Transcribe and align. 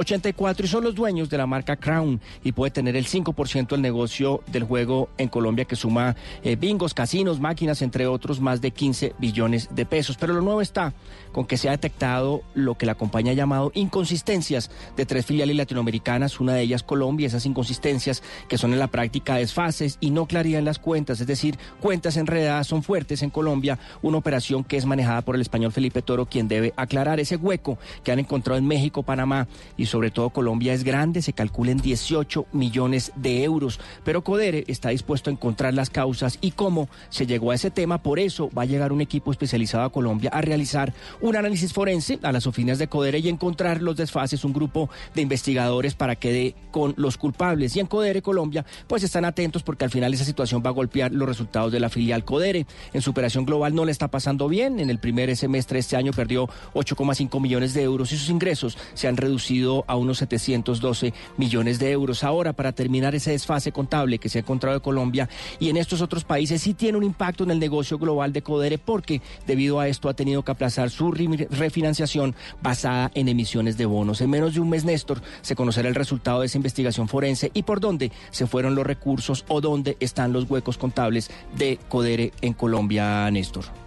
84 0.00 0.64
y 0.64 0.68
son 0.68 0.84
los 0.84 0.94
dueños 0.94 1.28
de 1.28 1.36
la 1.36 1.46
marca 1.46 1.76
Crown 1.76 2.20
y 2.42 2.52
puede 2.52 2.70
tener 2.70 2.96
el 2.96 3.06
5% 3.06 3.68
del 3.68 3.82
negocio 3.82 4.42
del 4.46 4.64
juego 4.64 5.10
en 5.18 5.28
Colombia 5.28 5.66
que 5.66 5.76
suma 5.76 6.16
eh, 6.42 6.56
bingos, 6.56 6.94
casinos, 6.94 7.38
máquinas, 7.38 7.82
entre 7.82 8.06
otros, 8.06 8.40
más 8.40 8.62
de 8.62 8.70
15 8.70 9.14
billones 9.18 9.68
de 9.74 9.84
pesos. 9.84 10.16
Pero 10.18 10.32
lo 10.32 10.40
nuevo 10.40 10.62
está 10.62 10.94
con 11.32 11.46
que 11.46 11.58
se 11.58 11.68
ha 11.68 11.72
detectado 11.72 12.42
lo 12.54 12.76
que 12.76 12.86
la 12.86 12.94
compañía 12.94 13.32
ha 13.32 13.36
llamado 13.36 13.72
inconsistencias 13.74 14.70
de 14.96 15.04
tres 15.04 15.26
filiales 15.26 15.54
latinoamericanas, 15.54 16.40
una 16.40 16.54
de 16.54 16.62
ellas 16.62 16.82
Colombia, 16.82 17.26
esas 17.26 17.44
inconsistencias 17.44 18.22
que 18.48 18.58
son 18.58 18.72
en 18.72 18.78
la 18.78 18.88
práctica 18.88 19.36
desfases 19.36 19.98
y 20.00 20.10
no 20.10 20.26
claridad 20.26 20.60
en 20.60 20.64
las 20.64 20.78
cuentas, 20.78 21.20
es 21.20 21.26
decir, 21.26 21.58
cuentas 21.80 22.16
enredadas 22.16 22.66
son 22.66 22.82
fuertes 22.82 23.22
en 23.22 23.30
Colombia, 23.30 23.78
una 24.00 24.18
operación 24.18 24.64
que 24.64 24.78
es 24.78 24.86
manejada 24.86 25.22
por 25.22 25.34
el 25.34 25.42
español 25.42 25.72
Felipe 25.72 26.02
Toro, 26.02 26.26
quien 26.26 26.48
debe 26.48 26.72
aclarar 26.76 27.20
ese 27.20 27.36
hueco 27.36 27.78
que 28.02 28.12
han 28.12 28.18
encontrado 28.18 28.58
en 28.58 28.66
México, 28.66 29.02
Panamá 29.02 29.46
y 29.76 29.86
sobre 29.90 30.10
todo 30.10 30.30
Colombia 30.30 30.72
es 30.72 30.84
grande, 30.84 31.20
se 31.20 31.32
calcula 31.32 31.72
en 31.72 31.78
18 31.78 32.46
millones 32.52 33.12
de 33.16 33.42
euros, 33.42 33.80
pero 34.04 34.22
Codere 34.22 34.64
está 34.68 34.90
dispuesto 34.90 35.30
a 35.30 35.32
encontrar 35.32 35.74
las 35.74 35.90
causas 35.90 36.38
y 36.40 36.52
cómo 36.52 36.88
se 37.08 37.26
llegó 37.26 37.50
a 37.50 37.56
ese 37.56 37.70
tema, 37.70 38.02
por 38.02 38.18
eso 38.18 38.50
va 38.56 38.62
a 38.62 38.66
llegar 38.66 38.92
un 38.92 39.00
equipo 39.00 39.32
especializado 39.32 39.84
a 39.84 39.92
Colombia 39.92 40.30
a 40.32 40.40
realizar 40.40 40.94
un 41.20 41.36
análisis 41.36 41.72
forense 41.72 42.18
a 42.22 42.32
las 42.32 42.46
oficinas 42.46 42.78
de 42.78 42.88
Codere 42.88 43.18
y 43.18 43.28
encontrar 43.28 43.82
los 43.82 43.96
desfases, 43.96 44.44
un 44.44 44.52
grupo 44.52 44.88
de 45.14 45.22
investigadores 45.22 45.94
para 45.94 46.16
que 46.16 46.32
dé 46.32 46.54
con 46.70 46.94
los 46.96 47.16
culpables. 47.16 47.74
Y 47.76 47.80
en 47.80 47.86
Codere 47.86 48.22
Colombia, 48.22 48.64
pues 48.86 49.02
están 49.02 49.24
atentos 49.24 49.62
porque 49.62 49.84
al 49.84 49.90
final 49.90 50.14
esa 50.14 50.24
situación 50.24 50.62
va 50.64 50.70
a 50.70 50.72
golpear 50.72 51.12
los 51.12 51.28
resultados 51.28 51.72
de 51.72 51.80
la 51.80 51.88
filial 51.88 52.24
Codere. 52.24 52.66
En 52.92 53.02
su 53.02 53.10
operación 53.10 53.44
global 53.44 53.74
no 53.74 53.84
le 53.84 53.92
está 53.92 54.08
pasando 54.08 54.48
bien. 54.48 54.78
En 54.78 54.90
el 54.90 54.98
primer 54.98 55.34
semestre 55.36 55.76
de 55.76 55.80
este 55.80 55.96
año 55.96 56.12
perdió 56.12 56.46
8,5 56.74 57.40
millones 57.40 57.74
de 57.74 57.82
euros 57.82 58.12
y 58.12 58.16
sus 58.16 58.30
ingresos 58.30 58.78
se 58.94 59.08
han 59.08 59.16
reducido 59.16 59.69
a 59.86 59.96
unos 59.96 60.18
712 60.18 61.12
millones 61.36 61.78
de 61.78 61.90
euros. 61.90 62.24
Ahora, 62.24 62.52
para 62.52 62.72
terminar 62.72 63.14
ese 63.14 63.32
desfase 63.32 63.72
contable 63.72 64.18
que 64.18 64.28
se 64.28 64.38
ha 64.38 64.42
encontrado 64.42 64.76
en 64.76 64.82
Colombia 64.82 65.28
y 65.58 65.68
en 65.68 65.76
estos 65.76 66.00
otros 66.00 66.24
países, 66.24 66.62
sí 66.62 66.74
tiene 66.74 66.98
un 66.98 67.04
impacto 67.04 67.44
en 67.44 67.50
el 67.50 67.58
negocio 67.58 67.98
global 67.98 68.32
de 68.32 68.42
Codere 68.42 68.78
porque 68.78 69.20
debido 69.46 69.80
a 69.80 69.88
esto 69.88 70.08
ha 70.08 70.14
tenido 70.14 70.42
que 70.42 70.52
aplazar 70.52 70.90
su 70.90 71.12
refinanciación 71.12 72.34
basada 72.62 73.10
en 73.14 73.28
emisiones 73.28 73.76
de 73.76 73.86
bonos. 73.86 74.20
En 74.20 74.30
menos 74.30 74.54
de 74.54 74.60
un 74.60 74.70
mes, 74.70 74.84
Néstor, 74.84 75.22
se 75.42 75.56
conocerá 75.56 75.88
el 75.88 75.94
resultado 75.94 76.40
de 76.40 76.46
esa 76.46 76.58
investigación 76.58 77.08
forense 77.08 77.50
y 77.54 77.62
por 77.62 77.80
dónde 77.80 78.12
se 78.30 78.46
fueron 78.46 78.74
los 78.74 78.86
recursos 78.86 79.44
o 79.48 79.60
dónde 79.60 79.96
están 80.00 80.32
los 80.32 80.50
huecos 80.50 80.78
contables 80.78 81.30
de 81.56 81.78
Codere 81.88 82.32
en 82.40 82.52
Colombia, 82.54 83.30
Néstor. 83.30 83.79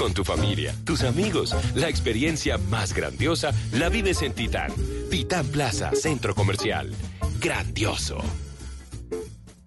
Con 0.00 0.14
tu 0.14 0.24
familia, 0.24 0.74
tus 0.84 1.02
amigos, 1.02 1.54
la 1.74 1.90
experiencia 1.90 2.56
más 2.56 2.94
grandiosa 2.94 3.52
la 3.72 3.90
vives 3.90 4.22
en 4.22 4.32
Titán. 4.32 4.72
Titán 5.10 5.46
Plaza, 5.48 5.90
Centro 5.94 6.34
Comercial. 6.34 6.90
Grandioso. 7.38 8.16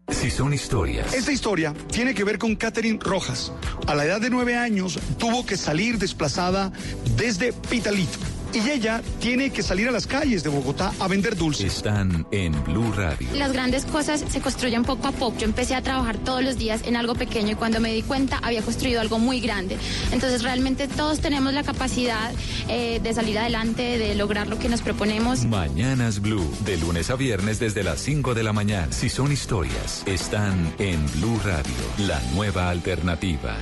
Si 0.10 0.32
son 0.32 0.52
historias. 0.52 1.14
Esta 1.14 1.32
historia 1.32 1.76
tiene 1.92 2.16
que 2.16 2.24
ver 2.24 2.40
con 2.40 2.56
Catherine 2.56 2.98
Rojas. 3.00 3.52
A 3.86 3.94
la 3.94 4.06
edad 4.06 4.22
de 4.22 4.32
nueve 4.32 4.56
años 4.56 4.98
tuvo 5.20 5.46
que 5.46 5.56
salir 5.56 6.00
desplazada 6.00 6.72
desde 7.16 7.54
Pitalito 7.54 8.18
y 8.56 8.70
ella 8.70 9.02
tiene 9.20 9.50
que 9.50 9.64
salir 9.64 9.88
a 9.88 9.92
las 9.92 10.06
calles 10.06 10.44
de 10.44 10.50
Bogotá 10.50 10.94
a 11.00 11.08
vender 11.08 11.36
dulces. 11.36 11.78
Están 11.78 12.26
en 12.32 12.52
Blue 12.64 12.92
Radio. 12.92 13.28
Las 13.36 13.52
grandes 13.52 13.86
cosas 13.86 14.24
se 14.28 14.42
construyen 14.42 14.84
poco 14.84 15.08
a 15.08 15.12
poco. 15.12 15.38
Yo 15.40 15.46
empecé 15.46 15.76
a 15.76 15.82
trabajar 15.82 16.18
todos 16.18 16.44
los 16.44 16.58
días 16.58 16.82
en 16.86 16.96
algo 16.96 17.16
pequeño 17.16 17.52
y 17.52 17.56
cuando 17.56 17.80
me 17.80 17.92
di 17.92 18.04
cuenta 18.04 18.40
había 18.44 18.62
construido 18.62 19.02
algo 19.02 19.20
muy 19.20 19.40
grande. 19.40 19.78
Entonces 20.12 20.44
realmente 20.44 20.88
todos 20.88 21.20
tenemos 21.20 21.54
la 21.54 21.64
capacidad 21.64 22.32
eh, 22.68 23.00
de 23.02 23.14
salir 23.14 23.40
adelante, 23.40 23.98
de 23.98 24.16
lograr 24.16 24.48
lo 24.48 24.60
que 24.60 24.70
nos 24.70 24.82
proponemos. 24.82 25.46
Mañanas 25.46 26.22
Blue, 26.22 26.50
de 26.66 26.78
lunes 26.78 27.10
a 27.10 27.16
viernes 27.16 27.60
desde 27.60 27.84
las 27.84 28.02
5 28.02 28.34
de 28.34 28.44
la 28.44 28.54
mañana. 28.54 28.92
Si 28.92 29.10
son 29.10 29.32
historias, 29.32 30.04
están 30.06 30.74
en 30.80 31.04
Blue 31.14 31.40
Radio, 31.44 31.74
la 31.98 32.22
nueva 32.34 32.70
alternativa. 32.70 33.58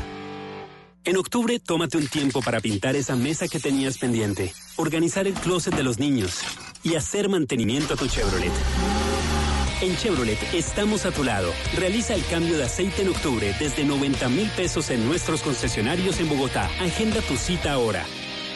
En 1.03 1.17
octubre, 1.17 1.57
tómate 1.57 1.97
un 1.97 2.07
tiempo 2.07 2.41
para 2.41 2.59
pintar 2.59 2.95
esa 2.95 3.16
mesa 3.16 3.47
que 3.47 3.59
tenías 3.59 3.97
pendiente, 3.97 4.53
organizar 4.75 5.25
el 5.25 5.34
closet 5.34 5.75
de 5.75 5.81
los 5.81 5.97
niños 5.97 6.41
y 6.84 6.94
hacer 6.94 7.28
mantenimiento 7.28 7.95
a 7.95 7.97
tu 7.97 8.07
Chevrolet. 8.07 8.51
En 9.81 9.97
Chevrolet 9.97 10.38
estamos 10.53 11.07
a 11.07 11.11
tu 11.11 11.23
lado. 11.23 11.51
Realiza 11.75 12.13
el 12.13 12.23
cambio 12.25 12.56
de 12.56 12.66
aceite 12.66 13.01
en 13.01 13.09
octubre 13.09 13.56
desde 13.59 13.84
90 13.84 14.29
mil 14.29 14.47
pesos 14.51 14.91
en 14.91 15.03
nuestros 15.07 15.41
concesionarios 15.41 16.19
en 16.19 16.29
Bogotá. 16.29 16.66
Agenda 16.79 17.19
tu 17.22 17.35
cita 17.35 17.73
ahora. 17.73 18.06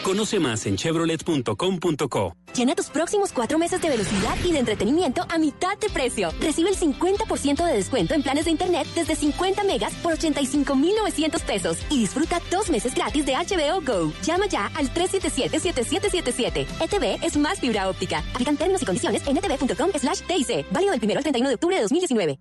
Conoce 0.06 0.40
más 0.40 0.68
en 0.68 0.76
chevrolet.com.co. 0.76 2.36
Llena 2.56 2.76
tus 2.76 2.92
próximos 2.92 3.32
cuatro 3.34 3.58
meses 3.58 3.82
de 3.82 3.90
velocidad 3.90 4.38
y 4.46 4.52
de 4.52 4.60
entretenimiento 4.60 5.26
a 5.28 5.40
mitad 5.40 5.80
de 5.80 5.90
precio. 5.90 6.30
Recibe 6.40 6.70
el 6.70 6.78
50% 6.78 7.66
de 7.66 7.74
descuento 7.74 8.14
en 8.14 8.22
planes 8.22 8.46
de 8.46 8.52
internet 8.52 8.86
desde 8.94 9.16
50 9.16 9.64
megas 9.64 9.96
por 10.04 10.14
85,900 10.14 11.42
pesos 11.42 11.80
y 11.90 12.02
disfruta 12.02 12.40
dos 12.52 12.70
meses 12.70 12.94
gratis 12.94 13.26
de 13.26 13.34
HBO 13.34 13.82
Go. 13.82 14.14
Llama 14.22 14.46
ya 14.46 14.68
al 14.76 14.94
377-7777. 14.94 16.68
ETV 16.82 17.26
es 17.26 17.36
más 17.38 17.60
fibra 17.60 17.90
óptica. 17.90 18.24
Aplican 18.32 18.58
términos 18.58 18.84
y 18.84 18.86
condiciones 18.86 19.26
en 19.26 19.38
etv.com 19.38 19.90
slash 20.00 20.22
TIC. 20.28 20.72
Válido 20.72 20.92
del 20.92 21.04
1 21.04 21.18
al 21.18 21.24
31 21.24 21.50
de 21.50 21.56
octubre 21.56 21.76
de 21.78 21.82
2019. 21.82 22.40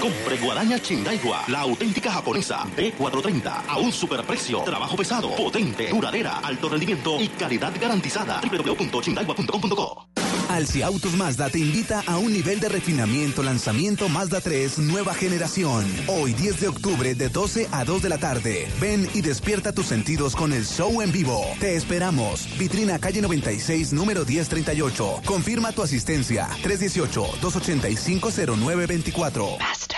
Compre 0.00 0.38
guadaña 0.38 0.78
Chindaigua, 0.80 1.44
la 1.48 1.60
auténtica 1.60 2.12
japonesa 2.12 2.64
D430 2.76 3.64
a 3.68 3.78
un 3.78 3.92
superprecio. 3.92 4.60
Trabajo 4.62 4.96
pesado, 4.96 5.34
potente, 5.34 5.88
duradera, 5.88 6.38
alto 6.38 6.68
rendimiento 6.68 7.20
y 7.20 7.28
calidad 7.28 7.72
garantizada. 7.80 8.40
www.chindaigua.com.co 8.40 10.08
Alci 10.48 10.80
Autos 10.82 11.14
Mazda 11.14 11.50
te 11.50 11.58
invita 11.58 12.02
a 12.06 12.16
un 12.16 12.32
nivel 12.32 12.58
de 12.58 12.68
refinamiento 12.70 13.42
lanzamiento 13.42 14.08
Mazda 14.08 14.40
3 14.40 14.78
nueva 14.78 15.12
generación. 15.12 15.84
Hoy 16.06 16.32
10 16.32 16.60
de 16.60 16.68
octubre 16.68 17.14
de 17.14 17.28
12 17.28 17.68
a 17.70 17.84
2 17.84 18.02
de 18.02 18.08
la 18.08 18.18
tarde. 18.18 18.66
Ven 18.80 19.08
y 19.14 19.20
despierta 19.20 19.72
tus 19.72 19.86
sentidos 19.86 20.34
con 20.34 20.52
el 20.52 20.64
show 20.64 21.02
en 21.02 21.12
vivo. 21.12 21.44
Te 21.60 21.76
esperamos. 21.76 22.48
Vitrina 22.58 22.98
calle 22.98 23.20
96 23.20 23.92
número 23.92 24.24
1038. 24.24 25.22
Confirma 25.26 25.72
tu 25.72 25.82
asistencia 25.82 26.48
318 26.62 27.20
285 27.42 28.30
0924. 28.30 29.58
Basta. 29.58 29.97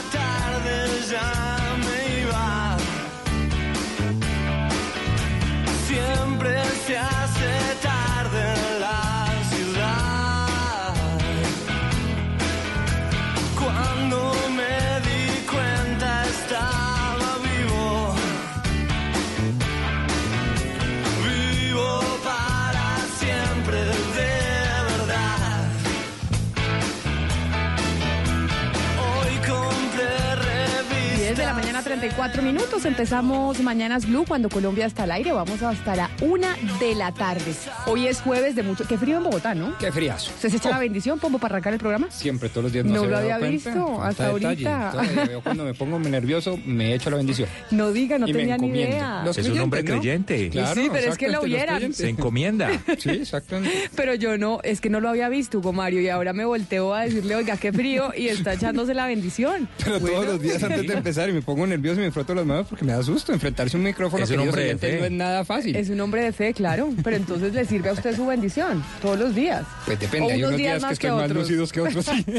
44 32.01 32.41
minutos. 32.41 32.83
Empezamos 32.85 33.61
Mañanas 33.61 34.07
Blue 34.07 34.25
cuando 34.27 34.49
Colombia 34.49 34.87
está 34.87 35.03
al 35.03 35.11
aire. 35.11 35.33
Vamos 35.33 35.61
hasta 35.61 35.95
la 35.95 36.09
una 36.21 36.57
de 36.79 36.95
la 36.95 37.11
tarde. 37.11 37.53
Hoy 37.85 38.07
es 38.07 38.21
jueves 38.21 38.55
de 38.55 38.63
mucho. 38.63 38.87
Qué 38.87 38.97
frío 38.97 39.17
en 39.17 39.23
Bogotá, 39.23 39.53
¿no? 39.53 39.77
Qué 39.77 39.91
fríazo. 39.91 40.31
¿Se, 40.39 40.49
se 40.49 40.57
echa 40.57 40.71
la 40.71 40.77
oh. 40.77 40.79
bendición, 40.79 41.19
Pombo, 41.19 41.37
para 41.37 41.53
arrancar 41.53 41.73
el 41.73 41.79
programa? 41.79 42.09
Siempre, 42.09 42.49
todos 42.49 42.63
los 42.63 42.73
días. 42.73 42.85
No, 42.85 43.03
no 43.03 43.05
lo 43.05 43.17
había 43.19 43.37
visto 43.37 44.01
hasta 44.01 44.29
ahorita. 44.29 44.93
Veo 45.27 45.41
cuando 45.43 45.63
me 45.63 45.75
pongo 45.75 45.99
nervioso, 45.99 46.57
me 46.65 46.95
echo 46.95 47.11
la 47.11 47.17
bendición. 47.17 47.47
No 47.69 47.91
diga, 47.91 48.17
no 48.17 48.25
tenía 48.25 48.57
ni 48.57 48.69
idea. 48.69 49.23
Es 49.37 49.47
un 49.47 49.59
hombre 49.59 49.85
creyente. 49.85 50.49
Claro, 50.49 50.81
sí, 50.81 50.89
pero 50.91 51.11
es 51.11 51.17
que 51.19 51.29
lo 51.29 51.43
vieran. 51.43 51.93
Se 51.93 52.09
encomienda. 52.09 52.81
sí, 52.97 53.09
exactamente. 53.11 53.91
Pero 53.95 54.15
yo 54.15 54.39
no, 54.39 54.59
es 54.63 54.81
que 54.81 54.89
no 54.89 55.01
lo 55.01 55.09
había 55.09 55.29
visto, 55.29 55.59
Hugo 55.59 55.71
Mario, 55.71 56.01
y 56.01 56.09
ahora 56.09 56.33
me 56.33 56.45
volteo 56.45 56.95
a 56.95 57.01
decirle, 57.01 57.35
oiga, 57.35 57.57
qué 57.57 57.71
frío, 57.71 58.11
y 58.17 58.27
está 58.27 58.53
echándose 58.53 58.95
la 58.95 59.05
bendición. 59.05 59.69
Pero 59.83 59.99
todos 59.99 60.25
los 60.25 60.41
días 60.41 60.63
antes 60.63 60.87
de 60.87 60.93
empezar 60.93 61.29
y 61.29 61.33
me 61.33 61.41
pongo 61.41 61.67
nervioso 61.67 61.90
y 61.99 62.03
me 62.03 62.11
froto 62.11 62.33
las 62.35 62.45
manos 62.45 62.67
porque 62.69 62.85
me 62.85 62.91
da 62.93 63.01
susto. 63.03 63.33
Enfrentarse 63.33 63.75
a 63.75 63.79
un 63.79 63.83
micrófono 63.85 64.23
Es 64.23 64.29
un 64.31 64.39
hombre 64.39 64.63
de 64.65 64.77
fe. 64.77 64.99
no 64.99 65.05
es 65.05 65.11
nada 65.11 65.45
fácil. 65.45 65.75
Es 65.75 65.89
un 65.89 65.99
hombre 66.01 66.23
de 66.23 66.31
fe, 66.31 66.53
claro, 66.53 66.89
pero 67.03 67.15
entonces 67.17 67.53
le 67.53 67.65
sirve 67.65 67.89
a 67.89 67.93
usted 67.93 68.15
su 68.15 68.25
bendición 68.25 68.83
todos 69.01 69.17
los 69.19 69.35
días. 69.35 69.63
Pues 69.85 69.99
depende, 69.99 70.27
O 70.27 70.31
hay 70.31 70.43
unos 70.43 70.57
días, 70.57 70.79
días 70.81 70.99
que 70.99 71.07
que 71.07 71.11
más 71.13 71.23
otros. 71.25 71.37
lúcidos 71.43 71.71
que 71.71 71.81
otros. 71.81 72.05
sí. 72.05 72.25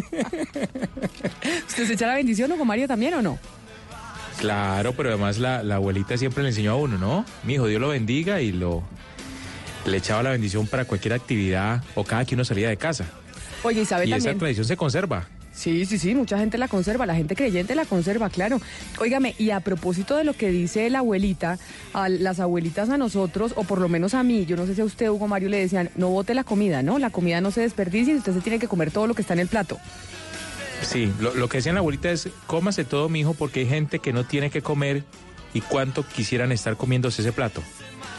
¿Usted 1.69 1.87
se 1.87 1.93
echa 1.95 2.07
la 2.07 2.15
bendición, 2.15 2.51
Hugo 2.53 2.65
Mario, 2.65 2.87
también 2.89 3.15
o 3.15 3.23
no? 3.23 3.39
Claro, 4.39 4.93
pero 4.95 5.11
además 5.11 5.39
la, 5.39 5.63
la 5.63 5.77
abuelita 5.77 6.17
siempre 6.17 6.43
le 6.43 6.49
enseñó 6.51 6.73
a 6.73 6.77
uno, 6.77 6.99
¿no? 6.99 7.25
Mi 7.45 7.55
hijo, 7.55 7.67
Dios 7.67 7.81
lo 7.81 7.89
bendiga 7.89 8.41
y 8.41 8.53
lo 8.53 8.83
le 9.85 9.97
echaba 9.97 10.23
la 10.23 10.31
bendición 10.31 10.67
para 10.67 10.85
cualquier 10.85 11.13
actividad 11.15 11.83
o 11.97 12.05
cada 12.05 12.25
que 12.25 12.35
uno 12.35 12.45
salía 12.45 12.69
de 12.69 12.77
casa. 12.77 13.05
Oye, 13.65 13.83
y 13.83 13.85
sabe 13.85 14.07
y 14.07 14.13
esa 14.13 14.35
tradición 14.35 14.65
se 14.67 14.77
conserva. 14.77 15.27
Sí, 15.53 15.85
sí, 15.85 15.99
sí, 15.99 16.15
mucha 16.15 16.39
gente 16.39 16.57
la 16.57 16.67
conserva, 16.67 17.05
la 17.05 17.15
gente 17.15 17.37
creyente 17.37 17.75
la 17.75 17.85
conserva, 17.85 18.31
claro. 18.31 18.61
Óigame, 18.99 19.35
y 19.39 19.51
a 19.51 19.61
propósito 19.61 20.17
de 20.17 20.25
lo 20.25 20.33
que 20.33 20.51
dice 20.51 20.89
la 20.89 21.01
abuelita, 21.01 21.59
las 22.09 22.41
abuelitas 22.41 22.89
a 22.89 22.97
nosotros, 22.97 23.53
o 23.57 23.65
por 23.65 23.81
lo 23.81 23.89
menos 23.89 24.15
a 24.15 24.23
mí, 24.23 24.47
yo 24.47 24.57
no 24.57 24.67
sé 24.67 24.75
si 24.75 24.81
a 24.81 24.85
usted, 24.85 25.11
Hugo 25.11 25.29
Mario, 25.29 25.51
le 25.51 25.59
decían, 25.59 25.91
no 25.95 26.09
bote 26.09 26.35
la 26.35 26.45
comida, 26.45 26.83
¿no? 26.83 26.99
La 26.99 27.11
comida 27.11 27.41
no 27.41 27.51
se 27.51 27.61
desperdicie 27.61 28.15
y 28.15 28.17
usted 28.17 28.33
se 28.33 28.41
tiene 28.41 28.59
que 28.59 28.69
comer 28.69 28.91
todo 28.91 29.07
lo 29.07 29.15
que 29.15 29.23
está 29.23 29.35
en 29.35 29.41
el 29.41 29.49
plato. 29.49 29.79
Sí, 30.83 31.13
lo, 31.21 31.49
que 31.49 31.59
decía 31.59 31.73
la 31.73 31.79
abuelita 31.79 32.11
es, 32.11 32.29
cómase 32.47 32.85
todo, 32.85 33.09
mi 33.09 33.21
hijo, 33.21 33.35
porque 33.35 33.61
hay 33.61 33.67
gente 33.67 33.99
que 33.99 34.13
no 34.13 34.25
tiene 34.25 34.51
que 34.51 34.63
comer 34.63 35.05
y 35.55 35.61
cuánto 35.61 36.07
quisieran 36.07 36.51
estar 36.51 36.77
comiéndose 36.77 37.23
ese 37.23 37.33
plato. 37.33 37.63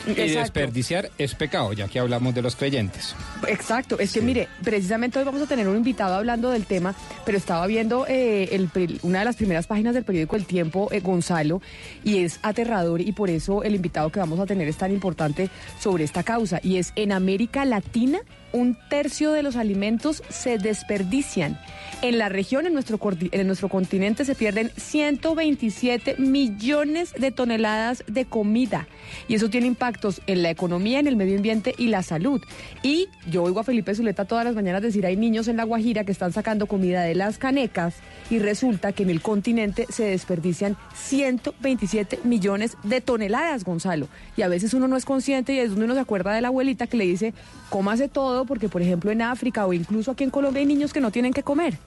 Y 0.05 0.13
desperdiciar 0.13 1.09
es 1.17 1.35
pecado, 1.35 1.73
ya 1.73 1.87
que 1.87 1.99
hablamos 1.99 2.35
de 2.35 2.41
los 2.41 2.55
creyentes. 2.55 3.15
Exacto, 3.47 3.99
es 3.99 4.13
que 4.13 4.21
mire, 4.21 4.47
precisamente 4.63 5.19
hoy 5.19 5.25
vamos 5.25 5.41
a 5.41 5.47
tener 5.47 5.67
un 5.67 5.77
invitado 5.77 6.15
hablando 6.15 6.49
del 6.49 6.65
tema, 6.65 6.93
pero 7.25 7.37
estaba 7.37 7.65
viendo 7.67 8.05
eh, 8.07 8.49
el 8.51 8.69
una 9.03 9.19
de 9.19 9.25
las 9.25 9.35
primeras 9.35 9.67
páginas 9.67 9.93
del 9.93 10.03
periódico 10.03 10.35
El 10.35 10.45
Tiempo, 10.45 10.89
eh, 10.91 10.99
Gonzalo, 10.99 11.61
y 12.03 12.23
es 12.23 12.39
aterrador 12.41 13.01
y 13.01 13.11
por 13.11 13.29
eso 13.29 13.63
el 13.63 13.75
invitado 13.75 14.09
que 14.09 14.19
vamos 14.19 14.39
a 14.39 14.45
tener 14.45 14.67
es 14.67 14.77
tan 14.77 14.91
importante 14.91 15.49
sobre 15.79 16.03
esta 16.03 16.23
causa, 16.23 16.59
y 16.63 16.77
es 16.77 16.91
en 16.95 17.11
América 17.11 17.65
Latina 17.65 18.19
un 18.53 18.77
tercio 18.89 19.31
de 19.31 19.43
los 19.43 19.55
alimentos 19.55 20.23
se 20.29 20.57
desperdician. 20.57 21.59
En 22.01 22.17
la 22.17 22.29
región, 22.29 22.65
en 22.65 22.73
nuestro, 22.73 22.99
en 23.31 23.47
nuestro 23.47 23.69
continente, 23.69 24.25
se 24.25 24.35
pierden 24.35 24.71
127 24.75 26.15
millones 26.17 27.13
de 27.17 27.31
toneladas 27.31 28.03
de 28.07 28.25
comida. 28.25 28.87
Y 29.27 29.35
eso 29.35 29.49
tiene 29.49 29.67
impactos 29.67 30.21
en 30.27 30.43
la 30.43 30.49
economía, 30.49 30.99
en 30.99 31.07
el 31.07 31.15
medio 31.15 31.37
ambiente 31.37 31.73
y 31.77 31.87
la 31.87 32.03
salud. 32.03 32.41
Y 32.81 33.07
yo 33.29 33.43
oigo 33.43 33.59
a 33.61 33.63
Felipe 33.63 33.95
Zuleta 33.95 34.25
todas 34.25 34.45
las 34.45 34.55
mañanas 34.55 34.81
decir, 34.81 35.05
hay 35.05 35.15
niños 35.15 35.47
en 35.47 35.57
La 35.57 35.63
Guajira 35.63 36.03
que 36.03 36.11
están 36.11 36.33
sacando 36.33 36.67
comida 36.67 37.03
de 37.03 37.15
las 37.15 37.37
canecas 37.37 37.95
y 38.29 38.39
resulta 38.39 38.91
que 38.91 39.03
en 39.03 39.09
el 39.09 39.21
continente 39.21 39.87
se 39.89 40.03
desperdician 40.03 40.77
127 40.95 42.19
millones 42.23 42.77
de 42.83 43.01
toneladas, 43.01 43.63
Gonzalo. 43.63 44.07
Y 44.35 44.41
a 44.41 44.47
veces 44.47 44.73
uno 44.73 44.87
no 44.87 44.97
es 44.97 45.05
consciente 45.05 45.53
y 45.53 45.59
es 45.59 45.69
donde 45.69 45.85
uno 45.85 45.93
se 45.93 46.01
acuerda 46.01 46.33
de 46.33 46.41
la 46.41 46.49
abuelita 46.49 46.87
que 46.87 46.97
le 46.97 47.05
dice, 47.05 47.33
cómase 47.69 48.07
todo 48.07 48.42
porque, 48.45 48.69
por 48.69 48.81
ejemplo, 48.81 49.11
en 49.11 49.21
África 49.21 49.65
o 49.65 49.73
incluso 49.73 50.11
aquí 50.11 50.23
en 50.23 50.29
Colombia 50.29 50.59
hay 50.59 50.65
niños 50.65 50.93
que 50.93 51.01
no 51.01 51.11
tienen 51.11 51.33
que 51.33 51.43
comer. 51.43 51.77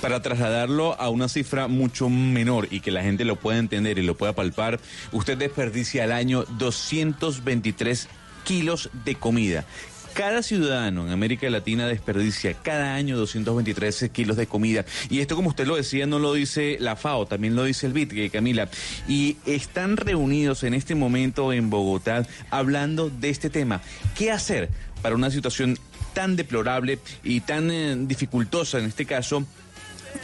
Para 0.00 0.20
trasladarlo 0.20 1.00
a 1.00 1.08
una 1.10 1.28
cifra 1.28 1.68
mucho 1.68 2.08
menor 2.08 2.68
y 2.70 2.80
que 2.80 2.90
la 2.90 3.02
gente 3.02 3.24
lo 3.24 3.36
pueda 3.36 3.58
entender 3.58 3.98
y 3.98 4.02
lo 4.02 4.16
pueda 4.16 4.32
palpar, 4.32 4.80
usted 5.12 5.38
desperdicia 5.38 6.04
al 6.04 6.12
año 6.12 6.44
223 6.58 8.08
kilos 8.44 8.90
de 9.04 9.14
comida. 9.14 9.64
Cada 10.14 10.42
ciudadano 10.42 11.06
en 11.06 11.12
América 11.12 11.48
Latina 11.48 11.86
desperdicia 11.86 12.52
cada 12.52 12.94
año 12.94 13.16
223 13.16 14.10
kilos 14.12 14.36
de 14.36 14.46
comida. 14.46 14.84
Y 15.08 15.20
esto, 15.20 15.36
como 15.36 15.48
usted 15.48 15.66
lo 15.66 15.76
decía, 15.76 16.06
no 16.06 16.18
lo 16.18 16.34
dice 16.34 16.76
la 16.80 16.96
FAO, 16.96 17.24
también 17.24 17.56
lo 17.56 17.64
dice 17.64 17.86
el 17.86 17.94
BIT, 17.94 18.12
que 18.12 18.28
Camila. 18.28 18.68
Y 19.08 19.38
están 19.46 19.96
reunidos 19.96 20.64
en 20.64 20.74
este 20.74 20.94
momento 20.94 21.54
en 21.54 21.70
Bogotá 21.70 22.26
hablando 22.50 23.08
de 23.08 23.30
este 23.30 23.48
tema. 23.48 23.80
¿Qué 24.14 24.30
hacer 24.30 24.68
para 25.02 25.14
una 25.14 25.30
situación 25.30 25.78
tan 26.14 26.36
deplorable 26.36 26.98
y 27.22 27.40
tan 27.40 27.70
eh, 27.70 27.96
dificultosa 27.98 28.78
en 28.78 28.86
este 28.86 29.06
caso? 29.06 29.44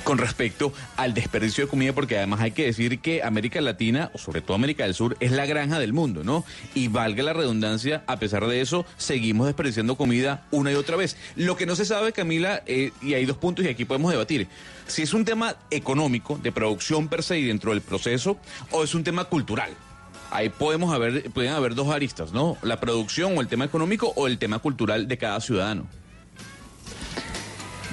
con 0.04 0.18
respecto 0.18 0.72
al 0.96 1.14
desperdicio 1.14 1.64
de 1.64 1.70
comida, 1.70 1.92
porque 1.92 2.18
además 2.18 2.40
hay 2.40 2.52
que 2.52 2.64
decir 2.64 3.00
que 3.00 3.22
América 3.22 3.60
Latina, 3.60 4.10
o 4.14 4.18
sobre 4.18 4.40
todo 4.40 4.54
América 4.54 4.84
del 4.84 4.94
Sur, 4.94 5.16
es 5.20 5.32
la 5.32 5.46
granja 5.46 5.78
del 5.78 5.92
mundo, 5.92 6.24
¿no? 6.24 6.44
Y 6.74 6.88
valga 6.88 7.22
la 7.22 7.32
redundancia, 7.32 8.02
a 8.06 8.18
pesar 8.18 8.46
de 8.46 8.60
eso, 8.60 8.84
seguimos 8.96 9.46
desperdiciando 9.46 9.96
comida 9.96 10.46
una 10.50 10.72
y 10.72 10.74
otra 10.74 10.96
vez. 10.96 11.16
Lo 11.36 11.56
que 11.56 11.66
no 11.66 11.76
se 11.76 11.84
sabe, 11.84 12.12
Camila, 12.12 12.62
eh, 12.66 12.92
y 13.02 13.14
hay 13.14 13.24
dos 13.24 13.38
puntos 13.38 13.64
y 13.64 13.68
aquí 13.68 13.84
podemos 13.84 14.10
debatir, 14.10 14.48
si 14.86 15.02
es 15.02 15.14
un 15.14 15.24
tema 15.24 15.56
económico, 15.70 16.38
de 16.42 16.52
producción 16.52 17.08
per 17.08 17.22
se 17.22 17.38
y 17.38 17.46
dentro 17.46 17.72
del 17.72 17.80
proceso, 17.80 18.38
o 18.70 18.84
es 18.84 18.94
un 18.94 19.04
tema 19.04 19.24
cultural. 19.24 19.70
Ahí 20.30 20.48
podemos 20.50 20.92
haber, 20.92 21.30
pueden 21.30 21.52
haber 21.52 21.74
dos 21.74 21.88
aristas, 21.88 22.32
¿no? 22.32 22.56
La 22.62 22.80
producción 22.80 23.36
o 23.36 23.40
el 23.40 23.48
tema 23.48 23.64
económico 23.64 24.12
o 24.16 24.26
el 24.26 24.38
tema 24.38 24.58
cultural 24.58 25.08
de 25.08 25.18
cada 25.18 25.40
ciudadano. 25.40 25.86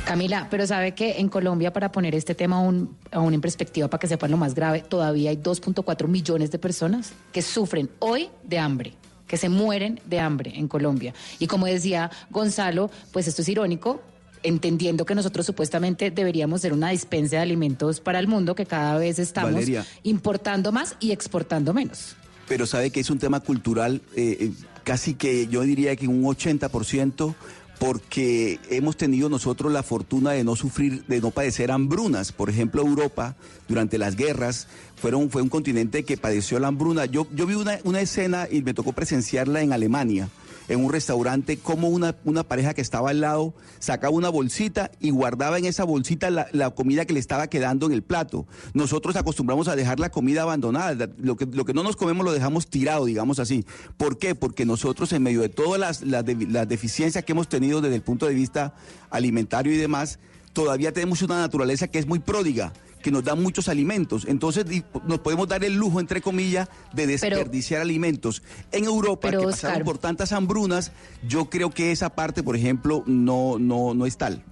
Camila, 0.06 0.48
pero 0.52 0.68
sabe 0.68 0.94
que 0.94 1.20
en 1.20 1.30
Colombia, 1.30 1.74
para 1.74 1.92
poner 1.92 2.14
este 2.14 2.36
tema 2.36 2.58
aún, 2.58 2.96
aún 3.12 3.34
en 3.34 3.42
perspectiva, 3.42 3.88
para 3.88 4.00
que 4.00 4.08
sepan 4.08 4.30
lo 4.30 4.38
más 4.38 4.54
grave, 4.54 4.82
todavía 4.82 5.32
hay 5.32 5.38
2.4 5.38 6.08
millones 6.08 6.52
de 6.52 6.60
personas 6.60 7.14
que 7.32 7.42
sufren 7.42 7.90
hoy 8.00 8.30
de 8.44 8.60
hambre 8.60 8.94
que 9.28 9.38
se 9.38 9.50
mueren 9.50 10.00
de 10.06 10.20
hambre 10.20 10.54
en 10.56 10.68
Colombia. 10.68 11.14
Y 11.40 11.48
como 11.48 11.66
decía 11.66 12.12
Gonzalo, 12.30 12.92
pues 13.12 13.28
esto 13.28 13.42
es 13.42 13.50
irónico, 13.50 14.02
entendiendo 14.44 15.06
que 15.06 15.16
nosotros 15.16 15.46
supuestamente 15.46 16.12
deberíamos 16.12 16.62
ser 16.62 16.74
una 16.74 16.90
dispensa 16.90 17.38
de 17.38 17.42
alimentos 17.42 18.00
para 18.00 18.20
el 18.20 18.28
mundo, 18.28 18.54
que 18.56 18.66
cada 18.66 18.98
vez 18.98 19.18
estamos 19.18 19.54
Valeria. 19.54 19.86
importando 20.04 20.72
más 20.72 20.96
y 21.00 21.12
exportando 21.12 21.74
menos. 21.74 22.16
Pero 22.48 22.66
sabe 22.66 22.92
que 22.92 23.00
es 23.00 23.10
un 23.10 23.20
tema 23.20 23.40
cultural, 23.40 24.02
eh, 24.16 24.38
eh, 24.40 24.52
casi 24.84 25.16
que 25.16 25.48
yo 25.48 25.62
diría 25.62 25.96
que 25.96 26.08
un 26.08 26.24
80%, 26.24 27.36
porque 27.80 28.60
hemos 28.70 28.96
tenido 28.96 29.28
nosotros 29.28 29.72
la 29.72 29.84
fortuna 29.84 30.32
de 30.32 30.44
no 30.44 30.56
sufrir, 30.56 31.04
de 31.08 31.20
no 31.20 31.32
padecer 31.32 31.72
hambrunas. 31.72 32.32
Por 32.32 32.50
ejemplo, 32.50 32.82
Europa, 32.82 33.36
durante 33.68 33.98
las 33.98 34.16
guerras, 34.16 34.68
fueron, 34.96 35.30
fue 35.30 35.42
un 35.42 35.50
continente 35.50 36.04
que 36.04 36.16
padeció 36.16 36.58
la 36.60 36.68
hambruna. 36.68 37.06
Yo, 37.06 37.28
yo 37.36 37.46
vi 37.46 37.56
una, 37.56 37.80
una 37.84 38.00
escena 38.00 38.48
y 38.50 38.62
me 38.62 38.74
tocó 38.74 38.94
presenciarla 38.94 39.62
en 39.62 39.74
Alemania 39.74 40.30
en 40.68 40.84
un 40.84 40.92
restaurante 40.92 41.58
como 41.58 41.90
una, 41.90 42.16
una 42.24 42.44
pareja 42.44 42.74
que 42.74 42.82
estaba 42.82 43.12
al 43.12 43.22
lado 43.22 43.54
sacaba 43.80 44.14
una 44.14 44.30
bolsita 44.30 44.92
y 45.00 45.12
guardaba 45.12 45.58
en 45.58 45.66
esa 45.66 45.84
bolsita 45.84 46.30
la, 46.30 46.48
la 46.52 46.72
comida 46.72 47.06
que 47.06 47.14
le 47.14 47.20
estaba 47.20 47.48
quedando 47.48 47.86
en 47.86 47.92
el 47.94 48.02
plato. 48.02 48.46
Nosotros 48.74 49.16
acostumbramos 49.16 49.68
a 49.68 49.76
dejar 49.76 50.00
la 50.00 50.10
comida 50.10 50.44
abandonada, 50.44 51.10
lo 51.18 51.36
que, 51.36 51.46
lo 51.46 51.66
que 51.66 51.74
no 51.74 51.84
nos 51.84 51.96
comemos 51.96 52.26
lo 52.26 52.32
dejamos 52.32 52.68
tirado, 52.68 53.06
digamos 53.06 53.40
así. 53.40 53.66
¿Por 53.98 54.18
qué? 54.18 54.36
Porque 54.36 54.66
nosotros 54.66 55.12
en 55.14 55.24
medio 55.24 55.42
de 55.42 55.50
todas 55.50 55.80
las, 55.80 56.02
las 56.02 56.68
deficiencias 56.68 57.24
que 57.24 57.32
hemos 57.32 57.48
tenido 57.48 57.82
desde 57.82 57.96
el 57.96 58.02
punto 58.02 58.26
de 58.26 58.34
vista 58.34 58.74
alimentario 59.10 59.74
y 59.74 59.78
demás, 59.78 60.20
todavía 60.54 60.92
tenemos 60.94 61.22
una 61.22 61.40
naturaleza 61.40 61.88
que 61.88 62.00
es 62.00 62.08
muy 62.08 62.20
pródiga 62.20 62.74
que 63.06 63.12
nos 63.12 63.24
da 63.24 63.36
muchos 63.36 63.69
alimentos. 63.69 64.25
Entonces 64.28 64.66
nos 65.06 65.19
podemos 65.19 65.48
dar 65.48 65.63
el 65.63 65.75
lujo, 65.75 66.00
entre 66.00 66.22
comillas, 66.22 66.68
de 66.92 67.06
desperdiciar 67.06 67.80
alimentos. 67.80 68.42
En 68.72 68.86
Europa, 68.86 69.28
Pero, 69.30 69.42
que 69.42 69.46
Oscar- 69.46 69.69
pasaron 69.69 69.86
por 69.86 70.00
tantas 70.00 70.31
hambrunas, 70.31 70.91
yo 71.27 71.46
creo 71.51 71.70
que 71.70 71.91
esa 71.91 72.10
parte, 72.15 72.41
por 72.41 72.56
ejemplo, 72.56 73.03
no, 73.06 73.60
no, 73.60 73.94
no 73.94 74.08
es 74.08 74.18
tal. 74.18 74.44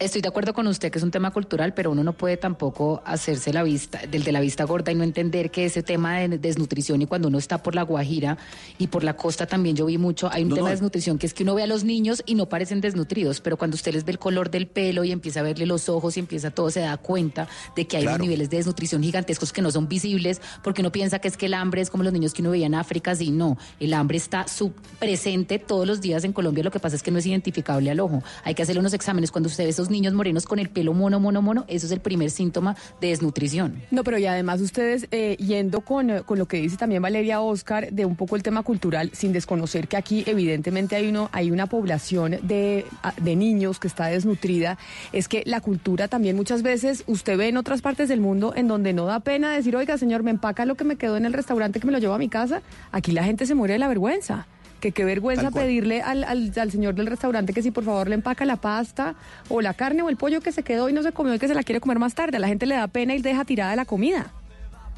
Estoy 0.00 0.20
de 0.22 0.28
acuerdo 0.28 0.54
con 0.54 0.68
usted 0.68 0.92
que 0.92 0.98
es 0.98 1.02
un 1.02 1.10
tema 1.10 1.32
cultural, 1.32 1.74
pero 1.74 1.90
uno 1.90 2.04
no 2.04 2.12
puede 2.12 2.36
tampoco 2.36 3.02
hacerse 3.04 3.52
la 3.52 3.64
vista, 3.64 3.98
del 4.08 4.22
de 4.22 4.30
la 4.30 4.38
vista 4.38 4.62
gorda 4.62 4.92
y 4.92 4.94
no 4.94 5.02
entender 5.02 5.50
que 5.50 5.64
ese 5.64 5.82
tema 5.82 6.18
de 6.20 6.38
desnutrición 6.38 7.02
y 7.02 7.06
cuando 7.06 7.26
uno 7.26 7.36
está 7.36 7.64
por 7.64 7.74
la 7.74 7.82
Guajira 7.82 8.38
y 8.78 8.86
por 8.86 9.02
la 9.02 9.16
costa 9.16 9.46
también 9.46 9.74
yo 9.74 9.86
vi 9.86 9.98
mucho, 9.98 10.30
hay 10.32 10.44
un 10.44 10.50
No, 10.50 10.54
tema 10.54 10.66
no. 10.66 10.70
de 10.70 10.74
desnutrición 10.76 11.18
que 11.18 11.26
es 11.26 11.34
que 11.34 11.42
uno 11.42 11.56
ve 11.56 11.64
a 11.64 11.66
los 11.66 11.82
niños 11.82 12.22
y 12.26 12.36
no 12.36 12.48
parecen 12.48 12.80
desnutridos, 12.80 13.40
pero 13.40 13.56
cuando 13.56 13.74
usted 13.74 13.92
les 13.92 14.04
ve 14.04 14.12
el 14.12 14.20
color 14.20 14.52
del 14.52 14.68
pelo 14.68 15.02
y 15.02 15.10
empieza 15.10 15.40
a 15.40 15.42
verle 15.42 15.66
los 15.66 15.88
ojos 15.88 16.16
y 16.16 16.20
empieza 16.20 16.52
todo, 16.52 16.70
se 16.70 16.78
da 16.78 16.96
cuenta 16.96 17.48
de 17.74 17.88
que 17.88 17.96
hay 17.96 18.04
Claro. 18.04 18.14
unos 18.18 18.26
niveles 18.28 18.50
de 18.50 18.58
desnutrición 18.58 19.02
gigantescos 19.02 19.52
que 19.52 19.62
no 19.62 19.72
son 19.72 19.88
visibles 19.88 20.40
porque 20.62 20.80
uno 20.80 20.92
piensa 20.92 21.18
que 21.18 21.26
es 21.26 21.36
que 21.36 21.46
el 21.46 21.54
hambre 21.54 21.80
es 21.80 21.90
como 21.90 22.04
los 22.04 22.12
niños 22.12 22.34
que 22.34 22.42
uno 22.42 22.52
veía 22.52 22.66
en 22.66 22.76
África, 22.76 23.16
sí, 23.16 23.32
no, 23.32 23.58
el 23.80 23.92
hambre 23.94 24.16
está 24.18 24.46
sub 24.46 24.72
presente 25.00 25.58
todos 25.58 25.88
los 25.88 26.00
días 26.00 26.22
en 26.22 26.32
Colombia, 26.32 26.62
lo 26.62 26.70
que 26.70 26.78
pasa 26.78 26.94
es 26.94 27.02
que 27.02 27.10
no 27.10 27.18
es 27.18 27.26
identificable 27.26 27.90
al 27.90 27.98
ojo. 27.98 28.22
Hay 28.44 28.54
que 28.54 28.62
hacerle 28.62 28.78
unos 28.78 28.94
exámenes 28.94 29.32
cuando 29.32 29.48
usted 29.48 29.64
ve 29.64 29.70
esos 29.70 29.87
niños 29.90 30.14
morenos 30.14 30.44
con 30.46 30.58
el 30.58 30.68
pelo 30.68 30.92
mono, 30.94 31.20
mono, 31.20 31.42
mono, 31.42 31.64
eso 31.68 31.86
es 31.86 31.92
el 31.92 32.00
primer 32.00 32.30
síntoma 32.30 32.76
de 33.00 33.08
desnutrición. 33.08 33.82
No, 33.90 34.04
pero 34.04 34.18
y 34.18 34.26
además 34.26 34.60
ustedes, 34.60 35.06
eh, 35.10 35.36
yendo 35.38 35.80
con, 35.80 36.10
eh, 36.10 36.22
con 36.22 36.38
lo 36.38 36.46
que 36.46 36.58
dice 36.58 36.76
también 36.76 37.02
Valeria 37.02 37.40
Oscar, 37.40 37.90
de 37.92 38.04
un 38.04 38.16
poco 38.16 38.36
el 38.36 38.42
tema 38.42 38.62
cultural, 38.62 39.10
sin 39.12 39.32
desconocer 39.32 39.88
que 39.88 39.96
aquí 39.96 40.24
evidentemente 40.26 40.96
hay, 40.96 41.08
uno, 41.08 41.28
hay 41.32 41.50
una 41.50 41.66
población 41.66 42.36
de, 42.42 42.84
a- 43.02 43.12
de 43.20 43.36
niños 43.36 43.78
que 43.78 43.88
está 43.88 44.06
desnutrida, 44.06 44.78
es 45.12 45.28
que 45.28 45.42
la 45.46 45.60
cultura 45.60 46.08
también 46.08 46.36
muchas 46.36 46.62
veces, 46.62 47.04
usted 47.06 47.36
ve 47.36 47.48
en 47.48 47.56
otras 47.56 47.82
partes 47.82 48.08
del 48.08 48.20
mundo 48.20 48.52
en 48.56 48.68
donde 48.68 48.92
no 48.92 49.06
da 49.06 49.20
pena 49.20 49.52
decir, 49.52 49.74
oiga 49.76 49.98
señor, 49.98 50.22
me 50.22 50.30
empaca 50.30 50.64
lo 50.64 50.74
que 50.74 50.84
me 50.84 50.96
quedó 50.96 51.16
en 51.16 51.24
el 51.26 51.32
restaurante 51.32 51.80
que 51.80 51.86
me 51.86 51.92
lo 51.92 51.98
llevo 51.98 52.14
a 52.14 52.18
mi 52.18 52.28
casa, 52.28 52.62
aquí 52.92 53.12
la 53.12 53.24
gente 53.24 53.46
se 53.46 53.54
muere 53.54 53.74
de 53.74 53.78
la 53.78 53.88
vergüenza. 53.88 54.46
Que 54.80 54.92
qué 54.92 55.04
vergüenza 55.04 55.50
pedirle 55.50 56.02
al, 56.02 56.22
al, 56.24 56.52
al 56.56 56.70
señor 56.70 56.94
del 56.94 57.06
restaurante 57.06 57.52
que 57.52 57.62
si 57.62 57.70
por 57.70 57.84
favor 57.84 58.08
le 58.08 58.14
empaca 58.14 58.44
la 58.44 58.56
pasta 58.56 59.16
o 59.48 59.60
la 59.60 59.74
carne 59.74 60.02
o 60.02 60.08
el 60.08 60.16
pollo 60.16 60.40
que 60.40 60.52
se 60.52 60.62
quedó 60.62 60.88
y 60.88 60.92
no 60.92 61.02
se 61.02 61.12
comió 61.12 61.34
y 61.34 61.38
que 61.38 61.48
se 61.48 61.54
la 61.54 61.64
quiere 61.64 61.80
comer 61.80 61.98
más 61.98 62.14
tarde. 62.14 62.36
A 62.36 62.40
la 62.40 62.48
gente 62.48 62.66
le 62.66 62.76
da 62.76 62.86
pena 62.86 63.14
y 63.14 63.22
deja 63.22 63.44
tirada 63.44 63.74
la 63.74 63.84
comida. 63.84 64.32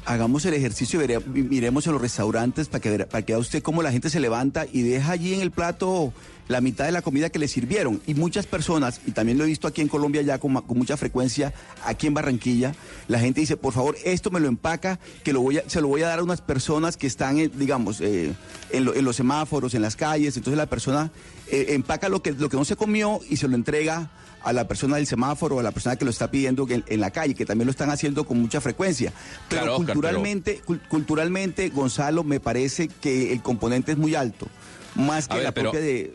Hagamos 0.05 0.45
el 0.45 0.53
ejercicio 0.53 1.01
y 1.03 1.41
miremos 1.43 1.85
en 1.87 1.93
los 1.93 2.01
restaurantes 2.01 2.67
para 2.67 2.81
que, 2.81 3.05
para 3.05 3.23
que 3.23 3.33
vea 3.33 3.39
usted 3.39 3.61
cómo 3.61 3.81
la 3.83 3.91
gente 3.91 4.09
se 4.09 4.19
levanta 4.19 4.65
y 4.71 4.81
deja 4.81 5.11
allí 5.11 5.33
en 5.33 5.41
el 5.41 5.51
plato 5.51 6.13
la 6.47 6.61
mitad 6.61 6.85
de 6.85 6.91
la 6.91 7.01
comida 7.01 7.29
que 7.29 7.39
le 7.39 7.47
sirvieron. 7.47 8.01
Y 8.05 8.13
muchas 8.13 8.45
personas, 8.45 9.01
y 9.05 9.11
también 9.11 9.37
lo 9.37 9.45
he 9.45 9.47
visto 9.47 9.67
aquí 9.67 9.81
en 9.81 9.87
Colombia 9.87 10.21
ya 10.21 10.37
con, 10.37 10.51
mucha 10.67 10.97
frecuencia, 10.97 11.53
aquí 11.85 12.07
en 12.07 12.13
Barranquilla, 12.13 12.75
la 13.07 13.19
gente 13.19 13.39
dice, 13.39 13.57
por 13.57 13.73
favor, 13.73 13.95
esto 14.03 14.31
me 14.31 14.39
lo 14.39 14.47
empaca, 14.47 14.99
que 15.23 15.33
lo 15.33 15.41
voy 15.41 15.59
a, 15.59 15.69
se 15.69 15.81
lo 15.81 15.87
voy 15.87 16.03
a 16.03 16.07
dar 16.07 16.19
a 16.19 16.23
unas 16.23 16.41
personas 16.41 16.97
que 16.97 17.07
están, 17.07 17.39
eh, 17.39 17.49
digamos, 17.53 18.01
eh, 18.01 18.33
en 18.71 19.05
los 19.05 19.15
semáforos, 19.15 19.73
en 19.73 19.81
las 19.81 19.95
calles. 19.95 20.35
Entonces 20.35 20.57
la 20.57 20.67
persona 20.67 21.11
eh, 21.47 21.67
empaca 21.69 22.09
lo 22.09 22.21
que, 22.21 22.33
lo 22.33 22.49
que 22.49 22.57
no 22.57 22.65
se 22.65 22.75
comió 22.75 23.19
y 23.29 23.37
se 23.37 23.47
lo 23.47 23.55
entrega 23.55 24.09
a 24.43 24.53
la 24.53 24.67
persona 24.67 24.95
del 24.97 25.05
semáforo, 25.07 25.59
a 25.59 25.63
la 25.63 25.71
persona 25.71 25.95
que 25.95 26.05
lo 26.05 26.11
está 26.11 26.31
pidiendo 26.31 26.67
en, 26.69 26.83
en 26.87 26.99
la 26.99 27.11
calle, 27.11 27.33
que 27.35 27.45
también 27.45 27.65
lo 27.67 27.71
están 27.71 27.89
haciendo 27.89 28.25
con 28.25 28.39
mucha 28.41 28.61
frecuencia. 28.61 29.11
Pero 29.49 29.61
Claro, 29.61 29.73
Oscar, 29.77 29.85
pero- 29.87 29.93
culturalmente, 30.01 30.61
cul- 30.65 30.87
culturalmente, 30.87 31.69
Gonzalo, 31.69 32.23
me 32.23 32.39
parece 32.39 32.87
que 32.87 33.33
el 33.33 33.41
componente 33.41 33.91
es 33.93 33.97
muy 33.97 34.15
alto. 34.15 34.47
Más 34.95 35.27
que 35.27 35.35
ver, 35.35 35.43
la 35.43 35.51
pero- 35.53 35.71
propia 35.71 35.85
de. 35.85 36.13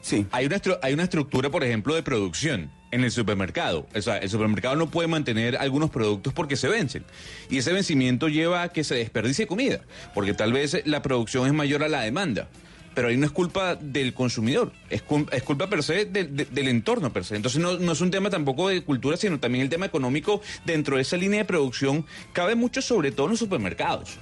Sí. 0.00 0.26
Hay 0.32 0.46
una, 0.46 0.60
hay 0.82 0.94
una 0.94 1.04
estructura, 1.04 1.50
por 1.50 1.62
ejemplo, 1.62 1.94
de 1.94 2.02
producción 2.02 2.70
en 2.90 3.04
el 3.04 3.10
supermercado. 3.12 3.86
O 3.94 4.02
sea, 4.02 4.18
el 4.18 4.28
supermercado 4.28 4.74
no 4.74 4.90
puede 4.90 5.06
mantener 5.08 5.56
algunos 5.56 5.90
productos 5.90 6.32
porque 6.32 6.56
se 6.56 6.66
vencen. 6.68 7.04
Y 7.48 7.58
ese 7.58 7.72
vencimiento 7.72 8.28
lleva 8.28 8.62
a 8.64 8.68
que 8.70 8.82
se 8.84 8.96
desperdicie 8.96 9.46
comida, 9.46 9.80
porque 10.12 10.34
tal 10.34 10.52
vez 10.52 10.82
la 10.86 11.02
producción 11.02 11.46
es 11.46 11.52
mayor 11.52 11.84
a 11.84 11.88
la 11.88 12.00
demanda. 12.00 12.48
Pero 12.94 13.08
ahí 13.08 13.16
no 13.16 13.26
es 13.26 13.32
culpa 13.32 13.74
del 13.76 14.12
consumidor, 14.12 14.72
es, 14.90 15.02
cul- 15.06 15.28
es 15.32 15.42
culpa 15.42 15.68
per 15.68 15.82
se 15.82 16.04
de- 16.04 16.24
de- 16.24 16.44
del 16.44 16.68
entorno 16.68 17.12
per 17.12 17.24
se. 17.24 17.36
Entonces 17.36 17.60
no, 17.60 17.78
no 17.78 17.92
es 17.92 18.00
un 18.00 18.10
tema 18.10 18.28
tampoco 18.30 18.68
de 18.68 18.82
cultura, 18.82 19.16
sino 19.16 19.40
también 19.40 19.62
el 19.62 19.70
tema 19.70 19.86
económico 19.86 20.42
dentro 20.66 20.96
de 20.96 21.02
esa 21.02 21.16
línea 21.16 21.38
de 21.40 21.44
producción 21.46 22.04
cabe 22.32 22.54
mucho 22.54 22.82
sobre 22.82 23.10
todo 23.12 23.26
en 23.26 23.30
los 23.30 23.38
supermercados. 23.38 24.18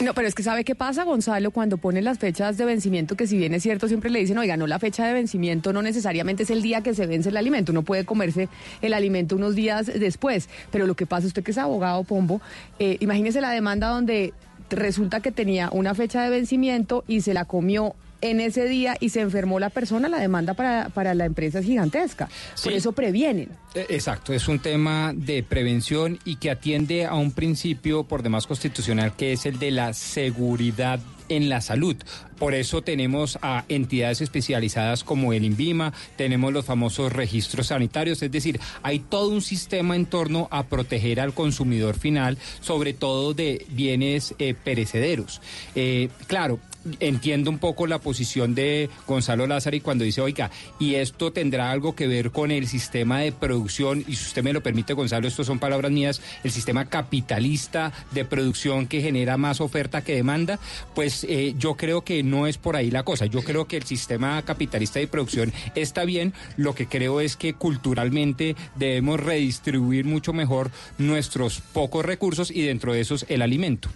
No, 0.00 0.14
pero 0.14 0.28
es 0.28 0.34
que 0.36 0.44
¿sabe 0.44 0.62
qué 0.64 0.76
pasa, 0.76 1.02
Gonzalo? 1.02 1.50
Cuando 1.50 1.76
ponen 1.76 2.04
las 2.04 2.20
fechas 2.20 2.56
de 2.56 2.64
vencimiento, 2.64 3.16
que 3.16 3.26
si 3.26 3.36
bien 3.36 3.52
es 3.52 3.64
cierto, 3.64 3.88
siempre 3.88 4.10
le 4.10 4.20
dicen, 4.20 4.38
oiga, 4.38 4.56
no, 4.56 4.68
la 4.68 4.78
fecha 4.78 5.04
de 5.04 5.12
vencimiento 5.12 5.72
no 5.72 5.82
necesariamente 5.82 6.44
es 6.44 6.50
el 6.50 6.62
día 6.62 6.82
que 6.82 6.94
se 6.94 7.06
vence 7.08 7.30
el 7.30 7.36
alimento, 7.36 7.72
uno 7.72 7.82
puede 7.82 8.04
comerse 8.04 8.48
el 8.80 8.94
alimento 8.94 9.34
unos 9.34 9.56
días 9.56 9.86
después, 9.86 10.48
pero 10.70 10.86
lo 10.86 10.94
que 10.94 11.04
pasa, 11.06 11.26
usted 11.26 11.42
que 11.42 11.50
es 11.50 11.58
abogado, 11.58 12.04
Pombo, 12.04 12.40
eh, 12.78 12.96
imagínese 13.00 13.40
la 13.40 13.50
demanda 13.50 13.88
donde 13.88 14.34
resulta 14.70 15.20
que 15.20 15.32
tenía 15.32 15.70
una 15.72 15.94
fecha 15.94 16.22
de 16.22 16.30
vencimiento 16.30 17.04
y 17.06 17.20
se 17.22 17.34
la 17.34 17.44
comió 17.44 17.94
en 18.20 18.40
ese 18.40 18.66
día 18.66 18.96
y 19.00 19.10
se 19.10 19.20
enfermó 19.20 19.60
la 19.60 19.70
persona, 19.70 20.08
la 20.08 20.18
demanda 20.18 20.54
para, 20.54 20.88
para 20.88 21.14
la 21.14 21.24
empresa 21.24 21.60
es 21.60 21.66
gigantesca. 21.66 22.28
Por 22.62 22.72
eso 22.72 22.92
previenen. 22.92 23.50
Eh, 23.74 23.86
Exacto, 23.90 24.32
es 24.32 24.48
un 24.48 24.58
tema 24.58 25.12
de 25.14 25.42
prevención 25.42 26.18
y 26.24 26.36
que 26.36 26.50
atiende 26.50 27.06
a 27.06 27.14
un 27.14 27.32
principio 27.32 28.04
por 28.04 28.22
demás 28.22 28.46
constitucional 28.46 29.14
que 29.16 29.32
es 29.32 29.46
el 29.46 29.58
de 29.58 29.70
la 29.70 29.92
seguridad 29.92 31.00
en 31.28 31.48
la 31.48 31.60
salud. 31.60 31.96
Por 32.38 32.54
eso 32.54 32.82
tenemos 32.82 33.38
a 33.42 33.64
entidades 33.68 34.20
especializadas 34.20 35.04
como 35.04 35.32
el 35.32 35.44
INVIMA, 35.44 35.92
tenemos 36.16 36.52
los 36.52 36.64
famosos 36.64 37.12
registros 37.12 37.68
sanitarios, 37.68 38.22
es 38.22 38.30
decir, 38.30 38.60
hay 38.82 39.00
todo 39.00 39.30
un 39.30 39.42
sistema 39.42 39.96
en 39.96 40.06
torno 40.06 40.48
a 40.50 40.64
proteger 40.64 41.20
al 41.20 41.34
consumidor 41.34 41.98
final, 41.98 42.38
sobre 42.60 42.94
todo 42.94 43.34
de 43.34 43.66
bienes 43.70 44.34
eh, 44.38 44.54
perecederos. 44.54 45.40
Eh, 45.74 46.08
claro, 46.26 46.60
entiendo 47.00 47.50
un 47.50 47.58
poco 47.58 47.86
la 47.86 47.98
posición 47.98 48.54
de 48.54 48.90
Gonzalo 49.06 49.46
Lázaro 49.46 49.76
cuando 49.82 50.04
dice, 50.04 50.20
oiga, 50.20 50.50
y 50.78 50.94
esto 50.94 51.32
tendrá 51.32 51.70
algo 51.70 51.94
que 51.94 52.06
ver 52.06 52.30
con 52.30 52.50
el 52.50 52.66
sistema 52.66 53.20
de 53.20 53.32
producción, 53.32 54.00
y 54.06 54.16
si 54.16 54.26
usted 54.26 54.42
me 54.42 54.52
lo 54.52 54.62
permite, 54.62 54.94
Gonzalo, 54.94 55.28
esto 55.28 55.44
son 55.44 55.58
palabras 55.58 55.90
mías, 55.90 56.20
el 56.44 56.50
sistema 56.50 56.86
capitalista 56.86 57.92
de 58.12 58.24
producción 58.24 58.86
que 58.86 59.00
genera 59.00 59.36
más 59.36 59.60
oferta 59.60 60.02
que 60.02 60.14
demanda, 60.14 60.58
pues 60.94 61.24
eh, 61.24 61.54
yo 61.58 61.74
creo 61.74 62.02
que 62.02 62.22
no 62.22 62.46
es 62.46 62.58
por 62.58 62.76
ahí 62.76 62.90
la 62.90 63.02
cosa. 63.02 63.26
Yo 63.26 63.42
creo 63.42 63.66
que 63.66 63.76
el 63.76 63.84
sistema 63.84 64.40
capitalista 64.42 64.98
de 64.98 65.08
producción 65.08 65.52
está 65.74 66.04
bien, 66.04 66.32
lo 66.56 66.74
que 66.74 66.86
creo 66.86 67.20
es 67.20 67.36
que 67.36 67.54
culturalmente 67.54 68.56
debemos 68.76 69.20
redistribuir 69.20 70.04
mucho 70.04 70.32
mejor 70.32 70.70
nuestros 70.98 71.60
pocos 71.60 72.04
recursos 72.04 72.50
y 72.50 72.62
dentro 72.62 72.92
de 72.92 73.00
esos 73.00 73.26
el 73.28 73.42
alimento. 73.42 73.88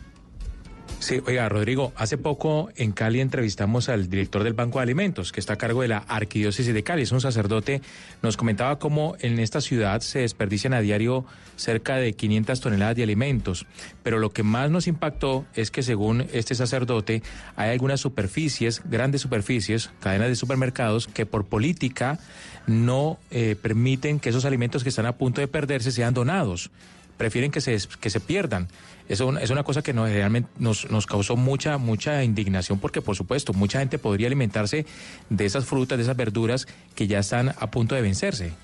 Sí, 1.03 1.21
oiga, 1.27 1.49
Rodrigo, 1.49 1.93
hace 1.97 2.17
poco 2.17 2.71
en 2.77 2.93
Cali 2.93 3.21
entrevistamos 3.21 3.89
al 3.89 4.09
director 4.09 4.45
del 4.45 4.53
Banco 4.53 4.79
de 4.79 4.85
Alimentos, 4.85 5.33
que 5.33 5.41
está 5.41 5.55
a 5.55 5.59
cargo 5.59 5.83
de 5.83 5.89
la 5.89 5.99
Arquidiócesis 5.99 6.73
de 6.73 6.85
Cali, 6.85 7.03
es 7.03 7.11
un 7.11 7.21
sacerdote, 7.21 7.83
nos 8.23 8.37
comentaba 8.37 8.79
cómo 8.79 9.17
en 9.19 9.41
esta 9.41 9.61
ciudad 9.61 10.01
se 10.01 10.21
desperdician 10.21 10.75
a 10.75 10.81
diario 10.81 11.25
cerca 11.57 11.97
de 11.97 12.13
500 12.13 12.61
toneladas 12.61 12.95
de 12.95 13.03
alimentos, 13.03 13.67
pero 14.05 14.21
lo 14.21 14.31
que 14.31 14.45
más 14.45 14.71
nos 14.71 14.87
impactó 14.87 15.45
es 15.57 15.73
que 15.73 15.83
según 15.83 16.29
este 16.33 16.55
sacerdote 16.55 17.25
hay 17.57 17.71
algunas 17.71 17.99
superficies, 17.99 18.81
grandes 18.85 19.23
superficies, 19.23 19.91
cadenas 19.99 20.29
de 20.29 20.37
supermercados, 20.37 21.09
que 21.09 21.27
por 21.27 21.47
política 21.47 22.21
no 22.69 23.19
eh, 23.33 23.57
permiten 23.61 24.21
que 24.21 24.29
esos 24.29 24.45
alimentos 24.45 24.85
que 24.85 24.91
están 24.91 25.07
a 25.07 25.17
punto 25.17 25.41
de 25.41 25.49
perderse 25.49 25.91
sean 25.91 26.15
donados. 26.15 26.71
Prefieren 27.19 27.51
que 27.51 27.61
se, 27.61 27.77
que 28.01 28.11
se 28.11 28.21
pierdan. 28.21 28.69
Eso 29.13 29.37
es 29.37 29.51
una 29.51 29.63
cosa 29.63 29.83
que 29.83 29.93
nos, 29.93 30.09
realmente 30.09 30.49
nos, 30.59 30.91
nos 30.91 31.05
causó 31.07 31.37
mucha, 31.37 31.77
mucha 31.77 32.25
indignación 32.25 32.79
porque, 32.79 33.03
por 33.03 33.15
supuesto, 33.15 33.53
mucha 33.53 33.79
gente 33.79 33.99
podría 33.99 34.27
alimentarse 34.27 34.87
de 35.29 35.45
esas 35.45 35.67
frutas, 35.67 35.99
de 35.99 36.05
esas 36.05 36.17
verduras 36.17 36.67
que 36.95 37.07
ya 37.07 37.19
están 37.19 37.51
a 37.51 37.71
punto 37.71 37.95
de 37.95 38.01
vencerse. 38.01 38.55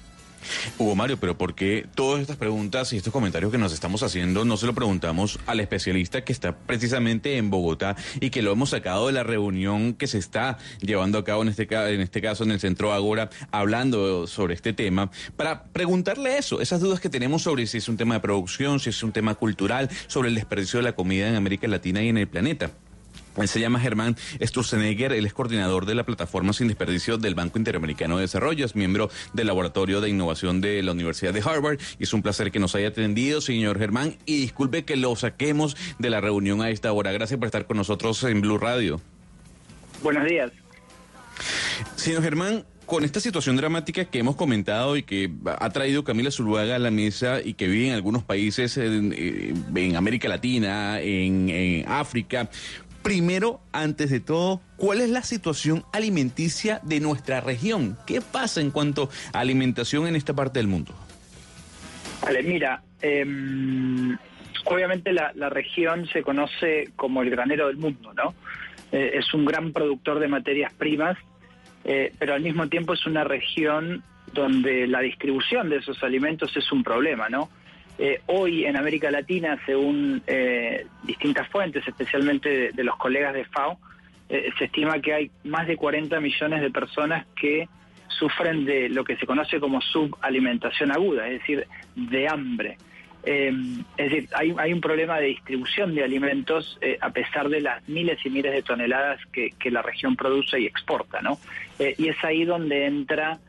Hugo 0.79 0.95
Mario, 0.95 1.19
pero 1.19 1.37
¿por 1.37 1.55
qué 1.55 1.87
todas 1.95 2.21
estas 2.21 2.37
preguntas 2.37 2.93
y 2.93 2.97
estos 2.97 3.13
comentarios 3.13 3.51
que 3.51 3.59
nos 3.59 3.73
estamos 3.73 4.03
haciendo 4.03 4.45
no 4.45 4.57
se 4.57 4.67
lo 4.67 4.75
preguntamos 4.75 5.39
al 5.47 5.61
especialista 5.61 6.25
que 6.25 6.33
está 6.33 6.57
precisamente 6.57 7.37
en 7.37 7.51
Bogotá 7.51 7.97
y 8.21 8.31
que 8.31 8.43
lo 8.43 8.53
hemos 8.53 8.71
sacado 8.71 9.07
de 9.07 9.13
la 9.13 9.23
reunión 9.23 9.95
que 9.95 10.07
se 10.07 10.19
está 10.19 10.59
llevando 10.81 11.19
a 11.19 11.25
cabo 11.25 11.43
en 11.43 11.49
este, 11.49 11.67
en 11.71 12.01
este 12.01 12.21
caso 12.21 12.45
en 12.45 12.53
el 12.53 12.61
Centro 12.61 12.93
Agora, 12.93 13.31
hablando 13.51 14.27
sobre 14.27 14.55
este 14.55 14.73
tema, 14.73 15.11
para 15.37 15.65
preguntarle 15.65 16.39
eso, 16.39 16.61
esas 16.61 16.81
dudas 16.81 17.01
que 17.01 17.09
tenemos 17.09 17.43
sobre 17.43 17.67
si 17.67 17.79
es 17.79 17.89
un 17.89 17.97
tema 17.97 18.15
de 18.15 18.21
producción, 18.21 18.81
si 18.81 18.91
es 18.91 19.03
un 19.03 19.13
tema 19.13 19.35
cultural, 19.35 19.89
sobre 20.07 20.29
el 20.29 20.35
desperdicio 20.35 20.79
de 20.79 20.85
la 20.85 20.93
comida 20.93 21.29
en 21.29 21.35
América 21.35 21.69
Latina 21.69 22.03
y 22.03 22.09
en 22.09 22.19
el 22.19 22.29
planeta. 22.29 22.71
Él 23.37 23.49
se 23.49 23.61
llama 23.61 23.81
Germán 23.81 24.17
Sturzenegger, 24.43 25.13
él 25.13 25.27
es 25.27 25.33
coordinador 25.33 25.87
de 25.87 25.95
la 25.95 26.05
plataforma 26.05 26.53
Sin 26.53 26.69
Desperdicio 26.69 27.19
del 27.19 27.35
Banco 27.35 27.59
Interamericano 27.59 28.17
de 28.17 28.23
Desarrollo, 28.23 28.65
es 28.65 28.75
miembro 28.75 29.11
del 29.33 29.47
Laboratorio 29.47 30.01
de 30.01 30.09
Innovación 30.09 30.61
de 30.61 30.83
la 30.83 30.93
Universidad 30.93 31.33
de 31.33 31.41
Harvard 31.41 31.79
y 31.99 32.05
es 32.05 32.13
un 32.13 32.23
placer 32.23 32.51
que 32.51 32.59
nos 32.59 32.75
haya 32.75 32.89
atendido, 32.89 33.41
señor 33.41 33.79
Germán, 33.79 34.17
y 34.27 34.41
disculpe 34.41 34.85
que 34.85 34.97
lo 34.97 35.15
saquemos 35.17 35.77
de 35.99 36.11
la 36.11 36.21
reunión 36.21 36.63
a 36.63 36.71
esta 36.71 36.93
hora. 36.93 37.13
Gracias 37.13 37.39
por 37.39 37.47
estar 37.47 37.67
con 37.67 37.77
nosotros 37.77 38.23
en 38.25 38.41
Blue 38.41 38.59
Radio. 38.59 39.01
Buenos 40.03 40.25
días. 40.25 40.51
Señor 41.97 42.23
Germán, 42.23 42.65
con 42.87 43.05
esta 43.05 43.21
situación 43.21 43.57
dramática 43.57 44.07
que 44.07 44.19
hemos 44.21 44.37
comentado 44.37 44.97
y 44.97 45.03
que 45.03 45.31
ha 45.45 45.71
traído 45.71 46.05
Camila 46.05 46.31
Zuluaga 46.31 46.77
a 46.77 46.79
la 46.79 46.91
mesa 46.91 47.41
y 47.45 47.55
que 47.55 47.69
vive 47.69 47.89
en 47.89 47.95
algunos 47.95 48.25
países 48.25 48.79
en, 48.79 49.13
eh, 49.15 49.53
en 49.75 49.97
América 49.97 50.27
Latina, 50.29 50.99
en, 51.01 51.51
en 51.51 51.89
África, 51.89 52.49
primero, 53.03 53.61
antes 53.73 54.11
de 54.11 54.21
todo, 54.21 54.61
¿cuál 54.77 55.01
es 55.01 55.11
la 55.11 55.23
situación 55.23 55.85
alimenticia 55.93 56.81
de 56.83 57.01
nuestra 57.01 57.41
región? 57.41 57.97
¿Qué 58.07 58.21
pasa 58.21 58.61
en 58.61 58.71
cuanto 58.71 59.11
a 59.33 59.41
alimentación 59.41 60.07
en 60.07 60.17
esta 60.17 60.35
parte 60.35 60.59
del 60.59 60.69
mundo? 60.69 60.95
Vale, 62.23 62.43
mira, 62.43 62.83
eh, 63.01 63.25
obviamente 64.65 65.13
la, 65.13 65.33
la 65.35 65.49
región 65.49 66.07
se 66.13 66.23
conoce 66.23 66.91
como 66.97 67.23
el 67.23 67.31
granero 67.31 67.69
del 67.69 67.77
mundo, 67.77 68.13
¿no? 68.15 68.35
Eh, 68.93 69.13
es 69.15 69.35
un 69.35 69.45
gran 69.45 69.73
productor 69.73 70.19
de 70.19 70.29
materias 70.29 70.73
primas, 70.73 71.19
eh, 71.85 72.13
pero 72.19 72.35
al 72.35 72.43
mismo 72.43 72.69
tiempo 72.69 72.95
es 72.95 73.07
una 73.07 73.25
región 73.25 74.03
donde 74.33 74.87
la 74.87 75.01
distribución 75.01 75.69
de 75.69 75.77
esos 75.77 76.03
alimentos 76.03 76.57
es 76.57 76.71
un 76.73 76.83
problema, 76.83 77.29
¿no? 77.29 77.51
Eh, 77.99 78.21
hoy 78.27 78.65
en 78.65 78.77
América 78.77 79.11
Latina, 79.11 79.59
según 79.67 80.23
eh, 80.29 80.87
distintas 81.03 81.49
fuentes, 81.49 81.87
especialmente 81.87 82.71
de, 82.71 82.85
los 82.85 82.97
colegas 82.97 83.35
de 83.35 83.45
FAO, 83.45 83.77
eh, 84.29 84.51
se 84.57 84.67
estima 84.67 85.01
que 85.01 85.15
hay 85.15 85.31
más 85.43 85.67
de 85.67 85.77
40 85.77 86.21
millones 86.21 86.61
de 86.61 86.71
personas 86.71 87.27
que 87.35 87.69
sufren 88.07 88.65
de 88.65 88.89
lo 88.89 89.03
que 89.03 89.17
se 89.17 89.27
conoce 89.27 89.59
como 89.59 89.81
subalimentación 89.81 90.93
aguda, 90.93 91.27
es 91.27 91.41
decir, 91.41 91.67
de 91.97 92.29
hambre. 92.29 92.79
Eh, 93.25 93.53
es 93.97 94.11
decir, 94.11 94.29
hay, 94.33 94.73
un 94.73 94.81
problema 94.81 95.19
de 95.19 95.27
distribución 95.27 95.93
de 95.97 96.05
alimentos 96.05 96.79
a 97.01 97.11
pesar 97.11 97.49
de 97.49 97.61
las 97.61 97.87
miles 97.89 98.25
y 98.25 98.31
miles 98.31 98.53
de 98.53 98.63
toneladas 98.63 99.21
que, 99.33 99.53
la 99.71 99.83
región 99.83 100.15
produce 100.15 100.61
y 100.61 100.67
exporta, 100.67 101.21
¿no? 101.21 101.39
Y 101.79 102.09
es 102.09 102.25
ahí 102.25 102.45
donde 102.45 102.87
entra 102.87 103.41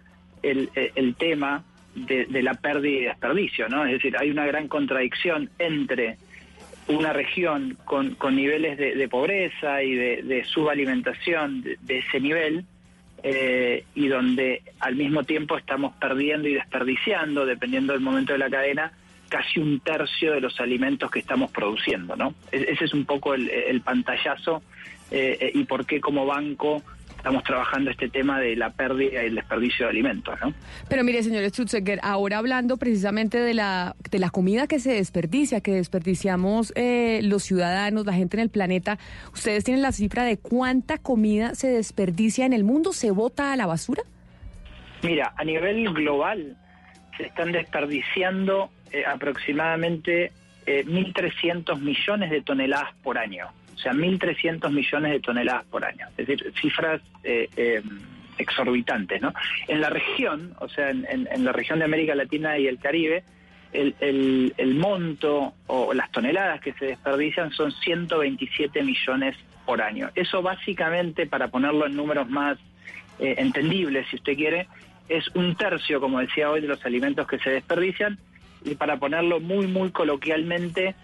el 0.42 1.16
tema 1.18 1.64
de, 2.06 2.44
la 2.44 2.54
pérdida 2.54 3.00
y 3.00 3.04
desperdicio, 3.04 3.70
¿no? 3.70 3.86
Es 3.86 3.94
decir, 3.94 4.16
hay 4.18 4.30
una 4.30 4.46
gran 4.46 4.68
contradicción 4.68 5.50
entre 5.60 6.18
una 6.88 7.14
región 7.14 7.78
con, 7.86 8.16
con 8.16 8.36
niveles 8.36 8.78
de, 8.78 9.08
pobreza 9.08 9.84
y 9.84 9.94
de, 9.94 10.44
subalimentación 10.46 11.62
de, 11.62 11.78
de 11.82 12.00
ese 12.00 12.20
nivel 12.20 12.66
eh, 13.22 13.84
y 13.96 14.08
donde 14.08 14.64
al 14.80 14.96
mismo 14.96 15.24
tiempo 15.24 15.58
estamos 15.58 15.94
perdiendo 16.00 16.48
y 16.48 16.54
desperdiciando, 16.54 17.46
dependiendo 17.46 17.94
del 17.94 18.02
momento 18.02 18.34
de 18.34 18.40
la 18.40 18.50
cadena, 18.50 18.92
casi 19.28 19.60
un 19.60 19.80
tercio 19.82 20.34
de 20.34 20.42
los 20.42 20.60
alimentos 20.60 21.12
que 21.12 21.20
estamos 21.20 21.52
produciendo, 21.52 22.16
¿no? 22.16 22.34
E- 22.52 22.68
Ese 22.70 22.86
es 22.86 22.94
un 22.94 23.06
poco 23.06 23.34
el, 23.34 23.50
el 23.50 23.82
pantallazo 23.82 24.64
eh, 25.12 25.38
eh, 25.40 25.52
y 25.54 25.64
por 25.66 25.86
qué 25.86 26.00
como 26.00 26.26
banco 26.26 26.84
estamos 27.20 27.44
trabajando 27.44 27.92
este 27.92 28.08
tema 28.08 28.40
de 28.40 28.56
la 28.56 28.72
pérdida 28.72 29.22
y 29.24 29.28
el 29.28 29.36
desperdicio 29.36 29.86
de 29.86 29.92
alimentos, 29.92 30.40
¿no? 30.42 30.54
Pero 30.88 31.04
mire, 31.04 31.22
señor 31.22 31.44
Stutzeger, 31.50 32.00
ahora 32.02 32.38
hablando 32.38 32.78
precisamente 32.78 33.38
de 33.38 33.54
la, 33.54 33.96
de 34.10 34.20
la 34.20 34.30
comida 34.30 34.68
que 34.68 34.80
se 34.80 34.94
desperdicia, 34.94 35.60
que 35.60 35.74
desperdiciamos 35.74 36.72
eh, 36.76 37.20
los 37.24 37.44
ciudadanos, 37.44 38.06
la 38.06 38.14
gente 38.14 38.38
en 38.38 38.44
el 38.44 38.50
planeta, 38.50 38.98
¿ustedes 39.34 39.66
tienen 39.66 39.82
la 39.82 39.92
cifra 39.92 40.24
de 40.24 40.38
cuánta 40.38 40.98
comida 40.98 41.56
se 41.56 41.68
desperdicia 41.68 42.46
en 42.46 42.54
el 42.54 42.64
mundo? 42.64 42.94
¿Se 42.94 43.12
bota 43.12 43.52
a 43.52 43.58
la 43.58 43.66
basura? 43.66 44.04
Mira, 45.04 45.34
a 45.36 45.44
nivel 45.44 45.94
global 45.94 46.56
se 47.18 47.26
están 47.26 47.52
desperdiciando 47.52 48.70
eh, 48.94 49.04
aproximadamente 49.06 50.32
eh, 50.66 50.86
1.300 50.86 51.82
millones 51.82 52.32
de 52.32 52.42
toneladas 52.42 52.94
por 53.04 53.18
año. 53.18 53.48
O 53.80 53.82
sea, 53.82 53.94
1.300 53.94 54.70
millones 54.72 55.12
de 55.14 55.20
toneladas 55.22 55.64
por 55.68 55.86
año. 55.86 56.06
Es 56.18 56.28
decir, 56.28 56.54
cifras 56.62 57.00
eh, 57.24 57.48
eh, 57.56 57.82
exorbitantes, 58.38 59.22
¿no? 59.22 59.34
En 59.70 59.80
la 59.82 59.90
región, 59.90 60.54
o 60.60 60.68
sea, 60.68 60.90
en, 60.90 61.06
en- 61.10 61.46
la 61.46 61.52
región 61.54 61.80
de 61.80 61.86
América 61.86 62.14
Latina 62.16 62.58
y 62.58 62.68
el 62.68 62.78
Caribe, 62.80 63.24
el, 63.72 63.96
el- 64.02 64.54
el 64.58 64.76
monto 64.76 65.54
o 65.68 65.94
las 65.94 66.12
toneladas 66.12 66.60
que 66.62 66.74
se 66.74 66.86
desperdician 66.88 67.52
son 67.52 67.72
127 67.72 68.84
millones 68.84 69.36
por 69.66 69.82
año. 69.82 70.10
Eso 70.16 70.42
básicamente, 70.42 71.26
para 71.26 71.48
ponerlo 71.48 71.86
en 71.86 71.96
números 71.96 72.30
más 72.30 72.58
eh, 73.20 73.36
entendibles, 73.38 74.08
si 74.10 74.16
usted 74.18 74.36
quiere, 74.36 74.68
es 75.08 75.28
un 75.36 75.56
tercio, 75.56 76.00
como 76.02 76.20
decía 76.20 76.50
hoy, 76.50 76.62
de 76.62 76.68
los 76.68 76.84
alimentos 76.86 77.28
que 77.28 77.40
se 77.40 77.50
desperdician. 77.52 78.18
Y 78.66 78.76
para 78.76 78.98
ponerlo 78.98 79.40
muy, 79.40 79.68
muy 79.68 79.90
coloquialmente, 79.92 80.96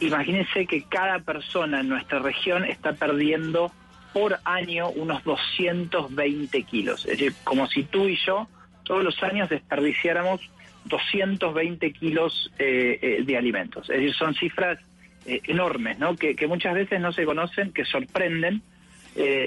imagínense 0.00 0.66
que 0.66 0.82
cada 0.84 1.20
persona 1.20 1.80
en 1.80 1.88
nuestra 1.88 2.18
región 2.18 2.64
está 2.64 2.92
perdiendo 2.92 3.72
por 4.12 4.38
año 4.44 4.88
unos 4.90 5.22
220 5.24 6.62
kilos. 6.64 7.04
Es 7.06 7.18
decir, 7.18 7.34
como 7.44 7.66
si 7.66 7.84
tú 7.84 8.08
y 8.08 8.16
yo 8.16 8.48
todos 8.84 9.04
los 9.04 9.22
años 9.22 9.50
desperdiciáramos 9.50 10.40
220 10.86 11.92
kilos 11.92 12.50
eh, 12.58 12.98
eh, 13.00 13.22
de 13.24 13.36
alimentos. 13.36 13.88
Es 13.90 13.96
decir, 13.96 14.14
son 14.14 14.34
cifras 14.34 14.78
eh, 15.26 15.40
enormes, 15.44 15.98
¿no? 15.98 16.16
Que, 16.16 16.34
muchas 16.46 16.74
veces 16.74 17.00
no 17.00 17.12
se 17.12 17.24
conocen, 17.24 17.72
que 17.72 17.84
sorprenden 17.84 18.62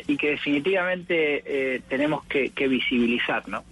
y 0.08 0.17
que 0.17 0.31
definitivamente 0.31 1.81
tenemos 1.88 2.25
que 2.25 2.67
visibilizar, 2.67 3.48
¿no? 3.48 3.63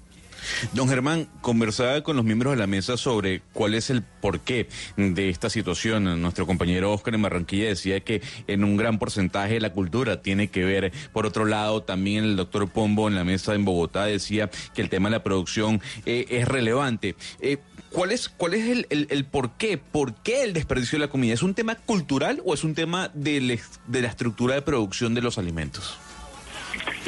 Don 0.73 0.87
Germán, 0.89 1.27
conversaba 1.41 2.01
con 2.03 2.15
los 2.15 2.25
miembros 2.25 2.53
de 2.53 2.57
la 2.57 2.67
mesa 2.67 2.97
sobre 2.97 3.41
cuál 3.53 3.73
es 3.75 3.89
el 3.89 4.01
porqué 4.03 4.67
de 4.97 5.29
esta 5.29 5.49
situación. 5.49 6.21
Nuestro 6.21 6.45
compañero 6.47 6.91
Oscar 6.93 7.15
en 7.15 7.21
Barranquilla 7.21 7.67
decía 7.67 7.99
que 8.01 8.21
en 8.47 8.63
un 8.63 8.77
gran 8.77 8.99
porcentaje 8.99 9.59
la 9.59 9.71
cultura 9.73 10.21
tiene 10.21 10.49
que 10.49 10.63
ver. 10.65 10.91
Por 11.13 11.25
otro 11.25 11.45
lado, 11.45 11.83
también 11.83 12.23
el 12.23 12.35
doctor 12.35 12.69
Pombo 12.69 13.07
en 13.07 13.15
la 13.15 13.23
mesa 13.23 13.53
en 13.55 13.65
Bogotá 13.65 14.05
decía 14.05 14.49
que 14.73 14.81
el 14.81 14.89
tema 14.89 15.09
de 15.09 15.15
la 15.17 15.23
producción 15.23 15.81
eh, 16.05 16.25
es 16.29 16.47
relevante. 16.47 17.15
Eh, 17.41 17.57
¿Cuál 17.91 18.11
es, 18.11 18.29
cuál 18.29 18.53
es 18.53 18.67
el, 18.67 18.85
el, 18.91 19.07
el 19.09 19.25
porqué? 19.25 19.79
¿Por 19.79 20.13
qué 20.13 20.43
el 20.43 20.53
desperdicio 20.53 20.99
de 20.99 21.05
la 21.05 21.11
comida? 21.11 21.33
¿Es 21.33 21.41
un 21.41 21.55
tema 21.55 21.73
cultural 21.75 22.39
o 22.45 22.53
es 22.53 22.63
un 22.63 22.75
tema 22.75 23.09
de, 23.15 23.41
la- 23.41 23.57
de 23.87 24.01
la 24.03 24.07
estructura 24.09 24.53
de 24.55 24.61
producción 24.61 25.15
de 25.15 25.21
los 25.23 25.37
alimentos? 25.39 25.97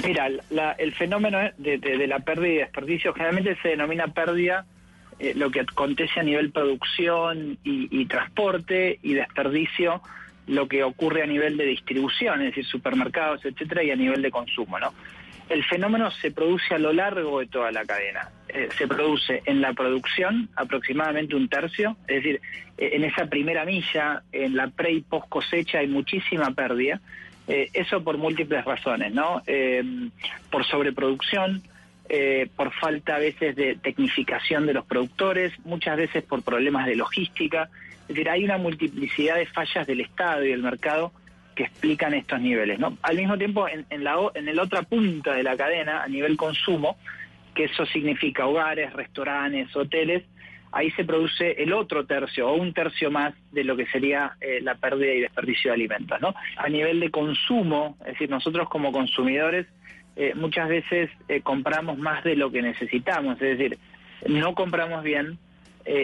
Mira, 0.05 0.29
la- 0.49 0.71
el 0.73 0.93
fenómeno 0.93 1.39
de, 1.57 1.77
de- 1.77 2.07
la 2.07 2.19
pérdida 2.19 2.49
y 2.53 2.57
desperdicio 2.57 3.13
generalmente 3.13 3.55
se 3.61 3.69
denomina 3.69 4.07
pérdida 4.07 4.65
eh, 5.19 5.33
lo 5.35 5.51
que 5.51 5.59
acontece 5.61 6.19
a 6.19 6.23
nivel 6.23 6.51
producción 6.51 7.57
y, 7.63 8.05
transporte 8.05 8.99
y 9.03 9.13
desperdicio 9.13 10.01
lo 10.47 10.67
que 10.67 10.83
ocurre 10.83 11.21
a 11.21 11.27
nivel 11.27 11.55
de 11.57 11.65
distribución, 11.65 12.41
es 12.41 12.47
decir, 12.47 12.65
supermercados, 12.65 13.45
etcétera, 13.45 13.83
y 13.83 13.91
a 13.91 13.95
nivel 13.95 14.21
de 14.23 14.31
consumo, 14.31 14.79
¿no? 14.79 14.91
El 15.49 15.63
fenómeno 15.65 16.09
se 16.11 16.31
produce 16.31 16.73
a 16.73 16.79
lo 16.79 16.91
largo 16.93 17.39
de 17.41 17.45
toda 17.47 17.71
la 17.71 17.85
cadena. 17.85 18.29
Eh, 18.49 18.69
se 18.77 18.87
produce 18.87 19.43
en 19.45 19.61
la 19.61 19.73
producción 19.73 20.49
aproximadamente 20.55 21.35
un 21.35 21.47
tercio, 21.49 21.95
es 22.07 22.23
decir, 22.23 22.41
eh, 22.77 22.91
en 22.93 23.03
esa 23.03 23.27
primera 23.27 23.65
milla, 23.65 24.23
en 24.31 24.55
la 24.55 24.67
pre 24.69 24.93
y 24.93 25.01
post 25.01 25.27
cosecha 25.29 25.79
hay 25.79 25.87
muchísima 25.87 26.51
pérdida. 26.51 26.99
Eh, 27.53 27.69
eso 27.73 28.01
por 28.01 28.17
múltiples 28.17 28.63
razones, 28.63 29.13
¿no? 29.13 29.43
Eh, 29.45 29.83
por 30.49 30.63
sobreproducción, 30.65 31.61
eh, 32.07 32.47
por 32.55 32.71
falta 32.71 33.17
a 33.17 33.19
veces 33.19 33.57
de 33.57 33.75
tecnificación 33.75 34.65
de 34.65 34.73
los 34.73 34.85
productores, 34.85 35.51
muchas 35.65 35.97
veces 35.97 36.23
por 36.23 36.43
problemas 36.43 36.85
de 36.85 36.95
logística. 36.95 37.69
Es 38.03 38.07
decir, 38.07 38.29
hay 38.29 38.45
una 38.45 38.57
multiplicidad 38.57 39.35
de 39.35 39.47
fallas 39.47 39.85
del 39.85 39.99
Estado 39.99 40.45
y 40.45 40.51
del 40.51 40.63
mercado 40.63 41.11
que 41.53 41.63
explican 41.63 42.13
estos 42.13 42.39
niveles, 42.39 42.79
¿no? 42.79 42.97
Al 43.01 43.17
mismo 43.17 43.37
tiempo, 43.37 43.67
en, 43.67 43.85
en 43.89 44.05
la, 44.05 44.15
en 44.33 44.47
el 44.47 44.57
otra 44.57 44.83
punta 44.83 45.33
de 45.33 45.43
la 45.43 45.57
cadena, 45.57 46.03
a 46.03 46.07
nivel 46.07 46.37
consumo, 46.37 46.95
que 47.53 47.65
eso 47.65 47.85
significa 47.85 48.47
hogares, 48.47 48.93
restaurantes, 48.93 49.75
hoteles, 49.75 50.23
ahí 50.71 50.91
se 50.91 51.03
produce 51.03 51.51
el 51.61 51.73
otro 51.73 52.05
tercio 52.05 52.49
o 52.49 52.55
un 52.55 52.73
tercio 52.73 53.11
más 53.11 53.33
de 53.51 53.63
lo 53.63 53.75
que 53.75 53.85
sería 53.87 54.33
eh, 54.39 54.59
la 54.61 54.75
pérdida 54.75 55.13
y 55.13 55.21
desperdicio 55.21 55.71
de 55.71 55.75
alimentos. 55.75 56.19
¿no? 56.21 56.33
A 56.57 56.69
nivel 56.69 56.99
de 56.99 57.11
consumo, 57.11 57.97
es 58.01 58.13
decir, 58.13 58.29
nosotros 58.29 58.69
como 58.69 58.91
consumidores 58.91 59.67
eh, 60.15 60.33
muchas 60.35 60.69
veces 60.69 61.09
eh, 61.27 61.41
compramos 61.41 61.97
más 61.97 62.23
de 62.23 62.35
lo 62.35 62.51
que 62.51 62.61
necesitamos, 62.61 63.41
es 63.41 63.57
decir, 63.57 63.77
no 64.27 64.53
compramos 64.55 65.03
bien, 65.03 65.39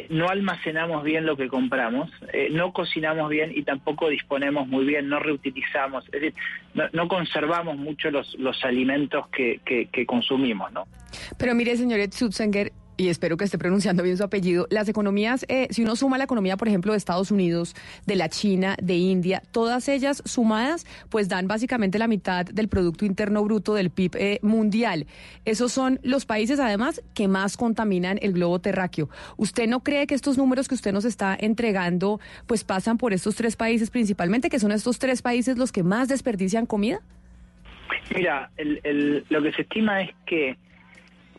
no 0.10 0.28
almacenamos 0.28 1.04
bien 1.04 1.28
lo 1.28 1.38
que 1.38 1.50
compramos, 1.50 2.10
no 2.50 2.74
cocinamos 2.74 3.30
bien 3.30 3.52
y 3.56 3.62
tampoco 3.62 4.10
disponemos 4.10 4.68
muy 4.68 4.86
bien, 4.86 5.08
no 5.08 5.20
reutilizamos, 5.20 6.04
es 6.06 6.12
decir, 6.12 6.34
no, 6.94 7.08
conservamos 7.08 7.78
mucho 7.78 8.10
los, 8.10 8.36
alimentos 8.64 9.28
que, 9.28 10.06
consumimos, 10.08 10.72
¿no? 10.72 10.88
Pero 11.38 11.54
mire, 11.54 11.76
señor 11.76 12.00
Schutzenger, 12.10 12.72
y 12.98 13.10
espero 13.10 13.38
que 13.38 13.46
esté 13.46 13.58
pronunciando 13.60 14.02
bien 14.02 14.18
su 14.18 14.24
apellido, 14.24 14.68
las 14.72 14.90
economías, 14.90 15.46
eh, 15.50 15.68
si 15.70 15.84
uno 15.84 15.96
suma 15.96 16.18
la 16.18 16.24
economía, 16.24 16.58
por 16.58 16.68
ejemplo, 16.68 16.94
de 16.94 16.98
Estados 16.98 17.30
Unidos, 17.30 17.76
de 18.08 18.16
la 18.16 18.28
China, 18.28 18.76
de 18.82 18.96
India, 18.96 19.44
todas 19.52 19.88
ellas 19.88 20.24
sumadas, 20.26 20.86
pues 21.10 21.30
dan 21.30 21.48
básicamente 21.48 22.00
la 22.00 22.08
mitad 22.08 22.44
del 22.46 22.68
Producto 22.68 23.06
Interno 23.06 23.44
Bruto 23.44 23.76
del 23.76 23.92
PIB 23.92 24.16
eh, 24.16 24.40
mundial. 24.42 25.06
Esos 25.46 25.72
son 25.72 26.00
los 26.02 26.26
países, 26.26 26.60
además, 26.60 27.02
que 27.14 27.28
más 27.28 27.56
contaminan 27.56 28.18
el 28.22 28.34
globo 28.34 28.60
terráqueo. 28.60 29.10
¿Usted 29.38 29.68
no 29.68 29.82
cree 29.82 30.08
que 30.08 30.16
estos 30.16 30.38
números 30.38 30.68
que 30.68 30.74
usted 30.76 30.92
nos 30.92 31.06
está 31.06 31.38
entregando, 31.40 32.20
pues 32.48 32.64
pasan 32.64 32.98
por 32.98 33.14
estos 33.14 33.36
tres 33.36 33.56
países 33.56 33.92
principalmente, 33.92 34.50
que 34.50 34.60
son 34.60 34.72
estos 34.72 34.98
tres 34.98 35.22
países 35.22 35.58
los 35.58 35.72
que 35.72 35.84
más 35.84 36.08
desperdician 36.08 36.66
comida? 36.66 37.00
Mira, 38.16 38.50
el- 38.58 38.82
el- 38.84 39.26
lo 39.30 39.42
que 39.44 39.52
se 39.54 39.62
estima 39.62 40.02
es 40.02 40.10
que 40.26 40.58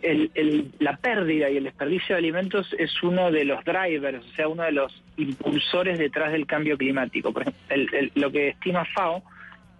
el- 0.03 0.31
el- 0.35 0.71
la 0.79 0.97
pérdida 0.97 1.51
y 1.51 1.57
el 1.57 1.65
desperdicio 1.65 2.15
de 2.15 2.19
alimentos 2.19 2.75
es 2.79 3.03
uno 3.03 3.31
de 3.31 3.45
los 3.45 3.65
drivers, 3.65 4.25
o 4.25 4.35
sea, 4.35 4.49
uno 4.49 4.63
de 4.63 4.73
los 4.73 5.03
impulsores 5.17 5.99
detrás 5.99 6.33
del 6.33 6.47
cambio 6.47 6.77
climático. 6.77 7.33
Por 7.33 7.43
ejemplo, 7.43 7.63
el- 7.71 8.13
lo 8.15 8.31
que 8.31 8.49
estima 8.49 8.85
FAO 8.85 9.23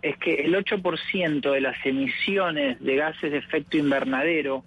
es 0.03 0.17
que 0.19 0.35
el 0.35 0.55
8% 0.55 1.53
de 1.53 1.61
las 1.61 1.77
emisiones 1.85 2.81
de 2.83 2.97
gases 2.97 3.33
de 3.33 3.39
efecto 3.39 3.77
invernadero 3.77 4.65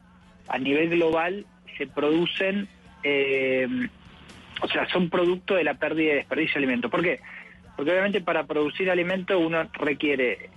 a 0.48 0.58
nivel 0.58 0.90
global 0.90 1.46
se 1.78 1.88
producen, 1.88 2.68
eh, 3.04 3.68
o 4.62 4.68
sea, 4.68 4.88
son 4.90 5.10
producto 5.10 5.56
de 5.56 5.64
la 5.64 5.76
pérdida 5.76 6.12
y 6.12 6.16
desperdicio 6.16 6.56
de 6.56 6.60
alimentos. 6.66 6.92
¿Por 6.92 7.02
qué? 7.02 7.20
Porque 7.76 7.92
obviamente 7.92 8.22
para 8.22 8.46
producir 8.46 8.92
alimento 8.92 9.40
uno 9.40 9.70
requiere, 9.74 10.50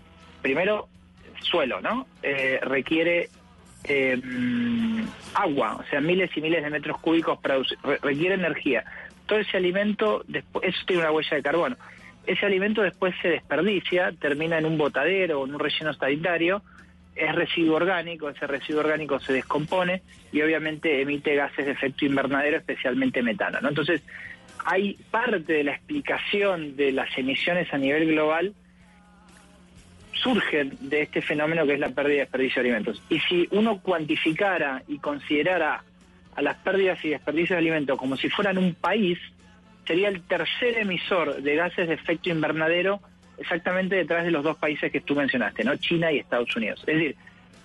primero, 0.42 0.88
suelo, 1.40 1.80
¿no? 1.80 2.06
Eh, 2.22 2.58
requiere 2.62 3.28
eh, 3.84 4.20
agua, 5.34 5.76
o 5.76 5.84
sea, 5.90 6.00
miles 6.00 6.30
y 6.36 6.40
miles 6.40 6.62
de 6.62 6.70
metros 6.70 6.98
cúbicos 7.00 7.38
re- 7.42 7.98
requiere 8.02 8.34
energía. 8.34 8.84
Todo 9.26 9.38
ese 9.38 9.56
alimento, 9.56 10.24
eso 10.62 10.78
tiene 10.86 11.02
una 11.02 11.12
huella 11.12 11.36
de 11.36 11.42
carbono. 11.42 11.76
Ese 12.26 12.46
alimento 12.46 12.82
después 12.82 13.14
se 13.20 13.28
desperdicia, 13.28 14.12
termina 14.18 14.58
en 14.58 14.66
un 14.66 14.78
botadero 14.78 15.40
o 15.40 15.46
en 15.46 15.54
un 15.54 15.60
relleno 15.60 15.92
sanitario, 15.92 16.62
es 17.14 17.34
residuo 17.34 17.76
orgánico, 17.76 18.28
ese 18.28 18.46
residuo 18.46 18.80
orgánico 18.80 19.20
se 19.20 19.32
descompone 19.34 20.02
y 20.32 20.42
obviamente 20.42 21.00
emite 21.00 21.34
gases 21.36 21.66
de 21.66 21.72
efecto 21.72 22.04
invernadero, 22.06 22.56
especialmente 22.56 23.22
metano. 23.22 23.60
¿no? 23.60 23.68
Entonces, 23.68 24.02
hay 24.64 24.94
parte 25.10 25.52
de 25.52 25.64
la 25.64 25.72
explicación 25.72 26.74
de 26.76 26.92
las 26.92 27.16
emisiones 27.16 27.72
a 27.72 27.78
nivel 27.78 28.06
global 28.08 28.54
surgen 30.14 30.76
de 30.80 31.02
este 31.02 31.22
fenómeno 31.22 31.66
que 31.66 31.74
es 31.74 31.80
la 31.80 31.90
pérdida 31.90 32.14
y 32.14 32.18
desperdicio 32.18 32.62
de 32.62 32.68
alimentos. 32.68 33.02
Y 33.08 33.18
si 33.20 33.48
uno 33.50 33.80
cuantificara 33.80 34.82
y 34.88 34.98
considerara 34.98 35.82
a 36.34 36.42
las 36.42 36.56
pérdidas 36.58 37.04
y 37.04 37.10
desperdicios 37.10 37.50
de 37.50 37.58
alimentos 37.58 37.98
como 37.98 38.16
si 38.16 38.28
fueran 38.28 38.58
un 38.58 38.74
país, 38.74 39.18
sería 39.86 40.08
el 40.08 40.22
tercer 40.22 40.78
emisor 40.78 41.42
de 41.42 41.56
gases 41.56 41.88
de 41.88 41.94
efecto 41.94 42.30
invernadero 42.30 43.00
exactamente 43.38 43.96
detrás 43.96 44.24
de 44.24 44.30
los 44.30 44.44
dos 44.44 44.56
países 44.56 44.90
que 44.92 45.00
tú 45.00 45.14
mencionaste, 45.14 45.64
¿no? 45.64 45.76
China 45.76 46.12
y 46.12 46.18
Estados 46.18 46.54
Unidos. 46.56 46.80
Es 46.86 46.94
decir, 46.94 47.16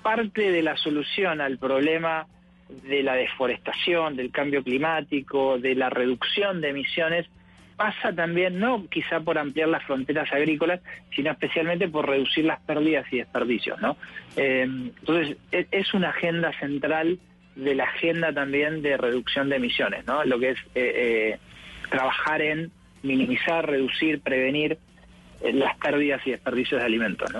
parte 0.02 0.52
de 0.52 0.64
la 0.64 0.76
solución 0.78 1.42
al 1.42 1.58
problema 1.58 2.28
de 2.70 3.04
la 3.04 3.14
deforestación, 3.16 4.16
del 4.16 4.32
cambio 4.32 4.64
climático, 4.64 5.58
de 5.58 5.76
la 5.76 5.90
reducción 5.90 6.62
de 6.62 6.70
emisiones, 6.70 7.28
pasa 7.80 8.12
también 8.13 8.60
no 8.60 8.88
quizá 8.89 9.22
por 9.22 9.38
ampliar 9.38 9.70
las 9.70 9.84
fronteras 9.86 10.30
agrícolas, 10.34 10.82
sino 11.15 11.32
especialmente 11.32 11.88
por 11.88 12.10
reducir 12.10 12.44
las 12.44 12.60
pérdidas 12.60 13.06
y 13.10 13.20
desperdicios, 13.20 13.80
¿no? 13.80 13.96
Eh, 14.36 14.63
entonces 14.63 15.38
e- 15.54 15.65
es 15.72 15.94
una 15.94 16.10
agenda 16.10 16.52
central 16.60 17.18
de 17.56 17.76
la 17.76 17.86
agenda 17.86 18.34
también 18.34 18.82
de 18.82 18.98
reducción 18.98 19.48
de 19.48 19.56
emisiones, 19.56 20.06
¿no? 20.06 20.26
Lo 20.26 20.38
que 20.39 20.50
es 20.50 20.60
eh, 20.76 20.92
eh, 21.36 21.39
trabajar 21.89 22.42
en 22.42 22.70
minimizar, 23.02 23.65
reducir, 23.65 24.20
prevenir 24.20 24.78
eh, 25.42 25.54
las 25.54 25.78
pérdidas 25.78 26.22
y 26.28 26.32
desperdicios 26.32 26.82
de 26.82 26.86
alimentos, 26.86 27.32
¿no? 27.34 27.39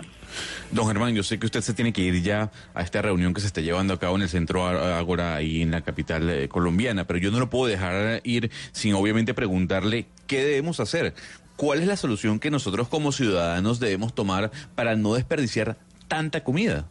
Don 0.72 0.88
Germán, 0.88 1.16
yo 1.16 1.24
sé 1.24 1.40
que 1.40 1.46
usted 1.46 1.62
se 1.62 1.74
tiene 1.74 1.94
que 1.94 2.02
ir 2.02 2.22
ya 2.22 2.52
a 2.74 2.82
esta 2.82 3.02
reunión 3.02 3.34
que 3.34 3.42
se 3.42 3.48
está 3.48 3.62
llevando 3.62 3.94
a 3.94 4.00
cabo 4.00 4.16
en 4.16 4.24
el 4.24 4.30
centro 4.30 4.66
Ágora, 4.66 5.36
ahí 5.36 5.62
en 5.62 5.72
la 5.72 5.82
capital 5.82 6.30
eh, 6.30 6.48
colombiana, 6.48 7.06
pero 7.06 7.20
yo 7.20 7.32
no 7.32 7.40
lo 7.40 7.50
puedo 7.50 7.70
dejar 7.70 8.22
ir 8.24 8.52
sin 8.72 8.94
obviamente 8.94 9.34
preguntarle 9.34 10.06
qué 10.28 10.44
debemos 10.44 10.80
hacer. 10.80 11.14
¿Cuál 11.56 11.82
es 11.82 11.88
la 11.88 11.98
solución 11.98 12.40
que 12.40 12.52
nosotros 12.52 12.88
como 12.88 13.12
ciudadanos 13.12 13.80
debemos 13.80 14.16
tomar 14.16 14.52
para 14.76 14.96
no 14.96 15.16
desperdiciar 15.16 15.78
tanta 16.08 16.44
comida? 16.44 16.88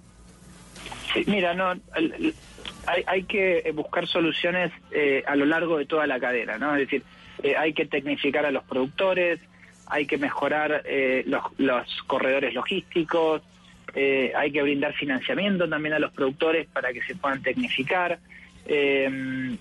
Sí, 1.15 1.25
mira, 1.27 1.55
no, 1.55 1.73
hay, 2.87 3.05
hay 3.07 3.23
que 3.25 3.71
buscar 3.75 4.07
soluciones 4.07 4.73
eh, 4.91 5.23
a 5.27 5.37
lo 5.37 5.47
largo 5.47 5.79
de 5.79 5.87
toda 5.87 6.07
la 6.07 6.21
cadena, 6.21 6.59
¿no? 6.59 6.75
Es 6.75 6.81
decir, 6.81 7.03
eh, 7.43 7.57
hay 7.57 7.73
que 7.73 7.87
tecnificar 7.87 8.45
a 8.45 8.51
los 8.51 8.65
productores, 8.65 9.41
hay 9.91 10.07
que 10.07 10.19
mejorar 10.19 10.83
eh, 10.87 11.23
los, 11.27 11.43
los 11.59 12.03
corredores 12.07 12.55
logísticos, 12.55 13.43
eh, 13.95 14.33
hay 14.37 14.51
que 14.53 14.63
brindar 14.63 14.93
financiamiento 14.95 15.69
también 15.69 15.95
a 15.95 15.99
los 15.99 16.13
productores 16.13 16.67
para 16.69 16.93
que 16.93 17.03
se 17.03 17.15
puedan 17.15 17.43
tecnificar. 17.43 18.19
Eh, 18.67 19.57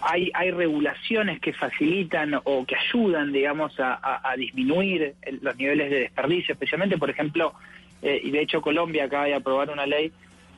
hay, 0.00 0.30
hay 0.34 0.50
regulaciones 0.50 1.40
que 1.40 1.52
facilitan 1.52 2.34
o 2.42 2.64
que 2.66 2.74
ayudan, 2.76 3.32
digamos, 3.32 3.78
a, 3.78 4.00
a- 4.30 4.36
disminuir 4.36 5.14
el- 5.22 5.38
los 5.42 5.56
niveles 5.56 5.90
de 5.90 6.00
desperdicio, 6.00 6.54
especialmente, 6.54 6.98
por 6.98 7.08
ejemplo, 7.10 7.54
eh, 8.02 8.20
y 8.24 8.32
de 8.32 8.40
hecho 8.42 8.60
Colombia 8.60 9.04
acaba 9.04 9.26
de 9.26 9.34
aprobar 9.34 9.70
una 9.70 9.86
ley 9.86 10.10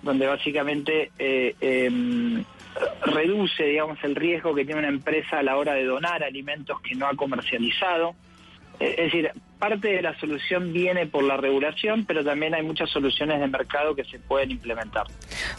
donde 0.03 0.27
básicamente 0.27 1.11
em, 1.19 2.43
reduce, 3.07 3.65
digamos, 3.65 4.03
el 4.03 4.15
riesgo 4.17 4.55
que 4.55 4.65
tiene 4.65 4.81
una 4.81 4.89
empresa 4.89 5.39
a 5.39 5.43
la 5.43 5.57
hora 5.57 5.75
de 5.75 5.85
donar 5.85 6.23
alimentos 6.25 6.81
que 6.83 6.95
no 6.95 7.07
ha 7.07 7.15
comercializado. 7.15 8.15
Eh, 8.81 8.95
es 8.99 9.05
decir, 9.05 9.31
parte 9.59 9.89
de 9.89 10.03
la 10.03 10.19
solución 10.19 10.73
viene 10.73 11.07
por 11.07 11.23
la 11.23 11.37
regulación, 11.37 12.05
pero 12.05 12.25
también 12.25 12.55
hay 12.55 12.63
muchas 12.63 12.91
soluciones 12.91 13.41
de 13.41 13.47
mercado 13.47 13.95
que 13.95 14.05
se 14.05 14.19
pueden 14.19 14.51
implementar. 14.51 15.07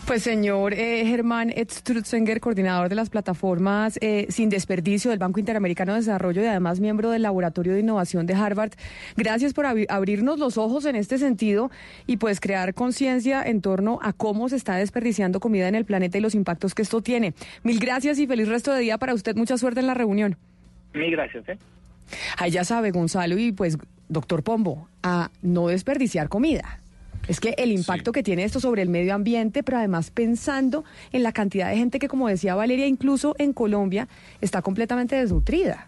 Pues 0.06 0.22
señor 0.22 0.74
eh, 0.74 1.04
Germán 1.06 1.52
Strutzinger, 1.58 2.40
coordinador 2.40 2.90
de 2.90 2.96
las 2.96 3.10
plataformas 3.10 3.98
eh, 4.02 4.28
Sin 4.30 4.50
Desperdicio 4.50 5.10
del 5.12 5.20
Banco 5.20 5.40
Interamericano 5.40 5.94
de 5.94 6.00
Desarrollo 6.00 6.44
y 6.44 6.46
además 6.46 6.80
miembro 6.80 7.10
del 7.10 7.22
Laboratorio 7.24 7.74
de 7.74 7.80
Innovación 7.80 8.26
de 8.26 8.34
Harvard, 8.36 8.74
gracias 9.16 9.54
por 9.54 9.66
abri- 9.66 9.88
abrirnos 9.90 10.38
los 10.38 10.58
ojos 10.58 10.86
en 10.86 10.96
este 10.96 11.18
sentido 11.18 11.72
y 12.06 12.18
pues 12.18 12.40
crear 12.40 12.74
conciencia 12.74 13.42
en 13.44 13.62
torno 13.62 14.00
a 14.04 14.14
cómo 14.14 14.50
se 14.50 14.58
está 14.58 14.76
desperdiciando 14.76 15.40
comida 15.40 15.68
en 15.68 15.76
el 15.76 15.86
planeta 15.86 16.18
y 16.18 16.22
los 16.22 16.36
impactos 16.36 16.76
que 16.76 16.82
esto 16.82 17.02
tiene. 17.02 17.34
Mil 17.64 17.80
gracias 17.80 18.20
y 18.20 18.28
feliz 18.28 18.50
resto 18.50 18.74
de 18.74 18.82
día 18.82 18.98
para 18.98 19.14
usted. 19.14 19.36
Mucha 19.36 19.58
suerte 19.58 19.80
en 19.80 19.88
la 19.88 19.94
reunión. 19.94 20.36
Mil 20.94 21.12
gracias. 21.12 21.48
¿eh? 21.50 21.58
Ahí 22.38 22.52
ya 22.52 22.64
sabe, 22.64 22.92
Gonzalo, 22.92 23.38
y 23.38 23.52
pues, 23.52 23.78
doctor 24.10 24.44
Pombo, 24.44 24.88
a 25.04 25.32
no 25.42 25.68
desperdiciar 25.68 26.30
comida. 26.30 26.80
Es 27.28 27.40
que 27.40 27.56
el 27.58 27.72
impacto 27.72 28.12
que 28.12 28.22
tiene 28.22 28.44
esto 28.44 28.60
sobre 28.60 28.82
el 28.82 28.90
medio 28.90 29.16
ambiente, 29.16 29.64
pero 29.64 29.80
además 29.80 30.12
pensando 30.12 30.84
en 31.12 31.24
la 31.24 31.32
cantidad 31.32 31.70
de 31.70 31.78
gente 31.78 31.98
que, 31.98 32.08
como 32.08 32.28
decía 32.28 32.56
Valeria, 32.56 32.86
incluso 32.86 33.36
en 33.40 33.54
Colombia, 33.54 34.08
está 34.42 34.62
completamente 34.62 35.16
desnutrida. 35.16 35.88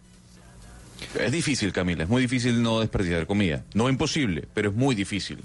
Es 1.20 1.32
difícil, 1.32 1.72
Camila, 1.72 2.04
es 2.04 2.10
muy 2.10 2.24
difícil 2.24 2.62
no 2.64 2.80
desperdiciar 2.80 3.28
comida. 3.28 3.64
No 3.76 3.88
imposible, 3.88 4.48
pero 4.54 4.70
es 4.70 4.76
muy 4.76 4.96
difícil. 4.96 5.38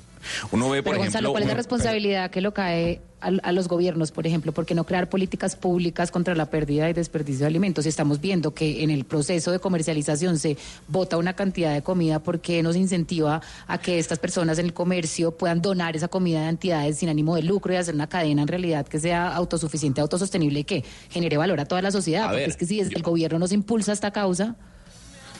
Uno 0.50 0.70
ve, 0.70 0.82
por 0.82 0.92
Pero 0.92 1.02
ejemplo... 1.02 1.02
Gonzalo, 1.04 1.30
¿cuál 1.32 1.42
es 1.42 1.48
la 1.48 1.54
responsabilidad 1.54 2.30
que 2.30 2.40
lo 2.40 2.52
cae 2.54 3.00
a, 3.20 3.28
a 3.28 3.52
los 3.52 3.68
gobiernos, 3.68 4.12
por 4.12 4.26
ejemplo? 4.26 4.52
¿Por 4.52 4.66
qué 4.66 4.74
no 4.74 4.84
crear 4.84 5.08
políticas 5.08 5.56
públicas 5.56 6.10
contra 6.10 6.34
la 6.34 6.46
pérdida 6.46 6.88
y 6.88 6.92
desperdicio 6.92 7.40
de 7.40 7.46
alimentos? 7.46 7.86
Estamos 7.86 8.20
viendo 8.20 8.54
que 8.54 8.82
en 8.82 8.90
el 8.90 9.04
proceso 9.04 9.50
de 9.52 9.58
comercialización 9.58 10.38
se 10.38 10.56
bota 10.88 11.16
una 11.16 11.34
cantidad 11.34 11.72
de 11.72 11.82
comida 11.82 12.20
porque 12.20 12.62
nos 12.62 12.76
incentiva 12.76 13.40
a 13.66 13.78
que 13.78 13.98
estas 13.98 14.18
personas 14.18 14.58
en 14.58 14.66
el 14.66 14.72
comercio 14.74 15.32
puedan 15.36 15.62
donar 15.62 15.96
esa 15.96 16.08
comida 16.08 16.46
a 16.46 16.48
entidades 16.48 16.98
sin 16.98 17.08
ánimo 17.08 17.36
de 17.36 17.42
lucro 17.42 17.72
y 17.72 17.76
hacer 17.76 17.94
una 17.94 18.08
cadena 18.08 18.42
en 18.42 18.48
realidad 18.48 18.86
que 18.86 19.00
sea 19.00 19.34
autosuficiente, 19.34 20.00
autosostenible 20.00 20.60
y 20.60 20.64
que 20.64 20.84
genere 21.10 21.36
valor 21.36 21.60
a 21.60 21.64
toda 21.64 21.82
la 21.82 21.90
sociedad. 21.90 22.24
A 22.24 22.28
porque 22.28 22.40
ver, 22.40 22.50
es 22.50 22.56
que 22.56 22.66
si 22.66 22.80
el 22.80 23.02
gobierno 23.02 23.38
nos 23.38 23.52
impulsa 23.52 23.92
esta 23.92 24.10
causa... 24.10 24.56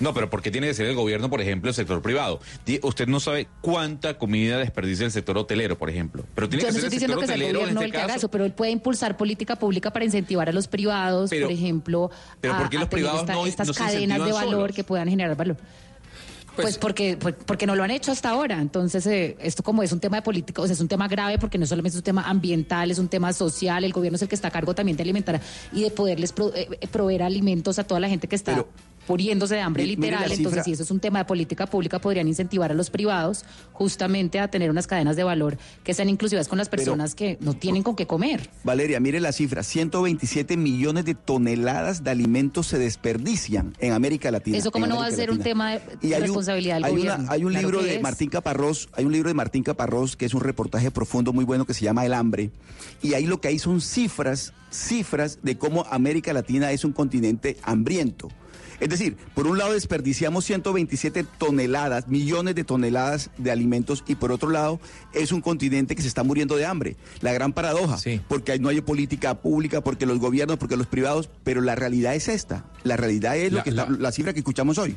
No, 0.01 0.13
pero 0.15 0.29
¿por 0.31 0.43
qué 0.43 0.51
tiene 0.51 0.67
que 0.67 0.75
ser 0.75 0.87
el 0.87 0.95
gobierno, 0.97 1.31
por 1.31 1.41
ejemplo, 1.41 1.69
el 1.71 1.75
sector 1.75 2.03
privado? 2.03 2.41
Usted 2.83 3.07
no 3.07 3.21
sabe 3.21 3.47
cuánta 3.61 4.19
comida 4.19 4.59
desperdicia 4.59 5.07
el 5.07 5.13
sector 5.13 5.39
hotelero, 5.39 5.79
por 5.79 5.91
ejemplo. 5.91 6.25
Pero 6.35 6.49
tiene 6.49 6.63
Yo 6.63 6.69
que 6.69 6.73
no 6.73 6.79
ser 6.81 6.85
estoy 6.85 6.87
el 6.87 7.01
diciendo 7.01 7.21
sector 7.21 7.21
que 7.21 7.27
sea 7.41 7.49
el 7.49 7.55
gobierno 7.55 7.81
este 7.81 7.85
el 7.87 7.91
que 7.93 7.99
haga 7.99 8.07
caso. 8.09 8.19
eso, 8.19 8.31
pero 8.31 8.45
él 8.45 8.53
puede 8.53 8.71
impulsar 8.73 9.17
política 9.17 9.57
pública 9.57 9.93
para 9.93 10.05
incentivar 10.05 10.49
a 10.49 10.53
los 10.53 10.67
privados, 10.69 11.31
Pero- 11.31 11.47
por 11.47 11.53
ejemplo, 11.55 12.11
pero 12.41 12.55
a, 12.55 12.59
¿por 12.59 12.71
qué 12.71 12.77
a 12.79 12.81
los 12.81 12.89
tener 12.89 13.05
privados 13.05 13.29
no- 13.29 13.47
estas 13.47 13.67
no 13.69 13.73
se 13.75 13.79
cadenas 13.81 14.25
de 14.25 14.33
valor 14.33 14.53
solos? 14.53 14.73
que 14.77 14.85
puedan 14.85 15.09
generar 15.09 15.37
valor. 15.37 15.57
Pues, 16.55 16.77
porque, 16.77 17.17
pues, 17.19 17.35
porque 17.47 17.67
no 17.67 17.75
lo 17.75 17.83
han 17.83 17.91
hecho 17.91 18.13
hasta 18.13 18.29
ahora. 18.29 18.61
Entonces, 18.61 19.07
eh, 19.07 19.39
esto 19.41 19.63
como 19.63 19.83
es 19.83 19.91
un 19.91 20.01
tema 20.01 20.17
de 20.19 20.23
política, 20.23 20.61
o 20.61 20.67
sea, 20.67 20.75
es 20.75 20.81
un 20.81 20.89
tema 20.89 21.09
grave 21.09 21.39
porque 21.39 21.57
no 21.57 21.65
solamente 21.65 21.95
es 21.95 22.01
un 22.01 22.03
tema 22.03 22.25
ambiental, 22.29 22.91
es 22.91 22.99
un 22.99 23.09
tema 23.09 23.33
social. 23.33 23.85
El 23.85 23.93
gobierno 23.95 24.17
es 24.17 24.23
el 24.23 24.29
que 24.29 24.35
está 24.35 24.49
a 24.49 24.51
cargo 24.51 24.75
también 24.75 24.99
de 24.99 25.03
alimentar 25.03 25.41
y 25.73 25.81
de 25.83 25.91
poderles 25.91 26.33
pro- 26.33 26.55
eh, 26.55 26.69
eh, 26.79 26.89
proveer 26.89 27.23
alimentos 27.23 27.79
a 27.79 27.85
toda 27.85 28.01
la 28.01 28.09
gente 28.11 28.29
que 28.29 28.37
está 28.37 28.67
muriéndose 29.09 29.55
de 29.57 29.61
hambre 29.61 29.83
mire 29.85 29.97
literal. 29.97 30.23
Entonces, 30.25 30.45
cifra. 30.51 30.65
si 30.65 30.73
eso 30.73 30.83
es 30.83 30.91
un 30.91 31.01
tema 31.01 31.19
de 31.21 31.25
política 31.25 31.67
pública, 31.67 31.99
podrían 32.01 32.29
incentivar 32.29 32.71
a 32.71 32.75
los 32.75 32.91
privados 32.91 33.45
justamente 33.73 34.39
a 34.41 34.49
tener 34.49 34.71
unas 34.71 34.87
cadenas 34.87 35.17
de 35.17 35.25
valor 35.25 35.59
que 35.85 35.95
sean 35.95 36.09
inclusivas 36.09 36.49
con 36.49 36.59
las 36.59 36.69
Pero- 36.69 36.83
personas 36.83 37.15
que 37.15 37.37
no 37.41 37.55
tienen 37.55 37.83
con 37.83 37.97
qué 37.97 38.07
comer. 38.07 38.49
Valeria, 38.65 39.01
mire 39.01 39.21
la 39.21 39.33
cifra, 39.33 39.63
127 39.63 40.57
millones 40.57 41.05
de 41.05 41.15
toneladas 41.15 42.05
de 42.05 42.11
alimentos 42.11 42.67
se 42.69 42.79
desperdician 42.79 43.75
en 43.81 43.93
América 43.93 44.31
Latina. 44.31 44.57
Eso 44.57 44.71
como 44.71 44.87
no 44.87 44.97
va 44.99 45.07
a 45.07 45.11
ser 45.11 45.31
un 45.31 45.41
tema 45.41 45.73
de, 45.73 45.81
Y 46.03 46.13
un- 46.15 46.21
responsabilidad 46.21 46.77
del 46.77 46.85
hay 46.85 46.93
una- 46.93 47.01
gobierno. 47.01 47.27
hay 47.33 47.45
un 47.45 47.51
Claro 47.53 47.69
libro 47.69 47.83
de 47.85 47.97
es. 47.97 48.03
Martín 48.03 48.31
Caparrós, 48.31 48.89
hay 48.95 49.05
un 49.05 49.13
libro 49.13 49.29
de 49.29 49.35
Martín 49.35 49.63
Caparrós 49.63 50.17
que 50.17 50.27
es 50.27 50.35
un 50.35 50.41
reportaje 50.41 50.91
profundo 50.91 51.33
muy 51.33 51.45
bueno 51.45 51.67
que 51.67 51.75
se 51.75 51.85
llama 51.85 52.07
El 52.07 52.15
hambre. 52.15 52.51
Y 53.03 53.15
ahí 53.15 53.27
lo 53.27 53.41
que 53.41 53.49
hay 53.49 53.59
son 53.59 53.81
cifras, 53.81 54.53
cifras 54.71 55.39
de 55.43 55.59
cómo 55.59 55.85
América 55.91 56.33
Latina 56.33 56.71
es 56.73 56.85
un 56.85 56.93
continente 56.93 57.57
hambriento. 57.63 58.29
Es 58.83 58.89
decir, 58.89 59.17
por 59.35 59.47
un 59.47 59.59
lado 59.59 59.73
desperdiciamos 59.75 60.45
127 60.45 61.25
toneladas, 61.39 62.09
millones 62.09 62.55
de 62.57 62.65
toneladas 62.65 63.31
de 63.39 63.53
alimentos 63.53 64.03
y 64.09 64.17
por 64.17 64.33
otro 64.33 64.51
lado 64.51 64.81
es 65.15 65.31
un 65.31 65.41
continente 65.41 65.95
que 65.95 66.03
se 66.03 66.09
está 66.09 66.25
muriendo 66.25 66.57
de 66.57 66.67
hambre. 66.67 66.97
La 67.21 67.33
gran 67.33 67.53
paradoja, 67.53 67.97
porque 68.27 68.59
no 68.59 68.69
hay 68.71 68.81
política 68.81 69.35
pública, 69.41 69.83
porque 69.83 70.05
los 70.05 70.19
gobiernos, 70.19 70.59
porque 70.59 70.77
los 70.77 70.89
privados, 70.89 71.31
pero 71.45 71.61
la 71.61 71.77
realidad 71.77 72.15
es 72.17 72.27
esta. 72.27 72.65
La 72.83 72.97
realidad 72.97 73.37
es 73.37 73.53
lo 73.53 73.59
La- 73.59 73.63
que 73.65 73.71
está- 73.71 73.89
la- 73.89 73.97
la 73.99 74.13
cifra 74.13 74.33
que 74.33 74.41
escuchamos 74.41 74.79
hoy. 74.79 74.97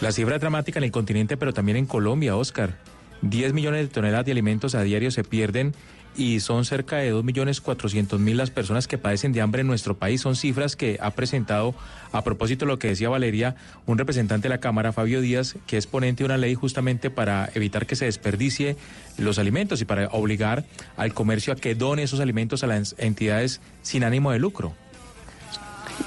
La 0.00 0.12
cifra 0.12 0.38
dramática 0.38 0.78
en 0.78 0.84
el 0.84 0.90
continente, 0.92 1.36
pero 1.36 1.52
también 1.52 1.76
en 1.76 1.86
Colombia, 1.86 2.36
Oscar. 2.36 2.78
10 3.30 3.54
millones 3.54 3.80
de 3.82 3.88
toneladas 3.88 4.26
de 4.26 4.32
alimentos 4.32 4.74
a 4.74 4.82
diario 4.82 5.10
se 5.10 5.24
pierden 5.24 5.74
y 6.16 6.40
son 6.40 6.64
cerca 6.64 6.98
de 6.98 7.12
2.400.000 7.12 8.34
las 8.34 8.50
personas 8.50 8.86
que 8.86 8.98
padecen 8.98 9.32
de 9.32 9.40
hambre 9.40 9.62
en 9.62 9.66
nuestro 9.66 9.96
país. 9.96 10.20
Son 10.20 10.36
cifras 10.36 10.76
que 10.76 10.98
ha 11.00 11.10
presentado, 11.10 11.74
a 12.12 12.22
propósito 12.22 12.64
de 12.64 12.72
lo 12.72 12.78
que 12.78 12.88
decía 12.88 13.08
Valeria, 13.08 13.56
un 13.86 13.98
representante 13.98 14.44
de 14.44 14.50
la 14.50 14.60
Cámara, 14.60 14.92
Fabio 14.92 15.20
Díaz, 15.20 15.56
que 15.66 15.76
es 15.76 15.86
ponente 15.86 16.22
de 16.22 16.26
una 16.26 16.36
ley 16.36 16.54
justamente 16.54 17.10
para 17.10 17.50
evitar 17.54 17.86
que 17.86 17.96
se 17.96 18.04
desperdicie 18.04 18.76
los 19.18 19.38
alimentos 19.38 19.80
y 19.80 19.84
para 19.84 20.08
obligar 20.08 20.64
al 20.96 21.14
comercio 21.14 21.52
a 21.52 21.56
que 21.56 21.74
done 21.74 22.04
esos 22.04 22.20
alimentos 22.20 22.62
a 22.62 22.68
las 22.68 22.94
entidades 22.98 23.60
sin 23.82 24.04
ánimo 24.04 24.30
de 24.30 24.38
lucro. 24.38 24.74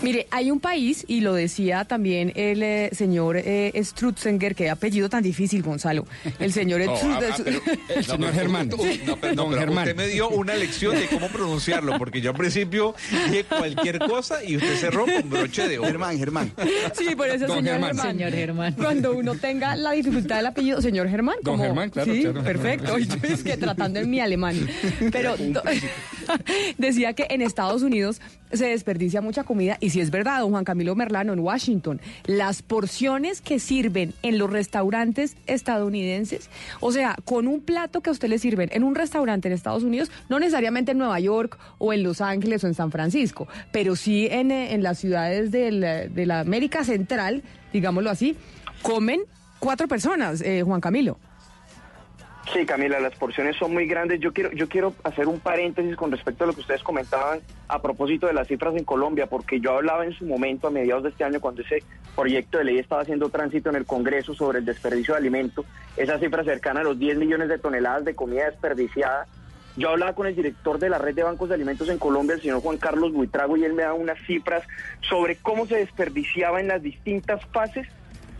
Mire, 0.01 0.27
hay 0.31 0.51
un 0.51 0.59
país, 0.59 1.03
y 1.07 1.21
lo 1.21 1.33
decía 1.33 1.85
también 1.85 2.31
el 2.35 2.61
eh, 2.61 2.89
señor 2.93 3.37
eh, 3.37 3.71
Strutzinger, 3.83 4.53
que 4.55 4.69
apellido 4.69 5.09
tan 5.09 5.23
difícil, 5.23 5.63
Gonzalo. 5.63 6.05
El 6.39 6.53
señor 6.53 6.81
Oh, 6.87 6.93
ah, 7.03 7.19
ah, 7.31 7.35
pero- 7.43 7.57
el 7.95 8.07
no, 8.07 8.77
pero- 8.77 8.97
No, 9.05 9.17
pero, 9.17 9.35
no, 9.35 9.41
Don 9.43 9.49
pero 9.49 9.59
Germán. 9.59 9.83
usted 9.87 9.95
me 9.95 10.07
dio 10.07 10.29
una 10.29 10.53
lección 10.55 10.95
de 10.95 11.07
cómo 11.07 11.27
pronunciarlo, 11.29 11.97
porque 11.97 12.21
yo 12.21 12.31
al 12.31 12.37
principio 12.37 12.95
dije 13.11 13.43
cualquier 13.45 13.99
cosa 13.99 14.43
y 14.43 14.57
usted 14.57 14.75
cerró 14.77 15.05
con 15.05 15.29
broche 15.29 15.67
de 15.67 15.79
oro. 15.79 15.87
Germán, 15.87 16.17
Germán. 16.17 16.51
Sí, 16.93 17.15
por 17.15 17.27
eso, 17.27 17.47
Don 17.47 17.57
señor 17.57 17.73
Germán. 17.73 17.95
Germán. 17.95 18.11
Señor 18.17 18.31
Germán. 18.31 18.73
Cuando 18.73 19.13
uno 19.17 19.35
tenga 19.35 19.75
la 19.75 19.91
dificultad 19.91 20.37
del 20.37 20.45
apellido, 20.47 20.81
señor 20.81 21.09
Germán. 21.09 21.35
Don 21.41 21.53
como- 21.55 21.63
Germán, 21.63 21.89
claro, 21.89 22.13
Sí, 22.13 22.21
claro. 22.21 22.43
perfecto. 22.43 22.99
Y 22.99 23.07
yo 23.07 23.15
es 23.23 23.43
que 23.43 23.57
tratando 23.57 23.99
en 23.99 24.09
mi 24.09 24.19
alemán. 24.19 24.55
Pero 25.11 25.35
decía 26.77 27.13
que 27.13 27.27
en 27.29 27.41
Estados 27.41 27.81
Unidos 27.81 28.21
se 28.51 28.67
desperdicia 28.67 29.21
mucha 29.21 29.43
comida 29.43 29.76
y 29.79 29.89
si 29.91 29.99
es 30.01 30.11
verdad, 30.11 30.39
don 30.39 30.51
Juan 30.51 30.63
Camilo 30.63 30.95
Merlano 30.95 31.33
en 31.33 31.39
Washington, 31.39 31.99
las 32.25 32.61
porciones 32.61 33.41
que 33.41 33.59
sirven 33.59 34.13
en 34.23 34.37
los 34.37 34.49
restaurantes 34.49 35.35
estadounidenses, 35.47 36.49
o 36.79 36.91
sea, 36.91 37.15
con 37.25 37.47
un 37.47 37.61
plato 37.61 38.01
que 38.01 38.09
a 38.09 38.13
usted 38.13 38.29
sirven 38.39 38.69
en 38.71 38.83
un 38.83 38.95
restaurante 38.95 39.47
en 39.47 39.53
Estados 39.53 39.83
Unidos, 39.83 40.11
no 40.29 40.39
necesariamente 40.39 40.91
en 40.91 40.97
Nueva 40.97 41.19
York 41.19 41.57
o 41.77 41.93
en 41.93 42.03
Los 42.03 42.21
Ángeles 42.21 42.63
o 42.63 42.67
en 42.67 42.73
San 42.73 42.91
Francisco, 42.91 43.47
pero 43.71 43.95
sí 43.95 44.27
en, 44.29 44.51
eh, 44.51 44.77
las 44.79 44.99
ciudades 44.99 45.51
del- 45.51 45.81
de 45.81 46.25
la 46.25 46.39
América 46.39 46.83
Central, 46.83 47.43
digámoslo 47.73 48.09
así, 48.09 48.35
comen 48.81 49.21
cuatro 49.59 49.87
personas, 49.87 50.41
eh, 50.41 50.63
Juan 50.63 50.81
Camilo. 50.81 51.17
Sí, 52.53 52.65
Camila, 52.65 52.99
las 52.99 53.13
porciones 53.15 53.57
son 53.57 53.73
muy 53.73 53.87
grandes. 53.87 54.21
Yo 54.21 54.31
quiero, 54.31 54.51
yo 54.51 54.69
quiero 54.69 54.93
hacer 55.03 55.27
un 55.27 55.39
paréntesis 55.39 55.95
con 55.97 56.11
respecto 56.11 56.43
a 56.43 56.47
lo 56.47 56.53
que 56.53 56.61
ustedes 56.61 56.81
comentaban 56.81 57.39
a 57.67 57.81
propósito 57.81 58.25
de 58.27 58.33
las 58.33 58.47
cifras 58.47 58.75
en 58.75 58.85
Colombia, 58.85 59.27
porque 59.27 59.59
yo 59.59 59.73
hablaba 59.73 60.05
en 60.05 60.13
su 60.13 60.25
momento, 60.25 60.67
a 60.67 60.71
mediados 60.71 61.03
de 61.03 61.09
este 61.09 61.25
año, 61.25 61.41
cuando 61.41 61.61
ese 61.61 61.83
proyecto 62.15 62.57
de 62.57 62.63
ley 62.63 62.79
estaba 62.79 63.01
haciendo 63.01 63.29
tránsito 63.29 63.69
en 63.69 63.75
el 63.75 63.85
Congreso 63.85 64.33
sobre 64.33 64.59
el 64.59 64.65
desperdicio 64.65 65.13
de 65.13 65.19
alimentos, 65.19 65.65
esa 65.97 66.19
cifra 66.19 66.43
cercana 66.45 66.79
a 66.79 66.83
los 66.83 66.97
10 66.97 67.17
millones 67.17 67.49
de 67.49 67.59
toneladas 67.59 68.05
de 68.05 68.15
comida 68.15 68.45
desperdiciada. 68.45 69.27
Yo 69.75 69.89
hablaba 69.89 70.15
con 70.15 70.25
el 70.25 70.35
director 70.35 70.79
de 70.79 70.89
la 70.89 70.97
red 70.97 71.15
de 71.15 71.23
bancos 71.23 71.49
de 71.49 71.55
alimentos 71.55 71.89
en 71.89 71.99
Colombia, 71.99 72.35
el 72.35 72.41
señor 72.41 72.61
Juan 72.61 72.77
Carlos 72.77 73.11
Buitrago, 73.11 73.57
y 73.57 73.65
él 73.65 73.73
me 73.73 73.83
daba 73.83 73.95
unas 73.95 74.19
cifras 74.25 74.63
sobre 75.01 75.35
cómo 75.35 75.67
se 75.67 75.75
desperdiciaba 75.75 76.61
en 76.61 76.69
las 76.69 76.81
distintas 76.81 77.45
fases 77.47 77.87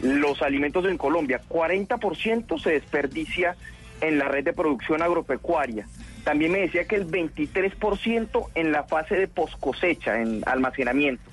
los 0.01 0.41
alimentos 0.41 0.85
en 0.85 0.97
Colombia. 0.97 1.41
40% 1.49 2.61
se 2.61 2.71
desperdicia 2.71 3.55
en 4.01 4.17
la 4.17 4.27
red 4.27 4.43
de 4.43 4.53
producción 4.53 5.01
agropecuaria. 5.01 5.87
También 6.23 6.51
me 6.51 6.59
decía 6.59 6.85
que 6.85 6.95
el 6.95 7.07
23% 7.07 8.47
en 8.55 8.71
la 8.71 8.83
fase 8.83 9.15
de 9.15 9.27
poscosecha, 9.27 10.21
en 10.21 10.43
almacenamiento. 10.45 11.23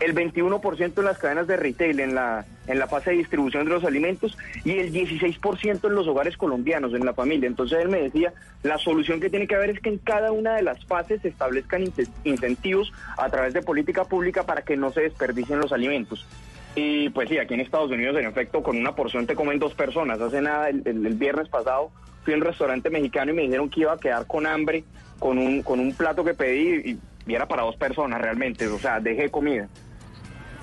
El 0.00 0.14
21% 0.14 0.98
en 0.98 1.04
las 1.04 1.18
cadenas 1.18 1.46
de 1.46 1.56
retail, 1.58 2.00
en 2.00 2.14
la, 2.14 2.46
en 2.66 2.78
la 2.78 2.86
fase 2.86 3.10
de 3.10 3.18
distribución 3.18 3.66
de 3.66 3.70
los 3.70 3.84
alimentos, 3.84 4.36
y 4.64 4.78
el 4.78 4.92
16% 4.92 5.86
en 5.86 5.94
los 5.94 6.08
hogares 6.08 6.36
colombianos, 6.36 6.94
en 6.94 7.04
la 7.04 7.12
familia. 7.12 7.46
Entonces 7.46 7.78
él 7.80 7.90
me 7.90 8.00
decía, 8.00 8.32
la 8.62 8.78
solución 8.78 9.20
que 9.20 9.28
tiene 9.28 9.46
que 9.46 9.54
haber 9.54 9.70
es 9.70 9.80
que 9.80 9.90
en 9.90 9.98
cada 9.98 10.32
una 10.32 10.56
de 10.56 10.62
las 10.62 10.84
fases 10.86 11.20
se 11.20 11.28
establezcan 11.28 11.84
incentivos 12.24 12.92
a 13.18 13.28
través 13.28 13.52
de 13.52 13.62
política 13.62 14.04
pública 14.04 14.44
para 14.44 14.62
que 14.62 14.76
no 14.76 14.90
se 14.90 15.02
desperdicien 15.02 15.60
los 15.60 15.72
alimentos. 15.72 16.26
Y 16.74 17.08
pues 17.10 17.28
sí, 17.28 17.38
aquí 17.38 17.54
en 17.54 17.60
Estados 17.60 17.90
Unidos, 17.90 18.16
en 18.18 18.26
efecto, 18.26 18.62
con 18.62 18.76
una 18.76 18.94
porción 18.94 19.26
te 19.26 19.34
comen 19.34 19.58
dos 19.58 19.74
personas. 19.74 20.20
Hace 20.20 20.40
nada, 20.40 20.68
el, 20.68 21.14
viernes 21.14 21.48
pasado, 21.48 21.90
fui 22.24 22.34
a 22.34 22.36
un 22.36 22.42
restaurante 22.42 22.90
mexicano 22.90 23.32
y 23.32 23.34
me 23.34 23.42
dijeron 23.42 23.68
que 23.68 23.80
iba 23.80 23.92
a 23.92 23.98
quedar 23.98 24.26
con 24.26 24.46
hambre 24.46 24.84
con 25.18 25.36
un, 25.38 25.62
con 25.62 25.80
un 25.80 25.92
plato 25.94 26.24
que 26.24 26.34
pedí 26.34 26.92
y, 26.92 26.98
era 27.32 27.46
para 27.46 27.62
dos 27.62 27.76
personas 27.76 28.20
realmente. 28.20 28.66
O 28.66 28.78
sea, 28.78 28.98
dejé 28.98 29.30
comida. 29.30 29.68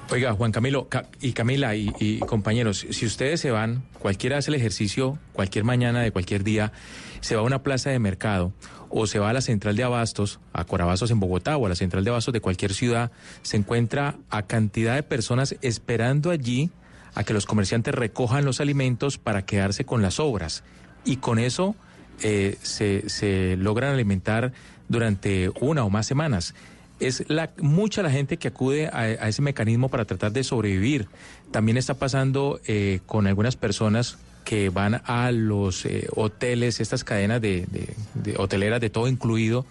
Oiga, 0.10 0.34
Juan 0.34 0.52
Camilo 0.52 0.88
Ca- 0.88 1.06
y 1.22 1.34
Camila 1.34 1.76
y 1.76 2.20
compañeros, 2.20 2.86
si 2.90 3.06
ustedes 3.06 3.40
se 3.42 3.52
van, 3.52 3.84
cualquiera 4.00 4.38
hace 4.38 4.52
el 4.52 4.56
ejercicio, 4.56 5.18
cualquier 5.34 5.66
mañana 5.66 6.02
de 6.02 6.12
cualquier 6.12 6.44
día, 6.44 6.72
se 7.20 7.36
va 7.36 7.42
a 7.42 7.44
una 7.44 7.64
plaza 7.64 7.90
de 7.90 8.00
mercado 8.00 8.54
o 8.90 9.08
se 9.08 9.20
va 9.20 9.30
a 9.30 9.34
la 9.34 9.42
central 9.42 9.76
de 9.76 9.84
abastos, 9.84 10.40
a 10.54 10.64
Corabastos 10.64 11.12
en 11.12 11.20
Bogotá 11.20 11.58
o 11.58 11.66
a 11.66 11.70
la 11.70 11.76
central 11.76 12.04
de 12.04 12.10
abastos 12.10 12.34
de 12.34 12.42
cualquier 12.42 12.74
ciudad, 12.74 13.12
se 13.42 13.58
encuentra 13.58 14.16
a 14.30 14.44
cantidad 14.44 14.96
de 14.96 15.04
personas 15.04 15.56
esperando 15.62 16.32
allí 16.32 16.72
a 17.16 17.24
que 17.24 17.34
los 17.34 17.46
comerciantes 17.46 17.96
recojan 17.96 18.46
los 18.46 18.62
alimentos 18.62 19.18
para 19.18 19.46
quedarse 19.46 19.86
con 19.86 20.02
las 20.02 20.20
obras. 20.20 20.64
Y 21.04 21.18
con 21.18 21.40
eso 21.40 21.76
eh, 22.22 22.58
se, 22.62 23.10
se 23.10 23.58
logran 23.58 23.94
alimentar 23.94 24.52
durante 24.88 25.52
una 25.60 25.84
o 25.84 25.90
más 25.90 26.06
semanas 26.06 26.54
es 27.00 27.24
la, 27.28 27.52
mucha 27.60 28.02
la 28.02 28.10
gente 28.10 28.38
que 28.38 28.48
acude 28.48 28.88
a, 28.88 29.00
a 29.00 29.28
ese 29.28 29.42
mecanismo 29.42 29.90
para 29.90 30.06
tratar 30.06 30.32
de 30.32 30.44
sobrevivir. 30.44 31.08
También 31.52 31.78
está 31.78 31.94
pasando 31.94 32.60
eh, 32.66 33.00
con 33.06 33.28
algunas 33.28 33.56
personas 33.56 34.18
que 34.48 34.70
van 34.70 35.02
a 35.04 35.30
los 35.34 35.86
eh, 35.86 36.08
hoteles, 36.16 36.80
estas 36.80 37.04
cadenas 37.04 37.42
de, 37.42 37.66
de- 37.70 37.94
de 38.14 38.38
hoteleras 38.38 38.80
de 38.80 38.90
todo 38.90 39.10
incluido. 39.10 39.66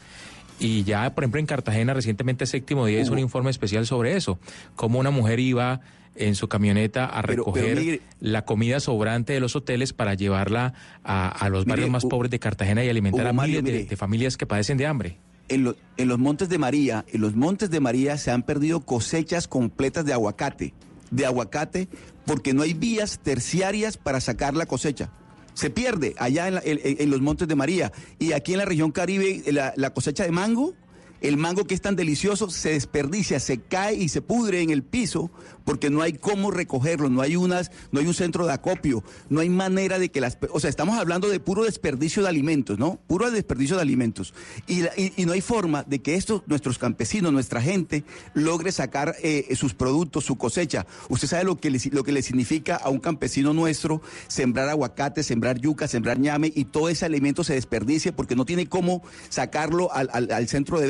Y 0.60 0.84
ya, 0.84 1.14
por 1.14 1.24
ejemplo, 1.24 1.40
en 1.40 1.46
Cartagena 1.46 1.94
recientemente 1.94 2.44
séptimo 2.44 2.84
día 2.84 3.00
hizo 3.00 3.12
un 3.14 3.18
informe 3.18 3.50
especial 3.50 3.86
sobre 3.86 4.16
eso, 4.16 4.38
cómo 4.74 4.98
una 4.98 5.10
mujer 5.10 5.40
iba 5.40 5.80
en 6.14 6.34
su 6.34 6.48
camioneta 6.48 7.06
a 7.06 7.22
Pero- 7.22 7.44
pero 7.52 7.66
recoger 7.66 7.78
mire- 7.78 8.00
la 8.20 8.44
comida 8.44 8.78
sobrante 8.80 9.32
de 9.32 9.40
los 9.40 9.56
hoteles 9.56 9.94
para 9.94 10.12
llevarla 10.12 10.74
a, 11.04 11.28
a 11.28 11.48
los 11.48 11.64
barrios 11.64 11.88
más 11.88 12.04
pobres 12.04 12.30
de 12.30 12.38
Cartagena 12.38 12.84
y 12.84 12.90
alimentar 12.90 13.26
a 13.26 13.32
Mario, 13.32 13.62
miles 13.62 13.88
de- 13.88 13.96
familias 13.96 14.36
que 14.36 14.44
padecen 14.44 14.76
de 14.76 14.86
hambre. 14.86 15.16
En, 15.48 15.64
lo- 15.64 15.76
en 15.96 16.08
los 16.08 16.18
Montes 16.18 16.50
de 16.50 16.58
María, 16.58 17.04
en 17.10 17.22
los 17.22 17.34
Montes 17.34 17.70
de 17.70 17.80
María 17.80 18.18
se 18.18 18.30
han 18.30 18.42
perdido 18.42 18.80
cosechas 18.80 19.48
completas 19.48 20.04
de 20.04 20.12
aguacate, 20.12 20.74
de 21.10 21.26
aguacate, 21.26 21.88
porque 22.24 22.52
no 22.54 22.62
hay 22.62 22.74
vías 22.74 23.18
terciarias 23.22 23.96
para 23.96 24.20
sacar 24.20 24.54
la 24.54 24.66
cosecha. 24.66 25.10
Se 25.54 25.70
pierde 25.70 26.14
allá 26.18 26.48
en, 26.48 26.54
la- 26.54 26.62
en- 26.64 27.10
los 27.10 27.20
Montes 27.22 27.48
de 27.48 27.54
María. 27.54 27.92
Y 28.18 28.32
aquí 28.32 28.52
en 28.52 28.58
la 28.58 28.64
región 28.64 28.92
Caribe, 28.92 29.42
la 29.52 29.90
cosecha 29.94 30.24
de 30.24 30.30
mango, 30.30 30.74
el 31.20 31.36
mango 31.36 31.64
que 31.66 31.74
es 31.74 31.80
tan 31.80 31.96
delicioso, 31.96 32.50
se 32.50 32.70
desperdicia, 32.70 33.40
se 33.40 33.58
cae 33.58 33.94
y 33.96 34.08
se 34.08 34.20
pudre 34.22 34.60
en 34.62 34.70
el 34.70 34.82
piso 34.82 35.30
porque 35.64 35.90
no 35.90 36.00
hay 36.02 36.12
cómo 36.12 36.50
recogerlo, 36.52 37.08
no 37.10 37.22
hay 37.22 37.34
unas, 37.34 37.72
no 37.90 37.98
hay 37.98 38.06
un 38.06 38.14
centro 38.14 38.46
de 38.46 38.52
acopio, 38.52 39.02
no 39.28 39.40
hay 39.40 39.48
manera 39.48 39.98
de 39.98 40.10
que 40.10 40.20
las, 40.20 40.38
o 40.52 40.60
sea, 40.60 40.70
estamos 40.70 40.96
hablando 40.96 41.28
de 41.28 41.40
puro 41.40 41.64
desperdicio 41.64 42.22
de 42.22 42.28
alimentos, 42.28 42.78
¿no? 42.78 43.00
Puro 43.08 43.28
desperdicio 43.32 43.74
de 43.76 43.82
alimentos. 43.82 44.32
Y, 44.68 44.82
y- 44.96 45.12
y 45.16 45.26
no 45.26 45.32
hay 45.32 45.40
forma 45.40 45.82
de 45.82 45.98
que 46.00 46.14
estos, 46.14 46.42
nuestros 46.46 46.78
campesinos, 46.78 47.32
nuestra 47.32 47.60
gente, 47.60 48.04
logre 48.34 48.70
sacar 48.70 49.16
eh, 49.22 49.52
sus 49.56 49.74
productos, 49.74 50.24
su 50.24 50.36
cosecha. 50.36 50.86
Usted 51.08 51.26
sabe 51.26 51.42
lo 51.44 51.56
que, 51.56 51.70
le, 51.70 51.80
lo 51.90 52.04
que 52.04 52.12
le 52.12 52.22
significa 52.22 52.76
a 52.76 52.88
un 52.88 53.00
campesino 53.00 53.52
nuestro 53.52 54.00
sembrar 54.28 54.68
aguacate, 54.68 55.24
sembrar 55.24 55.58
yuca, 55.60 55.88
sembrar 55.88 56.20
ñame 56.20 56.52
y 56.54 56.66
todo 56.66 56.88
ese 56.88 57.06
alimento 57.06 57.42
se 57.42 57.54
desperdicie 57.54 58.12
porque 58.12 58.36
no 58.36 58.44
tiene 58.44 58.66
cómo 58.68 59.02
sacarlo 59.30 59.92
al, 59.92 60.10
al- 60.12 60.46
centro 60.48 60.78
de 60.80 60.86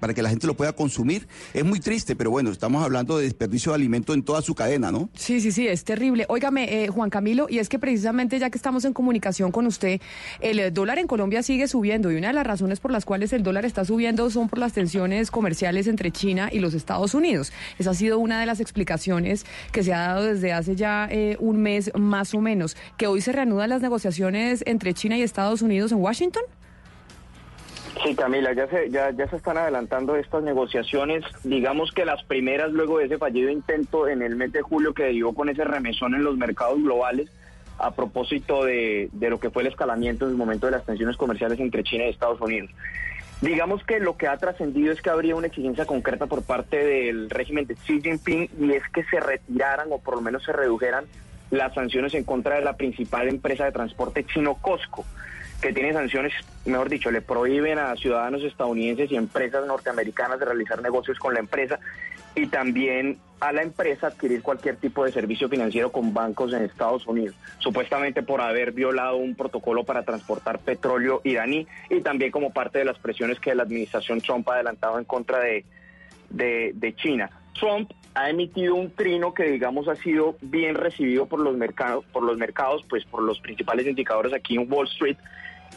para 0.00 0.14
que 0.14 0.22
la 0.22 0.30
gente 0.30 0.46
lo 0.46 0.54
pueda 0.54 0.72
consumir. 0.72 1.26
Es 1.54 1.64
muy 1.64 1.80
triste, 1.80 2.16
pero 2.16 2.30
bueno, 2.30 2.50
estamos 2.50 2.84
hablando 2.84 3.18
de 3.18 3.24
desperdicio 3.24 3.72
de 3.72 3.76
alimento 3.76 4.14
en 4.14 4.22
toda 4.22 4.42
su 4.42 4.54
cadena, 4.54 4.90
¿no? 4.90 5.08
Sí, 5.14 5.40
sí, 5.40 5.52
sí, 5.52 5.66
es 5.66 5.84
terrible. 5.84 6.26
Óigame, 6.28 6.84
eh, 6.84 6.88
Juan 6.88 7.10
Camilo, 7.10 7.46
y 7.48 7.58
es 7.58 7.68
que 7.68 7.78
precisamente 7.78 8.38
ya 8.38 8.50
que 8.50 8.58
estamos 8.58 8.84
en 8.84 8.92
comunicación 8.92 9.52
con 9.52 9.66
usted, 9.66 10.00
el 10.40 10.58
eh, 10.58 10.70
dólar 10.70 10.98
en 10.98 11.06
Colombia 11.06 11.42
sigue 11.42 11.68
subiendo 11.68 12.10
y 12.10 12.16
una 12.16 12.28
de 12.28 12.34
las 12.34 12.46
razones 12.46 12.80
por 12.80 12.90
las 12.90 13.04
cuales 13.04 13.32
el 13.32 13.42
dólar 13.42 13.64
está 13.64 13.84
subiendo 13.84 14.30
son 14.30 14.48
por 14.48 14.58
las 14.58 14.72
tensiones 14.72 15.30
comerciales 15.30 15.86
entre 15.86 16.10
China 16.10 16.48
y 16.52 16.58
los 16.58 16.74
Estados 16.74 17.14
Unidos. 17.14 17.52
Esa 17.78 17.90
ha 17.90 17.94
sido 17.94 18.18
una 18.18 18.40
de 18.40 18.46
las 18.46 18.60
explicaciones 18.60 19.44
que 19.72 19.82
se 19.82 19.92
ha 19.92 20.00
dado 20.00 20.24
desde 20.24 20.52
hace 20.52 20.76
ya 20.76 21.08
eh, 21.10 21.36
un 21.40 21.62
mes 21.62 21.90
más 21.94 22.34
o 22.34 22.40
menos, 22.40 22.76
que 22.96 23.06
hoy 23.06 23.20
se 23.20 23.32
reanudan 23.32 23.70
las 23.70 23.82
negociaciones 23.82 24.62
entre 24.66 24.94
China 24.94 25.16
y 25.16 25.22
Estados 25.22 25.62
Unidos 25.62 25.92
en 25.92 25.98
Washington. 25.98 26.42
Sí, 28.00 28.14
Camila, 28.14 28.52
ya 28.52 28.66
se, 28.68 28.90
ya, 28.90 29.10
ya 29.10 29.28
se 29.28 29.36
están 29.36 29.58
adelantando 29.58 30.16
estas 30.16 30.42
negociaciones. 30.42 31.24
Digamos 31.44 31.92
que 31.92 32.04
las 32.04 32.22
primeras, 32.24 32.72
luego 32.72 32.98
de 32.98 33.04
ese 33.04 33.18
fallido 33.18 33.50
intento 33.50 34.08
en 34.08 34.22
el 34.22 34.34
mes 34.34 34.52
de 34.52 34.62
julio 34.62 34.94
que 34.94 35.08
dio 35.08 35.32
con 35.32 35.48
ese 35.48 35.64
remesón 35.64 36.14
en 36.14 36.24
los 36.24 36.36
mercados 36.36 36.82
globales, 36.82 37.28
a 37.78 37.94
propósito 37.94 38.64
de, 38.64 39.08
de 39.12 39.30
lo 39.30 39.38
que 39.38 39.50
fue 39.50 39.62
el 39.62 39.68
escalamiento 39.68 40.24
en 40.24 40.32
el 40.32 40.36
momento 40.36 40.66
de 40.66 40.72
las 40.72 40.86
tensiones 40.86 41.16
comerciales 41.16 41.60
entre 41.60 41.84
China 41.84 42.06
y 42.06 42.10
Estados 42.10 42.40
Unidos. 42.40 42.70
Digamos 43.40 43.84
que 43.84 43.98
lo 43.98 44.16
que 44.16 44.28
ha 44.28 44.36
trascendido 44.36 44.92
es 44.92 45.02
que 45.02 45.10
habría 45.10 45.34
una 45.34 45.48
exigencia 45.48 45.84
concreta 45.84 46.26
por 46.26 46.42
parte 46.42 46.76
del 46.76 47.28
régimen 47.28 47.66
de 47.66 47.74
Xi 47.74 48.00
Jinping 48.00 48.48
y 48.60 48.72
es 48.72 48.82
que 48.94 49.02
se 49.04 49.18
retiraran 49.18 49.88
o 49.90 49.98
por 49.98 50.14
lo 50.14 50.20
menos 50.20 50.44
se 50.44 50.52
redujeran 50.52 51.04
las 51.50 51.74
sanciones 51.74 52.14
en 52.14 52.24
contra 52.24 52.54
de 52.54 52.62
la 52.62 52.76
principal 52.76 53.28
empresa 53.28 53.64
de 53.64 53.72
transporte 53.72 54.24
chino 54.24 54.54
Costco 54.54 55.04
que 55.62 55.72
tiene 55.72 55.92
sanciones, 55.92 56.34
mejor 56.66 56.90
dicho, 56.90 57.10
le 57.10 57.22
prohíben 57.22 57.78
a 57.78 57.94
ciudadanos 57.96 58.42
estadounidenses 58.42 59.10
y 59.12 59.16
empresas 59.16 59.64
norteamericanas 59.66 60.40
de 60.40 60.44
realizar 60.44 60.82
negocios 60.82 61.18
con 61.18 61.32
la 61.32 61.40
empresa 61.40 61.78
y 62.34 62.46
también 62.48 63.18
a 63.40 63.52
la 63.52 63.62
empresa 63.62 64.08
adquirir 64.08 64.42
cualquier 64.42 64.76
tipo 64.76 65.04
de 65.04 65.12
servicio 65.12 65.48
financiero 65.48 65.92
con 65.92 66.14
bancos 66.14 66.52
en 66.52 66.62
Estados 66.62 67.06
Unidos, 67.06 67.36
supuestamente 67.58 68.22
por 68.22 68.40
haber 68.40 68.72
violado 68.72 69.16
un 69.16 69.34
protocolo 69.34 69.84
para 69.84 70.04
transportar 70.04 70.58
petróleo 70.58 71.20
iraní 71.24 71.66
y 71.90 72.00
también 72.00 72.30
como 72.30 72.52
parte 72.52 72.78
de 72.78 72.84
las 72.84 72.98
presiones 72.98 73.38
que 73.38 73.54
la 73.54 73.62
administración 73.62 74.20
Trump 74.20 74.48
ha 74.48 74.54
adelantado 74.54 74.98
en 74.98 75.04
contra 75.04 75.38
de, 75.40 75.64
de, 76.30 76.94
China. 76.96 77.30
Trump 77.58 77.90
ha 78.14 78.30
emitido 78.30 78.74
un 78.74 78.90
trino 78.90 79.34
que 79.34 79.44
digamos 79.44 79.88
ha 79.88 79.96
sido 79.96 80.36
bien 80.40 80.74
recibido 80.74 81.26
por 81.26 81.40
los 81.40 81.56
mercados, 81.56 82.04
por 82.12 82.22
los 82.22 82.36
mercados, 82.36 82.84
pues 82.88 83.04
por 83.04 83.22
los 83.22 83.40
principales 83.40 83.86
indicadores 83.86 84.32
aquí 84.32 84.56
en 84.56 84.72
Wall 84.72 84.88
Street. 84.88 85.16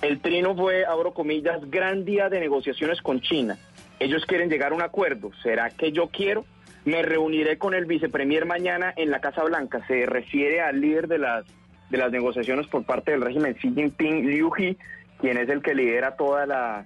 El 0.01 0.19
trino 0.19 0.55
fue, 0.55 0.85
abro 0.85 1.13
comillas, 1.13 1.69
gran 1.69 2.05
día 2.05 2.29
de 2.29 2.39
negociaciones 2.39 3.01
con 3.01 3.21
China. 3.21 3.57
Ellos 3.99 4.25
quieren 4.25 4.49
llegar 4.49 4.71
a 4.71 4.75
un 4.75 4.81
acuerdo. 4.81 5.31
¿Será 5.41 5.69
que 5.69 5.91
yo 5.91 6.09
quiero? 6.09 6.45
Me 6.83 7.01
reuniré 7.01 7.57
con 7.57 7.73
el 7.73 7.85
vicepremier 7.85 8.45
mañana 8.45 8.93
en 8.95 9.09
la 9.09 9.19
Casa 9.19 9.43
Blanca. 9.43 9.85
Se 9.87 10.05
refiere 10.05 10.61
al 10.61 10.81
líder 10.81 11.07
de 11.07 11.17
las, 11.17 11.45
de 11.89 11.97
las 11.97 12.11
negociaciones 12.11 12.67
por 12.67 12.83
parte 12.83 13.11
del 13.11 13.21
régimen 13.21 13.55
Xi 13.55 13.73
Jinping, 13.73 14.29
Liu 14.29 14.51
He, 14.57 14.77
quien 15.19 15.37
es 15.37 15.49
el 15.49 15.61
que 15.61 15.73
lidera 15.73 16.15
toda 16.15 16.45
la, 16.45 16.85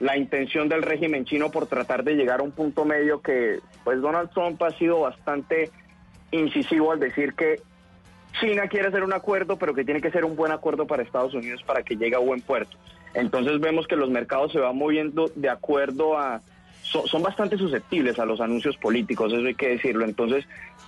la 0.00 0.16
intención 0.16 0.68
del 0.68 0.82
régimen 0.82 1.24
chino 1.24 1.50
por 1.50 1.66
tratar 1.66 2.04
de 2.04 2.14
llegar 2.14 2.40
a 2.40 2.42
un 2.42 2.52
punto 2.52 2.84
medio 2.84 3.20
que 3.20 3.58
pues 3.84 4.00
Donald 4.00 4.30
Trump 4.30 4.62
ha 4.62 4.70
sido 4.72 5.00
bastante 5.00 5.70
incisivo 6.30 6.92
al 6.92 7.00
decir 7.00 7.34
que 7.34 7.60
China 8.38 8.68
quiere 8.68 8.88
hacer 8.88 9.02
un 9.02 9.12
acuerdo, 9.12 9.56
pero 9.56 9.74
que 9.74 9.84
tiene 9.84 10.00
que 10.00 10.10
ser 10.10 10.24
un 10.24 10.36
buen 10.36 10.52
acuerdo 10.52 10.86
para 10.86 11.02
Estados 11.02 11.34
Unidos 11.34 11.62
para 11.62 11.82
que 11.82 11.96
llegue 11.96 12.14
a 12.16 12.20
buen 12.20 12.40
puerto. 12.40 12.76
Entonces 13.14 13.60
vemos 13.60 13.86
que 13.86 13.96
los 13.96 14.10
mercados 14.10 14.52
se 14.52 14.58
van 14.58 14.76
moviendo 14.76 15.30
de 15.34 15.48
acuerdo 15.48 16.18
a... 16.18 16.40
Son, 16.82 17.22
bastante 17.22 17.56
susceptibles 17.56 18.18
a 18.18 18.24
los 18.24 18.40
anuncios 18.40 18.76
políticos, 18.76 19.32
eso 19.32 19.46
hay 19.46 19.54
que 19.54 19.68
decirlo. 19.68 20.04
Entonces, 20.04 20.44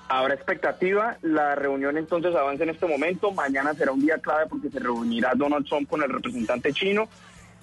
habrá 0.09 0.35
expectativa. 0.35 1.17
La 1.23 1.55
reunión 1.55 1.97
entonces 1.97 2.35
avanza 2.35 2.65
en 2.65 2.71
este 2.71 2.87
momento. 2.87 3.31
Mañana 3.31 3.73
será 3.75 3.93
un 3.93 4.01
día 4.01 4.19
clave 4.19 4.47
porque 4.49 4.69
se 4.69 4.81
reunirá 4.81 5.33
Donald 5.37 5.65
Trump 5.67 5.89
con 5.89 6.03
el 6.03 6.11
representante 6.11 6.73
chino 6.73 7.09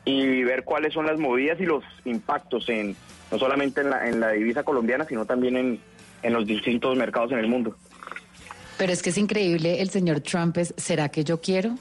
y 0.05 0.43
ver 0.43 0.63
cuáles 0.63 0.93
son 0.93 1.05
las 1.05 1.19
movidas 1.19 1.59
y 1.59 1.65
los 1.65 1.83
impactos 2.05 2.69
en 2.69 2.95
no 3.31 3.37
solamente 3.37 3.81
en 3.81 3.89
la, 3.89 4.07
en 4.07 4.19
la 4.19 4.31
divisa 4.31 4.63
colombiana, 4.63 5.03
sino 5.03 5.25
también 5.25 5.57
en, 5.57 5.79
en 6.23 6.33
los 6.33 6.45
distintos 6.45 6.95
mercados 6.97 7.31
en 7.31 7.39
el 7.39 7.47
mundo. 7.47 7.75
Pero 8.79 8.93
es 8.93 9.01
que 9.01 9.09
es 9.09 9.17
increíble, 9.17 9.81
el 9.81 9.89
señor 9.89 10.21
Trump 10.21 10.57
es, 10.57 10.73
¿será 10.77 11.09
que 11.09 11.25
yo 11.25 11.41
quiero? 11.41 11.75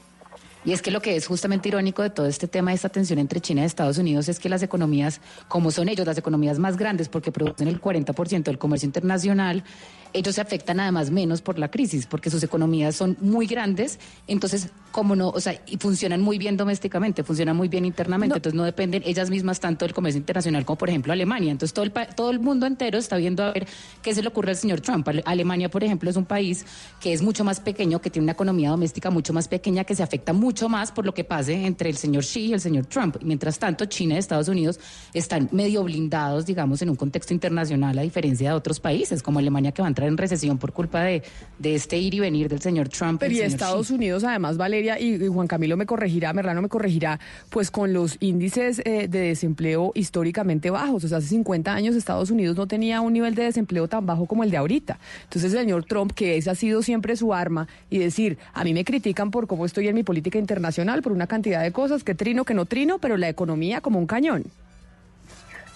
Y 0.65 0.73
es 0.73 0.81
que 0.81 0.91
lo 0.91 1.01
que 1.01 1.15
es 1.15 1.27
justamente 1.27 1.69
irónico 1.69 2.03
de 2.03 2.09
todo 2.09 2.25
este 2.25 2.49
tema 2.49 2.71
de 2.71 2.75
esta 2.75 2.89
tensión 2.89 3.19
entre 3.19 3.39
China 3.39 3.61
y 3.61 3.63
Estados 3.63 3.97
Unidos 3.97 4.27
es 4.27 4.37
que 4.37 4.49
las 4.49 4.63
economías, 4.63 5.21
como 5.47 5.71
son 5.71 5.87
ellos, 5.87 6.05
las 6.05 6.17
economías 6.17 6.59
más 6.59 6.75
grandes 6.75 7.07
porque 7.07 7.31
producen 7.31 7.69
el 7.69 7.79
40% 7.79 8.43
del 8.43 8.57
comercio 8.57 8.85
internacional, 8.85 9.63
ellos 10.13 10.35
se 10.35 10.41
afectan 10.41 10.79
además 10.79 11.11
menos 11.11 11.41
por 11.41 11.59
la 11.59 11.69
crisis 11.69 12.05
porque 12.05 12.29
sus 12.29 12.43
economías 12.43 12.95
son 12.95 13.17
muy 13.21 13.45
grandes, 13.47 13.99
entonces 14.27 14.69
como 14.91 15.15
no, 15.15 15.29
o 15.29 15.39
sea, 15.39 15.61
y 15.67 15.77
funcionan 15.77 16.21
muy 16.21 16.39
bien 16.39 16.57
domésticamente, 16.57 17.23
funcionan 17.23 17.55
muy 17.55 17.67
bien 17.67 17.85
internamente, 17.85 18.37
entonces 18.37 18.57
no 18.57 18.63
dependen 18.63 19.03
ellas 19.05 19.29
mismas 19.29 19.59
tanto 19.59 19.85
del 19.85 19.93
comercio 19.93 20.17
internacional 20.17 20.65
como 20.65 20.77
por 20.77 20.89
ejemplo 20.89 21.13
Alemania. 21.13 21.51
Entonces 21.51 21.73
todo 21.73 21.85
el 21.85 21.91
todo 22.15 22.31
el 22.31 22.39
mundo 22.39 22.65
entero 22.65 22.97
está 22.97 23.17
viendo 23.17 23.43
a 23.43 23.51
ver 23.51 23.67
qué 24.01 24.15
se 24.15 24.21
le 24.23 24.27
ocurre 24.29 24.49
al 24.51 24.57
señor 24.57 24.81
Trump. 24.81 25.07
Ale- 25.07 25.21
Alemania, 25.25 25.69
por 25.69 25.83
ejemplo, 25.83 26.09
es 26.09 26.15
un 26.15 26.25
país 26.25 26.65
que 26.99 27.13
es 27.13 27.21
mucho 27.21 27.43
más 27.43 27.59
pequeño, 27.59 28.01
que 28.01 28.09
tiene 28.09 28.23
una 28.25 28.31
economía 28.31 28.71
doméstica 28.71 29.11
mucho 29.11 29.31
más 29.31 29.47
pequeña, 29.47 29.83
que 29.83 29.93
se 29.95 30.01
afecta 30.01 30.33
mucho 30.33 30.69
más 30.69 30.91
por 30.91 31.05
lo 31.05 31.13
que 31.13 31.23
pase 31.23 31.65
entre 31.65 31.89
el 31.89 31.97
señor 31.97 32.23
Xi 32.23 32.47
y 32.47 32.53
el 32.53 32.59
señor 32.59 32.87
Trump. 32.87 33.17
Y 33.21 33.25
mientras 33.25 33.59
tanto, 33.59 33.85
China 33.85 34.15
y 34.15 34.17
Estados 34.17 34.47
Unidos 34.47 34.79
están 35.13 35.49
medio 35.51 35.83
blindados, 35.83 36.47
digamos, 36.47 36.81
en 36.81 36.89
un 36.89 36.95
contexto 36.95 37.33
internacional, 37.33 37.97
a 37.99 38.01
diferencia 38.01 38.49
de 38.49 38.55
otros 38.55 38.79
países, 38.79 39.21
como 39.21 39.37
Alemania, 39.39 39.71
que 39.71 39.81
va 39.83 39.87
en 40.03 40.17
recesión 40.17 40.57
por 40.57 40.73
culpa 40.73 41.03
de, 41.03 41.23
de 41.57 41.75
este 41.75 41.97
ir 41.97 42.13
y 42.13 42.19
venir 42.19 42.49
del 42.49 42.61
señor 42.61 42.89
Trump. 42.89 43.19
Pero 43.19 43.33
y 43.33 43.39
Estados 43.39 43.87
Xi. 43.87 43.93
Unidos, 43.93 44.23
además, 44.23 44.57
Valeria 44.57 44.99
y, 44.99 45.15
y 45.15 45.27
Juan 45.27 45.47
Camilo 45.47 45.77
me 45.77 45.85
corregirá, 45.85 46.33
Merlano 46.33 46.61
me 46.61 46.69
corregirá, 46.69 47.19
pues 47.49 47.71
con 47.71 47.93
los 47.93 48.17
índices 48.19 48.81
eh, 48.85 49.07
de 49.07 49.19
desempleo 49.19 49.91
históricamente 49.95 50.69
bajos. 50.69 51.03
O 51.03 51.07
sea, 51.07 51.19
hace 51.19 51.27
50 51.27 51.73
años 51.73 51.95
Estados 51.95 52.31
Unidos 52.31 52.55
no 52.57 52.67
tenía 52.67 53.01
un 53.01 53.13
nivel 53.13 53.35
de 53.35 53.43
desempleo 53.43 53.87
tan 53.87 54.05
bajo 54.05 54.25
como 54.25 54.43
el 54.43 54.51
de 54.51 54.57
ahorita. 54.57 54.99
Entonces, 55.23 55.53
el 55.53 55.59
señor 55.59 55.85
Trump, 55.85 56.11
que 56.13 56.37
esa 56.37 56.51
ha 56.51 56.55
sido 56.55 56.81
siempre 56.81 57.15
su 57.15 57.33
arma, 57.33 57.67
y 57.89 57.99
decir, 57.99 58.37
a 58.53 58.63
mí 58.63 58.73
me 58.73 58.85
critican 58.85 59.31
por 59.31 59.47
cómo 59.47 59.65
estoy 59.65 59.87
en 59.87 59.95
mi 59.95 60.03
política 60.03 60.39
internacional, 60.39 61.01
por 61.01 61.11
una 61.11 61.27
cantidad 61.27 61.61
de 61.61 61.71
cosas, 61.71 62.03
que 62.03 62.15
trino, 62.15 62.45
que 62.45 62.53
no 62.53 62.65
trino, 62.65 62.99
pero 62.99 63.17
la 63.17 63.29
economía 63.29 63.81
como 63.81 63.99
un 63.99 64.07
cañón. 64.07 64.45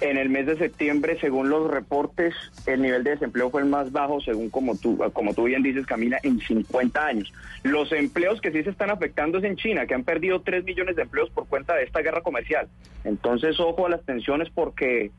En 0.02 0.18
el 0.18 0.30
mes 0.30 0.46
de 0.46 0.58
septiembre, 0.58 1.18
según 1.20 1.50
los 1.50 1.70
reportes, 1.70 2.34
el 2.66 2.82
nivel 2.82 3.04
de 3.04 3.12
desempleo 3.12 3.50
fue 3.50 3.62
el 3.62 3.68
más 3.68 3.92
bajo, 3.92 4.20
según 4.20 4.50
como 4.50 4.76
tú, 4.76 4.98
como 5.14 5.34
tú 5.34 5.44
bien 5.44 5.64
dices, 5.64 5.86
Camila, 5.86 6.20
en 6.24 6.40
50 6.40 7.06
años. 7.06 7.32
Los 7.64 7.92
empleos 7.92 8.42
que 8.42 8.52
sí 8.52 8.64
se 8.64 8.70
están 8.70 8.90
afectando 8.90 9.38
es 9.38 9.44
en 9.44 9.56
China, 9.56 9.86
que 9.86 9.94
han 9.94 10.04
perdido 10.04 10.42
3 10.42 10.66
millones 10.66 10.96
de 10.96 11.04
empleos 11.04 11.30
por 11.30 11.48
cuenta 11.48 11.76
de 11.76 11.84
esta 11.84 12.02
guerra 12.02 12.22
comercial. 12.22 12.68
Entonces, 13.04 13.60
ojo 13.60 13.86
a 13.86 13.90
las 13.90 14.04
tensiones 14.04 14.50
porque, 14.50 15.12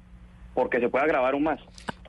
porque 0.54 0.80
se 0.80 0.88
puede 0.88 1.04
agravar 1.04 1.34
aún 1.34 1.44
más. 1.44 1.60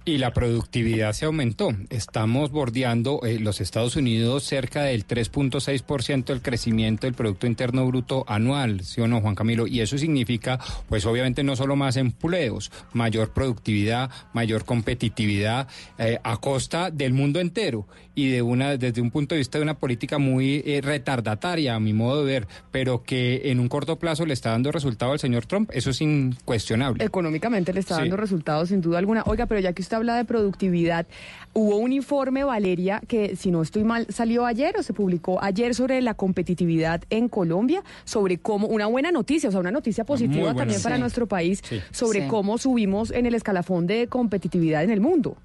Y 0.08 0.20
la 0.20 0.34
productividad 0.34 1.14
se 1.14 1.26
aumentó. 1.26 1.70
Estamos 1.90 2.52
bordeando 2.52 3.22
eh, 3.24 3.40
los 3.40 3.60
Estados 3.60 3.96
Unidos 3.96 4.44
cerca 4.44 4.84
del 4.84 5.08
3.6% 5.08 6.26
del 6.26 6.44
crecimiento 6.44 7.08
del 7.08 7.16
Producto 7.16 7.48
Interno 7.48 7.88
Bruto 7.88 8.24
anual, 8.28 8.82
¿sí 8.82 9.02
o 9.02 9.08
no, 9.08 9.20
Juan 9.22 9.34
Camilo? 9.34 9.66
Y 9.66 9.82
eso 9.82 9.98
significa, 9.98 10.60
pues 10.90 11.08
obviamente 11.08 11.42
no 11.44 11.56
solo 11.56 11.76
más 11.76 11.98
empleos, 11.98 12.72
mayor 12.94 13.34
productividad, 13.34 14.12
mayor 14.32 14.64
competitividad 14.64 15.68
eh, 15.98 16.20
a 16.24 16.38
costa 16.38 16.92
del 16.92 17.14
mundo 17.14 17.40
entero 17.40 17.88
y 18.14 18.30
de 18.30 18.44
una 18.44 18.78
desde 18.78 19.02
un 19.02 19.10
punto 19.12 19.34
de 19.36 19.40
vista 19.40 19.58
de 19.58 19.64
una 19.64 19.74
política 19.80 20.20
muy 20.20 20.62
eh, 20.68 20.82
retardataria, 20.84 21.74
a 21.76 21.80
mi 21.80 21.94
modo 21.94 22.24
de 22.24 22.32
ver, 22.32 22.48
pero 22.72 23.02
que 23.04 23.50
en 23.52 23.60
un 23.60 23.68
corto 23.70 23.98
plazo 23.98 24.26
le 24.28 24.34
está 24.34 24.52
dando 24.52 24.72
resultado 24.72 25.14
al 25.14 25.20
señor 25.20 25.48
Trump. 25.48 25.72
Eso 25.74 25.90
es 25.90 26.00
incuestionable. 26.00 27.04
Económicamente 27.04 27.74
le 27.74 27.80
está 27.80 27.96
Sí. 27.96 28.02
dando 28.02 28.18
resultados 28.18 28.70
sin 28.70 28.82
duda 28.82 29.00
alguna. 29.00 29.24
Oiga, 29.26 29.48
pero 29.48 29.60
ya 29.60 29.74
que 29.74 29.82
usted 29.82 29.95
habla 29.96 30.16
de 30.16 30.26
productividad, 30.26 31.06
hubo 31.54 31.78
un 31.78 31.94
informe, 31.94 32.44
Valeria, 32.44 33.02
que 33.08 33.36
si 33.36 33.50
no 33.52 33.62
estoy 33.62 33.84
mal, 33.84 34.06
salió 34.10 34.46
ayer 34.46 34.76
o 34.78 34.84
se 34.84 34.94
publicó 34.94 35.42
ayer 35.42 35.74
sobre 35.74 36.02
la 36.02 36.14
competitividad 36.14 37.02
en 37.10 37.30
Colombia, 37.30 37.84
sobre 38.04 38.38
cómo, 38.38 38.68
una 38.68 38.88
buena 38.88 39.12
noticia, 39.12 39.50
o 39.50 39.52
sea, 39.52 39.62
una 39.62 39.72
noticia 39.72 40.04
positiva 40.04 40.44
buena 40.44 40.58
también 40.60 40.82
para 40.82 40.98
nuestro 40.98 41.28
país, 41.28 41.62
Sí. 41.68 41.80
sobre 41.92 42.22
Sí. 42.24 42.28
cómo 42.28 42.58
subimos 42.58 43.12
en 43.12 43.26
el 43.26 43.34
escalafón 43.36 43.88
de 43.88 44.08
competitividad 44.08 44.84
en 44.84 44.92
el 44.92 45.02
mundo. 45.02 45.38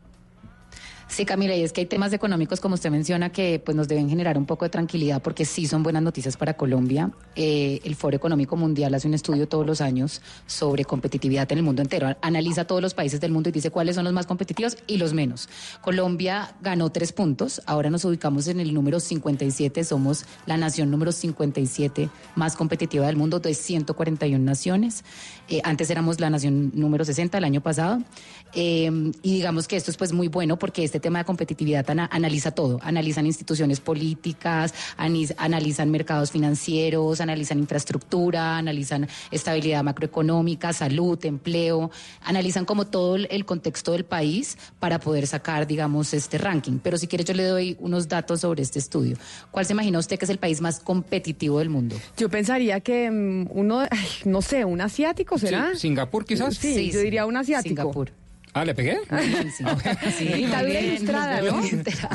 Sí, 1.11 1.25
Camila, 1.25 1.57
y 1.57 1.65
es 1.65 1.73
que 1.73 1.81
hay 1.81 1.87
temas 1.87 2.13
económicos, 2.13 2.61
como 2.61 2.77
usted 2.77 2.89
menciona, 2.89 3.33
que 3.33 3.61
pues 3.63 3.77
nos 3.77 3.89
deben 3.89 4.09
generar 4.09 4.39
un 4.39 4.47
poco 4.47 4.65
de 4.65 4.69
tranquilidad 4.69 5.21
porque 5.21 5.45
sí 5.45 5.67
son 5.67 5.83
buenas 5.83 6.05
noticias 6.05 6.37
para 6.37 6.55
Colombia. 6.55 7.11
Eh, 7.35 7.81
el 7.83 7.97
Foro 7.97 8.15
Económico 8.15 8.57
Mundial 8.57 8.95
hace 8.95 9.09
un 9.09 9.15
estudio 9.15 9.49
todos 9.49 9.67
los 9.67 9.81
años 9.81 10.23
sobre 10.47 10.85
competitividad 10.85 11.51
en 11.51 11.59
el 11.59 11.65
mundo 11.65 11.83
entero. 11.83 12.17
Analiza 12.23 12.65
todos 12.65 12.81
los 12.81 12.95
países 12.95 13.21
del 13.21 13.33
mundo 13.33 13.49
y 13.49 13.53
dice 13.53 13.73
cuáles 13.73 13.97
son 13.97 14.05
los 14.05 14.13
más 14.13 14.27
competitivos 14.27 14.79
y 14.87 14.99
los 14.99 15.13
menos. 15.13 15.49
Colombia 15.81 16.55
ganó 16.63 16.91
tres 16.91 17.13
puntos, 17.13 17.61
ahora 17.67 17.91
nos 17.91 18.05
ubicamos 18.05 18.47
en 18.47 18.61
el 18.61 18.73
número 18.73 19.01
57, 19.01 19.83
somos 19.83 20.27
la 20.47 20.59
nación 20.59 20.93
número 20.93 21.11
57 21.11 22.09
más 22.37 22.55
competitiva 22.55 23.07
del 23.07 23.17
mundo 23.17 23.41
de 23.41 23.55
141 23.55 24.45
naciones. 24.45 25.03
Eh, 25.49 25.61
antes 25.65 25.91
éramos 25.91 26.21
la 26.21 26.31
nación 26.31 26.71
número 26.73 27.05
60 27.05 27.37
el 27.37 27.45
año 27.45 27.61
pasado. 27.61 27.99
Eh, 28.55 28.91
y 29.23 29.35
digamos 29.35 29.69
que 29.69 29.77
esto 29.77 29.91
es 29.91 29.97
pues 29.97 30.13
muy 30.13 30.29
bueno 30.29 30.59
porque 30.59 30.83
este 30.85 31.01
tema 31.01 31.21
de 31.21 31.25
competitividad 31.25 31.89
ana- 31.91 32.09
analiza 32.13 32.51
todo. 32.51 32.79
Analizan 32.83 33.27
instituciones 33.27 33.81
políticas, 33.81 34.75
anis- 34.99 35.35
analizan 35.39 35.91
mercados 35.91 36.31
financieros, 36.31 37.21
analizan 37.21 37.59
infraestructura, 37.59 38.57
analizan 38.57 39.09
estabilidad 39.31 39.83
macroeconómica, 39.85 40.73
salud, 40.73 41.19
empleo, 41.25 41.91
analizan 42.23 42.65
como 42.65 42.87
todo 42.87 43.17
el, 43.17 43.45
contexto 43.45 43.93
del 43.93 44.05
país 44.05 44.57
para 44.79 44.99
poder 45.01 45.27
sacar, 45.27 45.67
digamos, 45.67 46.13
este 46.15 46.39
ranking. 46.39 46.79
Pero 46.83 46.99
si 46.99 47.07
quiere 47.07 47.25
yo 47.25 47.35
le 47.35 47.45
doy 47.45 47.77
unos 47.81 48.09
datos 48.09 48.41
sobre 48.41 48.63
este 48.63 48.79
estudio. 48.79 49.17
¿Cuál 49.51 49.67
se 49.67 49.73
imagina 49.73 49.99
usted 49.99 50.19
que 50.19 50.25
es 50.25 50.31
el 50.31 50.39
país 50.39 50.61
más 50.61 50.81
competitivo 50.81 51.59
del 51.59 51.69
mundo? 51.69 51.97
Yo 52.17 52.29
pensaría 52.29 52.81
que 52.81 53.11
mm, 53.11 53.49
uno, 53.51 53.81
ay, 53.81 54.09
no 54.25 54.43
sé, 54.43 54.65
un 54.65 54.81
asiático 54.81 55.39
será. 55.39 55.71
Sí, 55.75 55.81
Singapur 55.81 56.25
quizás. 56.25 56.57
Sí, 56.57 56.75
Sí, 56.75 56.91
yo 56.93 56.99
sí. 56.99 57.05
diría 57.05 57.27
un 57.27 57.37
asiático. 57.37 57.69
Singapur. 57.83 58.13
Ah, 58.53 58.65
¿le 58.65 58.75
pegué? 58.75 58.99
Sí, 60.19 60.25
Dictadura 60.25 60.63
muy 60.63 60.71
bien, 60.73 60.85
ilustrada, 60.87 61.41
¿no? 61.41 61.63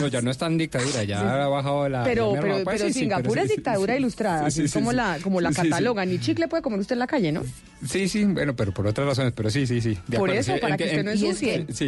No, 0.02 0.08
ya 0.08 0.22
no 0.22 0.32
está 0.32 0.48
en 0.48 0.58
dictadura, 0.58 1.04
ya 1.06 1.46
ha 1.46 1.48
bajado 1.48 1.88
la... 1.88 2.04
Pero, 2.04 2.34
pero. 2.42 2.56
Pues 2.64 2.66
pero 2.66 2.88
sí, 2.88 2.94
sí, 2.94 3.00
Singapur 3.00 3.30
pero 3.30 3.42
es 3.42 3.48
sí, 3.48 3.50
sí, 3.50 3.56
dictadura 3.56 3.94
sí. 3.94 4.00
ilustrada, 4.00 4.40
Sí, 4.40 4.46
así 4.48 4.60
sí, 4.60 4.66
es 4.66 4.74
como 4.74 4.90
sí, 4.92 4.96
la, 4.98 5.18
como 5.24 5.40
la 5.42 5.50
sí, 5.54 5.62
sí. 5.62 5.70
catalogan. 5.70 6.10
Ni 6.10 6.20
chicle 6.20 6.48
puede 6.50 6.62
comer 6.62 6.80
usted 6.82 6.94
en 6.96 7.00
la 7.00 7.08
calle, 7.08 7.32
¿no? 7.32 7.42
Sí, 7.88 8.10
sí, 8.10 8.26
bueno, 8.26 8.54
pero 8.56 8.74
por 8.74 8.86
otras 8.86 9.08
razones, 9.08 9.32
pero 9.34 9.50
sí, 9.50 9.66
sí, 9.66 9.80
sí. 9.80 9.92
de 10.08 10.18
Por 10.18 10.30
acuerdo, 10.30 10.34
eso, 10.42 10.54
sí, 10.56 10.60
para 10.60 10.74
en 10.74 10.78
que 10.78 10.84
usted 10.84 11.04
no 11.06 11.12
en- 11.12 11.18
ensucie. 11.18 11.66
Sí. 11.74 11.86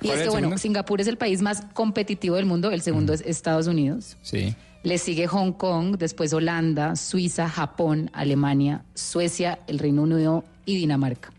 Y 0.00 0.06
¿Cuál 0.06 0.10
es 0.10 0.12
es 0.12 0.16
que, 0.16 0.22
el 0.24 0.30
bueno, 0.30 0.34
segundo? 0.46 0.58
Singapur 0.58 1.00
es 1.02 1.06
el 1.06 1.18
país 1.18 1.42
más 1.42 1.62
competitivo 1.74 2.36
del 2.36 2.46
mundo, 2.46 2.70
el 2.70 2.80
segundo 2.80 3.12
es 3.12 3.20
Estados 3.20 3.66
Unidos. 3.66 4.16
Sí. 4.22 4.54
Le 4.82 4.96
sigue 4.98 5.26
Hong 5.26 5.52
Kong, 5.52 5.96
después 5.98 6.32
Holanda, 6.32 6.96
Suiza, 6.96 7.48
Japón, 7.50 8.10
Alemania, 8.14 8.82
Suecia, 8.94 9.58
el 9.66 9.78
Reino 9.78 10.02
Unido 10.02 10.44
y 10.66 10.76
Dinamarca. 10.76 11.32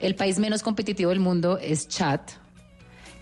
El 0.00 0.14
país 0.14 0.38
menos 0.38 0.62
competitivo 0.62 1.10
del 1.10 1.20
mundo 1.20 1.58
es 1.58 1.86
Chad. 1.88 2.20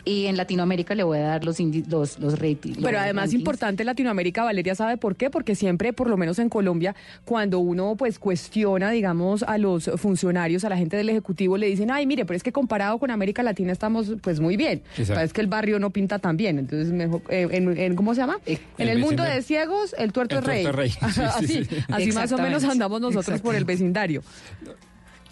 Y 0.04 0.24
en 0.26 0.38
Latinoamérica 0.38 0.94
le 0.94 1.02
voy 1.02 1.18
a 1.18 1.22
dar 1.22 1.44
los, 1.44 1.60
indi- 1.60 1.84
los, 1.86 2.18
los 2.18 2.38
ratings. 2.38 2.78
Pero 2.78 2.92
los 2.92 3.00
además 3.02 3.24
rankings. 3.24 3.40
importante 3.40 3.84
Latinoamérica, 3.84 4.42
Valeria 4.42 4.74
sabe 4.74 4.96
por 4.96 5.16
qué, 5.16 5.28
porque 5.28 5.54
siempre, 5.54 5.92
por 5.92 6.08
lo 6.08 6.16
menos 6.16 6.38
en 6.38 6.48
Colombia, 6.48 6.94
cuando 7.26 7.58
uno 7.58 7.94
pues 7.94 8.18
cuestiona, 8.18 8.90
digamos, 8.90 9.42
a 9.42 9.58
los 9.58 9.90
funcionarios, 9.96 10.64
a 10.64 10.70
la 10.70 10.78
gente 10.78 10.96
del 10.96 11.10
Ejecutivo, 11.10 11.58
le 11.58 11.66
dicen, 11.66 11.90
ay, 11.90 12.06
mire, 12.06 12.24
pero 12.24 12.36
es 12.38 12.42
que 12.42 12.52
comparado 12.52 12.96
con 12.98 13.10
América 13.10 13.42
Latina 13.42 13.70
estamos 13.70 14.10
pues 14.22 14.40
muy 14.40 14.56
bien. 14.56 14.80
Exacto. 14.96 15.22
Es 15.22 15.32
que 15.34 15.42
el 15.42 15.46
barrio 15.48 15.78
no 15.78 15.90
pinta 15.90 16.18
tan 16.18 16.38
bien. 16.38 16.58
Entonces, 16.58 16.90
mejor, 16.90 17.20
eh, 17.28 17.46
en, 17.50 17.76
en- 17.76 17.94
¿cómo 17.94 18.14
se 18.14 18.22
llama? 18.22 18.38
en 18.46 18.58
el 18.78 18.88
el 18.88 18.98
mundo 19.00 19.24
de 19.24 19.42
ciegos, 19.42 19.94
el 19.98 20.12
tuerto 20.12 20.36
El 20.38 20.44
es 20.44 20.46
rey. 20.46 20.62
tuerto 20.62 20.80
es 20.82 20.96
rey. 20.96 21.08
Sí, 21.12 21.12
sí, 21.12 21.22
así, 21.22 21.64
sí. 21.64 21.76
así 21.88 22.12
más 22.12 22.32
o 22.32 22.38
menos 22.38 22.64
andamos 22.64 23.02
nosotros 23.02 23.42
por 23.42 23.54
el 23.54 23.66
vecindario. 23.66 24.22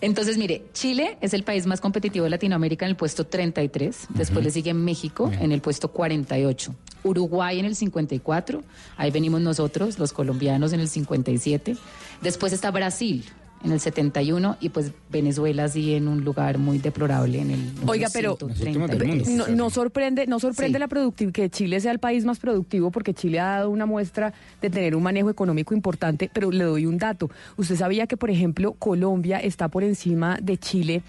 Entonces, 0.00 0.36
mire, 0.36 0.62
Chile 0.74 1.16
es 1.20 1.32
el 1.32 1.42
país 1.42 1.66
más 1.66 1.80
competitivo 1.80 2.24
de 2.24 2.30
Latinoamérica 2.30 2.84
en 2.84 2.90
el 2.90 2.96
puesto 2.96 3.26
33, 3.26 4.08
después 4.10 4.44
le 4.44 4.50
sigue 4.50 4.74
México 4.74 5.30
en 5.40 5.52
el 5.52 5.62
puesto 5.62 5.88
48, 5.88 6.74
Uruguay 7.02 7.58
en 7.58 7.64
el 7.64 7.74
54, 7.74 8.62
ahí 8.98 9.10
venimos 9.10 9.40
nosotros, 9.40 9.98
los 9.98 10.12
colombianos 10.12 10.74
en 10.74 10.80
el 10.80 10.88
57, 10.88 11.76
después 12.20 12.52
está 12.52 12.70
Brasil 12.70 13.24
en 13.64 13.72
el 13.72 13.80
71 13.80 14.58
y 14.60 14.68
pues 14.68 14.92
Venezuela 15.10 15.66
sí 15.68 15.94
en 15.94 16.06
un 16.08 16.24
lugar 16.24 16.58
muy 16.58 16.78
deplorable 16.78 17.40
en 17.40 17.50
el 17.50 17.60
Oiga, 17.86 18.08
pero 18.12 18.36
133. 18.36 19.28
no, 19.30 19.46
no 19.48 19.70
sorprende, 19.70 20.26
no 20.26 20.38
sorprende 20.38 20.76
Sí. 20.76 20.80
la 20.80 20.88
productividad 20.88 21.32
que 21.32 21.50
Chile 21.50 21.80
sea 21.80 21.90
el 21.92 21.98
país 21.98 22.24
más 22.24 22.38
productivo 22.38 22.90
porque 22.90 23.14
Chile 23.14 23.40
ha 23.40 23.46
dado 23.56 23.70
una 23.70 23.86
muestra 23.86 24.32
de 24.60 24.70
tener 24.70 24.94
un 24.94 25.02
manejo 25.02 25.30
económico 25.30 25.74
importante, 25.74 26.30
pero 26.32 26.50
le 26.50 26.64
doy 26.64 26.86
un 26.86 26.98
dato. 26.98 27.30
Usted 27.56 27.76
sabía 27.76 28.06
que, 28.06 28.16
por 28.16 28.30
ejemplo, 28.30 28.72
Colombia 28.74 29.38
está 29.38 29.68
por 29.68 29.82
encima 29.82 30.38
de 30.40 30.58
Chile 30.58 31.02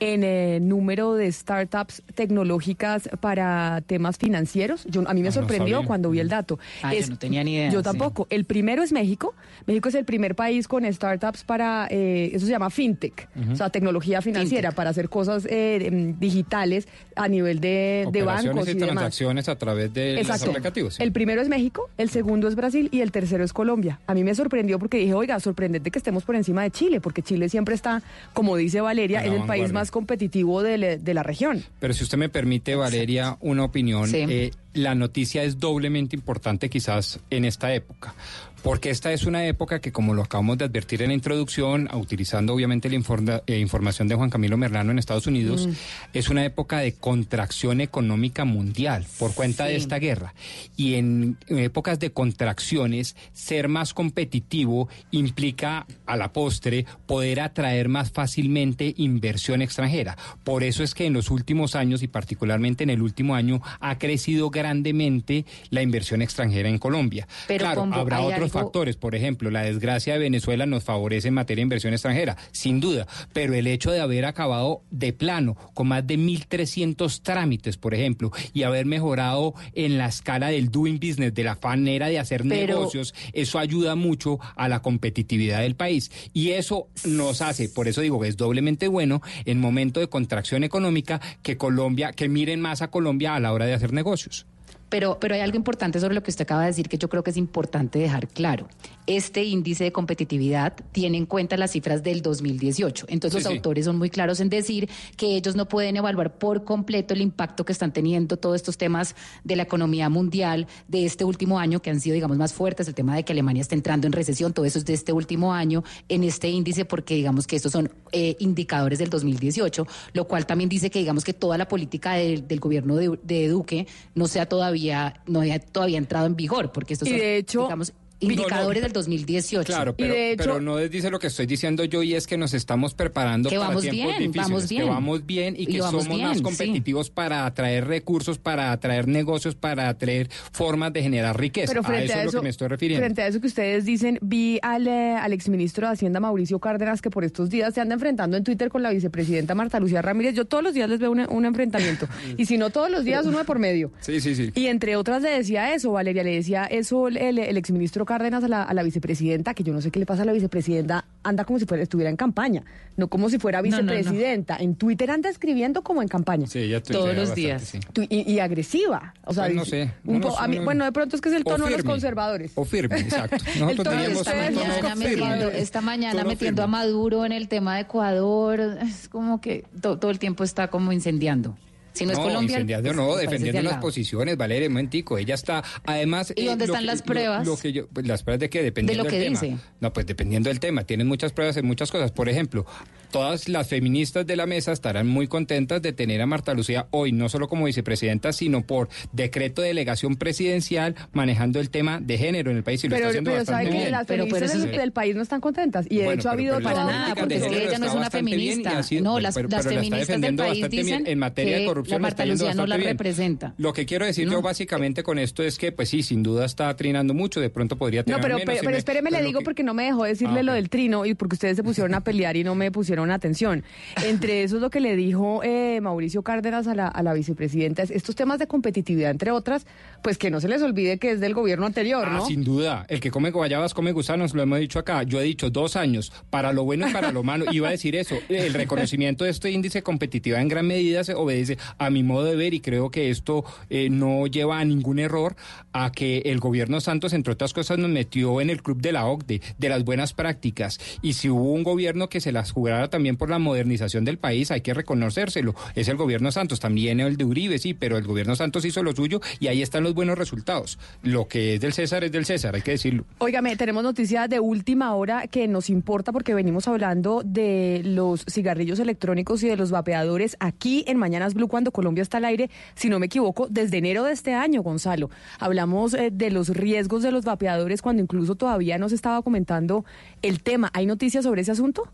en 0.00 0.24
el 0.24 0.66
número 0.66 1.14
de 1.14 1.30
startups 1.30 2.02
tecnológicas 2.14 3.08
para 3.20 3.82
temas 3.86 4.16
financieros. 4.18 4.84
Yo, 4.86 5.02
a 5.06 5.14
mí 5.14 5.20
me 5.22 5.28
Ah, 5.28 5.30
no 5.30 5.34
sorprendió 5.40 5.76
sabía. 5.76 5.86
cuando 5.86 6.10
vi 6.10 6.20
el 6.20 6.28
dato. 6.28 6.58
Ah, 6.82 6.94
yo 6.94 7.06
no 7.08 7.18
tenía 7.18 7.44
ni 7.44 7.54
idea, 7.54 7.70
Yo 7.70 7.80
sí. 7.80 7.84
tampoco. 7.84 8.26
El 8.30 8.44
primero 8.44 8.82
es 8.82 8.92
México. 8.92 9.34
México 9.66 9.88
es 9.88 9.94
el 9.94 10.04
primer 10.04 10.34
país 10.34 10.66
con 10.66 10.90
startups 10.90 11.44
para, 11.44 11.86
eh, 11.90 12.30
eso 12.32 12.46
se 12.46 12.52
llama 12.52 12.70
fintech, 12.70 13.28
o 13.52 13.56
sea, 13.56 13.70
tecnología 13.70 14.22
financiera 14.22 14.72
para 14.72 14.90
hacer 14.90 15.08
cosas 15.08 15.46
eh, 15.46 15.86
em, 15.86 16.18
digitales 16.18 16.88
a 17.14 17.28
nivel 17.28 17.60
de, 17.60 18.08
de 18.10 18.22
bancos 18.22 18.66
y, 18.66 18.70
y 18.70 18.74
demás. 18.74 18.88
transacciones 18.94 19.48
a 19.48 19.56
través 19.56 19.92
de 19.92 20.14
los 20.14 20.22
Exacto. 20.22 20.50
aplicativos. 20.50 20.94
sí. 20.94 21.02
El 21.02 21.12
primero 21.12 21.42
es 21.42 21.48
México, 21.48 21.90
el 21.98 22.08
segundo 22.10 22.48
es 22.48 22.54
Brasil 22.54 22.88
y 22.90 23.02
el 23.02 23.12
tercero 23.12 23.44
es 23.44 23.52
Colombia. 23.52 24.00
A 24.06 24.14
mí 24.14 24.24
me 24.24 24.34
sorprendió 24.34 24.78
porque 24.78 24.96
dije, 24.98 25.12
oiga, 25.14 25.38
sorprendente 25.40 25.90
que 25.90 25.98
estemos 25.98 26.24
por 26.24 26.36
encima 26.36 26.62
de 26.62 26.70
Chile, 26.70 27.00
porque 27.00 27.22
Chile 27.22 27.48
siempre 27.48 27.74
está, 27.74 28.02
como 28.32 28.56
dice 28.56 28.80
Valeria, 28.80 29.20
es 29.20 29.26
el 29.26 29.32
país 29.32 29.46
vanguardia. 29.46 29.68
Más 29.90 29.92
competitivo 29.92 30.62
de, 30.62 30.78
la- 30.78 30.96
de 30.96 31.14
la 31.14 31.22
región. 31.22 31.64
Pero 31.80 31.92
si 31.94 32.04
usted 32.04 32.16
me 32.16 32.28
permite, 32.28 32.74
Valeria, 32.76 33.36
una 33.40 33.64
opinión, 33.64 34.08
Sí. 34.08 34.18
eh, 34.28 34.50
la 34.72 34.94
noticia 34.94 35.42
es 35.42 35.58
doblemente 35.58 36.14
importante 36.14 36.70
quizás 36.70 37.18
en 37.30 37.44
esta 37.44 37.74
época. 37.74 38.14
Porque 38.62 38.90
esta 38.90 39.12
es 39.12 39.24
una 39.24 39.46
época 39.46 39.80
que, 39.80 39.90
como 39.90 40.12
lo 40.12 40.22
acabamos 40.22 40.58
de 40.58 40.66
advertir 40.66 41.00
en 41.02 41.08
la 41.08 41.14
introducción, 41.14 41.88
utilizando 41.94 42.52
obviamente 42.54 42.90
la 42.90 42.96
informa- 42.96 43.42
eh, 43.46 43.58
información 43.58 44.06
de 44.06 44.14
Juan 44.14 44.28
Camilo 44.28 44.56
Merlano 44.58 44.90
en 44.92 44.98
Estados 44.98 45.26
Unidos, 45.26 45.66
Mm. 45.66 45.70
es 46.12 46.28
una 46.28 46.44
época 46.44 46.78
de 46.80 46.92
contracción 46.92 47.80
económica 47.80 48.44
mundial 48.44 49.06
por 49.18 49.34
cuenta 49.34 49.64
de 49.64 49.76
esta 49.76 49.98
guerra. 49.98 50.34
Y 50.76 50.94
en 50.94 51.38
épocas 51.48 51.98
de 52.00 52.12
contracciones, 52.12 53.16
ser 53.32 53.68
más 53.68 53.94
competitivo 53.94 54.88
implica 55.10 55.86
a 56.04 56.16
la 56.16 56.32
postre 56.32 56.84
poder 57.06 57.40
atraer 57.40 57.88
más 57.88 58.10
fácilmente 58.10 58.94
inversión 58.98 59.62
extranjera. 59.62 60.16
Por 60.44 60.64
eso 60.64 60.82
es 60.82 60.94
que 60.94 61.06
en 61.06 61.14
los 61.14 61.30
últimos 61.30 61.74
años 61.74 62.02
y 62.02 62.08
particularmente 62.08 62.84
en 62.84 62.90
el 62.90 63.00
último 63.00 63.34
año 63.34 63.62
ha 63.80 63.98
crecido 63.98 64.50
grandemente 64.50 65.46
la 65.70 65.82
inversión 65.82 66.20
extranjera 66.22 66.68
en 66.68 66.78
Colombia. 66.78 67.26
Pero, 67.48 67.64
claro, 67.64 67.88
habrá 67.92 68.20
otros 68.20 68.49
factores, 68.52 68.96
por 68.96 69.14
ejemplo, 69.14 69.50
la 69.50 69.62
desgracia 69.62 70.12
de 70.14 70.18
Venezuela 70.18 70.66
nos 70.66 70.84
favorece 70.84 71.28
en 71.28 71.34
materia 71.34 71.60
de 71.60 71.64
inversión 71.66 71.92
extranjera, 71.92 72.36
sin 72.52 72.80
duda, 72.80 73.06
pero 73.32 73.54
el 73.54 73.66
hecho 73.66 73.90
de 73.90 74.00
haber 74.00 74.24
acabado 74.24 74.82
de 74.90 75.12
plano 75.12 75.56
con 75.74 75.88
más 75.88 76.06
de 76.06 76.18
1.300 76.18 77.22
trámites, 77.22 77.76
por 77.76 77.94
ejemplo, 77.94 78.30
y 78.52 78.62
haber 78.64 78.86
mejorado 78.86 79.54
en 79.74 79.98
la 79.98 80.06
escala 80.06 80.48
del 80.48 80.70
doing 80.70 80.98
business, 80.98 81.34
de 81.34 81.44
la 81.44 81.58
manera 81.62 82.08
de 82.08 82.18
hacer 82.18 82.42
Pero- 82.46 82.78
negocios, 82.78 83.14
eso 83.32 83.58
ayuda 83.58 83.94
mucho 83.94 84.38
a 84.56 84.68
la 84.68 84.82
competitividad 84.82 85.60
del 85.60 85.76
país. 85.76 86.10
Y 86.32 86.50
eso 86.50 86.88
nos 87.04 87.42
hace, 87.42 87.68
por 87.68 87.88
eso 87.88 88.00
digo 88.00 88.20
que 88.20 88.28
es 88.28 88.36
doblemente 88.36 88.88
bueno 88.88 89.22
en 89.44 89.60
momento 89.60 90.00
de 90.00 90.08
contracción 90.08 90.64
económica 90.64 91.20
que 91.42 91.56
Colombia, 91.56 92.12
que 92.12 92.28
miren 92.28 92.60
más 92.60 92.82
a 92.82 92.90
Colombia 92.90 93.34
a 93.34 93.40
la 93.40 93.52
hora 93.52 93.66
de 93.66 93.74
hacer 93.74 93.92
negocios. 93.92 94.46
Pero, 94.90 95.18
pero 95.20 95.34
hay 95.34 95.40
algo 95.40 95.56
importante 95.56 96.00
sobre 96.00 96.14
lo 96.14 96.22
que 96.22 96.30
usted 96.30 96.42
acaba 96.42 96.62
de 96.62 96.66
decir 96.66 96.88
que 96.88 96.98
yo 96.98 97.08
creo 97.08 97.22
que 97.22 97.30
es 97.30 97.36
importante 97.36 97.98
dejar 97.98 98.28
claro. 98.28 98.68
Este 99.16 99.42
índice 99.44 99.82
de 99.84 99.90
competitividad 99.92 100.72
tiene 100.92 101.18
en 101.18 101.26
cuenta 101.26 101.56
las 101.56 101.72
cifras 101.72 102.02
del 102.04 102.22
2018. 102.22 103.06
Entonces 103.08 103.38
Sí, 103.40 103.44
los 103.44 103.50
sí. 103.52 103.56
autores 103.56 103.84
son 103.86 103.98
muy 103.98 104.08
claros 104.08 104.38
en 104.38 104.48
decir 104.50 104.88
que 105.16 105.34
ellos 105.36 105.56
no 105.56 105.66
pueden 105.66 105.96
evaluar 105.96 106.38
por 106.38 106.62
completo 106.64 107.12
el 107.14 107.20
impacto 107.20 107.64
que 107.64 107.72
están 107.72 107.92
teniendo 107.92 108.36
todos 108.36 108.54
estos 108.56 108.78
temas 108.78 109.16
de 109.42 109.56
la 109.56 109.64
economía 109.64 110.08
mundial 110.08 110.68
de 110.86 111.04
este 111.04 111.24
último 111.24 111.58
año, 111.58 111.82
que 111.82 111.90
han 111.90 112.00
sido, 112.00 112.14
digamos, 112.14 112.36
más 112.36 112.52
fuertes. 112.52 112.86
El 112.86 112.94
tema 112.94 113.16
de 113.16 113.24
que 113.24 113.32
Alemania 113.32 113.62
está 113.62 113.74
entrando 113.74 114.06
en 114.06 114.12
recesión, 114.12 114.52
todo 114.52 114.64
eso 114.64 114.78
es 114.78 114.84
de 114.84 114.94
este 114.94 115.12
último 115.12 115.52
año 115.52 115.82
en 116.08 116.22
este 116.22 116.48
índice, 116.48 116.84
porque 116.84 117.14
digamos 117.16 117.46
que 117.48 117.56
estos 117.56 117.72
son 117.72 117.90
eh, 118.12 118.36
indicadores 118.38 119.00
del 119.00 119.10
2018, 119.10 119.86
lo 120.12 120.28
cual 120.28 120.46
también 120.46 120.68
dice 120.68 120.88
que 120.90 121.00
digamos 121.00 121.24
que 121.24 121.32
toda 121.32 121.58
la 121.58 121.66
política 121.66 122.14
del- 122.14 122.46
del 122.46 122.60
gobierno 122.60 122.94
de, 122.96 123.18
de 123.24 123.48
Duque 123.48 123.86
no 124.14 124.28
sea 124.28 124.46
todavía, 124.46 125.20
no 125.26 125.40
haya 125.40 125.58
todavía 125.58 125.98
entrado 125.98 126.26
en 126.26 126.36
vigor, 126.36 126.70
porque 126.72 126.94
estos 126.94 127.08
Y 127.08 127.12
son, 127.12 127.20
de 127.20 127.36
hecho, 127.38 127.62
digamos, 127.62 127.92
indicadores 128.20 128.82
del 128.82 128.92
2018. 128.92 129.66
Claro, 129.66 129.94
pero, 129.96 130.14
pero 130.36 130.60
no 130.60 130.76
dice 130.76 131.10
lo 131.10 131.18
que 131.18 131.26
estoy 131.28 131.46
diciendo 131.46 131.84
yo 131.84 132.02
y 132.02 132.14
es 132.14 132.26
que 132.26 132.36
nos 132.36 132.54
estamos 132.54 132.94
preparando 132.94 133.48
Que 133.48 133.56
para 133.56 133.68
vamos 133.68 133.82
tiempos 133.82 134.06
bien, 134.06 134.18
difíciles, 134.32 134.48
vamos 134.48 134.66
que 134.66 134.74
bien. 134.74 134.88
vamos 134.88 135.26
bien 135.26 135.56
y 135.56 135.62
Y 135.62 135.66
que 135.66 135.78
somos 135.78 136.08
bien, 136.08 136.22
más 136.22 136.36
sí. 136.38 136.42
competitivos 136.42 137.10
para 137.10 137.46
atraer 137.46 137.86
recursos, 137.86 138.38
para 138.38 138.72
atraer 138.72 139.08
negocios, 139.08 139.54
para 139.54 139.88
atraer 139.88 140.28
formas 140.52 140.92
de 140.92 141.02
generar 141.02 141.38
riqueza. 141.38 141.68
Pero 141.72 141.80
a 141.80 141.84
frente 141.84 142.04
eso 142.06 142.14
a, 142.14 142.16
es 142.22 142.26
eso, 142.28 142.36
lo 142.36 142.40
que 142.40 142.44
me 142.44 142.50
estoy 142.50 142.68
refiriendo. 142.68 143.04
frente 143.04 143.22
a 143.22 143.26
eso 143.26 143.40
que 143.40 143.46
ustedes 143.46 143.84
dicen, 143.84 144.18
vi 144.22 144.58
al, 144.62 144.86
eh, 144.86 145.14
al 145.16 145.32
exministro 145.32 145.86
de 145.86 145.94
Hacienda 145.94 146.20
Mauricio 146.20 146.58
Cárdenas 146.58 147.00
que 147.02 147.10
por 147.10 147.24
estos 147.24 147.50
días 147.50 147.74
se 147.74 147.80
anda 147.80 147.94
enfrentando 147.94 148.36
en 148.36 148.44
Twitter 148.44 148.68
con 148.68 148.82
la 148.82 148.90
vicepresidenta 148.90 149.54
Marta 149.54 149.80
Lucía 149.80 150.02
Ramírez. 150.02 150.34
Yo 150.34 150.44
todos 150.44 150.62
los 150.62 150.74
días 150.74 150.88
les 150.88 150.98
veo 150.98 151.10
un, 151.10 151.20
un 151.30 151.44
enfrentamiento. 151.46 152.06
y 152.36 152.46
si 152.46 152.58
no 152.58 152.70
todos 152.70 152.90
los 152.90 153.04
días, 153.04 153.24
uno 153.26 153.38
de 153.38 153.44
por 153.44 153.58
medio. 153.58 153.90
Sí, 154.00 154.20
sí, 154.20 154.34
sí. 154.34 154.50
Y 154.54 154.66
entre 154.66 154.96
otras 154.96 155.22
le 155.22 155.30
decía 155.30 155.74
eso, 155.74 155.92
Valeria, 155.92 156.22
le 156.22 156.34
decía 156.34 156.64
eso 156.64 157.08
el, 157.08 157.16
el 157.38 157.56
exministro 157.56 158.04
Cárdenas 158.10 158.42
a 158.42 158.48
la, 158.48 158.64
a 158.64 158.74
la 158.74 158.82
vicepresidenta, 158.82 159.54
que 159.54 159.62
yo 159.62 159.72
no 159.72 159.80
sé 159.80 159.92
qué 159.92 160.00
le 160.00 160.06
pasa 160.06 160.22
a 160.22 160.24
la 160.24 160.32
vicepresidenta, 160.32 161.04
anda 161.22 161.44
como 161.44 161.60
si 161.60 161.64
fuera, 161.66 161.84
estuviera 161.84 162.10
en 162.10 162.16
campaña, 162.16 162.64
no 162.96 163.06
como 163.06 163.30
si 163.30 163.38
fuera 163.38 163.62
No, 163.62 163.68
no, 163.70 163.82
no. 163.82 163.92
vicepresidenta. 163.92 164.56
En 164.56 164.74
Twitter 164.74 165.12
anda 165.12 165.28
escribiendo 165.30 165.82
como 165.82 166.02
en 166.02 166.08
campaña. 166.08 166.48
Sí, 166.48 166.58
ella 166.58 166.82
Todos 166.82 167.06
los 167.14 167.28
bastante, 167.28 167.40
días. 167.40 167.62
sí. 167.62 167.78
Y, 168.08 168.32
y 168.32 168.40
agresiva. 168.40 169.14
O 169.24 169.32
sea, 169.32 169.44
Pues 169.44 169.54
no 169.54 169.64
sé, 169.64 169.92
un 170.04 170.20
po- 170.20 170.36
a 170.36 170.48
mí- 170.48 170.58
no. 170.58 170.64
bueno, 170.64 170.84
de 170.84 170.90
pronto 170.90 171.14
es 171.14 171.22
que 171.22 171.28
es 171.28 171.36
el 171.36 171.44
tono 171.44 171.66
de 171.66 171.70
los 171.70 171.84
conservadores. 171.84 172.50
O 172.56 172.64
firme, 172.64 172.98
exacto. 172.98 173.36
El 173.54 173.60
Nosotros 173.60 173.84
tono 173.84 173.90
de 173.90 173.96
diríamos 174.08 174.26
esta 174.26 174.34
mañana, 174.34 174.96
firme. 174.96 175.08
metiendo, 175.28 175.50
esta 175.52 175.80
mañana 175.80 176.22
a. 176.22 176.66
Maduro 176.66 177.24
en 177.24 177.32
el 177.32 177.46
tema 177.46 177.76
de 177.76 177.82
Ecuador, 177.82 178.60
es 178.82 179.08
como 179.08 179.40
que 179.40 179.64
to- 179.80 179.98
todo 179.98 180.10
el 180.10 180.18
tiempo 180.18 180.42
está 180.42 180.66
como 180.68 180.92
incendiando. 180.92 181.56
Si 181.92 182.06
no, 182.06 182.12
es 182.12 182.18
Colombia, 182.18 182.64
pues, 182.64 182.94
no, 182.94 183.06
los 183.06 183.16
países 183.16 183.16
de 183.16 183.22
defendiendo 183.22 183.58
al 183.58 183.64
unas 183.64 183.72
lado. 183.74 183.82
posiciones, 183.82 184.36
Valeria, 184.36 184.68
un 184.68 184.74
momentico, 184.74 185.18
ella 185.18 185.34
está, 185.34 185.62
además... 185.84 186.32
¿Y 186.36 186.44
dónde 186.46 186.66
lo 186.66 186.72
están 186.74 186.82
que- 186.82 186.86
las 186.86 187.02
pruebas? 187.02 187.46
Lo, 187.46 187.56
que 187.56 187.72
yo, 187.72 187.88
pues, 187.88 188.06
las 188.06 188.22
pruebas 188.22 188.40
de 188.40 188.48
qué, 188.50 188.62
dependiendo 188.62 189.02
De 189.02 189.08
lo 189.08 189.10
que 189.10 189.18
del 189.20 189.38
tema. 189.38 189.58
No, 189.80 189.92
pues 189.92 190.06
dependiendo 190.06 190.48
del 190.50 190.60
tema, 190.60 190.84
tienen 190.84 191.06
muchas 191.08 191.32
pruebas 191.32 191.56
en 191.56 191.66
muchas 191.66 191.90
cosas. 191.90 192.12
Por 192.12 192.28
ejemplo, 192.28 192.64
todas 193.10 193.48
las 193.48 193.68
feministas 193.68 194.26
de 194.26 194.36
la 194.36 194.46
mesa 194.46 194.72
estarán 194.72 195.06
muy 195.06 195.26
contentas 195.28 195.82
de 195.82 195.92
tener 195.92 196.20
a 196.22 196.26
Marta 196.26 196.54
Lucía 196.54 196.86
hoy, 196.90 197.12
no 197.12 197.28
solo 197.28 197.48
como 197.48 197.64
vicepresidenta, 197.66 198.32
sino 198.32 198.62
por 198.62 198.88
decreto 199.12 199.62
de 199.62 199.68
delegación 199.68 200.16
presidencial 200.16 200.94
manejando 201.12 201.60
el 201.60 201.70
tema 201.70 202.00
de 202.00 202.18
género 202.18 202.50
en 202.50 202.56
el 202.58 202.62
país 202.62 202.82
y 202.84 202.88
lo 202.88 202.96
Pero, 202.96 203.06
está 203.06 203.10
haciendo 203.10 203.30
pero 203.30 203.40
bastante 203.40 203.64
sabe 203.64 203.70
que 203.70 203.78
bien. 203.78 203.90
las 203.92 204.06
Pero- 204.06 204.24
pero 204.24 204.34
feministas 204.36 204.64
eso 204.70 204.78
del, 204.80 204.92
país 204.92 205.14
no 205.16 205.22
están 205.22 205.40
contentas. 205.40 205.86
Y 205.88 205.96
de 205.98 206.04
Bueno, 206.04 206.20
hecho 206.20 206.28
ha 206.28 206.32
habido 206.32 206.60
Para 206.60 206.84
nada, 206.84 207.14
porque 207.14 207.36
es 207.36 207.42
que 207.44 207.64
ella 207.68 207.78
no 207.78 207.86
es 207.86 207.94
una 207.94 208.10
feminista. 208.10 208.82
sido- 208.82 209.02
no, 209.02 209.14
pero- 209.14 209.22
las, 209.22 209.34
pero 209.34 209.48
las 209.48 209.64
la 209.64 209.70
feministas 209.72 209.98
del 209.98 210.06
defendiendo 210.06 210.42
país 210.44 210.52
bastante 210.62 210.76
bien. 210.76 210.86
dicen 210.86 211.06
En 211.06 211.18
materia 211.18 211.58
de 211.58 211.64
corrupción 211.66 212.00
la 212.00 212.08
Marta 212.08 212.26
Lucía 212.26 212.54
no 212.54 212.66
la 212.66 212.76
bien. 212.76 212.90
representa. 212.90 213.54
Lo 213.58 213.72
que 213.72 213.86
quiero 213.86 214.06
decir 214.06 214.26
No. 214.26 214.32
yo 214.34 214.42
básicamente 214.42 215.02
con 215.02 215.18
esto 215.18 215.42
es 215.42 215.58
que, 215.58 215.72
pues 215.72 215.88
sí, 215.88 216.02
sin 216.02 216.22
duda 216.22 216.44
está 216.44 216.74
trinando 216.76 217.14
mucho, 217.14 217.40
de 217.40 217.50
pronto 217.50 217.76
podría 217.76 218.02
tener 218.04 218.18
No, 218.18 218.22
pero, 218.22 218.38
menos. 218.38 218.56
pero, 218.62 218.76
espéreme, 218.76 219.10
le 219.10 219.22
digo 219.22 219.40
que- 219.40 219.44
porque 219.44 219.62
no 219.62 219.74
me 219.74 219.84
dejó 219.84 220.04
decirle 220.04 220.40
Ah, 220.40 220.42
lo 220.42 220.52
del 220.52 220.68
trino 220.68 221.06
y 221.06 221.14
porque 221.14 221.34
ustedes 221.34 221.56
se 221.56 221.62
pusieron 221.62 221.94
a 221.94 222.02
pelear 222.02 222.36
y 222.36 222.44
no 222.44 222.54
me 222.54 222.70
pusieron 222.70 222.99
atención. 223.08 223.64
Entre 224.04 224.42
eso 224.42 224.56
es 224.56 224.62
lo 224.62 224.68
que 224.70 224.80
le 224.80 224.96
dijo 224.96 225.42
eh, 225.42 225.80
Mauricio 225.80 226.22
Cárdenas 226.22 226.66
a 226.66 226.74
la, 226.74 226.88
a 226.88 227.02
la 227.02 227.14
vicepresidenta. 227.14 227.82
es 227.82 227.90
Estos 227.90 228.16
temas 228.16 228.38
de 228.38 228.46
competitividad, 228.46 229.10
entre 229.10 229.30
otras, 229.30 229.66
pues 230.02 230.18
que 230.18 230.30
no 230.30 230.40
se 230.40 230.48
les 230.48 230.60
olvide 230.60 230.98
que 230.98 231.12
es 231.12 231.20
del 231.20 231.32
gobierno 231.34 231.66
anterior, 231.66 232.06
Ah, 232.10 232.14
¿no? 232.18 232.26
sin 232.26 232.44
duda. 232.44 232.84
El 232.88 233.00
que 233.00 233.10
come 233.10 233.30
guayabas 233.30 233.72
come 233.72 233.92
gusanos, 233.92 234.34
lo 234.34 234.42
hemos 234.42 234.58
dicho 234.58 234.78
acá. 234.78 235.02
Yo 235.04 235.20
he 235.20 235.24
dicho 235.24 235.48
dos 235.50 235.76
años, 235.76 236.12
para 236.30 236.52
lo 236.52 236.64
bueno 236.64 236.88
y 236.88 236.92
para 236.92 237.12
lo 237.12 237.22
malo. 237.22 237.46
Iba 237.52 237.68
a 237.68 237.70
decir 237.70 237.94
eso. 237.96 238.16
El 238.28 238.52
reconocimiento 238.52 239.24
de 239.24 239.30
este 239.30 239.50
índice 239.50 239.78
de 239.78 239.82
competitividad 239.82 240.42
en 240.42 240.48
gran 240.48 240.66
medida 240.66 241.04
se 241.04 241.14
obedece 241.14 241.56
a 241.78 241.88
mi 241.90 242.02
modo 242.02 242.24
de 242.24 242.34
ver 242.36 242.52
y 242.54 242.60
creo 242.60 242.90
que 242.90 243.10
esto 243.10 243.44
eh, 243.68 243.88
no 243.90 244.26
lleva 244.26 244.58
a 244.58 244.64
ningún 244.64 244.98
error 244.98 245.36
a 245.72 245.92
que 245.92 246.18
el 246.26 246.40
gobierno 246.40 246.80
Santos, 246.80 247.12
entre 247.12 247.32
otras 247.32 247.52
cosas, 247.52 247.78
nos 247.78 247.90
metió 247.90 248.40
en 248.40 248.50
el 248.50 248.62
club 248.62 248.80
de 248.80 248.92
la 248.92 249.06
OCDE, 249.06 249.40
de 249.58 249.68
las 249.68 249.84
buenas 249.84 250.12
prácticas. 250.12 250.80
Y 251.02 251.12
si 251.14 251.28
hubo 251.28 251.52
un 251.52 251.62
gobierno 251.62 252.08
que 252.08 252.20
se 252.20 252.32
las 252.32 252.50
jugara 252.50 252.89
también 252.90 253.16
por 253.16 253.30
la 253.30 253.38
modernización 253.38 254.04
del 254.04 254.18
país, 254.18 254.50
hay 254.50 254.60
que 254.60 254.74
reconocérselo. 254.74 255.54
Es 255.74 255.88
el 255.88 255.96
gobierno 255.96 256.30
Santos, 256.32 256.60
también 256.60 257.00
el 257.00 257.16
de 257.16 257.24
Uribe, 257.24 257.58
sí, 257.58 257.74
pero 257.74 257.96
el 257.96 258.04
gobierno 258.04 258.36
Santos 258.36 258.64
hizo 258.64 258.82
lo 258.82 258.94
suyo 258.94 259.20
y 259.38 259.46
ahí 259.46 259.62
están 259.62 259.84
los 259.84 259.94
buenos 259.94 260.18
resultados. 260.18 260.78
Lo 261.02 261.28
que 261.28 261.54
es 261.54 261.60
del 261.60 261.72
César 261.72 262.04
es 262.04 262.12
del 262.12 262.26
César, 262.26 262.54
hay 262.54 262.62
que 262.62 262.72
decirlo. 262.72 263.04
Óigame, 263.18 263.56
tenemos 263.56 263.82
noticias 263.82 264.28
de 264.28 264.40
última 264.40 264.94
hora 264.94 265.26
que 265.26 265.48
nos 265.48 265.70
importa 265.70 266.12
porque 266.12 266.34
venimos 266.34 266.68
hablando 266.68 267.22
de 267.24 267.82
los 267.84 268.24
cigarrillos 268.30 268.78
electrónicos 268.78 269.42
y 269.42 269.48
de 269.48 269.56
los 269.56 269.70
vapeadores 269.70 270.36
aquí 270.40 270.84
en 270.86 270.98
Mañanas 270.98 271.34
Blue 271.34 271.48
cuando 271.48 271.72
Colombia 271.72 272.02
está 272.02 272.18
al 272.18 272.24
aire, 272.24 272.50
si 272.74 272.88
no 272.88 272.98
me 272.98 273.06
equivoco, 273.06 273.46
desde 273.48 273.78
enero 273.78 274.04
de 274.04 274.12
este 274.12 274.34
año, 274.34 274.62
Gonzalo. 274.62 275.10
Hablamos 275.38 275.94
eh, 275.94 276.10
de 276.12 276.30
los 276.30 276.48
riesgos 276.48 277.02
de 277.02 277.12
los 277.12 277.24
vapeadores 277.24 277.82
cuando 277.82 278.02
incluso 278.02 278.34
todavía 278.34 278.78
no 278.78 278.88
se 278.88 278.94
estaba 278.94 279.22
comentando 279.22 279.84
el 280.22 280.42
tema. 280.42 280.70
¿Hay 280.72 280.86
noticias 280.86 281.24
sobre 281.24 281.42
ese 281.42 281.52
asunto? 281.52 281.90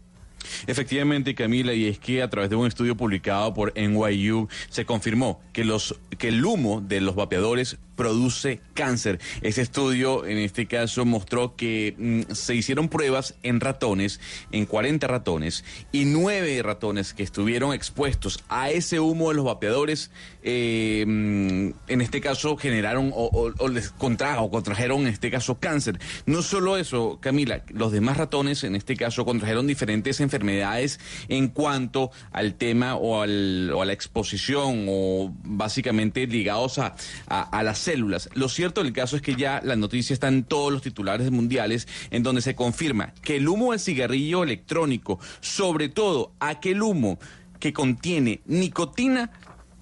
Efectivamente, 0.66 1.34
Camila, 1.34 1.72
y 1.72 1.86
es 1.86 1.99
que 1.99 2.22
a 2.22 2.30
través 2.30 2.51
de 2.51 2.57
un 2.57 2.66
estudio 2.66 2.97
publicado 2.97 3.55
por 3.55 3.72
NYU 3.76 4.49
se 4.68 4.84
confirmó 4.84 5.40
que 5.53 5.64
los 5.64 5.99
que 6.18 6.28
el 6.28 6.44
humo 6.44 6.80
de 6.80 7.01
los 7.01 7.14
vapeadores 7.14 7.78
produce 7.97 8.61
cáncer. 8.74 9.18
Ese 9.42 9.62
estudio, 9.62 10.24
en 10.26 10.38
este 10.38 10.66
caso, 10.66 11.05
mostró 11.05 11.57
que 11.57 11.94
mm, 11.99 12.32
se 12.32 12.55
hicieron 12.55 12.88
pruebas 12.88 13.34
en 13.42 13.61
ratones, 13.61 14.20
en 14.53 14.66
40 14.66 15.07
ratones, 15.07 15.64
y 15.92 16.05
nueve 16.05 16.61
ratones 16.62 17.14
que 17.14 17.22
estuvieron 17.22 17.72
expuestos 17.72 18.44
a 18.49 18.70
ese 18.70 19.01
humo 19.01 19.30
de 19.30 19.34
los 19.36 19.44
vapeadores, 19.47 20.11
eh, 20.42 21.05
mm, 21.07 21.70
en 21.88 22.01
este 22.01 22.20
caso 22.20 22.57
generaron 22.57 23.11
o, 23.14 23.24
o- 23.32 23.53
o 23.59 23.68
les 23.68 23.90
contra, 23.90 24.40
o 24.40 24.51
contrajeron, 24.51 25.03
en 25.03 25.09
este 25.09 25.30
caso, 25.30 25.59
cáncer. 25.59 25.99
No 26.26 26.42
solo 26.42 26.76
eso, 26.76 27.18
Camila, 27.20 27.62
los 27.68 27.92
demás 27.92 28.16
ratones, 28.16 28.62
en 28.64 28.76
este 28.76 28.97
caso, 28.97 29.24
contrajeron 29.24 29.66
diferentes 29.66 30.20
enfermedades 30.20 31.01
en 31.28 31.49
cuanto 31.49 32.11
al 32.32 32.55
tema 32.55 32.94
o, 32.97 33.22
al- 33.22 33.72
o 33.72 33.82
a 33.82 33.86
la 33.86 33.92
exposición, 33.92 34.86
o 34.88 35.32
básicamente 35.44 36.26
ligados 36.26 36.78
a, 36.78 36.94
a- 37.28 37.42
a 37.42 37.62
las 37.62 37.78
células. 37.87 38.28
Lo 38.34 38.49
cierto 38.49 38.82
del 38.82 38.93
caso 38.93 39.16
es 39.16 39.22
que 39.22 39.34
ya 39.37 39.61
la 39.64 39.76
noticia 39.76 40.12
está 40.12 40.28
en 40.28 40.45
todos 40.45 40.72
los 40.72 40.82
titulares 40.82 41.30
mundiales, 41.30 41.87
en 42.11 42.22
donde 42.22 42.43
se 42.43 42.55
confirma 42.55 43.14
que 43.22 43.37
el 43.37 43.49
humo 43.49 43.70
del 43.70 43.80
cigarrillo 43.80 44.43
electrónico, 44.43 45.18
sobre 45.41 45.89
todo 45.89 46.32
aquel 46.41 46.82
humo 46.82 47.18
que 47.61 47.72
contiene 47.72 48.41
nicotina, 48.47 49.30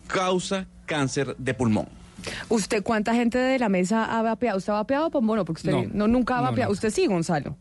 causa 0.06 0.66
cáncer 0.86 1.34
de 1.38 1.54
pulmón. 1.54 1.88
¿Usted 2.48 2.82
cuánta 2.82 3.14
gente 3.14 3.38
de 3.38 3.58
la 3.58 3.68
mesa 3.68 4.04
ha 4.18 4.22
vapeado? 4.22 4.58
¿Usted 4.58 4.72
ha 4.72 4.76
vapeado, 4.76 5.10
Pombono? 5.10 5.44
Porque 5.44 5.60
usted 5.60 5.72
No. 5.72 5.84
no, 5.92 6.08
nunca 6.08 6.34
ha 6.38 6.40
No, 6.42 6.44
vapeado. 6.50 6.68
no. 6.70 6.72
Usted 6.72 6.90
sí, 6.90 7.06
Gonzalo. 7.06 7.56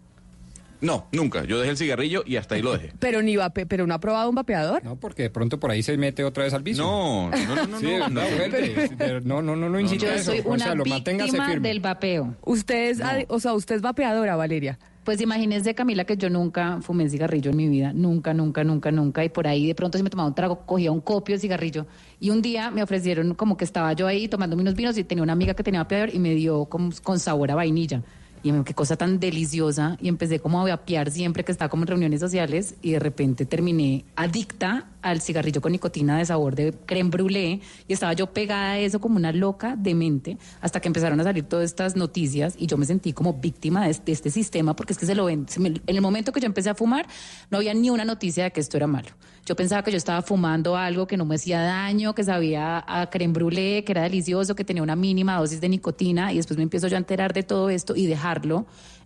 No, 0.84 1.08
nunca. 1.12 1.44
Yo 1.46 1.58
dejé 1.60 1.72
el 1.72 1.78
cigarrillo 1.78 2.24
y 2.26 2.36
hasta 2.36 2.56
ahí 2.56 2.62
lo 2.62 2.74
dejé. 2.74 2.92
Pero 3.00 3.22
ni 3.22 3.36
vape, 3.38 3.66
pero 3.66 3.88
no 3.88 3.94
ha 3.96 4.00
probado 4.00 4.30
un 4.30 4.36
vapeador. 4.36 4.84
No, 4.84 4.96
porque 4.98 5.24
de 5.24 5.30
pronto 5.32 5.60
por 5.60 5.72
ahí 5.72 5.82
se 5.82 5.98
mete 5.98 6.24
otra 6.24 6.44
vez 6.44 6.54
al 6.54 6.62
vicio. 6.62 6.84
No, 6.84 7.30
no, 7.32 7.56
no, 7.56 7.66
no, 7.68 7.80
Sí, 7.80 7.86
no, 7.86 8.10
no, 8.10 8.22
no. 8.22 8.22
De- 8.22 9.22
no, 9.24 9.42
no, 9.42 9.56
no, 9.56 9.70
no 9.70 9.80
incite 9.80 10.06
Yo 10.06 10.12
a 10.12 10.16
eso, 10.16 10.32
soy 10.32 10.42
una 10.46 10.74
víctima 10.76 11.48
firme. 11.48 11.68
del 11.70 11.80
vapeo. 11.80 12.36
Usted 12.46 12.90
es, 12.92 13.00
adi- 13.02 13.26
o 13.30 13.40
sea, 13.40 13.54
usted 13.54 13.76
es 13.76 13.82
vapeadora, 13.82 14.36
Valeria. 14.36 14.78
Pues 15.04 15.20
imagínese, 15.20 15.76
Camila, 15.76 16.06
que 16.06 16.16
yo 16.16 16.30
nunca 16.30 16.80
fumé 16.82 17.10
cigarrillo 17.10 17.52
en 17.52 17.58
mi 17.58 17.68
vida, 17.68 17.92
nunca, 17.94 18.34
nunca, 18.34 18.64
nunca, 18.64 18.90
nunca. 18.90 19.26
Y 19.26 19.30
por 19.30 19.48
ahí 19.48 19.68
de 19.68 19.76
pronto 19.76 19.98
si 19.98 20.04
me 20.04 20.10
tomaba 20.10 20.30
un 20.30 20.36
trago, 20.36 20.66
cogía 20.66 20.92
un 20.94 21.02
copio 21.02 21.36
de 21.36 21.40
cigarrillo. 21.40 21.86
Y 22.22 22.30
un 22.30 22.42
día 22.42 22.72
me 22.72 22.82
ofrecieron 22.84 23.34
como 23.36 23.58
que 23.58 23.66
estaba 23.66 23.92
yo 23.94 24.08
ahí 24.08 24.30
tomando 24.30 24.56
unos 24.56 24.76
vinos 24.76 24.98
y 24.98 25.04
tenía 25.04 25.24
una 25.24 25.34
amiga 25.34 25.54
que 25.56 25.64
tenía 25.64 25.82
vapeador 25.82 26.14
y 26.16 26.20
me 26.20 26.34
dio 26.36 26.66
como 26.66 26.90
con 27.04 27.20
sabor 27.20 27.52
a 27.52 27.56
vainilla. 27.56 28.02
Y 28.44 28.52
qué 28.64 28.74
cosa 28.74 28.98
tan 28.98 29.20
deliciosa. 29.20 29.98
Y 30.02 30.10
empecé 30.10 30.40
como 30.40 30.62
a 30.62 30.70
vapear 30.70 31.10
siempre 31.10 31.46
que 31.46 31.52
estaba 31.52 31.70
como 31.70 31.84
en 31.84 31.88
reuniones 31.88 32.20
sociales 32.20 32.76
y 32.82 32.92
de 32.92 33.00
repente 33.00 33.46
terminé 33.46 34.06
adicta 34.18 34.90
al 35.02 35.22
cigarrillo 35.22 35.62
con 35.62 35.72
nicotina 35.72 36.18
de 36.18 36.26
sabor 36.26 36.56
de 36.56 36.74
creme 36.86 37.10
brûlée 37.10 37.62
y 37.88 37.94
estaba 37.94 38.14
yo 38.14 38.28
pegada 38.34 38.72
a 38.72 38.80
eso 38.80 39.00
como 39.00 39.18
una 39.18 39.32
loca 39.32 39.76
demente 39.78 40.38
hasta 40.62 40.80
que 40.80 40.88
empezaron 40.88 41.20
a 41.20 41.24
salir 41.24 41.44
todas 41.44 41.66
estas 41.66 41.96
noticias 41.96 42.56
y 42.58 42.68
yo 42.68 42.78
me 42.78 42.86
sentí 42.86 43.14
como 43.14 43.34
víctima 43.34 43.86
de 43.86 43.92
este, 43.92 44.06
de 44.06 44.12
este 44.14 44.30
sistema 44.30 44.76
porque 44.76 44.94
es 44.94 45.00
que 45.00 45.06
se 45.06 45.16
lo 45.16 45.26
ven. 45.26 45.46
en 45.58 45.82
el 45.86 46.02
momento 46.02 46.32
que 46.32 46.40
yo 46.40 46.48
empecé 46.48 46.70
a 46.70 46.76
fumar 46.76 47.08
no 47.50 47.58
había 47.58 47.74
ni 47.74 47.90
una 47.90 48.06
noticia 48.06 48.46
de 48.46 48.52
que 48.52 48.60
esto 48.60 48.78
era 48.78 48.88
malo. 48.88 49.10
Yo 49.46 49.58
pensaba 49.58 49.84
que 49.84 49.92
yo 49.92 49.98
estaba 49.98 50.22
fumando 50.22 50.78
algo 50.78 51.06
que 51.06 51.18
no 51.18 51.26
me 51.26 51.36
hacía 51.36 51.62
daño, 51.62 52.16
que 52.16 52.24
sabía 52.24 52.82
a 52.88 53.10
creme 53.10 53.34
brûlée, 53.34 53.84
que 53.84 53.92
era 53.92 54.04
delicioso, 54.04 54.56
que 54.56 54.64
tenía 54.64 54.82
una 54.82 54.96
mínima 54.96 55.36
dosis 55.38 55.60
de 55.60 55.68
nicotina 55.68 56.32
y 56.32 56.38
después 56.38 56.56
me 56.56 56.64
empiezo 56.64 56.88
yo 56.88 56.96
a 56.96 57.00
enterar 57.00 57.34
de 57.34 57.44
todo 57.44 57.70
esto 57.70 57.94
y 57.94 58.06
dejarlo 58.06 58.66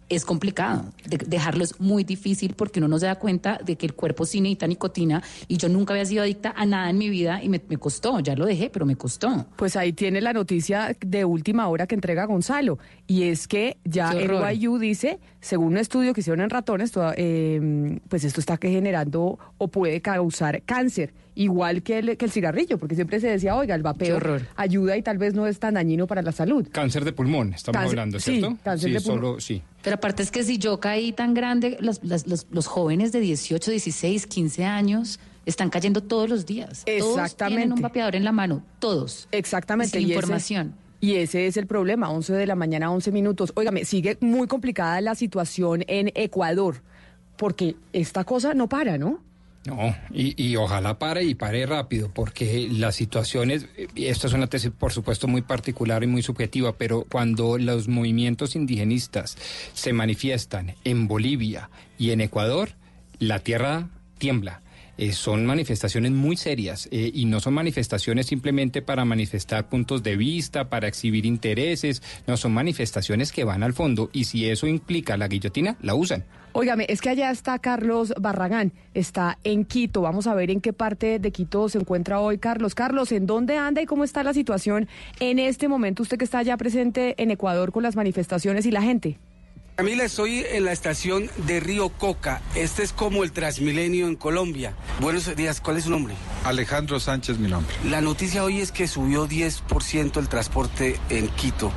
es 0.09 0.23
complicado. 0.25 0.85
De- 1.07 1.17
dejarlo 1.17 1.63
es 1.63 1.79
muy 1.79 2.03
difícil 2.03 2.53
porque 2.55 2.79
uno 2.79 2.87
no 2.87 2.97
se 2.99 3.05
da 3.07 3.15
cuenta 3.15 3.59
de 3.65 3.75
que 3.75 3.85
el 3.85 3.93
cuerpo 3.93 4.25
sí 4.25 4.39
necesita 4.41 4.67
nicotina 4.67 5.21
y 5.47 5.57
yo 5.57 5.67
nunca 5.69 5.93
había 5.93 6.05
sido 6.05 6.23
adicta 6.23 6.53
a 6.55 6.65
nada 6.65 6.89
en 6.89 6.97
mi 6.97 7.09
vida 7.09 7.43
y 7.43 7.49
me, 7.49 7.61
me 7.67 7.77
costó, 7.77 8.19
ya 8.21 8.35
lo 8.35 8.45
dejé, 8.45 8.69
pero 8.69 8.85
me 8.85 8.95
costó. 8.95 9.45
Pues 9.57 9.75
ahí 9.75 9.93
tiene 9.93 10.21
la 10.21 10.33
noticia 10.33 10.95
de 11.05 11.25
última 11.25 11.67
hora 11.67 11.87
que 11.87 11.95
entrega 11.95 12.25
Gonzalo. 12.25 12.79
Y 13.05 13.23
es 13.23 13.47
que 13.47 13.77
ya 13.83 14.11
el 14.11 14.27
dice, 14.79 15.19
según 15.41 15.67
un 15.67 15.77
estudio 15.77 16.13
que 16.13 16.21
hicieron 16.21 16.41
en 16.41 16.49
ratones, 16.49 16.91
toda- 16.91 17.13
eh, 17.17 17.99
pues 18.07 18.23
esto 18.23 18.39
está 18.39 18.57
que 18.57 18.69
generando 18.69 19.37
o 19.57 19.67
puede 19.67 20.01
causar 20.01 20.61
cáncer, 20.63 21.13
igual 21.37 21.83
que 21.83 21.99
el, 21.99 22.17
que 22.17 22.25
el 22.25 22.31
cigarrillo, 22.31 22.77
porque 22.77 22.95
siempre 22.95 23.19
se 23.19 23.27
decía, 23.27 23.55
oiga, 23.55 23.75
el 23.75 23.83
vapeo 23.83 24.17
horror. 24.17 24.41
ayuda 24.55 24.97
y 24.97 25.01
tal 25.01 25.17
vez 25.17 25.33
no 25.33 25.47
es 25.47 25.59
tan 25.59 25.75
dañino 25.75 26.07
para 26.07 26.21
la 26.21 26.31
salud. 26.31 26.67
Cáncer 26.71 27.05
de 27.05 27.13
pulmón, 27.13 27.53
estamos 27.53 27.75
Cáncer- 27.79 27.89
hablando, 27.99 28.19
sí, 28.19 28.37
¿cierto? 28.39 28.57
cáncer 28.63 28.91
de 28.93 29.01
pulmón. 29.01 29.19
solo, 29.21 29.39
sí. 29.39 29.61
Pero 29.83 29.95
aparte 29.95 30.23
es 30.23 30.31
que 30.31 30.43
si 30.43 30.57
yo 30.57 30.79
caí 30.79 31.11
tan 31.13 31.33
grande, 31.33 31.77
los, 31.79 32.03
las- 32.03 32.27
los, 32.27 32.47
los 32.51 32.67
jóvenes 32.67 33.11
de 33.11 33.19
18, 33.21 33.71
16, 33.71 34.27
15 34.27 34.65
años 34.65 35.19
están 35.45 35.69
cayendo 35.69 36.03
todos 36.03 36.29
los 36.29 36.45
días. 36.45 36.83
Todos 36.85 37.17
Exactamente. 37.17 37.57
tienen 37.61 37.73
un 37.73 37.81
vapeador 37.81 38.15
en 38.15 38.23
la 38.25 38.31
mano, 38.33 38.63
todos. 38.79 39.27
Exactamente. 39.31 39.97
Y 39.99 40.01
sin 40.01 40.09
y 40.09 40.11
ese- 40.11 40.19
información. 40.19 40.75
y 40.99 41.13
ese 41.15 41.47
es 41.47 41.55
el 41.57 41.67
problema, 41.67 42.09
11 42.09 42.33
de 42.33 42.47
la 42.47 42.55
mañana, 42.55 42.91
11 42.91 43.11
minutos. 43.11 43.53
Óigame, 43.55 43.85
sigue 43.85 44.17
muy 44.19 44.47
complicada 44.47 44.99
la 44.99 45.15
situación 45.15 45.83
en 45.87 46.11
Ecuador, 46.15 46.81
porque 47.37 47.75
esta 47.93 48.23
cosa 48.23 48.53
no 48.55 48.67
para, 48.67 48.97
¿no? 48.97 49.19
No, 49.65 49.93
y, 50.13 50.55
ojalá 50.55 50.97
pare 50.97 51.25
y 51.25 51.35
pare 51.35 51.65
rápido, 51.65 52.09
porque 52.13 52.69
la 52.71 52.93
situación 52.93 53.51
es, 53.51 53.65
y 53.95 54.05
esto 54.05 54.27
es 54.27 54.33
una 54.33 54.47
tesis 54.47 54.71
por 54.71 54.93
supuesto 54.93 55.27
muy 55.27 55.41
particular 55.41 56.03
y 56.03 56.07
muy 56.07 56.21
subjetiva, 56.21 56.77
pero 56.77 57.05
cuando 57.09 57.57
los 57.57 57.89
movimientos 57.89 58.55
indigenistas 58.55 59.37
se 59.73 59.91
manifiestan 59.91 60.75
en 60.85 61.09
Bolivia 61.09 61.69
y 61.97 62.11
en 62.11 62.21
Ecuador, 62.21 62.69
la 63.19 63.39
tierra 63.39 63.89
tiembla. 64.17 64.61
Eh, 64.97 65.11
son 65.11 65.45
manifestaciones 65.45 66.11
muy 66.11 66.37
serias 66.37 66.87
eh, 66.91 67.11
y 67.13 67.25
no 67.25 67.39
son 67.39 67.53
manifestaciones 67.53 68.25
simplemente 68.25 68.81
para 68.81 69.05
manifestar 69.05 69.69
puntos 69.69 70.01
de 70.01 70.17
vista, 70.17 70.69
para 70.69 70.87
exhibir 70.87 71.25
intereses, 71.25 72.01
no, 72.25 72.35
son 72.37 72.53
manifestaciones 72.53 73.31
que 73.31 73.43
van 73.43 73.63
al 73.63 73.73
fondo 73.73 74.09
y 74.11 74.23
si 74.23 74.49
eso 74.49 74.65
implica 74.65 75.15
la 75.17 75.27
guillotina, 75.27 75.77
la 75.81 75.93
usan. 75.93 76.25
Óigame, 76.53 76.87
es 76.89 77.01
que 77.01 77.09
allá 77.09 77.29
está 77.29 77.59
Carlos 77.59 78.15
Barragán, 78.19 78.73
está 78.95 79.37
en 79.43 79.65
Quito. 79.65 80.01
Vamos 80.01 80.25
a 80.25 80.33
ver 80.33 80.49
en 80.49 80.59
qué 80.59 80.73
parte 80.73 81.19
de 81.19 81.31
Quito 81.31 81.69
se 81.69 81.77
encuentra 81.77 82.19
hoy 82.19 82.39
Carlos. 82.39 82.73
Carlos, 82.73 83.11
¿en 83.11 83.27
dónde 83.27 83.57
anda 83.57 83.81
y 83.81 83.85
cómo 83.85 84.03
está 84.03 84.23
la 84.23 84.33
situación 84.33 84.87
en 85.19 85.37
este 85.37 85.67
momento? 85.67 86.01
Usted 86.01 86.17
que 86.17 86.25
está 86.25 86.41
ya 86.41 86.57
presente 86.57 87.13
en 87.21 87.29
Ecuador 87.29 87.71
con 87.71 87.83
las 87.83 87.95
manifestaciones 87.95 88.65
y 88.65 88.71
la 88.71 88.81
gente. 88.81 89.19
Camila, 89.77 90.05
estoy 90.05 90.39
en 90.39 90.65
la 90.65 90.71
estación 90.71 91.29
de 91.45 91.59
Río 91.59 91.89
Coca. 91.89 92.41
Este 92.55 92.81
es 92.81 92.93
como 92.93 93.23
el 93.23 93.31
Transmilenio 93.31 94.07
en 94.07 94.15
Colombia. 94.15 94.73
Buenos 94.99 95.35
días, 95.35 95.61
¿cuál 95.61 95.77
es 95.77 95.83
su 95.83 95.91
nombre? 95.91 96.15
Alejandro 96.45 96.99
Sánchez, 96.99 97.37
mi 97.37 97.47
nombre. 97.47 97.75
La 97.85 98.01
noticia 98.01 98.43
hoy 98.43 98.59
es 98.59 98.71
que 98.71 98.87
subió 98.87 99.29
10% 99.29 100.17
el 100.17 100.29
transporte 100.29 100.99
en 101.11 101.27
Quito. 101.27 101.71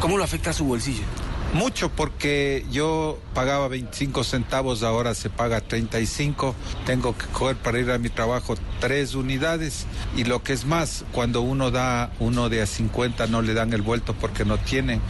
¿Cómo 0.00 0.18
lo 0.18 0.24
afecta 0.24 0.50
a 0.50 0.54
su 0.54 0.64
bolsillo? 0.64 1.04
Mucho 1.52 1.88
porque 1.88 2.66
yo 2.72 3.20
pagaba 3.32 3.68
25 3.68 4.24
centavos, 4.24 4.82
ahora 4.82 5.14
se 5.14 5.30
paga 5.30 5.60
35. 5.60 6.52
Tengo 6.84 7.16
que 7.16 7.26
coger 7.26 7.54
para 7.54 7.78
ir 7.78 7.92
a 7.92 7.98
mi 7.98 8.08
trabajo 8.08 8.56
tres 8.80 9.14
unidades. 9.14 9.86
Y 10.16 10.24
lo 10.24 10.42
que 10.42 10.52
es 10.52 10.64
más, 10.64 11.04
cuando 11.12 11.42
uno 11.42 11.70
da 11.70 12.10
uno 12.18 12.48
de 12.48 12.62
a 12.62 12.66
50 12.66 13.28
no 13.28 13.40
le 13.40 13.54
dan 13.54 13.72
el 13.72 13.82
vuelto 13.82 14.14
porque 14.14 14.44
no 14.44 14.58
tienen. 14.58 15.00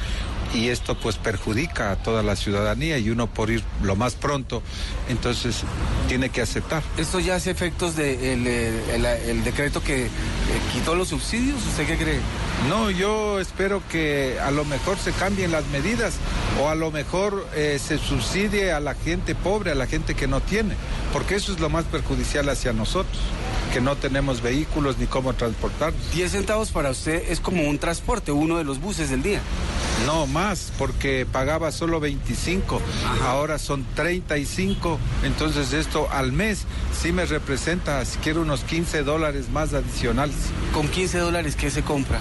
Y 0.55 0.69
esto 0.69 0.99
pues 0.99 1.17
perjudica 1.17 1.91
a 1.91 1.97
toda 1.97 2.23
la 2.23 2.37
ciudadanía 2.37 2.99
y 2.99 3.11
uno 3.11 3.27
por 3.27 3.51
ir 3.51 3.63
lo 3.83 3.97
más 3.97 4.15
pronto, 4.15 4.63
entonces 5.09 5.63
tiene 6.09 6.31
que 6.31 6.41
aceptar. 6.41 6.83
¿Esto 6.97 7.21
ya 7.21 7.37
hace 7.37 7.51
efectos 7.51 7.97
del 7.97 8.47
el, 8.47 9.45
decreto 9.45 9.83
que 9.83 10.07
eh, 10.07 10.09
quitó 10.73 10.95
los 10.95 11.09
subsidios? 11.09 11.57
¿Usted 11.67 11.87
qué 11.87 11.97
cree? 11.97 12.21
No, 12.69 12.91
yo 12.91 13.39
espero 13.39 13.83
que 13.91 14.39
a 14.41 14.51
lo 14.51 14.65
mejor 14.65 14.99
se 14.99 15.13
cambien 15.13 15.53
las 15.53 15.67
medidas 15.67 16.15
o 16.61 16.69
a 16.69 16.75
lo 16.75 16.91
mejor 16.91 17.47
eh, 17.55 17.79
se 17.85 17.99
subsidie 17.99 18.73
a 18.73 18.81
la 18.81 18.95
gente 18.95 19.35
pobre, 19.35 19.73
a 19.73 19.75
la 19.75 19.87
gente 19.87 20.15
que 20.15 20.27
no 20.27 20.41
tiene, 20.41 20.75
porque 21.13 21.35
eso 21.35 21.53
es 21.53 21.61
lo 21.61 21.69
más 21.69 21.85
perjudicial 21.85 22.49
hacia 22.49 22.73
nosotros, 22.73 23.19
que 23.77 23.83
no 23.83 23.95
tenemos 23.95 24.41
vehículos 24.41 24.97
ni 24.97 25.05
cómo 25.05 25.35
transportarnos. 25.35 26.01
10 26.15 26.33
centavos 26.33 26.71
para 26.71 26.89
usted 26.89 27.31
es 27.31 27.41
como 27.41 27.65
un 27.65 27.79
transporte, 27.79 28.33
uno 28.33 28.57
de 28.57 28.65
los 28.65 28.81
buses 28.81 29.11
del 29.11 29.23
día. 29.23 29.43
No 30.07 30.27
más, 30.27 30.73
porque 30.79 31.27
pagaba 31.31 31.71
solo 31.73 32.01
25, 32.01 32.81
ahora 33.27 33.59
son 33.59 33.85
35, 33.95 34.99
entonces 35.25 35.75
esto 35.75 36.09
al 36.11 36.33
mes 36.33 36.65
sí 36.99 37.13
me 37.13 37.27
representa, 37.27 38.03
si 38.07 38.17
quiero, 38.21 38.41
unos 38.41 38.65
15 38.65 39.03
dólares 39.03 39.51
más 39.51 39.75
adicionales. 39.75 40.37
¿Con 40.73 40.89
15 40.89 41.19
dólares 41.19 41.55
qué 41.55 41.71
se 41.71 41.83
compra? 41.83 42.19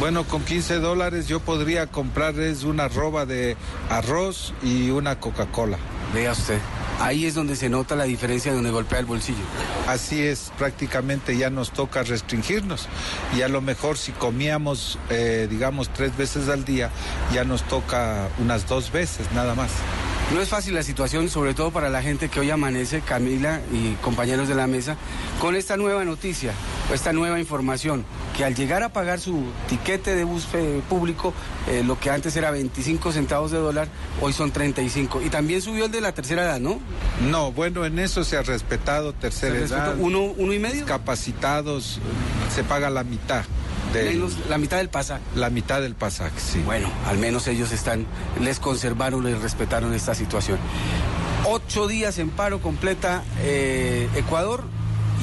Bueno, 0.00 0.24
con 0.24 0.42
15 0.42 0.80
dólares 0.80 1.28
yo 1.28 1.38
podría 1.38 1.86
comprarles 1.86 2.64
una 2.64 2.88
roba 2.88 3.26
de 3.26 3.56
arroz 3.90 4.54
y 4.60 4.90
una 4.90 5.20
Coca-Cola. 5.20 5.78
Vea 6.12 6.32
usted. 6.32 6.58
Ahí 7.00 7.26
es 7.26 7.34
donde 7.34 7.56
se 7.56 7.68
nota 7.68 7.96
la 7.96 8.04
diferencia 8.04 8.50
de 8.50 8.56
donde 8.56 8.70
golpea 8.70 8.98
el 8.98 9.06
bolsillo. 9.06 9.44
Así 9.86 10.22
es, 10.22 10.52
prácticamente 10.58 11.36
ya 11.36 11.50
nos 11.50 11.70
toca 11.72 12.02
restringirnos 12.02 12.88
y 13.36 13.42
a 13.42 13.48
lo 13.48 13.60
mejor 13.60 13.98
si 13.98 14.12
comíamos, 14.12 14.98
eh, 15.10 15.46
digamos, 15.50 15.90
tres 15.92 16.16
veces 16.16 16.48
al 16.48 16.64
día, 16.64 16.90
ya 17.32 17.44
nos 17.44 17.62
toca 17.64 18.28
unas 18.38 18.66
dos 18.68 18.92
veces 18.92 19.30
nada 19.32 19.54
más. 19.54 19.70
No 20.34 20.40
es 20.40 20.48
fácil 20.48 20.74
la 20.74 20.82
situación, 20.82 21.28
sobre 21.28 21.54
todo 21.54 21.70
para 21.70 21.88
la 21.88 22.02
gente 22.02 22.28
que 22.28 22.40
hoy 22.40 22.50
amanece, 22.50 23.00
Camila 23.00 23.60
y 23.72 23.92
compañeros 24.02 24.48
de 24.48 24.56
la 24.56 24.66
mesa, 24.66 24.96
con 25.40 25.54
esta 25.54 25.76
nueva 25.76 26.04
noticia, 26.04 26.52
esta 26.92 27.12
nueva 27.12 27.38
información, 27.38 28.04
que 28.36 28.44
al 28.44 28.56
llegar 28.56 28.82
a 28.82 28.88
pagar 28.88 29.20
su 29.20 29.44
tiquete 29.68 30.16
de 30.16 30.24
bus 30.24 30.48
eh, 30.52 30.82
público, 30.88 31.32
eh, 31.68 31.84
lo 31.86 32.00
que 32.00 32.10
antes 32.10 32.34
era 32.34 32.50
25 32.50 33.12
centavos 33.12 33.52
de 33.52 33.58
dólar, 33.58 33.86
hoy 34.20 34.32
son 34.32 34.50
35. 34.50 35.22
Y 35.22 35.30
también 35.30 35.62
subió 35.62 35.84
el 35.84 35.92
de 35.92 36.00
la 36.00 36.12
tercera 36.12 36.42
edad, 36.42 36.58
¿no? 36.58 36.80
No, 37.30 37.50
bueno, 37.52 37.84
en 37.86 37.98
eso 37.98 38.24
se 38.24 38.36
ha 38.36 38.42
respetado 38.42 39.12
tercera 39.12 39.54
¿Se 39.54 39.60
respetó 39.60 39.82
edad. 39.84 39.94
uno, 39.98 40.22
uno 40.36 40.52
y 40.52 40.58
medio? 40.58 40.84
Capacitados, 40.86 41.98
se 42.54 42.62
paga 42.64 42.90
la 42.90 43.04
mitad. 43.04 43.44
del- 43.92 44.14
Menos 44.14 44.32
la 44.50 44.58
mitad 44.58 44.76
del 44.78 44.88
pasaje. 44.90 45.22
La 45.34 45.48
mitad 45.48 45.80
del 45.80 45.94
pasaje, 45.94 46.38
sí. 46.38 46.60
Bueno, 46.64 46.90
al 47.06 47.18
menos 47.18 47.46
ellos 47.46 47.72
están, 47.72 48.04
les 48.40 48.58
conservaron, 48.60 49.24
les 49.24 49.40
respetaron 49.40 49.94
esta 49.94 50.14
situación. 50.14 50.58
Ocho 51.44 51.86
días 51.86 52.18
en 52.18 52.30
paro 52.30 52.60
completa 52.60 53.22
eh, 53.40 54.08
Ecuador 54.16 54.64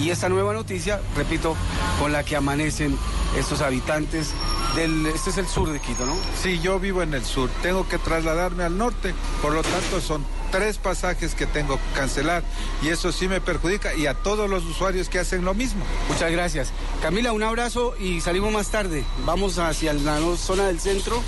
y 0.02 0.10
esta 0.10 0.30
nueva 0.30 0.54
noticia, 0.54 1.00
repito, 1.16 1.56
con 2.00 2.12
la 2.14 2.24
que 2.24 2.36
amanecen 2.36 2.98
estos 3.38 3.62
habitantes 3.62 4.32
del, 4.76 5.06
este 5.08 5.30
es 5.32 5.38
el 5.38 5.48
sur 5.48 5.70
de 5.72 5.80
Quito, 5.80 6.06
¿no? 6.06 6.16
Sí, 6.42 6.60
yo 6.60 6.80
vivo 6.80 7.04
en 7.04 7.14
el 7.14 7.24
sur, 7.26 7.50
tengo 7.62 7.88
que 7.88 7.98
trasladarme 8.00 8.64
al 8.64 8.78
norte, 8.78 9.14
por 9.42 9.54
lo 9.54 9.62
tanto 9.62 10.02
son 10.02 10.26
tres 10.54 10.78
pasajes 10.78 11.34
que 11.34 11.48
tengo 11.48 11.78
que 11.78 12.00
cancelar 12.00 12.44
y 12.84 12.90
eso 12.90 13.12
sí 13.12 13.28
me 13.28 13.42
perjudica 13.42 13.96
y 13.96 14.06
a 14.06 14.14
todos 14.14 14.48
los 14.48 14.64
usuarios 14.66 15.10
que 15.10 15.18
hacen 15.18 15.44
lo 15.44 15.56
mismo. 15.56 15.84
Muchas 16.08 16.32
gracias. 16.32 16.72
Camila, 17.02 17.32
un 17.32 17.42
abrazo 17.42 17.96
y 18.00 18.22
salimos 18.22 18.54
más 18.54 18.70
tarde. 18.70 19.04
Vamos 19.26 19.58
hacia 19.58 19.94
la 19.94 20.20
zona 20.38 20.68
del 20.68 20.80
centro, 20.80 21.24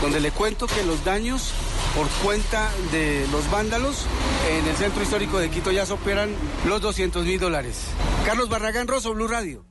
donde 0.00 0.20
le 0.20 0.30
cuento 0.30 0.66
que 0.66 0.82
los 0.84 1.04
daños 1.04 1.52
por 1.94 2.08
cuenta 2.24 2.70
de 2.92 3.26
los 3.30 3.50
vándalos 3.50 4.06
en 4.50 4.66
el 4.66 4.76
centro 4.76 5.02
histórico 5.02 5.38
de 5.38 5.50
Quito 5.50 5.70
ya 5.70 5.84
superan 5.84 6.30
los 6.66 6.80
200 6.80 7.26
mil 7.26 7.38
dólares. 7.38 7.82
Carlos 8.24 8.48
Barragán 8.48 8.88
Rosso, 8.88 9.12
Blue 9.12 9.28
Radio. 9.28 9.66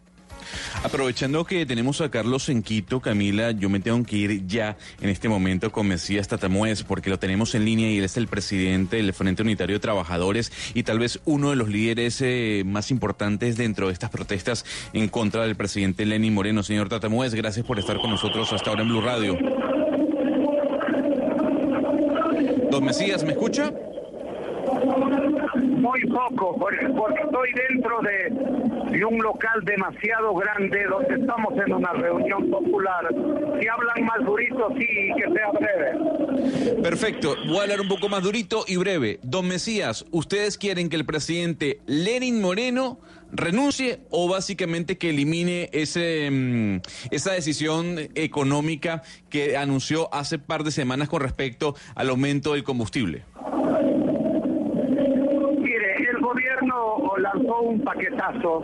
Aprovechando 0.84 1.46
que 1.46 1.66
tenemos 1.66 2.02
a 2.02 2.10
Carlos 2.10 2.50
en 2.50 2.64
Quito, 2.64 3.00
Camila, 3.00 3.52
yo 3.52 3.70
me 3.70 3.80
tengo 3.80 4.04
que 4.04 4.18
ir 4.18 4.48
ya 4.48 4.78
en 5.02 5.10
este 5.10 5.30
momento 5.30 5.72
con 5.72 5.88
Mesías 5.88 6.28
Tatamuez 6.28 6.84
porque 6.84 7.10
lo 7.10 7.20
tenemos 7.20 7.56
en 7.56 7.66
línea 7.66 7.92
y 7.92 7.98
él 7.98 8.04
es 8.04 8.18
el 8.18 8.28
presidente 8.28 8.98
del 8.98 9.14
Frente 9.14 9.42
Unitario 9.42 9.76
de 9.76 9.80
Trabajadores 9.80 10.52
y 10.74 10.84
tal 10.84 11.00
vez 11.00 11.20
uno 11.26 11.52
de 11.52 11.56
los 11.56 11.70
líderes 11.70 12.22
eh, 12.22 12.64
más 12.66 12.92
importantes 12.92 13.58
dentro 13.58 13.88
de 13.88 13.94
estas 13.94 14.10
protestas 14.10 14.66
en 14.94 15.08
contra 15.08 15.44
del 15.44 15.56
presidente 15.56 16.06
Lenín 16.06 16.34
Moreno. 16.34 16.64
Señor 16.64 16.90
Tatamuez, 16.90 17.34
gracias 17.34 17.66
por 17.66 17.80
estar 17.80 17.98
con 17.98 18.10
nosotros 18.10 18.52
hasta 18.54 18.70
ahora 18.70 18.84
en 18.84 18.90
Blue 18.90 19.02
Radio. 19.02 19.38
Don 22.72 22.86
Mesías, 22.86 23.24
¿me 23.24 23.32
escucha? 23.32 23.72
Muy 25.82 26.06
poco, 26.06 26.56
porque, 26.60 26.86
estoy 26.86 27.50
dentro 27.70 28.00
de, 28.02 28.98
de 28.98 29.06
un 29.06 29.18
local 29.20 29.64
demasiado 29.64 30.34
grande 30.36 30.86
donde 30.88 31.16
estamos 31.16 31.54
en 31.66 31.74
una 31.74 31.92
reunión 31.94 32.50
popular. 32.50 33.08
Si 33.60 33.68
hablan 33.68 34.06
más 34.06 34.26
durito, 34.26 34.70
sí, 34.78 34.88
que 35.18 35.32
sea 35.34 35.52
breve. 35.52 36.82
Perfecto, 36.82 37.36
voy 37.48 37.58
a 37.58 37.62
hablar 37.64 37.82
un 37.82 37.88
poco 37.88 38.10
más 38.10 38.22
durito 38.24 38.64
y 38.68 38.78
breve. 38.78 39.20
Don 39.24 39.48
Mesías, 39.48 40.06
¿ustedes 40.12 40.58
quieren 40.58 40.90
que 40.90 40.96
el 40.96 41.06
presidente 41.06 41.80
Lenin 41.88 42.42
Moreno 42.42 43.00
renuncie 43.32 44.02
o 44.10 44.30
básicamente 44.30 44.98
que 44.98 45.10
elimine 45.10 45.70
ese, 45.74 46.30
mm, 46.30 46.82
esa 47.12 47.32
decisión 47.34 47.98
económica 48.16 49.04
que 49.30 49.58
anunció 49.58 50.14
hace 50.14 50.38
par 50.38 50.64
de 50.64 50.72
semanas 50.72 51.10
con 51.10 51.22
respecto 51.22 51.76
al 51.96 52.10
aumento 52.10 52.54
del 52.54 52.64
combustible? 52.64 53.24
Mire, 55.58 55.96
el 56.10 56.20
gobierno 56.20 57.14
lanzó 57.34 57.62
un 57.62 57.80
paquetazo 57.82 58.64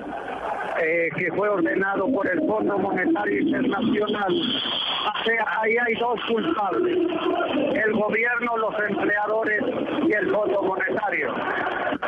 eh, 0.82 1.09
que 1.18 1.32
fue 1.32 1.49
ordenado 1.49 2.11
por 2.11 2.28
el 2.28 2.39
Fondo 2.47 2.78
Monetario 2.78 3.41
Internacional. 3.41 4.34
O 4.34 5.24
sea, 5.24 5.45
ahí 5.61 5.76
hay 5.78 5.93
dos 5.95 6.20
culpables, 6.28 6.97
el 6.97 7.93
gobierno, 7.93 8.57
los 8.57 8.76
empleadores 8.89 9.63
y 10.07 10.13
el 10.13 10.32
Fondo 10.32 10.61
Monetario, 10.63 11.34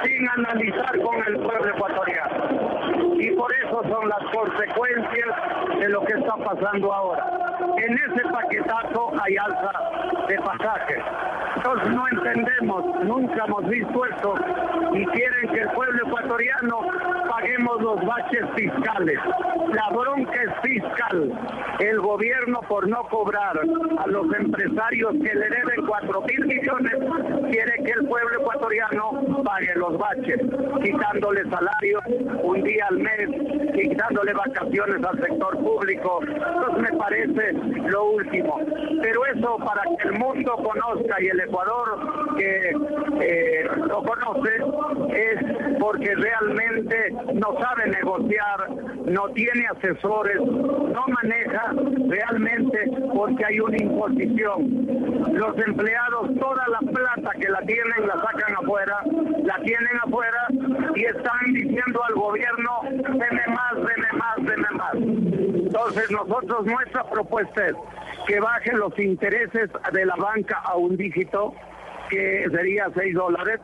sin 0.03 0.29
analizar 0.29 0.99
con 1.01 1.15
el 1.27 1.37
pueblo 1.39 1.75
ecuatoriano. 1.75 3.19
Y 3.19 3.31
por 3.31 3.53
eso 3.55 3.81
son 3.83 4.09
las 4.09 4.23
consecuencias 4.33 5.79
de 5.79 5.89
lo 5.89 6.03
que 6.03 6.13
está 6.13 6.35
pasando 6.35 6.93
ahora. 6.93 7.25
En 7.77 7.93
ese 7.93 8.27
paquetazo 8.31 9.11
hay 9.23 9.37
alza 9.37 9.71
de 10.27 10.37
pasajes. 10.39 11.03
Entonces 11.55 11.89
no 11.91 12.07
entendemos, 12.07 12.85
nunca 13.03 13.45
hemos 13.45 13.67
visto 13.67 14.05
eso 14.05 14.35
y 14.93 15.05
quieren 15.07 15.49
que 15.49 15.61
el 15.61 15.69
pueblo 15.71 15.88
ecuatoriano 16.39 17.27
paguemos 17.29 17.81
los 17.81 18.05
baches 18.05 18.45
fiscales. 18.55 19.19
La 19.73 19.89
bronca 19.89 20.43
es 20.43 20.51
fiscal. 20.61 21.31
El 21.79 21.99
gobierno 21.99 22.61
por 22.67 22.87
no 22.87 23.03
cobrar 23.09 23.57
a 23.57 24.07
los 24.07 24.33
empresarios 24.33 25.13
que 25.13 25.35
le 25.35 25.49
deben 25.49 25.85
4 25.87 26.21
mil 26.21 26.45
millones 26.45 26.93
quiere 27.51 27.83
que 27.83 27.91
el 27.91 28.07
pueblo 28.07 28.41
ecuatoriano 28.41 29.43
pague 29.43 29.75
los 29.75 29.97
baches, 29.97 30.41
quitándole 30.83 31.43
salario 31.49 31.99
un 32.43 32.63
día 32.63 32.85
al 32.89 32.99
mes, 32.99 33.29
quitándole 33.73 34.33
vacaciones 34.33 35.03
al 35.03 35.19
sector 35.19 35.57
público. 35.57 36.19
Entonces 36.21 36.91
me 36.91 36.97
parece 36.97 37.53
lo 37.89 38.11
último. 38.11 38.59
Pero 39.01 39.25
eso 39.25 39.57
para 39.57 39.83
que 39.83 40.07
el 40.07 40.13
mundo 40.13 40.55
conozca 40.55 41.21
y 41.21 41.27
el 41.27 41.39
Ecuador 41.41 42.37
que 42.37 42.71
eh, 43.21 43.69
lo 43.87 44.03
conoce 44.03 44.49
es 45.13 45.79
porque 45.79 46.15
realmente 46.15 47.11
no 47.33 47.55
sabe 47.59 47.89
negociar, 47.89 48.69
no 49.05 49.29
tiene 49.29 49.67
asesores, 49.67 50.39
no 50.41 51.05
maneja 51.07 51.73
realmente 52.07 52.91
porque 53.13 53.45
hay 53.45 53.59
una 53.59 53.77
imposición. 53.77 55.33
Los 55.33 55.57
empleados 55.57 55.99
toda 56.39 56.67
la 56.67 56.79
plata 56.79 57.31
que 57.39 57.49
la 57.49 57.61
tienen 57.61 58.07
la 58.07 58.15
sacan 58.15 58.55
afuera, 58.61 59.01
la 59.43 59.55
tienen 59.63 59.97
afuera 60.03 60.47
y 60.95 61.05
están 61.05 61.53
diciendo 61.53 62.03
al 62.03 62.13
gobierno, 62.15 62.68
Entonces 65.79 66.11
nosotros 66.11 66.65
nuestra 66.65 67.09
propuesta 67.09 67.67
es 67.67 67.75
que 68.27 68.39
bajen 68.39 68.79
los 68.79 68.99
intereses 68.99 69.69
de 69.93 70.05
la 70.05 70.15
banca 70.17 70.59
a 70.65 70.75
un 70.75 70.97
dígito, 70.97 71.53
que 72.09 72.45
sería 72.51 72.89
6 72.93 73.15
dólares, 73.15 73.61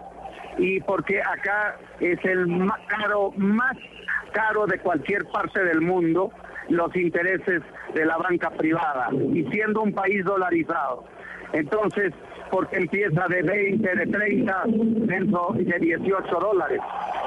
y 0.57 0.79
porque 0.81 1.21
acá 1.21 1.75
es 1.99 2.23
el 2.23 2.47
más 2.47 2.79
caro, 2.87 3.31
más 3.35 3.75
caro 4.31 4.65
de 4.65 4.79
cualquier 4.79 5.25
parte 5.25 5.61
del 5.65 5.81
mundo, 5.81 6.31
los 6.69 6.95
intereses 6.95 7.61
de 7.93 8.05
la 8.05 8.15
banca 8.17 8.49
privada, 8.51 9.09
y 9.11 9.43
siendo 9.51 9.81
un 9.81 9.93
país 9.93 10.23
dolarizado. 10.23 11.03
Entonces, 11.51 12.13
porque 12.51 12.77
empieza 12.77 13.27
de 13.27 13.41
20, 13.41 13.95
de 13.95 14.07
30, 14.07 14.63
dentro 14.65 15.49
de 15.55 15.79
18 15.79 16.39
dólares. 16.39 16.79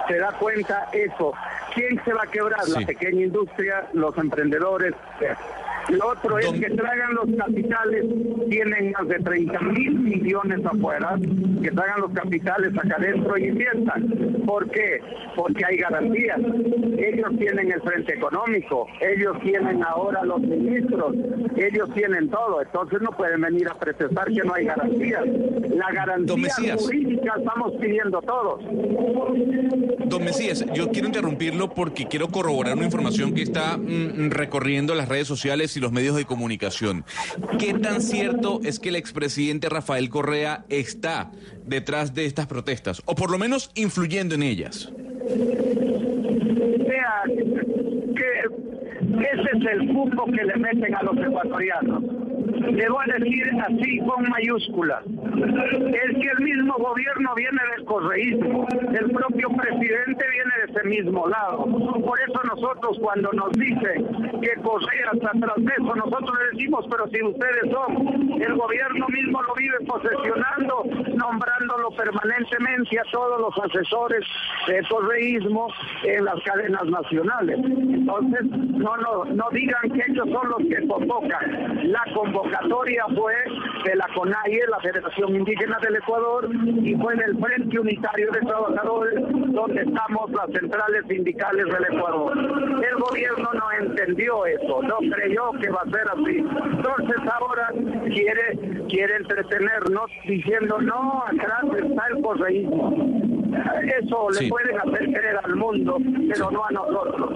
¿Se 0.07 0.19
da 0.19 0.33
cuenta 0.39 0.89
eso? 0.93 1.33
¿Quién 1.75 2.03
se 2.05 2.13
va 2.13 2.23
a 2.23 2.27
quebrar? 2.27 2.69
La 2.69 2.87
pequeña 2.87 3.25
industria, 3.25 3.89
los 3.93 4.17
emprendedores. 4.19 4.95
Lo 5.89 6.09
otro 6.09 6.39
es 6.39 6.53
que 6.53 6.71
traigan 6.71 7.15
los 7.15 7.27
capitales, 7.37 8.05
tienen 8.51 8.93
más 8.93 9.09
de 9.09 9.19
30 9.21 9.61
mil 9.61 9.99
millones 9.99 10.61
afuera, 10.67 11.17
que 11.63 11.71
traigan 11.71 12.01
los 12.03 12.13
capitales 12.13 12.73
acá 12.77 12.97
adentro 12.97 13.39
y 13.39 13.47
inviertan. 13.47 14.09
¿Por 14.45 14.71
qué? 14.71 15.01
Porque 15.35 15.65
hay 15.65 15.79
garantías. 15.79 16.39
Ellos 16.99 17.31
tienen 17.39 17.73
el 17.73 17.81
frente 17.81 18.15
económico, 18.15 18.87
ellos 19.01 19.37
tienen 19.43 19.83
ahora 19.83 20.25
los 20.25 20.41
ministros, 20.41 21.15
ellos 21.57 21.89
tienen 21.95 22.29
todo, 22.29 22.61
entonces 22.61 23.01
no 23.01 23.11
pueden 23.13 23.41
venir 23.41 23.69
a 23.69 23.75
protestar 23.75 24.27
que 24.29 24.43
no 24.45 24.55
hay 24.55 24.67
garantías. 24.67 25.25
La 25.71 25.91
garantía 25.93 26.77
jurídica 26.77 27.35
estamos 27.39 27.73
pidiendo 27.81 28.21
todos. 28.23 28.61
Don 30.07 30.25
Mesías, 30.25 30.65
yo 30.75 30.91
quiero 30.91 31.07
interrumpirlo 31.07 31.71
porque 31.71 32.07
quiero 32.07 32.29
corroborar 32.29 32.75
una 32.77 32.87
información 32.87 33.35
que 33.35 33.43
está 33.43 33.77
mm, 33.77 34.31
recorriendo 34.31 34.95
las 34.95 35.09
redes 35.09 35.29
sociales 35.29 35.78
y 35.79 35.81
los 35.81 35.93
medios 35.93 36.17
de 36.17 36.25
comunicación. 36.25 37.05
¿Qué 37.59 37.75
tan 37.75 38.03
cierto 38.03 38.61
es 38.63 38.79
que 38.79 38.91
el 38.91 38.97
expresidente 38.97 39.69
Rafael 39.69 40.11
Correa 40.11 40.65
está 40.69 41.33
detrás 41.67 42.15
de 42.15 42.27
estas 42.27 42.47
protestas, 42.47 43.03
o 43.07 43.15
por 43.15 43.31
lo 43.31 43.39
menos 43.39 43.71
influyendo 43.75 44.35
en 44.35 44.43
ellas? 44.43 44.93
Ese 49.21 49.57
es 49.57 49.67
el 49.73 49.93
cupo 49.93 50.27
que 50.27 50.45
le 50.45 50.57
meten 50.57 50.95
a 50.95 51.03
los 51.03 51.17
ecuatorianos. 51.17 52.03
Le 52.03 52.89
voy 52.89 53.05
a 53.09 53.19
decir 53.19 53.51
así 53.67 53.99
con 54.01 54.29
mayúsculas. 54.29 55.05
Es 55.07 56.17
que 56.17 56.29
el 56.37 56.45
mismo 56.45 56.75
gobierno 56.79 57.35
viene 57.35 57.61
del 57.77 57.85
correísmo, 57.85 58.67
el 58.93 59.11
propio 59.11 59.49
presidente 59.51 60.25
viene 60.31 60.51
de 60.59 60.73
ese 60.73 60.89
mismo 60.89 61.29
lado. 61.29 61.65
Por 61.65 62.21
eso 62.21 62.41
nosotros 62.45 62.99
cuando 63.01 63.31
nos 63.33 63.53
dicen 63.53 64.07
que 64.43 64.61
Correa 64.63 65.11
está 65.13 65.31
tras 65.41 65.57
de 65.57 65.73
eso, 65.73 65.95
nosotros 65.95 66.39
le 66.39 66.51
decimos, 66.53 66.85
pero 66.91 67.09
si 67.09 67.23
ustedes 67.23 67.71
son, 67.71 68.43
el 68.43 68.55
gobierno 68.55 69.07
mismo 69.09 69.43
lo 69.43 69.55
vive 69.55 69.77
posesionando, 69.87 70.85
nombrándolo 71.15 71.91
permanentemente 71.93 72.99
a 72.99 73.05
todos 73.11 73.41
los 73.41 73.59
asesores 73.65 74.25
de 74.67 74.83
correísmo 74.89 75.69
en 76.05 76.25
las 76.25 76.41
cadenas 76.43 76.85
nacionales. 76.87 77.59
Entonces, 77.59 78.43
no, 78.45 78.97
no, 79.09 79.25
no 79.25 79.45
digan 79.53 79.91
que 79.91 80.03
ellos 80.09 80.27
son 80.31 80.49
los 80.49 80.59
que 80.59 80.87
convocan. 80.87 81.91
La 81.91 82.05
convocatoria 82.15 83.05
fue 83.15 83.35
de 83.85 83.97
la 83.97 84.07
CONAIE, 84.15 84.61
la 84.69 84.81
Federación 84.81 85.37
Indígena 85.37 85.79
del 85.83 85.97
Ecuador, 85.97 86.49
y 86.83 86.95
fue 86.97 87.15
del 87.17 87.39
Frente 87.39 87.79
Unitario 87.79 88.31
de 88.33 88.41
Trabajadores, 88.41 89.15
donde 89.49 89.83
estamos 89.83 90.31
las 90.31 90.51
centrales 90.53 91.05
sindicales 91.09 91.67
del 91.67 91.97
Ecuador. 91.97 92.37
El 92.37 92.97
gobierno 92.97 93.49
no 93.55 93.87
entendió 93.87 94.47
eso, 94.47 94.83
no 94.83 94.97
creyó 95.15 95.53
que 95.61 95.71
va 95.71 95.83
a 95.83 95.91
ser 95.91 96.09
así. 96.13 96.39
Entonces 96.77 97.33
ahora 97.33 97.69
quiere, 98.07 98.87
quiere 98.89 99.17
entretenernos 99.17 100.11
diciendo, 100.27 100.81
no, 100.81 101.25
atrás 101.27 101.65
está 101.77 102.07
el 102.15 102.23
correísmo. 102.23 103.29
Eso 104.01 104.29
le 104.31 104.49
pueden 104.49 104.79
hacer 104.79 105.07
creer 105.07 105.41
al 105.43 105.57
mundo, 105.57 105.97
pero 106.29 106.51
no 106.51 106.65
a 106.65 106.71
nosotros. 106.71 107.31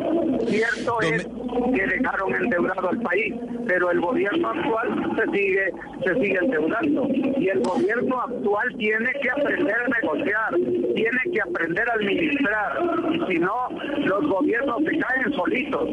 Cierto 0.47 1.01
es 1.01 1.27
que 1.71 1.87
dejaron 1.87 2.35
endeudado 2.35 2.91
al 2.91 3.01
país, 3.01 3.35
pero 3.67 3.91
el 3.91 4.01
gobierno 4.01 4.49
actual 4.49 5.17
se 5.17 5.31
sigue, 5.37 5.73
se 6.05 6.15
sigue 6.15 6.39
endeudando. 6.43 7.09
Y 7.39 7.49
el 7.49 7.61
gobierno 7.61 8.21
actual 8.21 8.75
tiene 8.79 9.11
que 9.23 9.31
aprender 9.31 9.77
a 9.77 10.01
negociar, 10.01 10.55
tiene 10.95 11.21
que 11.33 11.41
aprender 11.41 11.89
a 11.89 11.95
administrar. 11.95 13.29
Si 13.29 13.39
no, 13.39 13.69
los 13.99 14.29
gobiernos 14.29 14.79
se 14.85 14.99
caen 14.99 15.33
solitos. 15.35 15.89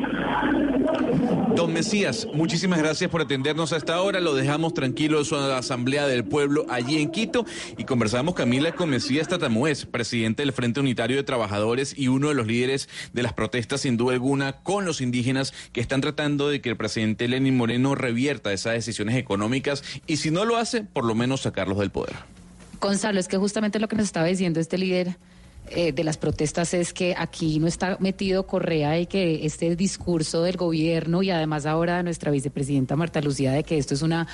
Don 1.56 1.74
Mesías, 1.74 2.28
muchísimas 2.34 2.80
gracias 2.80 3.10
por 3.10 3.22
atendernos 3.22 3.74
a 3.74 3.78
esta 3.78 4.02
hora. 4.02 4.20
Lo 4.20 4.34
dejamos 4.34 4.74
tranquilo 4.74 5.20
en 5.20 5.26
su 5.26 5.36
Asamblea 5.36 6.08
del 6.08 6.24
Pueblo 6.24 6.66
allí 6.70 7.02
en 7.02 7.12
Quito 7.12 7.46
y 7.78 7.84
conversamos 7.84 8.36
Camila 8.36 8.72
con 8.72 8.90
Mesías 8.90 9.28
Tatamuez, 9.28 9.86
presidente 9.86 10.44
del 10.44 10.54
Frente 10.54 10.80
Unitario 10.80 11.18
de 11.18 11.24
Trabajadores 11.24 11.98
y 11.98 12.08
uno 12.08 12.30
de 12.30 12.36
los 12.36 12.48
líderes 12.48 12.88
de 13.14 13.24
las 13.24 13.34
protestas 13.34 13.82
sin 13.82 13.98
duda 13.98 14.14
alguna 14.14 14.54
con 14.64 14.86
los 14.86 15.02
indígenas 15.02 15.54
que 15.72 15.82
están 15.82 16.02
tratando 16.02 16.50
de 16.50 16.62
que 16.62 16.70
el 16.70 16.78
presidente 16.78 17.28
Lenín 17.28 17.58
Moreno 17.58 17.96
revierta 17.96 18.54
esas 18.54 18.74
decisiones 18.74 19.16
económicas 19.16 19.84
y 20.08 20.18
si 20.18 20.32
no 20.32 20.46
lo 20.46 20.58
hace, 20.58 20.84
por 20.84 21.06
lo 21.06 21.16
menos 21.16 21.42
sacarlos 21.42 21.80
del 21.80 21.92
poder. 21.92 22.16
Gonzalo, 22.80 23.20
es 23.20 23.28
que 23.28 23.38
justamente 23.38 23.80
lo 23.80 23.88
que 23.88 23.96
nos 23.96 24.06
estaba 24.06 24.26
diciendo 24.26 24.60
este 24.60 24.78
líder 24.78 25.18
eh, 25.72 25.92
de 25.92 26.04
las 26.04 26.18
protestas 26.18 26.74
es 26.74 26.94
que 26.94 27.16
aquí 27.18 27.60
no 27.60 27.68
está 27.68 27.98
metido 28.00 28.46
Correa 28.48 29.00
y 29.00 29.06
que 29.06 29.46
este 29.46 29.76
discurso 29.76 30.44
del 30.44 30.58
gobierno 30.58 31.24
y 31.24 31.30
además 31.32 31.66
ahora 31.66 31.98
de 31.98 32.04
nuestra 32.04 32.32
vicepresidenta 32.32 32.96
Marta 32.96 33.22
Lucía 33.22 33.52
de 33.52 33.64
que 33.64 33.78
esto 33.78 33.94
es 33.94 34.02
una 34.02 34.28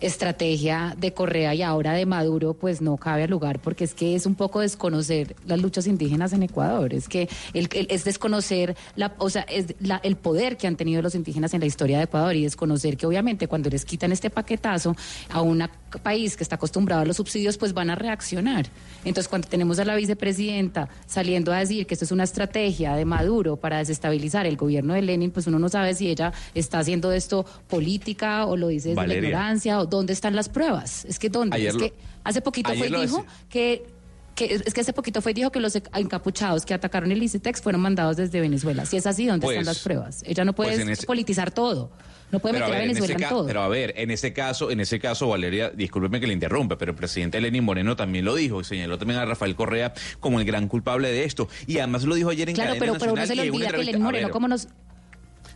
estrategia 0.00 0.94
de 0.98 1.12
Correa 1.14 1.54
y 1.54 1.62
ahora 1.62 1.92
de 1.92 2.06
Maduro, 2.06 2.54
pues 2.54 2.80
no 2.80 2.96
cabe 2.96 3.22
al 3.24 3.30
lugar 3.30 3.60
porque 3.60 3.84
es 3.84 3.94
que 3.94 4.14
es 4.14 4.26
un 4.26 4.34
poco 4.34 4.60
desconocer 4.60 5.36
las 5.46 5.60
luchas 5.60 5.86
indígenas 5.86 6.32
en 6.32 6.42
Ecuador, 6.42 6.92
es 6.92 7.08
que 7.08 7.28
el- 7.54 7.68
el- 7.72 7.86
es 7.90 8.04
desconocer 8.04 8.76
la, 8.96 9.14
o 9.18 9.30
sea, 9.30 9.42
es 9.42 9.74
la- 9.80 10.00
el 10.02 10.16
poder 10.16 10.56
que 10.56 10.66
han 10.66 10.76
tenido 10.76 11.02
los 11.02 11.14
indígenas 11.14 11.54
en 11.54 11.60
la 11.60 11.66
historia 11.66 11.98
de 11.98 12.04
Ecuador 12.04 12.34
y 12.36 12.42
desconocer 12.42 12.96
que 12.96 13.06
obviamente 13.06 13.46
cuando 13.48 13.70
les 13.70 13.84
quitan 13.84 14.12
este 14.12 14.30
paquetazo 14.30 14.96
a 15.30 15.40
un 15.40 15.68
país 16.02 16.36
que 16.36 16.42
está 16.42 16.56
acostumbrado 16.56 17.02
a 17.02 17.04
los 17.04 17.16
subsidios, 17.16 17.56
pues 17.58 17.72
van 17.72 17.90
a 17.90 17.94
reaccionar. 17.94 18.66
Entonces, 19.04 19.28
cuando 19.28 19.48
tenemos 19.48 19.78
a 19.78 19.84
la 19.84 19.94
vicepresidenta 19.94 20.81
saliendo 21.06 21.52
a 21.52 21.58
decir 21.58 21.86
que 21.86 21.94
esto 21.94 22.04
es 22.04 22.12
una 22.12 22.24
estrategia 22.24 22.94
de 22.94 23.04
Maduro 23.04 23.56
para 23.56 23.78
desestabilizar 23.78 24.46
el 24.46 24.56
gobierno 24.56 24.94
de 24.94 25.02
Lenin, 25.02 25.30
pues 25.30 25.46
uno 25.46 25.58
no 25.58 25.68
sabe 25.68 25.94
si 25.94 26.08
ella 26.08 26.32
está 26.54 26.78
haciendo 26.78 27.12
esto 27.12 27.44
política 27.68 28.46
o 28.46 28.56
lo 28.56 28.68
dice 28.68 28.90
desde 28.90 28.96
Valeria. 28.96 29.22
la 29.22 29.28
ignorancia 29.28 29.78
o 29.80 29.86
dónde 29.86 30.12
están 30.12 30.36
las 30.36 30.48
pruebas. 30.48 31.04
Es 31.06 31.18
que 31.18 31.28
dónde, 31.28 31.56
Ayer 31.56 31.68
es 31.68 31.74
lo- 31.74 31.80
que 31.80 31.92
hace 32.24 32.40
poquito 32.40 32.72
fue 32.74 32.88
dijo 32.88 33.26
que 33.48 33.86
que 34.34 34.54
es 34.54 34.72
que 34.72 34.80
hace 34.80 34.94
poquito 34.94 35.20
fue 35.20 35.34
dijo 35.34 35.50
que 35.52 35.60
los 35.60 35.76
encapuchados 35.76 36.64
que 36.64 36.72
atacaron 36.72 37.12
el 37.12 37.22
ICETEX 37.22 37.60
fueron 37.60 37.82
mandados 37.82 38.16
desde 38.16 38.40
Venezuela. 38.40 38.86
Si 38.86 38.96
es 38.96 39.06
así, 39.06 39.26
¿dónde 39.26 39.44
Pues- 39.44 39.58
están 39.58 39.66
las 39.66 39.80
pruebas? 39.80 40.22
Ella 40.26 40.44
no 40.46 40.54
puede 40.54 40.74
pues 40.74 40.88
ese- 40.88 41.06
politizar 41.06 41.50
todo. 41.50 41.90
No 42.32 42.38
puede 42.40 42.54
Pero 42.54 42.64
meter 42.66 42.74
a, 42.76 42.78
ver, 42.80 42.88
en 42.88 42.94
Venezuela 42.94 43.12
en 43.14 43.20
ca- 43.20 43.28
todo. 43.28 43.46
pero 43.46 43.62
a 43.62 43.68
ver, 43.68 43.92
en 43.96 44.10
ese 44.10 44.32
caso, 44.32 44.70
en 44.70 44.80
ese 44.80 44.98
caso, 44.98 45.28
Valeria, 45.28 45.68
discúlpeme 45.70 46.18
que 46.18 46.26
le 46.26 46.32
interrumpa, 46.32 46.78
pero 46.78 46.92
el 46.92 46.96
presidente 46.96 47.38
Lenín 47.42 47.62
Moreno 47.62 47.94
también 47.94 48.24
lo 48.24 48.34
dijo 48.34 48.60
y 48.60 48.64
señaló 48.64 48.96
también 48.98 49.20
a 49.20 49.26
Rafael 49.26 49.54
Correa 49.54 49.92
como 50.18 50.40
el 50.40 50.46
gran 50.46 50.66
culpable 50.66 51.12
de 51.12 51.24
esto. 51.24 51.48
Y 51.66 51.76
además 51.78 52.04
lo 52.04 52.14
dijo 52.14 52.30
ayer 52.30 52.48
en 52.48 52.54
Claro, 52.54 52.70
cadena 52.70 52.86
pero, 52.86 52.98
pero 52.98 53.12
uno 53.12 53.20
nacional 53.20 53.28
se 53.28 53.36
le 53.36 53.48
en 53.48 53.54
olvida 53.54 53.76
que 53.78 53.84
Lenín 53.84 54.02
Moreno, 54.02 54.30
como 54.30 54.48
nos... 54.48 54.66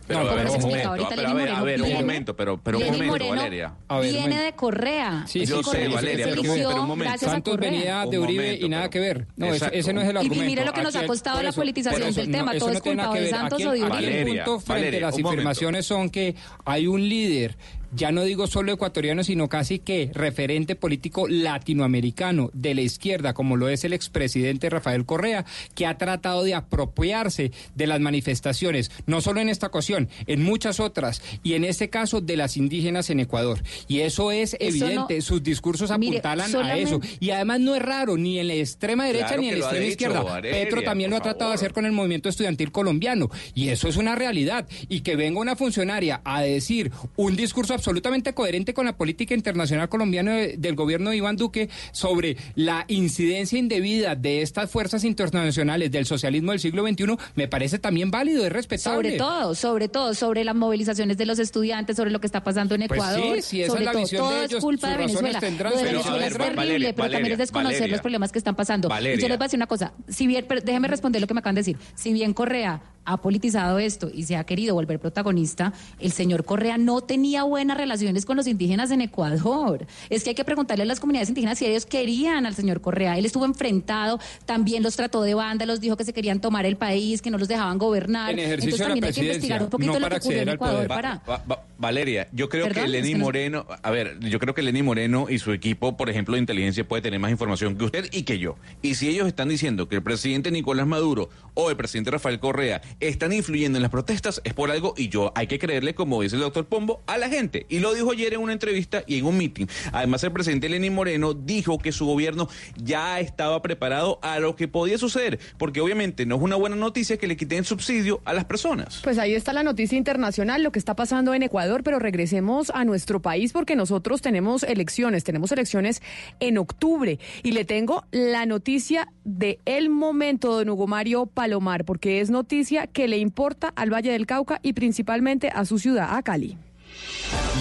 Pero, 0.07 0.23
No, 0.23 0.29
a 0.29 0.35
ver, 0.35 0.47
explica 0.47 0.87
ahorita 0.87 1.09
pero 1.09 1.21
a 1.21 1.33
Lenín 1.33 1.37
ver, 1.37 1.49
a 1.49 1.63
ver, 1.63 1.81
un 1.81 1.93
momento, 1.93 2.35
pero, 2.35 2.57
pero 2.57 2.77
un 2.77 2.85
momento, 2.85 3.05
Moreno 3.07 3.35
Valeria. 3.35 3.73
A 3.89 3.99
ver, 3.99 4.05
Viene 4.11 4.21
momento. 4.21 4.43
de 4.45 4.51
Correa. 4.53 5.23
Sí, 5.27 5.39
Yo 5.45 5.57
sí, 5.57 5.63
sé, 5.63 5.69
Correa. 5.69 5.89
Valeria, 5.89 6.25
pero 6.25 6.41
eligió 6.41 6.69
pero 6.69 6.81
un 6.81 6.87
momento. 6.87 7.17
Santos 7.25 7.57
venía 7.57 8.05
de 8.05 8.19
Uribe 8.19 8.43
momento, 8.45 8.65
y 8.65 8.69
nada 8.69 8.81
pero- 8.83 8.89
que 8.91 8.99
ver. 8.99 9.27
No, 9.35 9.45
ese, 9.47 9.55
Exacto. 9.57 9.77
ese 9.77 9.93
no 9.93 10.01
es 10.01 10.07
el 10.07 10.13
Y- 10.13 10.15
y 10.15 10.19
argumento. 10.21 10.45
mire 10.45 10.65
lo 10.65 10.73
que 10.73 10.81
nos 10.81 10.95
ha 10.95 11.05
costado 11.05 11.41
la 11.43 11.51
politización 11.51 12.03
eso, 12.09 12.21
del 12.21 12.31
tema. 12.31 12.57
Todo 12.57 12.71
es 12.71 12.81
culpa 12.81 13.13
de. 13.13 13.29
Santos 13.29 13.53
Aquí- 13.59 13.65
o 13.67 13.71
de 13.71 13.81
Uribe. 13.83 13.85
el 13.85 13.89
Valeria, 13.89 14.45
punto 14.45 14.59
frente 14.61 14.73
Valeria, 14.85 14.99
a 14.99 15.01
las 15.01 15.13
momento. 15.19 15.33
informaciones 15.33 15.85
son 15.85 16.09
que 16.09 16.35
hay 16.63 16.87
un 16.87 17.07
líder, 17.09 17.57
ya 17.97 18.11
no 18.11 18.23
digo 18.23 18.45
solo 18.47 18.71
ecuatoriano, 18.71 19.23
sino 19.23 19.49
casi 19.49 19.79
que 19.79 20.11
referente 20.13 20.75
político 20.75 21.27
latinoamericano 21.27 22.49
de 22.53 22.75
la 22.75 22.81
izquierda, 22.81 23.33
como 23.33 23.57
lo 23.57 23.69
es 23.69 23.83
el 23.83 23.93
expresidente 23.93 24.69
Rafael 24.69 25.05
Correa, 25.05 25.45
que 25.75 25.85
ha 25.85 25.97
tratado 25.97 26.43
de 26.43 26.53
apropiarse 26.53 27.51
de 27.75 27.87
las 27.87 27.99
manifestaciones, 27.99 28.91
no 29.05 29.19
solo 29.21 29.41
en 29.41 29.49
esta 29.49 29.67
ocasión, 29.67 30.09
en 30.27 30.43
muchas 30.43 30.79
otras, 30.79 31.21
y 31.43 31.53
en 31.53 31.63
este 31.65 31.89
caso 31.89 32.21
de 32.21 32.37
las 32.37 32.55
indígenas 32.57 33.09
en 33.09 33.19
Ecuador. 33.19 33.61
Y 33.87 34.01
eso 34.01 34.31
es 34.31 34.53
Eso 34.53 34.57
evidente, 34.85 35.15
no- 35.15 35.21
sus 35.21 35.41
discursos 35.43 35.91
Mire, 35.97 36.19
apuntalan 36.19 36.55
a 36.55 36.77
eso. 36.77 37.01
Y 37.19 37.31
además 37.31 37.59
no 37.59 37.75
es 37.75 37.81
raro, 37.81 38.15
ni 38.17 38.39
en 38.39 38.47
la 38.47 38.53
extrema 38.53 39.05
derecha 39.05 39.27
Claro 39.27 39.41
ni 39.41 39.47
en 39.49 39.53
la 39.53 39.59
extrema 39.65 39.81
dicho, 39.83 39.91
izquierda. 39.91 40.21
Valeria, 40.21 40.63
Petro 40.63 40.81
también 40.83 41.09
lo 41.09 41.17
ha 41.17 41.21
tratado 41.21 41.49
de 41.51 41.55
hacer 41.55 41.73
con 41.73 41.85
el 41.85 41.91
movimiento 41.91 42.29
estudiantil 42.29 42.71
colombiano. 42.71 43.29
Y 43.55 43.69
eso 43.69 43.87
es 43.87 43.97
una 43.97 44.15
realidad. 44.15 44.67
Y 44.87 45.01
que 45.01 45.15
venga 45.15 45.39
una 45.39 45.55
funcionaria 45.55 46.21
a 46.23 46.41
decir 46.41 46.91
un 47.15 47.35
discurso 47.35 47.73
absolutamente 47.87 48.33
coherente 48.33 48.73
con 48.73 48.85
la 48.85 48.97
política 48.97 49.33
internacional 49.33 49.87
colombiana 49.89 50.35
de- 50.35 50.57
del 50.57 50.75
gobierno 50.75 51.09
de 51.11 51.17
Iván 51.17 51.37
Duque 51.37 51.69
sobre 51.91 52.35
la 52.55 52.85
incidencia 52.87 53.57
indebida 53.57 54.15
de 54.15 54.41
estas 54.41 54.69
fuerzas 54.69 55.03
internacionales 55.03 55.91
del 55.91 56.05
socialismo 56.05 56.51
del 56.51 56.59
siglo 56.59 56.85
XXI, 56.87 57.15
me 57.35 57.47
parece 57.47 57.79
también 57.79 58.11
válido, 58.11 58.45
es 58.45 58.51
respetable. 58.51 58.95
Sobre 58.97 59.17
todo, 59.17 59.55
sobre 59.55 59.87
todo, 59.89 60.13
sobre 60.13 60.43
las 60.43 60.55
movilizaciones 60.55 61.17
de 61.17 61.25
los 61.25 61.39
estudiantes, 61.39 61.95
sobre 61.95 62.11
lo 62.11 62.19
que 62.19 62.27
está 62.27 62.43
pasando 62.43 62.75
en 62.75 62.81
Pues 62.87 62.99
Ecuador. 62.99 63.35
sí, 63.37 63.41
si 63.41 63.61
esa 63.61 63.71
sobre 63.71 63.81
es 63.81 63.85
la 63.85 63.91
todo, 63.93 64.01
visión 64.01 64.21
todo 64.21 64.31
de 64.39 64.45
es 64.45 64.51
ellos, 64.51 64.63
culpa 64.63 64.89
de 64.89 64.97
Venezuela. 64.97 65.39
tendrán, 65.39 65.71
lo 65.73 65.77
de 65.79 65.83
pero, 65.85 65.99
a 65.99 66.01
Venezuela 66.03 66.17
ver, 66.19 66.31
es 66.31 66.37
terrible, 66.37 66.55
Valeria, 66.57 66.93
pero 66.95 67.09
también 67.11 67.31
es 67.33 67.37
desconocer 67.37 67.73
Valeria. 67.77 67.95
los 67.95 68.01
problemas 68.01 68.31
que 68.31 68.37
están 68.39 68.55
pasando. 68.55 68.89
Y 68.89 69.19
yo 69.21 69.27
les 69.27 69.37
voy 69.37 69.45
a 69.45 69.47
decir 69.47 69.57
una 69.57 69.67
cosa, 69.67 69.93
si 70.07 70.27
bien, 70.27 70.45
pero 70.47 70.61
déjeme 70.61 70.87
responder 70.87 71.21
lo 71.21 71.27
que 71.27 71.33
me 71.33 71.39
acaban 71.39 71.55
de 71.55 71.59
decir, 71.61 71.77
si 71.95 72.13
bien 72.13 72.33
Correa 72.33 72.81
ha 73.07 73.17
politizado 73.17 73.79
esto 73.79 74.11
y 74.13 74.23
se 74.23 74.35
ha 74.35 74.43
querido 74.43 74.75
volver 74.75 74.99
protagonista, 74.99 75.73
el 75.99 76.11
señor 76.11 76.43
Correa 76.45 76.77
no 76.77 77.01
tenía 77.01 77.43
buenas 77.43 77.77
relaciones 77.77 78.25
con 78.25 78.35
los 78.37 78.47
indígenas 78.47 78.91
en 78.91 79.01
Ecuador. 79.01 79.87
Es 80.09 80.23
que 80.23 80.31
hay 80.31 80.35
que 80.35 80.43
preguntarle 80.43 80.83
a 80.83 80.85
las 80.85 80.99
comunidades 80.99 81.29
indígenas 81.29 81.57
si 81.57 81.65
ellos 81.65 81.85
querían 81.85 82.45
al 82.45 82.53
señor 82.53 82.81
Correa. 82.81 83.17
Él 83.17 83.25
estuvo 83.25 83.45
enfrentado, 83.45 84.19
también 84.45 84.83
los 84.83 84.95
trató 84.97 85.21
de 85.23 85.33
banda, 85.33 85.65
los 85.65 85.79
dijo 85.79 85.95
que 85.97 86.03
se 86.03 86.13
querían 86.13 86.41
tomar 86.41 86.65
el 86.65 86.75
país, 86.75 87.21
que 87.21 87.31
no 87.31 87.37
los 87.37 87.47
dejaban 87.47 87.77
gobernar. 87.77 88.31
En 88.31 88.39
ejercicio 88.39 88.75
Entonces 88.75 88.79
de 88.79 88.83
la 88.83 88.89
también 88.89 89.05
hay 89.05 89.13
que 89.13 89.21
investigar 89.21 89.63
un 89.63 89.69
poquito 89.69 89.93
no 89.93 89.99
lo 89.99 90.09
que 90.09 90.15
ocurrió 90.17 90.41
en 90.41 90.49
Ecuador 90.49 90.75
poder. 90.75 90.87
para... 90.89 91.21
Va- 91.29 91.43
va- 91.49 91.63
Valeria, 91.79 92.27
yo 92.33 92.49
creo 92.49 92.63
Perdón, 92.65 92.81
que 92.81 92.85
es 92.85 92.91
Lenny 92.91 93.11
que 93.11 93.17
no- 93.19 93.23
Moreno, 93.25 93.65
a 93.83 93.91
ver, 93.91 94.19
yo 94.21 94.39
creo 94.39 94.55
que 94.55 94.63
Lenny 94.63 94.81
Moreno 94.81 95.27
y 95.29 95.37
su 95.37 95.51
equipo, 95.53 95.95
por 95.95 96.09
ejemplo, 96.09 96.33
de 96.33 96.39
inteligencia 96.39 96.87
puede 96.87 97.03
tener 97.03 97.19
más 97.19 97.29
información 97.29 97.77
que 97.77 97.85
usted 97.85 98.09
y 98.11 98.23
que 98.23 98.39
yo. 98.39 98.55
Y 98.81 98.95
si 98.95 99.07
ellos 99.09 99.27
están 99.27 99.47
diciendo 99.49 99.87
que 99.87 99.95
el 99.95 100.01
presidente 100.03 100.49
Nicolás 100.49 100.87
Maduro 100.87 101.29
o 101.53 101.69
el 101.69 101.77
presidente 101.77 102.09
Rafael 102.11 102.39
Correa 102.39 102.81
están 102.99 103.33
influyendo 103.33 103.77
en 103.77 103.81
las 103.81 103.91
protestas, 103.91 104.41
es 104.43 104.53
por 104.53 104.71
algo 104.71 104.93
y 104.97 105.09
yo 105.09 105.31
hay 105.35 105.47
que 105.47 105.59
creerle, 105.59 105.95
como 105.95 106.21
dice 106.21 106.35
el 106.35 106.41
doctor 106.41 106.65
Pombo, 106.65 107.01
a 107.07 107.17
la 107.17 107.29
gente. 107.29 107.65
Y 107.69 107.79
lo 107.79 107.93
dijo 107.93 108.11
ayer 108.11 108.33
en 108.33 108.41
una 108.41 108.53
entrevista 108.53 109.03
y 109.05 109.19
en 109.19 109.25
un 109.25 109.37
meeting. 109.37 109.67
Además, 109.91 110.23
el 110.23 110.31
presidente 110.31 110.69
Lenín 110.69 110.93
Moreno 110.95 111.33
dijo 111.33 111.77
que 111.77 111.91
su 111.91 112.05
gobierno 112.05 112.49
ya 112.75 113.19
estaba 113.19 113.61
preparado 113.61 114.19
a 114.21 114.39
lo 114.39 114.55
que 114.55 114.67
podía 114.67 114.97
suceder, 114.97 115.39
porque 115.57 115.81
obviamente 115.81 116.25
no 116.25 116.35
es 116.35 116.41
una 116.41 116.55
buena 116.55 116.75
noticia 116.75 117.17
que 117.17 117.27
le 117.27 117.37
quiten 117.37 117.63
subsidio 117.63 118.21
a 118.25 118.33
las 118.33 118.45
personas. 118.45 119.01
Pues 119.03 119.17
ahí 119.17 119.35
está 119.35 119.53
la 119.53 119.63
noticia 119.63 119.97
internacional, 119.97 120.63
lo 120.63 120.71
que 120.71 120.79
está 120.79 120.95
pasando 120.95 121.33
en 121.33 121.43
Ecuador, 121.43 121.83
pero 121.83 121.99
regresemos 121.99 122.71
a 122.71 122.85
nuestro 122.85 123.21
país 123.21 123.53
porque 123.53 123.75
nosotros 123.75 124.21
tenemos 124.21 124.63
elecciones, 124.63 125.23
tenemos 125.23 125.51
elecciones 125.51 126.01
en 126.39 126.57
octubre 126.57 127.19
y 127.43 127.51
le 127.51 127.65
tengo 127.65 128.05
la 128.11 128.45
noticia 128.45 129.09
de 129.23 129.59
el 129.65 129.89
momento, 129.89 130.55
don 130.55 130.69
Hugo 130.69 130.87
Mario 130.87 131.25
Palomar, 131.25 131.85
porque 131.85 132.21
es 132.21 132.29
noticia 132.29 132.86
que 132.87 133.07
le 133.07 133.17
importa 133.17 133.73
al 133.75 133.93
Valle 133.93 134.11
del 134.11 134.25
Cauca 134.25 134.59
y 134.63 134.73
principalmente 134.73 135.49
a 135.49 135.65
su 135.65 135.79
ciudad, 135.79 136.15
a 136.15 136.21
Cali. 136.23 136.57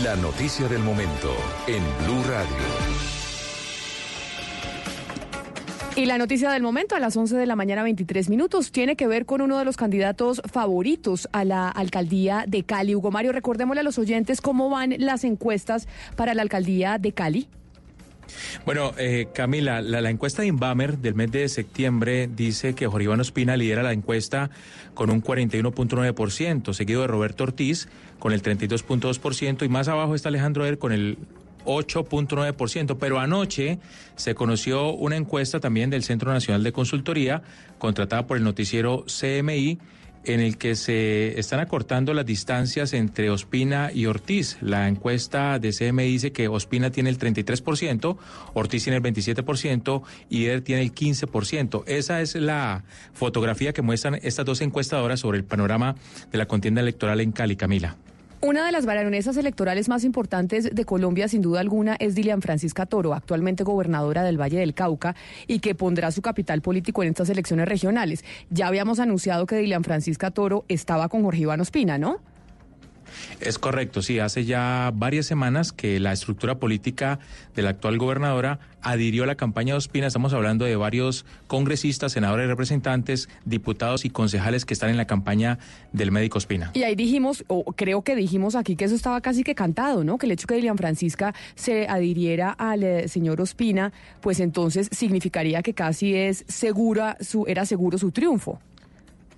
La 0.03 0.17
noticia 0.17 0.69
del 0.69 0.81
momento 0.81 1.35
en 1.67 1.83
Blue 2.05 2.23
Radio. 2.25 3.07
Y 5.97 6.05
la 6.05 6.19
noticia 6.19 6.51
del 6.51 6.63
momento 6.63 6.95
a 6.95 7.01
las 7.01 7.17
11 7.17 7.37
de 7.37 7.47
la 7.47 7.57
mañana 7.57 7.83
23 7.83 8.29
minutos 8.29 8.71
tiene 8.71 8.97
que 8.97 9.07
ver 9.07 9.25
con 9.25 9.41
uno 9.41 9.59
de 9.59 9.65
los 9.65 9.79
candidatos 9.79 10.43
favoritos 10.45 11.27
a 11.33 11.47
la 11.47 11.71
alcaldía 11.71 12.45
de 12.47 12.65
Cali. 12.65 12.95
Hugo 12.95 13.11
Mario, 13.11 13.33
recordémosle 13.33 13.81
a 13.81 13.83
los 13.83 13.99
oyentes 13.99 14.43
cómo 14.43 14.69
van 14.69 14.95
las 14.99 15.25
encuestas 15.25 15.89
para 16.15 16.35
la 16.35 16.43
alcaldía 16.43 16.99
de 16.99 17.13
Cali. 17.13 17.49
Bueno, 18.65 18.93
eh, 18.99 19.29
Camila, 19.35 19.81
la, 19.81 20.11
encuesta 20.11 20.43
de 20.43 20.49
Inbamer 20.49 20.99
del 20.99 21.15
mes 21.15 21.31
de 21.31 21.49
septiembre 21.49 22.29
dice 22.35 22.75
que 22.75 22.87
Jorge 22.87 23.05
Iván 23.05 23.21
Ospina 23.21 23.57
lidera 23.57 23.83
la 23.83 23.93
encuesta 23.93 24.51
con 24.95 25.11
un 25.11 25.23
41.9%, 25.23 26.73
seguido 26.73 27.03
de 27.03 27.07
Roberto 27.07 27.45
Ortiz 27.45 27.89
con 28.19 28.33
el 28.33 28.43
32.2% 28.43 29.65
y 29.65 29.69
más 29.69 29.89
abajo 29.89 30.15
está 30.15 30.29
Alejandro 30.29 30.65
Er 30.67 30.79
con 30.79 30.93
el 30.93 31.19
8.9%, 31.67 32.97
pero 32.99 33.19
anoche 33.19 33.79
se 34.15 34.35
conoció 34.35 34.93
una 34.93 35.17
encuesta 35.17 35.61
también 35.61 35.91
del 35.91 36.03
Centro 36.03 36.33
Nacional 36.33 36.63
de 36.63 36.73
Consultoría, 36.73 37.43
contratada 37.79 38.27
por 38.27 38.37
el 38.37 38.45
noticiero 38.45 39.05
CMI, 39.05 39.79
en 40.27 40.41
el 40.41 40.59
que 40.59 40.75
se 40.75 41.39
están 41.39 41.61
acortando 41.61 42.13
las 42.13 42.27
distancias 42.27 42.93
entre 42.93 43.31
Ospina 43.31 43.91
y 43.93 44.07
Ortiz. 44.07 44.59
La 44.61 44.89
encuesta 44.89 45.59
de 45.59 45.71
CMI 45.71 46.05
dice 46.05 46.33
que 46.33 46.49
Ospina 46.49 46.91
tiene 46.91 47.11
el 47.11 47.19
33%, 47.19 48.17
Ortiz 48.55 48.85
tiene 48.85 48.97
el 48.99 49.03
27% 49.03 50.03
y 50.29 50.47
ER 50.47 50.61
tiene 50.63 50.83
el 50.83 50.95
15%. 50.95 51.85
Esa 51.87 52.21
es 52.21 52.35
la 52.35 52.85
fotografía 53.13 53.73
que 53.73 53.83
muestran 53.83 54.19
estas 54.23 54.45
dos 54.45 54.61
encuestadoras 54.61 55.21
sobre 55.21 55.39
el 55.39 55.45
panorama 55.45 55.97
de 56.31 56.39
la 56.39 56.47
contienda 56.47 56.81
electoral 56.81 57.21
en 57.21 57.33
Cali, 57.33 57.57
Camila. 57.57 57.97
Una 58.47 58.65
de 58.65 58.71
las 58.71 58.87
baronesas 58.87 59.37
electorales 59.39 59.89
más 59.89 60.05
importantes 60.05 60.73
de 60.73 60.85
Colombia, 60.85 61.27
sin 61.27 61.43
duda 61.43 61.59
alguna, 61.59 61.97
es 61.99 62.15
Dilian 62.15 62.43
Francisca 62.43 62.87
Toro, 62.87 63.13
actualmente 63.13 63.65
gobernadora 63.65 64.23
del 64.23 64.41
Valle 64.41 64.61
del 64.61 64.73
Cauca 64.73 65.17
y 65.49 65.59
que 65.59 65.75
pondrá 65.75 66.13
su 66.13 66.23
capital 66.23 66.63
político 66.63 67.03
en 67.03 67.09
estas 67.09 67.29
elecciones 67.29 67.67
regionales. 67.67 68.25
Ya 68.49 68.69
habíamos 68.69 69.01
anunciado 69.01 69.47
que 69.47 69.57
Dilian 69.57 69.83
Francisca 69.83 70.31
Toro 70.31 70.65
estaba 70.69 71.09
con 71.09 71.25
Jorge 71.25 71.41
Iván 71.41 71.61
Ospina, 71.61 71.99
¿no? 71.99 72.21
Es 73.41 73.59
correcto, 73.59 74.03
sí, 74.03 74.19
hace 74.19 74.45
ya 74.45 74.93
varias 74.95 75.27
semanas 75.27 75.73
que 75.73 76.01
la 76.01 76.13
estructura 76.13 76.59
política 76.59 77.19
de 77.55 77.63
la 77.63 77.71
actual 77.71 77.99
gobernadora 77.99 78.59
adhirió 78.83 79.25
a 79.25 79.27
la 79.27 79.35
campaña 79.35 79.75
de 79.75 79.79
Ospina. 79.79 80.07
Estamos 80.07 80.33
hablando 80.33 80.65
de 80.65 80.77
varios 80.77 81.27
congresistas, 81.49 82.13
senadores, 82.13 82.47
representantes, 82.47 83.29
diputados 83.45 84.05
y 84.05 84.11
concejales 84.11 84.65
que 84.65 84.75
están 84.75 84.91
en 84.91 84.97
la 84.97 85.07
campaña 85.07 85.59
del 85.93 86.13
médico 86.13 86.39
Ospina. 86.39 86.71
Y 86.75 86.85
ahí 86.85 86.95
dijimos, 86.95 87.45
o 87.49 87.65
creo 87.73 88.03
que 88.03 88.15
dijimos 88.15 88.55
aquí 88.55 88.77
que 88.77 88.85
eso 88.85 88.95
estaba 88.95 89.21
casi 89.21 89.43
que 89.43 89.55
cantado, 89.55 90.05
¿no? 90.05 90.19
Que 90.19 90.27
el 90.27 90.33
hecho 90.33 90.47
que 90.47 90.55
Dilian 90.55 90.77
Francisca 90.77 91.35
se 91.57 91.89
adhiriera 91.89 92.51
al 92.51 92.85
eh, 92.85 93.09
señor 93.09 93.41
Ospina, 93.41 93.93
pues 94.21 94.41
entonces 94.41 94.89
significaría 94.93 95.63
que 95.63 95.75
casi 95.75 96.15
es 96.15 96.45
segura 96.49 97.17
su, 97.21 97.45
era 97.47 97.67
seguro 97.67 97.99
su 97.99 98.13
triunfo. 98.13 98.61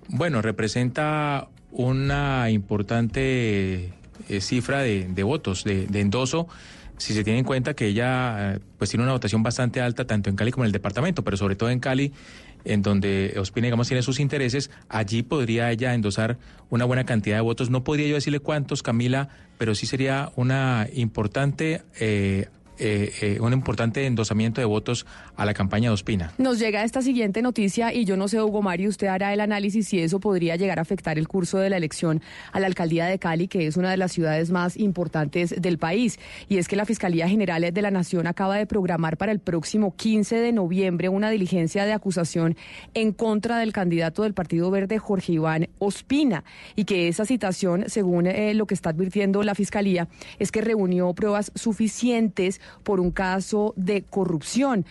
Bueno, 0.08 0.40
representa 0.40 1.48
una 1.72 2.50
importante 2.50 3.92
eh, 4.28 4.40
cifra 4.40 4.80
de, 4.80 5.06
de 5.08 5.22
votos, 5.22 5.64
de, 5.64 5.86
de 5.86 6.00
endoso, 6.00 6.48
si 6.98 7.14
se 7.14 7.24
tiene 7.24 7.38
en 7.38 7.44
cuenta 7.44 7.74
que 7.74 7.86
ella 7.86 8.54
eh, 8.54 8.58
pues 8.76 8.90
tiene 8.90 9.04
una 9.04 9.12
votación 9.12 9.42
bastante 9.42 9.80
alta 9.80 10.04
tanto 10.04 10.28
en 10.30 10.36
Cali 10.36 10.50
como 10.50 10.64
en 10.64 10.68
el 10.68 10.72
departamento, 10.72 11.22
pero 11.22 11.36
sobre 11.36 11.56
todo 11.56 11.70
en 11.70 11.78
Cali, 11.78 12.12
en 12.64 12.82
donde 12.82 13.34
Ospina, 13.38 13.66
digamos, 13.66 13.86
tiene 13.88 14.02
sus 14.02 14.20
intereses, 14.20 14.70
allí 14.88 15.22
podría 15.22 15.70
ella 15.70 15.94
endosar 15.94 16.38
una 16.70 16.84
buena 16.84 17.04
cantidad 17.04 17.36
de 17.36 17.42
votos. 17.42 17.70
No 17.70 17.84
podría 17.84 18.08
yo 18.08 18.16
decirle 18.16 18.40
cuántos, 18.40 18.82
Camila, 18.82 19.28
pero 19.58 19.74
sí 19.74 19.86
sería 19.86 20.32
una 20.36 20.88
importante 20.92 21.82
eh, 22.00 22.48
eh, 22.78 23.12
eh, 23.20 23.38
un 23.40 23.52
importante 23.52 24.06
endosamiento 24.06 24.60
de 24.60 24.64
votos 24.64 25.06
a 25.36 25.44
la 25.44 25.54
campaña 25.54 25.90
de 25.90 25.94
Ospina. 25.94 26.32
Nos 26.38 26.58
llega 26.58 26.84
esta 26.84 27.02
siguiente 27.02 27.42
noticia 27.42 27.92
y 27.92 28.04
yo 28.04 28.16
no 28.16 28.28
sé, 28.28 28.40
Hugo 28.40 28.62
Mario, 28.62 28.88
usted 28.88 29.08
hará 29.08 29.32
el 29.32 29.40
análisis 29.40 29.88
si 29.88 30.00
eso 30.00 30.20
podría 30.20 30.56
llegar 30.56 30.78
a 30.78 30.82
afectar 30.82 31.18
el 31.18 31.28
curso 31.28 31.58
de 31.58 31.70
la 31.70 31.76
elección 31.76 32.22
a 32.52 32.60
la 32.60 32.66
alcaldía 32.66 33.06
de 33.06 33.18
Cali, 33.18 33.48
que 33.48 33.66
es 33.66 33.76
una 33.76 33.90
de 33.90 33.96
las 33.96 34.12
ciudades 34.12 34.50
más 34.50 34.76
importantes 34.76 35.54
del 35.60 35.78
país. 35.78 36.18
Y 36.48 36.58
es 36.58 36.68
que 36.68 36.76
la 36.76 36.84
Fiscalía 36.84 37.28
General 37.28 37.72
de 37.72 37.82
la 37.82 37.90
Nación 37.90 38.26
acaba 38.26 38.56
de 38.56 38.66
programar 38.66 39.16
para 39.16 39.32
el 39.32 39.40
próximo 39.40 39.96
15 39.96 40.36
de 40.36 40.52
noviembre 40.52 41.08
una 41.08 41.30
diligencia 41.30 41.84
de 41.84 41.92
acusación 41.92 42.56
en 42.94 43.12
contra 43.12 43.58
del 43.58 43.72
candidato 43.72 44.22
del 44.22 44.34
Partido 44.34 44.70
Verde, 44.70 44.98
Jorge 44.98 45.32
Iván 45.32 45.68
Ospina, 45.78 46.44
y 46.76 46.84
que 46.84 47.08
esa 47.08 47.24
citación, 47.24 47.84
según 47.88 48.26
eh, 48.26 48.54
lo 48.54 48.66
que 48.66 48.74
está 48.74 48.90
advirtiendo 48.90 49.42
la 49.42 49.54
Fiscalía, 49.54 50.08
es 50.38 50.52
que 50.52 50.60
reunió 50.60 51.12
pruebas 51.14 51.52
suficientes 51.54 52.60
por 52.82 53.00
un 53.00 53.10
caso 53.10 53.74
de 53.76 54.02
corrupción 54.02 54.84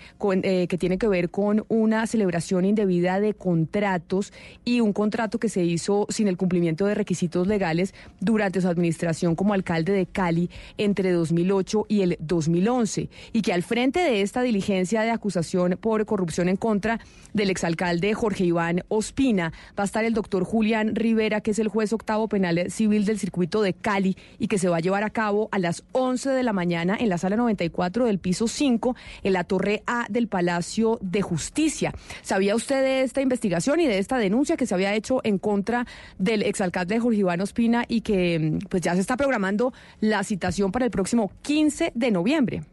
eh, 0.44 0.68
que 0.68 0.78
tiene 0.78 0.98
que 0.98 1.08
ver 1.08 1.30
con 1.30 1.66
una 1.68 2.08
celebración 2.08 2.66
indebida 2.66 3.20
de 3.20 3.34
contratos 3.34 4.34
y 4.66 4.82
un 4.82 4.94
contrato 4.94 5.40
que 5.40 5.50
se 5.50 5.64
hizo 5.64 6.06
sin 6.10 6.28
el 6.28 6.38
cumplimiento 6.38 6.86
de 6.86 6.96
requisitos 6.96 7.48
legales 7.48 7.94
durante 8.20 8.62
su 8.62 8.68
administración 8.68 9.36
como 9.36 9.54
alcalde 9.54 9.94
de 9.94 10.06
Cali 10.06 10.50
entre 10.78 11.12
2008 11.12 11.86
y 11.88 12.02
el 12.02 12.18
2011 12.20 13.10
y 13.34 13.42
que 13.42 13.54
al 13.54 13.64
frente 13.64 14.00
de 14.00 14.22
esta 14.22 14.42
diligencia 14.42 15.02
de 15.02 15.12
acusación 15.12 15.78
por 15.80 16.06
corrupción 16.06 16.50
en 16.50 16.58
contra 16.58 17.00
del 17.34 17.50
exalcalde 17.50 18.14
Jorge 18.14 18.46
Iván 18.46 18.84
Ospina 18.88 19.54
va 19.78 19.84
a 19.84 19.86
estar 19.86 20.06
el 20.06 20.14
doctor 20.14 20.44
Julián 20.44 20.96
Rivera, 20.96 21.42
que 21.42 21.52
es 21.52 21.60
el 21.60 21.68
juez 21.68 21.94
octavo 21.94 22.28
penal 22.28 22.72
civil 22.72 23.06
del 23.06 23.20
circuito 23.20 23.62
de 23.62 23.74
Cali 23.74 24.18
y 24.40 24.48
que 24.48 24.58
se 24.58 24.70
va 24.70 24.78
a 24.78 24.82
llevar 24.82 25.04
a 25.04 25.10
cabo 25.10 25.50
a 25.52 25.60
las 25.60 25.84
11 25.92 26.30
de 26.30 26.44
la 26.44 26.54
mañana 26.54 26.98
en 27.00 27.10
la 27.10 27.18
sala 27.18 27.36
94 27.68 28.06
del 28.06 28.20
piso 28.20 28.48
5 28.48 28.96
en 29.24 29.34
la 29.34 29.44
torre 29.44 29.84
A 29.86 30.06
del 30.10 30.28
Palacio 30.28 30.98
de 31.02 31.22
Justicia. 31.22 31.94
¿Sabía 32.22 32.56
usted 32.56 32.82
de 32.82 33.02
esta 33.04 33.22
investigación 33.22 33.80
y 33.80 33.88
de 33.88 34.00
esta 34.00 34.18
denuncia 34.18 34.58
que 34.58 34.66
se 34.66 34.74
había 34.74 34.94
hecho 34.94 35.22
en 35.24 35.38
contra 35.38 35.86
del 36.18 36.44
exalcalde 36.44 37.00
Jorge 37.00 37.20
Iván 37.20 37.42
Ospina 37.42 37.86
y 37.88 38.02
que 38.02 38.40
mm, 38.40 38.60
pues 38.70 38.82
ya 38.82 38.96
se 38.96 39.02
está 39.02 39.18
programando 39.18 39.74
la 40.00 40.24
citación 40.24 40.72
para 40.72 40.86
el 40.86 40.92
próximo 40.92 41.32
15 41.42 41.92
de 41.94 42.12
noviembre? 42.12 42.64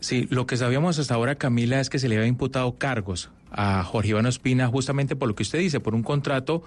Sí, 0.00 0.26
lo 0.30 0.46
que 0.46 0.56
sabíamos 0.56 0.98
hasta 0.98 1.14
ahora, 1.14 1.36
Camila, 1.36 1.80
es 1.80 1.88
que 1.88 1.98
se 1.98 2.08
le 2.08 2.16
había 2.16 2.28
imputado 2.28 2.76
cargos 2.76 3.30
a 3.56 3.84
Jorge 3.84 4.10
Iván 4.10 4.26
Ospina 4.26 4.66
justamente 4.66 5.16
por 5.16 5.28
lo 5.28 5.34
que 5.34 5.44
usted 5.44 5.60
dice, 5.60 5.80
por 5.80 5.94
un 5.94 6.02
contrato 6.02 6.64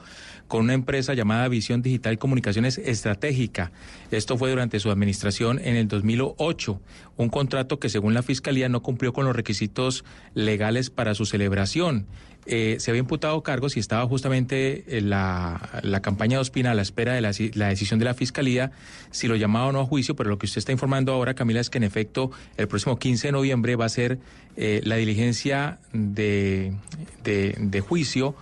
con 0.48 0.64
una 0.64 0.74
empresa 0.74 1.14
llamada 1.14 1.48
Visión 1.50 1.82
Digital 1.82 2.18
Comunicaciones 2.18 2.78
Estratégica. 2.78 3.72
Esto 4.12 4.38
fue 4.38 4.50
durante 4.50 4.80
su 4.80 4.90
administración 4.90 5.60
en 5.64 5.76
el 5.76 5.88
2008, 5.88 6.82
un 7.18 7.30
contrato 7.30 7.80
que 7.80 7.90
según 7.90 8.14
la 8.14 8.24
Fiscalía 8.24 8.70
no 8.70 8.82
cumplió 8.82 9.12
con 9.12 9.26
los 9.26 9.36
requisitos 9.36 10.06
legales 10.34 10.90
para 10.90 11.14
su 11.14 11.26
celebración. 11.26 12.08
Eh, 12.50 12.78
se 12.80 12.92
había 12.92 13.02
imputado 13.02 13.44
cargos 13.44 13.76
y 13.76 13.82
estaba 13.82 14.08
justamente 14.08 14.98
en 14.98 15.10
la, 15.10 15.82
la 15.84 16.02
campaña 16.02 16.38
de 16.38 16.42
Ospina 16.42 16.72
a 16.72 16.74
la 16.76 16.82
espera 16.82 17.14
de 17.14 17.20
la, 17.20 17.32
la, 17.56 17.68
decisión 17.68 18.00
de 18.00 18.06
la 18.06 18.14
Fiscalía, 18.14 18.72
si 19.12 19.28
lo 19.28 19.36
llamaba 19.36 19.66
o 19.68 19.72
no 19.74 19.82
a 19.82 19.86
juicio, 19.86 20.16
pero 20.16 20.30
lo 20.30 20.38
que 20.38 20.46
usted 20.46 20.60
está 20.60 20.72
informando 20.72 21.12
ahora, 21.12 21.34
Camila, 21.34 21.60
es 21.60 21.70
que 21.70 21.78
en 21.78 21.84
efecto 21.84 22.32
el 22.56 22.70
próximo 22.70 22.98
15 22.98 23.28
de 23.28 23.32
noviembre 23.34 23.76
va 23.76 23.84
a 23.84 23.90
ser 23.90 24.20
eh, 24.56 24.80
la 24.86 24.96
diligencia 24.96 25.80
de, 25.92 26.74
de, 27.22 27.56
de 27.60 27.82
juicio 27.82 28.34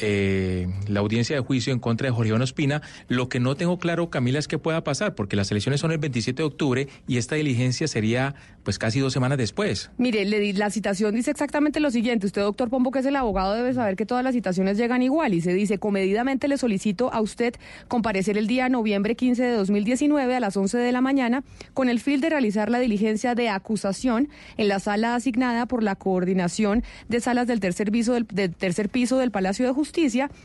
eh, 0.00 0.68
la 0.88 1.00
audiencia 1.00 1.36
de 1.36 1.42
juicio 1.42 1.72
en 1.72 1.78
contra 1.78 2.06
de 2.06 2.12
Jorge 2.12 2.28
Iván 2.28 2.42
Ospina. 2.42 2.82
Lo 3.08 3.28
que 3.28 3.40
no 3.40 3.54
tengo 3.54 3.78
claro, 3.78 4.10
Camila, 4.10 4.38
es 4.38 4.48
qué 4.48 4.58
pueda 4.58 4.84
pasar, 4.84 5.14
porque 5.14 5.36
las 5.36 5.50
elecciones 5.50 5.80
son 5.80 5.92
el 5.92 5.98
27 5.98 6.42
de 6.42 6.46
octubre 6.46 6.88
y 7.06 7.16
esta 7.16 7.34
diligencia 7.34 7.88
sería 7.88 8.34
pues 8.62 8.78
casi 8.78 8.98
dos 8.98 9.12
semanas 9.12 9.38
después. 9.38 9.90
Mire, 9.96 10.24
la 10.54 10.70
citación 10.70 11.14
dice 11.14 11.30
exactamente 11.30 11.78
lo 11.80 11.90
siguiente. 11.90 12.26
Usted, 12.26 12.42
doctor 12.42 12.68
Pombo, 12.68 12.90
que 12.90 12.98
es 12.98 13.06
el 13.06 13.16
abogado, 13.16 13.54
debe 13.54 13.72
saber 13.72 13.96
que 13.96 14.06
todas 14.06 14.24
las 14.24 14.34
citaciones 14.34 14.76
llegan 14.76 15.02
igual 15.02 15.34
y 15.34 15.40
se 15.40 15.54
dice, 15.54 15.78
comedidamente 15.78 16.48
le 16.48 16.58
solicito 16.58 17.12
a 17.12 17.20
usted 17.20 17.54
comparecer 17.88 18.36
el 18.36 18.46
día 18.46 18.68
noviembre 18.68 19.14
15 19.14 19.42
de 19.42 19.52
2019 19.52 20.34
a 20.34 20.40
las 20.40 20.56
11 20.56 20.78
de 20.78 20.92
la 20.92 21.00
mañana 21.00 21.44
con 21.74 21.88
el 21.88 22.00
fin 22.00 22.20
de 22.20 22.30
realizar 22.30 22.70
la 22.70 22.80
diligencia 22.80 23.34
de 23.34 23.48
acusación 23.48 24.28
en 24.56 24.68
la 24.68 24.80
sala 24.80 25.14
asignada 25.14 25.66
por 25.66 25.82
la 25.82 25.94
coordinación 25.94 26.82
de 27.08 27.20
salas 27.20 27.46
del 27.46 27.60
tercer 27.60 27.90
piso 27.90 28.14
del 28.14 28.26
tercer 28.26 28.88
piso 28.88 29.18
del 29.18 29.30
Palacio 29.30 29.66
de 29.66 29.72
Justicia, 29.72 29.85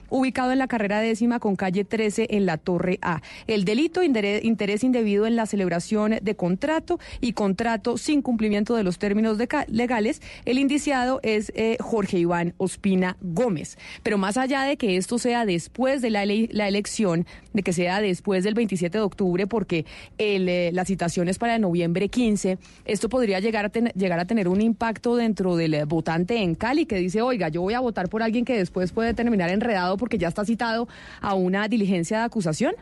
ubicado 0.10 0.52
en 0.52 0.60
la 0.60 0.68
carrera 0.68 1.00
décima 1.02 1.40
con 1.40 1.56
calle 1.56 1.84
13 1.84 2.28
en 2.32 2.46
la 2.46 2.58
Torre 2.58 3.00
A. 3.02 3.22
El 3.48 3.66
delito, 3.66 4.04
interés, 4.04 4.84
indebido 4.84 5.26
en 5.26 5.36
la 5.36 5.46
celebración 5.46 6.16
de 6.22 6.36
contrato 6.36 7.00
y 7.20 7.34
contrato 7.34 7.98
sin 7.98 8.22
cumplimiento 8.22 8.76
de 8.76 8.84
los 8.84 9.00
términos 9.00 9.38
de 9.38 9.48
legales, 9.68 10.22
el 10.46 10.58
indiciado 10.58 11.20
es 11.24 11.52
eh, 11.56 11.78
Jorge 11.80 12.20
Iván 12.20 12.54
Ospina 12.58 13.18
Gómez. 13.22 13.78
Pero 14.04 14.18
más 14.18 14.38
allá 14.38 14.64
de 14.64 14.78
que 14.78 14.98
esto 14.98 15.18
sea 15.18 15.46
después 15.46 16.02
de 16.02 16.10
la, 16.10 16.26
la 16.26 16.68
elección, 16.68 17.26
de 17.54 17.64
que 17.64 17.74
sea 17.74 18.02
después 18.02 18.44
del 18.44 18.54
27 18.54 18.98
de 18.98 19.04
octubre, 19.04 19.48
porque 19.48 19.86
el, 20.18 20.48
eh, 20.48 20.72
la 20.74 20.86
citación 20.86 21.28
es 21.28 21.38
para 21.38 21.60
noviembre 21.60 22.10
15, 22.10 22.58
esto 22.86 23.10
podría 23.10 23.40
llegar 23.40 23.66
a, 23.66 23.70
ten, 23.70 23.88
llegar 23.96 24.20
a 24.20 24.26
tener 24.26 24.48
un 24.48 24.62
impacto 24.62 25.16
dentro 25.16 25.56
del 25.56 25.74
eh, 25.74 25.86
votante 25.86 26.38
en 26.38 26.56
Cali 26.56 26.86
que 26.86 26.98
dice, 26.98 27.22
oiga, 27.22 27.50
yo 27.50 27.62
voy 27.62 27.74
a 27.74 27.80
votar 27.80 28.10
por 28.10 28.24
alguien 28.24 28.46
que 28.46 28.58
después 28.58 28.92
puede 28.92 29.14
terminar 29.32 29.50
enredado 29.50 29.98
porque 29.98 30.18
ya 30.18 30.28
está 30.28 30.44
citado 30.44 30.88
a 31.22 31.34
una 31.34 31.68
diligencia 31.68 32.20
de 32.20 32.24
acusación. 32.26 32.74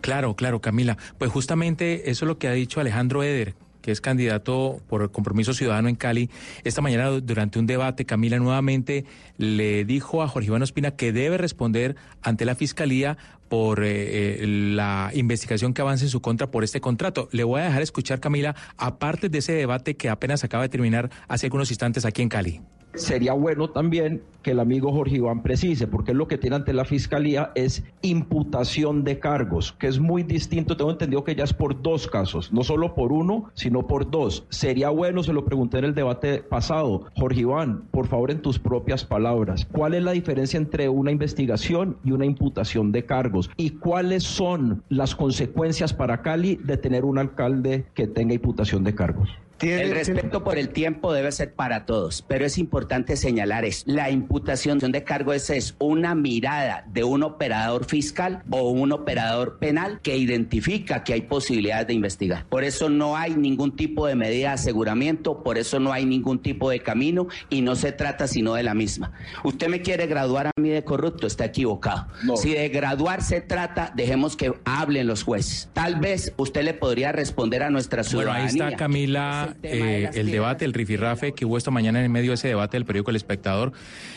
Claro, 0.00 0.36
claro, 0.36 0.60
Camila. 0.60 0.96
Pues 1.18 1.32
justamente 1.32 2.10
eso 2.10 2.24
es 2.24 2.28
lo 2.28 2.38
que 2.38 2.46
ha 2.46 2.52
dicho 2.52 2.78
Alejandro 2.80 3.24
Eder, 3.24 3.54
que 3.82 3.90
es 3.90 4.00
candidato 4.00 4.80
por 4.88 5.02
el 5.02 5.10
Compromiso 5.10 5.52
Ciudadano 5.54 5.88
en 5.88 5.96
Cali. 5.96 6.30
Esta 6.62 6.80
mañana 6.80 7.10
durante 7.10 7.58
un 7.58 7.66
debate, 7.66 8.04
Camila 8.04 8.38
nuevamente 8.38 9.04
le 9.38 9.84
dijo 9.84 10.22
a 10.22 10.28
Jorge 10.28 10.46
Iván 10.46 10.62
Ospina 10.62 10.92
que 10.92 11.12
debe 11.12 11.36
responder 11.36 11.96
ante 12.22 12.44
la 12.44 12.54
Fiscalía 12.54 13.18
por 13.48 13.82
eh, 13.82 14.42
eh, 14.42 14.46
la 14.46 15.10
investigación 15.14 15.74
que 15.74 15.82
avance 15.82 16.04
en 16.04 16.10
su 16.10 16.20
contra 16.20 16.52
por 16.52 16.62
este 16.62 16.80
contrato. 16.80 17.28
Le 17.32 17.42
voy 17.42 17.60
a 17.60 17.64
dejar 17.64 17.82
escuchar, 17.82 18.20
Camila, 18.20 18.54
aparte 18.76 19.28
de 19.28 19.38
ese 19.38 19.52
debate 19.52 19.96
que 19.96 20.08
apenas 20.08 20.44
acaba 20.44 20.62
de 20.62 20.68
terminar 20.68 21.10
hace 21.26 21.46
algunos 21.46 21.70
instantes 21.70 22.04
aquí 22.04 22.22
en 22.22 22.28
Cali. 22.28 22.60
Sería 22.94 23.32
bueno 23.32 23.70
también 23.70 24.22
que 24.42 24.52
el 24.52 24.60
amigo 24.60 24.92
Jorge 24.92 25.16
Iván 25.16 25.42
precise, 25.42 25.86
porque 25.86 26.14
lo 26.14 26.26
que 26.26 26.38
tiene 26.38 26.56
ante 26.56 26.72
la 26.72 26.84
fiscalía 26.84 27.52
es 27.54 27.84
imputación 28.02 29.04
de 29.04 29.18
cargos, 29.18 29.72
que 29.72 29.88
es 29.88 29.98
muy 29.98 30.22
distinto. 30.22 30.76
Tengo 30.76 30.90
entendido 30.90 31.24
que 31.24 31.34
ya 31.34 31.44
es 31.44 31.52
por 31.52 31.82
dos 31.82 32.08
casos, 32.08 32.52
no 32.52 32.62
solo 32.62 32.94
por 32.94 33.12
uno, 33.12 33.50
sino 33.54 33.86
por 33.86 34.10
dos. 34.10 34.46
Sería 34.48 34.90
bueno, 34.90 35.22
se 35.22 35.32
lo 35.32 35.44
pregunté 35.44 35.78
en 35.78 35.86
el 35.86 35.94
debate 35.94 36.38
pasado, 36.38 37.06
Jorge 37.16 37.40
Iván, 37.40 37.82
por 37.90 38.06
favor, 38.06 38.30
en 38.30 38.42
tus 38.42 38.58
propias 38.58 39.04
palabras, 39.04 39.66
¿cuál 39.70 39.94
es 39.94 40.02
la 40.02 40.12
diferencia 40.12 40.56
entre 40.56 40.88
una 40.88 41.10
investigación 41.10 41.98
y 42.04 42.12
una 42.12 42.26
imputación 42.26 42.92
de 42.92 43.04
cargos? 43.04 43.50
¿Y 43.56 43.70
cuáles 43.70 44.22
son 44.24 44.82
las 44.88 45.14
consecuencias 45.14 45.92
para 45.92 46.22
Cali 46.22 46.56
de 46.56 46.76
tener 46.76 47.04
un 47.04 47.18
alcalde 47.18 47.86
que 47.94 48.06
tenga 48.06 48.34
imputación 48.34 48.84
de 48.84 48.94
cargos? 48.94 49.28
El 49.60 49.90
respeto 49.90 50.44
por 50.44 50.58
el 50.58 50.68
tiempo 50.70 51.12
debe 51.12 51.32
ser 51.32 51.52
para 51.54 51.84
todos, 51.86 52.24
pero 52.26 52.46
es 52.46 52.58
importante 52.58 53.16
señalar 53.16 53.64
esto. 53.64 53.90
La 53.92 54.10
imputación 54.10 54.78
de 54.78 55.04
cargo 55.04 55.32
es, 55.32 55.50
es 55.50 55.74
una 55.78 56.14
mirada 56.14 56.84
de 56.92 57.04
un 57.04 57.22
operador 57.22 57.84
fiscal 57.84 58.42
o 58.50 58.70
un 58.70 58.92
operador 58.92 59.58
penal 59.58 60.00
que 60.02 60.16
identifica 60.16 61.02
que 61.04 61.12
hay 61.14 61.22
posibilidades 61.22 61.86
de 61.88 61.94
investigar. 61.94 62.46
Por 62.48 62.64
eso 62.64 62.88
no 62.88 63.16
hay 63.16 63.34
ningún 63.34 63.74
tipo 63.76 64.06
de 64.06 64.14
medida 64.14 64.48
de 64.48 64.54
aseguramiento, 64.54 65.42
por 65.42 65.58
eso 65.58 65.80
no 65.80 65.92
hay 65.92 66.04
ningún 66.06 66.40
tipo 66.40 66.70
de 66.70 66.80
camino 66.80 67.26
y 67.50 67.62
no 67.62 67.74
se 67.74 67.92
trata 67.92 68.26
sino 68.28 68.54
de 68.54 68.62
la 68.62 68.74
misma. 68.74 69.12
Usted 69.44 69.68
me 69.68 69.82
quiere 69.82 70.06
graduar 70.06 70.46
a 70.46 70.52
mí 70.60 70.68
de 70.68 70.84
corrupto, 70.84 71.26
está 71.26 71.46
equivocado. 71.46 72.06
Si 72.36 72.52
de 72.54 72.68
graduar 72.68 73.22
se 73.22 73.40
trata, 73.40 73.92
dejemos 73.94 74.36
que 74.36 74.52
hablen 74.64 75.06
los 75.06 75.22
jueces. 75.22 75.68
Tal 75.72 75.96
vez 76.00 76.32
usted 76.36 76.62
le 76.62 76.74
podría 76.74 77.12
responder 77.12 77.62
a 77.62 77.70
nuestra 77.70 78.02
Bueno, 78.02 78.10
ciudadanía. 78.32 78.64
ahí 78.64 78.70
está 78.72 78.76
Camila, 78.76 79.47
eh, 79.62 80.10
el 80.14 80.30
debate, 80.30 80.64
el 80.64 80.72
rifirrafe 80.72 81.32
que 81.32 81.44
hubo 81.44 81.56
esta 81.58 81.70
mañana 81.70 82.04
en 82.04 82.10
medio 82.12 82.30
de 82.30 82.34
ese 82.34 82.48
debate 82.48 82.76
del 82.76 82.84
periódico 82.84 83.10
El 83.10 83.16
Espectador 83.16 83.72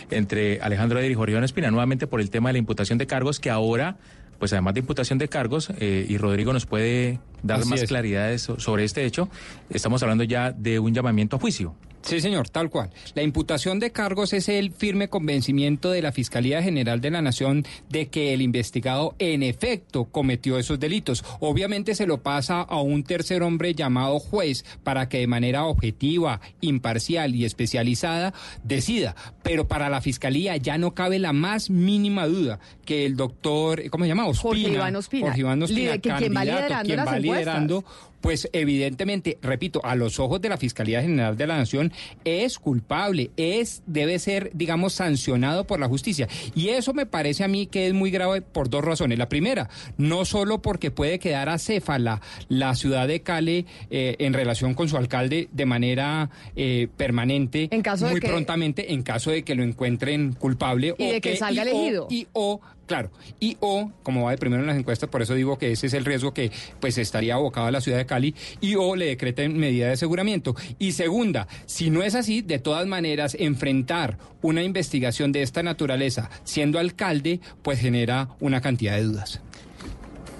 entre 0.10 0.62
Alejandro 0.62 1.00
Eder 1.00 1.12
y 1.12 1.16
Jorge 1.16 1.32
Iván 1.32 1.44
Espina, 1.44 1.72
nuevamente 1.72 2.08
por 2.08 2.22
el 2.22 2.30
tema 2.30 2.50
de 2.50 2.54
la 2.54 2.60
imputación 2.60 2.98
de 2.98 3.08
cargos, 3.08 3.40
que 3.40 3.50
ahora, 3.50 3.98
pues 4.40 4.54
además 4.54 4.74
de 4.74 4.80
imputación 4.82 5.20
de 5.20 5.28
cargos, 5.28 5.70
eh, 5.80 6.06
y 6.08 6.18
Rodrigo 6.18 6.54
nos 6.54 6.66
puede 6.66 7.20
dar 7.44 7.60
Así 7.62 7.70
más 7.70 7.82
es. 7.84 7.90
claridades 7.90 8.42
so- 8.42 8.60
sobre 8.60 8.84
este 8.84 9.06
hecho, 9.06 9.30
estamos 9.70 10.02
hablando 10.04 10.24
ya 10.24 10.52
de 10.52 10.80
un 10.80 10.94
llamamiento 10.94 11.36
a 11.38 11.40
juicio. 11.40 11.76
Sí, 12.02 12.20
señor, 12.20 12.50
tal 12.50 12.70
cual. 12.70 12.90
La 13.14 13.22
imputación 13.22 13.80
de 13.80 13.92
cargos 13.92 14.34
es 14.34 14.50
el 14.50 14.72
firme 14.72 15.08
convencimiento 15.08 15.92
de 15.92 16.02
la 16.02 16.12
Fiscalía 16.12 16.62
General 16.62 17.00
de 17.00 17.12
la 17.12 17.22
Nación 17.22 17.66
de 17.90 18.08
que 18.08 18.34
el 18.34 18.42
investigado 18.42 19.16
en 19.20 19.44
efecto 19.44 20.06
cometió 20.06 20.58
esos 20.58 20.80
delitos. 20.80 21.24
Obviamente 21.40 21.96
se 21.96 22.08
lo 22.08 22.22
pasa 22.22 22.62
a 22.62 22.82
un 22.82 23.04
tercer 23.04 23.44
hombre 23.44 23.74
llamado 23.76 24.20
juez 24.20 24.66
para 24.84 25.10
que 25.10 25.20
de 25.20 25.28
manera 25.28 25.66
objetiva, 25.66 26.42
imparcial 26.60 27.36
y 27.36 27.46
especializada 27.46 28.34
decida. 28.64 29.16
Pero 29.44 29.68
para 29.68 29.90
la 29.90 30.02
Fiscalía 30.02 30.58
ya 30.58 30.78
no 30.78 30.94
cabe 30.94 31.20
la 31.20 31.34
más 31.34 31.70
mínima 31.70 32.28
duda 32.28 32.60
que 32.86 33.06
el 33.06 33.16
doctor, 33.16 33.90
¿cómo 33.90 34.06
se 34.06 34.10
llama? 34.10 34.28
Ospina. 34.28 34.50
Jorge 34.50 34.72
Iván 34.72 34.96
Ospina. 34.96 35.26
Jorge 35.28 35.40
Iván 35.40 35.64
Ospina, 35.64 35.98
que 35.98 36.14
quien 36.14 36.34
va 36.34 36.46
candidato, 36.46 36.84
liderando 36.84 36.86
quien 36.86 37.00
va 37.06 37.20
liderando 37.20 37.86
pues 38.22 38.50
evidentemente, 38.54 39.38
repito, 39.42 39.82
a 39.84 39.96
los 39.96 40.20
ojos 40.20 40.40
de 40.42 40.50
la 40.50 40.58
Fiscalía 40.58 41.02
General 41.02 41.36
de 41.36 41.48
la 41.48 41.58
Nación 41.58 41.92
es 42.24 42.60
culpable, 42.60 43.32
es 43.38 43.84
debe 43.88 44.20
ser, 44.20 44.52
digamos, 44.54 44.94
sancionado 44.94 45.66
por 45.66 45.80
la 45.80 45.88
justicia. 45.88 46.28
Y 46.56 46.70
eso 46.70 46.94
me 46.94 47.06
parece 47.06 47.44
a 47.44 47.48
mí 47.48 47.68
que 47.68 47.88
es 47.88 47.94
muy 47.94 48.12
grave 48.12 48.42
por 48.42 48.70
dos 48.70 48.84
razones. 48.84 49.18
La 49.18 49.28
primera, 49.30 49.70
no 49.98 50.24
solo 50.26 50.62
porque 50.62 50.92
puede 50.92 51.20
quedar 51.20 51.50
acéfala 51.50 52.22
la 52.48 52.76
ciudad 52.76 53.08
de 53.08 53.22
Cali 53.22 53.66
eh, 53.90 54.16
en 54.20 54.34
relación 54.34 54.74
con 54.74 54.88
su 54.88 54.98
alcalde 54.98 55.50
de 55.52 55.66
manera 55.66 56.30
eh, 56.56 56.88
permanente, 56.98 57.68
En 57.72 57.82
caso 57.82 58.06
de 58.06 58.12
muy 58.12 58.20
que- 58.22 58.28
prontamente, 58.28 58.94
en 58.94 59.04
caso 59.04 59.32
de 59.32 59.44
que 59.44 59.56
lo 59.56 59.64
encuentren 59.64 60.34
culpable 60.34 60.94
Y 60.98 61.08
de 61.08 61.22
que 61.22 61.36
salga 61.38 61.64
y 61.66 61.68
o- 61.68 61.72
elegido. 61.72 62.08
y 62.10 62.28
o 62.34 62.62
Claro, 62.92 63.10
y 63.40 63.56
o, 63.62 63.90
como 64.04 64.26
va 64.26 64.32
de 64.32 64.38
primero 64.38 64.64
en 64.64 64.68
las 64.68 64.78
encuestas, 64.78 65.10
por 65.10 65.22
eso 65.22 65.34
digo 65.34 65.58
que 65.58 65.72
ese 65.72 65.88
es 65.88 65.94
el 65.94 66.04
riesgo 66.04 66.34
que 66.34 66.52
pues 66.82 66.98
estaría 66.98 67.36
abocado 67.36 67.68
a 67.68 67.72
la 67.72 67.80
ciudad 67.80 67.98
de 67.98 68.06
Cali, 68.06 68.36
y 68.60 68.76
o 68.76 68.98
le 68.98 69.06
decreten 69.06 69.58
medida 69.58 69.86
de 69.86 69.94
aseguramiento. 69.94 70.58
Y 70.78 70.92
segunda, 70.92 71.48
si 71.68 71.90
no 71.90 72.04
es 72.04 72.16
así, 72.16 72.42
de 72.42 72.60
todas 72.60 72.86
maneras, 72.88 73.38
enfrentar 73.40 74.18
una 74.42 74.62
investigación 74.62 75.32
de 75.32 75.42
esta 75.42 75.64
naturaleza 75.64 76.30
siendo 76.44 76.80
alcalde, 76.80 77.40
pues 77.62 77.80
genera 77.80 78.28
una 78.42 78.60
cantidad 78.60 78.98
de 78.98 79.04
dudas. 79.04 79.40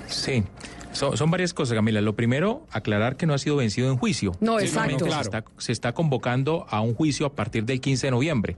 Sí. 0.08 0.44
Son, 0.92 1.16
son 1.16 1.32
varias 1.32 1.54
cosas, 1.54 1.74
Camila. 1.74 2.02
Lo 2.02 2.18
primero, 2.18 2.68
aclarar 2.70 3.16
que 3.16 3.26
no 3.26 3.34
ha 3.34 3.38
sido 3.38 3.56
vencido 3.56 3.90
en 3.90 3.98
juicio. 3.98 4.34
No, 4.42 4.60
exacto. 4.60 5.10
Se 5.10 5.22
está, 5.22 5.46
se 5.58 5.72
está 5.72 5.94
convocando 5.94 6.66
a 6.70 6.82
un 6.82 6.96
juicio 6.96 7.26
a 7.26 7.34
partir 7.34 7.64
del 7.64 7.80
15 7.80 8.08
de 8.08 8.12
noviembre. 8.12 8.58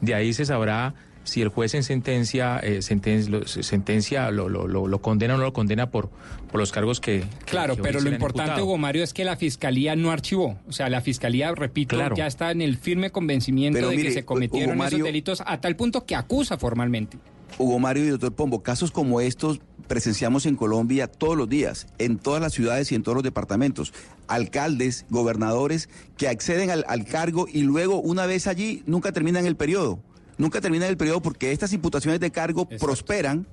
De 0.00 0.14
ahí 0.14 0.32
se 0.32 0.44
sabrá 0.44 0.94
si 1.24 1.40
el 1.42 1.48
juez 1.48 1.74
en 1.74 1.82
sentencia, 1.84 2.58
eh, 2.58 2.78
senten- 2.80 3.28
lo, 3.28 3.46
sentencia 3.46 4.30
lo, 4.30 4.48
lo, 4.48 4.66
lo- 4.66 4.86
lo 4.88 5.02
condena 5.02 5.34
o 5.34 5.38
no 5.38 5.44
lo 5.44 5.52
condena 5.52 5.90
por, 5.90 6.10
por 6.50 6.60
los 6.60 6.72
cargos 6.72 7.00
que. 7.00 7.20
que- 7.20 7.26
Claro, 7.46 7.76
que 7.76 7.82
pero 7.82 8.00
lo 8.00 8.10
importante. 8.10 8.60
Hugo 8.60 8.76
Mario, 8.78 9.04
es 9.04 9.12
que 9.12 9.24
la 9.24 9.36
fiscalía 9.36 9.94
no 9.96 10.10
archivó. 10.10 10.58
O 10.68 10.72
sea, 10.72 10.88
la 10.88 11.00
fiscalía, 11.00 11.52
repito, 11.54 11.96
Claro. 11.96 12.16
ya 12.16 12.26
está 12.26 12.50
en 12.50 12.60
el 12.62 12.76
firme 12.76 13.10
convencimiento 13.10 13.76
Pero 13.78 13.90
de 13.90 13.96
mire, 13.96 14.08
que 14.08 14.14
se 14.14 14.24
cometieron 14.24 14.76
Mario- 14.76 14.98
esos 14.98 15.06
delitos 15.06 15.42
a 15.46 15.60
tal 15.60 15.76
punto 15.76 16.04
que 16.06 16.14
acusa 16.16 16.58
formalmente. 16.58 17.18
Hugo 17.58 17.78
Mario 17.78 18.04
y 18.04 18.08
doctor 18.08 18.32
Pombo, 18.32 18.62
casos 18.62 18.90
como 18.90 19.20
estos 19.20 19.60
presenciamos 19.86 20.46
en 20.46 20.56
Colombia 20.56 21.06
todos 21.06 21.36
los 21.36 21.48
días, 21.48 21.86
en 21.98 22.16
todas 22.18 22.40
las 22.40 22.54
ciudades 22.54 22.90
y 22.90 22.94
en 22.94 23.02
todos 23.02 23.14
los 23.16 23.22
departamentos. 23.24 23.92
Alcaldes, 24.26 25.04
gobernadores 25.10 25.90
que 26.16 26.28
acceden 26.28 26.70
al, 26.70 26.84
al 26.88 27.04
cargo 27.04 27.46
y 27.52 27.60
luego, 27.62 28.00
una 28.00 28.24
vez 28.26 28.46
allí, 28.46 28.82
nunca 28.86 29.12
terminan 29.12 29.44
el 29.46 29.56
periodo. 29.56 29.98
Nunca 30.38 30.60
terminan 30.60 30.88
el 30.88 30.96
periodo 30.96 31.22
porque 31.22 31.52
estas 31.52 31.72
imputaciones 31.72 32.20
de 32.20 32.30
cargo 32.30 32.68
prosperan. 32.68 33.46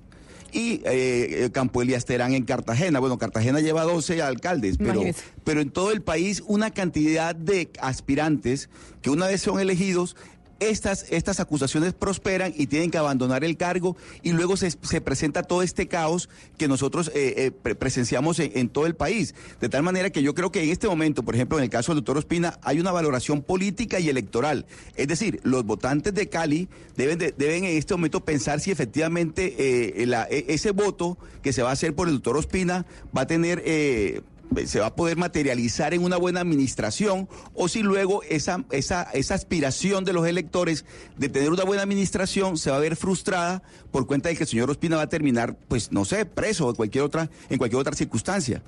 Y 0.52 0.82
eh, 0.84 1.46
eh, 1.46 1.50
Campo 1.54 1.84
Elías 1.84 2.06
Terán 2.06 2.34
en 2.34 2.44
Cartagena. 2.44 3.00
Bueno, 3.00 3.20
Cartagena 3.20 3.60
lleva 3.60 3.84
12 3.84 4.20
alcaldes, 4.24 4.78
pero, 4.80 4.94
Imagínese. 4.94 5.24
pero 5.44 5.62
en 5.62 5.70
todo 5.70 5.92
el 5.92 6.02
país 6.02 6.44
una 6.48 6.72
cantidad 6.72 7.36
de 7.36 7.70
aspirantes 7.80 8.68
que 9.04 9.12
una 9.12 9.28
vez 9.28 9.42
son 9.42 9.60
elegidos, 9.60 10.16
estas, 10.60 11.06
estas 11.10 11.40
acusaciones 11.40 11.94
prosperan 11.94 12.54
y 12.56 12.68
tienen 12.68 12.92
que 12.92 12.98
abandonar 12.98 13.44
el 13.44 13.58
cargo 13.58 13.96
y 14.24 14.32
luego 14.32 14.58
se, 14.58 14.72
se 14.72 15.02
presenta 15.02 15.44
todo 15.44 15.62
este 15.64 15.88
caos 15.88 16.30
que 16.58 16.68
nosotros 16.68 17.10
eh, 17.14 17.34
eh, 17.38 17.52
pre- 17.52 17.76
presenciamos 17.76 18.40
en, 18.40 18.52
en 18.56 18.70
todo 18.70 18.86
el 18.86 18.96
país. 18.96 19.36
De 19.62 19.70
tal 19.70 19.84
manera 19.84 20.10
que 20.10 20.22
yo 20.24 20.34
creo 20.34 20.52
que 20.52 20.64
en 20.64 20.70
este 20.70 20.88
momento, 20.88 21.24
por 21.24 21.36
ejemplo, 21.36 21.58
en 21.58 21.64
el 21.64 21.70
caso 21.70 21.92
del 21.94 21.98
doctor 22.04 22.18
Ospina, 22.18 22.60
hay 22.64 22.80
una 22.80 22.92
valoración 22.92 23.42
política 23.42 24.00
y 24.00 24.10
electoral. 24.10 24.66
Es 24.96 25.08
decir, 25.08 25.40
los 25.44 25.64
votantes 25.66 26.14
de 26.14 26.30
Cali 26.30 26.68
deben, 26.98 27.18
de- 27.20 27.34
deben 27.38 27.64
en 27.64 27.78
este 27.78 27.94
momento 27.94 28.24
pensar 28.26 28.60
si 28.60 28.72
efectivamente 28.72 29.56
eh, 30.02 30.06
la- 30.06 30.28
e- 30.30 30.46
ese 30.50 30.72
voto 30.72 31.18
que 31.42 31.54
se 31.54 31.62
va 31.64 31.70
a 31.70 31.74
hacer 31.74 31.96
por 31.96 32.08
el 32.08 32.16
doctor 32.16 32.38
Ospina 32.38 32.86
va 33.16 33.22
a 33.22 33.28
tener... 33.28 33.64
se 34.66 34.80
va 34.80 34.88
a 34.88 34.96
poder 34.96 35.18
materializar 35.18 35.94
en 35.94 36.04
una 36.04 36.18
buena 36.18 36.42
administración 36.42 37.28
o 37.54 37.68
si 37.68 37.82
luego 37.82 38.24
esa, 38.24 38.66
aspiración 39.30 40.06
de 40.06 40.14
los 40.14 40.28
electores 40.28 40.86
de 41.18 41.30
tener 41.30 41.52
una 41.52 41.64
buena 41.64 41.84
administración 41.84 42.58
se 42.58 42.72
va 42.72 42.78
a 42.78 42.80
ver 42.80 42.96
frustrada 42.96 43.62
por 43.92 44.08
cuenta 44.08 44.30
de 44.30 44.36
que 44.36 44.44
el 44.44 44.50
señor 44.50 44.70
Ospina 44.70 44.98
va 44.98 45.04
a 45.04 45.10
terminar, 45.10 45.56
pues 45.68 45.92
no 45.92 46.06
sé, 46.06 46.26
preso 46.26 46.68
o 46.68 46.74
cualquier 46.74 47.04
otra, 47.04 47.30
en 47.50 47.58
cualquier 47.58 47.80
otra 47.80 47.96
circunstancia. 47.96 48.62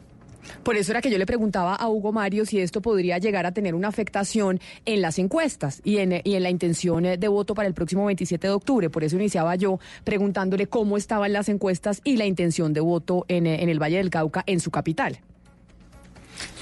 Por 0.63 0.75
eso 0.75 0.91
era 0.91 1.01
que 1.01 1.09
yo 1.09 1.17
le 1.17 1.25
preguntaba 1.25 1.75
a 1.75 1.87
Hugo 1.87 2.11
Mario 2.11 2.45
si 2.45 2.59
esto 2.59 2.81
podría 2.81 3.17
llegar 3.17 3.45
a 3.45 3.51
tener 3.51 3.75
una 3.75 3.87
afectación 3.87 4.59
en 4.85 5.01
las 5.01 5.19
encuestas 5.19 5.81
y 5.83 5.97
en, 5.97 6.21
la 6.23 6.49
intención 6.49 7.05
eh, 7.05 7.17
de 7.17 7.27
voto 7.27 7.53
para 7.53 7.67
el 7.67 7.73
próximo 7.73 8.05
27 8.05 8.47
de 8.47 8.53
octubre. 8.53 8.89
Por 8.89 9.03
eso 9.03 9.15
iniciaba 9.15 9.55
yo 9.55 9.79
preguntándole 10.03 10.67
cómo 10.67 10.97
estaban 10.97 11.33
las 11.33 11.49
encuestas 11.49 12.01
y 12.03 12.17
la 12.17 12.25
intención 12.25 12.73
de 12.73 12.81
voto 12.81 13.25
en, 13.27 13.45
eh, 13.45 13.61
en 13.61 13.69
el 13.69 13.81
Valle 13.81 13.97
del 13.97 14.09
Cauca, 14.09 14.43
en 14.47 14.59
su 14.59 14.71
capital. 14.71 15.19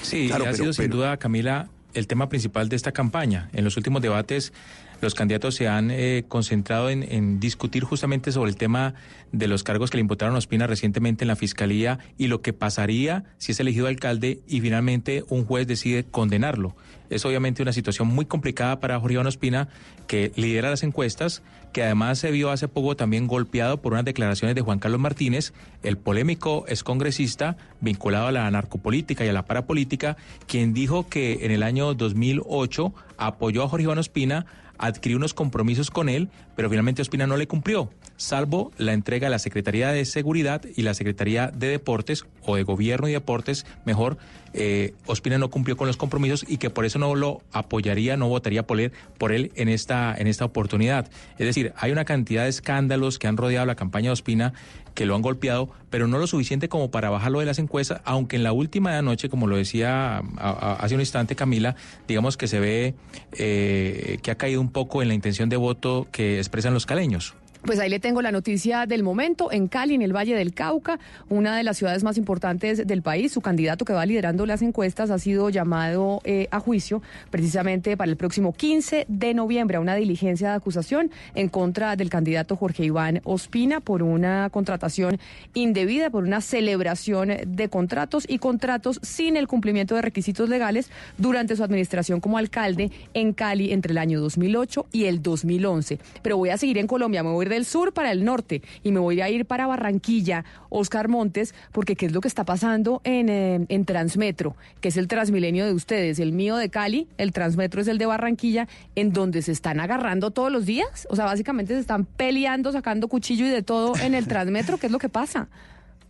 Sí, 0.02 0.26
Claro, 0.28 0.44
ha 0.44 0.46
pero- 0.46 0.56
sido 0.56 0.72
sin 0.72 0.90
duda, 0.90 1.16
Camila, 1.16 1.68
el 1.94 2.06
tema 2.06 2.28
principal 2.28 2.68
de 2.68 2.76
esta 2.76 2.92
campaña. 2.92 3.48
En 3.52 3.64
los 3.64 3.76
últimos 3.76 4.00
debates 4.02 4.52
los 5.00 5.14
candidatos 5.14 5.54
se 5.54 5.68
han 5.68 5.90
eh, 5.90 6.24
concentrado 6.28 6.90
en, 6.90 7.40
discutir 7.40 7.84
justamente 7.84 8.32
sobre 8.32 8.50
el 8.50 8.56
tema 8.56 8.94
de 9.32 9.48
los 9.48 9.62
cargos 9.62 9.90
que 9.90 9.96
le 9.96 10.02
imputaron 10.02 10.34
a 10.34 10.38
Ospina 10.38 10.66
recientemente 10.66 11.24
en 11.24 11.28
la 11.28 11.36
Fiscalía 11.36 11.98
y 12.18 12.26
lo 12.26 12.42
que 12.42 12.52
pasaría 12.52 13.24
si 13.38 13.52
es 13.52 13.60
elegido 13.60 13.86
alcalde 13.86 14.40
y 14.46 14.60
finalmente 14.60 15.24
un 15.28 15.44
juez 15.44 15.66
decide 15.66 16.04
condenarlo. 16.04 16.74
Es 17.10 17.24
obviamente 17.24 17.62
una 17.62 17.72
situación 17.72 18.08
muy 18.08 18.24
complicada 18.24 18.78
para 18.78 18.98
Jorge 19.00 19.14
Iván 19.14 19.26
Ospina, 19.26 19.68
que 20.06 20.32
lidera 20.36 20.70
las 20.70 20.84
encuestas, 20.84 21.42
que 21.72 21.82
además 21.82 22.18
se 22.18 22.30
vio 22.30 22.50
hace 22.50 22.68
poco 22.68 22.96
también 22.96 23.26
golpeado 23.26 23.80
por 23.80 23.92
unas 23.92 24.04
declaraciones 24.04 24.54
de 24.54 24.60
Juan 24.60 24.78
Carlos 24.78 25.00
Martínez, 25.00 25.52
el 25.82 25.98
polémico 25.98 26.64
excongresista 26.68 27.56
vinculado 27.80 28.28
a 28.28 28.32
la 28.32 28.50
narcopolítica 28.50 29.24
y 29.24 29.28
a 29.28 29.32
la 29.32 29.44
parapolítica, 29.44 30.16
quien 30.46 30.72
dijo 30.72 31.08
que 31.08 31.44
en 31.44 31.50
el 31.50 31.64
año 31.64 31.94
2008 31.94 32.94
apoyó 33.18 33.64
a 33.64 33.68
Jorge 33.68 33.84
Iván 33.84 33.98
Ospina 33.98 34.46
adquirió 34.80 35.18
unos 35.18 35.34
compromisos 35.34 35.90
con 35.90 36.08
él, 36.08 36.28
pero 36.56 36.68
finalmente 36.68 37.02
Ospina 37.02 37.26
no 37.26 37.36
le 37.36 37.46
cumplió, 37.46 37.90
salvo 38.16 38.72
la 38.78 38.92
entrega 38.92 39.28
a 39.28 39.30
la 39.30 39.38
Secretaría 39.38 39.92
de 39.92 40.04
Seguridad 40.04 40.62
y 40.74 40.82
la 40.82 40.94
Secretaría 40.94 41.48
de 41.48 41.68
Deportes, 41.68 42.24
o 42.42 42.56
de 42.56 42.62
Gobierno 42.62 43.08
y 43.08 43.12
Deportes, 43.12 43.66
mejor, 43.84 44.16
eh, 44.52 44.94
Ospina 45.06 45.38
no 45.38 45.50
cumplió 45.50 45.76
con 45.76 45.86
los 45.86 45.96
compromisos 45.96 46.44
y 46.48 46.56
que 46.56 46.70
por 46.70 46.84
eso 46.84 46.98
no 46.98 47.14
lo 47.14 47.42
apoyaría, 47.52 48.16
no 48.16 48.28
votaría 48.28 48.66
por 48.66 48.80
él, 48.80 48.92
por 49.18 49.32
él 49.32 49.52
en 49.54 49.68
esta, 49.68 50.14
en 50.16 50.26
esta 50.26 50.44
oportunidad. 50.44 51.08
Es 51.38 51.46
decir, 51.46 51.72
hay 51.76 51.92
una 51.92 52.04
cantidad 52.04 52.44
de 52.44 52.48
escándalos 52.48 53.18
que 53.18 53.28
han 53.28 53.36
rodeado 53.36 53.66
la 53.66 53.76
campaña 53.76 54.08
de 54.08 54.12
Ospina 54.14 54.54
que 55.00 55.06
lo 55.06 55.14
han 55.14 55.22
golpeado, 55.22 55.70
pero 55.88 56.08
no 56.08 56.18
lo 56.18 56.26
suficiente 56.26 56.68
como 56.68 56.90
para 56.90 57.08
bajarlo 57.08 57.40
de 57.40 57.46
las 57.46 57.58
encuestas, 57.58 58.02
aunque 58.04 58.36
en 58.36 58.42
la 58.42 58.52
última 58.52 58.92
de 58.92 58.98
anoche, 58.98 59.30
como 59.30 59.46
lo 59.46 59.56
decía 59.56 60.18
hace 60.36 60.94
un 60.94 61.00
instante 61.00 61.34
Camila, 61.34 61.74
digamos 62.06 62.36
que 62.36 62.46
se 62.46 62.60
ve 62.60 62.94
eh, 63.32 64.18
que 64.22 64.30
ha 64.30 64.34
caído 64.34 64.60
un 64.60 64.70
poco 64.70 65.00
en 65.00 65.08
la 65.08 65.14
intención 65.14 65.48
de 65.48 65.56
voto 65.56 66.06
que 66.12 66.36
expresan 66.36 66.74
los 66.74 66.84
caleños. 66.84 67.34
Pues 67.64 67.78
ahí 67.78 67.90
le 67.90 68.00
tengo 68.00 68.22
la 68.22 68.32
noticia 68.32 68.86
del 68.86 69.02
momento. 69.02 69.52
En 69.52 69.68
Cali, 69.68 69.94
en 69.94 70.00
el 70.00 70.16
Valle 70.16 70.34
del 70.34 70.54
Cauca, 70.54 70.98
una 71.28 71.54
de 71.56 71.62
las 71.62 71.76
ciudades 71.76 72.02
más 72.02 72.16
importantes 72.16 72.86
del 72.86 73.02
país, 73.02 73.32
su 73.32 73.42
candidato 73.42 73.84
que 73.84 73.92
va 73.92 74.06
liderando 74.06 74.46
las 74.46 74.62
encuestas 74.62 75.10
ha 75.10 75.18
sido 75.18 75.50
llamado 75.50 76.22
eh, 76.24 76.48
a 76.50 76.58
juicio 76.58 77.02
precisamente 77.30 77.98
para 77.98 78.10
el 78.10 78.16
próximo 78.16 78.54
15 78.54 79.04
de 79.08 79.34
noviembre 79.34 79.76
a 79.76 79.80
una 79.80 79.94
diligencia 79.94 80.50
de 80.50 80.54
acusación 80.54 81.10
en 81.34 81.50
contra 81.50 81.96
del 81.96 82.08
candidato 82.08 82.56
Jorge 82.56 82.84
Iván 82.84 83.20
Ospina 83.24 83.80
por 83.80 84.02
una 84.02 84.48
contratación 84.50 85.18
indebida, 85.52 86.08
por 86.08 86.24
una 86.24 86.40
celebración 86.40 87.30
de 87.46 87.68
contratos 87.68 88.24
y 88.26 88.38
contratos 88.38 89.00
sin 89.02 89.36
el 89.36 89.48
cumplimiento 89.48 89.94
de 89.94 90.02
requisitos 90.02 90.48
legales 90.48 90.90
durante 91.18 91.56
su 91.56 91.62
administración 91.62 92.20
como 92.20 92.38
alcalde 92.38 92.90
en 93.12 93.34
Cali 93.34 93.72
entre 93.72 93.92
el 93.92 93.98
año 93.98 94.18
2008 94.20 94.86
y 94.92 95.04
el 95.04 95.22
2011. 95.22 95.98
Pero 96.22 96.38
voy 96.38 96.48
a 96.48 96.56
seguir 96.56 96.78
en 96.78 96.86
Colombia, 96.86 97.22
me 97.22 97.30
voy 97.30 97.49
del 97.50 97.66
sur 97.66 97.92
para 97.92 98.12
el 98.12 98.24
norte 98.24 98.62
y 98.82 98.92
me 98.92 99.00
voy 99.00 99.20
a 99.20 99.28
ir 99.28 99.44
para 99.44 99.66
Barranquilla, 99.66 100.44
Oscar 100.70 101.08
Montes, 101.08 101.54
porque 101.72 101.96
¿qué 101.96 102.06
es 102.06 102.12
lo 102.12 102.20
que 102.20 102.28
está 102.28 102.44
pasando 102.44 103.02
en, 103.04 103.28
eh, 103.28 103.66
en 103.68 103.84
Transmetro? 103.84 104.56
Que 104.80 104.88
es 104.88 104.96
el 104.96 105.08
Transmilenio 105.08 105.66
de 105.66 105.74
ustedes, 105.74 106.18
el 106.18 106.32
mío 106.32 106.56
de 106.56 106.70
Cali, 106.70 107.08
el 107.18 107.32
Transmetro 107.32 107.82
es 107.82 107.88
el 107.88 107.98
de 107.98 108.06
Barranquilla, 108.06 108.68
en 108.94 109.12
donde 109.12 109.42
se 109.42 109.52
están 109.52 109.80
agarrando 109.80 110.30
todos 110.30 110.50
los 110.50 110.64
días. 110.64 111.06
O 111.10 111.16
sea, 111.16 111.26
básicamente 111.26 111.74
se 111.74 111.80
están 111.80 112.04
peleando, 112.04 112.72
sacando 112.72 113.08
cuchillo 113.08 113.46
y 113.46 113.50
de 113.50 113.62
todo 113.62 113.94
en 113.96 114.14
el 114.14 114.26
Transmetro. 114.26 114.78
¿Qué 114.78 114.86
es 114.86 114.92
lo 114.92 114.98
que 114.98 115.08
pasa? 115.08 115.48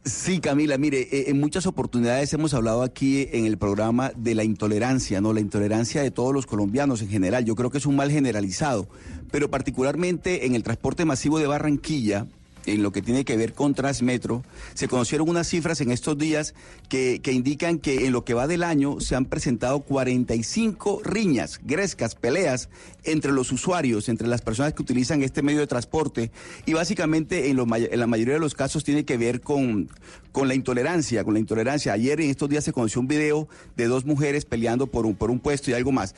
Sí, 0.05 0.41
Camila, 0.41 0.79
mire, 0.79 1.09
eh, 1.13 1.25
en 1.29 1.39
muchas 1.39 1.67
oportunidades 1.67 2.33
hemos 2.33 2.55
hablado 2.55 2.83
aquí 2.83 3.29
en 3.33 3.45
el 3.45 3.59
programa 3.59 4.13
de 4.17 4.35
la 4.35 4.45
intolerancia, 4.45 5.21
¿no? 5.21 5.35
La 5.35 5.41
intolerancia 5.41 6.03
de 6.03 6.11
todos 6.11 6.33
los 6.33 6.47
colombianos 6.47 7.03
en 7.03 7.09
general. 7.09 7.45
Yo 7.45 7.55
creo 7.55 7.71
que 7.71 7.77
es 7.77 7.85
un 7.85 7.97
mal 7.97 8.11
generalizado, 8.11 8.89
pero 9.31 9.51
particularmente 9.51 10.47
en 10.47 10.55
el 10.55 10.63
transporte 10.63 11.05
masivo 11.05 11.39
de 11.39 11.47
Barranquilla, 11.47 12.27
en 12.67 12.83
lo 12.83 12.93
que 12.93 13.03
tiene 13.03 13.25
que 13.25 13.37
ver 13.37 13.55
con 13.55 13.75
Transmetro, 13.75 14.45
se 14.75 14.89
conocieron 14.89 15.29
unas 15.29 15.49
cifras 15.49 15.81
en 15.81 15.91
estos 15.91 16.17
días 16.19 16.55
que, 16.89 17.21
que 17.23 17.33
indican 17.33 17.79
que 17.79 18.07
en 18.07 18.13
lo 18.13 18.25
que 18.25 18.35
va 18.35 18.47
del 18.47 18.63
año 18.63 19.01
se 19.01 19.15
han 19.17 19.25
presentado 19.25 19.81
45 19.81 21.01
riñas, 21.05 21.61
grescas, 21.65 22.15
peleas 22.15 22.69
entre 23.05 23.33
los 23.33 23.51
usuarios, 23.53 24.09
entre 24.09 24.29
las 24.29 24.43
personas 24.43 24.75
que 24.75 24.83
utilizan 24.83 25.23
este 25.23 25.43
medio 25.43 25.61
de 25.61 25.67
transporte 25.67 26.31
y 26.67 26.75
básicamente 26.75 27.49
en, 27.51 27.67
may- 27.69 27.89
en 27.91 27.99
la 28.01 28.07
mayoría 28.07 28.35
de 28.35 28.41
los 28.41 28.55
casos 28.55 28.85
tiene 28.85 29.05
que 29.05 29.17
ver 29.17 29.41
con, 29.41 29.89
con 30.33 30.49
la 30.49 30.55
intolerancia, 30.55 31.25
con 31.25 31.35
la 31.35 31.41
intolerancia. 31.41 31.93
Ayer 31.93 32.21
en 32.21 32.31
estos 32.31 32.49
días 32.49 32.65
se 32.65 32.73
conoció 32.73 33.01
un 33.01 33.09
video 33.09 33.49
de 33.77 33.87
dos 33.87 34.05
mujeres 34.05 34.45
peleando 34.45 34.87
por 34.87 35.07
un, 35.07 35.15
por 35.17 35.31
un 35.31 35.41
puesto 35.41 35.71
y 35.71 35.75
algo 35.75 35.93
más. 35.93 36.15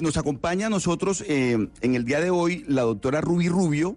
Nos 0.00 0.16
acompaña 0.16 0.66
a 0.66 0.70
nosotros 0.70 1.24
eh, 1.26 1.68
en 1.80 1.94
el 1.94 2.04
día 2.04 2.20
de 2.20 2.30
hoy 2.30 2.64
la 2.68 2.82
doctora 2.82 3.20
Ruby 3.20 3.48
Rubio, 3.48 3.96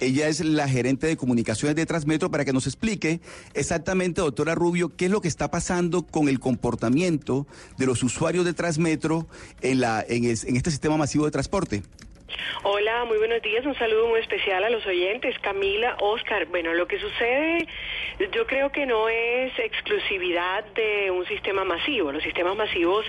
ella 0.00 0.28
es 0.28 0.40
la 0.40 0.68
gerente 0.68 1.06
de 1.06 1.16
comunicaciones 1.16 1.76
de 1.76 1.86
Transmetro 1.86 2.30
para 2.30 2.44
que 2.44 2.52
nos 2.52 2.66
explique 2.66 3.20
exactamente, 3.54 4.20
doctora 4.20 4.54
Rubio, 4.54 4.94
qué 4.96 5.06
es 5.06 5.10
lo 5.10 5.20
que 5.20 5.28
está 5.28 5.50
pasando 5.50 6.02
con 6.02 6.28
el 6.28 6.40
comportamiento 6.40 7.46
de 7.76 7.86
los 7.86 8.02
usuarios 8.02 8.44
de 8.44 8.54
Transmetro 8.54 9.26
en, 9.60 9.80
la, 9.80 10.04
en, 10.08 10.24
en 10.24 10.56
este 10.56 10.70
sistema 10.70 10.96
masivo 10.96 11.24
de 11.24 11.30
transporte. 11.30 11.82
Hola, 12.62 13.04
muy 13.04 13.18
buenos 13.18 13.40
días. 13.40 13.64
Un 13.64 13.74
saludo 13.76 14.08
muy 14.08 14.20
especial 14.20 14.62
a 14.62 14.68
los 14.68 14.84
oyentes. 14.86 15.38
Camila, 15.38 15.96
Oscar. 16.00 16.46
Bueno, 16.46 16.74
lo 16.74 16.86
que 16.86 16.98
sucede, 16.98 17.66
yo 18.32 18.46
creo 18.46 18.70
que 18.70 18.84
no 18.84 19.08
es 19.08 19.58
exclusividad 19.58 20.64
de 20.74 21.10
un 21.10 21.24
sistema 21.26 21.64
masivo. 21.64 22.12
Los 22.12 22.22
sistemas 22.22 22.56
masivos 22.56 23.06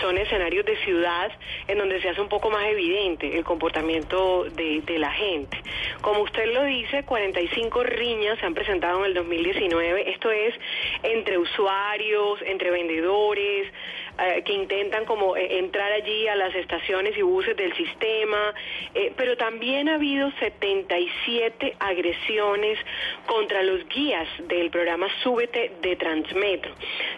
son 0.00 0.18
escenarios 0.18 0.64
de 0.64 0.76
ciudad 0.78 1.30
en 1.68 1.78
donde 1.78 2.00
se 2.00 2.08
hace 2.08 2.20
un 2.20 2.28
poco 2.28 2.50
más 2.50 2.64
evidente 2.66 3.36
el 3.36 3.44
comportamiento 3.44 4.44
de, 4.44 4.80
de 4.80 4.98
la 4.98 5.12
gente. 5.12 5.62
Como 6.00 6.22
usted 6.22 6.52
lo 6.52 6.64
dice, 6.64 7.04
45 7.04 7.84
riñas 7.84 8.38
se 8.38 8.46
han 8.46 8.54
presentado 8.54 9.00
en 9.00 9.06
el 9.06 9.14
2019. 9.14 10.10
Esto 10.10 10.30
es 10.30 10.54
entre 11.02 11.38
usuarios, 11.38 12.40
entre 12.42 12.70
vendedores, 12.70 13.72
eh, 14.18 14.42
que 14.44 14.54
intentan 14.54 15.04
como 15.04 15.36
eh, 15.36 15.58
entrar 15.58 15.92
allí 15.92 16.26
a 16.26 16.34
las 16.36 16.54
estaciones 16.54 17.16
y 17.18 17.22
buses 17.22 17.54
del 17.54 17.74
sistema, 17.76 18.54
eh, 18.94 19.12
pero 19.14 19.36
también 19.36 19.90
ha 19.90 19.96
habido 19.96 20.30
77 20.38 21.76
agresiones 21.78 22.78
contra 23.26 23.62
los 23.62 23.86
guías 23.88 24.26
del 24.48 24.70
programa 24.70 25.06
Súbete 25.22 25.72
de 25.82 25.96
Transmetro. 25.96 26.72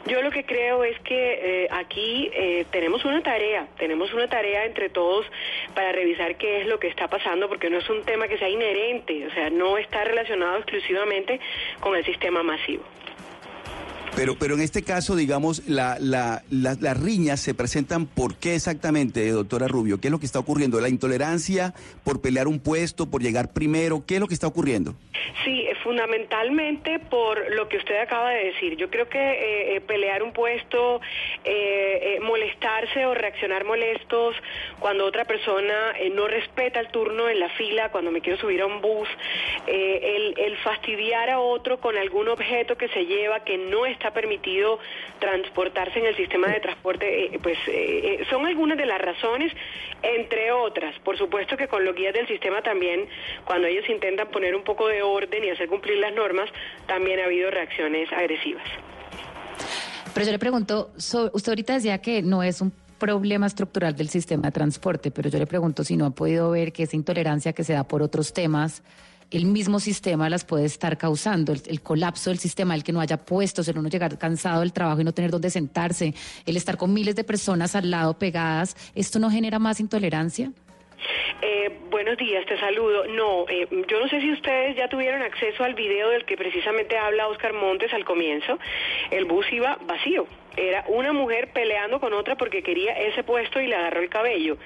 Yo 0.07 0.23
lo 0.23 0.33
que 0.33 0.45
creo 0.45 0.83
es 0.83 0.99
que 1.01 1.69
aquí 1.71 2.31
tenemos 2.71 3.05
una 3.05 3.23
tarea, 3.23 3.69
tenemos 3.79 4.13
una 4.13 4.29
tarea 4.29 4.65
entre 4.65 4.89
todos 4.89 5.27
para 5.75 5.93
revisar 5.93 6.37
qué 6.37 6.61
es 6.61 6.67
lo 6.67 6.81
que 6.81 6.89
está 6.89 7.09
pasando, 7.09 7.49
porque 7.49 7.71
no 7.71 7.79
es 7.79 7.89
un 7.91 8.05
tema 8.05 8.27
que 8.27 8.39
sea 8.39 8.49
inherente, 8.49 9.27
o 9.27 9.31
sea, 9.31 9.51
no 9.51 9.79
está 9.79 10.05
relacionado 10.05 10.57
exclusivamente 10.57 11.41
con 11.81 11.97
el 11.97 12.05
sistema 12.05 12.43
masivo. 12.43 12.85
Pero, 14.17 14.37
pero 14.39 14.55
en 14.55 14.61
este 14.63 14.83
caso, 14.83 15.15
digamos, 15.17 15.69
la, 15.69 15.97
la- 16.01 16.43
la- 16.51 16.77
las 16.81 17.01
riñas 17.01 17.41
se 17.41 17.55
presentan 17.55 18.07
por 18.07 18.37
qué 18.37 18.55
exactamente, 18.57 19.29
doctora 19.31 19.69
Rubio? 19.69 20.01
¿Qué 20.01 20.09
es 20.09 20.13
lo 20.13 20.19
que 20.19 20.27
está 20.27 20.39
ocurriendo? 20.39 20.81
¿La 20.81 20.89
intolerancia 20.89 21.73
por 22.05 22.21
pelear 22.21 22.49
un 22.49 22.59
puesto, 22.59 23.07
por 23.11 23.23
llegar 23.23 23.53
primero? 23.53 24.05
¿Qué 24.07 24.15
es 24.15 24.21
lo 24.21 24.27
que 24.27 24.35
está 24.35 24.47
ocurriendo? 24.47 24.95
Sí, 25.45 25.61
eh, 25.61 25.75
fundamentalmente 25.85 26.99
por 26.99 27.55
lo 27.55 27.69
que 27.69 27.77
usted 27.77 27.99
acaba 28.01 28.31
de 28.31 28.45
decir. 28.47 28.77
Yo 28.77 28.91
creo 28.91 29.09
que 29.09 29.19
eh, 29.19 29.77
eh, 29.77 29.81
pelear 29.81 30.23
un 30.23 30.33
puesto, 30.33 31.01
eh, 31.45 32.17
eh, 32.17 32.21
molestarse 32.21 33.07
o 33.07 33.15
reaccionar 33.15 33.65
molestos 33.65 34.35
cuando 34.81 35.05
otra 35.05 35.25
persona 35.27 35.93
no 36.15 36.27
respeta 36.29 36.81
el 36.81 36.89
turno 36.89 37.29
en 37.29 37.39
la 37.41 37.49
fila, 37.51 37.91
cuando 37.91 38.11
me 38.11 38.21
quiero 38.21 38.39
subir 38.39 38.61
a 38.63 38.67
un 38.67 38.81
bus, 38.81 39.09
el, 39.67 40.35
el 40.39 40.57
fastidiar 40.59 41.31
a 41.31 41.41
otro 41.41 41.79
con 41.81 41.97
algún 41.97 42.29
objeto 42.29 42.77
que 42.77 42.89
se 42.89 43.05
lleva 43.05 43.45
que 43.45 43.59
no 43.59 43.87
está 43.99 44.13
permitido 44.13 44.79
transportarse 45.19 45.99
en 45.99 46.07
el 46.07 46.17
sistema 46.17 46.49
de 46.49 46.61
transporte, 46.61 47.35
eh, 47.35 47.39
pues 47.43 47.59
eh, 47.67 48.21
eh, 48.21 48.27
son 48.31 48.47
algunas 48.47 48.79
de 48.79 48.87
las 48.87 49.01
razones, 49.01 49.53
entre 50.03 50.53
otras. 50.53 50.99
Por 51.01 51.19
supuesto 51.19 51.57
que 51.57 51.67
con 51.67 51.85
los 51.85 51.95
guías 51.95 52.15
del 52.15 52.27
sistema 52.29 52.63
también, 52.63 53.09
cuando 53.45 53.67
ellos 53.67 53.85
intentan 53.89 54.29
poner 54.29 54.55
un 54.55 54.63
poco 54.63 54.87
de 54.87 55.03
orden 55.03 55.45
y 55.45 55.51
hacer 55.51 55.69
cumplir 55.69 55.99
las 55.99 56.15
normas, 56.15 56.49
también 56.87 57.19
ha 57.21 57.25
habido 57.25 57.51
reacciones 57.51 58.11
agresivas. 58.13 58.65
Pero 60.15 60.27
yo 60.27 60.33
le 60.33 60.39
pregunto, 60.39 60.91
usted 60.97 61.49
ahorita 61.49 61.75
decía 61.75 61.99
que 61.99 62.23
no 62.23 62.43
es 62.43 62.61
un 62.61 62.73
problema 62.99 63.47
estructural 63.47 63.95
del 63.95 64.09
sistema 64.09 64.49
de 64.49 64.53
transporte, 64.53 65.11
pero 65.11 65.29
yo 65.29 65.39
le 65.39 65.47
pregunto 65.47 65.85
si 65.85 65.97
no 65.97 66.07
ha 66.07 66.11
podido 66.11 66.51
ver 66.51 66.73
que 66.73 66.85
esa 66.85 66.97
intolerancia 66.97 67.53
que 67.53 67.65
se 67.65 67.73
da 67.73 67.85
por 67.85 68.03
otros 68.03 68.33
temas, 68.33 68.83
el 69.31 69.45
mismo 69.47 69.81
sistema 69.81 70.29
las 70.31 70.45
puede 70.45 70.65
estar 70.65 70.97
causando, 70.99 71.53
el, 71.53 71.63
el 71.67 71.83
colapso 71.83 72.31
del 72.31 72.39
sistema, 72.39 72.75
el 72.75 72.85
que 72.85 72.93
no 72.93 73.01
haya 73.01 73.17
puestos, 73.17 73.69
el 73.69 73.79
uno 73.79 73.89
llegar 73.89 74.19
cansado 74.19 74.61
del 74.61 74.73
trabajo 74.73 75.01
y 75.01 75.05
no 75.05 75.13
tener 75.13 75.31
dónde 75.31 75.51
sentarse, 75.51 76.15
el 76.47 76.57
estar 76.57 76.77
con 76.77 76.93
miles 76.93 77.17
de 77.17 77.25
personas 77.25 77.75
al 77.75 77.91
lado 77.91 78.19
pegadas, 78.19 78.77
¿esto 78.95 79.19
no 79.19 79.31
genera 79.31 79.59
más 79.59 79.81
intolerancia? 79.81 80.53
Eh, 81.43 81.79
buenos 81.91 82.17
días, 82.17 82.45
te 82.47 82.59
saludo. 82.59 83.07
No, 83.07 83.47
eh, 83.49 83.69
yo 83.89 84.01
no 84.01 84.09
sé 84.09 84.21
si 84.21 84.33
ustedes 84.33 84.77
ya 84.77 84.89
tuvieron 84.89 85.23
acceso 85.23 85.63
al 85.63 85.75
video 85.75 86.11
del 86.11 86.25
que 86.25 86.37
precisamente 86.37 86.97
habla 86.99 87.29
Oscar 87.29 87.53
Montes 87.53 87.93
al 87.93 88.05
comienzo. 88.05 88.59
El 89.11 89.25
bus 89.25 89.47
iba 89.53 89.79
vacío. 89.87 90.27
Era 90.59 90.85
una 90.89 91.13
mujer 91.13 91.53
peleando 91.53 92.01
con 92.01 92.13
otra 92.13 92.35
porque 92.37 92.65
quería 92.65 92.93
ese 92.99 93.23
puesto 93.23 93.61
y 93.61 93.69
le 93.69 93.77
agarró 93.77 94.01
el 94.01 94.09
cabello. 94.09 94.59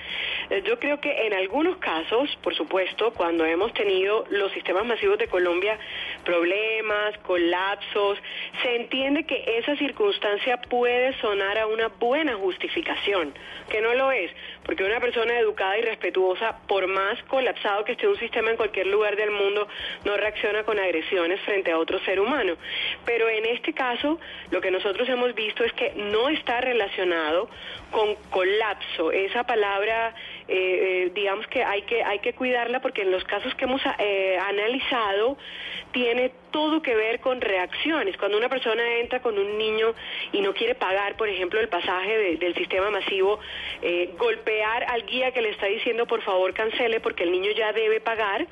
Eh, 0.48 0.62
Yo 0.64 0.78
creo 0.78 1.00
que 1.00 1.26
en 1.26 1.34
algunos 1.34 1.76
casos, 1.76 2.34
por 2.42 2.54
supuesto, 2.54 3.12
cuando 3.12 3.44
hemos 3.44 3.74
tenido 3.74 4.24
los 4.30 4.50
sistemas 4.52 4.86
masivos 4.86 5.18
de 5.18 5.28
Colombia 5.28 5.78
problemas, 6.24 7.18
colapsos, 7.18 8.18
se 8.62 8.76
entiende 8.76 9.24
que 9.24 9.58
esa 9.58 9.76
circunstancia 9.76 10.56
puede 10.62 11.12
sonar 11.20 11.58
a 11.58 11.66
una 11.66 11.88
buena 11.88 12.36
justificación, 12.36 13.34
que 13.68 13.82
no 13.82 13.92
lo 13.92 14.10
es, 14.12 14.30
porque 14.64 14.84
una 14.84 15.00
persona 15.00 15.38
educada 15.38 15.78
y 15.78 15.82
respetuosa, 15.82 16.56
por 16.66 16.86
más 16.86 17.22
colapsado 17.24 17.84
que 17.84 17.92
esté 17.92 18.06
un 18.06 18.18
sistema 18.18 18.50
en 18.50 18.56
cualquier 18.56 18.86
lugar 18.86 19.16
del 19.16 19.30
mundo, 19.30 19.66
no 20.04 20.16
reacciona 20.16 20.62
con 20.64 20.78
agresiones 20.78 21.40
frente 21.40 21.72
a 21.72 21.78
otro 21.78 21.98
ser 22.00 22.20
humano. 22.20 22.54
Pero 23.04 23.28
en 23.28 23.44
este 23.46 23.72
caso, 23.72 24.18
lo 24.50 24.60
que 24.60 24.70
nosotros 24.70 25.08
hemos 25.08 25.34
visto 25.34 25.64
es 25.64 25.72
que 25.72 25.92
no 25.96 26.28
está 26.28 26.60
relacionado 26.60 27.48
con 27.90 28.14
colapso. 28.30 29.12
Esa 29.12 29.44
palabra, 29.44 30.14
eh, 30.48 31.06
eh, 31.06 31.10
digamos 31.14 31.46
que 31.48 31.62
hay 31.64 31.82
que 31.82 32.02
hay 32.02 32.20
que 32.20 32.32
cuidarla 32.32 32.80
porque 32.80 33.02
en 33.02 33.10
los 33.10 33.24
casos 33.24 33.54
que 33.54 33.64
hemos 33.64 33.82
eh, 33.98 34.38
analizado 34.38 35.36
tiene 35.92 36.32
todo 36.52 36.80
que 36.82 36.94
ver 36.94 37.18
con 37.20 37.40
reacciones. 37.40 38.16
Cuando 38.16 38.38
una 38.38 38.48
persona 38.48 38.82
entra 39.00 39.20
con 39.20 39.36
un 39.36 39.58
niño 39.58 39.94
y 40.32 40.40
no 40.40 40.54
quiere 40.54 40.76
pagar, 40.76 41.16
por 41.16 41.28
ejemplo, 41.28 41.58
el 41.60 41.68
pasaje 41.68 42.16
de- 42.16 42.36
del 42.36 42.54
sistema 42.54 42.90
masivo, 42.90 43.40
eh, 43.82 44.10
golpear 44.18 44.84
al 44.84 45.04
guía 45.06 45.32
que 45.32 45.42
le 45.42 45.50
está 45.50 45.66
diciendo 45.66 46.06
por 46.06 46.22
favor 46.22 46.54
cancele 46.54 47.00
porque 47.00 47.24
el 47.24 47.32
niño 47.32 47.50
ya 47.56 47.72
debe 47.72 48.00
pagar, 48.00 48.46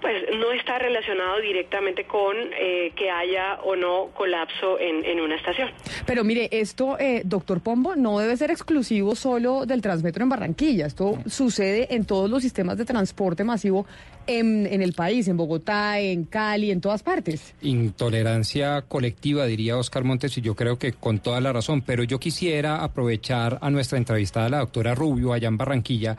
pues 0.00 0.24
no 0.36 0.50
está 0.50 0.78
relacionado 0.80 1.40
directamente 1.40 2.04
con 2.04 2.36
eh, 2.58 2.92
que 2.96 3.10
haya 3.10 3.60
o 3.62 3.76
no 3.76 4.10
colapso 4.14 4.80
en, 4.80 5.04
en 5.04 5.20
una 5.20 5.36
estación. 5.36 5.70
Pero 6.06 6.24
mire, 6.24 6.48
esto, 6.50 6.98
eh, 6.98 7.22
doctor 7.24 7.62
Pombo, 7.62 7.94
no 7.94 8.18
debe 8.18 8.36
ser 8.36 8.50
exclusivo 8.50 9.14
solo 9.14 9.66
del 9.66 9.80
Transmetro 9.82 10.22
en 10.22 10.28
Barranquilla. 10.30 10.86
Esto 10.86 11.18
sucede 11.26 11.94
en 11.94 12.06
todos 12.06 12.28
los 12.30 12.42
sistemas 12.42 12.78
de 12.78 12.84
transporte 12.84 13.44
masivo 13.44 13.86
en, 14.26 14.66
el 14.66 14.92
país, 14.92 15.28
en 15.28 15.36
Bogotá, 15.36 15.98
en 15.98 16.24
Cali, 16.24 16.70
en 16.70 16.80
todas 16.80 17.02
partes. 17.02 17.54
Intolerancia 17.62 18.82
colectiva, 18.82 19.46
diría 19.46 19.76
Oscar 19.76 20.04
Montes, 20.04 20.36
y 20.38 20.40
yo 20.40 20.54
creo 20.54 20.78
que 20.78 20.92
con 20.92 21.18
toda 21.18 21.40
la 21.40 21.52
razón. 21.52 21.82
Pero 21.82 22.04
yo 22.04 22.18
quisiera 22.18 22.82
aprovechar 22.82 23.58
a 23.60 23.70
nuestra 23.70 23.98
entrevistada, 23.98 24.48
la 24.48 24.58
doctora 24.58 24.94
Rubio, 24.94 25.32
allá 25.32 25.48
en 25.48 25.56
Barranquilla, 25.56 26.16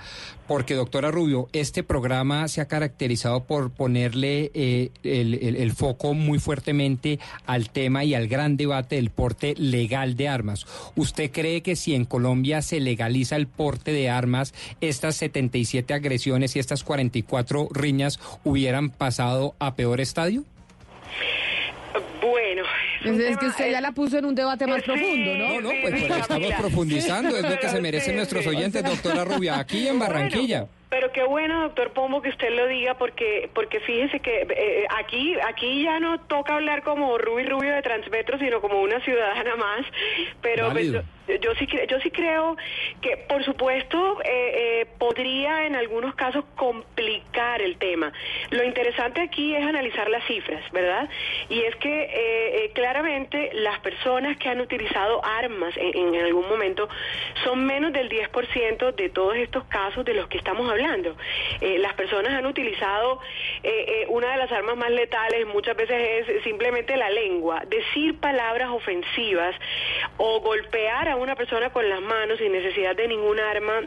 porque, 0.47 0.73
doctora 0.75 1.09
Rubio, 1.11 1.47
este 1.53 1.83
programa 1.83 2.47
se 2.47 2.61
ha 2.61 2.67
caracterizado 2.67 3.43
por 3.45 3.71
ponerle 3.71 4.51
eh, 4.53 4.89
el, 5.03 5.33
el- 5.55 5.71
foco 5.73 6.13
muy 6.13 6.39
fuertemente 6.39 7.19
al 7.45 7.69
tema 7.69 8.03
y 8.03 8.13
al 8.13 8.27
gran 8.27 8.57
debate 8.57 8.97
del 8.97 9.09
porte 9.09 9.55
legal 9.57 10.15
de 10.15 10.27
armas. 10.27 10.65
¿Usted 10.95 11.31
cree 11.31 11.61
que 11.61 11.75
si 11.75 11.95
en 11.95 12.05
Colombia 12.05 12.61
se 12.61 12.79
legaliza 12.79 13.35
el 13.35 13.47
porte 13.47 13.91
de 13.91 14.09
armas, 14.09 14.53
estas 14.81 15.15
77 15.15 15.93
agresiones 15.93 16.55
y 16.55 16.59
estas 16.59 16.83
44 16.83 17.69
riñas 17.71 18.19
hubieran 18.43 18.89
pasado 18.89 19.55
a 19.59 19.75
peor 19.75 20.01
estadio? 20.01 20.43
Bueno. 22.21 22.63
Es, 23.03 23.19
es 23.19 23.37
que 23.37 23.47
usted 23.47 23.71
ya 23.71 23.81
la 23.81 23.91
puso 23.91 24.17
en 24.17 24.25
un 24.25 24.35
debate 24.35 24.65
más 24.67 24.81
profundo, 24.83 25.35
¿no? 25.35 25.47
No, 25.47 25.61
no, 25.61 25.69
pues, 25.81 26.05
pues 26.07 26.21
estamos 26.21 26.53
profundizando, 26.53 27.35
es 27.35 27.49
lo 27.49 27.59
que 27.59 27.69
se 27.69 27.81
merecen 27.81 28.15
nuestros 28.15 28.47
oyentes, 28.47 28.83
doctora 28.83 29.25
Rubia, 29.25 29.59
aquí 29.59 29.87
en 29.87 29.99
Barranquilla. 29.99 30.67
Pero 30.89 31.11
qué 31.11 31.23
bueno, 31.23 31.63
doctor 31.63 31.91
Pombo, 31.91 32.21
que 32.21 32.29
usted 32.29 32.51
lo 32.51 32.67
diga, 32.67 32.93
porque 32.93 33.49
porque 33.55 33.79
fíjese 33.79 34.19
que 34.19 34.45
eh, 34.47 34.85
aquí 34.95 35.33
aquí 35.39 35.83
ya 35.83 35.99
no 35.99 36.19
toca 36.19 36.53
hablar 36.53 36.83
como 36.83 37.17
Ruby 37.17 37.45
Rubio 37.45 37.73
de 37.73 37.81
Transmetro, 37.81 38.37
sino 38.37 38.61
como 38.61 38.79
una 38.79 38.99
ciudadana 38.99 39.55
más. 39.55 39.87
Pero 40.43 40.71
pues. 40.71 40.93
Yo, 41.27 41.55
sí 41.55 41.67
yo 41.87 41.99
sí 41.99 42.11
creo 42.11 42.57
que, 43.01 43.17
por 43.17 43.43
supuesto, 43.43 44.21
eh, 44.23 44.81
eh, 44.81 44.85
podría 44.97 45.65
en 45.65 45.75
algunos 45.75 46.15
casos 46.15 46.43
complicar 46.55 47.61
el 47.61 47.77
tema. 47.77 48.11
Lo 48.49 48.63
interesante 48.63 49.21
aquí 49.21 49.55
es 49.55 49.65
analizar 49.65 50.09
las 50.09 50.25
cifras, 50.25 50.63
¿verdad? 50.71 51.09
Y 51.49 51.61
es 51.61 51.75
que 51.77 52.09
eh, 52.13 52.71
claramente 52.73 53.51
las 53.53 53.79
personas 53.79 54.37
que 54.37 54.49
han 54.49 54.61
utilizado 54.61 55.23
armas 55.23 55.75
en, 55.77 56.15
en 56.15 56.23
algún 56.23 56.47
momento 56.47 56.89
son 57.43 57.65
menos 57.65 57.93
del 57.93 58.09
10% 58.09 58.95
de 58.95 59.09
todos 59.09 59.35
estos 59.35 59.63
casos 59.65 60.05
de 60.05 60.13
los 60.13 60.27
que 60.27 60.37
estamos 60.37 60.69
hablando. 60.69 61.15
Las 61.61 61.93
personas 61.93 62.33
han 62.33 62.45
utilizado 62.45 63.19
una 64.09 64.31
de 64.31 64.37
las 64.37 64.51
armas 64.51 64.75
más 64.77 64.91
letales 64.91 65.45
muchas 65.47 65.75
veces 65.75 66.27
es 66.27 66.43
simplemente 66.43 66.97
la 66.97 67.09
lengua. 67.09 67.63
Decir 67.67 68.19
palabras 68.19 68.69
ofensivas 68.69 69.55
o 70.17 70.39
golpear 70.41 71.09
a 71.09 71.12
una 71.15 71.35
persona 71.35 71.69
con 71.71 71.87
las 71.89 72.01
manos 72.01 72.37
sin 72.39 72.51
necesidad 72.51 72.95
de 72.95 73.07
ningún 73.07 73.39
arma 73.39 73.81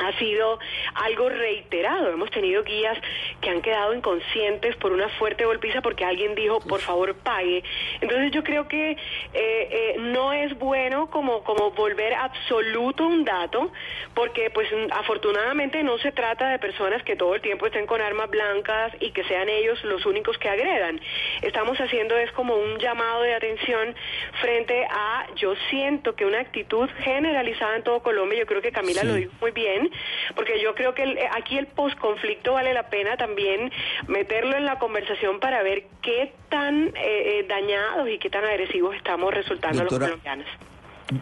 ha 0.00 0.18
sido 0.18 0.58
algo 0.94 1.28
reiterado. 1.28 2.08
Hemos 2.10 2.30
tenido 2.30 2.62
guías 2.64 2.98
que 3.40 3.50
han 3.50 3.62
quedado 3.62 3.94
inconscientes 3.94 4.76
por 4.76 4.92
una 4.92 5.08
fuerte 5.10 5.44
golpiza 5.44 5.80
porque 5.82 6.04
alguien 6.04 6.34
dijo, 6.34 6.60
por 6.60 6.80
favor, 6.80 7.14
pague. 7.16 7.62
Entonces 8.00 8.30
yo 8.32 8.42
creo 8.42 8.66
que 8.68 8.92
eh, 8.92 8.96
eh, 9.34 9.96
no 9.98 10.32
es 10.32 10.58
bueno 10.58 11.10
como, 11.10 11.44
como 11.44 11.70
volver 11.72 12.14
absoluto 12.14 13.06
un 13.06 13.24
dato, 13.24 13.70
porque 14.14 14.50
pues 14.50 14.68
afortunadamente 14.90 15.82
no 15.82 15.98
se 15.98 16.12
trata 16.12 16.48
de 16.48 16.58
personas 16.58 17.02
que 17.02 17.16
todo 17.16 17.34
el 17.34 17.40
tiempo 17.40 17.66
estén 17.66 17.86
con 17.86 18.00
armas 18.00 18.30
blancas 18.30 18.92
y 19.00 19.12
que 19.12 19.24
sean 19.24 19.48
ellos 19.48 19.82
los 19.84 20.06
únicos 20.06 20.38
que 20.38 20.48
agredan. 20.48 21.00
Estamos 21.42 21.78
haciendo 21.78 22.16
es 22.16 22.30
como 22.32 22.54
un 22.56 22.78
llamado 22.78 23.22
de 23.22 23.34
atención 23.34 23.94
frente 24.40 24.84
a, 24.90 25.26
yo 25.36 25.54
siento 25.68 26.14
que 26.14 26.24
una 26.24 26.40
actitud 26.40 26.88
generalizada 27.02 27.76
en 27.76 27.82
todo 27.82 28.02
Colombia, 28.02 28.38
yo 28.38 28.46
creo 28.46 28.62
que 28.62 28.72
Camila 28.72 29.00
Sí. 29.02 29.06
lo 29.06 29.14
dijo 29.14 29.32
muy 29.40 29.50
bien, 29.52 29.89
porque 30.34 30.60
yo 30.62 30.74
creo 30.74 30.94
que 30.94 31.02
el- 31.04 31.18
aquí 31.36 31.58
el 31.58 31.66
posconflicto 31.66 32.52
vale 32.54 32.72
la 32.74 32.88
pena 32.90 33.16
también 33.16 33.70
meterlo 34.08 34.56
en 34.56 34.64
la 34.64 34.78
conversación 34.78 35.40
para 35.40 35.62
ver 35.62 35.84
qué 36.02 36.32
tan 36.48 36.88
eh, 36.88 36.92
eh, 36.96 37.46
dañados 37.48 38.08
y 38.08 38.18
qué 38.18 38.30
tan 38.30 38.44
agresivos 38.44 38.94
estamos 38.96 39.32
resultando 39.34 39.80
Doctora, 39.80 40.06
los 40.08 40.10
colombianos. 40.20 40.46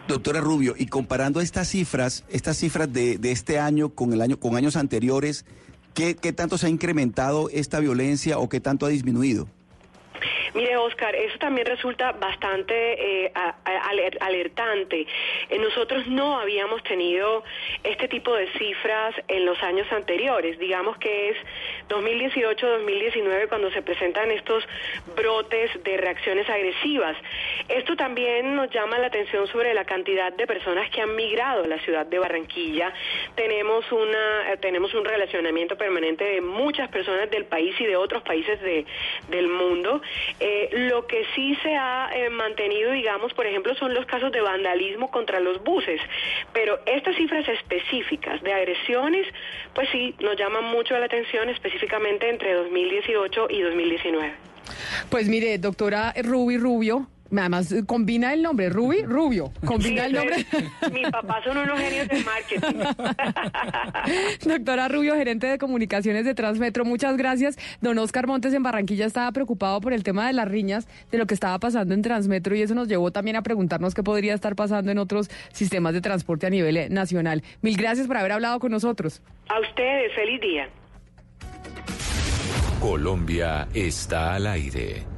Doctora 0.07 0.39
Rubio, 0.39 0.75
y 0.77 0.85
comparando 0.87 1.41
estas 1.41 1.67
cifras, 1.69 2.23
estas 2.29 2.57
cifras 2.57 2.91
de, 2.93 3.17
de 3.17 3.31
este 3.31 3.57
año 3.59 3.89
con 3.89 4.13
el 4.13 4.21
año 4.21 4.39
con 4.39 4.55
años 4.55 4.75
anteriores, 4.75 5.45
¿qué, 5.95 6.15
¿qué 6.15 6.31
tanto 6.31 6.57
se 6.59 6.67
ha 6.67 6.69
incrementado 6.69 7.49
esta 7.51 7.79
violencia 7.79 8.37
o 8.37 8.47
qué 8.49 8.59
tanto 8.59 8.85
ha 8.85 8.89
disminuido? 8.89 9.47
Mire, 10.53 10.77
Oscar, 10.77 11.15
eso 11.15 11.37
también 11.39 11.67
resulta 11.67 12.11
bastante 12.13 13.25
eh, 13.25 13.31
alertante. 14.19 15.05
Eh, 15.49 15.57
nosotros 15.59 16.07
no 16.07 16.39
habíamos 16.39 16.81
tenido 16.83 17.43
este 17.83 18.07
tipo 18.07 18.33
de 18.35 18.47
cifras 18.53 19.15
en 19.27 19.45
los 19.45 19.61
años 19.63 19.91
anteriores. 19.91 20.57
Digamos 20.59 20.97
que 20.97 21.29
es 21.29 21.37
2018-2019 21.89 23.47
cuando 23.49 23.71
se 23.71 23.81
presentan 23.81 24.31
estos 24.31 24.63
brotes 25.15 25.71
de 25.83 25.97
reacciones 25.97 26.49
agresivas. 26.49 27.15
Esto 27.67 27.95
también 27.95 28.55
nos 28.55 28.69
llama 28.71 28.97
la 28.99 29.07
atención 29.07 29.47
sobre 29.47 29.73
la 29.73 29.85
cantidad 29.85 30.31
de 30.33 30.47
personas 30.47 30.89
que 30.89 31.01
han 31.01 31.15
migrado 31.15 31.63
a 31.63 31.67
la 31.67 31.79
ciudad 31.79 32.05
de 32.05 32.19
Barranquilla. 32.19 32.93
Tenemos 33.35 33.89
una 33.91 34.53
eh, 34.53 34.57
tenemos 34.57 34.93
un 34.93 35.05
relacionamiento 35.05 35.77
permanente 35.77 36.23
de 36.23 36.41
muchas 36.41 36.89
personas 36.89 37.29
del 37.29 37.45
país 37.45 37.75
y 37.79 37.85
de 37.85 37.95
otros 37.95 38.21
países 38.23 38.59
de- 38.61 38.85
del 39.29 39.47
mundo. 39.47 40.01
Eh, 40.39 40.69
lo 40.89 41.07
que 41.07 41.25
sí 41.35 41.55
se 41.63 41.75
ha 41.75 42.09
eh, 42.13 42.29
mantenido, 42.29 42.91
digamos, 42.91 43.33
por 43.33 43.45
ejemplo, 43.45 43.75
son 43.75 43.93
los 43.93 44.05
casos 44.05 44.31
de 44.31 44.41
vandalismo 44.41 45.11
contra 45.11 45.39
los 45.39 45.63
buses. 45.63 46.01
Pero 46.53 46.79
estas 46.85 47.15
cifras 47.15 47.47
específicas 47.47 48.41
de 48.41 48.53
agresiones, 48.53 49.27
pues 49.73 49.89
sí, 49.91 50.15
nos 50.19 50.37
llaman 50.37 50.65
mucho 50.65 50.97
la 50.97 51.05
atención, 51.05 51.49
específicamente 51.49 52.29
entre 52.29 52.53
2018 52.53 53.47
y 53.49 53.61
2019. 53.61 54.33
Pues 55.09 55.27
mire, 55.27 55.57
doctora 55.57 56.13
Ruby 56.23 56.57
Rubio, 56.57 57.07
además 57.37 57.71
eh, 57.71 57.83
combina 57.85 58.33
el 58.33 58.41
nombre, 58.41 58.69
Ruby 58.69 59.03
Rubio, 59.03 59.51
combina 59.65 60.05
el 60.05 60.13
nombre. 60.13 60.45
Mis 60.91 61.09
papás 61.09 61.43
son 61.43 61.57
unos 61.57 61.79
genios 61.79 62.07
del 62.07 62.25
marketing. 62.25 62.79
Doctora 64.49 64.87
Rubio, 64.87 65.15
gerente 65.15 65.47
de 65.47 65.57
comunicaciones 65.57 66.25
de 66.25 66.33
Transmetro, 66.33 66.85
muchas 66.85 67.17
gracias. 67.17 67.57
Don 67.81 67.97
Oscar 67.99 68.27
Montes 68.27 68.53
en 68.53 68.63
Barranquilla 68.63 69.05
estaba 69.05 69.31
preocupado 69.31 69.81
por 69.81 69.93
el 69.93 70.03
tema 70.03 70.27
de 70.27 70.33
las 70.33 70.47
riñas, 70.47 70.87
de 71.11 71.17
lo 71.17 71.27
que 71.27 71.33
estaba 71.33 71.59
pasando 71.59 71.93
en 71.93 72.01
Transmetro 72.01 72.55
y 72.55 72.61
eso 72.61 72.75
nos 72.75 72.87
llevó 72.87 73.11
también 73.11 73.35
a 73.35 73.41
preguntarnos 73.41 73.93
qué 73.93 74.03
podría 74.03 74.33
estar 74.33 74.55
pasando 74.55 74.91
en 74.91 74.97
otros 74.97 75.29
sistemas 75.51 75.93
de 75.93 76.01
transporte 76.01 76.47
a 76.47 76.49
nivel 76.49 76.77
eh, 76.77 76.89
nacional. 76.89 77.43
Mil 77.61 77.77
gracias 77.77 78.07
por 78.07 78.17
haber 78.17 78.31
hablado 78.31 78.59
con 78.59 78.71
nosotros. 78.71 79.21
A 79.49 79.59
ustedes, 79.59 80.13
feliz 80.15 80.41
día. 80.41 80.69
Colombia 82.79 83.67
está 83.73 84.35
al 84.35 84.47
aire. 84.47 85.08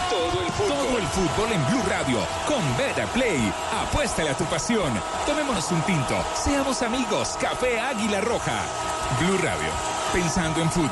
Todo 0.10 0.42
el 0.44 0.52
fútbol. 0.52 0.88
Todo 0.88 0.98
el 0.98 1.06
fútbol 1.06 1.52
en 1.52 1.68
Blue 1.68 1.84
Radio 1.88 2.18
con 2.48 2.78
Beta 2.78 3.06
Play. 3.14 3.54
Apuéstale 3.84 4.32
a 4.32 4.38
tu 4.38 4.46
pasión. 4.46 4.92
Tomémonos 5.28 5.72
un 5.72 5.82
tinto. 5.84 6.26
Seamos 6.44 6.82
amigos. 6.82 7.38
Café 7.40 7.80
Águila 7.80 8.22
Roja. 8.22 8.64
Blue 9.20 9.38
Radio. 9.38 10.05
Pensando 10.16 10.62
en 10.62 10.72
fútbol. 10.72 10.90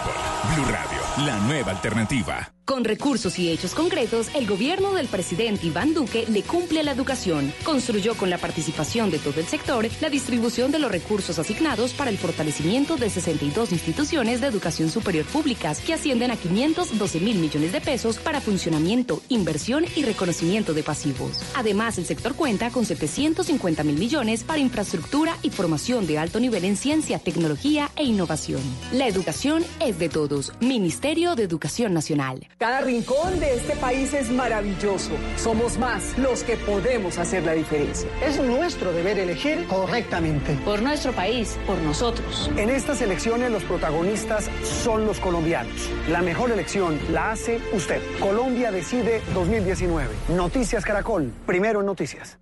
Blue 0.54 0.66
Radio. 0.66 1.00
La 1.26 1.38
nueva 1.48 1.72
alternativa. 1.72 2.54
Con 2.66 2.86
recursos 2.86 3.38
y 3.40 3.52
hechos 3.52 3.76
concretos, 3.76 4.30
el 4.36 4.48
gobierno 4.48 4.94
del 4.94 5.08
presidente 5.08 5.68
Iván 5.68 5.94
Duque 5.94 6.26
le 6.30 6.44
cumple 6.44 6.80
a 6.80 6.84
la 6.84 6.92
educación. 6.92 7.54
Construyó 7.66 8.16
con 8.16 8.30
la 8.30 8.38
participación 8.38 9.12
de 9.12 9.20
todo 9.20 9.42
el 9.42 9.48
sector 9.48 9.86
la 10.00 10.10
distribución 10.10 10.72
de 10.72 10.80
los 10.80 10.90
recursos 10.90 11.38
asignados 11.40 11.92
para 11.94 12.10
el 12.10 12.18
fortalecimiento 12.18 12.96
de 12.96 13.10
62 13.10 13.74
instituciones 13.74 14.40
de 14.40 14.48
educación 14.48 14.90
superior 14.90 15.26
públicas 15.26 15.82
que 15.82 15.94
ascienden 15.94 16.32
a 16.32 16.38
512 16.38 17.20
mil 17.20 17.38
millones 17.38 17.74
de 17.74 17.82
pesos 17.82 18.18
para 18.18 18.40
funcionamiento, 18.40 19.22
inversión 19.28 19.84
y 19.98 20.04
reconocimiento 20.04 20.74
de 20.74 20.84
pasivos. 20.84 21.44
Además, 21.56 21.98
el 21.98 22.06
sector 22.06 22.34
cuenta 22.34 22.72
con 22.72 22.86
750 22.86 23.84
mil 23.84 23.98
millones 23.98 24.46
para 24.46 24.60
infraestructura 24.60 25.36
y 25.44 25.50
formación 25.50 26.08
de 26.08 26.18
alto 26.18 26.40
nivel 26.40 26.64
en 26.64 26.78
ciencia, 26.78 27.20
tecnología 27.20 27.92
e 27.98 28.06
innovación. 28.06 28.62
La 28.94 29.08
educación 29.14 29.64
es 29.80 30.00
de 30.00 30.10
todos. 30.10 30.52
Ministerio 30.60 31.36
de 31.36 31.44
Educación 31.44 31.94
Nacional. 31.94 32.48
Cada 32.58 32.82
rincón 32.82 33.40
de 33.40 33.54
este 33.54 33.76
país 33.76 34.12
es 34.14 34.32
maravilloso. 34.32 35.12
Somos 35.38 35.78
más 35.78 36.18
los 36.18 36.44
que 36.44 36.58
podemos 36.58 37.20
hacer 37.20 37.44
la 37.44 37.54
diferencia. 37.54 38.10
Es 38.26 38.40
nuestro 38.42 38.92
deber 38.92 39.20
elegir 39.20 39.68
correctamente. 39.68 40.56
Por 40.66 40.82
nuestro 40.82 41.12
país, 41.14 41.60
por 41.68 41.78
nosotros. 41.78 42.50
En 42.58 42.72
estas 42.72 43.02
elecciones 43.02 43.52
los 43.52 43.64
protagonistas 43.64 44.50
son 44.64 45.06
los 45.06 45.20
colombianos. 45.20 45.90
La 46.10 46.24
mejor 46.24 46.52
elección 46.52 46.98
la 47.12 47.32
hace 47.32 47.62
usted. 47.72 48.02
Colombia 48.20 48.72
decide 48.72 49.22
2019. 49.36 50.10
Noticias 50.30 50.84
Caracol. 50.84 51.32
Primero 51.46 51.82
en 51.82 51.86
noticias. 51.86 52.40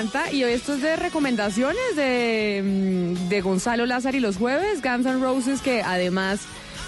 Encanta. 0.00 0.32
Y 0.32 0.42
esto 0.42 0.74
es 0.74 0.82
de 0.82 0.96
recomendaciones 0.96 1.96
de, 1.96 2.62
mm, 3.16 3.28
de 3.28 3.40
Gonzalo 3.40 3.86
Lázaro 3.86 4.16
y 4.16 4.20
los 4.20 4.36
jueves, 4.36 4.82
Guns 4.82 5.06
N' 5.06 5.20
Roses, 5.20 5.60
que 5.60 5.82
además, 5.82 6.40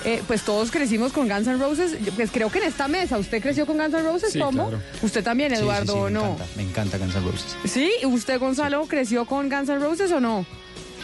eh, 0.05 0.23
pues 0.27 0.43
todos 0.43 0.71
crecimos 0.71 1.13
con 1.13 1.29
Guns 1.29 1.47
N' 1.47 1.59
Roses. 1.59 1.97
Pues 2.17 2.31
creo 2.31 2.51
que 2.51 2.59
en 2.59 2.65
esta 2.65 2.89
mesa, 2.89 3.19
¿usted 3.19 3.43
creció 3.43 3.67
con 3.67 3.77
Guns 3.79 3.95
N' 3.95 4.03
Roses? 4.03 4.33
Sí, 4.33 4.39
¿Cómo? 4.41 4.69
claro. 4.69 4.83
¿Usted 5.03 5.23
también, 5.23 5.51
Sí, 5.51 5.57
sí, 5.57 5.63
Eduardo, 5.63 5.93
sí, 5.93 5.99
o 5.99 6.05
me 6.05 6.11
no? 6.11 6.21
encanta, 6.25 6.47
me 6.57 6.63
encanta 6.63 6.99
Guns 6.99 7.15
N' 7.17 7.25
Roses. 7.31 7.57
¿Sí? 7.65 7.91
¿Y 8.03 8.07
usted, 8.07 8.39
Gonzalo, 8.41 8.87
creció 8.87 9.25
con 9.27 9.49
Guns 9.49 9.69
N' 9.69 9.79
Roses 9.79 10.11
o 10.13 10.21
no? 10.21 10.47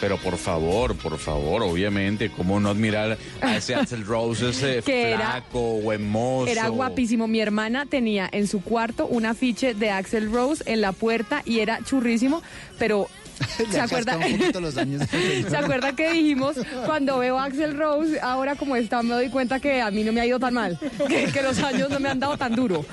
Pero 0.01 0.17
por 0.17 0.37
favor, 0.37 0.95
por 0.95 1.17
favor, 1.17 1.61
obviamente, 1.63 2.29
¿cómo 2.31 2.59
no 2.59 2.69
admirar 2.69 3.17
a 3.41 3.57
ese 3.57 3.75
Axel 3.75 4.05
Rose, 4.05 4.49
ese 4.49 4.81
Que 4.85 5.11
era- 5.11 5.17
flaco 5.19 5.59
o 5.59 5.91
hermoso? 5.91 6.47
Era 6.51 6.69
guapísimo. 6.69 7.27
Mi 7.27 7.41
hermana 7.41 7.85
tenía 7.85 8.29
en 8.31 8.47
su 8.47 8.61
cuarto 8.61 9.05
un 9.07 9.25
afiche 9.25 9.73
de 9.73 9.89
Axel 9.91 10.31
Rose 10.31 10.63
en 10.67 10.81
la 10.81 10.93
puerta 10.93 11.41
y 11.45 11.59
era 11.59 11.79
churrísimo, 11.83 12.41
pero... 12.77 13.07
¿Se 13.71 13.79
acuerda? 13.79 14.13
casca 14.17 14.27
un 14.27 14.37
poquito 14.37 14.59
los 14.59 14.75
años. 14.75 15.01
¿Se 15.49 15.55
acuerda 15.55 15.95
que 15.95 16.11
dijimos 16.11 16.57
cuando 16.85 17.19
veo 17.19 17.39
a 17.39 17.45
Axel 17.45 17.77
Rose, 17.77 18.19
ahora 18.21 18.55
como 18.55 18.75
está, 18.75 19.01
me 19.01 19.13
doy 19.13 19.29
cuenta 19.29 19.61
que 19.61 19.81
a 19.81 19.89
mí 19.91 20.03
no 20.03 20.11
me 20.11 20.19
ha 20.19 20.25
ido 20.25 20.39
tan 20.39 20.53
mal, 20.55 20.77
que, 21.07 21.25
que 21.31 21.41
los 21.41 21.57
años 21.63 21.89
no 21.89 22.01
me 22.01 22.09
han 22.09 22.19
dado 22.19 22.37
tan 22.37 22.53
duro? 22.53 22.85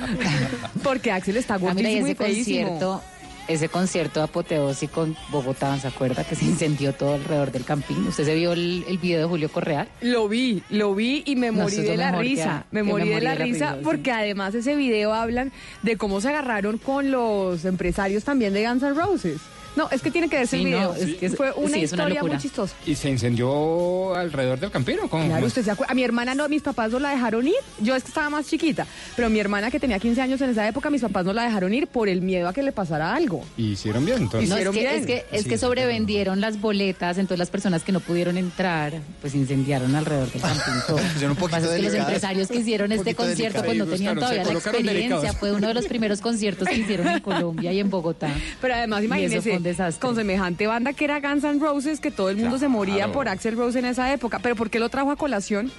Porque 0.84 1.10
Axel 1.10 1.36
está 1.36 1.54
Ah, 1.54 1.58
gordísimo 1.58 2.06
y 2.06 2.10
ese 2.10 2.14
feísimo. 2.14 2.60
concierto, 2.68 3.02
ese 3.48 3.68
concierto 3.68 4.22
apoteósico 4.22 5.04
en 5.04 5.16
Bogotá, 5.30 5.78
¿se 5.78 5.88
acuerda 5.88 6.24
que 6.24 6.34
se 6.34 6.44
incendió 6.44 6.92
todo 6.92 7.14
alrededor 7.14 7.52
del 7.52 7.64
campín? 7.64 8.06
¿Usted 8.08 8.24
se 8.24 8.34
vio 8.34 8.52
el, 8.52 8.84
el 8.88 8.98
video 8.98 9.20
de 9.20 9.24
Julio 9.26 9.48
Correal? 9.50 9.88
Lo 10.00 10.28
vi, 10.28 10.62
lo 10.70 10.94
vi 10.94 11.22
y 11.26 11.36
me 11.36 11.50
morí 11.50 11.76
de 11.76 11.96
la 11.96 12.12
que 12.12 12.18
risa. 12.18 12.66
Me 12.70 12.80
Que 12.80 12.84
morí 12.84 13.08
de 13.08 13.20
la 13.20 13.34
risa 13.34 13.78
porque 13.82 14.10
además 14.10 14.54
ese 14.54 14.76
video 14.76 15.12
hablan 15.14 15.52
de 15.82 15.96
cómo 15.96 16.20
se 16.20 16.28
agarraron 16.28 16.78
con 16.78 17.10
los 17.10 17.64
empresarios 17.64 18.24
también 18.24 18.52
de 18.52 18.66
Guns 18.66 18.82
N' 18.82 18.94
Roses. 18.94 19.40
No, 19.76 19.88
es 19.90 20.00
que 20.02 20.10
tiene 20.10 20.28
que 20.28 20.36
verse 20.38 20.56
Sí, 20.56 20.64
el 20.64 20.70
no, 20.70 20.76
video. 20.92 20.94
es 20.94 21.14
que 21.16 21.26
es- 21.26 21.36
Fue 21.36 21.52
una 21.52 21.76
sí, 21.76 21.82
es 21.84 21.92
una 21.92 22.02
historia 22.04 22.22
muy 22.22 22.38
chistosa. 22.38 22.74
¿Y 22.86 22.94
se 22.94 23.10
incendió 23.10 24.14
alrededor 24.14 24.58
del 24.58 24.70
campino? 24.70 25.08
¿Cómo? 25.08 25.26
Claro, 25.26 25.46
usted 25.46 25.62
se 25.64 25.70
acuerda. 25.70 25.92
A 25.92 25.94
mi 25.94 26.02
hermana 26.02 26.34
no, 26.34 26.48
mis 26.48 26.62
papás 26.62 26.90
no 26.90 26.98
la 26.98 27.10
dejaron 27.10 27.46
ir. 27.46 27.54
Yo 27.80 27.94
es 27.94 28.02
que 28.02 28.08
estaba 28.08 28.30
más 28.30 28.46
chiquita. 28.46 28.86
Pero 29.14 29.28
mi 29.30 29.38
hermana 29.38 29.70
que 29.70 29.78
tenía 29.78 29.98
15 29.98 30.20
años 30.22 30.40
en 30.40 30.50
esa 30.50 30.66
época, 30.66 30.88
mis 30.90 31.02
papás 31.02 31.24
no 31.26 31.32
la 31.32 31.42
dejaron 31.44 31.72
ir 31.74 31.86
por 31.86 32.08
el 32.08 32.22
miedo 32.22 32.48
a 32.48 32.52
que 32.52 32.62
le 32.62 32.72
pasara 32.72 33.14
algo. 33.14 33.44
¿Y 33.56 33.72
hicieron 33.72 34.04
bien 34.04 34.18
entonces? 34.22 34.48
No, 34.48 34.56
es 34.56 34.62
Hicieron 34.62 34.74
que, 34.74 34.80
bien. 34.80 34.94
es 35.00 35.06
que, 35.06 35.36
es 35.36 35.42
Sí, 35.44 35.48
que 35.48 35.56
sí, 35.58 35.60
sobrevendieron 35.60 36.40
las 36.40 36.60
boletas, 36.60 37.18
entonces 37.18 37.38
las 37.38 37.50
personas 37.50 37.82
que 37.82 37.92
no 37.92 38.00
pudieron 38.00 38.36
entrar, 38.38 38.94
pues 39.20 39.34
incendiaron 39.34 39.94
alrededor 39.94 40.30
del 40.32 40.42
Lo 41.26 41.34
que 41.34 41.40
pasa 41.50 41.66
es 41.66 41.76
que 41.76 41.82
los 41.82 41.94
empresarios 41.94 42.48
que 42.48 42.56
hicieron 42.58 42.92
este 42.92 43.14
concierto 43.14 43.62
pues 43.62 43.76
no 43.76 43.86
tenían 43.86 44.14
todavía 44.16 44.44
la 44.44 44.52
experiencia. 44.52 44.92
delicados. 44.92 45.36
Fue 45.36 45.52
uno 45.52 45.68
de 45.68 45.74
los 45.74 45.86
primeros 45.86 46.20
conciertos 46.20 46.68
que 46.68 46.76
hicieron 46.76 47.08
en 47.08 47.20
Colombia 47.26 47.72
y 47.72 47.80
en 47.80 47.90
Bogotá. 47.90 48.28
Pero 48.60 48.74
además, 48.74 49.04
imagínese, 49.04 49.58
desastre. 49.66 50.00
con 50.00 50.16
semejante 50.16 50.66
banda 50.66 50.92
que 50.94 51.04
era 51.04 51.20
Guns 51.20 51.44
N' 51.44 51.58
Roses, 51.60 52.00
que 52.00 52.10
todo 52.10 52.30
el 52.30 52.36
mundo 52.38 52.58
se 52.58 52.68
moría 52.68 53.12
por 53.12 53.28
Axel 53.28 53.56
Rose 53.56 53.78
en 53.78 53.84
esa 53.84 54.12
época. 54.12 54.38
¿Pero 54.38 54.56
por 54.56 54.70
qué 54.70 54.78
lo 54.78 54.88
trajo 54.88 55.10
a 55.10 55.16
colación? 55.16 55.70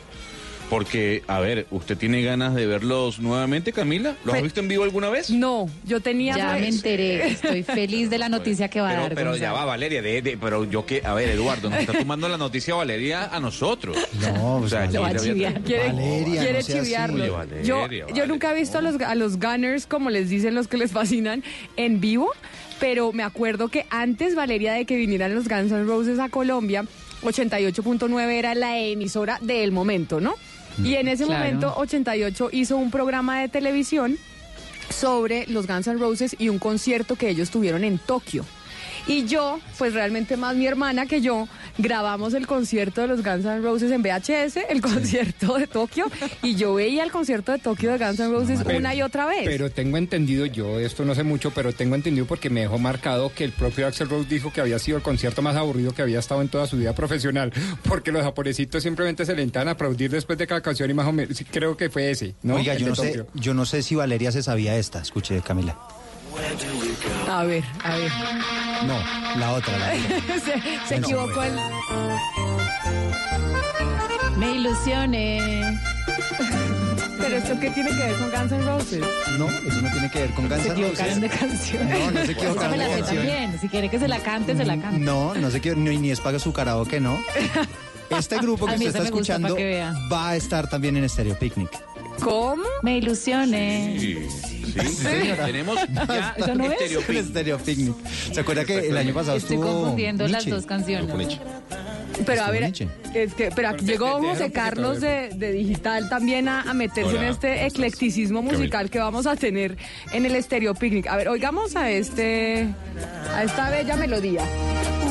Porque, 0.69 1.23
a 1.27 1.39
ver, 1.39 1.65
¿usted 1.71 1.97
tiene 1.97 2.21
ganas 2.23 2.53
de 2.53 2.67
verlos 2.67 3.19
nuevamente, 3.19 3.71
Camila? 3.71 4.17
¿Los 4.25 4.35
has 4.35 4.41
visto 4.41 4.59
en 4.59 4.67
vivo 4.67 4.83
alguna 4.83 5.09
vez? 5.09 5.29
No, 5.29 5.69
yo 5.85 6.01
tenía... 6.01 6.35
Ya 6.35 6.57
me 6.59 6.67
enteré, 6.67 7.25
estoy 7.27 7.63
feliz 7.63 8.09
de 8.09 8.17
la 8.17 8.27
noticia 8.37 8.67
que 8.67 8.81
va 8.81 8.89
a 8.89 8.93
dar. 8.95 9.15
pero 9.15 9.37
ya 9.37 9.53
va, 9.53 9.63
Valeria, 9.63 10.01
de, 10.01 10.21
de- 10.21 10.35
pero 10.37 10.65
yo 10.65 10.85
que, 10.85 11.01
a 11.05 11.13
ver, 11.13 11.29
Eduardo, 11.29 11.69
nos 11.69 11.79
está 11.79 11.93
tomando 11.93 12.27
la 12.27 12.35
noticia 12.37 12.75
Valeria 12.75 13.27
a 13.33 13.39
nosotros. 13.39 13.95
No, 14.19 14.57
pues, 14.59 14.73
O 14.73 14.75
sea, 14.75 14.91
Lo 14.91 15.03
va 15.03 15.07
a 15.07 15.15
chiviar. 15.15 15.61
Quiere, 15.61 15.87
Valeria, 15.87 16.41
quiere 16.41 16.59
no 16.59 16.65
chiviarlo. 16.65 17.33
Valeria, 17.33 17.63
yo, 17.63 17.77
Valeria. 17.79 18.05
yo 18.13 18.27
nunca 18.27 18.51
he 18.51 18.55
visto 18.55 18.77
a 18.77 18.81
los, 18.81 18.99
a 18.99 19.15
los 19.15 19.39
Gunners, 19.39 19.85
como 19.87 20.09
les 20.09 20.27
dicen 20.27 20.53
los 20.53 20.67
que 20.67 20.75
les 20.75 20.91
fascinan, 20.91 21.45
en 21.77 22.01
vivo, 22.01 22.29
pero 22.79 23.11
me 23.13 23.23
acuerdo 23.23 23.67
que 23.69 23.85
antes, 23.89 24.35
Valeria, 24.35 24.73
de 24.73 24.85
que 24.85 24.95
vinieran 24.95 25.33
los 25.35 25.47
Guns 25.47 25.71
N' 25.71 25.83
Roses 25.85 26.19
a 26.19 26.29
Colombia, 26.29 26.85
88.9 27.23 28.29
era 28.31 28.55
la 28.55 28.77
emisora 28.77 29.39
del 29.41 29.71
momento, 29.71 30.19
¿no? 30.19 30.35
Y 30.83 30.93
en 30.95 31.07
ese 31.07 31.25
Claro. 31.25 31.43
momento, 31.43 31.73
88 31.77 32.49
hizo 32.51 32.77
un 32.77 32.91
programa 32.91 33.41
de 33.41 33.49
televisión 33.49 34.17
sobre 34.89 35.47
los 35.47 35.65
Guns 35.67 35.87
N' 35.87 35.97
Roses 35.99 36.35
y 36.37 36.49
un 36.49 36.59
concierto 36.59 37.15
que 37.15 37.29
ellos 37.29 37.49
tuvieron 37.49 37.83
en 37.83 37.97
Tokio. 37.97 38.45
Y 39.07 39.25
yo, 39.25 39.59
pues 39.77 39.93
realmente 39.93 40.35
más 40.35 40.55
mi 40.55 40.67
hermana 40.67 41.05
que 41.05 41.21
yo, 41.21 41.47
grabamos 41.77 42.33
el 42.33 42.45
concierto 42.45 43.01
de 43.01 43.07
los 43.07 43.23
Guns 43.23 43.45
N' 43.45 43.61
Roses 43.61 43.89
en 43.91 44.01
VHS, 44.01 44.57
el 44.69 44.81
concierto 44.81 45.57
de 45.57 45.65
Tokio, 45.65 46.11
y 46.43 46.55
yo 46.55 46.73
veía 46.73 47.03
el 47.03 47.11
concierto 47.11 47.53
de 47.53 47.59
Tokio 47.59 47.91
de 47.91 47.97
Guns 47.97 48.19
N' 48.19 48.31
Roses 48.31 48.59
una 48.65 48.93
y 48.93 49.01
otra 49.01 49.25
vez. 49.25 49.43
Pero 49.45 49.71
tengo 49.71 49.97
entendido, 49.97 50.45
yo 50.45 50.79
esto 50.79 51.05
no 51.05 51.15
sé 51.15 51.23
mucho, 51.23 51.51
pero 51.51 51.71
tengo 51.71 51.95
entendido 51.95 52.25
porque 52.27 52.49
me 52.49 52.61
dejó 52.61 52.79
marcado 52.79 53.31
que 53.33 53.45
el 53.45 53.53
propio 53.53 53.87
Axel 53.87 54.09
Rose 54.09 54.27
dijo 54.27 54.51
que 54.51 54.59
había 54.59 54.77
sido 54.77 54.97
el 54.97 55.03
concierto 55.03 55.41
más 55.41 55.55
aburrido 55.55 55.93
que 55.93 56.01
había 56.01 56.19
estado 56.19 56.41
en 56.41 56.49
toda 56.49 56.67
su 56.67 56.75
vida 56.75 56.93
profesional, 56.93 57.53
porque 57.87 58.11
los 58.11 58.23
japonesitos 58.23 58.83
simplemente 58.83 59.25
se 59.25 59.35
le 59.35 59.43
intentan 59.43 59.69
a 59.69 59.71
aplaudir 59.71 60.11
después 60.11 60.37
de 60.37 60.45
cada 60.47 60.61
canción 60.61 60.89
y 60.89 60.93
más 60.93 61.07
o 61.07 61.13
menos, 61.13 61.37
sí, 61.37 61.45
creo 61.45 61.77
que 61.77 61.89
fue 61.89 62.11
ese, 62.11 62.35
¿no? 62.43 62.55
Oiga, 62.55 62.75
yo 62.75 62.87
no, 62.87 62.95
sé, 62.95 63.25
yo 63.35 63.53
no 63.53 63.65
sé 63.65 63.83
si 63.83 63.95
Valeria 63.95 64.31
se 64.31 64.43
sabía 64.43 64.77
esta. 64.77 65.01
Escuche, 65.01 65.41
Camila. 65.41 65.77
A 67.29 67.43
ver, 67.43 67.63
a 67.83 67.95
ver. 67.97 68.11
No, 68.85 69.39
la 69.39 69.53
otra, 69.53 69.77
la 69.77 69.85
otra. 69.93 70.39
se 70.45 70.87
se 70.87 70.95
equivocó 70.97 71.43
el... 71.43 71.53
Me 74.37 74.51
ilusioné. 74.55 75.63
Pero 77.19 77.37
esto 77.37 77.59
qué 77.59 77.69
tiene 77.71 77.89
que 77.89 77.95
ver 77.95 78.13
con 78.15 78.29
Guns 78.31 78.51
N' 78.51 78.65
Roses? 78.65 79.01
No, 79.37 79.49
eso 79.49 79.81
no 79.81 79.91
tiene 79.91 80.11
que 80.11 80.19
ver 80.19 80.29
con 80.31 80.47
Guns 80.47 80.61
Se 80.61 80.69
N' 80.69 80.75
Roses. 80.75 80.99
equivocaron 80.99 81.21
de 81.21 81.29
canción. 81.29 81.89
No, 81.89 82.11
no 82.11 82.17
se 82.19 82.23
Esa 82.23 82.31
equivocaron 82.31 82.71
de 82.79 82.85
canción. 82.87 83.05
también. 83.17 83.59
Si 83.59 83.67
quiere 83.69 83.89
que 83.89 83.99
se 83.99 84.07
la 84.07 84.19
cante, 84.19 84.55
se 84.55 84.65
la 84.65 84.77
cante. 84.79 84.99
No, 84.99 85.33
no 85.33 85.49
sé 85.49 85.59
qué, 85.59 85.75
ni, 85.75 85.97
ni 85.97 86.11
es 86.11 86.21
para 86.21 86.39
su 86.39 86.53
karaoke, 86.53 86.99
no. 86.99 87.17
Este 88.09 88.37
grupo 88.37 88.65
que 88.67 88.75
usted 88.75 88.87
está 88.87 89.03
escuchando 89.03 89.53
va 90.09 90.29
a 90.29 90.35
estar 90.37 90.69
también 90.69 90.95
en 90.95 91.09
Stereo 91.09 91.37
Picnic. 91.37 91.69
¿Cómo? 92.21 92.63
Me 92.83 92.97
ilusioné. 92.97 93.97
Sí, 93.99 94.87
señora. 94.89 95.45
Tenemos 95.45 95.79
ya 96.07 96.35
¿Eso 96.37 96.55
no 96.55 96.71
es? 96.71 96.79
¿Se 98.33 98.39
acuerda 98.39 98.65
que 98.65 98.87
el 98.87 98.97
año 98.97 99.13
pasado 99.13 99.37
Estoy 99.37 99.57
estuvo 99.57 99.71
confundiendo 99.81 100.27
las 100.27 100.45
dos 100.45 100.65
canciones. 100.65 101.39
Pero 102.25 102.43
a 102.43 102.51
ver, 102.51 102.73
es 103.13 103.33
que, 103.35 103.51
pero 103.55 103.69
aquí 103.69 103.85
llegó 103.85 104.19
José 104.19 104.51
Carlos 104.51 105.01
de, 105.01 105.29
de 105.35 105.51
Digital 105.51 106.09
también 106.09 106.47
a, 106.47 106.61
a 106.63 106.73
meterse 106.73 107.11
Hola, 107.11 107.21
en 107.21 107.27
este 107.29 107.65
eclecticismo 107.67 108.41
musical 108.41 108.89
que 108.89 108.99
vamos 108.99 109.27
a 109.27 109.35
tener 109.35 109.77
en 110.11 110.25
el 110.25 110.41
Stereo 110.43 110.73
Picnic. 110.73 111.07
A 111.07 111.15
ver, 111.15 111.29
oigamos 111.29 111.75
a 111.75 111.91
este, 111.91 112.67
a 113.33 113.43
esta 113.43 113.69
bella 113.69 113.95
melodía. 113.97 114.41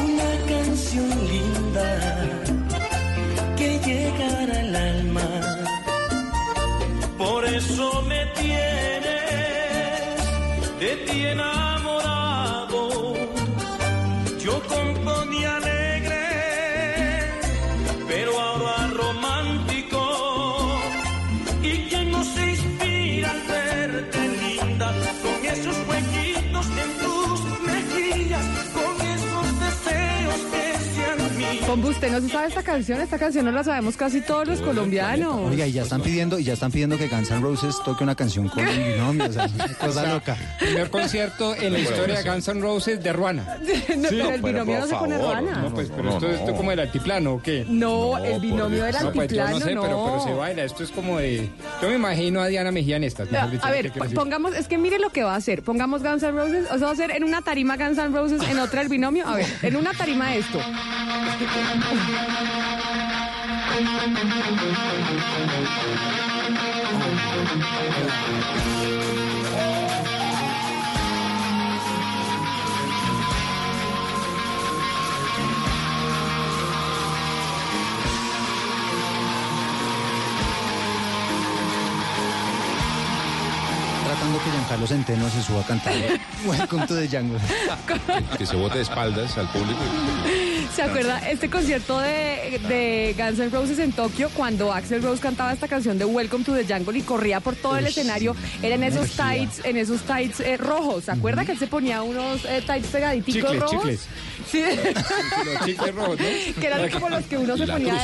Una 0.05 0.49
canción 0.49 1.09
linda 1.29 2.43
que 3.57 3.79
llegará 3.79 4.61
al 4.61 4.77
alma. 4.77 5.56
Por 7.19 7.45
eso 7.47 8.03
me 8.03 8.27
tienes 8.27 9.07
de 10.79 10.97
ti 11.07 11.27
enamorado. 11.27 13.15
Yo 14.39 14.63
componía 14.69 15.06
Pombo, 31.77 31.89
usted 31.91 32.11
no 32.11 32.21
se 32.23 32.29
sabe 32.31 32.49
esta 32.49 32.63
canción, 32.63 33.01
esta 33.03 33.19
canción 33.19 33.45
no 33.45 33.53
la 33.53 33.63
sabemos 33.63 33.99
casi 33.99 34.23
todos 34.23 34.49
los 34.49 34.61
colombianos. 34.63 35.51
Oiga, 35.51 35.67
y 35.67 35.73
ya 35.73 35.83
están 35.83 36.01
pidiendo, 36.01 36.39
y 36.39 36.45
ya 36.45 36.55
están 36.55 36.73
pidiendo 36.73 36.97
que 36.97 37.07
Guns 37.07 37.31
N' 37.31 37.43
Roses 37.43 37.77
toque 37.85 38.03
una 38.03 38.15
canción 38.15 38.49
con 38.49 38.67
el 38.67 38.95
binomio, 38.95 39.27
o 39.27 39.33
sea, 39.33 39.47
cosa 39.79 40.07
loca. 40.07 40.37
Primer 40.59 40.89
concierto 40.89 41.55
en 41.55 41.75
la 41.75 41.79
historia 41.81 42.23
de 42.23 42.31
Guns 42.31 42.49
N' 42.49 42.63
Roses 42.63 43.03
de 43.03 43.13
Ruana. 43.13 43.59
No, 43.97 44.09
pero 44.11 44.31
el 44.31 44.43
binomio 44.43 44.81
no 44.81 44.87
se 44.87 44.95
pone 44.95 45.19
ruana. 45.19 45.63
No, 45.63 45.75
pues, 45.75 45.91
pero 45.95 46.11
esto, 46.11 46.31
esto 46.31 46.51
es 46.51 46.57
como 46.57 46.71
el 46.71 46.81
altiplano, 46.81 47.35
¿o 47.35 47.43
qué? 47.43 47.65
No, 47.69 48.19
el 48.19 48.41
binomio 48.41 48.85
del 48.85 48.95
pues 48.95 49.03
yo 49.03 49.09
altiplano 49.09 49.59
no 49.59 49.65
sé, 49.65 49.75
no. 49.75 49.83
pero, 49.83 50.21
se 50.25 50.33
baila. 50.33 50.65
Esto 50.65 50.85
es 50.85 50.91
como 50.91 51.19
de... 51.19 51.49
Yo 51.83 51.89
me 51.89 51.95
imagino 51.97 52.41
a 52.41 52.47
Diana 52.47 52.71
Mejía 52.71 52.97
en 52.97 53.03
dicho, 53.03 53.23
A 53.23 53.27
¿qué 53.27 53.83
ver, 53.83 53.93
pongamos, 54.15 54.55
es 54.55 54.69
que 54.69 54.79
mire 54.79 54.99
lo 54.99 55.11
que 55.11 55.23
va 55.25 55.35
a 55.35 55.37
hacer. 55.37 55.63
Pongamos 55.63 56.03
Guns 56.03 56.23
N' 56.23 56.33
Roses, 56.33 56.67
o 56.71 56.79
sea, 56.79 56.87
va 56.87 56.93
a 56.93 56.97
ser 56.97 57.11
en 57.11 57.25
una 57.25 57.43
tarima 57.43 57.77
Guns 57.77 57.99
N' 57.99 58.17
Roses, 58.17 58.43
en 58.49 58.59
otra 58.59 58.83
el 58.83 58.89
binomio. 58.89 59.27
A 59.27 59.37
ver, 59.37 59.47
en 59.63 59.77
una 59.77 59.93
tarima 59.93 60.35
esto. 60.35 60.59
Tratando 61.39 61.51
que 84.43 84.51
Giancarlo 84.51 84.87
Centeno 84.87 85.29
se 85.29 85.43
suba 85.43 85.61
a 85.61 85.65
cantar 85.65 85.93
Welcome 86.47 86.87
to 86.87 86.95
the 86.95 87.07
Jungle. 87.07 87.39
Que 88.39 88.47
se 88.47 88.57
bote 88.57 88.77
de 88.77 88.83
espaldas 88.85 89.37
al 89.37 89.49
público. 89.49 89.83
¿Se 90.75 90.83
acuerda 90.83 91.19
este 91.31 91.49
concierto 91.49 91.99
de, 92.01 92.61
de 92.69 93.15
Guns 93.17 93.39
N' 93.39 93.49
Roses 93.49 93.79
en 93.79 93.93
Tokio 93.93 94.29
cuando 94.35 94.73
Axel 94.73 95.03
Rose 95.03 95.23
cantaba 95.23 95.53
esta 95.53 95.69
canción 95.69 95.99
de 95.99 96.05
Welcome 96.05 96.45
to 96.45 96.55
the 96.55 96.65
Jungle 96.71 96.99
y 96.99 97.03
corría 97.03 97.41
por 97.41 97.57
todo 97.57 97.77
el 97.79 97.87
escenario? 97.87 98.37
Eran 98.63 98.83
esos 98.83 99.05
energía. 99.19 99.25
tights, 99.49 99.65
en 99.65 99.77
esos 99.79 100.03
tights 100.03 100.41
eh, 100.41 100.59
rojos. 100.59 101.05
¿Se 101.05 101.13
acuerda 101.13 101.47
que 101.47 101.53
él 101.53 101.59
se 101.59 101.67
ponía 101.67 102.03
unos 102.03 102.45
eh, 102.45 102.63
tights 102.67 102.89
pegaditicos 102.89 103.53
Chicles, 103.53 103.61
rojos? 103.61 103.81
chicles. 103.81 104.07
Sí. 104.51 104.63
Los 105.55 105.65
chicles 105.65 105.95
rojos, 105.95 106.19
¿no? 106.21 106.27
que 106.61 106.67
eran 106.67 106.91
como 106.91 107.09
los 107.09 107.25
que 107.25 107.39
uno 107.39 107.57
se 107.57 107.67
La 107.67 107.73
ponía 107.75 107.95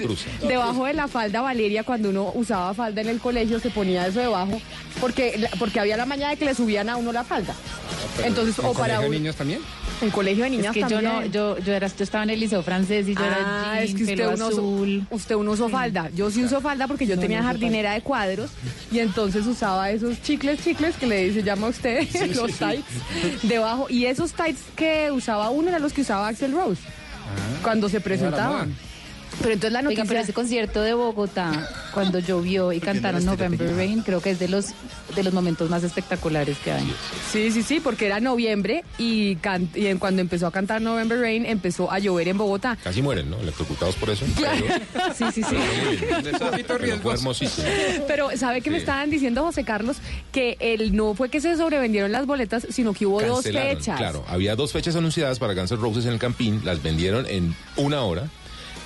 debajo 0.46 0.84
de 0.84 0.94
la 0.94 1.08
falda 1.08 1.40
Valeria 1.40 1.84
cuando 1.84 2.10
uno 2.10 2.30
usaba 2.34 2.74
falda 2.74 3.00
en 3.00 3.08
el 3.08 3.18
colegio 3.18 3.58
se 3.60 3.70
ponía 3.70 4.06
eso 4.06 4.20
debajo 4.20 4.60
porque 5.00 5.48
porque 5.58 5.80
había 5.80 5.96
la 5.96 6.06
mañana 6.06 6.30
de 6.30 6.36
que 6.36 6.44
le 6.44 6.54
subían 6.54 6.88
a 6.90 6.96
uno 6.96 7.12
la 7.12 7.24
falda 7.24 7.54
entonces 8.24 8.56
¿En 8.58 8.66
o 8.66 8.72
para 8.72 8.96
colegio 8.96 9.00
de 9.00 9.06
un- 9.06 9.12
niños 9.22 9.36
también? 9.36 9.60
en 10.00 10.10
colegio 10.10 10.44
de 10.44 10.50
niñas 10.50 10.76
Es 10.76 10.84
que 10.84 10.90
yo 10.90 11.02
no, 11.02 11.10
también. 11.10 11.32
yo, 11.32 11.58
yo 11.58 11.72
era, 11.74 11.86
yo 12.00 12.04
estaba 12.04 12.24
en 12.24 12.30
el 12.30 12.40
liceo 12.40 12.62
francés 12.62 13.06
y 13.08 13.14
yo 13.14 13.20
Ah, 13.22 13.74
era 13.74 13.82
es 13.82 13.88
jean, 13.90 13.96
que 13.98 14.02
usted 14.04 14.16
pelo 14.16 14.30
uno, 14.34 14.46
azul. 14.46 15.06
usted 15.10 15.34
uno 15.34 15.50
usó 15.50 15.68
falda. 15.68 16.08
Yo 16.16 16.30
sí 16.30 16.42
uso 16.42 16.62
falda 16.62 16.88
porque 16.88 17.06
yo 17.06 17.14
No, 17.16 17.20
tenía 17.20 17.40
no 17.42 17.46
jardinera 17.48 17.92
de 17.92 18.00
cuadros 18.00 18.48
y 18.90 19.00
entonces 19.00 19.46
usaba 19.46 19.90
esos 19.90 20.22
chicles, 20.22 20.64
chicles 20.64 20.96
que 20.96 21.06
le 21.06 21.30
se 21.34 21.42
llama 21.42 21.66
a 21.66 21.70
usted, 21.70 22.08
Sí, 22.10 22.32
los 22.32 22.52
sí. 22.52 22.56
tights 22.58 23.42
debajo. 23.42 23.86
Y 23.90 24.06
esos 24.06 24.32
tights 24.32 24.60
que 24.74 25.10
usaba 25.12 25.50
uno 25.50 25.68
eran 25.68 25.82
los 25.82 25.92
que 25.92 26.00
usaba 26.00 26.28
Axel 26.28 26.52
Rose 26.52 26.80
cuando 27.62 27.90
se 27.90 28.00
presentaban. 28.00 28.74
Pero 29.40 29.52
entonces 29.54 29.72
la 29.72 29.78
Oiga, 29.80 29.82
noticia... 29.90 30.04
pero 30.06 30.20
ese 30.20 30.32
concierto 30.32 30.82
de 30.82 30.94
Bogotá, 30.94 31.68
cuando 31.94 32.18
llovió 32.18 32.72
y 32.72 32.80
cantaron 32.80 33.24
November 33.24 33.74
Rain, 33.74 34.02
creo 34.02 34.20
que 34.20 34.30
es 34.30 34.38
de 34.38 34.48
los 34.48 34.66
de 35.14 35.24
los 35.24 35.32
momentos 35.34 35.68
más 35.68 35.82
espectaculares 35.82 36.56
que 36.58 36.70
hay. 36.70 36.94
Sí, 37.32 37.50
sí, 37.50 37.62
sí, 37.64 37.80
porque 37.80 38.06
era 38.06 38.20
noviembre 38.20 38.84
y, 38.96 39.34
can- 39.36 39.68
y 39.74 39.86
en- 39.86 39.98
cuando 39.98 40.20
empezó 40.20 40.46
a 40.46 40.52
cantar 40.52 40.80
November 40.80 41.18
Rain 41.18 41.46
empezó 41.46 41.90
a 41.90 41.98
llover 41.98 42.28
en 42.28 42.38
Bogotá. 42.38 42.78
Casi 42.84 43.02
mueren, 43.02 43.28
¿no? 43.28 43.36
Electrocutados 43.38 43.96
por 43.96 44.10
eso. 44.10 44.24
Sí, 45.16 45.24
sí, 45.34 45.42
sí. 45.42 45.56
Pero 46.66 46.98
fue 46.98 47.14
hermosísimo. 47.14 47.66
Pero 48.06 48.30
¿sabe 48.36 48.60
qué 48.60 48.70
me 48.70 48.76
estaban 48.78 49.10
diciendo, 49.10 49.42
José 49.42 49.64
Carlos? 49.64 49.96
Que 50.32 50.56
el 50.60 50.94
no 50.94 51.14
fue 51.14 51.28
que 51.28 51.40
se 51.40 51.56
sobrevendieron 51.56 52.12
las 52.12 52.26
boletas, 52.26 52.66
sino 52.70 52.92
que 52.94 53.06
hubo 53.06 53.20
dos 53.22 53.44
fechas. 53.44 53.96
Claro, 53.98 54.24
había 54.28 54.54
dos 54.56 54.72
fechas 54.72 54.94
anunciadas 54.96 55.38
para 55.38 55.54
Guns 55.54 55.72
N' 55.72 55.80
Roses 55.80 56.06
en 56.06 56.12
el 56.12 56.18
Campín, 56.18 56.60
las 56.64 56.82
vendieron 56.82 57.26
en 57.26 57.54
una 57.76 58.02
hora 58.02 58.28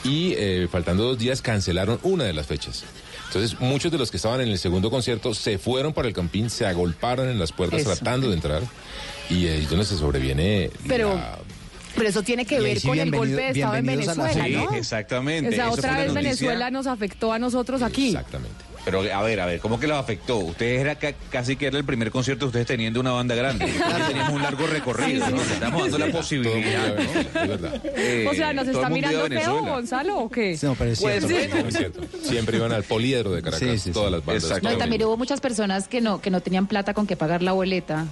y 0.04 0.34
eh, 0.36 0.68
faltando 0.70 1.04
dos 1.04 1.18
días 1.18 1.42
cancelaron 1.42 1.98
una 2.02 2.24
de 2.24 2.32
las 2.32 2.46
fechas. 2.46 2.84
Entonces 3.26 3.58
muchos 3.60 3.90
de 3.90 3.98
los 3.98 4.10
que 4.10 4.16
estaban 4.18 4.40
en 4.42 4.48
el 4.48 4.58
segundo 4.58 4.90
concierto 4.90 5.34
se 5.34 5.58
fueron 5.58 5.92
para 5.92 6.06
el 6.08 6.14
Campín, 6.14 6.50
se 6.50 6.66
agolparon 6.66 7.28
en 7.28 7.38
las 7.38 7.50
puertas 7.52 7.80
Eso. 7.80 7.90
tratando 7.94 8.28
de 8.28 8.34
entrar 8.34 8.62
y 9.30 9.46
ahí 9.48 9.62
es 9.62 9.70
donde 9.70 9.84
se 9.84 9.96
sobreviene 9.96 10.70
Pero, 10.86 11.14
la- 11.14 11.38
pero 11.96 12.08
eso 12.08 12.22
tiene 12.22 12.44
que 12.44 12.60
ver 12.60 12.78
sí, 12.80 12.86
con 12.88 12.98
el 12.98 13.10
golpe 13.10 13.34
de 13.34 13.48
Estado 13.50 13.76
en 13.76 13.86
Venezuela, 13.86 14.32
Sí, 14.44 14.52
¿no? 14.52 14.72
exactamente. 14.74 15.50
O 15.50 15.52
sea, 15.52 15.70
otra 15.70 15.96
vez 15.96 16.12
Venezuela 16.14 16.70
nos 16.70 16.86
afectó 16.86 17.32
a 17.32 17.38
nosotros 17.38 17.82
aquí. 17.82 18.08
Exactamente. 18.08 18.54
Pero 18.84 19.00
a 19.00 19.22
ver, 19.22 19.40
a 19.40 19.46
ver, 19.46 19.60
¿cómo 19.60 19.80
que 19.80 19.86
los 19.86 19.96
afectó? 19.98 20.36
Ustedes 20.38 20.80
era 20.80 20.96
ca- 20.96 21.14
casi 21.30 21.56
que 21.56 21.66
era 21.68 21.78
el 21.78 21.84
primer 21.84 22.10
concierto 22.10 22.44
de 22.44 22.48
ustedes 22.48 22.66
teniendo 22.66 23.00
una 23.00 23.12
banda 23.12 23.34
grande. 23.34 23.66
Teníamos 24.06 24.34
un 24.34 24.42
largo 24.42 24.66
recorrido, 24.66 25.28
¿no? 25.30 25.36
Le 25.36 25.42
Estamos 25.42 25.82
dando 25.82 25.98
la 26.06 26.12
posibilidad, 26.12 26.94
¿no? 26.94 27.00
Es 27.00 27.32
verdad. 27.48 27.80
Eh, 27.96 28.26
o 28.30 28.34
sea, 28.34 28.52
¿nos 28.52 28.68
está 28.68 28.88
mirando 28.90 29.26
feo. 29.26 29.60
Gonzalo, 29.64 30.18
o 30.18 30.30
qué? 30.30 30.58
No, 30.62 30.74
pero 30.74 30.90
es 30.90 31.00
Pues. 31.00 31.24
Es 31.24 31.76
cierto. 31.76 32.00
Siempre 32.22 32.58
iban 32.58 32.72
al 32.72 32.82
poliedro 32.84 33.32
de 33.32 33.42
Caracas, 33.42 33.60
Sí, 33.68 33.78
sí, 33.78 33.84
sí. 33.84 33.90
todas 33.92 34.12
las 34.12 34.24
bandas. 34.24 34.62
No, 34.62 34.72
y 34.72 34.76
también 34.76 35.02
hubo 35.04 35.16
muchas 35.16 35.40
personas 35.40 35.88
que 35.88 36.00
no, 36.00 36.20
que 36.20 36.30
no 36.30 36.40
tenían 36.40 36.66
plata 36.66 36.92
con 36.94 37.06
que 37.06 37.16
pagar 37.16 37.42
la 37.42 37.52
boleta. 37.52 38.06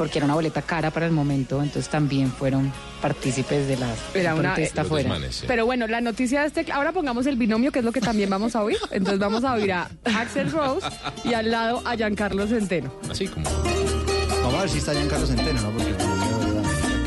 Porque 0.00 0.16
era 0.18 0.24
una 0.24 0.32
boleta 0.34 0.62
cara 0.62 0.90
para 0.90 1.04
el 1.04 1.12
momento, 1.12 1.62
entonces 1.62 1.90
también 1.90 2.32
fueron 2.32 2.72
partícipes 3.02 3.68
de 3.68 3.76
la 3.76 3.94
Era 4.14 4.34
una- 4.34 4.54
protesta 4.54 4.82
desmanes, 4.82 5.36
sí. 5.36 5.44
Pero 5.46 5.66
bueno, 5.66 5.86
la 5.88 6.00
noticia 6.00 6.40
de 6.40 6.46
este, 6.46 6.72
ahora 6.72 6.90
pongamos 6.92 7.26
el 7.26 7.36
binomio, 7.36 7.70
que 7.70 7.80
es 7.80 7.84
lo 7.84 7.92
que 7.92 8.00
también 8.00 8.30
vamos 8.30 8.56
a 8.56 8.62
oír. 8.64 8.78
Entonces 8.92 9.18
vamos 9.20 9.44
a 9.44 9.52
oír 9.52 9.70
a 9.74 9.90
Axel 10.04 10.50
Rose 10.52 10.86
y 11.22 11.34
al 11.34 11.50
lado 11.50 11.82
a 11.84 11.96
Giancarlo 11.96 12.46
Centeno. 12.46 12.90
Así 13.10 13.28
como. 13.28 13.44
Vamos 14.42 14.54
a 14.54 14.60
ver 14.62 14.70
si 14.70 14.78
está 14.78 14.92
Giancarlo 14.94 15.26
Centeno, 15.26 15.60
¿no? 15.60 15.70
Porque 15.70 15.90
yo, 15.90 15.98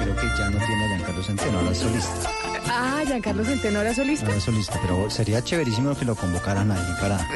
creo 0.04 0.16
que 0.16 0.28
ya 0.38 0.50
no 0.52 0.58
tiene 0.60 0.84
a 0.86 0.88
Giancarlo 0.90 1.24
Centeno, 1.24 1.58
ahora 1.58 1.72
es 1.72 1.78
solista. 1.80 2.30
Ah, 2.76 3.04
Giancarlo 3.06 3.46
Centeno 3.46 3.82
era 3.82 3.94
solista. 3.94 4.26
Ahora 4.26 4.38
es 4.38 4.44
solista, 4.44 4.80
pero 4.82 5.08
sería 5.08 5.44
chéverísimo 5.44 5.96
que 5.96 6.06
lo 6.06 6.16
convocaran 6.16 6.72
ahí 6.72 6.94
para... 7.00 7.20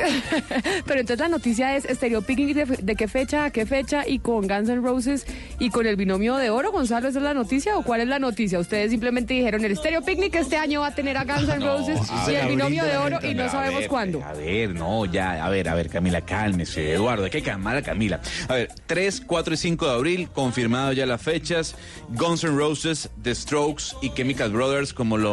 Pero 0.86 1.00
entonces 1.02 1.20
la 1.20 1.28
noticia 1.28 1.76
es 1.76 1.84
Stereo 1.84 2.24
Picnic 2.24 2.56
de, 2.56 2.66
de 2.66 2.96
qué 2.96 3.08
fecha 3.08 3.46
a 3.46 3.52
qué 3.52 3.66
fecha 3.66 4.08
y 4.08 4.20
con 4.20 4.48
Guns 4.48 4.70
N' 4.70 4.82
Roses 4.82 5.28
y 5.60 5.70
con 5.70 5.86
el 5.86 5.96
binomio 5.96 6.38
de 6.38 6.50
oro, 6.50 6.72
Gonzalo, 6.72 7.08
¿esa 7.08 7.20
es 7.20 7.24
la 7.24 7.36
noticia 7.36 7.78
o 7.78 7.84
cuál 7.84 8.02
es 8.02 8.08
la 8.08 8.18
noticia? 8.18 8.58
Ustedes 8.58 8.90
simplemente 8.90 9.36
dijeron 9.36 9.64
el 9.64 9.78
Stereo 9.78 10.02
Picnic 10.02 10.34
este 10.36 10.58
año 10.58 10.82
va 10.82 10.88
a 10.88 10.96
tener 10.96 11.18
a 11.18 11.24
Guns 11.24 11.50
N' 11.50 11.64
Roses 11.64 12.00
y 12.10 12.32
ver, 12.32 12.44
el 12.44 12.50
binomio 12.50 12.84
de 12.84 12.98
oro 12.98 13.20
y 13.22 13.36
no 13.36 13.44
ver, 13.44 13.52
sabemos 13.52 13.88
cuándo. 13.88 14.24
A 14.24 14.34
ver, 14.34 14.74
no, 14.74 15.06
ya, 15.06 15.46
a 15.46 15.50
ver, 15.50 15.70
a 15.70 15.76
ver, 15.76 15.90
Camila, 15.90 16.22
cálmese, 16.22 16.94
Eduardo, 16.94 17.26
hay 17.26 17.30
que 17.30 17.44
calmar 17.44 17.78
a 17.78 17.84
Camila. 17.84 18.22
A 18.48 18.56
ver, 18.56 18.72
3, 18.88 19.22
4 19.28 19.54
y 19.54 19.58
5 19.58 19.86
de 19.86 19.92
abril, 19.92 20.30
confirmado 20.34 20.94
ya 20.94 21.06
las 21.06 21.22
fechas, 21.22 21.76
Guns 22.10 22.44
N' 22.44 22.56
Roses, 22.56 23.10
The 23.22 23.36
Strokes 23.36 23.96
y 24.02 24.10
Chemical 24.12 24.52
Brothers 24.52 24.94
como 24.94 25.18
los 25.18 25.27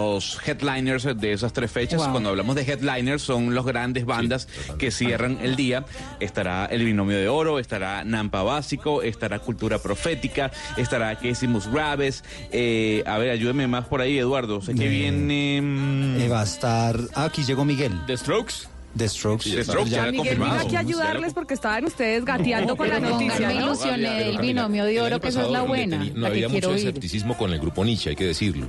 headliners 0.46 1.04
de 1.16 1.32
esas 1.32 1.52
tres 1.52 1.70
fechas. 1.70 2.00
Wow. 2.02 2.10
Cuando 2.12 2.30
hablamos 2.30 2.54
de 2.56 2.62
headliners, 2.62 3.22
son 3.22 3.54
los 3.54 3.64
grandes 3.64 4.04
bandas 4.04 4.48
que 4.78 4.90
cierran 4.90 5.38
el 5.42 5.56
día. 5.56 5.84
Estará 6.20 6.66
el 6.66 6.84
binomio 6.84 7.16
de 7.16 7.28
oro, 7.28 7.58
estará 7.58 8.04
Nampa 8.04 8.42
Básico, 8.42 9.02
estará 9.02 9.38
Cultura 9.38 9.78
Profética, 9.78 10.50
estará 10.76 11.18
Quesimos 11.18 11.68
Graves. 11.68 12.24
Eh, 12.52 13.02
a 13.06 13.18
ver, 13.18 13.30
ayúdeme 13.30 13.66
más 13.66 13.86
por 13.86 14.00
ahí, 14.00 14.18
Eduardo. 14.18 14.60
Sé 14.60 14.74
que 14.74 14.86
Eh, 14.86 14.88
viene... 14.88 15.60
mm, 15.62 16.20
Eh, 16.20 16.28
va 16.28 16.40
a 16.40 16.44
estar... 16.44 16.98
Ah, 17.14 17.24
aquí 17.24 17.42
llegó 17.44 17.64
Miguel. 17.64 17.92
¿The 18.06 18.16
Strokes? 18.16 18.68
The 18.96 19.08
Strokes. 19.08 19.50
The 19.50 19.64
Strokes, 19.64 19.90
Ya 19.90 20.04
ya 20.06 20.12
Miguel 20.12 20.34
vino 20.38 20.52
aquí 20.52 20.76
a 20.76 20.80
ayudarles 20.80 21.34
porque 21.34 21.54
estaban 21.54 21.84
ustedes 21.84 22.24
gateando 22.24 22.76
con 22.76 22.88
la 22.88 22.96
pero 23.00 23.10
noticia. 23.10 23.34
pónganme 23.34 23.54
¿no? 23.60 23.66
ilusiones 23.66 24.18
del 24.18 24.38
binomio 24.38 24.84
de 24.84 25.00
oro, 25.00 25.20
que 25.20 25.28
esa 25.28 25.42
es 25.42 25.50
la 25.50 25.62
buena, 25.62 25.96
teni- 26.04 26.12
No 26.14 26.20
la 26.20 26.28
que 26.28 26.34
había 26.34 26.48
mucho 26.48 26.74
escepticismo 26.74 27.36
con 27.36 27.52
el 27.52 27.58
grupo 27.60 27.84
Nietzsche, 27.84 28.10
hay 28.10 28.16
que 28.16 28.26
decirlo. 28.26 28.66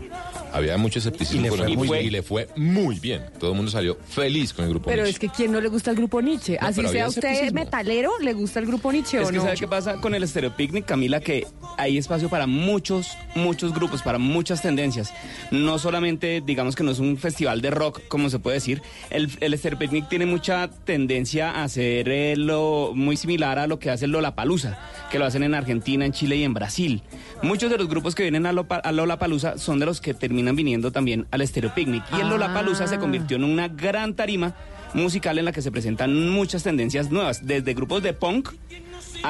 Había 0.52 0.78
mucho 0.78 1.00
escepticismo 1.00 1.42
Y 1.42 1.44
le 1.44 1.50
con 1.50 1.58
fue 1.60 1.66
el 1.68 1.72
grupo 1.74 1.86
muy 1.86 1.98
y 1.98 2.02
bien. 2.02 2.14
le 2.14 2.24
fue 2.24 2.50
muy 2.56 3.00
bien. 3.00 3.22
Todo 3.40 3.52
el 3.52 3.58
mundo 3.58 3.70
salió 3.72 3.98
feliz 4.08 4.54
con 4.54 4.64
el 4.66 4.72
grupo 4.72 4.90
Pero 4.90 5.04
Nietzsche. 5.04 5.26
es 5.26 5.32
que 5.32 5.36
¿quién 5.36 5.52
no 5.52 5.60
le 5.60 5.68
gusta 5.68 5.92
el 5.92 5.98
grupo 5.98 6.22
Nietzsche? 6.22 6.58
No, 6.62 6.68
Así 6.68 6.78
pero 6.82 6.90
sea 6.94 7.08
usted 7.10 7.52
metalero, 7.52 8.12
¿le 8.22 8.34
gusta 8.34 8.60
el 8.60 8.66
grupo 8.66 8.92
Nietzsche 8.92 9.20
Es 9.20 9.28
o 9.28 9.32
que 9.32 9.38
no? 9.38 9.44
¿sabe 9.44 9.58
qué 9.58 9.68
pasa 9.68 9.96
con 10.00 10.16
el 10.16 10.26
Stereo 10.28 10.56
Picnic, 10.56 10.86
Camila? 10.86 11.20
Que 11.20 11.46
hay 11.78 11.98
espacio 11.98 12.30
para 12.30 12.48
muchos, 12.48 13.18
muchos 13.36 13.74
grupos, 13.74 14.02
para 14.02 14.18
muchas 14.18 14.62
tendencias. 14.62 15.14
No 15.52 15.78
solamente, 15.78 16.42
digamos 16.46 16.76
que 16.76 16.84
no 16.84 16.92
es 16.92 17.00
un 17.00 17.18
festival 17.18 17.62
de 17.62 17.72
rock, 17.72 18.02
como 18.08 18.30
se 18.30 18.40
puede 18.40 18.56
decir. 18.56 18.82
El, 19.10 19.30
el 19.42 19.60
Picnic 19.78 20.08
tiene 20.16 20.32
mucha 20.32 20.70
tendencia 20.70 21.52
a 21.52 21.66
hacer 21.66 22.08
eh, 22.08 22.36
lo 22.38 22.94
muy 22.96 23.18
similar 23.18 23.60
a 23.60 23.68
lo 23.68 23.80
que 23.80 23.90
hace 23.92 24.06
el 24.06 24.12
Lollapalooza, 24.12 24.78
que 25.12 25.20
lo 25.20 25.26
hacen 25.26 25.44
en 25.44 25.54
Argentina, 25.54 26.06
en 26.06 26.14
Chile 26.14 26.38
y 26.38 26.44
en 26.46 26.54
Brasil. 26.54 27.04
Muchos 27.44 27.70
de 27.70 27.78
los 27.78 27.90
grupos 27.90 28.16
que 28.16 28.24
vienen 28.24 28.46
a, 28.46 28.54
Lopa- 28.54 28.78
a 28.82 28.94
Lollapalooza 28.94 29.58
son 29.58 29.78
de 29.78 29.86
los 29.86 30.00
que 30.00 30.14
terminan 30.14 30.56
viniendo 30.56 30.90
también 30.94 31.28
al 31.32 31.46
Stereo 31.46 31.76
Picnic. 31.76 32.02
Y 32.14 32.22
el 32.22 32.28
Ah. 32.28 32.30
Lollapalooza 32.30 32.88
se 32.88 32.98
convirtió 32.98 33.36
en 33.36 33.44
una 33.44 33.68
gran 33.68 34.14
tarima 34.14 34.56
musical 34.94 35.38
en 35.38 35.44
la 35.44 35.52
que 35.52 35.62
se 35.62 35.70
presentan 35.70 36.30
muchas 36.30 36.64
tendencias 36.64 37.12
nuevas, 37.12 37.46
desde 37.46 37.74
grupos 37.74 38.02
de 38.02 38.14
punk 38.14 38.52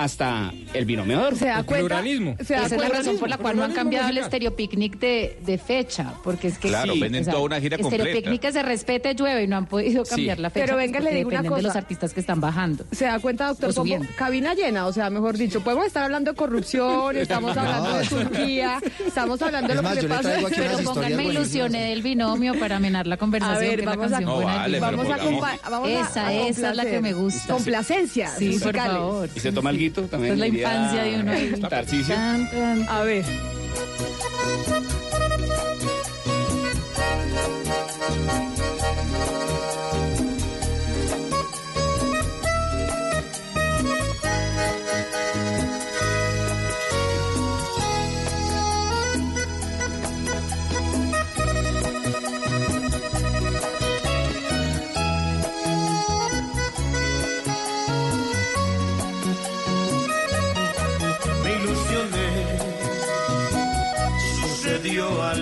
hasta 0.04 0.52
el 0.74 0.86
binomio 0.86 1.20
de 1.20 1.26
oro. 1.28 1.36
Se 1.36 1.46
da 1.46 1.64
cuenta. 1.64 1.76
Pluralismo. 1.88 2.36
se 2.44 2.54
da 2.54 2.66
Esa 2.66 2.76
es 2.76 2.82
la 2.82 2.90
razón 2.90 3.18
por 3.18 3.30
la 3.30 3.38
cual 3.38 3.56
no 3.58 3.64
han 3.64 3.72
cambiado 3.74 4.08
el 4.08 4.14
musical. 4.16 4.30
Stereo 4.30 4.56
Picnic 4.56 5.00
de, 5.00 5.40
de 5.46 5.58
fecha, 5.58 6.14
porque 6.24 6.48
es 6.48 6.58
que 6.58 6.68
Claro, 6.70 6.94
sí, 6.94 7.00
venden 7.00 7.26
toda 7.26 7.40
una 7.42 7.60
gira 7.60 7.78
completa. 7.78 8.04
Picnic 8.06 8.42
que 8.42 8.52
se 8.52 8.64
respete, 8.64 9.14
llueve 9.16 9.44
y 9.44 9.48
no 9.48 9.58
han 9.58 9.66
podido 9.68 10.04
cambiar 10.04 10.38
Sí. 10.38 10.42
la 10.42 10.50
fecha. 10.50 10.66
Pero 10.66 10.78
pues, 10.78 10.86
venga, 10.88 11.00
le 11.00 11.16
digo 11.16 11.28
una 11.30 11.38
dependen 11.38 11.58
de 11.58 11.64
los 11.64 11.70
cosa. 11.72 11.80
artistas 11.80 12.14
que 12.14 12.20
están 12.20 12.42
bajando. 12.42 12.86
Se 12.92 13.06
da 13.06 13.20
cuenta, 13.20 13.48
doctor, 13.48 13.74
como 13.74 13.98
cabina 14.18 14.54
llena, 14.54 14.86
o 14.88 14.94
sea, 14.94 15.10
mejor 15.10 15.38
dicho, 15.38 15.62
podemos 15.62 15.86
estar 15.86 16.04
hablando 16.04 16.32
de 16.32 16.38
corrupción, 16.38 17.16
estamos 17.18 17.56
hablando 17.56 17.98
de 17.98 18.06
Turquía, 18.06 18.80
estamos 19.06 19.42
hablando 19.42 19.68
de 19.70 19.76
lo 19.76 19.84
más, 19.84 19.96
que 19.96 20.02
le 20.04 20.08
pasa. 20.10 20.34
Pero 20.56 20.78
pónganme 20.84 21.26
ilusiones 21.26 21.90
del 21.90 22.02
binomio 22.02 22.58
para 22.60 22.78
amenar 22.78 23.08
la 23.08 23.16
A 23.16 23.18
conversación. 23.18 23.60
ver, 23.60 23.80
que 23.80 23.86
la 23.86 23.92
a, 23.94 24.20
No, 24.22 24.42
vale, 24.42 24.78
binomio. 24.80 24.98
vamos 24.98 25.44
a, 25.64 25.70
vamos 25.70 25.88
a- 25.90 25.92
Esa, 26.02 26.34
esa 26.34 26.70
es 26.72 26.76
la 26.76 26.86
que 26.86 27.00
me 27.02 27.14
gusta. 27.14 27.54
Complacencias 27.54 28.36
Sí, 28.38 28.58
por 28.62 28.76
favor. 28.76 29.30
Y 29.36 29.40
se 29.40 29.52
toma 29.52 29.70
el 29.70 29.78
guito 29.86 30.02
también. 30.04 30.34
Es 30.34 30.40
la 30.40 30.48
infancia 30.48 31.04
de 31.04 31.20
uno 31.20 31.32
ahí. 31.32 31.54
Tarcisio. 31.70 32.16
Tan, 32.16 32.50
tan. 32.50 32.90
A 32.90 33.04
ver. 33.04 33.26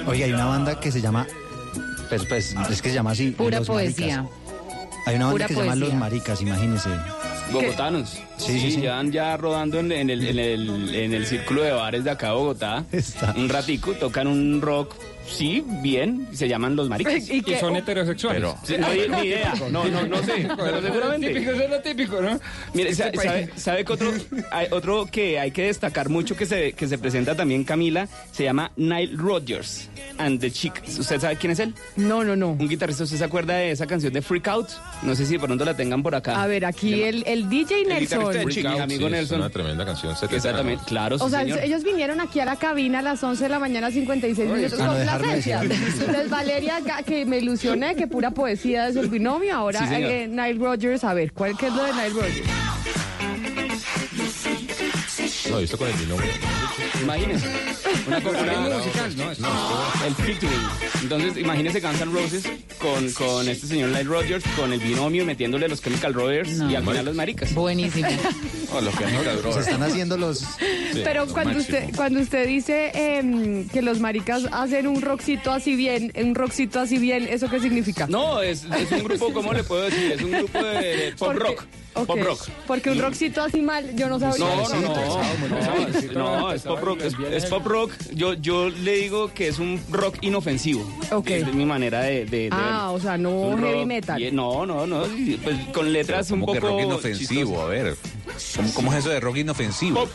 Oye, 0.08 0.24
hay 0.26 0.34
una 0.34 0.46
banda 0.46 0.80
que 0.80 0.92
se 0.92 1.02
llama... 1.02 1.28
Pues, 2.10 2.26
pues, 2.26 2.56
es 2.70 2.82
que 2.82 2.90
se 2.90 2.96
llama 2.96 3.12
así. 3.12 3.32
Pura 3.32 3.60
Los 3.60 3.68
poesía. 3.68 4.24
Maricas. 4.24 4.40
Hay 5.06 5.16
una 5.16 5.26
banda 5.26 5.34
Pura 5.34 5.48
que 5.48 5.54
se 5.54 5.60
llama. 5.62 5.76
Los 5.76 5.94
Maricas, 5.94 6.42
imagínense. 6.42 6.90
Bogotanos. 7.52 8.10
Sí, 8.38 8.60
sí, 8.60 8.72
sí. 8.72 8.82
Llevan 8.82 9.12
ya 9.12 9.36
rodando 9.38 9.80
en, 9.80 9.92
en 9.92 10.10
el, 10.10 10.28
en, 10.28 10.40
el, 10.40 10.96
en 10.96 11.14
el 11.14 11.26
círculo 11.26 11.64
de 11.64 11.72
bares 11.72 12.04
de 12.04 12.12
acá 12.12 12.28
de 12.28 12.34
Bogotá. 12.34 12.86
Está. 12.92 13.34
Un 13.36 13.50
ratico, 13.50 13.94
tocan 13.94 14.28
un 14.28 14.62
rock, 14.62 14.94
sí, 15.28 15.64
bien, 15.82 16.28
se 16.34 16.48
llaman 16.48 16.76
Los 16.76 16.90
Maricas. 16.90 17.14
¿Y 17.30 17.44
son 17.60 17.76
heterosexuales. 17.76 18.42
Pero- 18.42 18.58
Sí, 18.64 18.76
no, 18.78 18.88
ni, 18.90 19.08
ni 19.22 19.28
idea, 19.28 19.54
no, 19.72 19.86
no, 19.86 20.06
no 20.08 20.24
sé, 20.24 20.48
pero 20.58 20.82
seguramente. 20.82 21.28
Típico, 21.34 21.52
eso 21.52 21.64
es 21.64 21.70
lo 21.70 21.80
típico, 21.82 22.22
¿no? 22.22 22.40
Mire, 22.74 22.90
Este 22.90 23.12
sa- 23.16 23.24
sabe, 23.24 23.50
sabe 23.56 23.86
que 23.86 23.94
otro, 23.94 24.12
hay 24.52 24.68
otro 24.72 25.06
que 25.12 25.40
hay 25.40 25.52
que 25.52 25.64
destacar 25.64 26.10
mucho 26.10 26.36
que 26.36 26.46
se, 26.46 26.74
que 26.74 26.88
se 26.88 26.98
presenta 26.98 27.36
también 27.36 27.64
Camila, 27.64 28.08
se 28.32 28.44
llama 28.44 28.72
Nile 28.76 29.12
Rodgers 29.16 29.90
and 30.18 30.40
the 30.40 30.52
Chicks. 30.52 30.98
¿Usted 31.00 31.20
sabe 31.20 31.36
quién 31.38 31.52
es 31.52 31.60
él? 31.60 31.74
No, 31.96 32.24
no, 32.24 32.36
no. 32.36 32.50
Un 32.52 32.68
guitarrista, 32.70 33.04
¿usted 33.04 33.18
se 33.18 33.24
acuerda 33.24 33.56
de 33.56 33.72
esa 33.72 33.86
canción 33.88 34.14
de 34.14 34.22
Freak 34.22 34.48
Out? 34.48 34.70
No 35.04 35.16
sé 35.16 35.26
si 35.26 35.34
de 35.34 35.40
pronto 35.40 35.66
la 35.66 35.76
tengan 35.76 36.02
por 36.04 36.16
acá. 36.16 36.42
A 36.42 36.48
ver, 36.48 36.66
aquí 36.66 37.04
el, 37.04 37.24
el 37.28 37.50
DJ 37.50 37.82
El 37.82 37.88
Nelson. 37.90 38.00
guitarrista 38.00 38.18
de 38.30 38.44
Freak 38.44 38.50
Chiqui, 38.56 38.68
Out, 38.68 38.80
amigo 38.82 39.00
sí, 39.00 39.06
es 39.06 39.12
Nelson. 39.12 39.40
una 39.40 39.50
tremenda 39.50 39.86
canción. 39.86 40.14
Exactamente, 40.32 40.84
claro, 40.88 41.18
sí, 41.18 41.24
O 41.26 41.30
sea, 41.30 41.40
señor. 41.42 41.60
ellos 41.64 41.84
vinieron 41.84 42.20
aquí 42.22 42.40
a 42.40 42.46
la 42.46 42.56
cabina 42.56 43.00
a 43.00 43.02
las 43.02 43.24
11 43.24 43.44
de 43.44 43.50
la 43.50 43.60
mañana, 43.60 43.92
56 43.92 44.50
minutos. 44.50 44.80
a 44.80 45.13
Entonces, 45.22 46.30
Valeria, 46.30 46.80
que 47.06 47.26
me 47.26 47.38
ilusioné, 47.38 47.96
que 47.96 48.08
pura 48.08 48.32
poesía 48.32 48.88
es 48.88 48.96
el 48.96 49.10
binomio. 49.10 49.56
Ahora, 49.56 49.88
Sí, 49.88 49.96
eh, 49.96 50.28
Nile 50.28 50.54
Rodgers, 50.54 51.04
a 51.04 51.14
ver, 51.14 51.34
¿cuál, 51.34 51.58
¿qué 51.58 51.68
es 51.68 51.74
lo 51.74 51.84
de 51.84 51.92
Nile 51.94 52.10
Rodgers? 52.10 52.50
No, 55.54 55.60
yo 55.60 55.66
estoy 55.66 55.80
con 55.80 55.88
el 55.90 55.96
binomio. 55.96 56.32
Imagínese. 57.04 57.48
Una 58.08 58.22
cosa 58.22 58.44
Ritmo 58.44 58.70
musical, 58.70 59.18
¿no? 59.18 59.32
Es- 59.32 59.40
El 60.06 60.16
featuring. 60.16 60.62
Entonces, 61.04 61.38
imagínese 61.38 61.80
Guns 61.80 62.02
N' 62.02 62.12
Roses 62.12 62.44
con, 62.80 63.12
con 63.14 63.48
este 63.48 63.68
señor 63.68 63.90
Nile 63.90 64.04
Rodgers, 64.04 64.44
con 64.56 64.74
el 64.74 64.80
binomio, 64.80 65.26
metiéndole 65.26 65.68
los 65.68 65.82
Chemical 65.82 66.14
Brothers 66.14 66.50
No. 66.58 66.72
y 66.72 66.76
al 66.76 66.84
final 66.84 67.06
los 67.06 67.16
maricas. 67.16 67.54
Buenísimo. 67.54 68.08
Oh, 68.74 68.82
los 68.82 68.94
Chemical 68.98 69.24
Se 69.36 69.42
Brothers. 69.42 69.68
están 69.68 69.84
haciendo 69.84 70.18
los... 70.18 70.44
Pero 71.04 71.28
cuando 71.28 71.54
máximo. 71.54 71.78
usted, 71.78 71.96
cuando 71.96 72.20
usted 72.22 72.48
dice 72.48 72.92
em, 72.96 73.68
que 73.70 73.82
los 73.84 74.00
maricas 74.00 74.44
hacen 74.52 74.88
un 74.88 75.02
rockcito 75.02 75.52
así 75.52 75.76
bien, 75.76 76.12
un 76.16 76.34
rockcito 76.36 76.80
así 76.80 76.98
bien, 76.98 77.28
¿eso 77.30 77.50
qué 77.50 77.60
significa? 77.60 78.08
No, 78.08 78.42
es, 78.42 78.64
es 78.64 78.92
un 78.92 79.04
grupo, 79.04 79.32
¿cómo 79.34 79.54
le 79.54 79.64
puedo 79.64 79.84
decir? 79.84 80.12
Es 80.14 80.22
un 80.24 80.32
grupo 80.32 80.58
de, 80.64 80.98
de 80.98 81.12
pop 81.12 81.28
Porque- 81.34 81.40
rock. 81.40 81.64
Pop 81.94 82.18
rock. 82.22 82.48
Porque 82.68 82.90
un 82.90 83.00
rockcito 83.00 83.42
así 83.44 83.62
mal, 83.62 83.96
yo 83.96 84.10
no 84.10 84.20
sabría. 84.20 84.46
No, 84.46 84.68
no, 84.70 84.82
no, 84.82 84.96
no, 86.14 86.40
no, 86.40 86.52
es 86.52 86.62
pop 86.64 86.80
rock, 86.82 87.02
es, 87.02 87.14
es 87.32 87.46
pop 87.46 87.66
rock. 87.66 87.92
Yo, 88.14 88.34
yo 88.34 88.70
le 88.70 88.94
digo 88.96 89.32
que 89.34 89.48
es 89.48 89.60
un 89.60 89.80
rock 89.92 90.18
inofensivo. 90.22 90.84
Ok. 91.12 91.30
Es 91.30 91.54
mi 91.54 91.66
manera 91.66 92.02
de, 92.02 92.26
de- 92.26 92.44
de 92.44 92.50
Ah, 92.52 92.92
o 92.92 93.00
sea, 93.00 93.18
no 93.18 93.56
heavy 93.58 93.74
rock 93.80 93.86
metal. 93.86 94.36
no, 94.36 94.66
no, 94.66 94.86
no, 94.88 95.04
pues 95.44 95.58
con 95.74 95.94
letras 95.94 96.32
un 96.32 96.42
Como 96.42 96.54
que 96.54 96.62
poco 96.62 96.74
rock 96.74 96.82
inofensivo, 96.86 97.62
a 97.62 97.66
ver. 97.68 97.96
¿Cómo, 98.56 98.74
cómo 98.74 98.94
es 98.94 99.00
eso 99.00 99.10
de 99.10 99.20
rock 99.20 99.38
inofensivo? 99.38 100.00
Pop. 100.02 100.10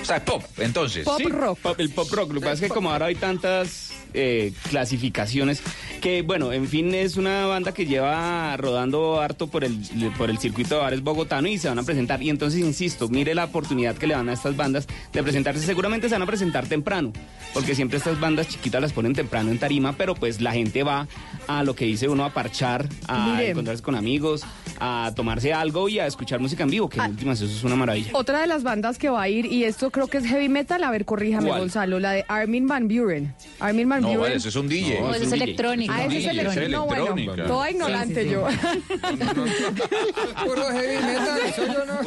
O 0.00 0.04
sea, 0.04 0.16
es 0.16 0.22
pop, 0.22 0.42
entonces. 0.58 1.04
Pop 1.04 1.18
Sí, 1.18 1.24
rock. 1.26 1.58
pop- 1.60 1.78
el 1.80 1.90
pop 1.90 2.10
rock. 2.12 2.32
Lo 2.32 2.40
que 2.40 2.46
pasa 2.46 2.54
es 2.54 2.60
que 2.62 2.68
como 2.68 2.90
ahora 2.90 3.06
hay 3.06 3.14
tantas 3.14 3.92
eh, 4.14 4.52
clasificaciones, 4.70 5.62
Que 6.00 6.22
bueno, 6.22 6.52
en 6.52 6.66
fin, 6.66 6.94
es 6.94 7.16
una 7.16 7.46
banda 7.46 7.72
que 7.72 7.86
lleva 7.86 8.56
rodando 8.56 9.20
harto 9.20 9.46
por 9.46 9.62
el, 9.64 9.78
por 10.18 10.30
el 10.30 10.38
circuito 10.38 10.74
de 10.74 10.80
bares 10.80 11.02
bogotano 11.02 11.46
y 11.48 11.58
se 11.58 11.68
van 11.68 11.78
a 11.78 11.82
presentar. 11.84 12.22
Y 12.22 12.30
entonces, 12.30 12.60
insisto, 12.60 13.08
mire 13.08 13.34
la 13.34 13.44
oportunidad 13.44 13.96
que 13.96 14.06
le 14.08 14.14
dan 14.14 14.28
a 14.28 14.32
estas 14.32 14.56
bandas 14.56 14.86
de 15.12 15.22
presentarse. 15.22 15.64
Seguramente 15.64 16.08
se 16.08 16.14
van 16.16 16.22
a 16.22 16.26
presentar 16.26 16.66
temprano, 16.66 17.12
porque 17.54 17.74
siempre 17.74 17.98
estas 17.98 18.18
bandas 18.18 18.48
chiquitas 18.48 18.82
las 18.82 18.92
ponen 18.92 19.14
temprano 19.14 19.50
en 19.50 19.58
tarima, 19.58 19.92
pero 19.92 20.14
pues 20.14 20.40
la 20.40 20.52
gente 20.52 20.82
va 20.82 21.06
a 21.46 21.62
lo 21.62 21.74
que 21.74 21.84
dice 21.84 22.08
uno, 22.08 22.24
a 22.24 22.30
parchar, 22.30 22.88
a 23.06 23.26
Mire. 23.36 23.50
encontrarse 23.50 23.82
con 23.82 23.94
amigos, 23.94 24.42
a 24.80 25.12
tomarse 25.14 25.52
algo 25.52 25.88
y 25.88 25.98
a 26.00 26.06
escuchar 26.06 26.40
música 26.40 26.64
en 26.64 26.70
vivo, 26.70 26.88
que 26.88 26.98
en 26.98 27.10
últimas 27.10 27.40
eso 27.40 27.54
es 27.54 27.62
una 27.64 27.76
maravilla. 27.76 28.10
Otra 28.14 28.40
de 28.40 28.46
las 28.48 28.62
bandas 28.64 28.98
que 28.98 29.08
va 29.08 29.22
a 29.22 29.28
ir, 29.28 29.46
y 29.46 29.64
esto 29.64 29.90
creo 29.90 30.08
que 30.08 30.18
es 30.18 30.26
heavy 30.26 30.48
metal, 30.48 30.82
a 30.82 30.90
ver, 30.90 31.04
corríjame, 31.04 31.48
¿Cuál? 31.48 31.60
Gonzalo, 31.60 32.00
la 32.00 32.12
de 32.12 32.24
Armin 32.28 32.66
Van 32.66 32.88
Buren. 32.88 33.34
Armin 33.60 33.88
Van 33.88 34.01
No, 34.02 34.18
vale, 34.18 34.34
eso 34.36 34.48
es 34.48 34.56
un 34.56 34.68
DJ. 34.68 35.00
No, 35.00 35.14
eso 35.14 35.24
es 35.24 35.32
electrónica. 35.32 35.94
Ah, 35.96 36.04
ese 36.06 36.18
es 36.18 36.26
electrónico. 36.26 36.70
No, 36.70 36.86
bueno, 36.86 37.46
toda 37.46 37.70
ignorante 37.70 38.28
yo. 38.28 38.46
Puro 40.44 40.64
heavy 40.70 40.96
metal, 41.04 41.40
eso 41.46 41.66
yo 41.66 41.84
no. 41.86 42.02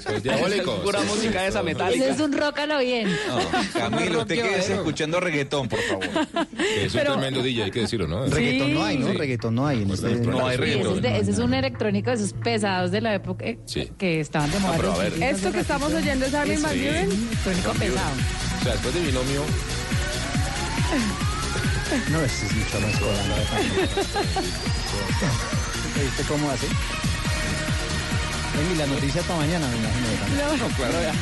Soy 0.00 0.20
diabólico. 0.22 0.76
Pura 0.82 1.00
música 1.02 1.42
de 1.42 1.48
esa 1.48 1.58
Eso 1.60 1.64
metálica. 1.64 2.06
es 2.06 2.20
un 2.20 2.32
rock 2.32 2.58
a 2.60 2.66
lo 2.66 2.78
bien. 2.80 3.08
Camilo, 3.72 4.20
usted 4.22 4.34
quédese 4.42 4.74
escuchando 4.74 5.20
reggaetón, 5.20 5.68
por 5.68 5.80
favor. 5.80 6.04
Es 6.04 6.92
un 6.94 7.00
Pero- 7.00 7.12
tremendo 7.12 7.42
DJ, 7.42 7.64
hay 7.64 7.70
que 7.70 7.80
decirlo, 7.80 8.06
¿no? 8.06 8.26
Reggaetón 8.26 8.74
no 8.74 8.84
hay, 8.84 8.96
¿no? 8.98 9.12
Reggaetón 9.12 9.54
no 9.54 9.66
hay 9.66 9.82
en 9.82 9.90
este... 9.90 10.16
No 10.16 10.46
hay 10.46 10.54
ese, 10.54 10.60
reggaetón. 10.64 11.04
ese 11.04 11.30
es 11.30 11.38
un 11.38 11.54
electrónico 11.54 12.10
de 12.10 12.16
esos 12.16 12.32
pesados 12.32 12.90
de 12.90 13.00
la 13.00 13.14
época 13.14 13.44
eh, 13.46 13.58
que 13.98 14.20
estaban 14.20 14.50
de 14.50 14.58
moda. 14.58 14.74
pero 14.76 14.88
a 14.88 14.90
los 14.92 14.98
ver. 14.98 15.12
chiquitos 15.12 15.36
Esto 15.36 15.52
que 15.52 15.60
estamos 15.60 15.92
oyendo 15.92 16.26
es 16.26 16.34
Armin 16.34 16.62
Van 16.62 16.76
Buren. 16.78 17.10
Electrónico 17.10 17.72
pesado. 17.72 18.10
O 18.60 18.62
sea, 18.64 18.72
después 18.72 18.94
de 18.94 19.00
binomio, 19.00 19.42
No, 22.10 22.22
este 22.22 22.46
es 22.46 22.54
mucho 22.54 22.80
más 22.80 22.98
cola. 22.98 23.22
¿Viste 26.02 26.22
cómo 26.28 26.50
hace? 26.50 26.66
Ven, 28.56 28.72
y 28.72 28.76
la 28.76 28.86
noticia 28.86 29.22
para 29.22 29.40
mañana, 29.40 29.68
me 29.68 29.76
imagino. 29.76 30.68
No, 30.68 30.76
claro, 30.76 31.00
ya. 31.02 31.14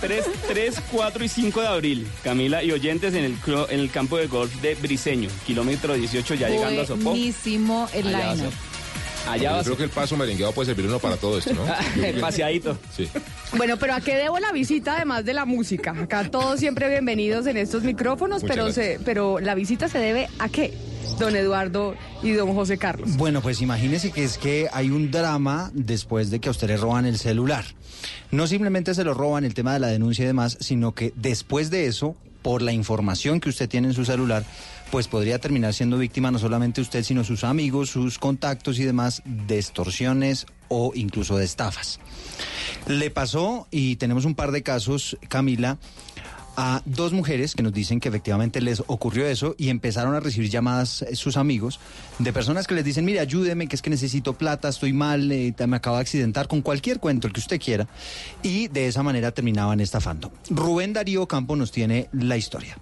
3, 0.00 0.24
3, 0.48 0.82
4 0.92 1.24
y 1.24 1.28
5 1.28 1.60
de 1.60 1.66
abril, 1.66 2.06
Camila 2.22 2.62
y 2.62 2.72
oyentes 2.72 3.14
en 3.14 3.24
el, 3.24 3.38
en 3.70 3.80
el 3.80 3.90
campo 3.90 4.18
de 4.18 4.26
golf 4.26 4.52
de 4.60 4.74
Briseño, 4.74 5.30
kilómetro 5.46 5.94
18, 5.94 6.34
ya 6.34 6.48
llegando 6.48 6.82
a 6.82 6.86
Sopó. 6.86 7.10
Buenísimo 7.10 7.88
el 7.94 8.12
line. 8.12 8.50
Allá 9.28 9.52
va 9.52 9.58
yo 9.58 9.64
creo 9.64 9.76
que 9.76 9.84
el 9.84 9.90
paso 9.90 10.16
merengueado 10.16 10.52
puede 10.52 10.66
servir 10.66 10.86
uno 10.86 10.98
para 10.98 11.16
todo 11.16 11.38
esto, 11.38 11.52
¿no? 11.54 11.64
Paseadito. 12.20 12.76
Sí. 12.94 13.08
Bueno, 13.56 13.76
pero 13.78 13.94
¿a 13.94 14.00
qué 14.00 14.16
debo 14.16 14.38
la 14.38 14.52
visita 14.52 14.96
además 14.96 15.24
de 15.24 15.34
la 15.34 15.44
música? 15.44 15.92
Acá 15.92 16.30
todos 16.30 16.60
siempre 16.60 16.88
bienvenidos 16.88 17.46
en 17.46 17.56
estos 17.56 17.82
micrófonos, 17.82 18.42
Muchas 18.42 18.50
pero, 18.56 18.64
gracias. 18.66 18.98
se, 18.98 19.04
pero 19.04 19.40
la 19.40 19.54
visita 19.54 19.88
se 19.88 19.98
debe 19.98 20.28
a 20.38 20.48
qué, 20.48 20.74
don 21.18 21.34
Eduardo 21.36 21.94
y 22.22 22.32
don 22.32 22.54
José 22.54 22.76
Carlos. 22.78 23.16
Bueno, 23.16 23.40
pues 23.40 23.60
imagínese 23.62 24.10
que 24.10 24.24
es 24.24 24.38
que 24.38 24.68
hay 24.72 24.90
un 24.90 25.10
drama 25.10 25.70
después 25.72 26.30
de 26.30 26.40
que 26.40 26.48
a 26.48 26.52
usted 26.52 26.68
le 26.68 26.76
roban 26.76 27.06
el 27.06 27.18
celular. 27.18 27.64
No 28.30 28.46
simplemente 28.46 28.94
se 28.94 29.04
lo 29.04 29.14
roban 29.14 29.44
el 29.44 29.54
tema 29.54 29.72
de 29.72 29.80
la 29.80 29.86
denuncia 29.88 30.24
y 30.24 30.26
demás, 30.26 30.58
sino 30.60 30.92
que 30.92 31.12
después 31.16 31.70
de 31.70 31.86
eso, 31.86 32.16
por 32.44 32.60
la 32.60 32.72
información 32.72 33.40
que 33.40 33.48
usted 33.48 33.70
tiene 33.70 33.88
en 33.88 33.94
su 33.94 34.04
celular, 34.04 34.44
pues 34.90 35.08
podría 35.08 35.38
terminar 35.38 35.72
siendo 35.72 35.96
víctima 35.96 36.30
no 36.30 36.38
solamente 36.38 36.82
usted, 36.82 37.02
sino 37.02 37.24
sus 37.24 37.42
amigos, 37.42 37.88
sus 37.88 38.18
contactos 38.18 38.78
y 38.78 38.84
demás 38.84 39.22
de 39.24 39.58
extorsiones 39.58 40.46
o 40.68 40.92
incluso 40.94 41.38
de 41.38 41.46
estafas. 41.46 41.98
Le 42.86 43.10
pasó, 43.10 43.66
y 43.70 43.96
tenemos 43.96 44.26
un 44.26 44.34
par 44.34 44.52
de 44.52 44.62
casos, 44.62 45.16
Camila, 45.28 45.78
a 46.56 46.82
dos 46.84 47.12
mujeres 47.12 47.54
que 47.54 47.62
nos 47.62 47.72
dicen 47.72 48.00
que 48.00 48.08
efectivamente 48.08 48.60
les 48.60 48.82
ocurrió 48.86 49.26
eso 49.26 49.54
y 49.58 49.68
empezaron 49.68 50.14
a 50.14 50.20
recibir 50.20 50.50
llamadas 50.50 51.02
eh, 51.02 51.16
sus 51.16 51.36
amigos 51.36 51.80
de 52.18 52.32
personas 52.32 52.66
que 52.66 52.74
les 52.74 52.84
dicen, 52.84 53.04
mire, 53.04 53.20
ayúdeme, 53.20 53.66
que 53.66 53.76
es 53.76 53.82
que 53.82 53.90
necesito 53.90 54.34
plata, 54.34 54.68
estoy 54.68 54.92
mal, 54.92 55.30
eh, 55.32 55.54
me 55.66 55.76
acabo 55.76 55.96
de 55.96 56.02
accidentar, 56.02 56.48
con 56.48 56.62
cualquier 56.62 57.00
cuento, 57.00 57.26
el 57.26 57.32
que 57.32 57.40
usted 57.40 57.60
quiera. 57.60 57.88
Y 58.42 58.68
de 58.68 58.86
esa 58.86 59.02
manera 59.02 59.32
terminaban 59.32 59.80
estafando. 59.80 60.32
Rubén 60.50 60.92
Darío 60.92 61.26
Campo 61.26 61.56
nos 61.56 61.72
tiene 61.72 62.08
la 62.12 62.36
historia. 62.36 62.76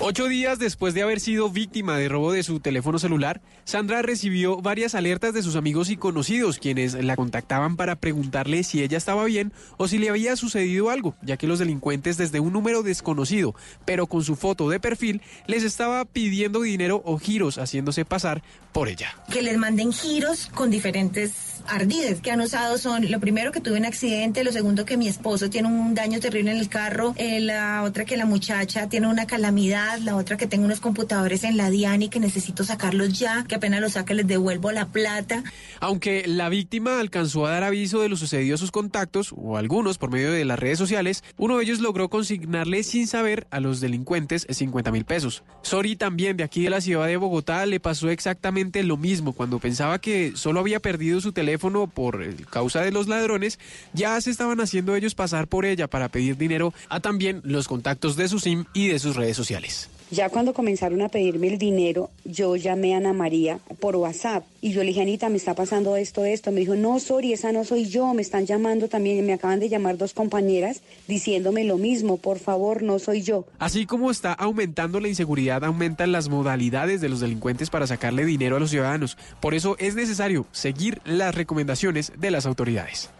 Ocho 0.00 0.28
días 0.28 0.60
después 0.60 0.94
de 0.94 1.02
haber 1.02 1.18
sido 1.18 1.50
víctima 1.50 1.96
de 1.96 2.08
robo 2.08 2.30
de 2.30 2.44
su 2.44 2.60
teléfono 2.60 3.00
celular, 3.00 3.40
Sandra 3.64 4.00
recibió 4.00 4.58
varias 4.62 4.94
alertas 4.94 5.34
de 5.34 5.42
sus 5.42 5.56
amigos 5.56 5.90
y 5.90 5.96
conocidos, 5.96 6.60
quienes 6.60 6.94
la 6.94 7.16
contactaban 7.16 7.74
para 7.74 7.96
preguntarle 7.96 8.62
si 8.62 8.80
ella 8.80 8.96
estaba 8.96 9.24
bien 9.24 9.52
o 9.76 9.88
si 9.88 9.98
le 9.98 10.08
había 10.08 10.36
sucedido 10.36 10.90
algo, 10.90 11.16
ya 11.20 11.36
que 11.36 11.48
los 11.48 11.58
delincuentes 11.58 12.16
desde 12.16 12.38
un 12.38 12.52
número 12.52 12.84
desconocido, 12.84 13.56
pero 13.84 14.06
con 14.06 14.22
su 14.22 14.36
foto 14.36 14.68
de 14.68 14.78
perfil, 14.78 15.20
les 15.48 15.64
estaba 15.64 16.04
pidiendo 16.04 16.60
dinero 16.60 17.02
o 17.04 17.18
giros, 17.18 17.58
haciéndose 17.58 18.04
pasar 18.04 18.44
por 18.72 18.88
ella. 18.88 19.16
que 19.32 19.42
les 19.42 19.58
manden 19.58 19.92
giros 19.92 20.46
con 20.54 20.70
diferentes 20.70 21.57
ardides 21.68 22.20
que 22.20 22.30
han 22.30 22.40
usado 22.40 22.78
son 22.78 23.10
lo 23.10 23.20
primero 23.20 23.52
que 23.52 23.60
tuve 23.60 23.78
un 23.78 23.84
accidente, 23.84 24.44
lo 24.44 24.52
segundo 24.52 24.84
que 24.84 24.96
mi 24.96 25.08
esposo 25.08 25.50
tiene 25.50 25.68
un 25.68 25.94
daño 25.94 26.20
terrible 26.20 26.50
en 26.50 26.58
el 26.58 26.68
carro, 26.68 27.14
eh, 27.16 27.40
la 27.40 27.82
otra 27.82 28.04
que 28.04 28.16
la 28.16 28.24
muchacha 28.24 28.88
tiene 28.88 29.06
una 29.06 29.26
calamidad, 29.26 29.98
la 29.98 30.16
otra 30.16 30.36
que 30.36 30.46
tengo 30.46 30.64
unos 30.64 30.80
computadores 30.80 31.44
en 31.44 31.56
la 31.56 31.70
Diani 31.70 32.08
que 32.08 32.20
necesito 32.20 32.64
sacarlos 32.64 33.18
ya, 33.18 33.44
que 33.44 33.56
apenas 33.56 33.80
los 33.80 33.92
saque 33.92 34.14
les 34.14 34.26
devuelvo 34.26 34.72
la 34.72 34.86
plata. 34.86 35.42
Aunque 35.80 36.24
la 36.26 36.48
víctima 36.48 37.00
alcanzó 37.00 37.46
a 37.46 37.50
dar 37.50 37.64
aviso 37.64 38.00
de 38.00 38.08
lo 38.08 38.16
sucedido 38.16 38.54
a 38.54 38.58
sus 38.58 38.70
contactos, 38.70 39.34
o 39.36 39.56
algunos 39.56 39.98
por 39.98 40.10
medio 40.10 40.32
de 40.32 40.44
las 40.44 40.58
redes 40.58 40.78
sociales, 40.78 41.22
uno 41.36 41.58
de 41.58 41.64
ellos 41.64 41.80
logró 41.80 42.08
consignarle 42.08 42.82
sin 42.82 43.06
saber 43.06 43.46
a 43.50 43.60
los 43.60 43.80
delincuentes 43.80 44.46
50 44.48 44.90
mil 44.90 45.04
pesos. 45.04 45.42
Sori 45.62 45.96
también 45.96 46.36
de 46.36 46.44
aquí 46.44 46.62
de 46.62 46.70
la 46.70 46.80
ciudad 46.80 47.06
de 47.06 47.16
Bogotá 47.16 47.66
le 47.66 47.80
pasó 47.80 48.10
exactamente 48.10 48.82
lo 48.82 48.96
mismo. 48.96 49.32
Cuando 49.32 49.58
pensaba 49.58 50.00
que 50.00 50.32
solo 50.34 50.60
había 50.60 50.80
perdido 50.80 51.20
su 51.20 51.32
teléfono 51.32 51.57
por 51.86 52.22
eh, 52.22 52.34
causa 52.50 52.80
de 52.80 52.92
los 52.92 53.08
ladrones, 53.08 53.58
ya 53.92 54.20
se 54.20 54.30
estaban 54.30 54.60
haciendo 54.60 54.94
ellos 54.94 55.14
pasar 55.14 55.48
por 55.48 55.64
ella 55.64 55.88
para 55.88 56.08
pedir 56.08 56.36
dinero 56.36 56.72
a 56.88 57.00
también 57.00 57.40
los 57.44 57.68
contactos 57.68 58.16
de 58.16 58.28
su 58.28 58.38
SIM 58.38 58.64
y 58.72 58.88
de 58.88 58.98
sus 58.98 59.16
redes 59.16 59.36
sociales. 59.36 59.90
Ya 60.10 60.30
cuando 60.30 60.54
comenzaron 60.54 61.02
a 61.02 61.10
pedirme 61.10 61.48
el 61.48 61.58
dinero, 61.58 62.10
yo 62.24 62.56
llamé 62.56 62.94
a 62.94 62.96
Ana 62.96 63.12
María 63.12 63.58
por 63.78 63.94
WhatsApp 63.94 64.44
y 64.62 64.72
yo 64.72 64.80
le 64.80 64.88
dije, 64.88 65.02
Anita, 65.02 65.28
me 65.28 65.36
está 65.36 65.54
pasando 65.54 65.96
esto, 65.96 66.24
esto. 66.24 66.50
Me 66.50 66.60
dijo, 66.60 66.76
no, 66.76 66.98
sorry, 66.98 67.34
esa 67.34 67.52
no 67.52 67.62
soy 67.64 67.84
yo, 67.84 68.14
me 68.14 68.22
están 68.22 68.46
llamando 68.46 68.88
también, 68.88 69.24
me 69.26 69.34
acaban 69.34 69.60
de 69.60 69.68
llamar 69.68 69.98
dos 69.98 70.14
compañeras 70.14 70.80
diciéndome 71.08 71.64
lo 71.64 71.76
mismo, 71.76 72.16
por 72.16 72.38
favor, 72.38 72.82
no 72.82 72.98
soy 72.98 73.20
yo. 73.20 73.44
Así 73.58 73.84
como 73.84 74.10
está 74.10 74.32
aumentando 74.32 74.98
la 74.98 75.08
inseguridad, 75.08 75.62
aumentan 75.62 76.10
las 76.10 76.30
modalidades 76.30 77.02
de 77.02 77.10
los 77.10 77.20
delincuentes 77.20 77.68
para 77.68 77.86
sacarle 77.86 78.24
dinero 78.24 78.56
a 78.56 78.60
los 78.60 78.70
ciudadanos. 78.70 79.18
Por 79.40 79.54
eso 79.54 79.76
es 79.78 79.94
necesario 79.94 80.46
seguir 80.52 81.02
las 81.04 81.34
recomendaciones 81.34 82.12
de 82.18 82.30
las 82.30 82.46
autoridades. 82.46 83.10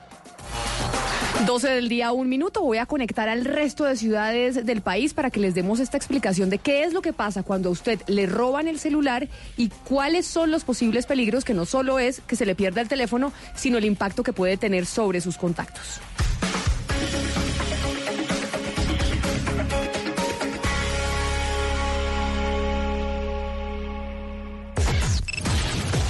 12 1.46 1.68
del 1.68 1.88
día, 1.88 2.12
un 2.12 2.28
minuto. 2.28 2.62
Voy 2.62 2.78
a 2.78 2.86
conectar 2.86 3.28
al 3.28 3.44
resto 3.44 3.84
de 3.84 3.96
ciudades 3.96 4.66
del 4.66 4.82
país 4.82 5.14
para 5.14 5.30
que 5.30 5.40
les 5.40 5.54
demos 5.54 5.80
esta 5.80 5.96
explicación 5.96 6.50
de 6.50 6.58
qué 6.58 6.84
es 6.84 6.92
lo 6.92 7.00
que 7.00 7.12
pasa 7.12 7.42
cuando 7.42 7.68
a 7.68 7.72
usted 7.72 8.00
le 8.06 8.26
roban 8.26 8.68
el 8.68 8.78
celular 8.78 9.28
y 9.56 9.68
cuáles 9.84 10.26
son 10.26 10.50
los 10.50 10.64
posibles 10.64 11.06
peligros 11.06 11.44
que 11.44 11.54
no 11.54 11.64
solo 11.64 11.98
es 11.98 12.20
que 12.26 12.36
se 12.36 12.44
le 12.44 12.54
pierda 12.54 12.80
el 12.80 12.88
teléfono, 12.88 13.32
sino 13.54 13.78
el 13.78 13.84
impacto 13.84 14.22
que 14.22 14.32
puede 14.32 14.56
tener 14.56 14.84
sobre 14.84 15.20
sus 15.20 15.36
contactos. 15.36 16.00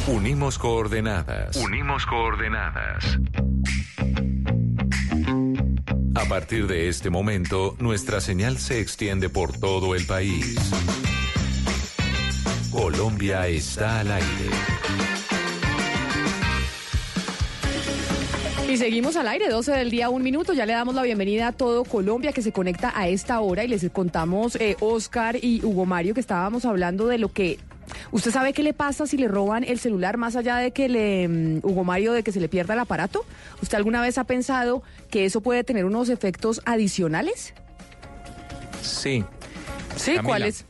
Unimos 0.09 0.59
coordenadas. 0.59 1.57
Unimos 1.57 2.07
coordenadas. 2.07 3.19
A 6.15 6.25
partir 6.29 6.67
de 6.67 6.89
este 6.89 7.11
momento, 7.11 7.77
nuestra 7.79 8.21
señal 8.21 8.59
se 8.59 8.81
extiende 8.81 9.29
por 9.29 9.57
todo 9.59 9.95
el 9.95 10.07
país. 10.07 10.57
Colombia 12.71 13.47
está 13.49 14.01
al 14.01 14.13
aire. 14.13 14.51
Y 18.69 18.77
seguimos 18.77 19.17
al 19.17 19.29
aire, 19.29 19.49
12 19.49 19.73
del 19.73 19.91
día, 19.91 20.11
un 20.11 20.23
minuto. 20.23 20.53
Ya 20.53 20.67
le 20.67 20.75
damos 20.75 20.95
la 20.95 21.03
bienvenida 21.03 21.49
a 21.49 21.53
todo 21.53 21.85
Colombia 21.85 22.33
que 22.33 22.43
se 22.43 22.53
conecta 22.53 22.93
a 22.95 23.09
esta 23.09 23.41
hora 23.41 23.65
y 23.65 23.69
les 23.69 23.89
contamos, 23.91 24.57
eh, 24.57 24.77
Oscar 24.81 25.37
y 25.43 25.65
Hugo 25.65 25.87
Mario, 25.87 26.13
que 26.13 26.21
estábamos 26.21 26.65
hablando 26.65 27.07
de 27.07 27.19
lo 27.19 27.33
que. 27.33 27.59
¿Usted 28.11 28.31
sabe 28.31 28.53
qué 28.53 28.63
le 28.63 28.73
pasa 28.73 29.07
si 29.07 29.17
le 29.17 29.29
roban 29.29 29.65
el 29.65 29.79
celular 29.79 30.17
más 30.17 30.37
allá 30.37 30.57
de 30.57 30.73
que 30.73 30.89
le, 30.89 31.29
mm, 31.29 31.61
Hugo 31.63 31.85
Mario, 31.85 32.13
de 32.13 32.23
que 32.23 32.33
se 32.33 32.41
le 32.41 32.49
pierda 32.49 32.75
el 32.75 32.81
aparato? 32.81 33.25
¿Usted 33.63 33.77
alguna 33.77 34.01
vez 34.01 34.19
ha 34.19 34.25
pensado 34.25 34.83
que 35.11 35.25
eso 35.25 35.41
puede 35.41 35.65
tener 35.65 35.85
unos 35.85 36.09
efectos 36.09 36.61
adicionales? 36.65 37.55
Sí. 38.83 39.25
Sí. 39.97 40.17
¿cuáles? 40.23 40.65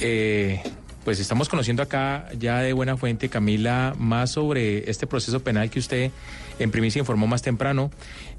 Eh, 0.00 0.62
pues 1.04 1.20
estamos 1.20 1.48
conociendo 1.48 1.82
acá 1.82 2.28
ya 2.38 2.58
de 2.60 2.72
buena 2.72 2.96
fuente, 2.96 3.28
Camila, 3.28 3.94
más 3.98 4.32
sobre 4.32 4.90
este 4.90 5.06
proceso 5.06 5.40
penal 5.40 5.68
que 5.70 5.78
usted 5.78 6.10
en 6.58 6.70
primicia 6.70 7.00
informó 7.00 7.26
más 7.26 7.42
temprano 7.42 7.90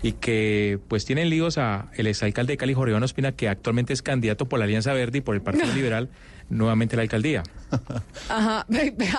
y 0.02 0.14
que 0.14 0.80
pues 0.88 1.06
tienen 1.06 1.30
líos 1.30 1.58
a 1.58 1.88
el 1.96 2.08
exalcalde 2.08 2.54
de 2.54 2.58
Cali, 2.58 2.74
Jorge 2.74 2.92
Iván 2.92 3.04
Ospina, 3.04 3.34
que 3.34 3.50
actualmente 3.50 3.94
es 3.94 4.02
candidato 4.02 4.46
por 4.46 4.60
la 4.60 4.66
Alianza 4.66 4.94
Verde 4.94 5.20
y 5.20 5.22
por 5.22 5.36
el 5.36 5.42
Partido 5.42 5.74
Liberal 5.74 6.10
nuevamente 6.54 6.96
la 6.96 7.02
alcaldía. 7.02 7.44
Ajá, 8.30 8.66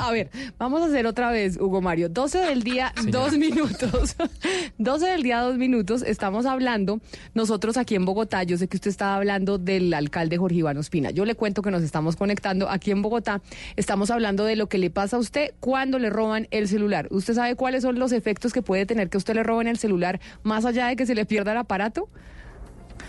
a 0.00 0.12
ver, 0.12 0.30
vamos 0.58 0.82
a 0.82 0.86
hacer 0.86 1.06
otra 1.06 1.30
vez, 1.30 1.58
Hugo 1.58 1.80
Mario. 1.80 2.08
12 2.08 2.38
del 2.38 2.62
día, 2.62 2.92
dos 3.08 3.36
minutos. 3.36 4.16
12 4.78 5.06
del 5.06 5.22
día, 5.22 5.40
dos 5.40 5.56
minutos. 5.56 6.02
Estamos 6.02 6.46
hablando, 6.46 7.00
nosotros 7.34 7.76
aquí 7.76 7.94
en 7.94 8.04
Bogotá, 8.04 8.42
yo 8.44 8.56
sé 8.56 8.68
que 8.68 8.76
usted 8.76 8.90
estaba 8.90 9.16
hablando 9.16 9.58
del 9.58 9.92
alcalde 9.92 10.36
Jorge 10.36 10.58
Iván 10.58 10.76
Ospina. 10.76 11.10
Yo 11.10 11.24
le 11.24 11.34
cuento 11.34 11.62
que 11.62 11.70
nos 11.70 11.82
estamos 11.82 12.16
conectando 12.16 12.68
aquí 12.68 12.90
en 12.90 13.02
Bogotá. 13.02 13.40
Estamos 13.76 14.10
hablando 14.10 14.44
de 14.44 14.56
lo 14.56 14.68
que 14.68 14.78
le 14.78 14.90
pasa 14.90 15.16
a 15.16 15.20
usted 15.20 15.52
cuando 15.60 15.98
le 15.98 16.10
roban 16.10 16.48
el 16.50 16.68
celular. 16.68 17.08
¿Usted 17.10 17.34
sabe 17.34 17.56
cuáles 17.56 17.82
son 17.82 17.98
los 17.98 18.12
efectos 18.12 18.52
que 18.52 18.62
puede 18.62 18.86
tener 18.86 19.08
que 19.10 19.18
usted 19.18 19.34
le 19.34 19.42
roben 19.42 19.68
el 19.68 19.78
celular, 19.78 20.20
más 20.42 20.64
allá 20.64 20.86
de 20.86 20.96
que 20.96 21.06
se 21.06 21.14
le 21.14 21.26
pierda 21.26 21.52
el 21.52 21.58
aparato? 21.58 22.08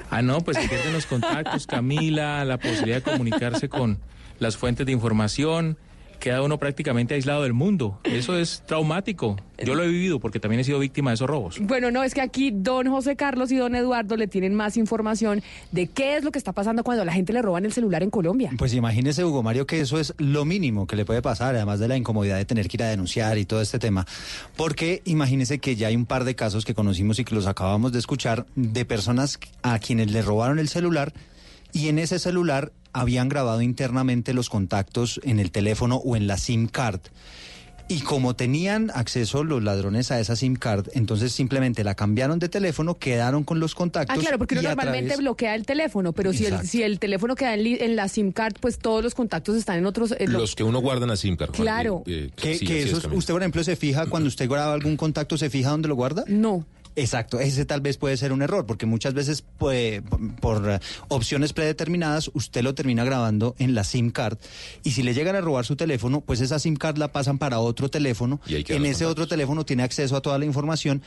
Ah, 0.10 0.22
no, 0.22 0.42
pues 0.42 0.58
se 0.58 0.68
pierden 0.68 0.94
los 0.94 1.06
contactos, 1.06 1.66
Camila, 1.68 2.46
la 2.46 2.58
posibilidad 2.58 2.98
de 2.98 3.12
comunicarse 3.12 3.70
con 3.70 4.00
las 4.40 4.58
fuentes 4.58 4.86
de 4.86 4.92
información, 4.92 5.78
queda 6.26 6.42
uno 6.42 6.58
prácticamente 6.58 7.14
aislado 7.14 7.44
del 7.44 7.54
mundo. 7.54 8.00
Eso 8.04 8.38
es 8.38 8.64
traumático. 8.66 9.38
Yo 9.64 9.76
lo 9.76 9.84
he 9.84 9.88
vivido 9.88 10.20
porque 10.20 10.40
también 10.40 10.60
he 10.60 10.64
sido 10.64 10.80
víctima 10.80 11.12
de 11.12 11.16
esos 11.16 11.30
robos. 11.30 11.60
Bueno, 11.60 11.92
no, 11.92 12.04
es 12.04 12.14
que 12.14 12.22
aquí 12.22 12.52
don 12.52 12.90
José 12.90 13.16
Carlos 13.16 13.52
y 13.52 13.58
don 13.58 13.76
Eduardo 13.76 14.18
le 14.18 14.28
tienen 14.28 14.56
más 14.56 14.76
información 14.76 15.44
de 15.72 15.88
qué 15.88 16.18
es 16.18 16.24
lo 16.24 16.32
que 16.32 16.40
está 16.40 16.52
pasando 16.52 16.84
cuando 16.84 17.04
a 17.04 17.06
la 17.06 17.14
gente 17.14 17.32
le 17.32 17.42
roban 17.42 17.66
el 17.66 17.74
celular 17.74 18.04
en 18.04 18.10
Colombia. 18.10 18.52
Pues 18.58 18.74
imagínese, 18.74 19.24
Hugo 19.24 19.44
Mario, 19.44 19.68
que 19.68 19.80
eso 19.80 20.00
es 20.00 20.14
lo 20.18 20.46
mínimo 20.46 20.88
que 20.88 20.96
le 20.96 21.06
puede 21.06 21.22
pasar, 21.22 21.56
además 21.56 21.80
de 21.80 21.88
la 21.88 21.98
incomodidad 21.98 22.38
de 22.38 22.46
tener 22.46 22.68
que 22.68 22.78
ir 22.78 22.84
a 22.84 22.90
denunciar 22.90 23.38
y 23.38 23.46
todo 23.46 23.62
este 23.62 23.80
tema. 23.80 24.06
Porque 24.58 25.02
imagínese 25.06 25.60
que 25.60 25.76
ya 25.76 25.90
hay 25.90 25.96
un 25.96 26.06
par 26.06 26.24
de 26.24 26.36
casos 26.36 26.66
que 26.66 26.74
conocimos 26.74 27.20
y 27.20 27.26
que 27.26 27.36
los 27.36 27.48
acabamos 27.48 27.92
de 27.92 28.00
escuchar 28.00 28.46
de 28.56 28.84
personas 28.84 29.40
a 29.62 29.80
quienes 29.80 30.12
le 30.12 30.22
robaron 30.22 30.60
el 30.60 30.70
celular 30.70 31.14
y 31.72 31.90
en 31.90 32.00
ese 32.00 32.20
celular 32.20 32.72
habían 33.00 33.30
grabado 33.30 33.62
internamente 33.62 34.34
los 34.34 34.50
contactos 34.50 35.20
en 35.24 35.40
el 35.40 35.52
teléfono 35.52 35.98
o 35.98 36.16
en 36.16 36.28
la 36.28 36.38
SIM 36.38 36.68
card. 36.68 37.02
Y 37.88 38.00
como 38.00 38.36
tenían 38.36 38.90
acceso 38.96 39.44
los 39.44 39.62
ladrones 39.62 40.10
a 40.10 40.20
esa 40.20 40.36
SIM 40.36 40.56
card, 40.56 40.88
entonces 40.96 41.32
simplemente 41.34 41.84
la 41.84 41.94
cambiaron 41.94 42.40
de 42.40 42.50
teléfono, 42.50 42.96
quedaron 42.98 43.44
con 43.44 43.60
los 43.60 43.76
contactos. 43.76 44.18
Ah, 44.18 44.20
claro, 44.20 44.40
porque 44.40 44.56
uno 44.56 44.64
normalmente 44.70 45.10
través- 45.10 45.20
bloquea 45.20 45.54
el 45.54 45.68
teléfono, 45.68 46.12
pero 46.12 46.34
si 46.34 46.48
el, 46.48 46.68
si 46.68 46.82
el 46.82 46.98
teléfono 46.98 47.36
queda 47.36 47.54
en, 47.54 47.64
li- 47.64 47.78
en 47.80 47.96
la 47.96 48.08
SIM 48.08 48.32
card, 48.32 48.56
pues 48.60 48.80
todos 48.80 49.04
los 49.04 49.14
contactos 49.14 49.56
están 49.56 49.78
en 49.78 49.86
otros... 49.86 50.16
en 50.18 50.34
lo- 50.34 50.40
Los 50.40 50.56
que 50.56 50.64
uno 50.64 50.80
guarda 50.80 51.04
en 51.04 51.10
la 51.10 51.16
SIM 51.16 51.36
card. 51.36 51.52
Claro. 51.52 52.02
eh, 52.08 52.30
eh, 52.30 52.32
Que, 52.36 52.58
sí, 52.58 52.66
que 52.66 52.82
eso 52.82 52.98
es, 52.98 53.06
usted, 53.06 53.34
por 53.36 53.44
ejemplo, 53.44 53.64
se 53.64 53.76
fija 53.76 54.08
cuando 54.08 54.30
usted 54.30 54.50
graba 54.50 54.74
algún 54.74 54.98
contacto, 54.98 55.38
¿se 55.38 55.52
fija 55.52 55.70
dónde 55.70 55.88
lo 55.88 55.94
guarda? 55.96 56.24
No. 56.28 56.66
Exacto, 56.96 57.40
ese 57.40 57.66
tal 57.66 57.82
vez 57.82 57.98
puede 57.98 58.18
ser 58.18 58.32
un 58.32 58.42
error, 58.42 58.66
porque 58.66 58.86
muchas 58.86 59.14
veces 59.14 59.44
pues, 59.58 60.02
por 60.40 60.80
opciones 61.10 61.54
predeterminadas 61.54 62.32
usted 62.34 62.64
lo 62.64 62.74
termina 62.74 63.04
grabando 63.04 63.56
en 63.60 63.76
la 63.76 63.84
SIM 63.84 64.12
card 64.12 64.38
y 64.84 64.92
si 64.92 65.04
le 65.04 65.14
llegan 65.14 65.36
a 65.36 65.42
robar 65.42 65.66
su 65.66 65.76
teléfono, 65.76 66.22
pues 66.22 66.42
esa 66.42 66.60
SIM 66.60 66.76
card 66.76 66.98
la 66.98 67.12
pasan 67.12 67.38
para 67.38 67.60
otro 67.60 67.90
teléfono, 67.90 68.40
Y 68.48 68.64
en 68.68 68.86
ese 68.86 69.06
otro 69.06 69.28
teléfono 69.28 69.66
tiene 69.66 69.84
acceso 69.84 70.16
a 70.16 70.22
toda 70.22 70.38
la 70.38 70.46
información 70.46 71.02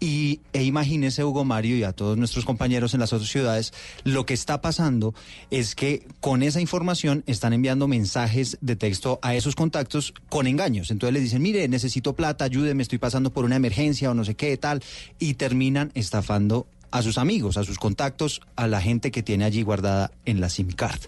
y 0.00 0.40
e 0.52 0.64
imagínese 0.64 1.22
Hugo 1.22 1.44
Mario 1.44 1.76
y 1.76 1.84
a 1.84 1.92
todos 1.92 2.16
nuestros 2.16 2.44
compañeros 2.44 2.94
en 2.94 3.00
las 3.00 3.12
otras 3.12 3.30
ciudades, 3.30 3.72
lo 4.02 4.26
que 4.26 4.34
está 4.34 4.60
pasando 4.62 5.14
es 5.50 5.74
que 5.74 6.06
con 6.20 6.42
esa 6.42 6.60
información 6.60 7.22
están 7.26 7.52
enviando 7.52 7.86
mensajes 7.86 8.58
de 8.62 8.76
texto 8.76 9.18
a 9.22 9.34
esos 9.34 9.54
contactos 9.54 10.14
con 10.28 10.46
engaños. 10.46 10.90
Entonces 10.90 11.12
les 11.12 11.22
dicen, 11.22 11.42
mire, 11.42 11.68
necesito 11.68 12.14
plata, 12.14 12.44
ayúdeme, 12.44 12.82
estoy 12.82 12.98
pasando 12.98 13.30
por 13.30 13.44
una 13.44 13.56
emergencia 13.56 14.10
o 14.10 14.14
no 14.14 14.24
sé 14.24 14.34
qué 14.34 14.56
tal, 14.56 14.82
y 15.18 15.34
terminan 15.34 15.92
estafando 15.94 16.66
a 16.90 17.02
sus 17.02 17.18
amigos, 17.18 17.56
a 17.56 17.64
sus 17.64 17.78
contactos, 17.78 18.40
a 18.56 18.66
la 18.66 18.80
gente 18.80 19.10
que 19.10 19.22
tiene 19.22 19.44
allí 19.44 19.62
guardada 19.62 20.10
en 20.24 20.40
la 20.40 20.48
SIM 20.48 20.70
card. 20.72 21.00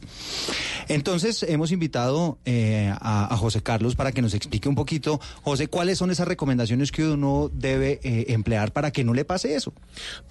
Entonces 0.88 1.42
hemos 1.44 1.72
invitado 1.72 2.38
eh, 2.44 2.92
a, 3.00 3.36
José 3.36 3.62
Carlos 3.62 3.96
para 3.96 4.12
que 4.12 4.22
nos 4.22 4.34
explique 4.34 4.68
un 4.68 4.74
poquito, 4.74 5.20
José, 5.42 5.66
cuáles 5.68 5.98
son 5.98 6.10
esas 6.10 6.28
recomendaciones 6.28 6.92
que 6.92 7.04
uno 7.04 7.50
debe 7.52 7.98
eh, 8.02 8.26
emplear 8.28 8.72
para 8.72 8.90
que 8.90 9.04
no 9.04 9.14
le 9.14 9.24
pase 9.24 9.54
eso. 9.54 9.72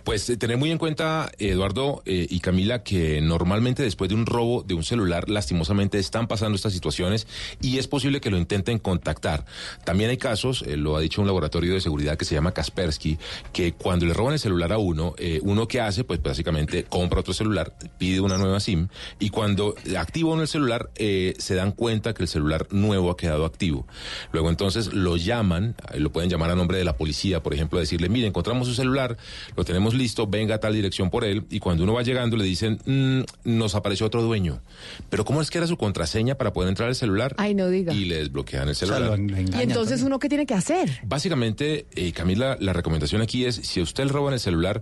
Pues 0.04 0.30
eh, 0.30 0.38
tener 0.38 0.58
muy 0.58 0.72
en 0.72 0.78
cuenta, 0.78 1.32
Eduardo 1.40 2.04
y 2.06 2.40
Camila, 2.40 2.84
que 2.84 3.22
normalmente 3.22 3.84
después 3.84 4.10
de 4.10 4.16
un 4.16 4.26
robo 4.26 4.64
de 4.64 4.74
un 4.74 4.84
celular, 4.84 5.30
lastimosamente 5.30 6.00
están 6.00 6.28
pasando 6.28 6.56
estas 6.56 6.74
situaciones 6.74 7.28
y 7.62 7.78
es 7.78 7.88
posible 7.88 8.22
que 8.22 8.30
lo 8.30 8.38
intenten 8.38 8.80
contactar. 8.80 9.46
También 9.84 10.10
hay 10.10 10.18
casos, 10.18 10.64
lo 10.68 10.96
ha 10.96 11.02
dicho 11.02 11.22
un 11.22 11.28
laboratorio 11.28 11.74
de 11.74 11.82
seguridad 11.82 12.18
que 12.18 12.26
se 12.26 12.36
llama 12.36 12.54
Kaspersky, 12.54 13.18
que 13.52 13.74
cuando 13.74 14.06
le 14.06 14.14
roban 14.14 14.34
el 14.34 14.40
celular 14.40 14.72
a 14.72 14.78
uno, 14.78 15.16
uno 15.42 15.68
que 15.68 15.82
hace, 15.82 16.04
pues 16.04 16.22
básicamente 16.22 16.84
compra 16.86 17.20
otro 17.20 17.34
celular, 17.34 17.76
pide 17.98 18.20
una 18.22 18.38
nueva 18.38 18.60
SIM 18.60 18.88
y 19.20 19.30
cuando 19.30 19.76
activa 19.98 20.30
uno 20.32 20.42
el 20.42 20.48
celular, 20.48 20.90
eh, 20.96 21.34
se 21.38 21.56
dan 21.56 21.72
cuenta 21.72 22.14
que 22.14 22.24
el 22.24 22.30
celular 22.30 22.68
nuevo 22.72 23.12
ha 23.12 23.18
quedado 23.18 23.46
activo. 23.46 23.88
Luego 24.32 24.50
entonces 24.50 24.94
lo 24.94 25.18
llaman, 25.18 25.76
eh, 25.94 26.00
lo 26.00 26.12
pueden 26.12 26.30
llamar 26.30 26.52
a 26.52 26.56
nombre 26.56 26.78
de 26.78 26.86
la 26.86 26.96
policía, 26.98 27.44
por 27.44 27.54
ejemplo, 27.54 27.80
decirle, 27.80 28.10
mire, 28.10 28.28
encontramos 28.28 28.68
su 28.68 28.74
celular, 28.74 29.18
lo 29.56 29.66
tenemos 29.66 29.94
listo, 29.94 30.28
venga 30.28 30.56
a 30.56 30.60
tal 30.60 30.74
dirección 30.74 31.10
por 31.10 31.26
él, 31.26 31.46
y 31.50 31.60
cuando 31.60 31.84
uno 31.84 31.94
va 31.94 32.04
llegando 32.04 32.38
le 32.38 32.44
dicen, 32.44 32.80
"Mm, 32.86 33.22
nos 33.44 33.76
apareció 33.76 34.06
otro 34.06 34.22
dueño. 34.22 34.62
Pero 35.10 35.26
¿cómo 35.26 35.42
es 35.42 35.50
que 35.50 35.58
era 35.58 35.68
su 35.68 35.78
contraseña 35.78 36.36
para 36.36 36.54
poder 36.54 36.70
entrar 36.70 36.90
al 36.90 36.96
celular? 36.96 37.36
Ay, 37.38 37.54
no 37.54 37.68
diga. 37.68 37.94
Y 37.94 38.06
le 38.06 38.18
desbloquean 38.18 38.70
el 38.70 38.76
celular. 38.76 39.20
Y 39.20 39.62
entonces 39.62 39.74
también. 39.74 40.06
uno 40.06 40.20
qué 40.20 40.30
tiene 40.30 40.46
que 40.46 40.54
hacer? 40.54 41.00
Básicamente, 41.04 41.86
eh, 41.96 42.12
Camila, 42.12 42.58
la 42.60 42.74
recomendación 42.74 43.22
aquí 43.22 43.46
es, 43.46 43.56
si 43.56 43.80
a 43.80 43.84
usted 43.84 44.06
le 44.06 44.12
roban 44.12 44.34
el 44.34 44.40
celular 44.40 44.82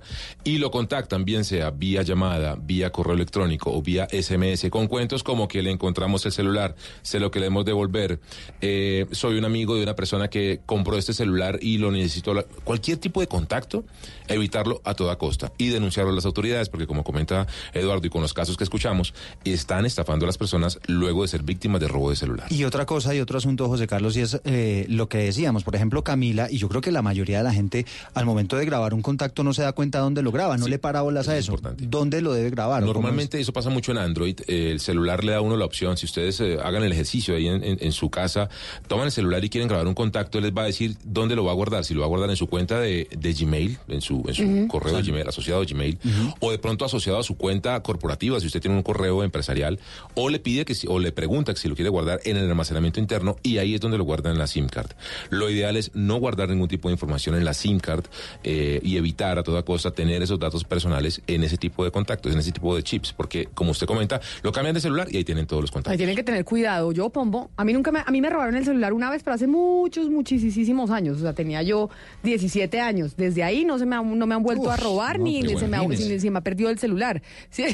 y 0.49 0.57
lo 0.57 0.71
contactan, 0.71 1.25
bien 1.25 1.45
sea 1.45 1.69
vía 1.69 2.01
llamada, 2.01 2.57
vía 2.59 2.91
correo 2.91 3.13
electrónico 3.13 3.71
o 3.71 3.83
vía 3.83 4.07
SMS, 4.11 4.67
con 4.71 4.87
cuentos 4.87 5.21
como 5.21 5.47
que 5.47 5.61
le 5.61 5.69
encontramos 5.69 6.25
el 6.25 6.31
celular, 6.31 6.75
se 7.03 7.19
lo 7.19 7.29
queremos 7.29 7.65
devolver, 7.65 8.19
eh, 8.59 9.05
soy 9.11 9.37
un 9.37 9.45
amigo 9.45 9.75
de 9.75 9.83
una 9.83 9.95
persona 9.95 10.27
que 10.27 10.61
compró 10.65 10.97
este 10.97 11.13
celular 11.13 11.59
y 11.61 11.77
lo 11.77 11.91
necesito, 11.91 12.33
cualquier 12.63 12.97
tipo 12.97 13.21
de 13.21 13.27
contacto, 13.27 13.83
evitarlo 14.27 14.81
a 14.85 14.95
toda 14.95 15.19
costa 15.19 15.51
y 15.59 15.67
denunciarlo 15.67 16.13
a 16.13 16.15
las 16.15 16.25
autoridades, 16.25 16.67
porque 16.67 16.87
como 16.87 17.03
comenta 17.03 17.45
Eduardo 17.71 18.07
y 18.07 18.09
con 18.09 18.23
los 18.23 18.33
casos 18.33 18.57
que 18.57 18.63
escuchamos, 18.63 19.13
están 19.45 19.85
estafando 19.85 20.25
a 20.25 20.27
las 20.27 20.39
personas 20.39 20.79
luego 20.87 21.21
de 21.21 21.27
ser 21.27 21.43
víctimas 21.43 21.79
de 21.79 21.87
robo 21.87 22.09
de 22.09 22.15
celular. 22.15 22.47
Y 22.49 22.63
otra 22.63 22.87
cosa 22.87 23.13
y 23.13 23.19
otro 23.19 23.37
asunto, 23.37 23.67
José 23.67 23.85
Carlos, 23.85 24.17
y 24.17 24.21
es 24.21 24.41
eh, 24.45 24.87
lo 24.89 25.09
que 25.09 25.19
decíamos, 25.19 25.63
por 25.63 25.75
ejemplo, 25.75 26.03
Camila, 26.03 26.47
y 26.49 26.57
yo 26.57 26.69
creo 26.69 26.81
que 26.81 26.91
la 26.91 27.03
mayoría 27.03 27.37
de 27.37 27.43
la 27.43 27.53
gente 27.53 27.85
al 28.15 28.25
momento 28.25 28.57
de 28.57 28.65
grabar 28.65 28.95
un 28.95 29.03
contacto 29.03 29.43
no 29.43 29.53
se 29.53 29.61
da 29.61 29.73
cuenta 29.73 29.99
dónde 29.99 30.23
lo 30.23 30.31
graba, 30.39 30.57
no 30.57 30.67
le 30.67 30.79
para 30.79 31.01
bolas 31.01 31.27
a 31.27 31.37
eso. 31.37 31.57
¿Dónde 31.77 32.21
lo 32.21 32.33
debe 32.33 32.49
grabar? 32.49 32.81
es? 32.81 32.87
Normalmente 32.87 33.39
eso 33.39 33.51
pasa 33.53 33.69
mucho 33.69 33.91
en 33.91 33.97
Android. 33.97 34.39
eh, 34.47 34.71
el 34.71 34.79
celular 34.79 35.23
le 35.23 35.31
da 35.33 35.37
a 35.39 35.41
uno 35.41 35.57
la 35.57 35.65
opción. 35.65 35.97
Si 35.97 36.05
ustedes 36.05 36.39
eh, 36.39 36.57
hagan 36.63 36.83
el 36.83 36.91
ejercicio 36.91 37.35
ahí 37.35 37.47
en, 37.47 37.63
en- 37.63 37.77
en 37.81 37.91
su 37.91 38.09
casa, 38.09 38.49
toman 38.87 39.05
el 39.07 39.11
celular 39.11 39.43
y 39.43 39.49
quieren 39.49 39.67
grabar 39.67 39.87
un 39.87 39.93
contacto, 39.93 40.37
él 40.37 40.45
les 40.45 40.53
va 40.53 40.63
a 40.63 40.65
decir 40.65 40.95
dónde 41.03 41.35
lo 41.35 41.43
va 41.43 41.51
a 41.51 41.55
guardar. 41.55 41.83
Si 41.85 41.93
lo 41.93 41.99
va 42.01 42.05
a 42.05 42.09
guardar 42.09 42.29
en 42.29 42.35
su 42.35 42.47
cuenta 42.47 42.79
de, 42.79 43.07
de 43.17 43.33
Gmail, 43.33 43.77
en 43.89 44.01
su, 44.01 44.23
en 44.27 44.33
su 44.33 44.43
Ujú. 44.43 44.67
correo 44.67 44.95
de 44.95 45.01
Gmail, 45.03 45.27
asociado 45.27 45.61
a 45.61 45.65
Gmail, 45.65 45.97
o 46.39 46.51
de 46.51 46.59
pronto 46.59 46.85
asociado 46.85 47.19
a 47.19 47.23
su 47.23 47.35
cuenta 47.37 47.81
corporativa, 47.83 48.39
si 48.39 48.47
usted 48.47 48.61
tiene 48.61 48.77
un 48.77 48.83
correo 48.83 49.23
empresarial, 49.23 49.79
o 50.15 50.29
le 50.29 50.39
pide 50.39 50.65
que 50.65 50.73
o 50.87 50.99
le 50.99 51.11
pregunta 51.11 51.53
que 51.53 51.59
si 51.59 51.67
lo 51.67 51.75
quiere 51.75 51.89
guardar 51.89 52.19
en 52.23 52.37
el 52.37 52.47
almacenamiento 52.49 52.99
interno 52.99 53.35
y 53.43 53.57
ahí 53.57 53.75
es 53.75 53.81
donde 53.81 53.97
lo 53.97 54.03
guardan 54.05 54.33
en 54.33 54.39
la 54.39 54.47
SIM 54.47 54.67
card. 54.67 54.91
Lo 55.29 55.49
ideal 55.49 55.75
es 55.75 55.91
no 55.95 56.17
guardar 56.17 56.49
ningún 56.49 56.67
tipo 56.67 56.87
de 56.87 56.93
información 56.93 57.35
en 57.35 57.43
la 57.45 57.53
SIM 57.53 57.79
card 57.79 58.05
eh, 58.43 58.79
y 58.83 58.97
evitar 58.97 59.37
a 59.39 59.43
toda 59.43 59.63
costa 59.63 59.91
tener 59.91 60.21
esos 60.29 60.39
datos 60.39 60.63
personales 60.63 61.21
en 61.27 61.43
ese 61.43 61.57
tipo 61.57 61.83
de 61.83 61.91
contactos, 61.91 62.31
en 62.31 62.39
ese 62.39 62.51
tipo 62.51 62.75
de 62.75 62.83
chips, 62.83 63.13
porque 63.13 63.47
como 63.53 63.71
usted 63.71 63.87
comenta, 63.87 64.21
lo 64.43 64.51
cambian 64.51 64.73
de 64.75 64.81
celular 64.81 65.07
y 65.11 65.17
ahí 65.17 65.23
tienen 65.23 65.45
todos 65.47 65.61
los 65.61 65.71
contactos. 65.71 65.91
Ahí 65.91 65.97
tienen 65.97 66.15
que 66.15 66.23
tener 66.23 66.45
cuidado. 66.45 66.91
Yo, 66.91 67.09
Pombo, 67.09 67.49
a 67.57 67.65
mí 67.65 67.73
nunca 67.73 67.91
me, 67.91 67.99
a 68.05 68.11
mí 68.11 68.21
me 68.21 68.29
robaron 68.29 68.55
el 68.55 68.65
celular 68.65 68.93
una 68.93 69.09
vez, 69.09 69.23
pero 69.23 69.35
hace 69.35 69.47
muchos, 69.47 70.09
muchísimos 70.09 70.91
años. 70.91 71.17
O 71.17 71.21
sea, 71.21 71.33
tenía 71.33 71.61
yo 71.63 71.89
17 72.23 72.79
años. 72.79 73.15
Desde 73.17 73.43
ahí 73.43 73.65
no 73.65 73.79
se 73.79 73.85
me, 73.85 73.95
ha- 73.95 74.01
no 74.01 74.25
me 74.27 74.35
han 74.35 74.43
vuelto 74.43 74.69
a 74.71 74.77
robar 74.77 75.17
no, 75.17 75.25
ni, 75.25 75.41
se, 75.41 75.67
me 75.67 75.77
ha, 75.77 75.83
imagínese. 75.83 76.13
ni 76.13 76.19
se 76.19 76.31
me 76.31 76.37
ha 76.39 76.41
perdido 76.41 76.69
el 76.69 76.79
celular. 76.79 77.21
¿Sí? 77.49 77.65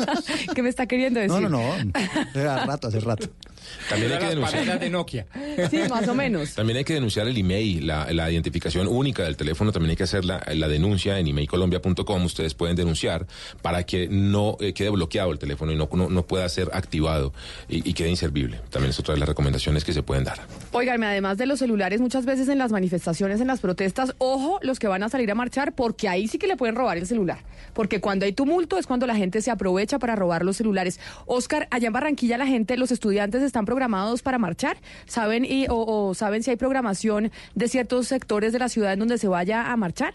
¿Qué 0.54 0.62
me 0.62 0.68
está 0.68 0.86
queriendo 0.86 1.20
decir? 1.20 1.40
No, 1.42 1.48
no, 1.48 1.84
no. 1.84 1.92
Hace 1.94 2.44
rato, 2.66 2.88
hace 2.88 3.00
rato. 3.00 3.28
También 3.88 4.12
hay 4.12 4.18
que 4.18 4.26
denunciar. 4.26 4.78
de 4.80 4.90
Nokia. 4.90 5.26
Sí, 5.70 5.80
más 5.88 6.06
o 6.06 6.14
menos. 6.14 6.54
También 6.54 6.76
hay 6.76 6.84
que 6.84 6.94
denunciar 6.94 7.26
el 7.26 7.36
email, 7.36 7.86
la, 7.86 8.12
la 8.12 8.30
identificación 8.30 8.86
única 8.86 9.22
del 9.24 9.36
teléfono, 9.36 9.72
también 9.72 9.90
hay 9.90 9.96
que 9.96 10.02
hacer 10.02 10.24
la, 10.24 10.42
la 10.54 10.68
denuncia 10.68 11.18
en 11.18 11.26
emailcolombia.com, 11.26 12.24
ustedes 12.24 12.54
pueden 12.54 12.76
denunciar 12.76 13.26
para 13.62 13.84
que 13.84 14.08
no 14.08 14.56
eh, 14.60 14.72
quede 14.74 14.90
bloqueado 14.90 15.32
el 15.32 15.38
teléfono 15.38 15.72
y 15.72 15.76
no, 15.76 15.88
no, 15.92 16.08
no 16.10 16.26
pueda 16.26 16.48
ser 16.48 16.70
activado 16.72 17.32
y, 17.68 17.88
y 17.88 17.94
quede 17.94 18.10
inservible. 18.10 18.60
También 18.70 18.90
es 18.90 18.98
otra 19.00 19.14
de 19.14 19.20
las 19.20 19.28
recomendaciones 19.28 19.84
que 19.84 19.92
se 19.92 20.02
pueden 20.02 20.24
dar. 20.24 20.40
Óigame, 20.72 21.06
además 21.06 21.38
de 21.38 21.46
los 21.46 21.58
celulares, 21.58 22.00
muchas 22.00 22.26
veces 22.26 22.48
en 22.48 22.58
las 22.58 22.70
manifestaciones, 22.70 23.40
en 23.40 23.46
las 23.46 23.60
protestas, 23.60 24.14
ojo 24.18 24.58
los 24.62 24.78
que 24.78 24.88
van 24.88 25.02
a 25.02 25.08
salir 25.08 25.30
a 25.30 25.34
marchar, 25.34 25.74
porque 25.74 26.08
ahí 26.08 26.28
sí 26.28 26.38
que 26.38 26.46
le 26.46 26.56
pueden 26.56 26.74
robar 26.74 26.98
el 26.98 27.06
celular. 27.06 27.38
Porque 27.72 28.00
cuando 28.00 28.26
hay 28.26 28.32
tumulto 28.32 28.78
es 28.78 28.86
cuando 28.86 29.06
la 29.06 29.16
gente 29.16 29.40
se 29.40 29.50
aprovecha 29.50 29.98
para 29.98 30.16
robar 30.16 30.44
los 30.44 30.56
celulares. 30.56 31.00
Oscar, 31.26 31.68
allá 31.70 31.86
en 31.86 31.92
Barranquilla 31.92 32.36
la 32.38 32.46
gente, 32.46 32.76
los 32.76 32.90
estudiantes 32.90 33.42
están 33.42 33.55
programados 33.64 34.22
para 34.22 34.38
marchar. 34.38 34.76
¿Saben, 35.06 35.44
y, 35.44 35.66
o, 35.68 36.08
o 36.08 36.14
saben 36.14 36.42
si 36.42 36.50
hay 36.50 36.56
programación 36.56 37.30
de 37.54 37.68
ciertos 37.68 38.08
sectores 38.08 38.52
de 38.52 38.58
la 38.58 38.68
ciudad 38.68 38.92
en 38.92 38.98
donde 38.98 39.18
se 39.18 39.28
vaya 39.28 39.72
a 39.72 39.76
marchar? 39.76 40.14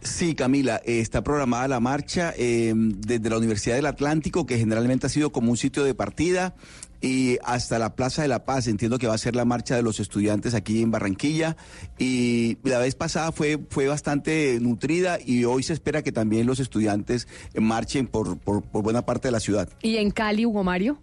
Sí, 0.00 0.34
Camila, 0.34 0.80
eh, 0.84 0.98
está 0.98 1.22
programada 1.22 1.68
la 1.68 1.78
marcha 1.78 2.34
eh, 2.36 2.72
desde 2.74 3.30
la 3.30 3.38
Universidad 3.38 3.76
del 3.76 3.86
Atlántico, 3.86 4.46
que 4.46 4.58
generalmente 4.58 5.06
ha 5.06 5.10
sido 5.10 5.30
como 5.30 5.52
un 5.52 5.56
sitio 5.56 5.84
de 5.84 5.94
partida. 5.94 6.54
y 7.02 7.38
hasta 7.44 7.78
la 7.78 7.94
Plaza 7.94 8.22
de 8.22 8.28
la 8.28 8.44
Paz. 8.44 8.68
Entiendo 8.68 8.98
que 8.98 9.08
va 9.08 9.14
a 9.14 9.18
ser 9.18 9.36
la 9.36 9.44
marcha 9.44 9.76
de 9.76 9.82
los 9.82 10.00
estudiantes 10.00 10.54
aquí 10.54 10.80
en 10.80 10.90
Barranquilla 10.90 11.56
y 11.98 12.56
la 12.62 12.78
vez 12.78 12.94
pasada 12.94 13.32
fue, 13.32 13.58
fue 13.68 13.88
bastante 13.88 14.58
nutrida 14.60 15.18
y 15.24 15.44
hoy 15.44 15.62
se 15.64 15.72
espera 15.72 16.02
que 16.02 16.12
también 16.12 16.46
los 16.46 16.60
estudiantes 16.60 17.26
marchen 17.54 18.06
por, 18.06 18.38
por, 18.38 18.62
por 18.62 18.82
buena 18.82 19.02
parte 19.04 19.28
de 19.28 19.32
la 19.32 19.40
ciudad. 19.40 19.68
¿Y 19.82 19.96
en 19.96 20.10
Cali, 20.10 20.46
Hugo 20.46 20.62
Mario? 20.64 20.98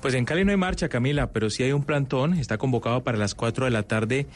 Pues 0.00 0.14
en 0.14 0.24
Cali 0.24 0.44
no 0.44 0.50
hay 0.50 0.56
marcha, 0.56 0.88
Camila, 0.88 1.32
pero 1.32 1.50
sí 1.50 1.62
hay 1.62 1.72
un 1.72 1.84
plantón, 1.84 2.34
está 2.34 2.58
convocado 2.58 3.02
para 3.02 3.18
las 3.18 3.34
4 3.34 3.66
de 3.66 3.70
la 3.70 3.82
tarde 3.82 4.26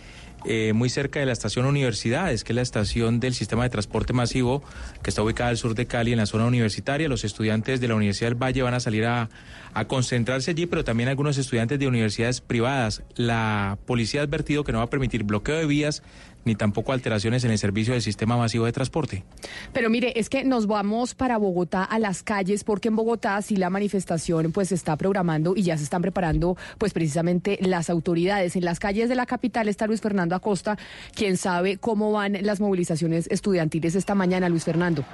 eh, 0.44 0.72
muy 0.74 0.88
cerca 0.90 1.18
de 1.18 1.26
la 1.26 1.32
estación 1.32 1.66
Universidades, 1.66 2.44
que 2.44 2.52
es 2.52 2.56
la 2.56 2.62
estación 2.62 3.18
del 3.18 3.34
sistema 3.34 3.64
de 3.64 3.70
transporte 3.70 4.12
masivo 4.12 4.62
que 5.02 5.10
está 5.10 5.22
ubicada 5.22 5.50
al 5.50 5.56
sur 5.56 5.74
de 5.74 5.86
Cali, 5.86 6.12
en 6.12 6.18
la 6.18 6.26
zona 6.26 6.46
universitaria. 6.46 7.08
Los 7.08 7.24
estudiantes 7.24 7.80
de 7.80 7.88
la 7.88 7.96
Universidad 7.96 8.30
del 8.30 8.40
Valle 8.40 8.62
van 8.62 8.74
a 8.74 8.80
salir 8.80 9.06
a, 9.06 9.28
a 9.74 9.84
concentrarse 9.86 10.52
allí, 10.52 10.66
pero 10.66 10.84
también 10.84 11.08
algunos 11.08 11.36
estudiantes 11.38 11.78
de 11.78 11.88
universidades 11.88 12.40
privadas. 12.40 13.02
La 13.16 13.78
policía 13.86 14.20
ha 14.20 14.24
advertido 14.24 14.62
que 14.62 14.72
no 14.72 14.78
va 14.78 14.84
a 14.84 14.90
permitir 14.90 15.24
bloqueo 15.24 15.56
de 15.56 15.66
vías 15.66 16.02
ni 16.46 16.54
tampoco 16.54 16.92
alteraciones 16.92 17.44
en 17.44 17.50
el 17.50 17.58
servicio 17.58 17.92
del 17.92 18.02
sistema 18.02 18.36
masivo 18.36 18.64
de 18.64 18.72
transporte. 18.72 19.24
Pero 19.72 19.90
mire, 19.90 20.18
es 20.18 20.30
que 20.30 20.44
nos 20.44 20.66
vamos 20.66 21.14
para 21.14 21.36
Bogotá 21.36 21.84
a 21.84 21.98
las 21.98 22.22
calles 22.22 22.64
porque 22.64 22.88
en 22.88 22.96
Bogotá 22.96 23.42
sí 23.42 23.56
la 23.56 23.68
manifestación 23.68 24.52
pues 24.52 24.68
se 24.68 24.76
está 24.76 24.96
programando 24.96 25.54
y 25.54 25.62
ya 25.62 25.76
se 25.76 25.84
están 25.84 26.00
preparando 26.00 26.56
pues 26.78 26.92
precisamente 26.92 27.58
las 27.60 27.90
autoridades. 27.90 28.56
En 28.56 28.64
las 28.64 28.78
calles 28.78 29.08
de 29.08 29.16
la 29.16 29.26
capital 29.26 29.68
está 29.68 29.86
Luis 29.86 30.00
Fernando 30.00 30.34
Acosta, 30.34 30.78
quien 31.14 31.36
sabe 31.36 31.76
cómo 31.76 32.12
van 32.12 32.38
las 32.42 32.60
movilizaciones 32.60 33.26
estudiantiles 33.30 33.94
esta 33.94 34.14
mañana, 34.14 34.48
Luis 34.48 34.64
Fernando. 34.64 35.04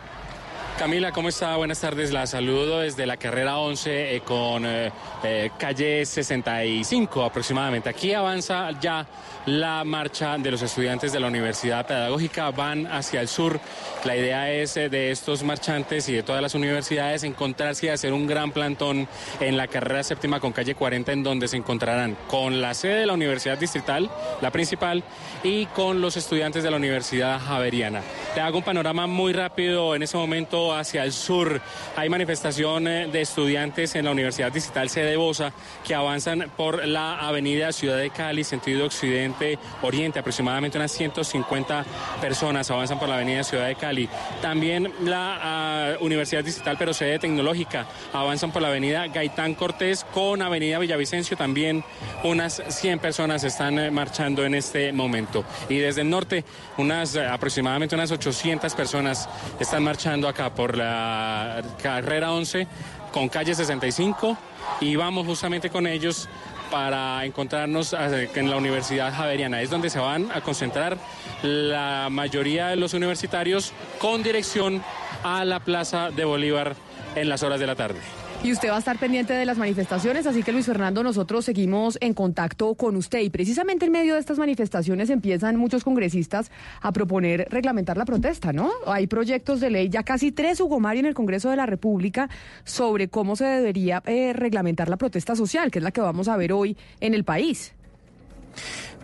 Camila, 0.78 1.12
¿cómo 1.12 1.28
está? 1.28 1.54
Buenas 1.56 1.80
tardes. 1.80 2.12
La 2.12 2.26
saludo 2.26 2.80
desde 2.80 3.06
la 3.06 3.16
carrera 3.16 3.58
11 3.58 4.16
eh, 4.16 4.20
con 4.22 4.64
eh, 4.66 4.90
eh, 5.22 5.50
calle 5.58 6.04
65 6.04 7.22
aproximadamente. 7.22 7.90
Aquí 7.90 8.14
avanza 8.14 8.70
ya 8.80 9.06
la 9.46 9.84
marcha 9.84 10.38
de 10.38 10.50
los 10.50 10.62
estudiantes 10.62 11.12
de 11.12 11.20
la 11.20 11.28
Universidad 11.28 11.86
Pedagógica. 11.86 12.50
Van 12.50 12.86
hacia 12.86 13.20
el 13.20 13.28
sur. 13.28 13.60
La 14.04 14.16
idea 14.16 14.50
es 14.50 14.74
de 14.74 15.10
estos 15.10 15.42
marchantes 15.42 16.08
y 16.08 16.14
de 16.14 16.22
todas 16.22 16.42
las 16.42 16.54
universidades 16.54 17.22
encontrarse 17.22 17.86
y 17.86 17.88
hacer 17.90 18.12
un 18.12 18.26
gran 18.26 18.50
plantón 18.50 19.06
en 19.40 19.56
la 19.56 19.68
carrera 19.68 20.02
séptima 20.02 20.40
con 20.40 20.52
calle 20.52 20.74
40 20.74 21.12
en 21.12 21.22
donde 21.22 21.48
se 21.48 21.58
encontrarán 21.58 22.16
con 22.28 22.60
la 22.60 22.74
sede 22.74 23.00
de 23.00 23.06
la 23.06 23.12
Universidad 23.12 23.58
Distrital, 23.58 24.10
la 24.40 24.50
principal, 24.50 25.04
y 25.44 25.66
con 25.66 26.00
los 26.00 26.16
estudiantes 26.16 26.64
de 26.64 26.70
la 26.70 26.78
Universidad 26.78 27.38
Javeriana. 27.40 28.00
Te 28.34 28.40
hago 28.40 28.58
un 28.58 28.64
panorama 28.64 29.06
muy 29.06 29.32
rápido 29.32 29.94
en 29.94 30.02
ese 30.02 30.16
momento 30.16 30.61
hacia 30.70 31.02
el 31.02 31.12
sur. 31.12 31.60
Hay 31.96 32.08
manifestación 32.08 32.86
eh, 32.86 33.08
de 33.08 33.22
estudiantes 33.22 33.94
en 33.94 34.04
la 34.04 34.12
Universidad 34.12 34.52
Distrital 34.52 34.88
Sede 34.90 35.16
Bosa 35.16 35.52
que 35.84 35.94
avanzan 35.94 36.50
por 36.56 36.86
la 36.86 37.18
avenida 37.18 37.72
Ciudad 37.72 37.96
de 37.96 38.10
Cali, 38.10 38.44
sentido 38.44 38.86
occidente, 38.86 39.58
oriente, 39.80 40.18
aproximadamente 40.18 40.78
unas 40.78 40.92
150 40.92 41.84
personas 42.20 42.70
avanzan 42.70 42.98
por 42.98 43.08
la 43.08 43.16
avenida 43.16 43.42
Ciudad 43.42 43.66
de 43.66 43.74
Cali. 43.74 44.08
También 44.40 44.92
la 45.02 45.38
ah, 45.42 45.96
Universidad 46.00 46.44
Distrital, 46.44 46.76
pero 46.78 46.92
sede 46.92 47.18
tecnológica, 47.18 47.86
avanzan 48.12 48.52
por 48.52 48.62
la 48.62 48.68
avenida 48.68 49.06
Gaitán 49.08 49.54
Cortés 49.54 50.04
con 50.12 50.42
avenida 50.42 50.78
Villavicencio. 50.78 51.36
También 51.36 51.82
unas 52.22 52.62
100 52.68 52.98
personas 52.98 53.44
están 53.44 53.78
eh, 53.78 53.90
marchando 53.90 54.44
en 54.44 54.54
este 54.54 54.92
momento. 54.92 55.44
Y 55.68 55.78
desde 55.78 56.02
el 56.02 56.10
norte, 56.10 56.44
unas 56.76 57.16
eh, 57.16 57.26
aproximadamente 57.26 57.94
unas 57.94 58.10
800 58.10 58.74
personas 58.74 59.28
están 59.58 59.82
marchando 59.82 60.28
acá 60.28 60.51
por 60.56 60.76
la 60.76 61.62
carrera 61.82 62.32
11 62.32 62.66
con 63.12 63.28
calle 63.28 63.54
65 63.54 64.36
y 64.80 64.96
vamos 64.96 65.26
justamente 65.26 65.70
con 65.70 65.86
ellos 65.86 66.28
para 66.70 67.24
encontrarnos 67.26 67.92
eh, 67.92 68.30
en 68.34 68.48
la 68.48 68.56
Universidad 68.56 69.14
Javeriana. 69.14 69.60
Es 69.60 69.70
donde 69.70 69.90
se 69.90 69.98
van 69.98 70.30
a 70.32 70.40
concentrar 70.40 70.96
la 71.42 72.08
mayoría 72.10 72.68
de 72.68 72.76
los 72.76 72.94
universitarios 72.94 73.72
con 73.98 74.22
dirección 74.22 74.82
a 75.22 75.44
la 75.44 75.60
Plaza 75.60 76.10
de 76.10 76.24
Bolívar 76.24 76.74
en 77.14 77.28
las 77.28 77.42
horas 77.42 77.60
de 77.60 77.66
la 77.66 77.76
tarde. 77.76 78.00
Y 78.44 78.50
usted 78.50 78.70
va 78.70 78.76
a 78.76 78.78
estar 78.80 78.98
pendiente 78.98 79.32
de 79.34 79.44
las 79.44 79.56
manifestaciones, 79.56 80.26
así 80.26 80.42
que 80.42 80.50
Luis 80.50 80.66
Fernando, 80.66 81.04
nosotros 81.04 81.44
seguimos 81.44 81.96
en 82.00 82.12
contacto 82.12 82.74
con 82.74 82.96
usted. 82.96 83.20
Y 83.20 83.30
precisamente 83.30 83.86
en 83.86 83.92
medio 83.92 84.14
de 84.14 84.20
estas 84.20 84.36
manifestaciones 84.36 85.10
empiezan 85.10 85.54
muchos 85.54 85.84
congresistas 85.84 86.50
a 86.80 86.90
proponer 86.90 87.46
reglamentar 87.50 87.96
la 87.96 88.04
protesta, 88.04 88.52
¿no? 88.52 88.72
Hay 88.86 89.06
proyectos 89.06 89.60
de 89.60 89.70
ley, 89.70 89.88
ya 89.90 90.02
casi 90.02 90.32
tres, 90.32 90.60
Hugo 90.60 90.80
Mario, 90.80 91.00
en 91.00 91.06
el 91.06 91.14
Congreso 91.14 91.50
de 91.50 91.56
la 91.56 91.66
República, 91.66 92.28
sobre 92.64 93.06
cómo 93.06 93.36
se 93.36 93.44
debería 93.44 94.02
eh, 94.06 94.32
reglamentar 94.32 94.88
la 94.88 94.96
protesta 94.96 95.36
social, 95.36 95.70
que 95.70 95.78
es 95.78 95.84
la 95.84 95.92
que 95.92 96.00
vamos 96.00 96.26
a 96.26 96.36
ver 96.36 96.52
hoy 96.52 96.76
en 96.98 97.14
el 97.14 97.22
país. 97.22 97.74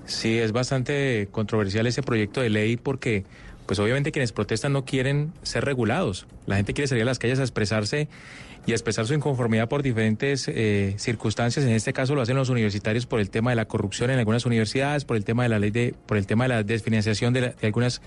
Sí, 0.05 0.36
es 0.36 0.51
bastante 0.51 1.28
controversial 1.31 1.86
ese 1.86 2.02
proyecto 2.02 2.40
de 2.40 2.51
ley 2.51 2.77
porque, 2.77 3.24
pues 3.66 3.78
obviamente 3.78 4.10
quienes 4.10 4.32
protestan 4.32 4.73
no 4.73 4.85
quieren 4.85 5.32
ser 5.44 5.65
regulados. 5.65 6.27
La 6.47 6.56
gente 6.56 6.74
quiere 6.74 6.89
salir 6.89 7.02
a 7.02 7.06
las 7.06 7.20
calles 7.20 7.39
a 7.39 7.43
expresarse 7.43 8.09
y 8.69 8.73
a 8.73 8.74
expresar 8.74 9.07
su 9.07 9.15
inconformidad 9.15 9.66
por 9.66 9.82
diferentes 9.82 10.47
eh, 10.47 10.95
circunstancias. 10.99 11.65
En 11.65 11.73
este 11.73 11.95
caso 11.95 12.15
lo 12.15 12.20
hacen 12.20 12.36
los 12.36 12.51
universitarios 12.51 13.07
por 13.07 13.19
el 13.19 13.31
tema 13.31 13.49
de 13.51 13.57
la 13.57 13.65
corrupción 13.65 14.11
en 14.11 14.19
algunas 14.19 14.45
universidades, 14.45 15.07
por 15.07 15.16
el 15.16 15.24
tema 15.24 15.43
de 15.45 15.49
la 15.49 15.59
ley 15.59 15.70
de, 15.70 15.95
por 16.05 16.19
el 16.19 16.27
tema 16.27 16.45
de 16.45 16.49
la 16.49 16.62
desfinanciación 16.62 17.32
de, 17.32 17.40
la- 17.40 17.49
de 17.49 17.66
algunas 17.66 18.03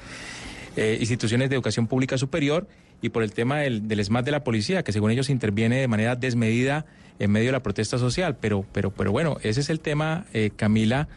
eh, 0.75 0.97
instituciones 0.99 1.49
de 1.49 1.55
educación 1.55 1.87
pública 1.87 2.15
superior 2.19 2.67
y 3.01 3.09
por 3.09 3.23
el 3.23 3.31
tema 3.33 3.57
del, 3.57 3.87
del 3.87 4.05
SMAT 4.05 4.23
de 4.23 4.31
la 4.31 4.43
policía, 4.43 4.83
que 4.83 4.91
según 4.91 5.09
ellos 5.09 5.31
interviene 5.31 5.77
de 5.81 5.87
manera 5.87 6.15
desmedida 6.15 6.85
en 7.17 7.31
medio 7.31 7.47
de 7.47 7.53
la 7.53 7.63
protesta 7.63 7.97
social. 7.97 8.37
Pero, 8.39 8.63
pero, 8.71 8.91
pero 8.91 9.11
bueno, 9.11 9.37
ese 9.41 9.61
es 9.61 9.71
el 9.71 9.79
tema, 9.79 10.25
eh, 10.31 10.51
Camila, 10.55 11.07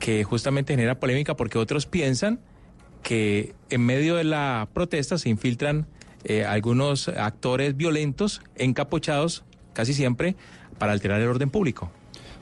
que 0.00 0.22
justamente 0.22 0.74
genera 0.74 1.00
polémica 1.00 1.34
porque 1.34 1.56
otros 1.56 1.86
piensan 1.86 2.40
que 3.02 3.54
en 3.70 3.80
medio 3.86 4.16
de 4.16 4.24
la 4.24 4.68
protesta 4.74 5.16
se 5.16 5.30
infiltran 5.30 5.86
eh, 6.24 6.44
algunos 6.44 7.08
actores 7.08 7.76
violentos, 7.76 8.40
encapuchados, 8.56 9.44
casi 9.72 9.94
siempre, 9.94 10.36
para 10.78 10.92
alterar 10.92 11.20
el 11.20 11.28
orden 11.28 11.50
público. 11.50 11.90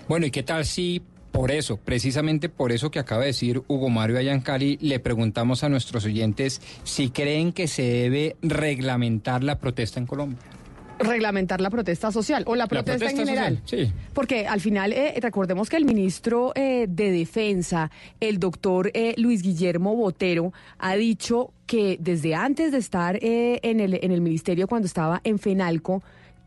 Bueno, 0.08 0.26
¿y 0.26 0.30
qué 0.30 0.42
tal 0.42 0.64
si 0.64 1.02
por 1.30 1.50
eso, 1.50 1.76
precisamente 1.76 2.48
por 2.48 2.72
eso 2.72 2.90
que 2.90 2.98
acaba 2.98 3.22
de 3.22 3.28
decir 3.28 3.62
Hugo 3.68 3.88
Mario 3.88 4.18
Ayancari, 4.18 4.78
le 4.80 4.98
preguntamos 4.98 5.62
a 5.64 5.68
nuestros 5.68 6.04
oyentes 6.04 6.60
si 6.84 7.10
creen 7.10 7.52
que 7.52 7.68
se 7.68 7.82
debe 7.82 8.36
reglamentar 8.42 9.44
la 9.44 9.58
protesta 9.58 10.00
en 10.00 10.06
Colombia? 10.06 10.38
Reglamentar 10.98 11.62
la 11.62 11.70
protesta 11.70 12.12
social 12.12 12.44
o 12.46 12.56
la 12.56 12.66
protesta, 12.66 12.92
en 12.92 12.98
protesta 12.98 13.24
general. 13.24 13.60
social, 13.62 13.86
sí. 13.86 13.92
Porque 14.12 14.46
al 14.46 14.60
final, 14.60 14.92
eh, 14.92 15.14
recordemos 15.20 15.70
que 15.70 15.76
el 15.76 15.86
ministro 15.86 16.52
eh, 16.54 16.86
de 16.88 17.10
Defensa, 17.10 17.90
el 18.20 18.38
doctor 18.38 18.90
eh, 18.92 19.14
Luis 19.16 19.42
Guillermo 19.42 19.96
Botero, 19.96 20.52
ha 20.78 20.96
dicho 20.96 21.54
que 21.70 21.98
desde 22.00 22.34
antes 22.34 22.72
de 22.72 22.78
estar 22.78 23.14
eh, 23.22 23.60
en, 23.62 23.78
el, 23.78 24.00
en 24.02 24.10
el 24.10 24.20
ministerio, 24.20 24.66
cuando 24.66 24.86
estaba 24.86 25.20
en 25.22 25.38
FENALCO, 25.38 26.02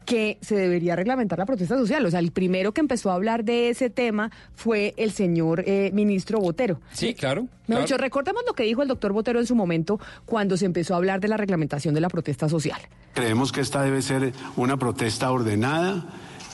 que 0.05 0.37
se 0.41 0.53
debería 0.53 0.97
reglamentar 0.97 1.39
la 1.39 1.45
protesta 1.45 1.77
social. 1.77 2.05
O 2.05 2.11
sea, 2.11 2.19
el 2.19 2.33
primero 2.33 2.73
que 2.73 2.81
empezó 2.81 3.09
a 3.09 3.13
hablar 3.13 3.45
de 3.45 3.69
ese 3.69 3.89
tema 3.89 4.31
fue 4.53 4.93
el 4.97 5.11
señor 5.11 5.63
eh, 5.65 5.91
ministro 5.93 6.39
Botero. 6.39 6.81
Sí, 6.91 7.13
claro. 7.13 7.47
Recordemos 7.69 8.43
lo 8.45 8.51
que 8.51 8.63
dijo 8.63 8.81
el 8.81 8.89
doctor 8.89 9.13
Botero 9.13 9.39
en 9.39 9.45
su 9.45 9.55
momento 9.55 9.97
cuando 10.25 10.57
se 10.57 10.65
empezó 10.65 10.93
a 10.93 10.97
hablar 10.97 11.21
de 11.21 11.29
la 11.29 11.37
reglamentación 11.37 11.93
de 11.93 12.01
la 12.01 12.09
protesta 12.09 12.49
social. 12.49 12.81
Creemos 13.13 13.53
que 13.53 13.61
esta 13.61 13.81
debe 13.81 14.01
ser 14.01 14.33
una 14.57 14.75
protesta 14.75 15.31
ordenada, 15.31 16.05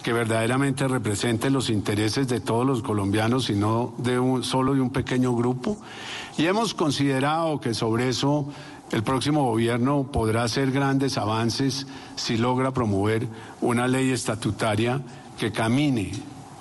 que 0.03 0.13
verdaderamente 0.13 0.87
represente 0.87 1.49
los 1.49 1.71
intereses 1.71 2.27
de 2.27 2.39
todos 2.39 2.67
los 2.67 2.83
colombianos 2.83 3.49
y 3.49 3.55
no 3.55 3.95
de 3.97 4.19
un, 4.19 4.43
solo 4.43 4.75
de 4.75 4.81
un 4.81 4.91
pequeño 4.91 5.35
grupo. 5.35 5.81
Y 6.39 6.47
hemos 6.47 6.73
considerado 6.73 7.59
que 7.59 7.73
sobre 7.73 8.07
eso 8.07 8.47
el 8.93 9.03
próximo 9.03 9.43
gobierno 9.43 10.09
podrá 10.09 10.43
hacer 10.43 10.71
grandes 10.71 11.17
avances 11.17 11.85
si 12.15 12.37
logra 12.37 12.71
promover 12.71 13.27
una 13.59 13.89
ley 13.89 14.11
estatutaria 14.11 15.01
que 15.37 15.51
camine 15.51 16.13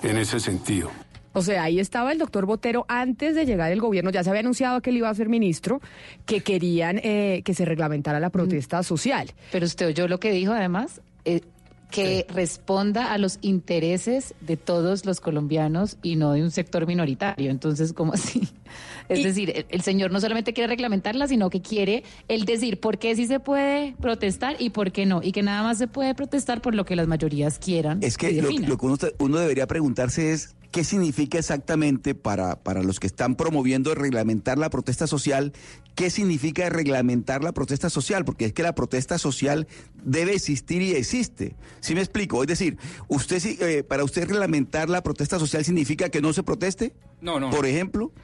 en 0.03 0.17
ese 0.17 0.41
sentido. 0.41 0.91
O 1.31 1.41
sea, 1.41 1.63
ahí 1.63 1.79
estaba 1.79 2.11
el 2.11 2.17
doctor 2.17 2.45
Botero 2.45 2.85
antes 2.89 3.35
de 3.35 3.45
llegar 3.45 3.71
el 3.71 3.79
gobierno, 3.79 4.11
ya 4.11 4.21
se 4.21 4.29
había 4.29 4.41
anunciado 4.41 4.81
que 4.81 4.89
él 4.89 4.97
iba 4.97 5.07
a 5.07 5.15
ser 5.15 5.29
ministro, 5.29 5.79
que 6.25 6.41
querían 6.41 6.99
eh, 7.01 7.41
que 7.45 7.53
se 7.53 7.63
reglamentara 7.63 8.19
la 8.19 8.31
protesta 8.31 8.83
social. 8.83 9.31
Pero 9.49 9.65
usted 9.65 9.87
oyó 9.87 10.09
lo 10.09 10.19
que 10.19 10.33
dijo 10.33 10.51
además, 10.51 10.99
eh, 11.23 11.39
que 11.89 12.25
responda 12.29 13.11
a 13.11 13.17
los 13.17 13.39
intereses 13.41 14.35
de 14.41 14.57
todos 14.57 15.05
los 15.05 15.19
colombianos 15.19 15.97
y 16.03 16.15
no 16.15 16.33
de 16.33 16.43
un 16.43 16.51
sector 16.51 16.85
minoritario. 16.85 17.49
Entonces, 17.49 17.93
¿cómo 17.93 18.13
así? 18.13 18.47
Es 19.09 19.23
decir, 19.23 19.51
el, 19.55 19.65
el 19.69 19.81
señor 19.81 20.11
no 20.11 20.21
solamente 20.21 20.53
quiere 20.53 20.67
reglamentarla, 20.67 21.27
sino 21.27 21.49
que 21.49 21.63
quiere 21.63 22.03
el 22.27 22.45
decir 22.45 22.79
por 22.79 22.99
qué 22.99 23.15
sí 23.15 23.25
se 23.25 23.39
puede 23.39 23.95
protestar 23.99 24.55
y 24.59 24.69
por 24.69 24.91
qué 24.91 25.07
no. 25.07 25.21
Y 25.23 25.31
que 25.31 25.41
nada 25.41 25.63
más 25.63 25.79
se 25.79 25.87
puede 25.87 26.13
protestar 26.13 26.61
por 26.61 26.75
lo 26.75 26.85
que 26.85 26.95
las 26.95 27.07
mayorías 27.07 27.57
quieran. 27.57 27.97
Es 28.03 28.17
que 28.17 28.31
lo, 28.39 28.51
lo 28.51 28.77
que 28.77 29.13
uno 29.17 29.39
debería 29.39 29.65
preguntarse 29.65 30.31
es 30.31 30.55
qué 30.71 30.83
significa 30.83 31.39
exactamente 31.39 32.13
para, 32.15 32.61
para 32.61 32.83
los 32.83 32.99
que 32.99 33.07
están 33.07 33.35
promoviendo 33.35 33.95
reglamentar 33.95 34.57
la 34.57 34.69
protesta 34.69 35.07
social, 35.07 35.53
qué 35.95 36.09
significa 36.09 36.69
reglamentar 36.69 37.43
la 37.43 37.51
protesta 37.53 37.89
social, 37.89 38.23
porque 38.25 38.45
es 38.45 38.53
que 38.53 38.63
la 38.63 38.75
protesta 38.75 39.17
social 39.17 39.67
debe 40.03 40.35
existir 40.35 40.81
y 40.81 40.91
existe. 40.91 41.55
¿Sí 41.79 41.95
me 41.95 42.01
explico? 42.01 42.43
Es 42.43 42.47
decir, 42.47 42.77
usted 43.07 43.43
eh, 43.61 43.83
para 43.83 44.03
usted 44.03 44.27
reglamentar 44.27 44.89
la 44.89 45.01
protesta 45.01 45.39
social 45.39 45.65
significa 45.65 46.09
que 46.09 46.21
no 46.21 46.33
se 46.33 46.43
proteste, 46.43 46.93
No, 47.21 47.39
no. 47.39 47.49
por 47.49 47.65
ejemplo. 47.65 48.11
No, 48.13 48.21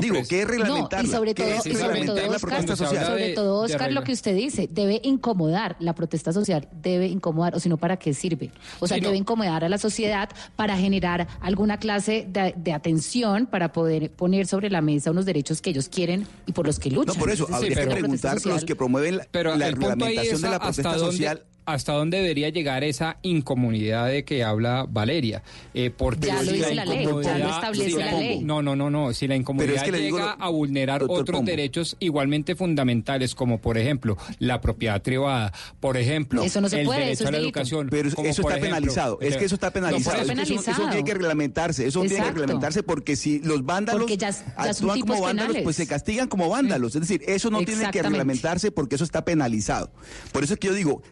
Digo, 0.00 0.16
pues- 0.16 0.28
¿qué 0.28 0.42
es 0.42 0.48
reglamentarla? 0.48 1.02
No, 1.02 1.08
y 1.08 1.12
sobre 1.12 1.34
¿Qué 1.34 1.42
todo, 1.44 1.54
y 1.54 1.58
sobre 1.58 1.72
reglamentar 1.74 2.06
todo, 2.16 2.30
la 2.30 2.36
Oscar, 2.36 2.50
protesta 2.50 2.76
social? 2.76 3.06
sobre 3.06 3.28
todo, 3.34 3.66
de 3.66 3.72
Oscar, 3.74 3.92
lo 3.92 4.02
que 4.04 4.12
usted 4.12 4.34
dice, 4.34 4.68
debe 4.70 5.00
incomodar, 5.04 5.76
la 5.80 5.94
protesta 5.94 6.32
social 6.32 6.68
debe 6.82 7.06
incomodar, 7.06 7.54
o 7.54 7.60
si 7.60 7.68
no, 7.68 7.76
¿para 7.76 7.96
qué 7.96 8.12
sirve? 8.14 8.50
O 8.80 8.86
sea, 8.86 8.96
Sí, 8.96 9.00
no. 9.00 9.08
debe 9.08 9.18
incomodar 9.18 9.64
a 9.64 9.68
la 9.68 9.78
sociedad 9.78 10.28
para 10.56 10.76
generar 10.76 11.26
alguna 11.40 11.78
clase 11.78 12.26
de, 12.28 12.54
de 12.56 12.72
atención 12.72 13.46
para 13.46 13.72
poder 13.72 14.10
poner 14.12 14.46
sobre 14.46 14.70
la 14.70 14.80
mesa 14.80 15.10
unos 15.10 15.24
derechos 15.26 15.60
que 15.62 15.70
ellos 15.70 15.88
quieren 15.88 16.26
y 16.46 16.52
por 16.52 16.66
los 16.66 16.78
que 16.78 16.90
luchan. 16.90 17.14
No, 17.14 17.20
por 17.20 17.30
eso, 17.30 17.46
habría 17.52 17.70
que 17.70 17.86
la 17.86 17.96
protesta 17.96 17.98
preguntar 18.00 18.34
los 18.34 18.42
social- 18.42 18.64
que 18.66 18.76
promueven 18.76 19.16
la, 19.18 19.26
Pero 19.30 19.54
reglamentación 19.54 20.40
de 20.42 20.48
la 20.50 20.58
protesta 20.58 20.94
dónde, 20.96 21.04
social. 21.12 21.42
Hasta 21.66 21.92
dónde 21.92 22.18
debería 22.18 22.48
llegar 22.48 22.84
esa 22.84 23.18
incomunidad 23.22 24.06
de 24.08 24.24
que 24.24 24.44
habla 24.44 24.86
Valeria. 24.88 25.42
Eh, 25.74 25.90
porque 25.90 26.28
Ya 26.28 26.42
lo 26.42 26.52
dice 26.52 26.74
la 26.74 26.84
ley, 26.84 27.04
ya 27.04 27.38
lo 27.38 27.50
establece 27.50 27.90
si 27.90 27.96
la 27.96 28.12
ley. 28.12 28.40
No, 28.42 28.62
no, 28.62 28.76
no, 28.76 28.88
no. 28.88 29.12
Si 29.12 29.26
la 29.28 29.34
es 29.36 29.82
que 29.82 29.92
digo 29.98 30.18
llega 30.18 30.36
lo- 30.38 30.44
a 30.44 30.48
vulnerar 30.48 31.02
otros 31.02 31.24
Pombo. 31.26 31.44
derechos 31.50 31.96
igualmente 32.00 32.54
fundamentales, 32.56 33.34
como 33.34 33.60
por 33.60 33.78
ejemplo 33.78 34.16
la 34.38 34.60
propiedad 34.60 35.02
privada, 35.02 35.52
por 35.80 35.96
ejemplo 35.96 36.42
Eso 36.42 36.60
no 36.60 36.68
se 36.68 36.80
el 36.80 36.86
puede, 36.86 37.00
derecho 37.00 37.14
eso 37.14 37.24
es 37.24 37.28
a 37.28 37.32
la 37.32 37.38
delito. 37.38 37.58
educación. 37.58 37.88
Pero 37.90 38.08
eso 38.08 38.20
está 38.22 38.30
ejemplo, 38.38 38.60
penalizado, 38.60 39.18
es 39.20 39.32
el- 39.34 39.38
que 39.40 39.44
eso 39.44 39.54
está 39.56 39.70
penalizado, 39.72 40.16
que 40.16 40.42
eso- 40.42 40.88
tiene 40.88 41.04
que 41.04 41.14
reglamentarse, 41.14 41.86
eso 41.86 42.00
tiene 42.00 42.14
que 42.14 42.20
Exacto. 42.20 42.40
reglamentarse 42.40 42.82
porque 42.82 43.16
si 43.16 43.40
los 43.40 43.64
vándalos 43.64 44.06
ya- 44.16 44.30
ya 44.30 44.44
actúan 44.56 45.00
como 45.00 45.20
vándalos, 45.20 45.46
penales. 45.48 45.62
pues 45.64 45.76
se 45.76 45.86
castigan 45.86 46.28
como 46.28 46.48
vándalos, 46.48 46.94
es 46.94 47.00
decir, 47.00 47.22
eso 47.26 47.50
no 47.50 47.58
tiene 47.64 47.90
que 47.90 48.02
reglamentarse 48.02 48.70
porque 48.70 48.94
eso 48.94 49.04
está 49.04 49.24
penalizado. 49.24 49.90
Por 50.32 50.44
eso 50.44 50.54
es 50.54 50.60
que 50.60 50.68
yo 50.68 50.74
digo, 50.74 51.02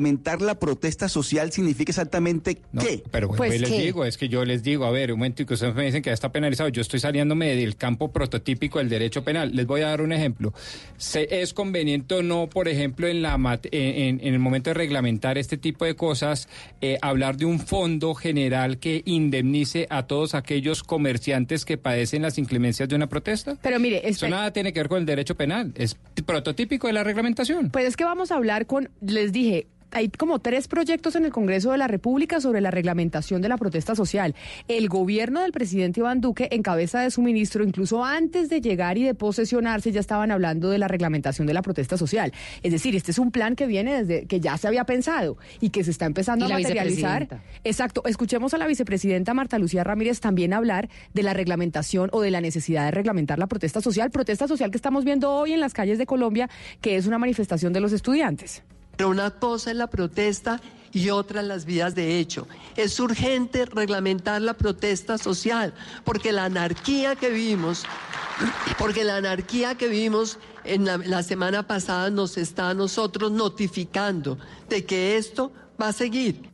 reglamentar 0.00 0.40
la 0.40 0.58
protesta 0.58 1.08
social 1.08 1.52
significa 1.52 1.90
exactamente 1.90 2.58
No, 2.72 2.82
qué. 2.82 3.02
Pero 3.10 3.28
bueno, 3.28 3.38
Pues, 3.38 3.60
les 3.60 3.70
¿qué? 3.70 3.82
digo, 3.82 4.04
es 4.04 4.16
que 4.16 4.28
yo 4.28 4.44
les 4.44 4.62
digo, 4.62 4.84
a 4.86 4.90
ver, 4.90 5.12
un 5.12 5.18
momento 5.18 5.42
y 5.42 5.46
que 5.46 5.54
ustedes 5.54 5.74
me 5.74 5.84
dicen 5.84 6.02
que 6.02 6.08
ya 6.10 6.14
está 6.14 6.32
penalizado, 6.32 6.68
yo 6.70 6.80
estoy 6.80 7.00
saliéndome 7.00 7.54
del 7.54 7.76
campo 7.76 8.10
prototípico 8.10 8.78
del 8.78 8.88
derecho 8.88 9.22
penal. 9.24 9.54
Les 9.54 9.66
voy 9.66 9.82
a 9.82 9.88
dar 9.88 10.00
un 10.00 10.12
ejemplo. 10.12 10.54
Se, 10.96 11.42
¿Es 11.42 11.52
conveniente 11.52 12.14
o 12.14 12.22
no, 12.22 12.48
por 12.48 12.68
ejemplo, 12.68 13.06
en, 13.08 13.20
la, 13.22 13.36
mat- 13.36 13.66
en, 13.70 14.20
en 14.20 14.34
el 14.34 14.38
momento 14.38 14.70
de 14.70 14.74
reglamentar 14.74 15.36
este 15.38 15.56
tipo 15.58 15.84
de 15.84 15.94
cosas, 15.94 16.48
eh, 16.80 16.96
hablar 17.02 17.36
de 17.36 17.44
un 17.44 17.60
fondo 17.60 18.14
general 18.14 18.78
que 18.78 19.02
indemnice 19.04 19.86
a 19.90 20.06
todos 20.06 20.34
aquellos 20.34 20.82
comerciantes 20.82 21.64
que 21.64 21.76
padecen 21.76 22.22
las 22.22 22.38
inclemencias 22.38 22.88
de 22.88 22.96
una 22.96 23.08
protesta? 23.08 23.56
Pero 23.62 23.78
mire, 23.78 24.08
Eso 24.08 24.28
nada 24.28 24.50
tiene 24.52 24.72
que 24.72 24.80
ver 24.80 24.88
con 24.88 24.98
el 25.00 25.06
derecho 25.06 25.34
penal, 25.34 25.72
es 25.76 25.96
prototípico 26.24 26.86
de 26.86 26.92
la 26.94 27.04
reglamentación. 27.04 27.70
Pues 27.70 27.84
es 27.86 27.96
que 27.96 28.04
vamos 28.04 28.30
a 28.30 28.36
hablar 28.36 28.66
con, 28.66 28.88
les 29.00 29.32
dije, 29.32 29.66
hay 29.90 30.08
como 30.08 30.38
tres 30.38 30.68
proyectos 30.68 31.16
en 31.16 31.24
el 31.24 31.32
Congreso 31.32 31.72
de 31.72 31.78
la 31.78 31.88
República 31.88 32.40
sobre 32.40 32.60
la 32.60 32.70
reglamentación 32.70 33.42
de 33.42 33.48
la 33.48 33.56
protesta 33.56 33.94
social. 33.94 34.34
El 34.68 34.88
gobierno 34.88 35.40
del 35.42 35.52
presidente 35.52 36.00
Iván 36.00 36.20
Duque, 36.20 36.48
en 36.50 36.62
cabeza 36.62 37.00
de 37.00 37.10
su 37.10 37.22
ministro, 37.22 37.64
incluso 37.64 38.04
antes 38.04 38.48
de 38.48 38.60
llegar 38.60 38.98
y 38.98 39.04
de 39.04 39.14
posesionarse, 39.14 39.92
ya 39.92 40.00
estaban 40.00 40.30
hablando 40.30 40.70
de 40.70 40.78
la 40.78 40.88
reglamentación 40.88 41.46
de 41.46 41.54
la 41.54 41.62
protesta 41.62 41.96
social. 41.96 42.32
Es 42.62 42.72
decir, 42.72 42.94
este 42.96 43.10
es 43.10 43.18
un 43.18 43.30
plan 43.30 43.56
que 43.56 43.66
viene 43.66 44.02
desde 44.02 44.26
que 44.26 44.40
ya 44.40 44.56
se 44.56 44.68
había 44.68 44.84
pensado 44.84 45.36
y 45.60 45.70
que 45.70 45.84
se 45.84 45.90
está 45.90 46.06
empezando 46.06 46.48
Y 46.48 46.52
a 46.52 46.54
materializar. 46.54 47.40
Exacto. 47.64 48.02
Escuchemos 48.06 48.54
a 48.54 48.58
la 48.58 48.66
vicepresidenta 48.66 49.34
Marta 49.34 49.58
Lucía 49.58 49.84
Ramírez 49.84 50.20
también 50.20 50.52
hablar 50.52 50.88
de 51.14 51.22
la 51.22 51.34
reglamentación 51.34 52.10
o 52.12 52.20
de 52.20 52.30
la 52.30 52.40
necesidad 52.40 52.84
de 52.84 52.90
reglamentar 52.90 53.38
la 53.38 53.46
protesta 53.46 53.80
social. 53.80 54.10
Protesta 54.10 54.46
social 54.48 54.70
que 54.70 54.76
estamos 54.76 55.04
viendo 55.04 55.30
hoy 55.32 55.52
en 55.52 55.60
las 55.60 55.74
calles 55.74 55.98
de 55.98 56.06
Colombia, 56.06 56.48
que 56.80 56.96
es 56.96 57.06
una 57.06 57.18
manifestación 57.18 57.72
de 57.72 57.80
los 57.80 57.92
estudiantes. 57.92 58.62
Pero 59.00 59.08
una 59.08 59.30
cosa 59.30 59.70
es 59.70 59.78
la 59.78 59.86
protesta 59.86 60.60
y 60.92 61.08
otra 61.08 61.40
las 61.40 61.64
vidas 61.64 61.94
de 61.94 62.18
hecho. 62.18 62.46
Es 62.76 63.00
urgente 63.00 63.64
reglamentar 63.64 64.42
la 64.42 64.52
protesta 64.52 65.16
social, 65.16 65.72
porque 66.04 66.32
la 66.32 66.44
anarquía 66.44 67.16
que 67.16 67.30
vimos, 67.30 67.84
porque 68.78 69.02
la 69.02 69.16
anarquía 69.16 69.74
que 69.74 69.88
vimos 69.88 70.38
en 70.64 70.84
la 70.84 71.22
semana 71.22 71.66
pasada 71.66 72.10
nos 72.10 72.36
está 72.36 72.68
a 72.68 72.74
nosotros 72.74 73.32
notificando 73.32 74.36
de 74.68 74.84
que 74.84 75.16
esto 75.16 75.50
va 75.80 75.88
a 75.88 75.92
seguir. 75.94 76.49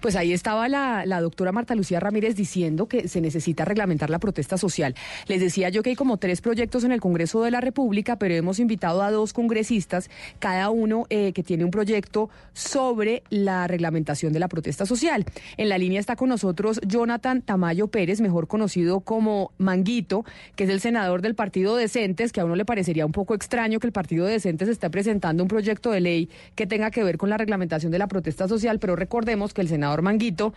Pues 0.00 0.16
ahí 0.16 0.32
estaba 0.32 0.68
la, 0.68 1.20
doctora 1.20 1.52
Marta 1.52 1.74
Lucía 1.74 2.00
Ramírez 2.00 2.36
diciendo 2.36 2.86
que 2.86 3.08
se 3.08 3.20
necesita 3.20 3.64
reglamentar 3.64 4.10
la 4.10 4.18
protesta 4.18 4.58
social. 4.58 4.94
Les 5.26 5.40
decía 5.40 5.68
yo 5.68 5.82
que 5.82 5.90
hay 5.90 5.96
como 5.96 6.18
tres 6.18 6.40
proyectos 6.40 6.84
en 6.84 6.92
el 6.92 7.00
Congreso 7.00 7.42
de 7.42 7.50
la 7.50 7.60
República, 7.60 8.16
pero 8.16 8.34
hemos 8.34 8.58
invitado 8.58 9.02
a 9.02 9.10
dos 9.10 9.32
congresistas, 9.32 10.10
cada 10.38 10.70
uno 10.70 11.06
eh, 11.10 11.32
que 11.32 11.42
tiene 11.42 11.64
un 11.64 11.70
proyecto 11.70 12.30
sobre 12.52 13.22
la 13.30 13.66
reglamentación 13.66 14.32
de 14.32 14.38
la 14.38 14.48
protesta 14.48 14.86
social. 14.86 15.24
En 15.56 15.68
la 15.68 15.78
línea 15.78 16.00
está 16.00 16.16
con 16.16 16.28
nosotros 16.28 16.80
Jonathan 16.86 17.42
Tamayo 17.42 17.88
Pérez, 17.88 18.20
mejor 18.20 18.48
conocido 18.48 19.00
como 19.00 19.52
Manguito, 19.58 20.24
que 20.54 20.64
es 20.64 20.70
el 20.70 20.80
senador 20.80 21.22
del 21.22 21.34
Partido 21.34 21.76
Decentes, 21.76 22.32
que 22.32 22.40
a 22.40 22.44
uno 22.44 22.56
le 22.56 22.64
parecería 22.64 23.06
un 23.06 23.12
poco 23.12 23.34
extraño 23.34 23.80
que 23.80 23.86
el 23.86 23.92
Partido 23.92 24.26
Decentes 24.26 24.68
esté 24.68 24.90
presentando 24.90 25.42
un 25.42 25.48
proyecto 25.48 25.90
de 25.90 26.00
ley 26.00 26.30
que 26.54 26.66
tenga 26.66 26.90
que 26.90 27.02
ver 27.02 27.18
con 27.18 27.30
la 27.30 27.36
reglamentación 27.36 27.92
de 27.92 27.98
la 27.98 28.06
protesta 28.06 28.48
social, 28.48 28.78
pero 28.78 28.96
recordemos 28.96 29.54
que 29.54 29.65
el 29.66 29.70
senador 29.70 30.02
Manguito 30.02 30.54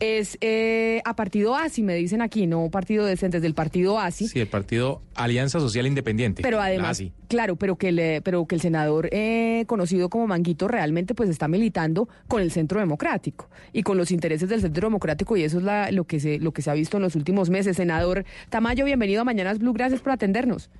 es 0.00 0.38
eh, 0.40 1.00
a 1.04 1.14
partido 1.14 1.54
ASI, 1.54 1.82
me 1.82 1.94
dicen 1.94 2.20
aquí, 2.20 2.46
no 2.46 2.68
partido 2.70 3.04
decentes 3.04 3.42
del 3.42 3.54
partido 3.54 3.98
ASI. 4.00 4.28
Sí, 4.28 4.40
el 4.40 4.48
partido 4.48 5.02
Alianza 5.14 5.60
Social 5.60 5.86
Independiente. 5.86 6.42
Pero 6.42 6.60
además, 6.60 7.02
claro, 7.28 7.56
pero 7.56 7.76
que, 7.76 7.92
le, 7.92 8.20
pero 8.20 8.44
que 8.46 8.56
el 8.56 8.60
senador 8.60 9.08
eh, 9.12 9.64
conocido 9.66 10.08
como 10.08 10.26
Manguito 10.26 10.68
realmente 10.68 11.14
pues 11.14 11.30
está 11.30 11.48
militando 11.48 12.08
con 12.28 12.42
el 12.42 12.50
Centro 12.50 12.80
Democrático 12.80 13.48
y 13.72 13.82
con 13.82 13.96
los 13.96 14.10
intereses 14.10 14.48
del 14.48 14.60
Centro 14.60 14.88
Democrático 14.88 15.36
y 15.36 15.44
eso 15.44 15.58
es 15.58 15.64
la, 15.64 15.90
lo, 15.90 16.04
que 16.04 16.18
se, 16.20 16.38
lo 16.38 16.52
que 16.52 16.62
se 16.62 16.70
ha 16.70 16.74
visto 16.74 16.96
en 16.96 17.04
los 17.04 17.14
últimos 17.14 17.50
meses. 17.50 17.76
Senador 17.76 18.24
Tamayo, 18.50 18.84
bienvenido 18.84 19.22
a 19.22 19.24
Mañanas 19.24 19.58
Blue, 19.58 19.72
gracias 19.72 20.00
por 20.00 20.12
atendernos. 20.12 20.70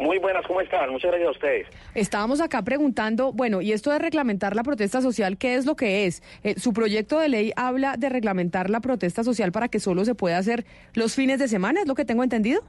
Muy 0.00 0.18
buenas, 0.18 0.46
¿cómo 0.46 0.62
están? 0.62 0.88
Muchas 0.90 1.10
gracias 1.10 1.28
a 1.28 1.32
ustedes. 1.32 1.66
Estábamos 1.94 2.40
acá 2.40 2.62
preguntando, 2.62 3.34
bueno, 3.34 3.60
y 3.60 3.72
esto 3.72 3.90
de 3.90 3.98
reglamentar 3.98 4.56
la 4.56 4.62
protesta 4.62 5.02
social, 5.02 5.36
¿qué 5.36 5.56
es 5.56 5.66
lo 5.66 5.76
que 5.76 6.06
es? 6.06 6.22
Eh, 6.42 6.58
su 6.58 6.72
proyecto 6.72 7.18
de 7.18 7.28
ley 7.28 7.52
habla 7.54 7.96
de 7.98 8.08
reglamentar 8.08 8.70
la 8.70 8.80
protesta 8.80 9.22
social 9.24 9.52
para 9.52 9.68
que 9.68 9.78
solo 9.78 10.06
se 10.06 10.14
pueda 10.14 10.38
hacer 10.38 10.64
los 10.94 11.14
fines 11.14 11.38
de 11.38 11.48
semana, 11.48 11.82
¿es 11.82 11.86
lo 11.86 11.94
que 11.94 12.06
tengo 12.06 12.24
entendido? 12.24 12.62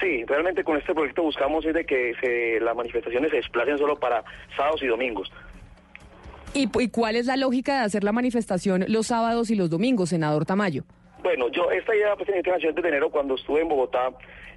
Sí, 0.00 0.24
realmente 0.24 0.64
con 0.64 0.76
este 0.76 0.92
proyecto 0.92 1.22
buscamos 1.22 1.64
es 1.64 1.74
de 1.74 1.84
que 1.84 2.12
se, 2.20 2.58
las 2.58 2.74
manifestaciones 2.74 3.30
se 3.30 3.36
desplacen 3.36 3.78
solo 3.78 4.00
para 4.00 4.24
sábados 4.56 4.82
y 4.82 4.88
domingos. 4.88 5.30
¿Y, 6.54 6.68
y 6.82 6.88
cuál 6.88 7.14
es 7.14 7.26
la 7.26 7.36
lógica 7.36 7.78
de 7.78 7.84
hacer 7.84 8.02
la 8.02 8.10
manifestación 8.10 8.84
los 8.88 9.06
sábados 9.06 9.48
y 9.50 9.54
los 9.54 9.70
domingos, 9.70 10.08
senador 10.08 10.44
Tamayo? 10.44 10.82
Bueno, 11.22 11.48
yo 11.50 11.70
esta 11.70 11.94
idea 11.94 12.16
pues, 12.16 12.26
tenía 12.26 12.42
nació 12.52 12.72
desde 12.72 12.88
enero 12.88 13.10
cuando 13.10 13.36
estuve 13.36 13.62
en 13.62 13.68
Bogotá 13.68 14.10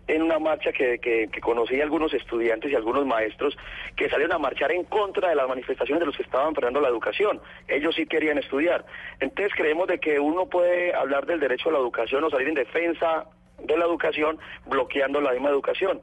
en 0.08 0.22
una 0.22 0.40
marcha 0.40 0.72
que, 0.72 1.00
que, 1.00 1.30
conocí 1.42 1.80
a 1.80 1.84
algunos 1.84 2.14
estudiantes 2.14 2.72
y 2.72 2.76
algunos 2.76 3.06
maestros 3.06 3.58
que 3.96 4.10
salieron 4.10 4.36
a 4.36 4.40
marchar 4.40 4.72
en 4.72 4.84
contra 4.86 5.30
de 5.30 5.36
las 5.36 5.48
manifestaciones 5.48 6.00
de 6.00 6.06
los 6.06 6.16
que 6.16 6.24
estaban 6.24 6.56
frenando 6.56 6.82
la 6.82 6.90
educación. 6.90 7.42
Ellos 7.68 7.96
sí 7.96 8.06
querían 8.06 8.38
estudiar. 8.38 8.86
Entonces 9.20 9.54
creemos 9.56 9.88
de 9.88 10.00
que 10.00 10.20
uno 10.20 10.46
puede 10.46 10.94
hablar 10.94 11.26
del 11.26 11.40
derecho 11.40 11.70
a 11.70 11.74
la 11.74 11.80
educación 11.80 12.24
o 12.24 12.30
salir 12.30 12.48
en 12.48 12.56
defensa 12.56 13.26
de 13.64 13.78
la 13.78 13.86
educación 13.86 14.40
bloqueando 14.66 15.20
la 15.20 15.32
misma 15.32 15.50
educación. 15.50 16.02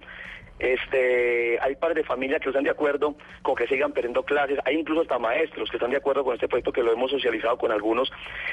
Este, 0.59 1.59
hay 1.61 1.75
padres 1.75 1.97
de 1.97 2.05
familia 2.05 2.39
que 2.39 2.49
están 2.49 2.65
de 2.65 2.71
acuerdo 2.71 3.17
con 3.43 3.57
que 3.57 3.67
sigan 3.67 3.93
perdiendo 3.93 4.23
clases, 4.23 4.59
hay 4.65 4.79
incluso 4.79 5.03
hasta 5.03 5.19
maestros 5.19 5.69
que 5.69 5.77
están 5.77 5.91
de 5.91 5.97
acuerdo 5.97 6.25
con 6.25 6.35
este 6.35 6.47
proyecto 6.47 6.73
que 6.73 6.83
lo 6.83 6.93
hemos 6.93 7.11
socializado 7.11 7.59
con 7.59 7.73
algunos. 7.73 8.13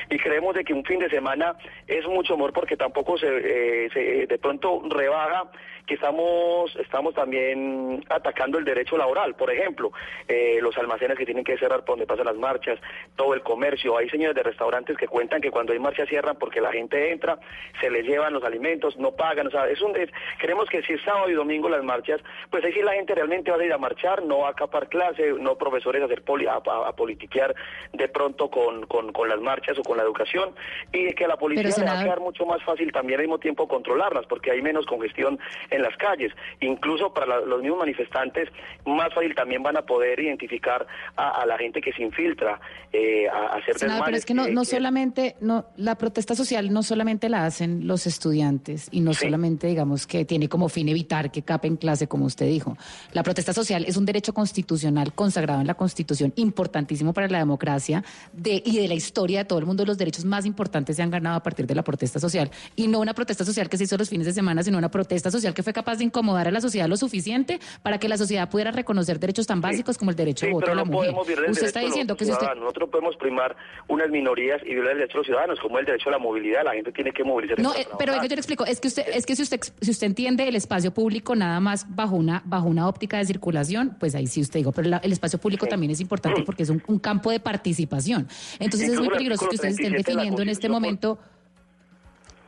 Y 0.09 0.17
creemos 0.17 0.55
de 0.55 0.63
que 0.63 0.73
un 0.73 0.83
fin 0.83 0.99
de 0.99 1.09
semana 1.09 1.55
es 1.87 2.05
mucho 2.07 2.33
amor 2.33 2.53
porque 2.53 2.75
tampoco 2.75 3.17
se, 3.17 3.27
eh, 3.27 3.89
se 3.93 4.27
de 4.27 4.37
pronto 4.39 4.81
rebaja 4.89 5.51
que 5.87 5.95
estamos 5.95 6.75
estamos 6.77 7.13
también 7.13 8.03
atacando 8.09 8.57
el 8.57 8.65
derecho 8.65 8.97
laboral, 8.97 9.35
por 9.35 9.51
ejemplo, 9.51 9.91
eh, 10.27 10.59
los 10.61 10.77
almacenes 10.77 11.17
que 11.17 11.25
tienen 11.25 11.43
que 11.43 11.57
cerrar 11.57 11.79
por 11.81 11.93
donde 11.93 12.05
pasan 12.05 12.25
las 12.25 12.35
marchas, 12.37 12.79
todo 13.15 13.33
el 13.33 13.41
comercio, 13.41 13.97
hay 13.97 14.09
señores 14.09 14.35
de 14.35 14.43
restaurantes 14.43 14.97
que 14.97 15.07
cuentan 15.07 15.41
que 15.41 15.51
cuando 15.51 15.73
hay 15.73 15.79
marcha 15.79 16.05
cierran 16.05 16.37
porque 16.37 16.61
la 16.61 16.71
gente 16.71 17.11
entra, 17.11 17.39
se 17.79 17.89
les 17.89 18.05
llevan 18.05 18.33
los 18.33 18.43
alimentos, 18.43 18.97
no 18.97 19.11
pagan, 19.11 19.47
o 19.47 19.51
sea, 19.51 19.67
es 19.69 19.81
un, 19.81 19.95
es- 19.95 20.09
creemos 20.39 20.69
que 20.69 20.81
si 20.83 20.93
es 20.93 21.01
sábado 21.03 21.29
y 21.29 21.33
domingo 21.33 21.67
las 21.69 21.83
marchas, 21.83 22.21
pues 22.49 22.63
ahí 22.63 22.73
sí 22.73 22.81
la 22.81 22.93
gente 22.93 23.15
realmente 23.15 23.51
va 23.51 23.57
a 23.57 23.65
ir 23.65 23.73
a 23.73 23.77
marchar, 23.77 24.23
no 24.23 24.39
va 24.39 24.47
a 24.49 24.51
acapar 24.51 24.87
clase, 24.89 25.33
no 25.39 25.57
profesores 25.57 26.01
a 26.01 26.05
hacer 26.05 26.23
poli- 26.23 26.47
a, 26.47 26.53
a- 26.55 26.87
a 26.89 26.95
politiquear 26.95 27.53
de 27.93 28.07
pronto 28.07 28.49
con, 28.49 28.85
con, 28.87 29.11
con 29.11 29.27
las 29.29 29.39
marchas 29.41 29.77
o 29.79 29.83
con 29.83 29.97
la 29.97 30.03
educación, 30.03 30.53
y 30.91 31.13
que 31.13 31.25
a 31.25 31.27
la 31.27 31.37
policía 31.37 31.63
Pero, 31.63 31.85
le 31.85 31.85
va 31.85 31.99
a 31.99 32.03
quedar 32.03 32.19
mucho 32.19 32.45
más 32.45 32.63
fácil 32.63 32.91
también 32.91 33.19
al 33.19 33.25
mismo 33.25 33.39
tiempo 33.39 33.67
controlarlas, 33.67 34.25
porque 34.27 34.51
hay 34.51 34.61
menos 34.61 34.85
congestión 34.85 35.39
en 35.69 35.80
las 35.81 35.95
calles. 35.97 36.31
Incluso 36.59 37.13
para 37.13 37.25
la- 37.25 37.41
los 37.41 37.61
mismos 37.61 37.79
manifestantes, 37.79 38.49
más 38.85 39.13
fácil 39.13 39.33
también 39.35 39.63
van 39.63 39.77
a 39.77 39.81
poder 39.83 40.19
identificar 40.19 40.85
a, 41.15 41.41
a 41.41 41.45
la 41.45 41.57
gente 41.57 41.81
que 41.81 41.91
se 41.93 42.03
infiltra 42.03 42.59
eh, 42.93 43.27
a, 43.29 43.33
a 43.37 43.57
hacer 43.57 43.77
Senador, 43.77 44.05
pero 44.05 44.15
desmanes 44.15 44.19
es 44.19 44.25
que 44.25 44.33
no, 44.33 44.47
no 44.47 44.65
solamente, 44.65 45.35
no, 45.41 45.65
la 45.77 45.95
protesta 45.95 46.35
social 46.35 46.71
no 46.73 46.83
solamente 46.83 47.29
la 47.29 47.45
hacen 47.45 47.87
los 47.87 48.05
estudiantes 48.07 48.87
y 48.91 49.01
no 49.01 49.13
solamente, 49.13 49.67
digamos, 49.67 50.07
que 50.07 50.25
tiene 50.25 50.49
como 50.49 50.69
fin 50.69 50.89
evitar 50.89 51.31
que 51.31 51.41
capen 51.41 51.77
clase, 51.77 52.07
como 52.07 52.25
usted 52.25 52.47
dijo. 52.47 52.77
La 53.13 53.23
protesta 53.23 53.53
social 53.53 53.85
es 53.87 53.97
un 53.97 54.05
derecho 54.05 54.33
constitucional 54.33 55.13
consagrado 55.13 55.61
en 55.61 55.67
la 55.67 55.73
Constitución, 55.75 56.33
importantísimo 56.35 57.13
para 57.13 57.27
la 57.27 57.39
democracia 57.39 58.03
de, 58.33 58.61
y 58.65 58.77
de 58.77 58.87
la 58.87 58.93
historia 58.93 59.39
de 59.39 59.45
todo 59.45 59.59
el 59.59 59.65
mundo. 59.65 59.85
Los 59.85 59.97
derechos 59.97 60.25
más 60.25 60.45
importantes 60.45 60.95
se 60.97 61.01
han 61.03 61.09
ganado 61.11 61.37
a 61.37 61.43
partir 61.43 61.65
de 61.65 61.75
la 61.75 61.83
protesta 61.83 62.19
social. 62.19 62.49
Y 62.75 62.87
no 62.87 62.99
una 62.99 63.13
protesta 63.13 63.43
social 63.45 63.69
que 63.69 63.77
se 63.77 63.85
hizo 63.85 63.97
los 63.97 64.09
fines 64.09 64.27
de 64.27 64.33
semana, 64.33 64.63
sino 64.63 64.77
una 64.77 64.91
protesta 64.91 65.31
social 65.31 65.53
que 65.53 65.60
fue 65.63 65.73
capaz 65.73 65.97
de 65.97 66.03
incomodar 66.05 66.47
a 66.47 66.51
la 66.51 66.61
sociedad 66.61 66.87
lo 66.87 66.97
suficiente 66.97 67.59
para 67.83 67.97
que 67.99 68.07
la 68.09 68.17
sociedad 68.17 68.49
pudiera 68.49 68.71
reconocer 68.71 69.19
derechos 69.19 69.47
tan 69.47 69.61
básicos 69.61 69.97
como 69.97 70.11
el 70.11 70.17
derecho 70.17 70.45
de 70.45 70.51
voto 70.53 70.65
pero 70.65 70.71
de 70.71 70.75
la 70.77 70.85
no 70.85 70.91
mujer. 70.91 71.13
Usted 71.49 71.65
está 71.67 71.79
diciendo 71.81 72.15
que 72.15 72.25
si 72.25 72.31
usted. 72.31 72.47
Nosotros 72.55 72.89
podemos 72.89 73.15
primar 73.17 73.55
unas 73.87 74.09
minorías 74.09 74.61
y 74.63 74.73
violar 74.73 74.93
el 74.93 74.97
derecho 74.99 75.13
de 75.13 75.19
los 75.19 75.27
ciudadanos, 75.27 75.59
como 75.59 75.79
el 75.79 75.85
derecho 75.85 76.09
a 76.09 76.11
la 76.13 76.19
movilidad. 76.19 76.63
La 76.63 76.73
gente 76.73 76.91
tiene 76.91 77.11
que 77.11 77.23
movilizarse. 77.23 77.61
No, 77.61 77.73
eh, 77.75 77.87
pero 77.97 78.13
yo 78.15 78.27
le 78.27 78.35
explico. 78.35 78.65
Es 78.65 78.79
que 78.79 78.87
usted, 78.87 79.03
es 79.13 79.25
que 79.25 79.35
si 79.35 79.43
usted, 79.43 79.59
si 79.81 79.91
usted 79.91 80.07
entiende 80.07 80.47
el 80.47 80.55
espacio 80.55 80.93
público 80.93 81.35
nada 81.35 81.59
más 81.59 81.85
bajo 81.95 82.15
una, 82.15 82.41
bajo 82.45 82.67
una 82.67 82.87
óptica 82.87 83.17
de 83.17 83.25
circulación, 83.25 83.95
pues 83.99 84.15
ahí 84.15 84.27
sí 84.27 84.41
usted 84.41 84.59
digo. 84.59 84.71
Pero 84.71 84.89
la- 84.89 84.97
el 84.97 85.11
espacio 85.11 85.39
público 85.39 85.67
también 85.67 85.91
es 85.91 85.99
importante 86.01 86.41
porque 86.43 86.63
es 86.63 86.69
un, 86.69 86.83
un 86.87 86.99
campo 86.99 87.31
de 87.31 87.39
participación. 87.39 88.27
Entonces 88.59 88.89
es 88.89 88.97
muy 88.97 89.07
el 89.07 89.13
peligroso 89.13 89.47
que 89.49 89.55
ustedes 89.55 89.73
estén 89.75 89.91
37 89.93 90.11
de 90.11 90.15
la 90.15 90.21
definiendo 90.21 90.41
en 90.41 90.49
este 90.49 90.69
momento. 90.69 91.19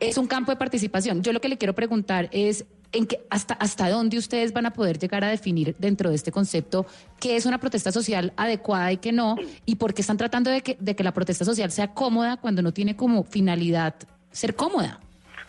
Es 0.00 0.18
un 0.18 0.26
campo 0.26 0.50
de 0.52 0.56
participación. 0.56 1.22
Yo 1.22 1.32
lo 1.32 1.40
que 1.40 1.48
le 1.48 1.56
quiero 1.56 1.72
preguntar 1.74 2.28
es 2.32 2.66
en 2.94 3.06
qué, 3.06 3.24
hasta, 3.28 3.54
hasta 3.54 3.90
dónde 3.90 4.16
ustedes 4.16 4.52
van 4.52 4.66
a 4.66 4.72
poder 4.72 4.98
llegar 4.98 5.24
a 5.24 5.28
definir 5.28 5.76
dentro 5.78 6.10
de 6.10 6.16
este 6.16 6.32
concepto 6.32 6.86
qué 7.20 7.36
es 7.36 7.44
una 7.44 7.58
protesta 7.58 7.92
social 7.92 8.32
adecuada 8.36 8.92
y 8.92 8.96
qué 8.98 9.12
no, 9.12 9.36
y 9.66 9.76
por 9.76 9.94
qué 9.94 10.00
están 10.00 10.16
tratando 10.16 10.50
de 10.50 10.62
que, 10.62 10.76
de 10.80 10.96
que 10.96 11.04
la 11.04 11.12
protesta 11.12 11.44
social 11.44 11.70
sea 11.70 11.92
cómoda 11.92 12.36
cuando 12.36 12.62
no 12.62 12.72
tiene 12.72 12.96
como 12.96 13.24
finalidad 13.24 13.94
ser 14.30 14.56
cómoda. 14.56 15.00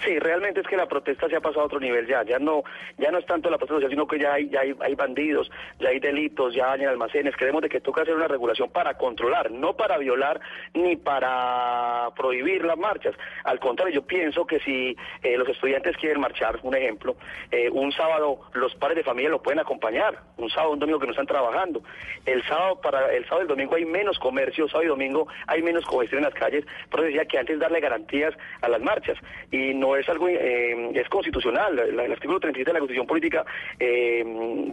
Sí, 0.03 0.19
realmente 0.19 0.61
es 0.61 0.67
que 0.67 0.77
la 0.77 0.88
protesta 0.88 1.27
se 1.30 1.35
ha 1.35 1.41
pasado 1.41 1.61
a 1.61 1.65
otro 1.65 1.80
nivel 1.80 2.05
ya. 2.07 2.23
Ya 2.23 2.39
no, 2.39 2.63
ya 2.97 3.11
no 3.11 3.17
es 3.17 3.26
tanto 3.26 3.49
la 3.49 3.57
protesta 3.57 3.89
sino 3.89 4.07
que 4.07 4.19
ya 4.19 4.34
hay, 4.34 4.49
ya 4.49 4.61
hay, 4.61 4.76
hay 4.80 4.95
bandidos, 4.95 5.49
ya 5.80 5.89
hay 5.89 5.99
delitos, 5.99 6.53
ya 6.53 6.73
hay 6.73 6.84
almacenes. 6.84 7.35
Creemos 7.35 7.61
de 7.61 7.69
que 7.69 7.81
toca 7.81 8.01
hacer 8.01 8.15
una 8.15 8.27
regulación 8.27 8.69
para 8.69 8.97
controlar, 8.97 9.51
no 9.51 9.76
para 9.76 9.97
violar 9.97 10.39
ni 10.73 10.95
para 10.95 12.09
prohibir 12.15 12.63
las 12.65 12.77
marchas. 12.77 13.15
Al 13.43 13.59
contrario, 13.59 13.95
yo 13.95 14.01
pienso 14.05 14.45
que 14.45 14.59
si 14.59 14.95
eh, 15.23 15.38
los 15.38 15.47
estudiantes 15.47 15.97
quieren 15.97 16.19
marchar, 16.19 16.59
un 16.63 16.76
ejemplo, 16.76 17.15
eh, 17.51 17.69
un 17.69 17.91
sábado 17.91 18.41
los 18.53 18.76
padres 18.76 18.97
de 18.97 19.03
familia 19.03 19.30
lo 19.30 19.41
pueden 19.41 19.59
acompañar, 19.59 20.19
un 20.38 20.49
sábado, 20.49 20.73
un 20.73 20.80
domingo 20.80 20.99
que 20.99 21.05
no 21.05 21.11
están 21.11 21.27
trabajando. 21.27 21.81
El 22.26 22.43
sábado 22.43 22.81
para 22.81 23.13
el 23.13 23.23
sábado 23.26 23.41
y 23.41 23.43
el 23.43 23.49
domingo 23.49 23.76
hay 23.76 23.85
menos 23.85 24.19
comercio, 24.19 24.67
sábado 24.67 24.85
y 24.85 24.88
domingo 24.88 25.27
hay 25.47 25.61
menos 25.61 25.85
congestión 25.85 26.19
en 26.19 26.26
las 26.26 26.34
calles. 26.34 26.65
Por 26.89 27.01
eso 27.01 27.07
decía 27.07 27.26
que 27.26 27.38
antes 27.38 27.59
darle 27.59 27.80
garantías 27.80 28.34
a 28.61 28.69
las 28.69 28.81
marchas 28.81 29.17
y 29.51 29.73
no 29.73 29.85
es 29.95 30.07
algo 30.07 30.30
eh, 30.30 30.91
es 30.95 31.10
constitucional. 31.10 31.76
La- 31.76 32.06
el 32.06 32.12
artículo 32.14 32.40
37 32.40 32.70
de 32.70 32.74
la 32.74 32.80
Constitución 32.80 33.06
Política 33.07 33.45
eh, 33.78 34.24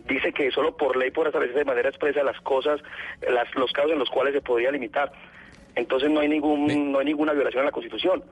dice 0.08 0.32
que 0.32 0.50
solo 0.52 0.76
por 0.76 0.96
ley 0.96 1.10
podrá 1.10 1.30
establecerse 1.30 1.58
de 1.58 1.64
manera 1.64 1.88
expresa 1.88 2.22
las 2.22 2.40
cosas, 2.42 2.80
las, 3.28 3.52
los 3.56 3.72
casos 3.72 3.90
en 3.92 3.98
los 3.98 4.08
cuales 4.10 4.32
se 4.34 4.40
podría 4.40 4.70
limitar. 4.70 5.10
Entonces 5.74 6.08
no 6.10 6.20
hay 6.20 6.28
ningún 6.28 6.92
no 6.92 6.98
hay 7.00 7.06
ninguna 7.06 7.32
violación 7.32 7.62
a 7.62 7.66
la 7.66 7.72
Constitución. 7.72 8.22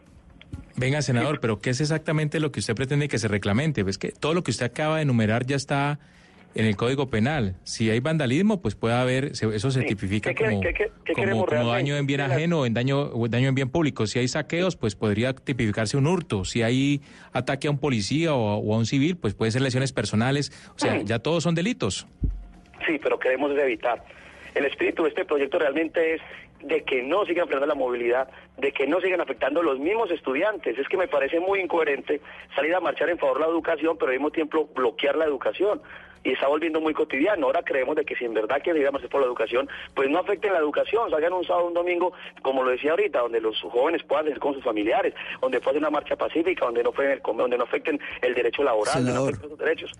Venga, 0.77 1.03
senador, 1.03 1.41
pero 1.41 1.59
¿qué 1.61 1.71
es 1.71 1.81
exactamente 1.81 2.39
lo 2.41 2.53
que 2.53 2.61
usted 2.61 2.75
pretende 2.75 3.09
que 3.09 3.19
se 3.19 3.29
reclamente? 3.29 3.83
Ves 3.83 3.99
que 3.99 4.13
todo 4.13 4.33
lo 4.35 4.43
que 4.43 4.51
usted 4.51 4.67
acaba 4.67 4.97
de 4.97 5.03
enumerar 5.03 5.45
ya 5.45 5.57
está 5.57 5.99
en 6.55 6.67
el 6.67 6.77
Código 6.77 7.09
Penal. 7.11 7.57
Si 7.65 7.91
hay 7.91 8.01
vandalismo, 8.01 8.61
pues 8.61 8.75
puede 8.75 8.95
haber, 8.95 9.27
eso 9.27 9.71
se 9.71 9.83
tipifica 9.83 10.31
¿Qué 10.31 10.37
quere- 10.37 10.49
como, 10.51 10.61
qué- 10.63 10.75
qué- 10.75 10.91
qué 11.05 11.15
como, 11.15 11.47
daño 11.47 11.97
en 11.97 12.07
bien 12.07 12.21
ajeno 12.21 12.61
o 12.61 12.67
en 12.67 12.75
daño, 12.75 13.01
o 13.03 13.29
daño 13.29 13.49
en 13.49 13.55
bien 13.55 13.71
público. 13.71 14.07
Si 14.07 14.19
hay 14.19 14.29
saqueos, 14.29 14.77
pues 14.77 14.97
podría 14.97 15.33
tipificarse 15.33 15.97
un 15.97 16.07
hurto. 16.07 16.45
Si 16.45 16.63
hay 16.63 17.01
ataque 17.33 17.69
a 17.69 17.71
un 17.71 17.79
policía 17.79 18.35
o, 18.35 18.57
o 18.57 18.75
a 18.75 18.79
un 18.79 18.87
civil, 18.87 19.17
pues 19.17 19.35
puede 19.35 19.53
ser 19.53 19.63
lesiones 19.63 19.93
personales. 19.93 20.51
O 20.75 20.79
sea, 20.79 21.01
ya 21.03 21.19
todos 21.21 21.43
son 21.45 21.55
delitos. 21.55 22.07
Sí, 22.87 22.99
pero 23.03 23.19
queremos 23.19 23.51
evitar. 23.57 24.05
El 24.55 24.65
espíritu 24.65 25.05
de 25.05 25.11
este 25.11 25.25
proyecto 25.25 25.59
realmente 25.59 26.15
es 26.15 26.21
de 26.65 26.83
que 26.83 27.03
no 27.03 27.25
sigan 27.25 27.47
frenando 27.47 27.67
la 27.67 27.75
movilidad, 27.75 28.29
de 28.59 28.73
que 28.73 28.87
no 28.87 29.01
sigan 29.01 29.21
afectando 29.21 29.61
a 29.61 29.63
los 29.63 29.79
mismos 29.79 30.11
estudiantes. 30.11 30.77
Es 30.79 30.89
que 30.89 30.97
me 30.97 31.09
parece 31.09 31.41
muy 31.41 31.61
incoherente 31.61 32.21
salir 32.55 32.75
a 32.75 32.81
marchar 32.81 33.09
en 33.09 33.19
favor 33.19 33.39
de 33.39 33.45
la 33.45 33.51
educación, 33.51 33.97
pero 33.99 34.11
al 34.11 34.19
mismo 34.19 34.31
tiempo 34.31 34.69
bloquear 34.75 35.17
la 35.17 35.25
educación. 35.25 35.81
Y 36.23 36.33
está 36.33 36.49
volviendo 36.49 36.81
muy 36.81 36.93
cotidiano. 36.93 37.47
Ahora 37.47 37.63
creemos 37.63 37.97
de 37.97 38.05
que 38.05 38.15
si 38.15 38.25
en 38.25 38.35
verdad 38.35 38.61
quieren 38.63 38.83
ir 38.83 38.89
a 38.89 38.93
por 38.93 39.21
la 39.21 39.27
educación, 39.27 39.69
pues 39.95 40.09
no 40.11 40.19
afecten 40.19 40.53
la 40.53 40.59
educación, 40.59 41.11
salgan 41.11 41.33
un 41.33 41.45
sábado, 41.45 41.69
un 41.69 41.75
domingo, 41.75 42.13
como 42.43 42.63
lo 42.63 42.71
decía 42.71 42.91
ahorita, 42.91 43.21
donde 43.21 43.41
los 43.41 43.61
jóvenes 43.61 44.03
puedan 44.03 44.29
ir 44.29 44.39
con 44.39 44.55
sus 44.55 44.63
familiares, 44.63 45.15
donde 45.41 45.61
pueda 45.61 45.73
ser 45.73 45.83
una 45.83 45.91
marcha 45.91 46.17
pacífica, 46.17 46.67
donde 46.67 46.83
no, 46.83 46.93
donde 47.35 47.59
no 47.59 47.65
afecten 47.65 48.01
el 48.21 48.35
derecho 48.35 48.63
laboral, 48.63 49.05
donde 49.05 49.13
no 49.13 49.25
afecten 49.25 49.51
sus 49.51 49.59
derechos. 49.59 49.93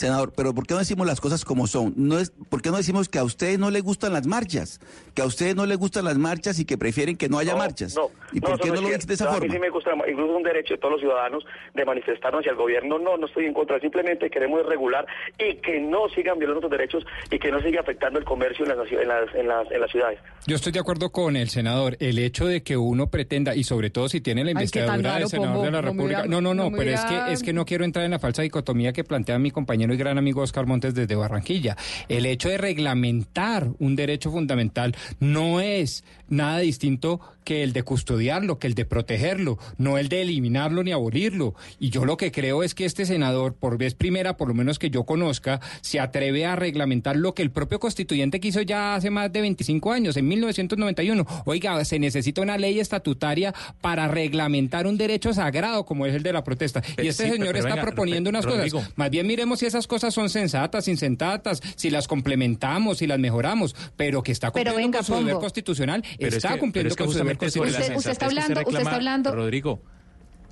Senador, 0.00 0.32
pero 0.34 0.54
¿por 0.54 0.66
qué 0.66 0.72
no 0.72 0.80
decimos 0.80 1.06
las 1.06 1.20
cosas 1.20 1.44
como 1.44 1.66
son? 1.66 1.92
No 1.96 2.18
es, 2.18 2.32
¿Por 2.48 2.62
qué 2.62 2.70
no 2.70 2.78
decimos 2.78 3.10
que 3.10 3.18
a 3.18 3.24
ustedes 3.24 3.58
no 3.58 3.70
les 3.70 3.82
gustan 3.82 4.14
las 4.14 4.26
marchas? 4.26 4.80
Que 5.14 5.20
a 5.20 5.26
ustedes 5.26 5.54
no 5.54 5.66
les 5.66 5.76
gustan 5.76 6.06
las 6.06 6.16
marchas 6.16 6.58
y 6.58 6.64
que 6.64 6.78
prefieren 6.78 7.16
que 7.18 7.28
no 7.28 7.38
haya 7.38 7.54
marchas. 7.54 7.94
No, 7.94 8.08
¿Y 8.32 8.40
por 8.40 8.52
eso 8.54 8.60
qué 8.62 8.68
no, 8.70 8.76
lo 8.76 8.88
dicen 8.88 9.06
de 9.06 9.12
esa 9.14 9.24
No, 9.24 9.30
A 9.30 9.34
forma? 9.34 9.46
mí 9.48 9.52
sí 9.52 9.58
me 9.60 9.68
gusta, 9.68 9.90
incluso 10.08 10.30
es 10.32 10.36
un 10.38 10.42
derecho 10.42 10.72
de 10.74 10.78
todos 10.78 10.92
los 10.92 11.00
ciudadanos 11.02 11.44
de 11.74 11.84
manifestarnos 11.84 12.40
hacia 12.40 12.52
el 12.52 12.56
gobierno. 12.56 12.98
No, 12.98 13.18
no 13.18 13.26
estoy 13.26 13.44
en 13.44 13.52
contra, 13.52 13.78
simplemente 13.78 14.30
queremos 14.30 14.64
regular 14.64 15.06
y 15.38 15.56
que 15.56 15.78
no 15.80 16.08
sigan 16.08 16.38
violando 16.38 16.62
nuestros 16.62 16.70
derechos 16.78 17.04
y 17.30 17.38
que 17.38 17.50
no 17.50 17.60
siga 17.60 17.82
afectando 17.82 18.18
el 18.18 18.24
comercio 18.24 18.64
en 18.64 18.76
las, 18.78 18.90
en 18.90 19.06
las, 19.08 19.34
en 19.34 19.48
las, 19.48 19.70
en 19.70 19.80
las 19.82 19.90
ciudades. 19.90 20.18
Yo 20.46 20.56
estoy 20.56 20.72
de 20.72 20.80
acuerdo 20.80 21.10
con 21.12 21.36
el 21.36 21.50
senador. 21.50 21.98
El 22.00 22.18
hecho 22.18 22.46
de 22.46 22.62
que 22.62 22.78
uno 22.78 23.08
pretenda, 23.08 23.54
y 23.54 23.64
sobre 23.64 23.90
todo 23.90 24.08
si 24.08 24.22
tiene 24.22 24.44
la 24.44 24.58
Ay, 24.58 24.66
qué 24.66 24.80
tan 24.80 24.96
investidura 25.00 25.12
raro, 25.12 25.24
de 25.24 25.30
senador 25.30 25.64
de 25.66 25.70
la 25.70 25.82
No 25.82 25.88
República. 25.90 26.24
No, 26.26 26.40
no, 26.40 26.54
no, 26.54 26.70
no 26.70 26.76
pero 26.76 26.90
es 26.92 27.04
que, 27.04 27.32
es 27.32 27.42
que 27.42 27.52
no 27.52 27.66
quiero 27.66 27.84
entrar 27.84 28.06
en 28.06 28.12
la 28.12 28.18
falsa 28.18 28.40
dicotomía 28.40 28.94
que 28.94 29.04
plantea 29.04 29.38
mi 29.38 29.50
compañero 29.50 29.89
y 29.92 29.96
gran 29.96 30.18
amigo 30.18 30.42
Oscar 30.42 30.66
Montes 30.66 30.94
desde 30.94 31.14
Barranquilla. 31.14 31.76
El 32.08 32.26
hecho 32.26 32.48
de 32.48 32.58
reglamentar 32.58 33.68
un 33.78 33.96
derecho 33.96 34.30
fundamental 34.30 34.94
no 35.18 35.60
es 35.60 36.04
nada 36.28 36.58
distinto 36.58 37.20
que 37.50 37.64
el 37.64 37.72
de 37.72 37.82
custodiarlo, 37.82 38.60
que 38.60 38.68
el 38.68 38.76
de 38.76 38.84
protegerlo, 38.84 39.58
no 39.76 39.98
el 39.98 40.08
de 40.08 40.22
eliminarlo 40.22 40.84
ni 40.84 40.92
abolirlo. 40.92 41.56
Y 41.80 41.90
yo 41.90 42.04
lo 42.04 42.16
que 42.16 42.30
creo 42.30 42.62
es 42.62 42.76
que 42.76 42.84
este 42.84 43.04
senador, 43.06 43.54
por 43.54 43.76
vez 43.76 43.94
primera, 43.96 44.36
por 44.36 44.46
lo 44.46 44.54
menos 44.54 44.78
que 44.78 44.88
yo 44.88 45.02
conozca, 45.02 45.58
se 45.80 45.98
atreve 45.98 46.46
a 46.46 46.54
reglamentar 46.54 47.16
lo 47.16 47.34
que 47.34 47.42
el 47.42 47.50
propio 47.50 47.80
constituyente 47.80 48.38
quiso 48.38 48.60
ya 48.62 48.94
hace 48.94 49.10
más 49.10 49.32
de 49.32 49.40
25 49.40 49.90
años, 49.90 50.16
en 50.16 50.28
1991. 50.28 51.26
Oiga, 51.44 51.84
se 51.84 51.98
necesita 51.98 52.40
una 52.40 52.56
ley 52.56 52.78
estatutaria 52.78 53.52
para 53.80 54.06
reglamentar 54.06 54.86
un 54.86 54.96
derecho 54.96 55.34
sagrado 55.34 55.84
como 55.84 56.06
es 56.06 56.14
el 56.14 56.22
de 56.22 56.32
la 56.32 56.44
protesta. 56.44 56.82
Pero 56.82 57.02
y 57.04 57.08
este 57.08 57.24
sí, 57.24 57.30
señor 57.32 57.48
pero 57.48 57.58
está 57.58 57.70
venga, 57.70 57.82
proponiendo 57.82 58.30
unas 58.30 58.46
cosas. 58.46 58.70
Más 58.94 59.10
bien 59.10 59.26
miremos 59.26 59.58
si 59.58 59.66
esas 59.66 59.88
cosas 59.88 60.14
son 60.14 60.30
sensatas, 60.30 60.86
insensatas, 60.86 61.60
si 61.74 61.90
las 61.90 62.06
complementamos, 62.06 62.98
si 62.98 63.08
las 63.08 63.18
mejoramos, 63.18 63.74
pero 63.96 64.22
que 64.22 64.30
está 64.30 64.52
Pero 64.52 64.70
cumpliendo 64.70 64.86
venga, 64.86 64.98
con 64.98 65.04
su 65.06 65.14
deber 65.24 65.40
constitucional, 65.40 66.04
Pero 66.16 66.28
es 66.28 66.36
está 66.36 66.52
que- 66.54 66.60
cumpliendo 66.60 66.84
pero 66.84 66.88
es 66.90 66.96
que 66.96 67.04
con 67.04 67.12
su 67.12 67.18
deber 67.18 67.39
Usted- 67.46 67.60
usted 67.96 68.10
está 68.12 68.26
hablando- 68.26 68.60
usted 68.60 68.78
está 68.78 68.96
hablando- 68.96 69.34
Rodrigo. 69.34 69.82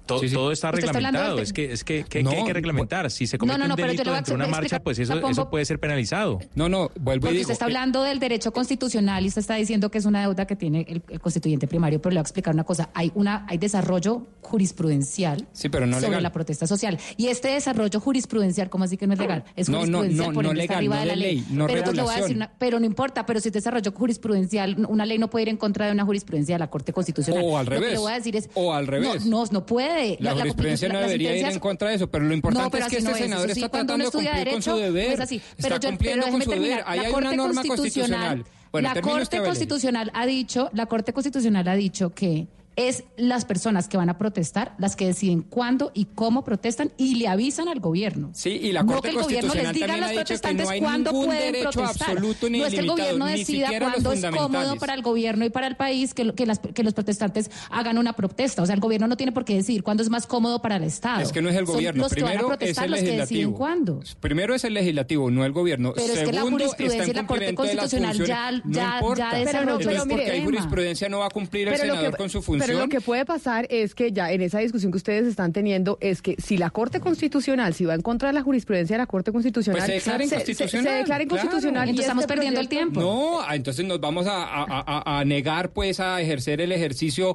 To- 0.09 0.19
Sí, 0.19 0.29
sí. 0.29 0.35
Todo 0.35 0.51
está 0.53 0.73
reglamentado. 0.73 1.39
Es 1.39 1.53
que, 1.53 1.73
es 1.73 1.85
que, 1.85 2.05
que- 2.05 2.23
No, 2.23 2.31
que 2.31 2.37
hay 2.39 2.45
que 2.45 2.53
reglamentar. 2.55 3.11
Si 3.11 3.27
se 3.27 3.39
comete 3.39 3.59
no, 3.59 3.69
no, 3.69 3.75
un 3.75 3.81
delito 3.81 4.03
de 4.03 4.11
una 4.11 4.19
explicar- 4.21 4.49
marcha, 4.51 4.81
pues 4.83 4.99
eso, 4.99 5.29
eso 5.29 5.51
puede 5.51 5.65
ser 5.65 5.79
penalizado. 5.79 6.41
No, 6.55 6.69
no, 6.69 6.91
vuelvo 6.99 7.27
y 7.27 7.29
Porque 7.29 7.33
digo. 7.35 7.43
usted 7.43 7.53
está 7.53 7.65
eh, 7.67 7.69
hablando 7.69 8.03
del 8.03 8.19
derecho 8.19 8.53
constitucional 8.53 9.25
y 9.25 9.29
usted 9.29 9.41
está 9.41 9.55
diciendo 9.55 9.91
que 9.91 9.99
es 9.99 10.05
una 10.07 10.23
deuda 10.23 10.47
que 10.47 10.57
tiene 10.57 10.85
el, 10.89 11.03
el 11.09 11.21
constituyente 11.21 11.69
primario, 11.69 12.01
pero 12.01 12.11
le 12.13 12.17
voy 12.17 12.21
a 12.21 12.23
explicar 12.23 12.55
una 12.55 12.65
cosa. 12.65 12.91
Hay 12.95 13.13
una 13.15 13.45
hay 13.49 13.59
desarrollo 13.59 14.27
jurisprudencial 14.41 15.47
Sí, 15.53 15.69
pero 15.69 15.87
no 15.87 15.97
sobre 15.97 16.09
legal. 16.09 16.23
la 16.23 16.33
protesta 16.33 16.67
social. 16.67 16.99
Y 17.17 17.29
este 17.29 17.49
desarrollo 17.49 18.01
jurisprudencial, 18.01 18.69
¿cómo 18.71 18.85
así 18.85 18.97
que 18.97 19.07
no 19.07 19.13
es 19.15 19.19
legal? 19.19 19.45
Es 19.57 19.69
jurisprudencial, 19.69 20.29
no, 20.29 20.33
por 20.33 20.45
está 20.45 20.55
legal, 20.55 20.77
arriba 20.79 20.95
no 20.97 21.01
de 21.01 21.07
la 21.07 21.17
ley. 21.17 21.35
ley, 21.37 21.45
no 21.51 21.67
pero, 21.67 21.93
le 21.93 22.03
voy 22.03 22.11
a 22.13 22.17
decir 22.17 22.37
regulación. 22.37 22.37
una- 22.37 22.53
pero 22.59 22.81
no 22.81 22.87
importa, 22.87 23.27
pero 23.27 23.41
si 23.41 23.49
es 23.49 23.53
desarrollo 23.55 23.93
jurisprudencial, 23.93 24.87
una 24.89 25.07
ley 25.07 25.19
no 25.19 25.29
puede 25.31 25.43
ir 25.45 25.49
en 25.51 25.57
contra 25.57 25.87
de 25.87 25.93
una 25.93 26.05
jurisprudencia 26.05 26.55
de 26.55 26.59
la 26.61 26.71
Corte 26.71 26.93
Constitucional. 26.93 27.43
O 27.47 27.59
al 27.59 27.67
Lo 27.67 27.71
que 27.73 27.77
revés. 27.79 27.93
le 27.93 27.99
voy 27.99 28.13
a 28.13 28.15
decir 28.17 28.37
es... 28.37 28.49
O 28.55 28.73
al 28.73 28.87
revés. 28.87 29.27
No, 29.27 29.45
no, 29.45 29.51
no 29.53 29.67
puede. 29.99 30.17
La, 30.21 30.33
jurisprudencia 30.35 30.89
no 30.89 31.01
debería 31.01 31.37
ir 31.37 31.45
en 31.47 31.59
contra 31.59 31.89
de 31.91 31.97
eso, 31.97 32.09
pero 32.11 32.25
lo 32.25 32.35
importante 32.35 32.65
No, 32.65 32.71
pero 32.71 32.85
es 32.85 32.91
que 32.91 32.99
este 32.99 33.09
no 33.11 33.17
es, 33.17 33.23
senador 33.23 33.47
sí, 33.47 33.53
está 33.53 33.69
tratando 33.69 34.05
de 34.05 34.11
cumplir 34.11 34.49
con 34.53 34.63
su 34.63 34.77
deber. 34.77 35.07
pues 35.09 35.21
así. 35.21 35.37
está 35.37 35.55
Pero 35.69 35.81
yo- 35.81 35.89
cumpliendo 35.91 36.25
pero 36.27 36.33
con 36.33 36.43
su 36.43 36.51
deber. 36.51 36.83
Ahí 36.87 37.01
La 37.01 37.07
hay 37.07 37.13
una 37.13 37.33
norma 37.33 37.63
Constitucional- 37.63 37.77
constitucional. 37.77 38.45
Bueno, 38.71 38.95
la 38.95 39.01
Corte. 39.01 39.39
Constitucional 39.43 40.11
ha 40.15 40.27
dicho, 40.27 40.69
la 40.75 40.87
Corte 40.87 41.13
Constitucional 41.13 41.67
ha 41.69 41.75
dicho 41.75 42.11
que 42.15 42.47
Es 42.81 43.03
las 43.17 43.45
personas 43.45 43.89
que 43.89 43.97
van 43.97 44.09
a 44.09 44.19
protestar 44.19 44.77
las 44.79 44.95
que 44.95 45.05
deciden 45.05 45.43
cuándo 45.43 45.91
y 45.95 46.05
cómo 46.15 46.45
protestan 46.45 46.93
y 46.97 47.17
le 47.17 47.27
avisan 47.27 47.67
al 47.67 47.81
gobierno. 47.81 48.31
Sí, 48.35 48.51
y 48.51 48.71
la 48.71 48.85
no 48.85 48.93
Corte 48.93 49.09
que 49.11 49.17
el 49.17 49.23
gobierno 49.25 49.53
les 49.53 49.73
diga 49.73 49.95
a 49.95 49.97
los 49.97 50.13
protestantes 50.13 50.69
no 50.71 50.79
cuándo 50.79 51.11
pueden 51.11 51.53
derecho 51.53 51.71
protestar. 51.73 52.11
absoluto 52.11 52.49
ni 52.49 52.61
no 52.61 52.67
es 52.67 52.75
que 52.75 52.79
el 52.81 52.87
gobierno 52.87 53.27
decida 53.27 53.69
cuándo 53.81 54.13
es 54.13 54.25
cómodo 54.27 54.77
para 54.77 54.95
el 54.95 55.03
gobierno 55.03 55.45
y 55.45 55.51
para 55.51 55.67
el 55.67 55.77
país 55.77 56.15
que, 56.15 56.23
lo- 56.23 56.37
que, 56.37 56.47
las- 56.47 56.61
que 56.61 56.85
los 56.85 56.95
protestantes 56.95 57.51
hagan 57.71 57.99
una 57.99 58.13
protesta. 58.13 58.63
O 58.63 58.67
sea, 58.67 58.77
el 58.77 58.81
gobierno 58.81 59.09
no 59.09 59.17
tiene 59.17 59.33
por 59.33 59.45
qué 59.45 59.55
decidir 59.57 59.83
cuándo 59.83 60.05
es 60.05 60.09
más 60.09 60.29
cómodo 60.29 60.63
para 60.63 60.77
el 60.77 60.85
Estado. 60.85 61.21
Es 61.21 61.33
que 61.33 61.43
no 61.43 61.49
es 61.49 61.57
el 61.57 61.67
Son 61.67 61.75
gobierno. 61.75 62.03
los 62.05 62.13
que 62.15 62.23
van 62.23 62.31
a 62.31 62.35
Primero 62.37 62.53
es 62.53 62.59
protestar 62.59 62.85
el 62.85 62.91
los 62.93 63.01
que 63.01 63.05
deciden 63.07 63.19
legislativo. 63.27 63.59
cuándo. 63.59 64.01
Primero 64.21 64.55
es 64.55 64.63
el 64.63 64.75
legislativo, 64.75 65.31
no 65.33 65.45
el 65.45 65.51
gobierno. 65.53 65.95
Pero 65.97 66.13
es 66.13 66.19
que 66.21 66.27
la 66.27 66.43
Segundo, 66.43 66.51
jurisprudencia 66.65 67.11
y 67.11 67.15
la 67.17 67.27
Corte 67.27 67.55
Constitucional 67.57 68.17
funciones. 68.17 68.29
ya- 68.29 68.51
no 68.53 68.61
ya- 68.73 69.01
ya 69.17 69.31
Pero 69.33 69.65
no, 69.65 69.79
pero 69.79 69.91
mire, 69.91 70.17
porque 70.17 70.31
hay 70.31 70.45
jurisprudencia 70.45 71.09
no 71.09 71.19
va 71.19 71.27
a 71.27 71.31
cumplir 71.31 71.67
el 71.67 71.77
senador 71.77 72.13
que- 72.13 72.17
con 72.19 72.31
su 72.31 72.41
función. 72.41 72.68
Pero 72.69 72.79
lo 72.85 72.89
que 72.89 73.01
puede 73.01 73.25
pasar 73.25 73.67
es 73.71 73.95
que 73.95 74.13
ya 74.13 74.31
en 74.33 74.43
esa 74.43 74.59
discusión 74.59 74.93
que 74.93 74.99
ustedes 74.99 75.27
están 75.27 75.53
teniendo 75.53 75.99
es 76.01 76.23
que 76.23 76.37
si 76.39 76.57
la 76.59 76.71
Corte 76.71 77.01
Constitucional, 77.01 77.75
si 77.75 77.85
va 77.85 77.95
en 77.95 78.03
contra 78.03 78.29
de 78.29 78.35
la 78.35 78.43
jurisprudencia 78.43 78.95
de 78.95 78.99
la 78.99 79.07
Corte 79.07 79.33
Constitucional, 79.33 79.81
Pues 79.81 79.87
se 79.87 79.93
declara 79.95 80.19
se- 80.19 80.29
se- 80.29 80.35
inconstitucional, 80.35 80.85
Se, 80.85 80.91
declara 80.99 81.05
claro. 81.05 81.23
inconstitucional. 81.25 81.87
y 81.87 81.91
Entonces 81.91 82.05
estamos 82.07 82.23
este 82.25 82.35
perdiendo 82.35 82.61
el 82.61 82.69
tiempo. 82.69 83.01
No, 83.01 83.41
ah, 83.41 83.57
entonces 83.57 83.85
nos 83.87 84.01
vamos 84.01 84.27
a, 84.27 84.43
a- 84.45 84.65
a- 84.87 85.19
a 85.21 85.25
negar 85.25 85.71
pues 85.71 86.01
a 86.01 86.21
ejercer 86.21 86.61
el 86.61 86.73
ejercicio 86.73 87.35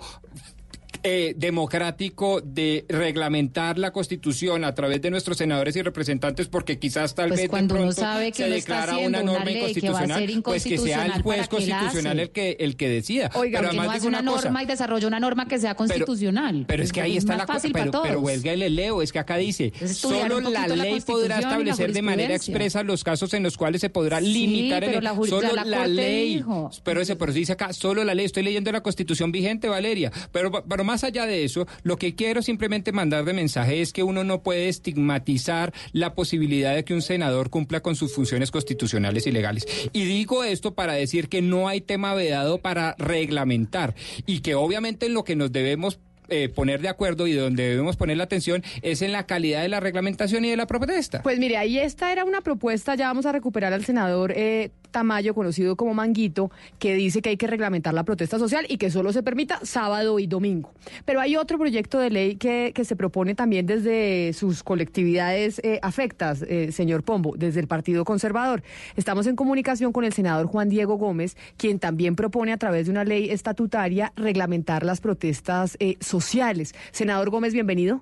eh, 1.04 1.34
democrático 1.38 2.42
de 2.42 2.86
reglamentar 2.90 3.78
la 3.78 3.92
constitución 3.92 4.64
a 4.64 4.74
través 4.74 5.02
de 5.02 5.10
nuestros 5.12 5.38
senadores 5.38 5.76
y 5.76 5.82
representantes 5.82 6.48
porque 6.48 6.80
quizás 6.80 7.14
tal 7.16 7.28
Pues 7.30 7.40
vez 7.42 7.46
de 7.46 7.50
cuando 7.50 7.76
uno 7.76 7.92
sabe 7.92 8.32
que 8.32 8.38
se 8.44 8.58
está 8.58 8.86
declara 8.86 8.98
una 8.98 9.20
una 9.22 9.24
norma 9.24 9.46
ley 9.46 9.74
que 9.74 9.90
va 9.90 10.00
a 10.00 10.08
ser 10.08 10.30
inconstitucional 10.30 10.42
pues 10.44 10.64
que 10.64 10.78
sea 10.78 11.06
el 11.06 11.22
juez 11.22 11.48
¿para 11.48 11.48
qué 11.60 11.68
la 11.68 11.78
constitucional 11.80 12.20
el 12.20 12.30
que 12.32 12.58
el 12.60 12.76
que 12.78 12.90
decida 12.90 13.30
Oiga, 13.36 13.60
pero 13.60 13.70
¿por 13.70 13.72
qué 13.72 13.76
no 13.76 13.82
además 13.82 13.88
hace 13.98 14.00
digo 14.00 14.10
una 14.10 14.20
una 14.22 14.32
cosa 14.32 14.44
norma 14.46 14.64
y 14.64 14.66
desarrolla 14.66 15.08
una 15.08 15.20
norma 15.20 15.48
que 15.48 15.60
sea 15.60 15.76
constitucional? 15.76 16.66
pero 16.68 16.84
es 16.84 16.92
que 16.92 17.02
ahí 17.02 17.18
está 17.18 17.36
la 17.38 17.46
cosa, 17.46 17.68
pero, 17.74 18.02
pero 18.02 18.20
huelga 18.22 18.54
y 18.54 18.58
le 18.58 18.70
leo, 18.70 19.02
es 19.02 19.12
que 19.12 19.20
acá 19.20 19.38
dice, 19.38 19.74
estudiar 19.82 20.30
solo 20.32 20.50
la 20.50 20.68
ley 20.68 21.02
podrá 21.02 21.40
establecer 21.40 21.92
de 21.94 22.02
manera 22.02 22.36
expresa 22.36 22.84
los 22.84 23.04
casos 23.04 23.34
en 23.34 23.44
los 23.44 23.58
cuales 23.58 23.82
se 23.82 23.90
podrá 23.90 24.20
Sí, 24.20 24.28
limitar 24.34 24.84
pero 24.86 24.98
el 25.00 25.04
la 25.04 25.16
solo 25.16 25.54
la 25.54 25.66
la, 25.66 25.88
ley. 25.88 26.36
dijo. 26.36 26.70
Pero 26.84 27.02
ese, 27.02 27.16
pero 27.16 27.34
dice 27.34 27.54
acá, 27.54 27.74
solo 27.74 28.04
la 28.04 28.14
ley, 28.16 28.26
estoy 28.26 28.44
leyendo 28.44 28.72
la 28.72 28.82
Constitución 28.82 29.32
vigente, 29.32 29.68
Valeria, 29.68 30.12
pero 30.32 30.52
pero 30.64 30.84
más 30.84 30.93
allá 31.02 31.26
de 31.26 31.44
eso, 31.44 31.66
lo 31.84 31.98
que 31.98 32.14
quiero 32.14 32.42
simplemente 32.42 32.92
mandar 32.92 33.26
de 33.26 33.34
mensaje 33.34 33.82
es 33.82 33.94
que 33.94 34.04
uno 34.04 34.24
no 34.24 34.44
puede 34.44 34.68
estigmatizar 34.68 35.74
la 35.94 36.14
posibilidad 36.14 36.76
de 36.76 36.84
que 36.84 36.94
un 36.94 37.02
senador 37.02 37.50
cumpla 37.50 37.80
con 37.80 37.96
sus 37.96 38.14
funciones 38.14 38.52
constitucionales 38.52 39.26
y 39.28 39.32
legales. 39.32 39.66
Y 39.94 40.06
digo 40.06 40.44
esto 40.44 40.74
para 40.74 40.94
decir 40.94 41.30
que 41.30 41.42
no 41.42 41.68
hay 41.68 41.82
tema 41.82 42.14
vedado 42.14 42.60
para 42.60 42.96
reglamentar 42.98 43.96
y 44.26 44.42
que 44.42 44.56
obviamente 44.56 45.06
en 45.06 45.14
lo 45.14 45.24
que 45.24 45.36
nos 45.36 45.52
debemos 45.52 46.00
eh, 46.30 46.50
poner 46.50 46.82
de 46.82 46.88
acuerdo 46.88 47.28
y 47.28 47.34
donde 47.34 47.70
debemos 47.70 47.98
poner 47.98 48.18
la 48.18 48.24
atención 48.24 48.64
es 48.82 49.02
en 49.02 49.12
la 49.12 49.26
calidad 49.26 49.62
de 49.62 49.68
la 49.68 49.80
reglamentación 49.80 50.46
y 50.46 50.50
de 50.50 50.58
la 50.58 50.68
protesta. 50.68 51.22
Pues 51.22 51.38
mire, 51.38 51.58
ahí 51.58 51.78
esta 51.78 52.12
era 52.12 52.24
una 52.24 52.42
propuesta, 52.42 52.96
ya 52.96 53.08
vamos 53.08 53.26
a 53.26 53.32
recuperar 53.32 53.74
al 53.74 53.86
senador 53.86 54.34
eh, 54.36 54.72
Tamayo, 54.94 55.34
conocido 55.34 55.76
como 55.76 55.94
Manguito, 55.94 56.52
que 56.80 56.96
dice 56.96 57.22
que 57.22 57.30
hay 57.30 57.38
que 57.38 57.48
reglamentar 57.48 57.94
la 57.94 58.06
protesta 58.06 58.40
social 58.40 58.66
y 58.70 58.78
que 58.78 58.90
solo 58.90 59.12
se 59.12 59.24
permita 59.24 59.60
sábado 59.64 60.20
y 60.20 60.28
domingo. 60.28 60.72
Pero 61.04 61.20
hay 61.20 61.36
otro 61.36 61.58
proyecto 61.58 62.00
de 62.00 62.10
ley 62.10 62.36
que, 62.38 62.72
se 62.84 62.96
propone 62.98 63.34
también 63.34 63.66
desde 63.66 64.34
sus 64.34 64.62
colectividades 64.62 65.60
eh, 65.64 65.80
afectas, 65.82 66.44
eh, 66.44 66.72
señor 66.72 67.04
Pombo, 67.04 67.34
desde 67.38 67.60
el 67.60 67.68
Partido 67.68 68.06
Conservador. 68.06 68.62
Estamos 68.96 69.26
en 69.26 69.36
comunicación 69.36 69.94
con 69.94 70.04
el 70.04 70.14
senador 70.14 70.48
Juan 70.48 70.70
Diego 70.70 70.98
Gómez, 70.98 71.36
quien 71.58 71.80
también 71.80 72.16
propone 72.16 72.52
a 72.52 72.58
través 72.58 72.86
de 72.86 72.92
una 72.92 73.04
ley 73.04 73.30
estatutaria 73.30 74.14
reglamentar 74.16 74.86
las 74.86 75.02
protestas 75.02 75.76
eh, 75.80 75.98
sociales. 76.02 76.76
Senador 76.92 77.32
Gómez, 77.32 77.54
bienvenido. 77.54 78.02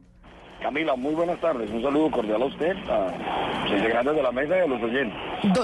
Camila, 0.62 0.96
muy 0.96 1.14
buenas 1.16 1.40
tardes. 1.40 1.70
Un 1.72 1.82
saludo 1.82 2.12
cordial 2.12 2.42
a 2.42 2.46
usted, 2.46 2.76
a 2.90 3.64
los 3.64 3.72
integrantes 3.72 4.16
de 4.16 4.24
la 4.24 4.32
mesa 4.32 4.58
y 4.58 4.60
a 4.60 4.68
los 4.68 4.82
oyentes. 4.82 5.18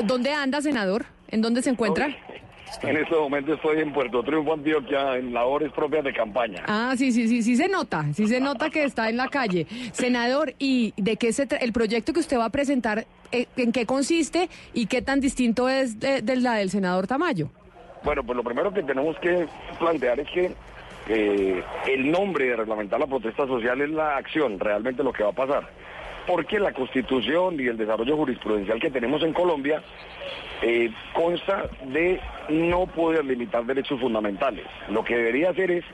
¿Dónde 0.05 0.33
anda, 0.33 0.61
senador? 0.61 1.05
¿En 1.29 1.41
dónde 1.41 1.61
se 1.61 1.69
encuentra? 1.69 2.07
En 2.81 2.97
este 2.97 3.15
momento 3.15 3.53
estoy 3.53 3.79
en 3.79 3.93
Puerto 3.93 4.21
Triunfo, 4.23 4.53
Antioquia, 4.53 5.15
en 5.15 5.33
labores 5.33 5.71
propias 5.71 6.03
de 6.03 6.11
campaña. 6.13 6.63
Ah, 6.67 6.95
sí, 6.97 7.11
sí, 7.13 7.27
sí, 7.29 7.41
sí 7.41 7.55
se 7.55 7.69
nota, 7.69 8.05
sí 8.13 8.27
se 8.27 8.41
nota 8.41 8.69
que 8.69 8.83
está 8.83 9.07
en 9.09 9.15
la 9.17 9.27
calle. 9.29 9.67
Senador, 9.93 10.53
¿y 10.59 10.93
de 10.97 11.15
qué 11.15 11.31
se 11.31 11.47
tra- 11.47 11.59
el 11.61 11.71
proyecto 11.71 12.11
que 12.11 12.19
usted 12.19 12.37
va 12.37 12.45
a 12.45 12.49
presentar, 12.49 13.05
eh, 13.31 13.45
en 13.55 13.71
qué 13.71 13.85
consiste 13.85 14.49
y 14.73 14.87
qué 14.87 15.01
tan 15.01 15.21
distinto 15.21 15.69
es 15.69 15.99
de, 15.99 16.21
de 16.21 16.35
la 16.37 16.55
del 16.55 16.69
senador 16.69 17.07
Tamayo? 17.07 17.49
Bueno, 18.03 18.23
pues 18.23 18.35
lo 18.35 18.43
primero 18.43 18.73
que 18.73 18.83
tenemos 18.83 19.17
que 19.19 19.47
plantear 19.79 20.19
es 20.19 20.27
que 20.31 20.51
eh, 21.09 21.63
el 21.87 22.11
nombre 22.11 22.45
de 22.45 22.55
reglamentar 22.55 22.99
la 22.99 23.07
protesta 23.07 23.47
social 23.47 23.81
es 23.81 23.89
la 23.89 24.17
acción, 24.17 24.59
realmente 24.59 25.03
lo 25.03 25.13
que 25.13 25.23
va 25.23 25.29
a 25.29 25.33
pasar. 25.33 25.69
Porque 26.25 26.59
la 26.59 26.73
constitución 26.73 27.59
y 27.59 27.67
el 27.67 27.77
desarrollo 27.77 28.17
jurisprudencial 28.17 28.79
que 28.79 28.91
tenemos 28.91 29.23
en 29.23 29.31
Colombia 29.31 29.81
eh, 30.61 30.91
consta 31.13 31.69
de 31.85 32.19
no 32.49 32.85
poder 32.87 33.23
limitar 33.23 33.65
derechos 33.65 33.99
fundamentales. 34.01 34.65
Lo 34.89 35.03
que 35.05 35.15
debería 35.15 35.51
hacer 35.51 35.71
es 35.71 35.85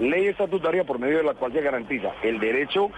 ley 0.00 0.26
estatutaria 0.26 0.84
por 0.84 0.98
medio 0.98 1.18
de 1.18 1.24
la 1.24 1.34
cual 1.34 1.52
se 1.52 1.62
garantiza 1.62 2.12
el 2.22 2.38
derecho 2.38 2.90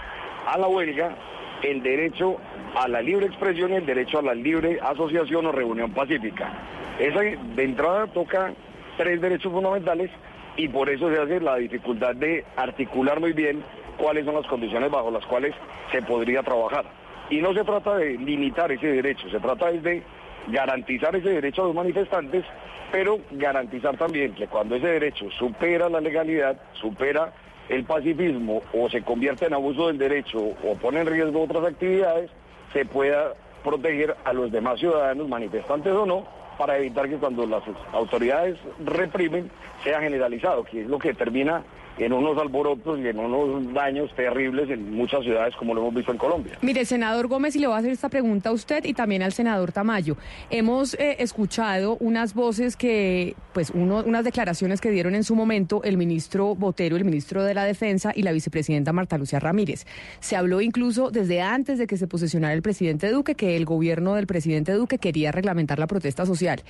a 0.46 0.58
la 0.58 0.66
huelga, 0.66 1.14
el 1.62 1.82
derecho 1.82 2.38
a 2.74 2.88
la 2.88 3.00
libre 3.00 3.26
expresión 3.26 3.72
y 3.72 3.76
el 3.76 3.86
derecho 3.86 4.18
a 4.18 4.22
la 4.22 4.34
libre 4.34 4.80
asociación 4.82 5.46
o 5.46 5.52
reunión 5.52 5.92
pacífica. 5.92 6.52
Esa 6.98 7.20
de 7.20 7.62
entrada 7.62 8.08
toca 8.08 8.52
tres 8.96 9.20
derechos 9.20 9.52
fundamentales 9.52 10.10
y 10.56 10.68
por 10.68 10.88
eso 10.88 11.10
se 11.10 11.18
hace 11.18 11.40
la 11.40 11.56
dificultad 11.56 12.14
de 12.14 12.44
articular 12.56 13.20
muy 13.20 13.32
bien 13.32 13.62
cuáles 13.96 14.24
son 14.24 14.34
las 14.34 14.46
condiciones 14.46 14.90
bajo 14.90 15.10
las 15.10 15.24
cuales 15.26 15.54
se 15.92 16.02
podría 16.02 16.42
trabajar. 16.42 16.84
Y 17.28 17.40
no 17.40 17.54
se 17.54 17.64
trata 17.64 17.96
de 17.96 18.18
limitar 18.18 18.72
ese 18.72 18.88
derecho, 18.88 19.28
se 19.30 19.38
trata 19.38 19.70
de 19.70 20.02
garantizar 20.48 21.14
ese 21.14 21.28
derecho 21.28 21.62
a 21.62 21.66
los 21.66 21.74
manifestantes, 21.74 22.44
pero 22.90 23.18
garantizar 23.30 23.96
también 23.96 24.34
que 24.34 24.48
cuando 24.48 24.74
ese 24.74 24.88
derecho 24.88 25.30
supera 25.38 25.88
la 25.88 26.00
legalidad, 26.00 26.60
supera 26.72 27.32
el 27.68 27.84
pacifismo 27.84 28.62
o 28.72 28.88
se 28.90 29.02
convierte 29.02 29.46
en 29.46 29.54
abuso 29.54 29.86
del 29.86 29.98
derecho 29.98 30.38
o 30.40 30.74
pone 30.80 31.00
en 31.00 31.06
riesgo 31.06 31.44
otras 31.44 31.64
actividades, 31.64 32.30
se 32.72 32.84
pueda 32.84 33.34
proteger 33.62 34.16
a 34.24 34.32
los 34.32 34.50
demás 34.50 34.80
ciudadanos, 34.80 35.28
manifestantes 35.28 35.92
o 35.92 36.06
no, 36.06 36.26
para 36.60 36.76
evitar 36.76 37.08
que 37.08 37.16
cuando 37.16 37.46
las 37.46 37.62
autoridades 37.90 38.58
reprimen 38.84 39.50
sea 39.82 39.98
generalizado, 39.98 40.62
que 40.62 40.82
es 40.82 40.88
lo 40.88 40.98
que 40.98 41.14
termina 41.14 41.62
en 42.00 42.12
unos 42.12 42.38
alborotos 42.38 42.98
y 42.98 43.08
en 43.08 43.18
unos 43.18 43.72
daños 43.74 44.10
terribles 44.16 44.70
en 44.70 44.92
muchas 44.92 45.22
ciudades 45.22 45.54
como 45.56 45.74
lo 45.74 45.82
hemos 45.82 45.94
visto 45.94 46.12
en 46.12 46.18
Colombia. 46.18 46.58
Mire, 46.62 46.84
senador 46.84 47.28
Gómez, 47.28 47.54
y 47.56 47.58
le 47.58 47.66
voy 47.66 47.76
a 47.76 47.78
hacer 47.78 47.90
esta 47.90 48.08
pregunta 48.08 48.48
a 48.48 48.52
usted 48.52 48.84
y 48.84 48.94
también 48.94 49.22
al 49.22 49.32
senador 49.32 49.72
Tamayo. 49.72 50.16
Hemos 50.48 50.94
eh, 50.94 51.16
escuchado 51.18 51.96
unas 52.00 52.34
voces 52.34 52.76
que, 52.76 53.34
pues, 53.52 53.70
unas 53.70 54.24
declaraciones 54.24 54.80
que 54.80 54.90
dieron 54.90 55.14
en 55.14 55.24
su 55.24 55.34
momento 55.34 55.82
el 55.84 55.96
ministro 55.96 56.54
Botero, 56.54 56.96
el 56.96 57.04
ministro 57.04 57.44
de 57.44 57.54
la 57.54 57.64
Defensa 57.64 58.12
y 58.14 58.22
la 58.22 58.32
vicepresidenta 58.32 58.92
Marta 58.92 59.18
Lucía 59.18 59.38
Ramírez. 59.38 59.86
Se 60.20 60.36
habló 60.36 60.60
incluso 60.60 61.10
desde 61.10 61.42
antes 61.42 61.78
de 61.78 61.86
que 61.86 61.96
se 61.96 62.06
posesionara 62.06 62.54
el 62.54 62.62
presidente 62.62 63.10
Duque 63.10 63.34
que 63.34 63.56
el 63.56 63.64
gobierno 63.64 64.14
del 64.14 64.26
presidente 64.26 64.72
Duque 64.72 64.98
quería 64.98 65.32
reglamentar 65.32 65.78
la 65.78 65.86
protesta 65.86 66.24
social. 66.24 66.62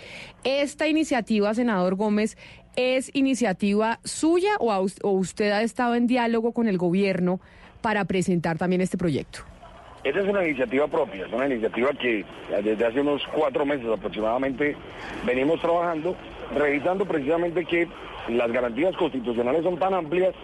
Esta 0.45 0.89
iniciativa, 0.89 1.55
senador 1.55 1.95
Gómez, 1.95 2.37
¿es 2.81 3.11
iniciativa 3.15 3.99
suya 4.05 4.53
o, 4.59 4.89
usted 5.11 5.51
ha 5.53 5.63
estado 5.63 5.95
en 5.95 6.07
diálogo 6.07 6.53
con 6.53 6.67
el 6.69 6.79
gobierno 6.79 7.41
para 7.83 8.05
presentar 8.05 8.59
también 8.59 8.81
este 8.81 8.97
proyecto? 8.97 9.41
Esa 10.03 10.21
es 10.21 10.27
una 10.27 10.45
iniciativa 10.47 10.89
propia, 10.89 11.27
es 11.27 11.33
una 11.33 11.47
iniciativa 11.47 11.91
que 11.91 12.25
desde 12.65 12.87
hace 12.87 13.01
unos 13.03 13.23
cuatro 13.35 13.67
meses 13.67 13.87
aproximadamente 13.87 14.75
venimos 15.27 15.61
trabajando, 15.61 16.17
revisando 16.57 17.05
precisamente 17.05 17.67
que 17.67 17.87
las 18.29 18.51
garantías 18.51 18.97
constitucionales 18.97 19.63
son 19.63 19.79
tan 19.79 19.93
amplias 19.93 20.35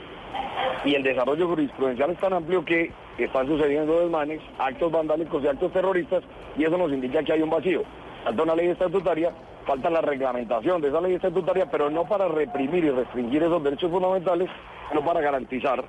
y 0.84 0.94
el 0.94 1.02
desarrollo 1.02 1.48
jurisprudencial 1.48 2.10
es 2.10 2.18
tan 2.18 2.34
amplio 2.34 2.64
que 2.66 2.92
están 3.16 3.46
sucediendo 3.46 4.00
desmanes, 4.00 4.40
actos 4.58 4.92
vandálicos 4.92 5.42
y 5.42 5.46
actos 5.46 5.72
terroristas 5.72 6.22
y 6.58 6.64
eso 6.64 6.76
nos 6.76 6.92
indica 6.92 7.22
que 7.22 7.32
hay 7.32 7.40
un 7.40 7.50
vacío. 7.50 7.82
Falta 8.26 8.42
una 8.42 8.56
ley 8.56 8.66
estatutaria, 8.70 9.30
falta 9.64 9.88
la 9.88 10.00
reglamentación 10.00 10.82
de 10.82 10.88
esa 10.88 11.00
ley 11.00 11.14
estatutaria, 11.14 11.70
pero 11.70 11.88
no 11.88 12.08
para 12.08 12.26
reprimir 12.26 12.82
y 12.82 12.90
restringir 12.90 13.40
esos 13.40 13.62
derechos 13.62 13.88
fundamentales, 13.88 14.50
sino 14.88 15.04
para 15.04 15.20
garantizar 15.20 15.84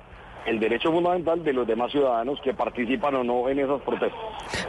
el 0.46 0.60
derecho 0.60 0.92
fundamental 0.92 1.42
de 1.42 1.52
los 1.52 1.66
demás 1.66 1.90
ciudadanos 1.90 2.38
que 2.44 2.54
participan 2.54 3.16
o 3.16 3.24
no 3.24 3.48
en 3.48 3.58
esas 3.58 3.82
protestas. 3.82 4.20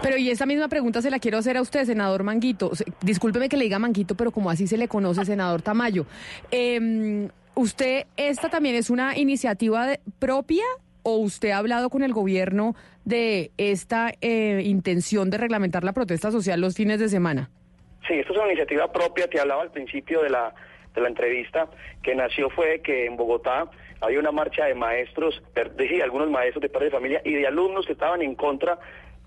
Pero 0.02 0.18
y 0.18 0.32
esa 0.32 0.48
misma 0.48 0.68
pregunta 0.68 1.00
se 1.04 1.12
la 1.12 1.20
quiero 1.20 1.38
hacer 1.38 1.58
a 1.58 1.62
usted, 1.62 1.86
senador 1.86 2.24
Manguito. 2.24 2.72
Discúlpeme 3.02 3.50
que 3.50 3.56
le 3.56 3.66
diga 3.66 3.78
Manguito, 3.78 4.16
pero 4.16 4.32
como 4.32 4.50
así 4.50 4.66
se 4.66 4.76
le 4.76 4.88
conoce, 4.88 5.24
senador 5.24 5.62
Tamayo. 5.62 6.08
Eh, 6.50 7.30
¿Usted, 7.54 8.08
esta 8.18 8.50
también 8.50 8.74
es 8.74 8.90
una 8.90 9.16
iniciativa 9.16 9.90
propia 10.18 10.64
o 11.04 11.18
usted 11.18 11.52
ha 11.52 11.60
hablado 11.60 11.92
con 11.92 12.02
el 12.02 12.14
gobierno 12.14 12.76
de 13.06 13.52
esta 13.58 14.12
eh, 14.22 14.64
intención 14.66 15.30
de 15.30 15.38
reglamentar 15.38 15.84
la 15.84 15.94
protesta 15.94 16.32
social 16.32 16.60
los 16.60 16.74
fines 16.74 17.00
de 17.00 17.10
semana? 17.10 17.52
Sí, 18.10 18.16
esto 18.16 18.34
es 18.34 18.40
una 18.40 18.48
iniciativa 18.48 18.92
propia, 18.92 19.28
te 19.28 19.40
hablaba 19.40 19.62
al 19.62 19.70
principio 19.70 20.24
de 20.24 20.32
la, 20.32 20.52
de 20.96 21.02
la 21.02 21.10
entrevista, 21.10 21.70
que 22.02 22.16
nació 22.16 22.50
fue 22.50 22.82
que 22.82 23.06
en 23.06 23.16
Bogotá 23.16 23.70
había 24.02 24.20
una 24.20 24.32
marcha 24.32 24.66
de 24.66 24.74
maestros, 24.74 25.44
de 25.54 26.02
algunos 26.02 26.28
maestros 26.28 26.64
de 26.64 26.70
padres 26.70 26.92
de 26.92 26.98
familia 26.98 27.22
y 27.24 27.34
de 27.34 27.46
alumnos 27.46 27.86
que 27.86 27.92
estaban 27.92 28.24
en 28.24 28.34
contra 28.34 28.80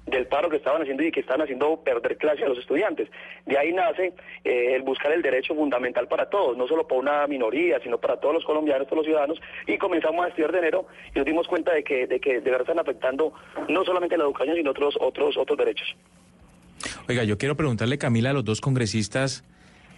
del 0.05 0.27
paro 0.27 0.51
que 0.51 0.57
estaban 0.57 0.83
haciendo 0.83 1.05
y 1.05 1.13
que 1.13 1.21
estaban 1.21 1.43
haciendo 1.43 1.77
perder 1.85 2.17
clase 2.17 2.43
a 2.43 2.49
los 2.49 2.59
estudiantes. 2.59 3.09
De 3.47 3.57
ahí 3.57 3.73
nace 3.73 4.15
eh, 4.43 4.75
el 4.75 4.83
buscar 4.83 5.13
el 5.13 5.23
derecho 5.23 5.55
fundamental 5.55 6.09
para 6.09 6.29
todos, 6.29 6.57
no 6.57 6.67
solo 6.67 6.89
para 6.89 7.01
una 7.01 7.27
minoría, 7.29 7.79
sino 7.85 7.99
para 7.99 8.17
todos 8.17 8.35
los 8.35 8.45
colombianos, 8.45 8.89
todos 8.89 8.99
los 8.99 9.07
ciudadanos, 9.07 9.41
y 9.69 9.79
comenzamos 9.79 10.25
a 10.25 10.29
estudiar 10.29 10.51
de 10.51 10.59
enero 10.59 10.87
y 11.15 11.19
nos 11.19 11.25
dimos 11.25 11.47
cuenta 11.47 11.73
de 11.73 11.85
que, 11.85 12.09
de 12.09 12.19
que 12.19 12.41
de 12.41 12.51
verdad 12.51 12.63
están 12.63 12.81
afectando 12.81 13.33
no 13.69 13.85
solamente 13.85 14.19
la 14.19 14.25
educación, 14.25 14.57
sino 14.57 14.73
otros, 14.73 14.97
otros, 15.01 15.37
otros 15.37 15.57
derechos. 15.57 15.95
Oiga, 17.09 17.25
yo 17.25 17.39
quiero 17.39 17.57
preguntarle, 17.57 17.99
Camila, 17.99 18.31
a 18.31 18.33
los 18.33 18.45
dos 18.45 18.61
congresistas 18.61 19.45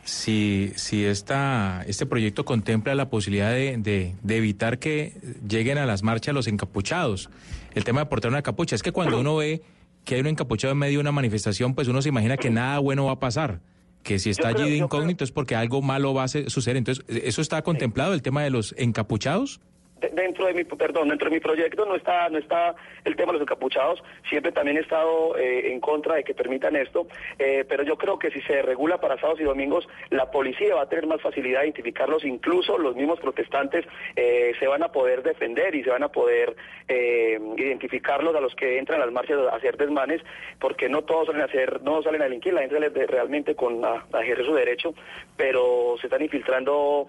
si, 0.04 0.72
si 0.76 1.04
esta, 1.04 1.82
este 1.86 2.04
proyecto 2.06 2.44
contempla 2.44 2.94
la 2.94 3.08
posibilidad 3.08 3.50
de, 3.52 3.76
de- 3.78 4.14
de 4.22 4.36
evitar 4.36 4.78
que 4.78 5.14
lleguen 5.48 5.78
a 5.78 5.86
las 5.86 6.02
marchas 6.02 6.34
los 6.34 6.46
encapuchados. 6.46 7.30
El 7.74 7.84
tema 7.84 8.00
de 8.00 8.06
portar 8.06 8.30
una 8.30 8.42
capucha. 8.42 8.76
Es 8.76 8.82
que 8.82 8.92
cuando 8.92 9.18
uno 9.20 9.36
ve 9.36 9.62
que 10.04 10.16
hay 10.16 10.20
un 10.20 10.26
encapuchado 10.26 10.72
en 10.72 10.78
medio 10.78 10.98
de 10.98 11.00
una 11.00 11.12
manifestación, 11.12 11.74
pues 11.74 11.88
uno 11.88 12.02
se 12.02 12.10
imagina 12.10 12.36
que 12.36 12.50
nada 12.50 12.78
bueno 12.80 13.06
va 13.06 13.12
a 13.12 13.18
pasar. 13.20 13.60
Que 14.02 14.18
si 14.18 14.28
está 14.28 14.50
Yo 14.50 14.56
creo- 14.56 14.66
allí 14.66 14.72
de 14.78 14.84
incógnito 14.84 15.24
es 15.24 15.32
porque 15.32 15.56
algo 15.56 15.80
malo 15.80 16.12
va 16.12 16.24
a 16.24 16.28
suceder. 16.28 16.76
Entonces, 16.76 17.02
¿eso 17.08 17.40
está 17.40 17.62
contemplado, 17.62 18.12
el 18.12 18.20
tema 18.20 18.42
de 18.42 18.50
los 18.50 18.74
encapuchados? 18.76 19.60
De- 20.00 20.08
dentro 20.08 20.46
de 20.46 20.54
mi 20.54 20.64
perdón 20.64 21.08
dentro 21.08 21.28
de 21.28 21.36
mi 21.36 21.40
proyecto 21.40 21.86
no 21.86 21.94
está 21.94 22.28
no 22.28 22.38
está 22.38 22.74
el 23.04 23.14
tema 23.16 23.32
de 23.32 23.38
los 23.38 23.42
encapuchados. 23.42 24.02
Siempre 24.28 24.50
también 24.52 24.76
he 24.76 24.80
estado 24.80 25.36
eh, 25.38 25.72
en 25.72 25.80
contra 25.80 26.16
de 26.16 26.24
que 26.24 26.34
permitan 26.34 26.74
esto 26.76 27.06
eh, 27.38 27.64
pero 27.68 27.82
yo 27.84 27.96
creo 27.96 28.18
que 28.18 28.30
si 28.30 28.40
se 28.42 28.62
regula 28.62 28.98
para 29.00 29.16
sábados 29.16 29.40
y 29.40 29.44
domingos 29.44 29.88
la 30.10 30.30
policía 30.30 30.74
va 30.74 30.82
a 30.82 30.88
tener 30.88 31.06
más 31.06 31.20
facilidad 31.20 31.60
de 31.60 31.66
identificarlos. 31.66 32.24
Incluso 32.24 32.76
los 32.78 32.96
mismos 32.96 33.20
protestantes 33.20 33.86
eh, 34.16 34.52
se 34.58 34.66
van 34.66 34.82
a 34.82 34.90
poder 34.90 35.22
defender 35.22 35.74
y 35.74 35.84
se 35.84 35.90
van 35.90 36.02
a 36.02 36.08
poder 36.08 36.56
identificarlos 36.86 38.34
a 38.36 38.40
los 38.40 38.54
que 38.54 38.78
entran 38.78 39.00
a 39.00 39.06
las 39.06 39.14
marchas 39.14 39.38
a 39.50 39.56
hacer 39.56 39.78
desmanes 39.78 40.20
porque 40.58 40.88
no 40.90 41.02
todos 41.02 41.26
salen 41.26 41.40
a 41.40 41.46
hacer 41.46 41.80
no 41.82 42.02
salen 42.02 42.20
a 42.20 42.24
delinquir 42.24 42.52
la 42.52 42.60
gente 42.60 42.74
sale 42.74 43.06
realmente 43.06 43.54
con 43.54 43.82
a, 43.84 44.04
ejercer 44.20 44.44
su 44.44 44.54
derecho 44.54 44.94
pero 45.36 45.96
se 46.00 46.08
están 46.08 46.22
infiltrando 46.22 47.08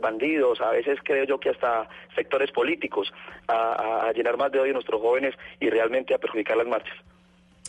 bandidos. 0.00 0.60
A 0.60 0.70
veces 0.70 0.98
creo 1.02 1.24
yo 1.24 1.38
que 1.38 1.50
hasta 1.50 1.88
sectores 2.14 2.50
políticos 2.52 3.12
a, 3.48 3.52
a- 3.52 4.08
a 4.08 4.12
llenar 4.12 4.36
más 4.36 4.50
de 4.52 4.60
odio 4.60 4.70
a 4.70 4.74
nuestros 4.74 5.00
jóvenes 5.00 5.34
y 5.60 5.68
realmente 5.70 6.14
a 6.14 6.18
perjudicar 6.18 6.56
las 6.56 6.66
marchas. 6.66 6.94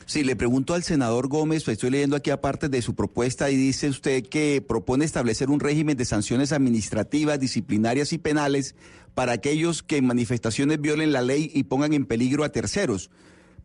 Sí, 0.06 0.24
le 0.24 0.36
pregunto 0.36 0.74
al 0.76 0.84
senador 0.84 1.28
Gómez, 1.30 1.64
pues 1.64 1.76
estoy 1.78 1.90
leyendo 1.90 2.16
aquí 2.16 2.30
aparte 2.30 2.70
de 2.70 2.82
su 2.82 2.94
propuesta 2.96 3.50
y 3.50 3.56
dice 3.56 3.88
usted 3.90 4.24
que 4.28 4.62
propone 4.68 5.04
establecer 5.06 5.50
un 5.50 5.60
régimen 5.60 5.98
de 5.98 6.06
sanciones 6.06 6.52
administrativas, 6.52 7.40
disciplinarias 7.40 8.14
y 8.14 8.18
penales 8.20 8.76
para 9.16 9.32
aquellos 9.32 9.82
que 9.82 9.98
en 9.98 10.06
manifestaciones 10.06 10.80
violen 10.82 11.12
la 11.12 11.22
ley 11.22 11.50
y 11.54 11.64
pongan 11.64 11.94
en 11.94 12.06
peligro 12.06 12.44
a 12.44 12.50
terceros. 12.50 13.10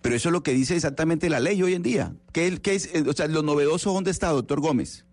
Pero 0.00 0.14
eso 0.14 0.30
es 0.30 0.32
lo 0.32 0.42
que 0.42 0.52
dice 0.52 0.76
exactamente 0.76 1.28
la 1.28 1.40
ley 1.40 1.62
hoy 1.62 1.74
en 1.74 1.82
día. 1.82 2.12
¿Qué, 2.32 2.58
qué 2.62 2.74
es, 2.74 2.94
eh, 2.94 3.04
o 3.06 3.12
sea, 3.12 3.26
lo 3.26 3.42
novedoso 3.42 3.92
dónde 3.92 4.10
está, 4.12 4.28
doctor 4.28 4.60
Gómez? 4.60 5.04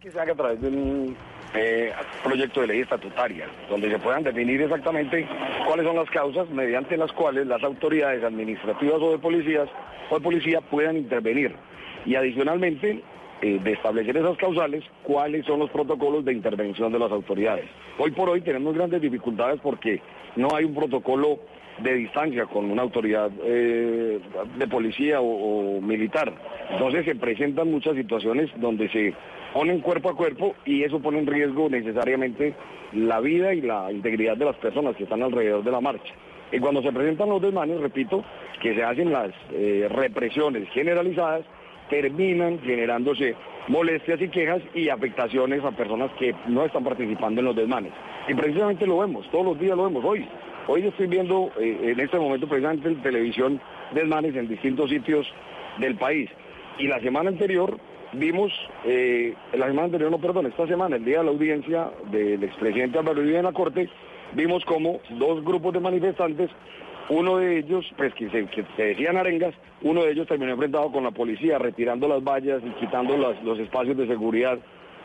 que 0.00 0.10
se 0.12 0.20
haga 0.20 0.32
a 0.32 0.36
través 0.36 0.60
de 0.62 0.68
un 0.68 1.16
eh, 1.56 1.92
proyecto 2.22 2.60
de 2.60 2.66
ley 2.66 2.80
estatutaria, 2.80 3.46
donde 3.68 3.90
se 3.90 3.98
puedan 3.98 4.22
definir 4.22 4.60
exactamente 4.62 5.26
cuáles 5.66 5.86
son 5.86 5.96
las 5.96 6.10
causas 6.10 6.48
mediante 6.50 6.96
las 6.96 7.12
cuales 7.12 7.46
las 7.46 7.62
autoridades 7.62 8.22
administrativas 8.22 9.00
o 9.00 9.12
de 9.12 9.18
policías 9.18 9.68
o 10.10 10.16
de 10.16 10.20
policía 10.20 10.60
puedan 10.60 10.96
intervenir. 10.96 11.54
Y 12.04 12.14
adicionalmente, 12.14 13.02
eh, 13.42 13.60
de 13.62 13.72
establecer 13.72 14.16
esas 14.16 14.36
causales, 14.36 14.84
cuáles 15.02 15.44
son 15.46 15.58
los 15.58 15.70
protocolos 15.70 16.24
de 16.24 16.32
intervención 16.32 16.92
de 16.92 16.98
las 16.98 17.10
autoridades. 17.10 17.66
Hoy 17.98 18.10
por 18.10 18.28
hoy 18.28 18.40
tenemos 18.42 18.74
grandes 18.74 19.00
dificultades 19.00 19.60
porque 19.62 20.00
no 20.36 20.54
hay 20.54 20.64
un 20.64 20.74
protocolo 20.74 21.40
de 21.78 21.94
distancia 21.94 22.46
con 22.46 22.70
una 22.70 22.82
autoridad 22.82 23.30
eh, 23.44 24.18
de 24.56 24.66
policía 24.66 25.20
o, 25.20 25.80
militar. 25.80 26.32
Entonces 26.70 27.04
se 27.04 27.14
presentan 27.14 27.70
muchas 27.70 27.94
situaciones 27.96 28.50
donde 28.56 28.88
se 28.88 29.14
ponen 29.52 29.80
cuerpo 29.80 30.10
a 30.10 30.16
cuerpo 30.16 30.54
y 30.64 30.82
eso 30.82 31.00
pone 31.00 31.18
en 31.18 31.26
riesgo 31.26 31.68
necesariamente 31.68 32.54
la 32.92 33.20
vida 33.20 33.54
y 33.54 33.60
la 33.60 33.90
integridad 33.92 34.36
de 34.36 34.46
las 34.46 34.56
personas 34.56 34.96
que 34.96 35.04
están 35.04 35.22
alrededor 35.22 35.62
de 35.64 35.70
la 35.70 35.80
marcha. 35.80 36.12
Y 36.52 36.58
cuando 36.58 36.82
se 36.82 36.92
presentan 36.92 37.28
los 37.28 37.42
desmanes, 37.42 37.80
repito, 37.80 38.24
que 38.62 38.74
se 38.74 38.82
hacen 38.82 39.12
las 39.12 39.30
eh, 39.52 39.88
represiones 39.90 40.68
generalizadas, 40.70 41.44
terminan 41.90 42.60
generándose 42.60 43.34
molestias 43.68 44.20
y 44.20 44.28
quejas 44.28 44.62
y 44.74 44.88
afectaciones 44.88 45.64
a 45.64 45.72
personas 45.72 46.10
que 46.18 46.34
no 46.46 46.64
están 46.64 46.84
participando 46.84 47.40
en 47.40 47.46
los 47.46 47.56
desmanes. 47.56 47.92
Y 48.28 48.34
precisamente 48.34 48.86
lo 48.86 48.98
vemos, 48.98 49.28
todos 49.30 49.44
los 49.44 49.58
días 49.58 49.76
lo 49.76 49.84
vemos 49.84 50.04
hoy. 50.04 50.26
Hoy 50.68 50.84
estoy 50.84 51.06
viendo 51.06 51.52
eh, 51.60 51.92
en 51.92 52.00
este 52.00 52.18
momento 52.18 52.48
precisamente 52.48 52.88
en 52.88 53.00
televisión 53.00 53.60
desmanes 53.92 54.34
en 54.34 54.48
distintos 54.48 54.90
sitios 54.90 55.26
del 55.78 55.94
país. 55.94 56.28
Y 56.78 56.88
la 56.88 57.00
semana 57.00 57.30
anterior 57.30 57.78
vimos, 58.12 58.52
eh, 58.84 59.34
la 59.52 59.66
semana 59.66 59.84
anterior, 59.84 60.10
no, 60.10 60.18
perdón, 60.18 60.46
esta 60.46 60.66
semana, 60.66 60.96
el 60.96 61.04
día 61.04 61.18
de 61.18 61.24
la 61.24 61.30
audiencia 61.30 61.90
del 62.10 62.42
expresidente 62.42 62.98
Álvaro 62.98 63.20
Uribe 63.20 63.38
en 63.38 63.44
la 63.44 63.52
Corte, 63.52 63.88
vimos 64.32 64.64
como 64.64 65.00
dos 65.10 65.44
grupos 65.44 65.72
de 65.72 65.80
manifestantes, 65.80 66.50
uno 67.10 67.38
de 67.38 67.58
ellos, 67.58 67.86
pues 67.96 68.12
que 68.14 68.28
se, 68.30 68.46
que 68.46 68.64
se 68.76 68.82
decían 68.82 69.16
arengas, 69.16 69.54
uno 69.82 70.02
de 70.02 70.10
ellos 70.10 70.26
terminó 70.26 70.52
enfrentado 70.52 70.90
con 70.90 71.04
la 71.04 71.12
policía, 71.12 71.58
retirando 71.58 72.08
las 72.08 72.24
vallas 72.24 72.60
y 72.64 72.70
quitando 72.80 73.16
los 73.16 73.58
espacios 73.60 73.96
de 73.96 74.08
seguridad 74.08 74.58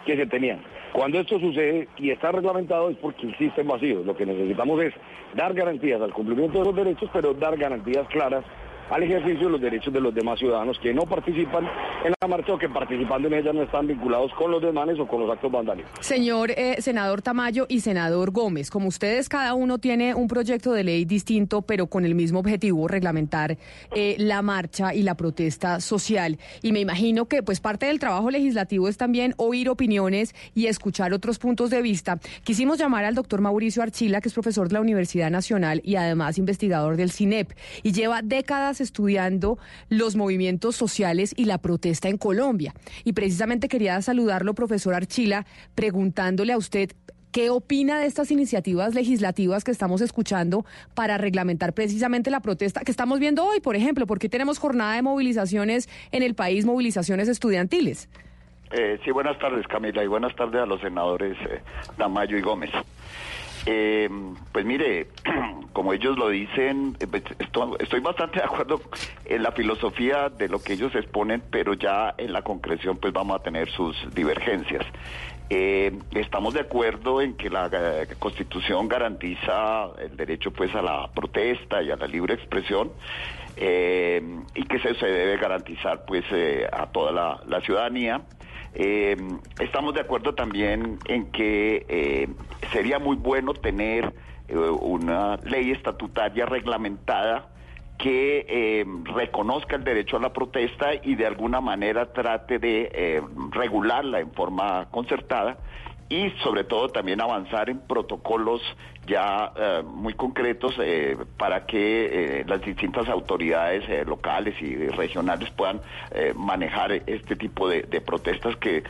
que 0.06 0.16
se 0.16 0.26
tenían. 0.26 0.60
Cuando 0.94 1.20
esto 1.20 1.40
sucede 1.40 1.88
y 1.98 2.12
está 2.12 2.32
reglamentado 2.32 2.90
es 2.90 2.98
porque 2.98 3.30
existen 3.30 3.68
vacíos. 3.68 4.06
Lo 4.06 4.16
que 4.16 4.26
necesitamos 4.26 4.82
es 4.84 4.94
dar 5.36 5.54
garantías 5.54 6.02
al 6.02 6.14
cumplimiento 6.14 6.60
de 6.60 6.66
los 6.66 6.76
derechos, 6.76 7.10
pero 7.14 7.34
dar 7.34 7.58
garantías 7.58 8.08
claras 8.10 8.44
al 8.92 9.04
ejercicio 9.04 9.46
de 9.46 9.50
los 9.50 9.62
derechos 9.62 9.94
de 9.94 10.02
los 10.02 10.14
demás 10.14 10.38
ciudadanos 10.38 10.78
que 10.80 10.94
no 10.94 11.04
participan 11.04 11.66
en 12.04 12.14
la 12.20 12.28
marcha 12.28 12.54
o 12.54 12.58
que 12.58 12.68
participando 12.68 13.30
en 13.30 13.36
ella 13.36 13.54
no 13.54 13.64
están 13.64 13.88
vinculados 13.88 14.34
con 14.34 14.52
los 14.52 14.62
desmanes 14.62 15.00
o 15.00 15.08
con 15.08 15.22
los 15.22 15.32
actos 15.32 15.50
vandálicos. 15.50 15.92
Señor 16.02 16.52
eh, 16.52 16.76
senador 16.82 17.22
Tamayo 17.22 17.66
y 17.70 17.80
senador 17.80 18.32
Gómez, 18.32 18.70
como 18.70 18.90
ustedes 18.90 19.30
cada 19.30 19.54
uno 19.54 19.78
tiene 19.78 20.14
un 20.14 20.28
proyecto 20.28 20.74
de 20.74 20.84
ley 20.84 21.06
distinto, 21.06 21.62
pero 21.62 21.88
con 21.88 22.04
el 22.06 22.16
mismo 22.16 22.40
objetivo, 22.40 22.88
reglamentar 22.88 23.58
eh, 23.96 24.16
la 24.18 24.42
marcha 24.42 24.94
y 24.94 25.04
la 25.04 25.16
protesta 25.16 25.80
social. 25.80 26.38
Y 26.62 26.74
me 26.74 26.82
imagino 26.82 27.26
que 27.26 27.44
pues 27.44 27.62
parte 27.62 27.86
del 27.86 28.00
trabajo 28.00 28.30
legislativo 28.30 28.90
es 28.90 28.98
también 28.98 29.34
oír 29.38 29.70
opiniones 29.70 30.36
y 30.54 30.66
escuchar 30.66 31.14
otros 31.14 31.40
puntos 31.40 31.70
de 31.70 31.82
vista. 31.82 32.20
Quisimos 32.44 32.78
llamar 32.78 33.06
al 33.06 33.16
doctor 33.16 33.40
Mauricio 33.40 33.84
Archila, 33.84 34.20
que 34.20 34.28
es 34.28 34.34
profesor 34.34 34.68
de 34.68 34.74
la 34.74 34.82
Universidad 34.82 35.32
Nacional 35.32 35.82
y 35.86 35.96
además 35.96 36.38
investigador 36.38 36.98
del 36.98 37.12
CINEP, 37.12 37.52
y 37.84 37.94
lleva 37.94 38.22
décadas 38.22 38.81
estudiando 38.82 39.58
los 39.90 40.16
movimientos 40.16 40.76
sociales 40.76 41.34
y 41.38 41.46
la 41.46 41.60
protesta 41.60 42.10
en 42.10 42.18
Colombia. 42.18 42.74
Y 43.04 43.14
precisamente 43.14 43.70
quería 43.70 44.02
saludarlo, 44.02 44.54
profesor 44.54 44.94
Archila, 44.94 45.46
preguntándole 45.76 46.54
a 46.54 46.58
usted 46.58 46.92
¿Qué 47.32 47.50
opina 47.50 47.98
de 47.98 48.08
estas 48.08 48.30
iniciativas 48.30 48.94
legislativas 48.94 49.64
que 49.64 49.72
estamos 49.72 50.02
escuchando 50.02 50.66
para 50.94 51.18
reglamentar 51.18 51.72
precisamente 51.72 52.30
la 52.30 52.42
protesta 52.42 52.82
que 52.82 52.92
estamos 52.92 53.20
viendo 53.20 53.46
hoy, 53.46 53.62
por 53.62 53.78
ejemplo? 53.78 54.06
porque 54.06 54.28
tenemos 54.28 54.60
jornada 54.60 54.96
de 54.96 55.02
movilizaciones 55.02 55.88
en 56.12 56.24
el 56.24 56.36
país, 56.36 56.66
movilizaciones 56.66 57.30
estudiantiles? 57.30 58.10
Eh, 58.72 59.00
sí, 59.06 59.12
buenas 59.12 59.38
tardes 59.40 59.66
Camila 59.68 60.04
y 60.04 60.08
buenas 60.08 60.36
tardes 60.36 60.62
a 60.62 60.66
los 60.66 60.82
senadores 60.82 61.38
eh, 61.50 61.62
Tamayo 61.98 62.38
y 62.38 62.42
Gómez. 62.42 62.72
Eh, 63.66 64.10
pues 64.52 64.66
mire, 64.66 65.08
como 65.74 65.94
ellos 65.94 66.18
lo 66.18 66.30
dicen, 66.30 66.98
eh, 67.00 67.08
pues, 67.08 67.24
esto- 67.40 67.78
estoy 67.80 68.00
bastante 68.00 68.40
de 68.40 68.46
acuerdo 68.46 68.82
en 69.26 69.44
la 69.44 69.52
filosofía 69.52 70.30
de 70.30 70.50
lo 70.50 70.62
que 70.64 70.74
ellos 70.74 70.94
exponen, 70.96 71.44
pero 71.52 71.74
ya 71.74 72.16
en 72.18 72.34
la 72.34 72.42
concreción 72.42 72.98
pues 72.98 73.14
vamos 73.14 73.40
a 73.40 73.44
tener 73.44 73.70
sus 73.72 73.96
divergencias. 74.16 74.86
Eh, 75.50 75.92
estamos 76.16 76.54
de 76.54 76.62
acuerdo 76.62 77.22
en 77.22 77.36
que 77.36 77.50
la 77.50 77.70
eh, 77.72 78.08
Constitución 78.18 78.88
garantiza 78.88 79.90
el 80.02 80.16
derecho 80.16 80.52
pues 80.52 80.74
a 80.74 80.82
la 80.82 81.10
protesta 81.14 81.84
y 81.84 81.92
a 81.92 81.98
la 81.98 82.08
libre 82.08 82.36
expresión 82.36 82.92
eh, 83.58 84.24
y 84.56 84.64
que 84.64 84.80
se, 84.80 84.96
se 84.96 85.06
debe 85.06 85.38
garantizar 85.38 86.06
pues 86.06 86.24
a 86.72 86.88
toda 86.88 87.42
la 87.48 87.62
ciudadanía. 87.62 88.22
Eh, 88.74 89.18
estamos 89.60 89.94
de 89.94 90.02
acuerdo 90.02 90.34
también 90.34 90.98
en 91.06 91.32
que 91.32 91.86
eh, 91.90 92.30
sería 92.72 93.00
muy 93.00 93.18
bueno 93.18 93.54
tener 93.54 94.14
eh, 94.48 94.56
una 94.56 95.38
ley 95.38 95.72
estatutaria 95.72 96.46
reglamentada 96.46 97.50
que 97.98 98.46
eh, 98.48 98.86
reconozca 99.14 99.76
el 99.76 99.84
derecho 99.84 100.18
a 100.18 100.22
la 100.22 100.34
protesta 100.34 100.94
y 100.96 101.16
de 101.16 101.28
alguna 101.28 101.62
manera 101.62 102.12
trate 102.14 102.58
de 102.58 103.22
regularla 103.52 104.20
en 104.22 104.32
forma 104.32 104.88
concertada 104.90 105.58
y 106.12 106.30
sobre 106.44 106.66
todo 106.66 106.90
también 106.90 107.22
avanzar 107.22 107.70
en 107.70 107.80
protocolos 107.80 108.62
ya 109.08 109.54
eh, 109.56 109.82
muy 109.82 110.14
concretos 110.14 110.76
eh, 110.78 111.16
para 111.38 111.66
que 111.66 112.40
eh, 112.42 112.46
las 112.46 112.62
distintas 112.62 113.08
autoridades 113.08 114.06
locales 114.06 114.62
y 114.62 114.76
regionales 114.90 115.50
puedan 115.52 115.80
manejar 116.36 116.92
este 116.92 117.38
tipo 117.38 117.70
de, 117.70 117.84
protestas 118.02 118.58
que 118.58 118.84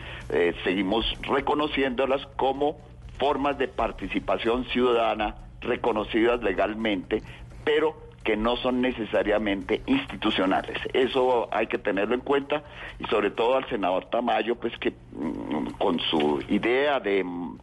seguimos 0.64 1.06
reconociéndolas 1.22 2.26
como 2.38 2.78
formas 3.20 3.58
de 3.60 3.68
participación 3.68 4.66
ciudadana 4.66 5.36
reconocidas 5.62 6.42
legalmente, 6.42 7.22
pero 7.64 7.96
que 8.24 8.38
no 8.38 8.56
son 8.58 8.82
necesariamente 8.82 9.82
institucionales. 9.86 10.78
Eso 10.94 11.50
hay 11.52 11.68
que 11.68 11.78
tenerlo 11.78 12.14
en 12.14 12.22
cuenta 12.22 12.64
y 13.00 13.06
sobre 13.06 13.32
todo 13.32 13.58
al 13.58 13.68
senador 13.68 14.06
Tamayo, 14.06 14.56
pues 14.56 14.78
que 14.78 14.92
mm, 14.92 15.72
con 15.78 16.00
su 16.00 16.44
idea 16.48 17.00
de 17.00 17.24
mm, 17.24 17.58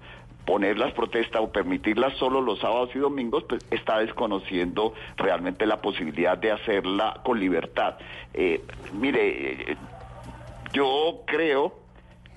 poner 0.44 0.78
las 0.78 0.92
protestas 0.92 1.42
o 1.42 1.52
permitirlas 1.52 2.14
solo 2.14 2.40
los 2.40 2.58
sábados 2.58 2.90
y 2.94 2.98
domingos, 2.98 3.44
pues 3.48 3.64
está 3.70 3.98
desconociendo 3.98 4.94
realmente 5.16 5.66
la 5.66 5.76
posibilidad 5.76 6.38
de 6.38 6.50
hacerla 6.52 7.20
con 7.22 7.38
libertad. 7.38 7.98
Eh, 8.32 8.62
mire, 8.94 9.72
eh, 9.72 9.76
yo 10.72 11.22
creo 11.26 11.74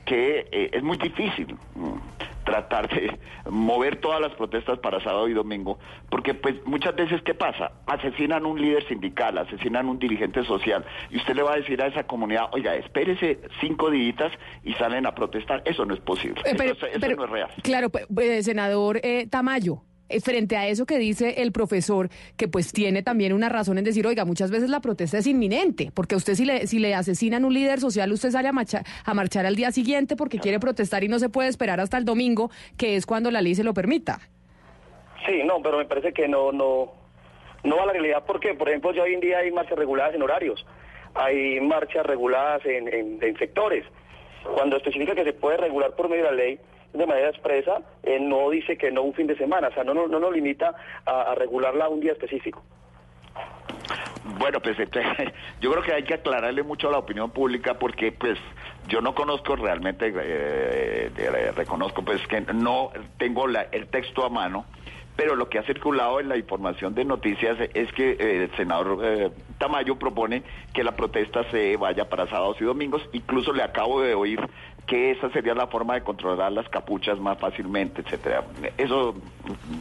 que 0.06 0.48
eh, 0.52 0.70
es 0.74 0.84
muy 0.84 0.98
difícil 0.98 1.56
mm, 1.76 2.31
tratar 2.52 2.90
de 2.90 3.18
mover 3.50 4.02
todas 4.02 4.20
las 4.20 4.34
protestas 4.34 4.78
para 4.80 5.00
sábado 5.02 5.28
y 5.30 5.34
domingo, 5.34 5.80
porque 6.10 6.34
pues 6.34 6.56
muchas 6.66 6.96
veces 6.96 7.22
¿qué 7.24 7.34
pasa? 7.34 7.72
Asesinan 7.88 8.46
un 8.46 8.62
líder 8.62 8.86
sindical, 8.88 9.38
asesinan 9.38 9.88
un 9.88 10.00
dirigente 10.00 10.44
social, 10.44 10.84
y 11.10 11.18
usted 11.18 11.36
le 11.36 11.44
va 11.44 11.54
a 11.54 11.56
decir 11.58 11.82
a 11.82 11.88
esa 11.88 12.04
comunidad, 12.04 12.48
oiga, 12.52 12.76
espérese 12.76 13.40
cinco 13.62 13.90
días 13.90 14.32
y 14.64 14.74
salen 14.74 15.06
a 15.06 15.16
protestar, 15.16 15.62
eso 15.66 15.86
no 15.86 15.94
es 15.94 16.02
posible, 16.02 16.42
Eh, 16.46 16.54
pero- 16.58 16.74
eso, 16.74 16.86
eso 16.88 16.98
pero- 17.00 17.16
no 17.16 17.24
es 17.26 17.30
real. 17.30 17.50
Claro, 17.64 17.90
pues, 17.90 18.06
pues, 18.14 18.44
senador 18.46 19.00
eh, 19.04 19.28
Tamayo. 19.30 19.84
Eh, 20.16 20.20
Frente 20.22 20.58
a 20.58 20.68
eso 20.68 20.86
que 20.86 20.98
dice 20.98 21.42
el 21.42 21.52
profesor, 21.52 22.10
que 22.38 22.48
pues 22.48 22.72
tiene 22.74 23.04
también 23.04 23.34
una 23.34 23.50
razón 23.50 23.78
en 23.78 23.84
decir, 23.84 24.06
oiga, 24.08 24.26
muchas 24.26 24.52
veces 24.52 24.70
la 24.70 24.80
protesta 24.82 25.18
es 25.18 25.28
inminente, 25.28 25.92
porque 25.94 26.16
usted 26.16 26.36
si 26.36 26.46
le, 26.46 26.68
si 26.68 26.80
le 26.80 26.94
asesinan 26.96 27.46
un 27.46 27.54
líder 27.54 27.80
social, 27.80 28.12
usted 28.12 28.32
sale 28.32 28.48
a, 28.48 28.52
marcha- 28.54 28.84
a 29.06 29.14
marchar 29.14 29.46
al 29.46 29.56
día 29.56 29.72
siguiente 29.72 30.16
porque 30.16 30.40
quiere 30.40 30.60
protestar 30.60 31.04
y 31.04 31.08
no 31.08 31.20
se 31.20 31.30
puede 31.30 31.50
esperar 31.50 31.80
hasta 31.80 31.98
el 31.98 32.06
domingo, 32.06 32.52
que 32.78 32.96
es 32.96 33.06
cuando 33.06 33.32
la 33.32 33.42
ley 33.42 33.56
se 33.56 33.64
lo 33.64 33.74
permita. 33.74 34.20
Sí, 35.26 35.42
no, 35.46 35.62
pero 35.62 35.78
me 35.78 35.86
parece 35.86 36.14
que 36.14 36.28
no, 36.28 36.52
no, 36.52 36.92
no 37.64 37.76
va 37.78 37.84
a 37.84 37.86
la 37.88 37.94
realidad 37.94 38.24
porque, 38.26 38.54
por 38.56 38.70
ejemplo, 38.70 38.94
ya 38.94 39.04
hoy 39.04 39.14
en 39.14 39.20
día 39.20 39.38
hay 39.40 39.52
marchas 39.52 39.78
reguladas 39.78 40.16
en 40.16 40.22
horarios, 40.24 40.66
hay 41.14 41.60
marchas 41.62 42.06
reguladas 42.06 42.66
en, 42.66 42.88
en- 42.94 43.20
en 43.22 43.38
sectores. 43.38 43.86
Cuando 44.56 44.78
especifica 44.78 45.14
que 45.14 45.24
se 45.24 45.34
puede 45.34 45.58
regular 45.58 45.96
por 45.96 46.10
medio 46.10 46.24
de 46.26 46.30
la 46.32 46.36
ley 46.36 46.60
de 46.94 47.06
manera 47.06 47.30
expresa, 47.30 47.82
eh, 48.04 48.20
no 48.20 48.50
dice 48.50 48.78
que 48.78 48.92
no 48.92 49.02
un 49.04 49.14
fin 49.14 49.28
de 49.28 49.38
semana, 49.38 49.70
o 49.70 49.74
sea, 49.74 49.84
no, 49.84 49.94
no, 49.94 50.08
no 50.08 50.20
nos 50.20 50.34
limita 50.34 50.74
a, 51.06 51.34
regularla 51.36 51.88
un 51.90 52.00
día 52.02 52.12
específico. 52.12 52.62
Bueno, 54.38 54.60
pues 54.60 54.78
entonces, 54.80 55.34
yo 55.62 55.72
creo 55.72 55.84
que 55.84 55.94
hay 55.94 56.04
que 56.04 56.16
aclararle 56.16 56.64
mucho 56.64 56.90
a 56.90 56.92
la 56.92 56.98
opinión 57.00 57.32
pública 57.32 57.76
porque 57.76 58.12
pues 58.12 58.38
yo 58.88 59.02
no 59.02 59.16
conozco 59.16 59.56
realmente, 59.56 60.14
eh, 60.16 61.52
reconozco 61.56 62.04
pues 62.04 62.26
que 62.28 62.42
no 62.42 62.92
tengo 63.18 63.48
la- 63.48 63.68
el 63.72 63.88
texto 63.88 64.26
a 64.26 64.30
mano, 64.30 64.66
pero 65.16 65.36
lo 65.36 65.50
que 65.50 65.60
ha 65.60 65.64
circulado 65.64 66.20
en 66.20 66.30
la 66.30 66.38
información 66.38 66.96
de 66.96 67.06
noticias 67.06 67.58
es 67.74 67.92
que 67.94 68.12
eh, 68.12 68.44
el 68.44 68.56
senador 68.58 69.00
eh, 69.04 69.32
Tamayo 69.60 69.98
propone 70.00 70.42
que 70.74 70.84
la 70.84 70.94
protesta 70.96 71.44
se 71.52 71.78
vaya 71.78 72.10
para 72.10 72.28
sábados 72.28 72.58
y 72.60 72.64
domingos, 72.64 73.08
incluso 73.14 73.54
le 73.54 73.62
acabo 73.64 74.02
de 74.02 74.16
oír 74.16 74.40
que 74.88 75.12
esa 75.12 75.30
sería 75.32 75.54
la 75.54 75.68
forma 75.68 75.94
de 75.96 76.04
controlar 76.04 76.52
las 76.52 76.68
capuchas 76.70 77.20
más 77.20 77.38
fácilmente, 77.40 78.02
etcétera. 78.02 78.44
Eso, 78.78 79.16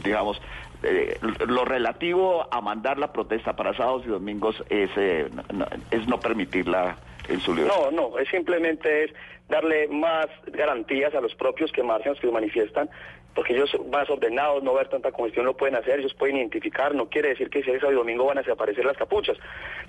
digamos, 0.03 0.41
eh, 0.83 1.19
lo 1.47 1.65
relativo 1.65 2.47
a 2.49 2.61
mandar 2.61 2.97
la 2.97 3.11
protesta 3.11 3.55
para 3.55 3.75
sábados 3.75 4.03
y 4.05 4.09
domingos 4.09 4.63
es, 4.69 4.89
eh, 4.95 5.29
no, 5.53 5.65
es 5.91 6.07
no 6.07 6.19
permitirla 6.19 6.97
en 7.27 7.39
su 7.39 7.53
libertad. 7.53 7.77
No, 7.91 8.09
no, 8.09 8.17
es 8.17 8.29
simplemente 8.29 9.05
es 9.05 9.11
darle 9.47 9.87
más 9.89 10.27
garantías 10.47 11.13
a 11.13 11.21
los 11.21 11.35
propios 11.35 11.71
que 11.71 11.83
marchan, 11.83 12.15
que 12.15 12.31
manifiestan, 12.31 12.89
porque 13.33 13.53
ellos 13.53 13.69
más 13.91 14.09
ordenados, 14.09 14.63
no 14.63 14.73
ver 14.73 14.89
tanta 14.89 15.11
congestión, 15.11 15.45
lo 15.45 15.55
pueden 15.55 15.75
hacer, 15.75 15.99
ellos 15.99 16.13
pueden 16.13 16.37
identificar, 16.37 16.93
no 16.93 17.09
quiere 17.09 17.29
decir 17.29 17.49
que 17.49 17.63
si 17.63 17.71
es 17.71 17.77
sábado 17.77 17.93
y 17.93 17.95
domingo 17.95 18.25
van 18.25 18.37
a 18.37 18.41
desaparecer 18.41 18.85
las 18.85 18.97
capuchas, 18.97 19.37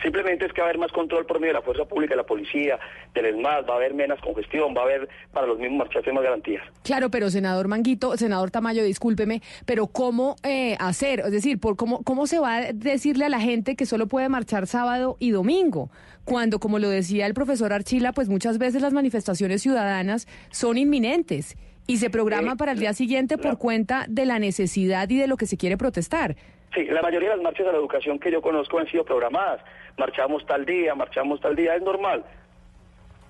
simplemente 0.03 0.47
es 0.47 0.53
que 0.53 0.61
va 0.61 0.69
a 0.69 0.71
haber 0.71 0.79
más 0.79 0.93
control 0.93 1.27
por 1.27 1.41
medio 1.41 1.55
de 1.55 1.61
la 1.61 1.65
fuerza 1.65 1.85
pública, 1.85 2.13
de 2.13 2.19
la 2.19 2.27
policía, 2.27 2.79
del 3.15 3.27
ESMAD, 3.27 3.67
va 3.69 3.75
a 3.75 3.77
haber 3.77 3.95
menos 3.95 4.21
congestión, 4.21 4.75
va 4.77 4.83
a 4.83 4.85
haber 4.85 5.09
para 5.33 5.47
los 5.47 5.59
mismos 5.59 5.79
marchantes 5.79 6.13
más 6.15 6.23
garantías. 6.23 6.63
Claro, 6.83 7.11
pero 7.11 7.31
senador 7.31 7.69
Manguito, 7.69 8.17
senador 8.17 8.51
Tamayo, 8.51 8.85
discúlpeme, 8.85 9.43
pero 9.67 9.87
¿cómo 9.89 10.37
eh, 10.43 10.77
hacer? 10.79 11.21
Es 11.21 11.33
decir, 11.33 11.59
por 11.59 11.77
cómo, 11.77 12.03
¿cómo 12.03 12.27
se 12.27 12.39
va 12.39 12.57
a 12.57 12.73
decirle 12.73 13.25
a 13.25 13.29
la 13.29 13.41
gente 13.41 13.77
que 13.77 13.87
solo 13.87 14.07
puede 14.07 14.29
marchar 14.29 14.67
sábado 14.67 15.17
y 15.19 15.31
domingo? 15.31 15.91
Cuando, 16.25 16.61
como 16.61 16.79
lo 16.79 16.89
decía 16.89 17.27
el 17.27 17.35
profesor 17.35 17.73
Archila, 17.73 18.13
pues 18.13 18.29
muchas 18.29 18.59
veces 18.59 18.83
las 18.83 18.93
manifestaciones 18.93 19.63
ciudadanas 19.63 20.29
son 20.51 20.79
inminentes 20.79 21.57
y 21.87 21.97
se 21.97 22.11
programa 22.11 22.57
para 22.57 22.73
el 22.73 22.79
día 22.79 22.93
siguiente 22.93 23.39
por 23.39 23.59
cuenta 23.59 24.07
de 24.09 24.27
la 24.27 24.39
necesidad 24.39 25.09
y 25.11 25.19
de 25.19 25.27
lo 25.27 25.37
que 25.37 25.47
se 25.47 25.57
quiere 25.57 25.77
protestar. 25.77 26.37
Sí, 26.75 26.85
la 26.87 27.03
mayoría 27.03 27.31
de 27.31 27.37
las 27.37 27.45
marchas 27.45 27.67
de 27.67 27.73
la 27.73 27.79
educación 27.79 28.19
que 28.19 28.31
yo 28.31 28.41
conozco 28.41 28.79
han 28.79 28.87
sido 28.87 29.05
programadas. 29.05 29.61
Marchamos 29.99 30.47
tal 30.47 30.65
día, 30.65 30.95
marchamos 30.95 31.41
tal 31.41 31.55
día, 31.55 31.75
es 31.75 31.83
normal. 31.83 32.25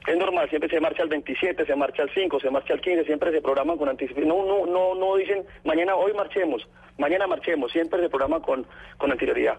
Es 0.07 0.17
normal, 0.17 0.49
siempre 0.49 0.69
se 0.69 0.81
marcha 0.81 1.03
el 1.03 1.09
27, 1.09 1.65
se 1.65 1.77
marcha 1.77 2.03
el 2.03 2.11
5, 2.13 2.41
se 2.41 2.51
marcha 2.51 2.75
el 2.75 2.81
15, 2.81 3.05
siempre 3.05 3.31
se 3.31 3.41
programan 3.41 3.79
con 3.79 3.89
anticipación. 3.89 4.29
No, 4.29 4.45
no, 4.45 4.67
no, 4.67 4.95
no 4.95 5.17
dicen 5.17 5.45
mañana, 5.65 5.95
hoy 5.95 6.13
marchemos, 6.13 6.67
mañana 6.99 7.27
marchemos, 7.27 7.71
siempre 7.71 8.01
se 8.01 8.09
programa 8.09 8.41
con, 8.41 8.67
con 8.99 9.13
anterioridad. 9.13 9.59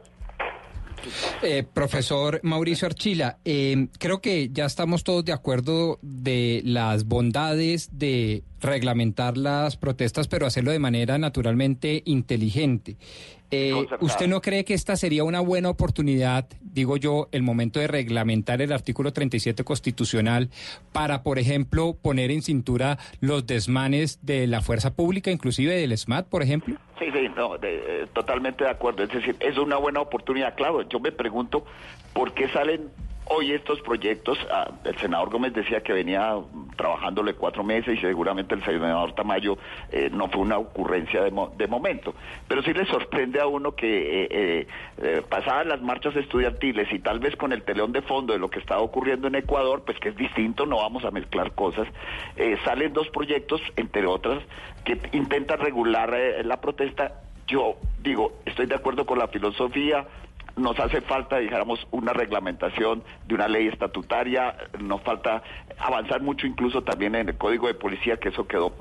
Eh, 1.42 1.64
profesor 1.64 2.40
Mauricio 2.44 2.86
Archila, 2.86 3.38
eh, 3.46 3.88
creo 4.00 4.22
que 4.22 4.50
ya 4.52 4.66
estamos 4.66 5.04
todos 5.04 5.26
de 5.26 5.34
acuerdo 5.34 6.00
de 6.02 6.62
las 6.66 7.06
bondades 7.06 7.90
de 7.94 8.44
reglamentar 8.62 9.38
las 9.38 9.78
protestas, 9.78 10.28
pero 10.28 10.46
hacerlo 10.46 10.72
de 10.72 10.80
manera 10.80 11.18
naturalmente 11.18 12.02
inteligente. 12.06 12.98
Eh. 13.54 13.86
¿Usted 14.02 14.28
no 14.28 14.42
cree 14.42 14.66
que 14.66 14.74
esta 14.74 14.96
sería 14.96 15.24
una 15.24 15.40
buena 15.40 15.70
oportunidad, 15.70 16.48
digo 16.62 16.98
yo, 16.98 17.28
el 17.32 17.44
momento 17.44 17.80
de 17.80 17.88
reglamentar 17.88 18.62
el 18.62 18.72
artículo 18.74 19.14
37 19.14 19.64
constitucional 19.64 20.50
para, 20.92 21.24
por 21.24 21.40
ejemplo, 21.40 21.96
poner 22.02 22.32
en 22.32 22.42
cintura 22.42 22.98
los 23.20 23.46
desmanes 23.46 24.20
de 24.22 24.48
la 24.48 24.62
fuerza 24.62 24.94
pública, 24.94 25.32
inclusive 25.32 25.76
del 25.76 25.98
SMAT, 25.98 26.28
por 26.28 26.42
ejemplo? 26.44 26.76
Sí, 27.00 27.06
sí, 27.14 27.28
no, 27.36 27.58
de- 27.58 28.04
eh, 28.04 28.08
totalmente 28.14 28.64
de 28.64 28.70
acuerdo. 28.70 29.04
Es 29.04 29.10
decir, 29.12 29.36
es 29.40 29.58
una 29.58 29.78
buena 29.78 30.00
oportunidad. 30.02 30.56
Claro, 30.56 30.82
yo 30.90 31.00
me 31.00 31.12
pregunto 31.12 31.66
por 32.14 32.34
qué 32.34 32.48
salen 32.50 32.90
hoy 33.26 33.52
estos 33.52 33.82
proyectos. 33.82 34.38
Ah, 34.52 34.70
el 34.84 34.98
senador 34.98 35.30
Gómez 35.30 35.54
decía 35.54 35.82
que 35.82 35.94
venía 35.94 36.36
trabajándole 36.76 37.34
cuatro 37.36 37.64
meses 37.64 37.98
y 37.98 38.02
seguramente 38.02 38.56
el 38.56 38.64
senador 38.64 39.14
Tamayo 39.14 39.58
eh, 39.92 40.10
no 40.12 40.28
fue 40.30 40.42
una 40.42 40.58
ocurrencia 40.58 41.22
de, 41.24 41.32
mo- 41.32 41.54
de 41.58 41.68
momento. 41.68 42.14
Pero 42.48 42.64
sí 42.64 42.74
le 42.74 42.86
sorprende 42.86 43.40
a 43.40 43.48
uno 43.48 43.74
que 43.76 44.24
eh, 44.24 44.28
eh, 44.32 44.68
eh, 44.98 45.22
pasadas 45.28 45.68
las 45.68 45.82
marchas 45.82 46.16
estudiantiles 46.16 46.92
y 46.92 47.00
tal 47.00 47.20
vez 47.20 47.36
con 47.36 47.54
el 47.54 47.64
telón 47.64 47.92
de 47.92 48.02
fondo 48.02 48.34
de 48.34 48.40
lo 48.40 48.50
que 48.50 48.60
estaba 48.60 48.82
ocurriendo 48.82 49.28
en 49.28 49.36
Ecuador, 49.36 49.84
pues 49.86 50.00
que 50.00 50.10
es 50.10 50.16
distinto, 50.16 50.66
no 50.66 50.78
vamos 50.78 51.06
a 51.06 51.12
mezclar 51.12 51.52
cosas, 51.54 51.88
eh, 52.36 52.58
salen 52.66 52.94
dos 52.94 53.08
proyectos, 53.10 53.62
entre 53.76 54.06
otras, 54.06 54.42
que 54.84 55.00
intentan 55.14 55.60
regular 55.60 56.14
la 56.44 56.60
protesta. 56.60 57.22
Yo 57.48 57.76
digo, 58.02 58.34
estoy 58.46 58.66
de 58.66 58.76
acuerdo 58.76 59.06
con 59.06 59.20
la 59.20 59.28
filosofía, 59.28 60.06
nos 60.56 60.80
hace 60.80 61.02
falta, 61.02 61.38
dijéramos, 61.40 61.88
una 61.92 62.14
reglamentación 62.14 63.04
de 63.28 63.36
una 63.36 63.48
ley 63.48 63.68
estatutaria, 63.68 64.56
nos 64.80 65.02
falta 65.02 65.42
avanzar 65.80 66.22
mucho 66.22 66.46
incluso 66.46 66.84
también 66.84 67.16
en 67.16 67.30
el 67.30 67.38
código 67.38 67.68
de 67.68 67.74
policía, 67.74 68.18
que 68.18 68.30
eso 68.30 68.48
quedó 68.48 68.74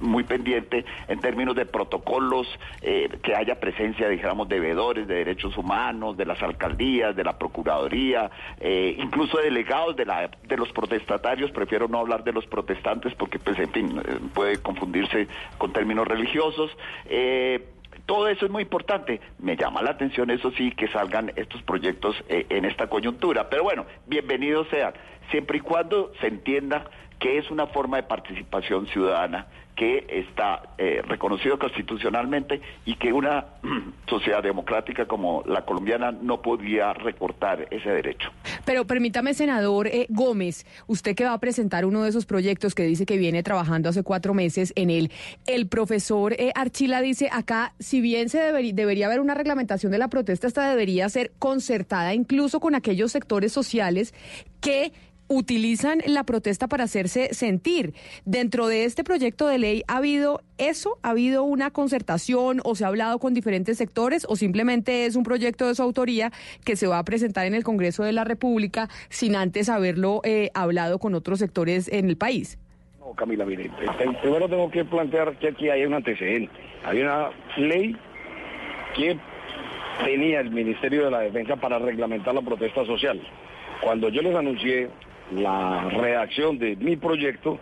muy 0.00 0.24
pendiente 0.24 0.84
en 1.08 1.20
términos 1.20 1.56
de 1.56 1.66
protocolos, 1.66 2.46
eh, 2.82 3.08
que 3.22 3.34
haya 3.34 3.58
presencia, 3.58 4.08
dijéramos, 4.08 4.48
de 4.48 4.60
veedores 4.60 5.08
de 5.08 5.16
derechos 5.16 5.56
humanos, 5.56 6.16
de 6.16 6.26
las 6.26 6.42
alcaldías, 6.42 7.16
de 7.16 7.24
la 7.24 7.38
procuraduría, 7.38 8.30
eh, 8.60 8.96
incluso 8.98 9.38
de 9.38 9.44
delegados 9.44 9.96
de, 9.96 10.04
la, 10.04 10.30
de 10.44 10.56
los 10.56 10.70
protestatarios, 10.72 11.50
prefiero 11.50 11.88
no 11.88 11.98
hablar 11.98 12.24
de 12.24 12.32
los 12.32 12.46
protestantes 12.46 13.14
porque, 13.14 13.38
pues, 13.38 13.58
en 13.58 13.70
fin, 13.70 14.02
eh, 14.04 14.18
puede 14.34 14.58
confundirse 14.58 15.28
con 15.58 15.72
términos 15.72 16.06
religiosos. 16.06 16.70
Eh, 17.06 17.64
todo 18.06 18.28
eso 18.28 18.46
es 18.46 18.52
muy 18.52 18.62
importante. 18.62 19.20
Me 19.38 19.56
llama 19.56 19.82
la 19.82 19.90
atención, 19.90 20.30
eso 20.30 20.50
sí, 20.52 20.70
que 20.72 20.88
salgan 20.88 21.32
estos 21.36 21.62
proyectos 21.62 22.16
eh, 22.28 22.46
en 22.48 22.64
esta 22.64 22.86
coyuntura. 22.86 23.50
Pero 23.50 23.64
bueno, 23.64 23.84
bienvenidos 24.06 24.68
sean, 24.70 24.94
siempre 25.30 25.58
y 25.58 25.60
cuando 25.60 26.12
se 26.20 26.28
entienda 26.28 26.84
que 27.18 27.38
es 27.38 27.50
una 27.50 27.66
forma 27.66 27.96
de 27.96 28.04
participación 28.04 28.86
ciudadana 28.86 29.46
que 29.76 30.06
está 30.08 30.70
eh, 30.78 31.02
reconocido 31.06 31.58
constitucionalmente 31.58 32.62
y 32.86 32.96
que 32.96 33.12
una 33.12 33.44
sociedad 34.08 34.42
democrática 34.42 35.06
como 35.06 35.42
la 35.46 35.66
colombiana 35.66 36.10
no 36.10 36.40
podía 36.40 36.94
recortar 36.94 37.68
ese 37.70 37.90
derecho. 37.90 38.30
Pero 38.64 38.86
permítame, 38.86 39.34
senador 39.34 39.86
eh, 39.86 40.06
Gómez, 40.08 40.66
usted 40.86 41.14
que 41.14 41.24
va 41.24 41.34
a 41.34 41.40
presentar 41.40 41.84
uno 41.84 42.02
de 42.02 42.08
esos 42.08 42.24
proyectos 42.24 42.74
que 42.74 42.84
dice 42.84 43.04
que 43.04 43.18
viene 43.18 43.42
trabajando 43.42 43.90
hace 43.90 44.02
cuatro 44.02 44.32
meses 44.32 44.72
en 44.76 44.88
él, 44.88 45.12
el 45.46 45.68
profesor 45.68 46.32
eh, 46.32 46.52
Archila 46.54 47.02
dice 47.02 47.28
acá, 47.30 47.74
si 47.78 48.00
bien 48.00 48.30
se 48.30 48.38
debería, 48.38 48.72
debería 48.72 49.06
haber 49.06 49.20
una 49.20 49.34
reglamentación 49.34 49.92
de 49.92 49.98
la 49.98 50.08
protesta, 50.08 50.46
esta 50.46 50.70
debería 50.70 51.08
ser 51.10 51.32
concertada 51.38 52.14
incluso 52.14 52.60
con 52.60 52.74
aquellos 52.74 53.12
sectores 53.12 53.52
sociales 53.52 54.14
que 54.60 54.92
utilizan 55.28 56.00
la 56.06 56.24
protesta 56.24 56.68
para 56.68 56.84
hacerse 56.84 57.32
sentir. 57.34 57.94
Dentro 58.24 58.66
de 58.66 58.84
este 58.84 59.04
proyecto 59.04 59.46
de 59.46 59.58
ley, 59.58 59.82
¿ha 59.88 59.98
habido 59.98 60.40
eso? 60.58 60.98
¿Ha 61.02 61.10
habido 61.10 61.42
una 61.42 61.70
concertación 61.70 62.60
o 62.64 62.74
se 62.74 62.84
ha 62.84 62.88
hablado 62.88 63.18
con 63.18 63.34
diferentes 63.34 63.78
sectores 63.78 64.26
o 64.28 64.36
simplemente 64.36 65.06
es 65.06 65.16
un 65.16 65.24
proyecto 65.24 65.66
de 65.66 65.74
su 65.74 65.82
autoría 65.82 66.32
que 66.64 66.76
se 66.76 66.86
va 66.86 66.98
a 66.98 67.04
presentar 67.04 67.46
en 67.46 67.54
el 67.54 67.64
Congreso 67.64 68.04
de 68.04 68.12
la 68.12 68.24
República 68.24 68.88
sin 69.08 69.36
antes 69.36 69.68
haberlo 69.68 70.20
eh, 70.24 70.50
hablado 70.54 70.98
con 70.98 71.14
otros 71.14 71.38
sectores 71.38 71.88
en 71.88 72.08
el 72.08 72.16
país? 72.16 72.58
No, 73.00 73.12
Camila, 73.14 73.44
mire, 73.44 73.64
eh, 73.64 73.70
primero 74.20 74.48
tengo 74.48 74.70
que 74.70 74.84
plantear 74.84 75.38
que 75.38 75.48
aquí 75.48 75.68
hay 75.68 75.84
un 75.84 75.94
antecedente. 75.94 76.52
Hay 76.84 77.00
una 77.00 77.30
ley 77.56 77.96
que 78.94 79.18
tenía 80.04 80.40
el 80.40 80.50
Ministerio 80.50 81.04
de 81.04 81.10
la 81.10 81.20
Defensa 81.20 81.56
para 81.56 81.78
reglamentar 81.78 82.34
la 82.34 82.42
protesta 82.42 82.84
social. 82.84 83.20
Cuando 83.80 84.08
yo 84.08 84.22
les 84.22 84.34
anuncié 84.34 84.88
la 85.32 85.88
redacción 85.90 86.58
de 86.58 86.76
mi 86.76 86.96
proyecto, 86.96 87.58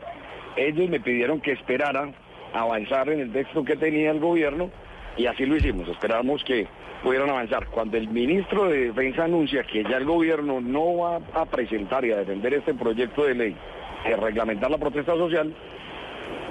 ellos 0.56 0.88
me 0.88 1.00
pidieron 1.00 1.40
que 1.40 1.52
esperara 1.52 2.10
avanzar 2.52 3.08
en 3.08 3.20
el 3.20 3.32
texto 3.32 3.64
que 3.64 3.76
tenía 3.76 4.10
el 4.10 4.20
gobierno 4.20 4.70
y 5.16 5.26
así 5.26 5.46
lo 5.46 5.56
hicimos, 5.56 5.88
esperamos 5.88 6.42
que 6.44 6.66
pudieran 7.02 7.30
avanzar. 7.30 7.66
Cuando 7.66 7.96
el 7.96 8.08
ministro 8.08 8.68
de 8.68 8.86
Defensa 8.86 9.24
anuncia 9.24 9.62
que 9.64 9.82
ya 9.84 9.96
el 9.96 10.04
gobierno 10.04 10.60
no 10.60 10.98
va 10.98 11.20
a 11.34 11.46
presentar 11.46 12.04
y 12.04 12.12
a 12.12 12.16
defender 12.16 12.54
este 12.54 12.74
proyecto 12.74 13.24
de 13.24 13.34
ley 13.34 13.56
de 14.04 14.16
reglamentar 14.16 14.70
la 14.70 14.78
protesta 14.78 15.14
social, 15.14 15.54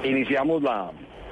iniciamos 0.04 0.62
la 0.64 0.92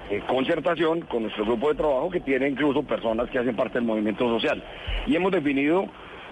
eh, 0.09 0.21
concertación 0.27 1.01
con 1.01 1.23
nuestro 1.23 1.45
grupo 1.45 1.69
de 1.69 1.75
trabajo 1.75 2.09
que 2.09 2.19
tiene 2.19 2.49
incluso 2.49 2.83
personas 2.83 3.29
que 3.29 3.39
hacen 3.39 3.55
parte 3.55 3.75
del 3.75 3.87
movimiento 3.87 4.27
social. 4.27 4.63
Y 5.07 5.15
hemos 5.15 5.31
definido 5.31 5.87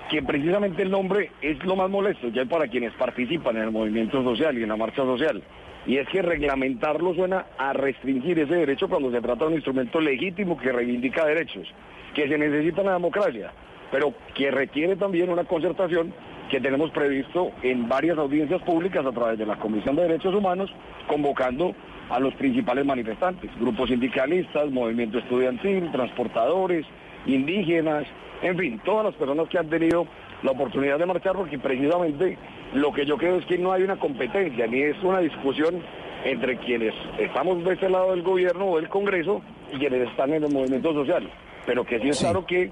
que 0.09 0.23
precisamente 0.23 0.81
el 0.81 0.91
nombre 0.91 1.31
es 1.41 1.63
lo 1.63 1.75
más 1.75 1.89
molesto 1.89 2.29
ya 2.29 2.43
para 2.45 2.67
quienes 2.67 2.93
participan 2.93 3.57
en 3.57 3.63
el 3.63 3.71
movimiento 3.71 4.23
social 4.23 4.57
y 4.57 4.63
en 4.63 4.69
la 4.69 4.75
marcha 4.75 5.03
social. 5.03 5.41
Y 5.85 5.97
es 5.97 6.07
que 6.09 6.21
reglamentarlo 6.21 7.13
suena 7.13 7.45
a 7.57 7.73
restringir 7.73 8.39
ese 8.39 8.55
derecho 8.55 8.89
cuando 8.89 9.11
se 9.11 9.21
trata 9.21 9.45
de 9.45 9.51
un 9.51 9.53
instrumento 9.53 10.01
legítimo 10.01 10.57
que 10.57 10.71
reivindica 10.71 11.25
derechos, 11.25 11.67
que 12.13 12.27
se 12.27 12.37
necesita 12.37 12.81
en 12.81 12.87
la 12.87 12.93
democracia, 12.93 13.51
pero 13.91 14.13
que 14.35 14.51
requiere 14.51 14.95
también 14.95 15.29
una 15.29 15.45
concertación 15.45 16.13
que 16.49 16.59
tenemos 16.59 16.89
previsto 16.91 17.51
en 17.61 17.87
varias 17.87 18.17
audiencias 18.17 18.61
públicas 18.63 19.05
a 19.05 19.11
través 19.11 19.37
de 19.37 19.45
la 19.45 19.57
Comisión 19.57 19.95
de 19.95 20.03
Derechos 20.03 20.33
Humanos, 20.33 20.73
convocando 21.07 21.75
a 22.09 22.19
los 22.19 22.33
principales 22.33 22.85
manifestantes, 22.85 23.51
grupos 23.59 23.89
sindicalistas, 23.89 24.71
movimiento 24.71 25.19
estudiantil, 25.19 25.91
transportadores, 25.91 26.85
indígenas, 27.25 28.05
en 28.41 28.57
fin, 28.57 28.81
todas 28.83 29.05
las 29.05 29.15
personas 29.15 29.47
que 29.49 29.57
han 29.57 29.69
tenido 29.69 30.07
la 30.43 30.51
oportunidad 30.51 30.97
de 30.97 31.05
marchar, 31.05 31.35
porque 31.35 31.59
precisamente 31.59 32.37
lo 32.73 32.93
que 32.93 33.05
yo 33.05 33.17
creo 33.17 33.37
es 33.37 33.45
que 33.45 33.57
no 33.57 33.71
hay 33.71 33.83
una 33.83 33.97
competencia, 33.97 34.67
ni 34.67 34.81
es 34.81 35.01
una 35.03 35.19
discusión 35.19 35.81
entre 36.23 36.57
quienes 36.57 36.93
estamos 37.17 37.63
de 37.63 37.73
este 37.73 37.89
lado 37.89 38.11
del 38.11 38.23
gobierno 38.23 38.65
o 38.65 38.77
del 38.77 38.89
Congreso 38.89 39.41
y 39.73 39.77
quienes 39.77 40.09
están 40.09 40.33
en 40.33 40.43
el 40.43 40.53
movimiento 40.53 40.93
social, 40.93 41.29
pero 41.65 41.83
que 41.83 41.99
sí 41.99 42.09
es 42.09 42.19
claro 42.19 42.45
que 42.45 42.71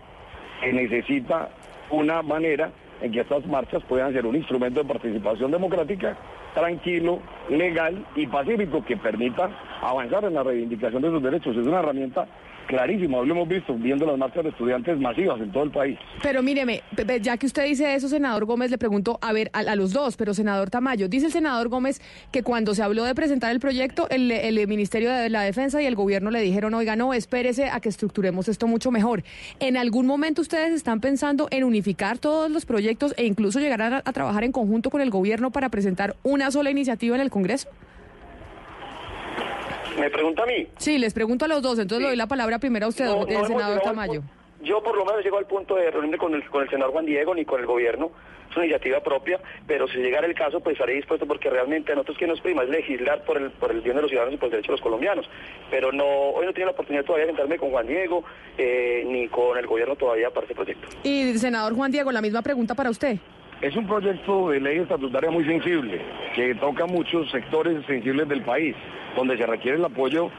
se 0.62 0.74
necesita 0.74 1.50
una 1.90 2.22
manera 2.22 2.72
en 3.02 3.12
que 3.12 3.22
estas 3.22 3.46
marchas 3.46 3.84
puedan 3.84 4.12
ser 4.14 4.26
un 4.26 4.36
instrumento 4.36 4.82
de 4.82 4.90
participación 4.90 5.52
democrática 5.52 6.18
tranquilo, 6.54 7.20
legal 7.50 8.06
y 8.16 8.26
pacífico 8.26 8.84
que 8.84 8.98
permita 8.98 9.50
avanzar 9.82 10.26
en 10.26 10.34
la 10.34 10.44
reivindicación 10.44 11.02
de 11.04 11.10
sus 11.10 11.22
derechos. 11.22 11.56
Es 11.56 11.68
una 11.68 11.80
herramienta 11.80 12.28
clarísima, 12.68 13.18
lo 13.18 13.34
hemos 13.34 13.48
visto 13.48 13.74
viendo 13.74 14.06
las 14.06 14.18
marchas 14.18 14.44
de 14.44 14.50
estudiantes 14.50 15.00
masivas 15.00 15.40
en 15.42 15.52
todo 15.52 15.64
el 15.64 15.72
país. 15.72 15.98
Pero 16.22 16.44
míreme, 16.44 16.84
ya 17.22 17.38
que 17.38 17.46
usted 17.46 17.66
dice 17.66 17.96
eso, 17.96 18.08
senador 18.10 18.46
Gómez, 18.46 18.70
le 18.70 18.78
pregunto, 18.78 19.18
a 19.22 19.34
ver, 19.34 19.50
a, 19.54 19.60
a 19.60 19.76
los 19.76 19.94
dos, 19.94 20.18
pero 20.18 20.34
senador 20.34 20.70
Tamayo, 20.70 21.08
dice 21.08 21.26
el 21.26 21.32
senador 21.32 21.70
Gómez 21.70 22.02
que 22.32 22.44
cuando 22.44 22.76
se 22.76 22.84
habló 22.84 23.04
de 23.06 23.16
presentar 23.16 23.52
el 23.52 23.60
proyecto, 23.60 24.08
el, 24.10 24.32
el 24.32 24.68
Ministerio 24.68 25.12
de 25.12 25.30
la 25.30 25.42
Defensa 25.42 25.82
y 25.82 25.86
el 25.86 25.96
gobierno 25.96 26.30
le 26.30 26.42
dijeron, 26.42 26.74
oiga, 26.74 26.96
no, 26.96 27.14
espérese 27.14 27.70
a 27.70 27.80
que 27.80 27.90
estructuremos 27.90 28.48
esto 28.48 28.68
mucho 28.68 28.92
mejor. 28.92 29.24
¿En 29.60 29.78
algún 29.78 30.06
momento 30.06 30.42
ustedes 30.42 30.74
están 30.74 31.00
pensando 31.00 31.48
en 31.52 31.64
unificar 31.64 32.18
todos 32.18 32.52
los 32.52 32.66
proyectos 32.66 33.14
e 33.18 33.26
incluso 33.26 33.60
llegar 33.60 33.82
a 33.82 34.14
trabajar 34.14 34.44
en 34.44 34.52
conjunto 34.52 34.90
con 34.90 35.02
el 35.02 35.10
gobierno 35.10 35.52
para 35.52 35.70
presentar 35.70 36.16
una 36.24 36.52
sola 36.52 36.70
iniciativa 36.70 37.16
en 37.16 37.22
el 37.22 37.30
Congreso? 37.30 37.70
¿Me 39.98 40.10
pregunta 40.10 40.44
a 40.44 40.46
mí? 40.46 40.68
Sí, 40.78 40.98
les 40.98 41.14
pregunto 41.14 41.46
a 41.46 41.48
los 41.48 41.62
dos, 41.62 41.80
entonces 41.80 42.02
le 42.04 42.08
doy 42.10 42.18
la 42.18 42.28
palabra 42.28 42.60
primero 42.60 42.86
a 42.86 42.90
usted, 42.90 43.06
No, 43.06 43.22
no 43.22 43.28
el 43.28 43.34
hemos 43.34 43.48
senador 43.48 43.82
Tamayo. 43.82 44.22
Yo 44.62 44.82
por 44.82 44.96
lo 44.98 45.06
menos 45.06 45.24
llego 45.24 45.38
al 45.38 45.46
punto 45.46 45.76
de 45.76 45.92
reunirme 45.92 46.18
con 46.18 46.34
el, 46.34 46.48
con 46.50 46.64
el 46.64 46.70
senador 46.70 46.92
Juan 46.92 47.06
Diego 47.06 47.34
ni 47.36 47.46
con 47.46 47.60
el 47.60 47.66
gobierno. 47.66 48.12
Es 48.50 48.56
una 48.56 48.66
iniciativa 48.66 49.02
propia, 49.02 49.40
pero 49.68 49.88
si 49.88 49.98
llegara 49.98 50.26
el 50.26 50.34
caso, 50.34 50.62
pues 50.62 50.74
estaré 50.74 50.94
dispuesto 50.94 51.28
porque 51.28 51.50
realmente 51.50 51.92
a 51.92 51.96
nosotros 51.96 52.18
que 52.18 52.28
nos 52.28 52.40
prima 52.40 52.64
es 52.64 52.70
legislar 52.70 53.24
por 53.24 53.38
el, 53.38 53.52
por 53.52 53.72
el 53.72 53.82
bien 53.82 53.96
de 53.98 54.02
los 54.04 54.10
ciudadanos 54.10 54.36
y 54.36 54.38
por 54.38 54.46
el 54.46 54.52
derecho 54.52 54.72
de 54.72 54.78
los 54.78 54.82
colombianos. 54.82 55.30
Pero 55.70 55.92
no, 55.92 56.06
hoy 56.06 56.46
no 56.46 56.54
tengo 56.54 56.68
la 56.68 56.72
oportunidad 56.72 57.04
todavía 57.04 57.26
de 57.26 57.32
sentarme 57.34 57.58
con 57.58 57.72
Juan 57.72 57.88
Diego 57.88 58.24
eh, 58.58 59.04
ni 59.06 59.28
con 59.28 59.58
el 59.58 59.68
gobierno 59.68 59.96
todavía 59.96 60.30
para 60.30 60.46
este 60.46 60.56
proyecto. 60.56 60.88
Y 61.04 61.38
senador 61.38 61.76
Juan 61.76 61.92
Diego, 61.92 62.12
la 62.12 62.22
misma 62.22 62.42
pregunta 62.42 62.74
para 62.74 62.90
usted. 62.90 63.18
Es 63.62 63.76
un 63.76 63.88
proyecto 63.88 64.52
de 64.52 64.60
ley 64.60 64.78
estatutaria 64.78 65.32
muy 65.32 65.44
sensible, 65.44 66.00
que 66.36 66.54
toca 66.56 66.86
muchos 66.86 67.30
sectores 67.32 67.84
sensibles 67.88 68.30
del 68.30 68.44
país, 68.44 68.76
donde 69.16 69.36
se 69.36 69.48
requiere 69.48 69.78
el 69.78 69.86
apoyo 69.86 70.30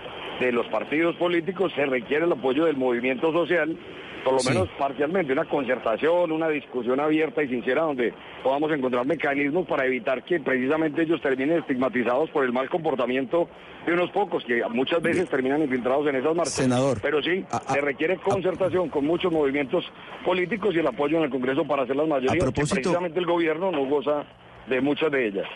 de 0.40 0.52
los 0.52 0.66
partidos 0.68 1.16
políticos, 1.16 1.72
se 1.74 1.86
requiere 1.86 2.24
el 2.24 2.32
apoyo 2.32 2.64
del 2.64 2.76
movimiento 2.76 3.32
social, 3.32 3.76
por 4.24 4.34
lo 4.34 4.42
menos 4.50 4.68
parcialmente, 4.78 5.32
una 5.32 5.44
concertación, 5.46 6.32
una 6.32 6.48
discusión 6.48 7.00
abierta 7.00 7.42
y 7.42 7.48
sincera 7.48 7.82
donde 7.82 8.12
podamos 8.42 8.70
encontrar 8.72 9.06
mecanismos 9.06 9.66
para 9.66 9.86
evitar 9.86 10.22
que 10.24 10.40
precisamente 10.40 11.02
ellos 11.02 11.20
terminen 11.22 11.58
estigmatizados 11.58 12.28
por 12.30 12.44
el 12.44 12.52
mal 12.52 12.68
comportamiento 12.68 13.48
de 13.86 13.92
unos 13.94 14.10
pocos 14.10 14.44
que 14.44 14.62
muchas 14.70 15.00
veces 15.02 15.28
terminan 15.30 15.62
infiltrados 15.62 16.06
en 16.08 16.16
esas 16.16 16.34
marchas. 16.34 16.54
Senador. 16.54 16.98
Pero 17.00 17.22
sí, 17.22 17.44
se 17.68 17.80
requiere 17.80 18.16
concertación 18.16 18.88
con 18.90 19.06
muchos 19.06 19.32
movimientos 19.32 19.84
políticos 20.24 20.74
y 20.74 20.78
el 20.80 20.86
apoyo 20.86 21.18
en 21.18 21.24
el 21.24 21.30
Congreso 21.30 21.64
para 21.64 21.82
hacer 21.84 21.96
las 21.96 22.06
mayorías, 22.08 22.32
que 22.34 22.40
propósito- 22.40 22.74
precisamente 22.74 23.18
el 23.18 23.26
gobierno 23.26 23.70
no 23.72 23.86
goza 23.86 24.24
de 24.68 24.80
muchas 24.80 25.10
de 25.10 25.26
ellas. 25.26 25.46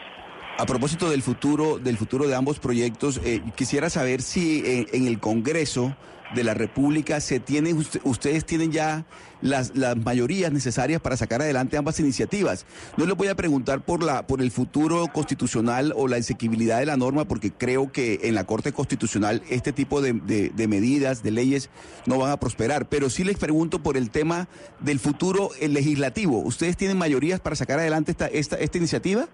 A 0.58 0.66
propósito 0.66 1.10
del 1.10 1.22
futuro, 1.22 1.78
del 1.78 1.96
futuro 1.96 2.28
de 2.28 2.34
ambos 2.34 2.58
proyectos, 2.60 3.20
eh, 3.24 3.42
quisiera 3.56 3.90
saber 3.90 4.22
si 4.22 4.62
eh, 4.64 4.86
en 4.92 5.06
el 5.06 5.18
Congreso 5.18 5.96
de 6.36 6.44
la 6.44 6.54
República 6.54 7.20
se 7.20 7.40
tienen, 7.40 7.76
usted- 7.76 8.00
ustedes 8.04 8.46
tienen 8.46 8.70
ya 8.70 9.04
las, 9.42 9.76
las 9.76 9.96
mayorías 9.96 10.52
necesarias 10.52 11.00
para 11.00 11.16
sacar 11.16 11.42
adelante 11.42 11.76
ambas 11.76 11.98
iniciativas. 12.00 12.64
No 12.96 13.06
les 13.06 13.16
voy 13.16 13.28
a 13.28 13.34
preguntar 13.34 13.84
por 13.84 14.02
la, 14.02 14.26
por 14.26 14.40
el 14.40 14.50
futuro 14.50 15.08
constitucional 15.12 15.92
o 15.96 16.06
la 16.06 16.16
exequibilidad 16.18 16.78
de 16.78 16.86
la 16.86 16.96
norma, 16.96 17.26
porque 17.26 17.50
creo 17.50 17.90
que 17.90 18.20
en 18.22 18.34
la 18.34 18.44
Corte 18.44 18.72
Constitucional 18.72 19.42
este 19.50 19.72
tipo 19.72 20.00
de, 20.00 20.12
de- 20.12 20.50
de 20.50 20.68
medidas, 20.68 21.22
de 21.22 21.32
leyes, 21.32 21.70
no 22.06 22.18
van 22.18 22.30
a 22.30 22.38
prosperar. 22.38 22.88
Pero 22.88 23.10
sí 23.10 23.24
les 23.24 23.36
pregunto 23.36 23.82
por 23.82 23.96
el 23.96 24.10
tema 24.10 24.48
del 24.80 25.00
futuro 25.00 25.50
eh, 25.60 25.68
legislativo. 25.68 26.38
¿Ustedes 26.38 26.76
tienen 26.76 26.98
mayorías 26.98 27.40
para 27.40 27.56
sacar 27.56 27.78
adelante 27.80 28.12
esta, 28.12 28.26
esta, 28.28 28.56
esta 28.56 28.78
iniciativa? 28.78 29.28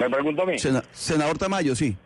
¿Me 0.00 0.10
pregunto 0.10 0.42
a 0.42 0.46
mí? 0.46 0.58
Sena- 0.58 0.84
senador 0.92 1.38
Tamayo, 1.38 1.74
sí. 1.76 1.96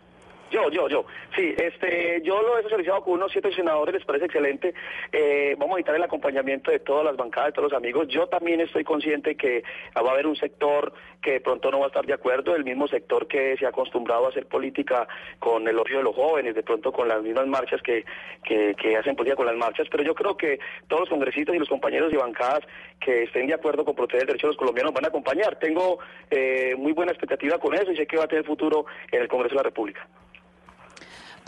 Yo, 0.51 0.71
yo, 0.71 0.89
yo. 0.89 1.05
Sí, 1.37 1.55
este, 1.59 2.23
yo 2.25 2.41
lo 2.43 2.59
he 2.59 2.63
socializado 2.63 3.03
con 3.03 3.15
unos 3.15 3.31
siete 3.31 3.53
senadores, 3.53 3.95
les 3.95 4.05
parece 4.05 4.27
excelente. 4.27 4.75
Eh, 5.13 5.55
vamos 5.59 5.75
a 5.75 5.77
necesitar 5.77 5.97
el 5.97 6.03
acompañamiento 6.03 6.71
de 6.71 6.79
todas 6.79 7.05
las 7.05 7.17
bancadas, 7.17 7.49
de 7.49 7.53
todos 7.53 7.71
los 7.71 7.79
amigos. 7.79 8.09
Yo 8.09 8.27
también 8.29 8.61
estoy 8.61 8.85
consciente 8.85 9.37
que 9.37 9.63
va 9.97 10.11
a 10.11 10.13
haber 10.15 10.27
un 10.27 10.37
sector 10.37 10.93
que 11.21 11.33
de 11.33 11.41
pronto 11.41 11.71
no 11.71 11.81
va 11.81 11.87
a 11.87 11.89
estar 11.89 12.07
de 12.07 12.15
acuerdo, 12.15 12.55
el 12.55 12.65
mismo 12.65 12.89
sector 12.89 13.27
que 13.27 13.57
se 13.59 13.67
ha 13.67 13.71
acostumbrado 13.71 14.27
a 14.27 14.29
hacer 14.31 14.47
política 14.47 15.07
con 15.39 15.67
el 15.69 15.79
odio 15.79 15.99
de 15.99 16.05
los 16.05 16.15
jóvenes, 16.15 16.55
de 16.55 16.63
pronto 16.63 16.93
con 16.93 17.09
las 17.09 17.23
mismas 17.23 17.47
marchas 17.47 17.83
que, 17.83 18.05
que, 18.45 18.75
que 18.75 18.97
hacen 18.97 19.17
política 19.17 19.37
con 19.37 19.47
las 19.47 19.57
marchas. 19.57 19.89
Pero 19.91 20.03
yo 20.03 20.15
creo 20.15 20.37
que 20.37 20.59
todos 20.87 21.01
los 21.01 21.09
congresistas 21.11 21.55
y 21.55 21.59
los 21.59 21.69
compañeros 21.69 22.13
y 22.13 22.17
bancadas 22.17 22.61
que 23.01 23.25
estén 23.25 23.47
de 23.47 23.55
acuerdo 23.55 23.85
con 23.85 23.95
proteger 23.95 24.23
el 24.23 24.27
derecho 24.29 24.47
de 24.47 24.53
los 24.53 24.57
colombianos 24.57 24.95
van 24.95 25.05
a 25.05 25.09
acompañar. 25.09 25.59
Tengo 25.59 25.99
eh, 26.31 26.75
muy 26.79 26.93
buena 26.93 27.13
expectativa 27.13 27.59
con 27.59 27.75
eso 27.75 27.93
y 27.93 27.97
sé 27.97 28.07
que 28.07 28.17
va 28.17 28.25
a 28.25 28.29
tener 28.29 28.45
futuro 28.45 28.87
en 29.11 29.23
el 29.23 29.29
Congreso 29.29 29.55
de 29.55 29.57
la 29.57 29.65
República. 29.65 30.09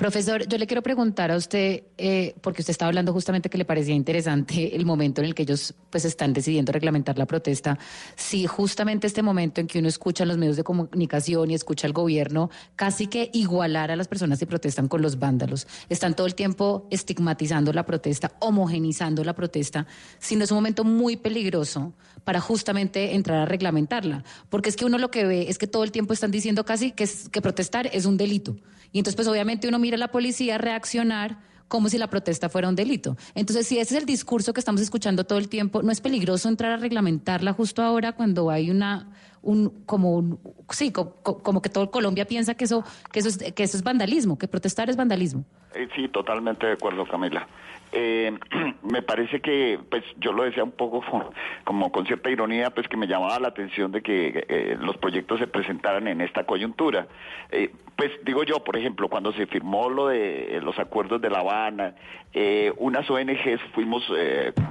Profesor, 0.00 0.48
yo 0.48 0.56
le 0.56 0.66
quiero 0.66 0.82
preguntar 0.82 1.30
a 1.30 1.36
usted, 1.36 1.82
eh, 1.98 2.34
porque 2.40 2.62
usted 2.62 2.70
estaba 2.70 2.88
hablando 2.88 3.12
justamente 3.12 3.50
que 3.50 3.58
le 3.58 3.66
parecía 3.66 3.94
interesante 3.94 4.74
el 4.74 4.86
momento 4.86 5.20
en 5.20 5.26
el 5.26 5.34
que 5.34 5.42
ellos 5.42 5.74
pues 5.90 6.06
están 6.06 6.32
decidiendo 6.32 6.72
reglamentar 6.72 7.18
la 7.18 7.26
protesta, 7.26 7.78
si 8.16 8.46
justamente 8.46 9.06
este 9.06 9.20
momento 9.20 9.60
en 9.60 9.66
que 9.66 9.78
uno 9.78 9.88
escucha 9.88 10.24
los 10.24 10.38
medios 10.38 10.56
de 10.56 10.64
comunicación 10.64 11.50
y 11.50 11.54
escucha 11.54 11.86
al 11.86 11.92
gobierno 11.92 12.48
casi 12.76 13.08
que 13.08 13.28
igualar 13.34 13.90
a 13.90 13.96
las 13.96 14.08
personas 14.08 14.38
que 14.38 14.46
protestan 14.46 14.88
con 14.88 15.02
los 15.02 15.18
vándalos, 15.18 15.66
están 15.90 16.16
todo 16.16 16.26
el 16.26 16.34
tiempo 16.34 16.88
estigmatizando 16.90 17.70
la 17.74 17.84
protesta, 17.84 18.32
homogenizando 18.38 19.22
la 19.22 19.34
protesta, 19.34 19.86
si 20.18 20.34
no 20.34 20.44
es 20.44 20.50
un 20.50 20.56
momento 20.56 20.82
muy 20.82 21.18
peligroso 21.18 21.92
para 22.24 22.40
justamente 22.40 23.14
entrar 23.14 23.40
a 23.40 23.44
reglamentarla, 23.44 24.24
porque 24.48 24.70
es 24.70 24.76
que 24.76 24.86
uno 24.86 24.96
lo 24.96 25.10
que 25.10 25.26
ve 25.26 25.50
es 25.50 25.58
que 25.58 25.66
todo 25.66 25.84
el 25.84 25.92
tiempo 25.92 26.14
están 26.14 26.30
diciendo 26.30 26.64
casi 26.64 26.92
que 26.92 27.42
protestar 27.42 27.90
es 27.92 28.06
un 28.06 28.16
delito. 28.16 28.56
Y 28.92 28.98
entonces, 28.98 29.16
pues 29.16 29.28
obviamente 29.28 29.68
uno 29.68 29.78
mira 29.78 29.96
a 29.96 29.98
la 29.98 30.08
policía 30.10 30.58
reaccionar 30.58 31.38
como 31.68 31.88
si 31.88 31.98
la 31.98 32.10
protesta 32.10 32.48
fuera 32.48 32.68
un 32.68 32.74
delito. 32.74 33.16
Entonces, 33.36 33.66
si 33.66 33.78
ese 33.78 33.94
es 33.94 34.00
el 34.00 34.06
discurso 34.06 34.52
que 34.52 34.58
estamos 34.60 34.80
escuchando 34.80 35.22
todo 35.24 35.38
el 35.38 35.48
tiempo, 35.48 35.82
¿no 35.82 35.92
es 35.92 36.00
peligroso 36.00 36.48
entrar 36.48 36.72
a 36.72 36.76
reglamentarla 36.78 37.52
justo 37.52 37.82
ahora 37.82 38.12
cuando 38.12 38.50
hay 38.50 38.70
una 38.70 39.08
un 39.42 39.70
como 39.86 40.16
un, 40.16 40.38
sí, 40.70 40.90
co- 40.90 41.14
co- 41.22 41.38
como, 41.38 41.62
que 41.62 41.70
todo 41.70 41.90
Colombia 41.90 42.26
piensa 42.26 42.54
que 42.54 42.64
eso 42.64 42.84
que 43.10 43.20
eso 43.20 43.28
es 43.30 43.38
que 43.54 43.62
eso 43.62 43.76
es 43.78 43.82
vandalismo, 43.82 44.36
que 44.36 44.48
protestar 44.48 44.90
es 44.90 44.96
vandalismo? 44.96 45.44
Eh, 45.74 45.88
sí, 45.94 46.08
totalmente 46.08 46.66
de 46.66 46.72
acuerdo, 46.72 47.04
Camila. 47.06 47.46
Eh, 47.92 48.32
me 48.82 49.02
parece 49.02 49.40
que, 49.40 49.78
pues 49.90 50.04
yo 50.18 50.32
lo 50.32 50.44
decía 50.44 50.64
un 50.64 50.72
poco 50.72 51.02
como 51.64 51.90
con 51.90 52.06
cierta 52.06 52.30
ironía, 52.30 52.70
pues 52.70 52.88
que 52.88 52.96
me 52.96 53.06
llamaba 53.06 53.38
la 53.40 53.48
atención 53.48 53.90
de 53.92 54.02
que 54.02 54.44
eh, 54.48 54.76
los 54.80 54.96
proyectos 54.98 55.40
se 55.40 55.46
presentaran 55.46 56.06
en 56.08 56.20
esta 56.20 56.44
coyuntura. 56.44 57.06
Eh, 57.50 57.72
pues 57.96 58.10
digo 58.24 58.44
yo, 58.44 58.64
por 58.64 58.76
ejemplo, 58.76 59.08
cuando 59.08 59.32
se 59.32 59.46
firmó 59.46 59.90
lo 59.90 60.08
de 60.08 60.56
eh, 60.56 60.60
los 60.60 60.78
acuerdos 60.78 61.20
de 61.20 61.30
La 61.30 61.40
Habana, 61.40 61.94
unas 62.78 63.10
ONGs 63.10 63.60
fuimos 63.74 64.08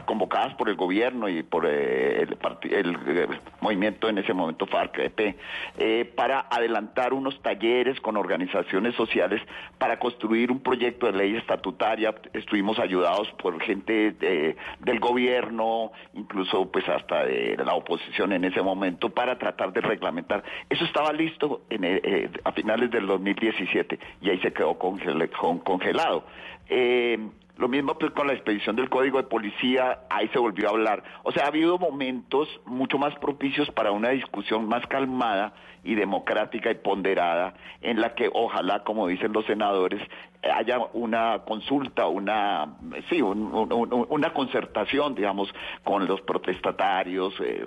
convocadas 0.09 0.55
por 0.55 0.69
el 0.69 0.75
gobierno 0.75 1.29
y 1.29 1.43
por 1.43 1.67
el, 1.67 2.35
el, 2.63 2.97
eh, 3.07 3.27
movimiento 3.61 4.09
en 4.09 4.17
ese 4.17 4.33
momento 4.33 4.65
FARC-EP 4.65 5.35
eh, 5.77 6.11
para 6.15 6.47
adelantar 6.49 7.13
unos 7.13 7.39
talleres 7.43 8.01
con 8.01 8.17
organizaciones 8.17 8.95
sociales 8.95 9.39
para 9.77 9.99
construir 9.99 10.51
un 10.51 10.61
proyecto 10.61 10.88
de 10.91 11.11
ley 11.13 11.35
estatutaria. 11.35 12.15
Estuvimos 12.33 12.79
ayudados 12.79 13.29
por 13.41 13.59
gente 13.61 14.11
de- 14.11 14.55
del 14.79 14.99
gobierno, 14.99 15.91
incluso 16.13 16.69
pues 16.71 16.87
hasta 16.89 17.25
de 17.25 17.55
la 17.63 17.73
oposición 17.75 18.33
en 18.33 18.45
ese 18.45 18.61
momento, 18.61 19.09
para 19.09 19.37
tratar 19.37 19.71
de 19.73 19.81
reglamentar. 19.81 20.43
Eso 20.69 20.85
estaba 20.85 21.11
listo 21.13 21.61
en, 21.69 21.83
eh, 21.83 22.01
eh, 22.03 22.29
a 22.43 22.51
finales 22.51 22.91
del 22.91 23.07
2017 23.07 23.99
y 24.21 24.29
ahí 24.29 24.39
se 24.39 24.51
quedó 24.53 24.77
congel- 24.79 25.29
con- 25.31 25.59
congelado. 25.59 26.23
Eh, 26.69 27.17
lo 27.57 27.67
mismo 27.67 27.97
pues 27.97 28.11
con 28.13 28.27
la 28.27 28.33
expedición 28.33 28.77
del 28.77 28.89
código 28.89 29.17
de 29.17 29.27
policía, 29.27 29.99
ahí 30.09 30.29
se 30.29 30.39
volvió 30.39 30.67
a 30.67 30.71
hablar. 30.71 31.03
O 31.23 31.31
sea, 31.33 31.43
ha 31.43 31.47
habido 31.47 31.77
momentos 31.77 32.47
mucho 32.65 32.97
más 32.97 33.13
propicios 33.15 33.69
para 33.71 33.91
una 33.91 34.09
discusión 34.09 34.65
más 34.65 34.85
calmada 34.87 35.53
y 35.83 35.95
democrática 35.95 36.71
y 36.71 36.75
ponderada, 36.75 37.53
en 37.81 37.99
la 37.99 38.13
que 38.15 38.29
ojalá, 38.33 38.83
como 38.83 39.07
dicen 39.07 39.33
los 39.33 39.45
senadores, 39.45 40.01
eh, 40.01 40.07
haya 40.41 40.79
una 40.93 41.39
consulta, 41.45 42.07
una 42.07 42.67
sí, 43.09 43.21
un- 43.21 43.53
un- 43.53 43.73
un- 43.73 44.05
una 44.09 44.31
concertación, 44.33 45.13
digamos, 45.15 45.53
con 45.83 46.07
los 46.07 46.21
protestatarios, 46.21 47.33
eh, 47.41 47.65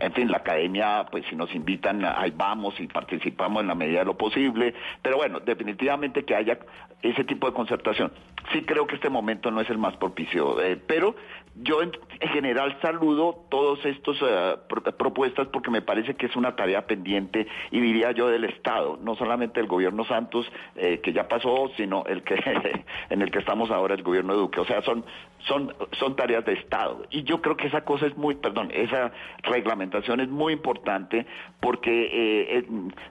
en 0.00 0.12
fin, 0.12 0.30
la 0.30 0.38
academia, 0.38 1.06
pues 1.10 1.24
si 1.30 1.36
nos 1.36 1.54
invitan, 1.54 2.04
ahí 2.04 2.32
vamos 2.34 2.78
y 2.80 2.86
participamos 2.88 3.62
en 3.62 3.68
la 3.68 3.74
medida 3.74 4.00
de 4.00 4.04
lo 4.06 4.16
posible, 4.16 4.74
pero 5.02 5.16
bueno, 5.16 5.40
definitivamente 5.40 6.24
que 6.24 6.34
haya 6.34 6.58
ese 7.02 7.22
tipo 7.24 7.46
de 7.46 7.52
concertación. 7.52 8.10
Sí 8.52 8.62
creo 8.62 8.86
que 8.86 8.96
este 8.96 9.10
momento 9.10 9.50
no 9.50 9.60
es 9.60 9.70
el 9.70 9.78
más 9.78 9.96
propicio, 9.96 10.60
eh, 10.60 10.76
pero 10.76 11.14
yo 11.60 11.82
en, 11.82 11.92
en 12.20 12.28
general 12.30 12.76
saludo 12.80 13.44
todos 13.50 13.84
estos 13.84 14.16
eh, 14.22 14.56
pro- 14.68 14.82
propuestas 14.82 15.48
porque 15.48 15.70
me 15.70 15.82
parece 15.82 16.14
que 16.14 16.26
es 16.26 16.36
una 16.36 16.56
tarea 16.56 16.86
pendiente 16.86 17.46
y 17.70 17.80
diría 17.80 18.12
yo 18.12 18.28
del 18.28 18.44
Estado, 18.44 18.98
no 19.02 19.14
solamente 19.16 19.60
del 19.60 19.68
gobierno 19.68 20.04
Santos 20.04 20.50
eh, 20.76 21.00
que 21.02 21.12
ya 21.12 21.28
pasó, 21.28 21.70
sino 21.76 22.04
el 22.08 22.22
que 22.22 22.36
en 23.10 23.22
el 23.22 23.30
que 23.30 23.38
estamos 23.38 23.70
ahora 23.70 23.94
el 23.94 24.02
gobierno 24.02 24.34
de 24.34 24.40
Duque. 24.40 24.60
O 24.60 24.64
sea, 24.64 24.82
son 24.82 25.04
son 25.46 25.74
son 25.92 26.16
tareas 26.16 26.44
de 26.44 26.54
Estado 26.54 27.06
y 27.10 27.22
yo 27.22 27.40
creo 27.40 27.56
que 27.56 27.68
esa 27.68 27.82
cosa 27.82 28.06
es 28.06 28.16
muy, 28.16 28.34
perdón, 28.34 28.70
esa 28.72 29.12
reglamentación 29.42 30.20
es 30.20 30.28
muy 30.28 30.52
importante 30.52 31.26
porque 31.60 32.04
eh, 32.04 32.58
eh, 32.58 32.64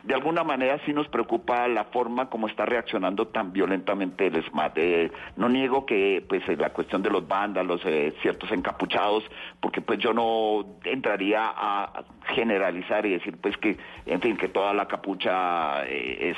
de 0.04 0.14
alguna 0.14 0.44
manera 0.44 0.80
sí 0.86 0.94
nos 0.94 1.08
preocupa 1.08 1.68
la 1.68 1.86
forma 1.86 2.30
como 2.30 2.48
está 2.48 2.66
reaccionando 2.66 3.28
tan 3.28 3.54
violentamente 3.54 4.28
el 4.28 4.44
SMAT. 4.44 4.78
Eh, 4.78 5.12
no 5.36 5.50
niego 5.50 5.86
que 5.86 6.24
pues 6.28 6.48
eh, 6.48 6.56
la 6.58 6.72
cuestión 6.72 7.02
de 7.02 7.10
los 7.10 7.28
vándalos, 7.28 7.82
eh, 7.86 8.14
ciertos 8.22 8.52
encapuchados, 8.52 9.24
porque 9.60 9.82
pues 9.82 10.00
yo 10.00 10.14
no 10.14 10.78
entraría 10.84 11.52
a 11.56 12.04
generalizar 12.34 13.06
y 13.06 13.12
decir 13.12 13.38
pues 13.42 13.58
que, 13.58 13.78
en 14.06 14.22
fin, 14.22 14.38
que 14.38 14.50
toda 14.50 14.74
la 14.74 14.88
capucha 14.88 15.84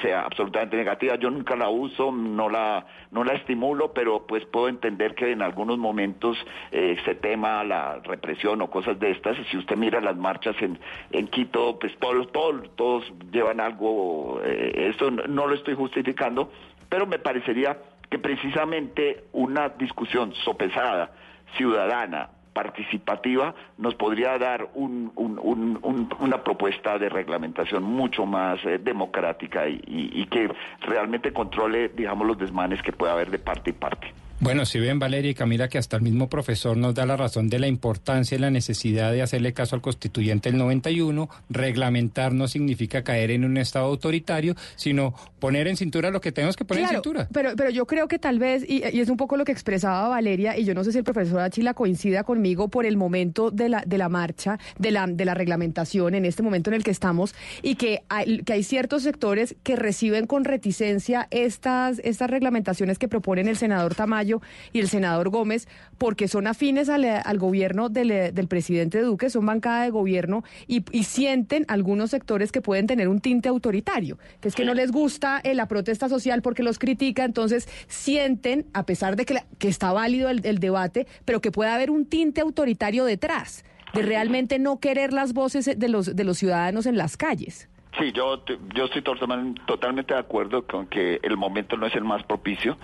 sea 0.02 0.22
absolutamente 0.22 0.78
negativa. 0.78 1.16
Yo 1.16 1.30
nunca 1.30 1.56
la 1.56 1.70
uso, 1.70 2.12
no 2.12 2.49
la, 2.50 2.86
no 3.12 3.24
la 3.24 3.34
estimulo, 3.34 3.94
pero 3.94 4.26
pues 4.28 4.46
puedo 4.46 4.68
entender 4.68 5.16
que 5.16 5.32
en 5.32 5.42
algunos 5.42 5.78
momentos 5.78 6.38
eh, 6.72 6.98
se 7.06 7.16
tema 7.16 7.64
la 7.64 8.00
represión 8.04 8.62
o 8.62 8.70
cosas 8.70 9.00
de 9.00 9.12
estas. 9.12 9.38
Y 9.40 9.44
si 9.46 9.58
usted 9.58 9.76
mira 9.78 10.02
las 10.02 10.18
marchas 10.18 10.56
en, 10.62 10.80
en 11.12 11.28
Quito, 11.28 11.80
pues 11.80 11.98
todos, 12.00 12.32
todos, 12.32 12.76
todos 12.76 13.14
llevan 13.32 13.60
algo, 13.60 14.42
eh, 14.44 14.90
esto 14.90 15.12
no, 15.12 15.24
no 15.28 15.48
lo 15.48 15.56
estoy 15.56 15.76
justificando, 15.76 16.52
pero 16.90 17.06
me 17.06 17.20
parecería 17.20 17.78
que 18.10 18.20
precisamente 18.20 19.26
una 19.34 19.70
discusión 19.70 20.34
sopesada, 20.44 21.12
ciudadana, 21.56 22.30
participativa, 22.64 23.54
nos 23.78 23.96
podría 23.96 24.38
dar 24.38 24.68
un- 24.74 25.12
un- 25.16 25.40
un- 25.42 25.80
un- 25.82 26.10
una 26.20 26.44
propuesta 26.44 26.98
de 27.00 27.08
reglamentación 27.08 27.84
mucho 27.84 28.26
más 28.26 28.60
eh, 28.66 28.78
democrática 28.80 29.68
y, 29.70 29.76
y- 29.88 30.22
y 30.22 30.26
que 30.26 30.52
realmente 30.82 31.32
controle, 31.32 31.88
digamos, 31.90 32.28
los 32.28 32.38
desmanes 32.38 32.82
que 32.82 32.92
pueda 32.92 33.14
haber 33.14 33.32
de 33.32 33.40
parte 33.40 33.70
y 33.70 33.74
parte. 33.74 34.08
Bueno, 34.42 34.66
si 34.66 34.80
ven 34.80 35.00
Valeria 35.00 35.32
y 35.32 35.34
Camila 35.34 35.68
que 35.68 35.78
hasta 35.78 35.98
el 35.98 36.02
mismo 36.02 36.30
profesor 36.30 36.78
nos 36.78 36.96
da 36.96 37.06
la 37.06 37.18
razón 37.18 37.50
de 37.50 37.60
la 37.60 37.68
importancia 37.68 38.38
y 38.38 38.40
la 38.40 38.50
necesidad 38.50 39.12
de 39.12 39.22
hacerle 39.22 39.52
caso 39.52 39.76
al 39.76 39.82
constituyente 39.82 40.50
del 40.50 40.58
91, 40.58 41.30
reglamentar 41.50 42.32
no 42.32 42.48
significa 42.48 43.04
caer 43.04 43.32
en 43.32 43.44
un 43.44 43.58
estado 43.58 43.88
autoritario, 43.88 44.56
sino 44.78 45.14
poner 45.40 45.68
en 45.68 45.76
cintura 45.76 46.10
lo 46.10 46.22
que 46.22 46.32
tenemos 46.32 46.56
que 46.56 46.64
poner 46.64 46.84
en 46.84 46.90
cintura. 46.90 47.28
pero, 47.34 47.52
pero 47.58 47.70
yo 47.70 47.86
creo 47.86 48.08
que 48.08 48.18
tal 48.18 48.40
vez, 48.40 48.64
y, 48.66 48.82
y 48.94 49.02
es 49.02 49.10
un 49.10 49.18
poco 49.18 49.36
lo 49.36 49.44
que 49.44 49.52
expresaba 49.52 50.08
Valeria, 50.08 50.58
y 50.58 50.64
yo 50.64 50.74
no 50.74 50.86
sé 50.86 50.94
si 50.94 51.00
el 51.00 51.04
profesor 51.04 51.42
Achila 51.42 51.74
coincida 51.74 52.24
conmigo 52.24 52.70
por 52.70 52.86
el 52.86 52.96
momento 52.96 53.52
de 53.52 53.68
la, 53.68 53.84
de 53.86 53.98
la 53.98 54.08
marcha, 54.08 54.58
de 54.78 54.92
la, 54.92 55.06
de 55.06 55.26
la 55.26 55.34
reglamentación, 55.34 56.16
en 56.16 56.24
este 56.24 56.44
momento 56.44 56.70
en 56.70 56.76
el 56.76 56.86
que 56.86 56.92
estamos, 56.92 57.36
y 57.62 57.76
que 57.76 58.04
hay, 58.08 58.42
que 58.44 58.54
hay 58.54 58.64
ciertos 58.64 59.04
sectores 59.04 59.58
que 59.64 59.76
reciben 59.76 60.28
con 60.28 60.46
reticencia 60.46 61.28
estas, 61.30 62.00
estas 62.06 62.30
reglamentaciones 62.30 62.98
que 62.98 63.10
proponen 63.10 63.50
el 63.50 63.58
senador 63.58 63.96
Tamayo 63.96 64.29
y 64.72 64.80
el 64.80 64.88
senador 64.88 65.30
Gómez, 65.30 65.68
porque 65.98 66.28
son 66.28 66.48
afines 66.48 66.90
al, 66.90 67.38
gobierno 67.40 67.90
del, 67.90 68.48
presidente 68.48 69.02
Duque, 69.02 69.30
son 69.30 69.46
bancada 69.46 69.84
de 69.84 69.90
gobierno, 69.90 70.44
y, 70.68 70.84
y 70.92 71.04
sienten 71.04 71.66
algunos 71.68 72.12
sectores 72.12 72.52
que 72.52 72.62
pueden 72.62 72.88
tener 72.88 73.08
un 73.08 73.20
tinte 73.20 73.50
autoritario, 73.50 74.18
que 74.42 74.48
es 74.50 74.56
que 74.56 74.66
no 74.66 74.74
les 74.74 74.92
gusta 74.92 75.42
eh, 75.44 75.54
la 75.56 75.68
protesta 75.68 76.08
social 76.10 76.42
porque 76.42 76.64
los 76.64 76.80
critica, 76.80 77.26
entonces 77.26 77.68
sienten, 77.88 78.66
a 78.74 78.86
pesar 78.86 79.16
de 79.16 79.26
que, 79.26 79.34
la- 79.36 79.46
que 79.58 79.68
está 79.68 79.92
válido 79.92 80.30
el, 80.30 80.46
el 80.46 80.60
debate, 80.60 81.08
pero 81.26 81.42
que 81.42 81.52
puede 81.52 81.72
haber 81.72 81.92
un 81.92 82.06
tinte 82.06 82.42
autoritario 82.42 83.06
detrás, 83.06 83.66
de 83.94 84.04
realmente 84.04 84.60
no 84.60 84.80
querer 84.80 85.14
las 85.14 85.34
voces 85.34 85.66
de 85.78 85.90
los, 85.90 86.16
de 86.16 86.24
los 86.24 86.38
ciudadanos 86.38 86.86
en 86.86 86.96
las 86.98 87.18
calles. 87.18 87.68
Sí, 87.98 88.12
yo, 88.12 88.44
yo 88.76 88.86
estoy 88.86 89.02
totalmente 89.02 90.14
de 90.14 90.20
acuerdo 90.20 90.66
con 90.66 90.86
que 90.88 91.20
el 91.24 91.36
momento 91.38 91.76
no 91.76 91.88
es 91.88 91.96
el 91.96 92.04
más 92.04 92.24
propicio 92.24 92.78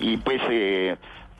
y 0.00 0.16
pues 0.16 0.42
eh, 0.50 0.96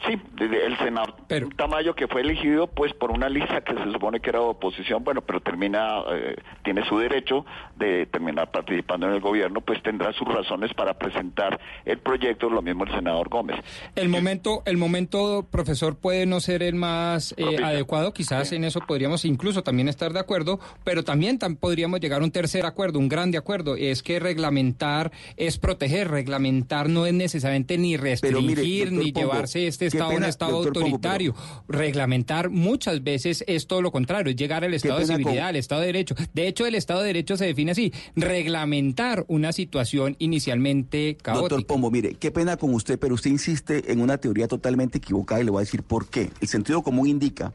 sí, 0.06 0.20
desde 0.36 0.66
el 0.66 0.76
senador 0.78 1.14
Tamayo 1.56 1.94
que 1.94 2.06
fue 2.08 2.20
elegido 2.22 2.66
pues 2.66 2.92
por 2.94 3.10
una 3.10 3.28
lista 3.28 3.60
que 3.62 3.74
se 3.74 3.92
supone 3.92 4.20
que 4.20 4.30
era 4.30 4.40
oposición, 4.40 5.04
bueno, 5.04 5.22
pero 5.22 5.40
termina, 5.40 6.00
eh, 6.12 6.36
tiene 6.64 6.86
su 6.88 6.98
derecho 6.98 7.44
de 7.76 8.06
terminar 8.06 8.50
participando 8.50 9.06
en 9.06 9.14
el 9.14 9.20
gobierno, 9.20 9.60
pues 9.60 9.82
tendrá 9.82 10.12
sus 10.12 10.26
razones 10.28 10.72
para 10.74 10.94
presentar 10.98 11.58
el 11.84 11.98
proyecto, 11.98 12.48
lo 12.50 12.62
mismo 12.62 12.84
el 12.84 12.90
senador 12.92 13.28
Gómez. 13.28 13.56
El 13.94 14.08
momento, 14.08 14.62
el 14.66 14.76
momento, 14.76 15.46
profesor, 15.50 15.96
puede 15.96 16.26
no 16.26 16.40
ser 16.40 16.62
el 16.62 16.74
más 16.74 17.34
eh, 17.36 17.58
adecuado, 17.62 18.12
quizás 18.12 18.52
en 18.52 18.64
eso 18.64 18.80
podríamos 18.80 19.24
incluso 19.24 19.62
también 19.62 19.88
estar 19.88 20.12
de 20.12 20.20
acuerdo, 20.20 20.60
pero 20.84 21.02
también 21.04 21.38
tam- 21.38 21.56
podríamos 21.58 22.00
llegar 22.00 22.22
a 22.22 22.24
un 22.24 22.30
tercer 22.30 22.66
acuerdo, 22.66 22.98
un 22.98 23.08
grande 23.08 23.38
acuerdo, 23.38 23.76
es 23.76 24.02
que 24.02 24.18
reglamentar 24.20 25.12
es 25.36 25.58
proteger, 25.58 26.10
reglamentar 26.10 26.88
no 26.88 27.06
es 27.06 27.14
necesariamente 27.14 27.78
ni 27.78 27.96
Pero 27.96 28.40
mire, 28.40 28.54
restringir 28.54 28.92
ni 28.92 29.12
llevarse 29.12 29.66
este 29.66 29.87
Estado 29.88 30.10
un 30.16 30.24
Estado 30.24 30.56
autoritario. 30.56 31.34
Reglamentar 31.68 32.50
muchas 32.50 33.02
veces 33.02 33.44
es 33.46 33.66
todo 33.66 33.82
lo 33.82 33.90
contrario, 33.92 34.30
es 34.30 34.36
llegar 34.36 34.64
al 34.64 34.74
Estado 34.74 35.00
de 35.00 35.06
civilidad, 35.06 35.32
con- 35.32 35.38
al 35.48 35.56
Estado 35.56 35.80
de 35.82 35.86
Derecho. 35.88 36.14
De 36.32 36.46
hecho, 36.48 36.66
el 36.66 36.74
Estado 36.74 37.00
de 37.00 37.06
Derecho 37.08 37.36
se 37.36 37.46
define 37.46 37.72
así, 37.72 37.92
reglamentar 38.16 39.24
una 39.28 39.52
situación 39.52 40.16
inicialmente 40.18 41.16
caótica. 41.20 41.40
Doctor 41.56 41.66
Pombo, 41.66 41.90
mire, 41.90 42.14
qué 42.14 42.30
pena 42.30 42.56
con 42.56 42.72
usted, 42.74 42.98
pero 42.98 43.14
usted 43.14 43.30
insiste 43.30 43.90
en 43.92 44.00
una 44.00 44.18
teoría 44.18 44.48
totalmente 44.48 44.98
equivocada 44.98 45.40
y 45.40 45.44
le 45.44 45.50
voy 45.50 45.60
a 45.60 45.64
decir 45.64 45.82
por 45.82 46.06
qué. 46.08 46.30
El 46.40 46.48
sentido 46.48 46.82
común 46.82 47.08
indica 47.08 47.52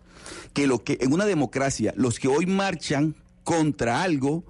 que 0.53 0.68
lo 0.68 0.84
que 0.84 0.97
en 1.01 1.14
una 1.14 1.26
democracia 1.26 1.93
los 1.97 2.19
que 2.19 2.27
hoy 2.27 2.45
marchan 2.45 3.15
contra 3.43 4.01
algo 4.03 4.43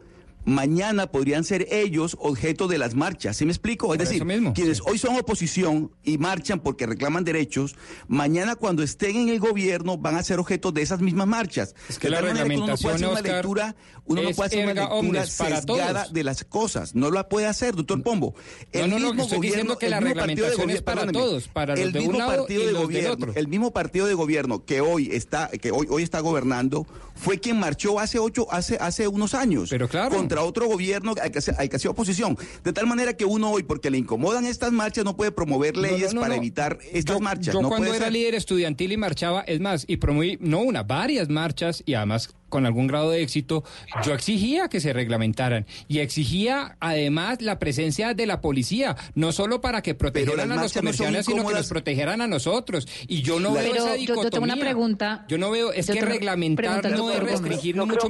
mañana 0.45 1.07
podrían 1.07 1.43
ser 1.43 1.67
ellos 1.71 2.17
objeto 2.19 2.67
de 2.67 2.77
las 2.77 2.95
marchas. 2.95 3.37
¿Sí 3.37 3.45
me 3.45 3.51
explico? 3.51 3.93
Es 3.93 3.97
Por 3.97 4.07
decir, 4.07 4.25
mismo, 4.25 4.53
quienes 4.53 4.81
hoy 4.81 4.97
son 4.97 5.15
oposición 5.17 5.91
y 6.03 6.17
marchan 6.17 6.59
porque 6.59 6.85
reclaman 6.85 7.23
derechos, 7.23 7.75
mañana 8.07 8.55
cuando 8.55 8.83
estén 8.83 9.15
en 9.15 9.29
el 9.29 9.39
gobierno 9.39 9.97
van 9.97 10.15
a 10.15 10.23
ser 10.23 10.39
objeto 10.39 10.71
de 10.71 10.81
esas 10.81 10.99
mismas 11.01 11.27
marchas. 11.27 11.75
Es 11.89 11.99
que 11.99 12.07
De 12.07 12.11
la 12.11 12.21
que 12.21 12.55
uno 12.55 12.67
no 12.67 12.77
puede 12.77 12.95
hacer 12.95 13.07
una 13.07 13.21
reglamentación, 13.21 13.23
lectura, 13.35 13.75
uno 14.05 14.21
no 14.21 14.29
puede 14.31 14.47
hacer 14.47 14.63
una 14.65 14.73
lectura 14.73 15.25
para 15.37 15.55
sesgada 15.61 16.01
todos. 16.01 16.13
de 16.13 16.23
las 16.23 16.43
cosas. 16.43 16.95
No 16.95 17.11
la 17.11 17.29
puede 17.29 17.47
hacer, 17.47 17.75
doctor 17.75 18.01
Pombo. 18.03 18.35
No, 18.73 18.87
no, 18.87 18.99
no, 18.99 19.13
que 19.13 19.21
estoy 19.21 19.39
diciendo 19.39 19.77
que 19.77 19.85
el 19.85 19.91
la 19.91 20.01
mismo 20.01 20.09
reglamentación 20.15 20.69
es 20.69 20.83
gobierno- 20.83 20.83
para 20.85 21.11
todos, 21.11 21.47
para 21.47 21.75
los 21.75 21.85
el 21.85 21.91
de 21.93 21.99
un 21.99 22.05
mismo 22.07 22.19
lado 22.19 22.37
partido 22.41 22.61
y 22.63 22.65
de 22.65 22.71
los 22.71 22.79
del 22.81 22.87
gobierno, 22.87 23.13
otro. 23.13 23.33
el 23.35 23.47
mismo 23.47 23.71
partido 23.71 24.07
de 24.07 24.13
gobierno 24.13 24.65
que 24.65 24.81
hoy 24.81 25.09
está, 25.11 25.49
que 25.49 25.71
hoy, 25.71 25.87
hoy 25.89 26.03
está 26.03 26.19
gobernando, 26.19 26.85
fue 27.15 27.39
quien 27.39 27.59
marchó 27.59 27.99
hace 27.99 28.19
ocho, 28.19 28.47
hace, 28.51 28.77
hace 28.81 29.07
unos 29.07 29.33
años 29.33 29.69
contra 30.09 30.32
otro 30.41 30.67
gobierno 30.67 31.13
al 31.21 31.31
que, 31.31 31.41
se- 31.41 31.51
al 31.51 31.69
que 31.69 31.75
hacía 31.75 31.91
oposición. 31.91 32.35
De 32.63 32.73
tal 32.73 32.87
manera 32.87 33.13
que 33.15 33.25
uno 33.25 33.51
hoy, 33.51 33.61
porque 33.61 33.91
le 33.91 33.99
incomodan 33.99 34.45
estas 34.47 34.71
marchas, 34.71 35.05
no 35.05 35.15
puede 35.15 35.31
promover 35.31 35.75
No, 35.75 35.83
no, 35.83 35.87
leyes 35.87 36.13
no, 36.15 36.21
para 36.21 36.33
no. 36.35 36.41
evitar 36.41 36.79
estas 36.91 37.21
marchas. 37.21 37.53
Yo 37.53 37.61
no 37.61 37.67
cuando 37.69 37.85
puede 37.87 37.97
era 37.97 38.07
ser. 38.07 38.13
líder 38.13 38.33
estudiantil 38.35 38.91
y 38.93 38.97
marchaba, 38.97 39.41
es 39.41 39.59
más, 39.59 39.85
y 39.87 39.97
promoví, 39.97 40.39
no 40.41 40.59
una, 40.61 40.81
varias 40.83 41.29
marchas 41.29 41.83
y 41.85 41.93
además 41.93 42.33
con 42.49 42.67
algún 42.67 42.85
grado 42.85 43.09
de 43.09 43.23
éxito, 43.23 43.63
yo 44.05 44.13
exigía 44.13 44.67
que 44.69 44.79
se 44.79 44.93
reglamentaran 44.93 45.65
y 45.87 45.99
exigía 45.99 46.77
además 46.79 47.41
la 47.41 47.57
presencia 47.57 48.13
de 48.13 48.27
la 48.27 48.41
policía, 48.41 48.95
no 49.15 49.31
solo 49.31 49.59
para 49.59 49.81
que 49.81 49.95
protegieran 49.95 50.51
a 50.51 50.61
los 50.61 50.75
no 50.75 50.81
comerciantes, 50.81 51.25
sino 51.25 51.47
que 51.47 51.53
nos 51.55 51.67
protegeran 51.67 52.21
a 52.21 52.27
nosotros. 52.27 52.87
Y 53.07 53.23
yo 53.23 53.39
no 53.39 53.53
veo 53.53 53.63
Pero 53.71 53.75
esa 53.85 53.95
yo- 53.95 54.01
dicotomía. 54.01 54.23
yo 54.25 54.29
tengo 54.29 54.43
una 54.45 54.55
pregunta. 54.57 55.25
Yo 55.27 55.37
no 55.39 55.49
veo, 55.49 55.73
es 55.73 55.87
Yo 55.87 55.95
que 55.95 56.01
reglamentar 56.01 56.91
no 56.91 57.09
es 57.11 57.19
restringir, 57.23 57.75
Yo 57.75 57.83
ni 57.85 57.89
creo 57.89 58.01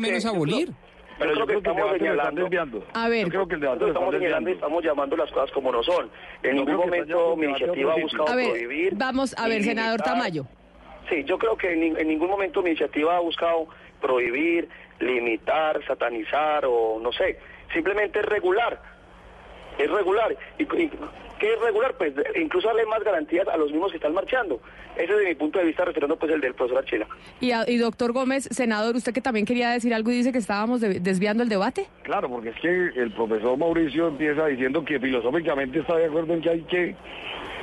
que- 1.18 1.26
yo 1.26 1.34
creo-. 1.34 1.34
Pero 1.34 1.34
yo 1.34 1.46
creo 1.46 1.62
que 1.62 1.70
estamos 1.70 1.92
señalando, 1.98 2.84
A 2.94 3.08
ver, 3.10 3.24
Yo 3.26 3.30
creo 3.30 3.48
que 3.48 3.56
el 3.56 3.62
debate 3.62 3.80
lo 3.80 3.88
estamos 3.88 4.08
están 4.10 4.20
señalando 4.22 4.50
y 4.50 4.54
estamos 4.54 4.84
llamando 4.84 5.18
las 5.18 5.32
cosas 5.32 5.52
como 5.52 5.72
no 5.72 5.84
son. 5.84 6.10
En 6.44 6.52
Yo 6.58 6.66
ningún 6.66 6.66
que 6.82 6.86
momento 6.86 7.36
mi 7.36 7.46
iniciativa 7.46 7.94
ha 7.94 8.00
buscado 8.02 8.30
a 8.30 8.36
ver, 8.36 8.50
prohibir. 8.50 8.94
vamos 8.96 9.36
a 9.38 9.48
ver, 9.48 9.64
senador 9.64 10.00
limitar. 10.00 10.14
Tamayo. 10.14 10.46
Sí, 11.10 11.24
yo 11.26 11.38
creo 11.38 11.58
que 11.58 11.74
en, 11.74 11.82
nin- 11.82 12.00
en 12.00 12.08
ningún 12.08 12.30
momento 12.30 12.62
mi 12.62 12.70
iniciativa 12.70 13.18
ha 13.18 13.20
buscado 13.20 13.68
prohibir, 14.02 14.70
limitar, 15.00 15.84
satanizar 15.86 16.66
o 16.66 17.00
no 17.02 17.12
sé. 17.12 17.40
Simplemente 17.74 18.20
es 18.20 18.26
regular. 18.26 18.82
Es 19.78 19.90
regular. 19.90 20.36
¿Y, 20.58 20.64
y 20.64 20.92
qué 21.44 21.54
es 21.54 21.60
regular? 21.60 21.94
Pues 21.98 22.14
incluso 22.42 22.68
darle 22.70 22.86
más 22.86 23.04
garantías 23.04 23.46
a 23.50 23.58
los 23.58 23.70
mismos 23.72 23.92
que 23.92 23.98
están 23.98 24.14
marchando. 24.14 24.62
Ese 24.96 25.12
es 25.12 25.20
de 25.20 25.26
mi 25.26 25.36
punto 25.36 25.60
de 25.60 25.66
vista, 25.66 25.84
refiriendo 25.84 26.16
pues 26.18 26.32
el 26.32 26.40
del 26.40 26.54
profesor 26.54 26.78
Archila. 26.84 27.08
Y, 27.42 27.52
a- 27.52 27.66
y 27.70 27.78
doctor 27.78 28.14
Gómez, 28.14 28.48
senador, 28.52 28.96
usted 28.96 29.12
que 29.14 29.22
también 29.22 29.46
quería 29.46 29.70
decir 29.72 29.94
algo 29.94 30.10
y 30.12 30.16
dice 30.16 30.32
que 30.32 30.38
estábamos 30.38 30.80
de- 30.80 31.00
desviando 31.02 31.44
el 31.44 31.50
debate. 31.50 31.88
Claro, 32.04 32.30
porque 32.30 32.50
es 32.50 32.56
que 32.62 32.70
el 33.02 33.12
profesor 33.12 33.58
Mauricio 33.58 34.08
empieza 34.08 34.46
diciendo 34.48 34.86
que 34.86 35.00
filosóficamente 35.00 35.80
está 35.80 35.98
de 35.98 36.06
acuerdo 36.06 36.34
en 36.34 36.42
que 36.42 36.50
hay 36.50 36.62
que 36.62 36.96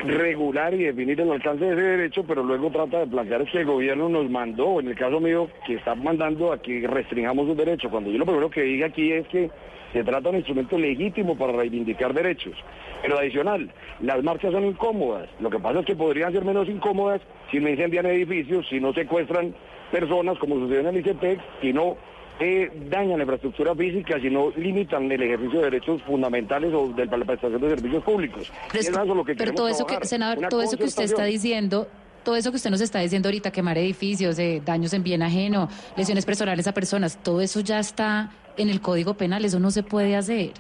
regular 0.05 0.75
y 0.75 0.85
definir 0.85 1.21
el 1.21 1.31
alcance 1.31 1.65
de 1.65 1.73
ese 1.73 1.81
derecho, 1.83 2.25
pero 2.25 2.43
luego 2.43 2.71
trata 2.71 3.01
de 3.01 3.07
plantear 3.07 3.45
que 3.51 3.59
el 3.59 3.67
gobierno 3.67 4.09
nos 4.09 4.29
mandó, 4.31 4.81
en 4.81 4.89
el 4.89 4.97
caso 4.97 5.21
mío, 5.21 5.49
que 5.67 5.75
está 5.75 5.95
mandando 5.95 6.53
a 6.53 6.61
que 6.61 6.87
restringamos 6.87 7.47
los 7.47 7.57
derechos. 7.57 7.91
Cuando 7.91 8.11
yo 8.11 8.19
lo 8.19 8.25
primero 8.27 8.51
que 8.51 8.63
diga 8.63 8.87
aquí 8.87 9.13
es 9.13 9.27
que 9.29 9.51
se 9.93 10.05
trata 10.05 10.21
de 10.23 10.29
un 10.31 10.37
instrumento 10.37 10.79
legítimo 10.79 11.37
para 11.37 11.53
reivindicar 11.53 12.15
derechos. 12.15 12.55
Pero 13.03 13.19
adicional, 13.19 13.71
las 14.01 14.23
marchas 14.23 14.53
son 14.53 14.65
incómodas. 14.67 15.29
Lo 15.41 15.51
que 15.51 15.59
pasa 15.59 15.81
es 15.81 15.87
que 15.87 15.97
podrían 15.97 16.33
ser 16.33 16.45
menos 16.45 16.69
incómodas 16.69 17.21
si 17.51 17.59
no 17.59 17.69
incendian 17.69 18.07
edificios, 18.07 18.67
si 18.69 18.79
no 18.81 18.93
secuestran 18.93 19.55
personas, 19.91 20.39
como 20.39 20.57
sucedió 20.57 20.81
en 20.81 20.87
el 20.89 20.97
ICETEX, 20.99 21.43
si 21.61 21.73
no 21.73 21.97
eh, 22.39 22.71
dañan 22.89 23.19
la 23.19 23.25
infraestructura 23.25 23.75
física, 23.75 24.19
si 24.21 24.31
no 24.31 24.51
limitan 24.57 25.11
el 25.13 25.23
ejercicio 25.23 25.59
de 25.59 25.65
derechos 25.67 26.01
fundamentales 26.03 26.73
o 26.73 26.89
de 26.89 27.05
la 27.05 27.25
prestación 27.25 27.61
de 27.61 27.69
servicios 27.71 28.03
públicos. 28.05 28.51
Pero, 28.69 28.81
es 28.81 28.87
Y 28.89 28.89
que- 28.89 28.93
eso 28.93 29.03
es 29.03 29.09
lo 29.17 29.25
que 29.25 29.35
pero 29.35 29.53
todo 29.53 29.69
eso 29.69 29.85
que, 29.87 30.07
senador, 30.07 30.49
todo 30.49 30.63
eso 30.63 30.77
que 30.79 30.85
usted 30.85 31.05
está 31.05 31.25
diciendo, 31.25 31.87
todo 32.23 32.37
eso 32.37 32.51
que 32.51 32.57
usted 32.57 32.71
nos 32.71 32.81
está 32.81 33.01
diciendo 33.01 33.29
ahorita, 33.29 33.51
quemar 33.51 33.77
edificios, 33.77 34.39
eh, 34.39 34.63
daños 34.65 34.93
en 34.95 35.03
bien 35.03 35.23
ajeno, 35.23 35.69
lesiones 35.97 36.25
personales 36.25 36.67
a 36.67 36.73
personas, 36.73 37.19
todo 37.23 37.41
eso 37.43 37.61
ya 37.61 37.79
está 37.79 38.31
en 38.57 38.69
el 38.69 38.81
Código 38.81 39.15
Penal, 39.15 39.45
eso 39.45 39.59
no 39.61 39.71
se 39.71 39.83
puede 39.83 40.17
hacer. 40.17 40.53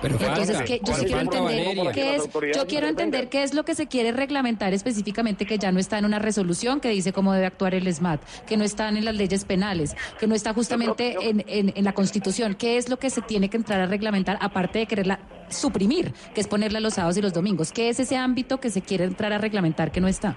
Pero 0.00 0.14
Entonces, 0.14 0.56
falta, 0.56 0.64
¿qué- 0.64 0.80
yo 0.84 0.94
sí 0.94 1.06
quiero 1.06 1.20
entender 1.20 1.92
qué 1.92 2.14
es, 2.14 2.28
yo 2.54 2.66
quiero 2.68 2.86
entender 2.86 3.28
qué 3.28 3.42
es 3.42 3.52
lo 3.52 3.64
que 3.64 3.74
se 3.74 3.88
quiere 3.88 4.12
reglamentar 4.12 4.72
específicamente 4.72 5.44
que 5.44 5.58
ya 5.58 5.72
no 5.72 5.80
está 5.80 5.98
en 5.98 6.04
una 6.04 6.20
resolución 6.20 6.78
que 6.78 6.88
dice 6.90 7.12
cómo 7.12 7.32
debe 7.32 7.46
actuar 7.46 7.74
el 7.74 7.92
SMAT, 7.92 8.20
que 8.46 8.56
no 8.56 8.62
están 8.62 8.96
en 8.96 9.04
las 9.04 9.16
leyes 9.16 9.44
penales, 9.44 9.96
que 10.20 10.28
no 10.28 10.36
está 10.36 10.54
justamente 10.54 11.16
en, 11.20 11.42
en- 11.48 11.72
en 11.74 11.84
la 11.84 11.94
Constitución. 11.94 12.54
¿Qué 12.54 12.76
es 12.76 12.88
lo 12.88 12.98
que 13.00 13.10
se 13.10 13.22
tiene 13.22 13.48
que 13.50 13.56
entrar 13.56 13.80
a 13.80 13.86
reglamentar 13.86 14.38
aparte 14.40 14.78
de 14.78 14.86
quererla 14.86 15.18
suprimir, 15.48 16.12
que 16.34 16.40
es 16.42 16.46
ponerla 16.46 16.78
los 16.78 16.94
sábados 16.94 17.16
y 17.16 17.22
los 17.22 17.32
domingos? 17.32 17.72
¿Qué 17.72 17.88
es 17.88 17.98
ese 17.98 18.16
ámbito 18.16 18.60
que 18.60 18.70
se 18.70 18.82
quiere 18.82 19.02
entrar 19.04 19.32
a 19.32 19.38
reglamentar 19.38 19.90
que 19.90 20.00
no 20.00 20.06
está? 20.06 20.36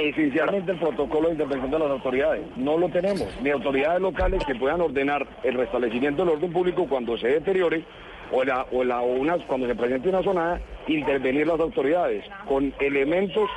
Esencialmente 0.00 0.72
el 0.72 0.78
protocolo 0.78 1.28
de 1.28 1.34
intervención 1.34 1.70
de 1.70 1.78
las 1.78 1.90
autoridades. 1.90 2.40
No 2.56 2.78
lo 2.78 2.88
tenemos. 2.88 3.28
Ni 3.42 3.50
autoridades 3.50 4.00
locales 4.00 4.42
que 4.46 4.54
puedan 4.54 4.80
ordenar 4.80 5.26
el 5.42 5.52
restablecimiento 5.54 6.24
del 6.24 6.36
orden 6.36 6.50
público 6.50 6.86
cuando 6.88 7.18
se 7.18 7.28
deteriore 7.28 7.84
o, 8.32 8.42
la, 8.42 8.64
o, 8.72 8.82
la, 8.82 9.02
una, 9.02 9.36
cuando 9.46 9.66
se 9.66 9.74
presente 9.74 10.08
una 10.08 10.22
zonada, 10.22 10.58
intervenir 10.86 11.46
las 11.46 11.60
autoridades 11.60 12.24
con 12.48 12.72
elementos 12.80 13.50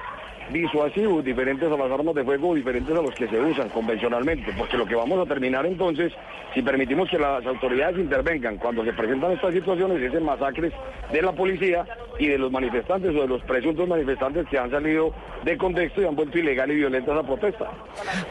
disuasivos 0.52 1.24
diferentes 1.24 1.72
a 1.72 1.78
las 1.78 1.92
armas 1.92 2.16
de 2.16 2.24
fuego, 2.24 2.56
diferentes 2.56 2.96
a 2.96 3.02
los 3.02 3.14
que 3.16 3.28
se 3.28 3.40
usan 3.40 3.70
convencionalmente, 3.70 4.52
porque 4.58 4.78
lo 4.78 4.86
que 4.86 4.96
vamos 4.96 5.20
a 5.20 5.30
terminar 5.30 5.66
entonces, 5.66 6.12
si 6.54 6.62
permitimos 6.62 7.10
que 7.10 7.18
las 7.18 7.46
autoridades 7.46 7.98
intervengan 7.98 8.58
cuando 8.58 8.84
se 8.84 8.94
presentan 8.94 9.32
estas 9.32 9.54
situaciones, 9.54 10.02
es 10.02 10.14
en 10.14 10.24
masacres 10.24 10.74
de 11.12 11.22
la 11.22 11.32
policía 11.32 11.86
y 12.20 12.28
de 12.28 12.38
los 12.38 12.52
manifestantes 12.52 13.16
o 13.16 13.22
de 13.22 13.28
los 13.28 13.42
presuntos 13.44 13.88
manifestantes 13.88 14.48
que 14.48 14.58
han 14.58 14.70
salido 14.70 15.14
de 15.44 15.58
contexto 15.58 16.02
y 16.02 16.06
han 16.06 16.16
vuelto 16.16 16.38
ilegal 16.38 16.72
y 16.72 16.76
violenta 16.76 17.12
esa 17.12 17.24
protesta. 17.24 17.72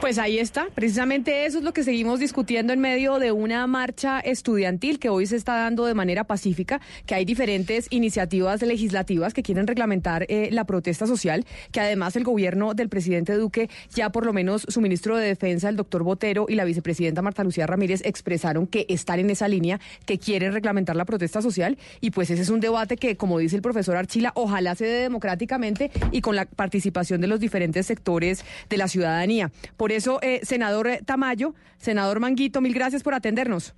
Pues 0.00 0.18
ahí 0.18 0.39
está, 0.39 0.68
precisamente 0.74 1.47
eso 1.47 1.58
es 1.58 1.65
lo 1.65 1.73
que 1.73 1.82
seguimos 1.82 2.20
discutiendo 2.20 2.73
en 2.73 2.81
medio 2.81 3.18
de 3.18 3.32
una 3.32 3.66
marcha 3.66 4.20
estudiantil 4.20 4.99
que 4.99 5.08
hoy 5.08 5.26
se 5.26 5.36
está 5.36 5.57
dando 5.57 5.84
de 5.84 5.94
manera 5.94 6.24
pacífica, 6.24 6.81
que 7.07 7.15
hay 7.15 7.24
diferentes 7.24 7.89
iniciativas 7.91 8.62
legislativas 8.62 9.34
que 9.34 9.42
quieren 9.42 9.66
reglamentar 9.66 10.26
eh, 10.28 10.49
la 10.52 10.65
protesta 10.65 11.07
social, 11.07 11.44
que 11.73 11.81
además 11.81 12.01
el 12.16 12.24
gobierno 12.24 12.74
del 12.74 12.89
presidente 12.89 13.34
Duque, 13.34 13.70
ya 13.94 14.10
por 14.10 14.26
lo 14.26 14.32
menos 14.32 14.66
su 14.68 14.81
ministro 14.81 15.16
de 15.16 15.26
Defensa, 15.26 15.68
el 15.68 15.76
doctor 15.76 16.02
Botero, 16.02 16.47
y 16.48 16.55
la 16.55 16.64
vicepresidenta 16.64 17.22
Marta 17.22 17.44
Lucía 17.44 17.66
Ramírez 17.66 18.02
expresaron 18.05 18.66
que 18.66 18.86
están 18.89 19.20
en 19.20 19.31
esa 19.31 19.48
línea, 19.48 19.81
que 20.05 20.18
quieren 20.18 20.52
reglamentar 20.52 20.97
la 20.97 21.05
protesta 21.05 21.40
social, 21.40 21.78
y 22.00 22.10
pues 22.10 22.31
ese 22.31 22.42
es 22.42 22.48
un 22.48 22.60
debate 22.60 22.97
que, 22.97 23.16
como 23.16 23.39
dice 23.39 23.56
el 23.56 23.62
profesor 23.62 23.97
Archila, 23.97 24.32
ojalá 24.34 24.74
se 24.74 24.84
dé 24.86 25.00
democráticamente 25.02 25.90
y 26.10 26.20
con 26.20 26.36
la 26.36 26.47
participación 26.47 27.20
de 27.20 27.28
los 27.28 27.40
diferentes 27.40 27.86
sectores 27.86 28.44
de 28.68 28.76
la 28.76 28.89
ciudadanía. 28.89 29.50
Por 29.76 29.92
eso, 29.92 30.18
eh, 30.22 30.40
senador 30.42 30.89
eh, 30.89 31.00
Tamayo, 31.05 31.55
senador 31.78 32.20
Manguito, 32.20 32.60
mil 32.60 32.74
gracias 32.74 33.02
por 33.02 33.14
atendernos. 33.14 33.74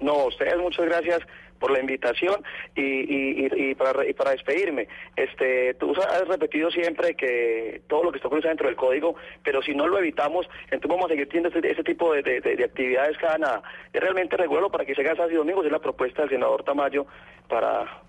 No, 0.00 0.26
ustedes 0.26 0.56
muchas 0.58 0.86
gracias 0.86 1.20
por 1.58 1.70
la 1.70 1.80
invitación 1.80 2.42
y, 2.74 2.82
y, 2.82 3.46
y- 3.46 3.70
y 3.70 3.74
para, 3.74 4.02
despedirme. 4.32 4.88
Este, 5.16 5.74
tú 5.74 5.92
has 5.92 6.26
repetido 6.28 6.70
siempre 6.70 7.14
que 7.14 7.82
todo 7.88 8.04
lo 8.04 8.10
que 8.12 8.18
está 8.18 8.28
está 8.28 8.48
dentro 8.48 8.66
del 8.66 8.76
código, 8.76 9.16
pero 9.42 9.62
si 9.62 9.74
no 9.74 9.86
lo 9.86 9.98
evitamos, 9.98 10.48
entonces 10.70 10.88
vamos 10.88 11.06
a 11.06 11.08
seguir 11.08 11.28
teniendo 11.28 11.48
este, 11.48 11.70
este 11.70 11.84
tipo 11.84 12.12
de- 12.14 12.56
de 12.56 12.64
actividades 12.64 13.16
cada 13.18 13.38
nada. 13.38 13.62
Es 13.92 14.00
realmente 14.00 14.36
regularlo 14.36 14.70
para 14.70 14.84
que 14.84 14.94
se 14.94 15.00
haga 15.00 15.12
sábado 15.16 15.32
y 15.32 15.36
domingo, 15.36 15.62
es 15.64 15.72
la 15.72 15.78
propuesta 15.78 16.22
del 16.22 16.30
senador 16.30 16.62
Tamayo 16.62 17.06
para 17.48 18.02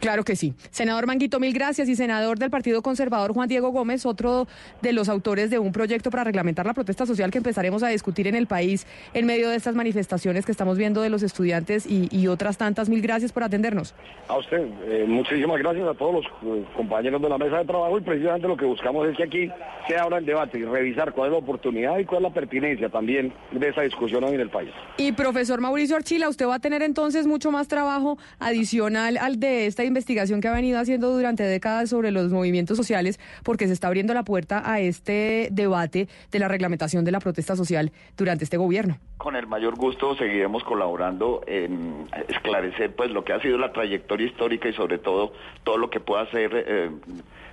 Claro 0.00 0.24
que 0.24 0.34
sí. 0.34 0.54
Senador 0.70 1.06
Manguito, 1.06 1.38
mil 1.40 1.52
gracias. 1.52 1.88
Y 1.88 1.96
senador 1.96 2.38
del 2.38 2.50
Partido 2.50 2.82
Conservador, 2.82 3.32
Juan 3.34 3.48
Diego 3.48 3.70
Gómez, 3.70 4.06
otro 4.06 4.48
de 4.80 4.92
los 4.92 5.08
autores 5.08 5.50
de 5.50 5.58
un 5.58 5.72
proyecto 5.72 6.10
para 6.10 6.24
reglamentar 6.24 6.64
la 6.66 6.74
protesta 6.74 7.04
social 7.04 7.30
que 7.30 7.38
empezaremos 7.38 7.82
a 7.82 7.88
discutir 7.88 8.26
en 8.26 8.34
el 8.34 8.46
país 8.46 8.86
en 9.12 9.26
medio 9.26 9.50
de 9.50 9.56
estas 9.56 9.74
manifestaciones 9.74 10.46
que 10.46 10.52
estamos 10.52 10.78
viendo 10.78 11.02
de 11.02 11.10
los 11.10 11.22
estudiantes 11.22 11.86
y, 11.86 12.08
y 12.10 12.28
otras 12.28 12.56
tantas. 12.56 12.88
Mil 12.88 13.02
gracias 13.02 13.32
por 13.32 13.44
atendernos. 13.44 13.94
A 14.28 14.38
usted, 14.38 14.66
eh, 14.84 15.04
muchísimas 15.06 15.58
gracias 15.58 15.86
a 15.86 15.94
todos 15.94 16.14
los 16.14 16.26
eh, 16.26 16.64
compañeros 16.74 17.20
de 17.20 17.28
la 17.28 17.36
mesa 17.36 17.58
de 17.58 17.64
trabajo 17.66 17.98
y 17.98 18.00
precisamente 18.00 18.48
lo 18.48 18.56
que 18.56 18.64
buscamos 18.64 19.06
es 19.08 19.16
que 19.16 19.24
aquí 19.24 19.50
se 19.86 19.96
abra 19.96 20.18
el 20.18 20.24
debate 20.24 20.58
y 20.58 20.64
revisar 20.64 21.12
cuál 21.12 21.28
es 21.28 21.32
la 21.32 21.38
oportunidad 21.38 21.98
y 21.98 22.04
cuál 22.04 22.24
es 22.24 22.30
la 22.30 22.34
pertinencia 22.34 22.88
también 22.88 23.32
de 23.50 23.68
esa 23.68 23.82
discusión 23.82 24.24
hoy 24.24 24.34
en 24.34 24.40
el 24.40 24.50
país. 24.50 24.70
Y 24.96 25.12
profesor 25.12 25.60
Mauricio 25.60 25.96
Archila, 25.96 26.28
usted 26.28 26.46
va 26.46 26.54
a 26.54 26.60
tener 26.60 26.82
entonces 26.82 27.26
mucho 27.26 27.50
más 27.50 27.68
trabajo 27.68 28.18
adicional 28.38 29.18
al 29.18 29.38
de 29.40 29.66
esta 29.66 29.84
investigación 29.90 30.40
que 30.40 30.48
ha 30.48 30.52
venido 30.52 30.78
haciendo 30.78 31.10
durante 31.10 31.42
décadas 31.42 31.90
sobre 31.90 32.10
los 32.10 32.32
movimientos 32.32 32.76
sociales, 32.76 33.20
porque 33.44 33.66
se 33.66 33.72
está 33.72 33.88
abriendo 33.88 34.14
la 34.14 34.22
puerta 34.22 34.62
a 34.64 34.80
este 34.80 35.48
debate 35.52 36.08
de 36.30 36.38
la 36.38 36.48
reglamentación 36.48 37.04
de 37.04 37.12
la 37.12 37.20
protesta 37.20 37.56
social 37.56 37.92
durante 38.16 38.44
este 38.44 38.56
gobierno. 38.56 38.98
Con 39.18 39.36
el 39.36 39.46
mayor 39.46 39.76
gusto 39.76 40.16
seguiremos 40.16 40.64
colaborando 40.64 41.42
en 41.46 42.06
esclarecer 42.28 42.94
pues 42.94 43.10
lo 43.10 43.24
que 43.24 43.34
ha 43.34 43.40
sido 43.42 43.58
la 43.58 43.72
trayectoria 43.72 44.26
histórica 44.26 44.68
y 44.68 44.72
sobre 44.72 44.98
todo 44.98 45.32
todo 45.64 45.76
lo 45.76 45.90
que 45.90 46.00
pueda 46.00 46.30
ser 46.30 46.50
eh, 46.54 46.90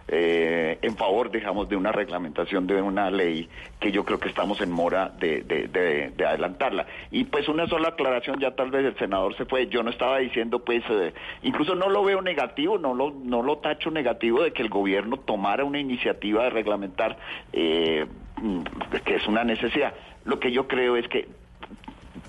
eh, 0.09 0.79
en 0.81 0.95
favor, 0.95 1.29
digamos, 1.31 1.67
de 1.69 1.75
una 1.75 1.91
reglamentación 1.91 2.65
de 2.67 2.81
una 2.81 3.11
ley 3.11 3.49
que 3.79 3.91
yo 3.91 4.05
creo 4.05 4.19
que 4.19 4.29
estamos 4.29 4.61
en 4.61 4.71
mora 4.71 5.09
de, 5.19 5.41
de- 5.41 5.67
de- 5.67 6.11
de 6.15 6.25
adelantarla. 6.25 6.85
Y 7.11 7.25
pues 7.25 7.47
una 7.49 7.67
sola 7.67 7.89
aclaración, 7.89 8.39
ya 8.39 8.55
tal 8.55 8.71
vez 8.71 8.85
el 8.85 8.95
senador 8.97 9.35
se 9.35 9.45
fue, 9.45 9.67
yo 9.67 9.83
no 9.83 9.89
estaba 9.89 10.19
diciendo 10.19 10.63
pues, 10.63 10.83
eh, 10.89 11.13
incluso 11.43 11.75
no 11.75 11.89
lo 11.89 12.03
veo 12.03 12.21
negativo, 12.21 12.77
no 12.77 12.93
lo, 12.93 13.11
no 13.11 13.41
lo 13.43 13.57
tacho 13.57 13.91
negativo 13.91 14.43
de 14.43 14.53
que 14.53 14.61
el 14.61 14.69
gobierno 14.69 15.17
tomara 15.17 15.63
una 15.65 15.79
iniciativa 15.79 16.43
de 16.45 16.49
reglamentar, 16.51 17.17
eh, 17.53 18.05
mm, 18.41 18.61
que 19.03 19.15
es 19.15 19.27
una 19.27 19.43
necesidad. 19.43 19.93
Lo 20.25 20.39
que 20.39 20.51
yo 20.51 20.67
creo 20.67 20.97
es 20.97 21.07
que 21.07 21.27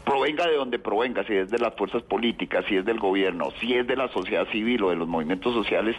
provenga 0.04 0.46
de 0.46 0.56
donde 0.56 0.78
provenga, 0.78 1.24
si 1.26 1.34
es 1.34 1.50
de 1.50 1.58
las 1.58 1.74
fuerzas 1.74 2.02
políticas, 2.02 2.64
si 2.68 2.76
es 2.76 2.84
del 2.84 2.98
gobierno, 2.98 3.50
si 3.60 3.74
es 3.74 3.86
de 3.86 3.96
la 3.96 4.08
sociedad 4.12 4.46
civil 4.50 4.82
o 4.84 4.90
de 4.90 4.96
los 4.96 5.08
movimientos 5.08 5.54
sociales, 5.54 5.96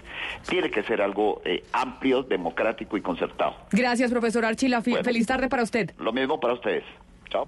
tiene 0.47 0.69
que 0.71 0.83
ser 0.83 1.01
algo 1.01 1.41
eh, 1.45 1.63
amplio, 1.73 2.23
democrático 2.23 2.97
y 2.97 3.01
concertado. 3.01 3.55
Gracias, 3.71 4.11
profesor 4.11 4.45
Archila. 4.45 4.81
Bueno. 4.85 5.03
Feliz 5.03 5.27
tarde 5.27 5.49
para 5.49 5.63
usted. 5.63 5.91
Lo 5.99 6.11
mismo 6.13 6.39
para 6.39 6.53
ustedes. 6.53 6.83
Chao. 7.29 7.47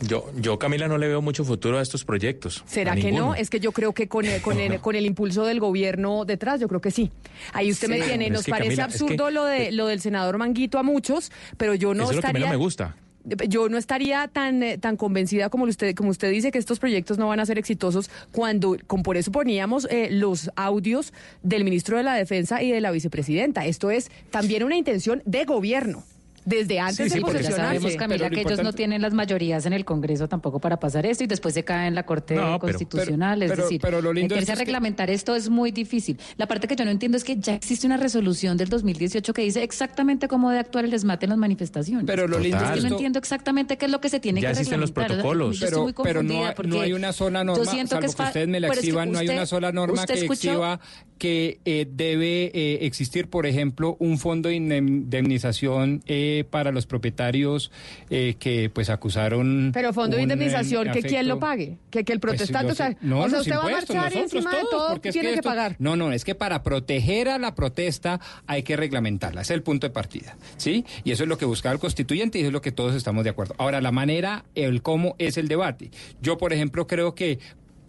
Yo, 0.00 0.26
yo, 0.36 0.58
Camila, 0.60 0.86
no 0.86 0.96
le 0.96 1.08
veo 1.08 1.20
mucho 1.20 1.44
futuro 1.44 1.78
a 1.78 1.82
estos 1.82 2.04
proyectos. 2.04 2.62
¿Será 2.66 2.94
que 2.94 3.10
no? 3.10 3.34
Es 3.34 3.50
que 3.50 3.58
yo 3.58 3.72
creo 3.72 3.92
que 3.92 4.06
con 4.06 4.24
el, 4.24 4.40
con 4.40 4.58
el, 4.60 4.80
con 4.80 4.94
el 4.94 5.04
impulso 5.06 5.44
del 5.44 5.58
gobierno 5.58 6.24
detrás, 6.24 6.60
yo 6.60 6.68
creo 6.68 6.80
que 6.80 6.92
sí. 6.92 7.10
Ahí 7.52 7.70
usted 7.72 7.88
me 7.88 8.00
tiene, 8.00 8.30
nos 8.30 8.46
parece 8.46 8.76
Camila, 8.76 8.86
es 8.86 8.94
absurdo 8.94 9.26
que- 9.26 9.32
lo 9.32 9.44
de 9.44 9.72
lo 9.72 9.86
del 9.86 10.00
senador 10.00 10.38
Manguito 10.38 10.78
a 10.78 10.84
muchos, 10.84 11.32
pero 11.56 11.74
yo 11.74 11.94
no 11.94 12.04
Eso 12.04 12.12
es 12.12 12.16
lo 12.16 12.22
que 12.22 12.28
a 12.28 12.32
mí 12.32 12.38
estaría 12.38 12.46
no 12.52 12.58
me 12.58 12.62
gusta. 12.64 12.94
Yo 13.24 13.68
no 13.68 13.78
estaría 13.78 14.28
tan 14.28 14.62
eh, 14.62 14.78
tan 14.78 14.96
convencida 14.96 15.50
como 15.50 15.64
usted 15.64 15.94
como 15.94 16.10
usted 16.10 16.30
dice 16.30 16.50
que 16.50 16.58
estos 16.58 16.78
proyectos 16.78 17.18
no 17.18 17.28
van 17.28 17.40
a 17.40 17.46
ser 17.46 17.58
exitosos 17.58 18.10
cuando 18.32 18.76
con 18.86 19.02
por 19.02 19.16
eso 19.16 19.32
poníamos 19.32 19.86
eh, 19.90 20.08
los 20.10 20.50
audios 20.56 21.12
del 21.42 21.64
ministro 21.64 21.96
de 21.96 22.04
la 22.04 22.14
Defensa 22.14 22.62
y 22.62 22.70
de 22.70 22.80
la 22.80 22.90
vicepresidenta. 22.90 23.66
Esto 23.66 23.90
es 23.90 24.10
también 24.30 24.62
una 24.62 24.76
intención 24.76 25.22
de 25.24 25.44
gobierno 25.44 26.04
desde 26.48 26.80
antes 26.80 27.12
de 27.12 27.20
Ya 27.20 27.26
posesionarse. 27.26 27.56
sabemos, 27.80 27.96
Camila, 27.96 28.30
que 28.30 28.40
ellos 28.40 28.62
no 28.62 28.72
tienen 28.72 29.02
las 29.02 29.12
mayorías 29.12 29.66
en 29.66 29.72
el 29.72 29.84
Congreso 29.84 30.28
tampoco 30.28 30.58
para 30.60 30.78
pasar 30.80 31.04
esto 31.06 31.24
y 31.24 31.26
después 31.26 31.54
se 31.54 31.64
cae 31.64 31.88
en 31.88 31.94
la 31.94 32.04
Corte 32.04 32.34
No, 32.34 32.58
Constitucional. 32.58 33.38
pero- 33.40 33.52
es 33.52 33.58
decir, 33.58 33.80
pero 33.80 34.00
lo 34.00 34.12
lindo 34.12 34.34
meterse 34.34 34.52
es 34.52 34.58
a 34.58 34.60
que- 34.60 34.64
reglamentar 34.66 35.10
esto 35.10 35.34
es 35.36 35.48
muy 35.50 35.70
difícil. 35.70 36.18
La 36.36 36.46
parte 36.46 36.66
que 36.66 36.76
yo 36.76 36.84
no 36.84 36.90
entiendo 36.90 37.16
es 37.16 37.24
que 37.24 37.36
ya 37.36 37.54
existe 37.54 37.86
una 37.86 37.96
resolución 37.96 38.56
del 38.56 38.68
2018 38.68 39.32
que 39.34 39.42
dice 39.42 39.62
exactamente 39.62 40.26
cómo 40.28 40.48
debe 40.50 40.60
actuar 40.60 40.84
el 40.84 40.90
desmate 40.90 41.26
en 41.26 41.30
las 41.30 41.38
manifestaciones. 41.38 42.04
Pero 42.06 42.26
lo 42.26 42.38
lindo 42.38 42.56
es 42.56 42.70
que 42.72 42.80
no 42.80 42.88
entiendo 42.88 43.18
exactamente 43.18 43.76
qué 43.76 43.84
es 43.86 43.90
lo 43.90 44.00
que 44.00 44.08
se 44.08 44.20
tiene 44.20 44.40
Ya 44.40 44.48
que 44.48 44.52
existen 44.52 44.80
los 44.80 44.90
reglamentar. 44.90 45.18
O 45.18 45.22
sea, 45.22 45.30
protocolos. 45.30 45.58
yo 45.60 45.66
estoy 45.66 45.76
Pero- 45.76 45.82
muy 45.84 45.92
pero 46.04 46.22
no 46.22 46.54
porque 46.56 46.68
no 46.70 46.80
hay 46.80 46.92
una 46.92 47.12
sola 47.12 47.40
yo 47.40 47.44
norma, 47.44 47.64
siento 47.70 47.90
salvo 47.96 48.06
es 48.06 48.14
que 48.16 48.22
ustedes 48.22 48.48
me 48.48 48.60
la 48.60 48.68
pero 48.68 48.80
es 48.80 48.80
que 48.80 48.86
exhiban, 48.88 49.12
no 49.12 49.18
hay 49.18 49.28
una 49.28 49.46
sola 49.46 49.72
norma 49.72 50.06
que 50.06 50.12
escuchó- 50.14 50.32
exhiba 50.50 50.80
que 51.18 51.58
eh, 51.64 51.86
debe 51.90 52.50
eh, 52.54 52.78
existir, 52.86 53.28
por 53.28 53.44
ejemplo, 53.46 53.96
un 53.98 54.18
fondo 54.18 54.48
de 54.48 54.54
indemnización 54.54 56.02
eh, 56.06 56.37
para 56.44 56.72
los 56.72 56.86
propietarios 56.86 57.70
eh, 58.10 58.36
que 58.38 58.70
pues 58.70 58.90
acusaron. 58.90 59.70
Pero 59.72 59.92
fondo 59.92 60.16
de 60.16 60.22
un, 60.24 60.30
eh, 60.30 60.34
indemnización, 60.34 60.90
que 60.92 61.02
quién 61.02 61.28
lo 61.28 61.38
pague, 61.38 61.78
que, 61.90 62.04
que 62.04 62.12
el 62.12 62.20
Pues, 62.20 62.36
protestante, 62.36 62.72
o 62.72 62.74
sea, 62.74 62.96
no, 63.00 63.20
o 63.20 63.28
sea 63.28 63.40
usted 63.40 63.56
va 63.56 63.66
a 63.66 63.70
marchar 63.70 64.12
encima 64.16 64.50
de 64.54 64.62
todo 64.70 64.94
es 65.02 65.12
tiene 65.12 65.28
que, 65.30 65.34
esto- 65.36 65.48
pagar. 65.48 65.76
No, 65.78 65.96
no, 65.96 66.12
es 66.12 66.24
que 66.24 66.34
para 66.34 66.62
proteger 66.62 67.28
a 67.28 67.38
la 67.38 67.54
protesta 67.54 68.20
hay 68.46 68.62
que 68.62 68.76
reglamentarla, 68.76 69.40
ese 69.42 69.52
es 69.52 69.56
el 69.56 69.62
punto 69.62 69.86
de 69.86 69.92
partida, 69.92 70.36
¿sí? 70.56 70.84
Y 71.04 71.12
eso 71.12 71.22
es 71.24 71.28
lo 71.28 71.38
que 71.38 71.44
buscaba 71.44 71.72
el 71.72 71.78
constituyente 71.80 72.38
y 72.38 72.42
eso 72.42 72.48
es 72.48 72.52
lo 72.52 72.60
que 72.60 72.72
todos 72.72 72.94
estamos 72.94 73.24
de 73.24 73.30
acuerdo. 73.30 73.54
Ahora, 73.58 73.80
la 73.80 73.92
manera, 73.92 74.44
el 74.54 74.82
cómo 74.82 75.14
es 75.18 75.36
el 75.38 75.48
debate. 75.48 75.90
Yo, 76.22 76.38
por 76.38 76.52
ejemplo, 76.52 76.86
creo 76.86 77.14
que 77.14 77.38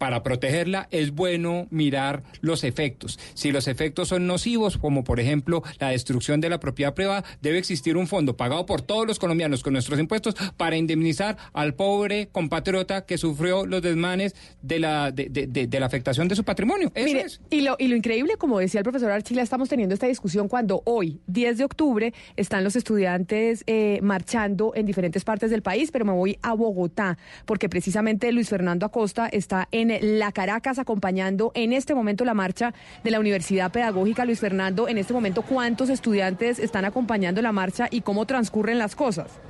para 0.00 0.24
protegerla 0.24 0.88
es 0.90 1.12
bueno 1.12 1.68
mirar 1.70 2.22
los 2.40 2.64
efectos. 2.64 3.18
Si 3.34 3.52
los 3.52 3.68
efectos 3.68 4.08
son 4.08 4.26
nocivos, 4.26 4.78
como 4.78 5.04
por 5.04 5.20
ejemplo 5.20 5.62
la 5.78 5.90
destrucción 5.90 6.40
de 6.40 6.48
la 6.48 6.58
propiedad 6.58 6.94
privada, 6.94 7.22
debe 7.42 7.58
existir 7.58 7.96
un 7.98 8.06
fondo 8.08 8.36
pagado 8.36 8.64
por 8.66 8.80
todos 8.82 9.06
los 9.06 9.18
colombianos 9.18 9.62
con 9.62 9.74
nuestros 9.74 10.00
impuestos 10.00 10.34
para 10.56 10.76
indemnizar 10.76 11.36
al 11.52 11.74
pobre 11.74 12.28
compatriota 12.32 13.04
que 13.04 13.18
sufrió 13.18 13.66
los 13.66 13.82
desmanes 13.82 14.34
de 14.62 14.78
la, 14.78 15.12
de, 15.12 15.28
de- 15.28 15.46
de- 15.46 15.66
de 15.66 15.80
la 15.80 15.84
afectación 15.86 16.26
de 16.28 16.34
su 16.34 16.44
patrimonio. 16.44 16.90
Eso 16.94 17.04
Mire, 17.04 17.20
es. 17.20 17.40
y 17.50 17.60
lo, 17.60 17.76
y 17.78 17.88
lo 17.88 17.96
increíble, 17.96 18.36
como 18.38 18.58
decía 18.58 18.80
el 18.80 18.84
profesor 18.84 19.10
Archila, 19.10 19.42
estamos 19.42 19.68
teniendo 19.68 19.92
esta 19.94 20.06
discusión 20.06 20.48
cuando 20.48 20.82
hoy, 20.86 21.20
10 21.26 21.58
de 21.58 21.64
octubre, 21.64 22.14
están 22.36 22.64
los 22.64 22.74
estudiantes 22.74 23.64
eh, 23.66 23.98
marchando 24.02 24.72
en 24.74 24.86
diferentes 24.86 25.24
partes 25.24 25.50
del 25.50 25.60
país, 25.60 25.90
pero 25.90 26.06
me 26.06 26.12
voy 26.12 26.38
a 26.40 26.54
Bogotá, 26.54 27.18
porque 27.44 27.68
precisamente 27.68 28.32
Luis 28.32 28.48
Fernando 28.48 28.86
Acosta 28.86 29.28
está 29.28 29.68
en 29.72 29.89
la 30.00 30.30
Caracas 30.30 30.78
acompañando 30.78 31.50
en 31.54 31.72
este 31.72 31.94
momento 31.94 32.24
la 32.24 32.34
marcha 32.34 32.72
de 33.02 33.10
la 33.10 33.18
Universidad 33.18 33.72
Pedagógica. 33.72 34.24
Luis 34.24 34.38
Fernando, 34.38 34.88
en 34.88 34.98
este 34.98 35.12
momento, 35.12 35.42
¿cuántos 35.42 35.88
estudiantes 35.88 36.58
están 36.58 36.84
acompañando 36.84 37.42
la 37.42 37.50
marcha 37.50 37.88
y 37.90 38.02
cómo 38.02 38.26
transcurren 38.26 38.78
las 38.78 38.94
cosas? 38.94 39.40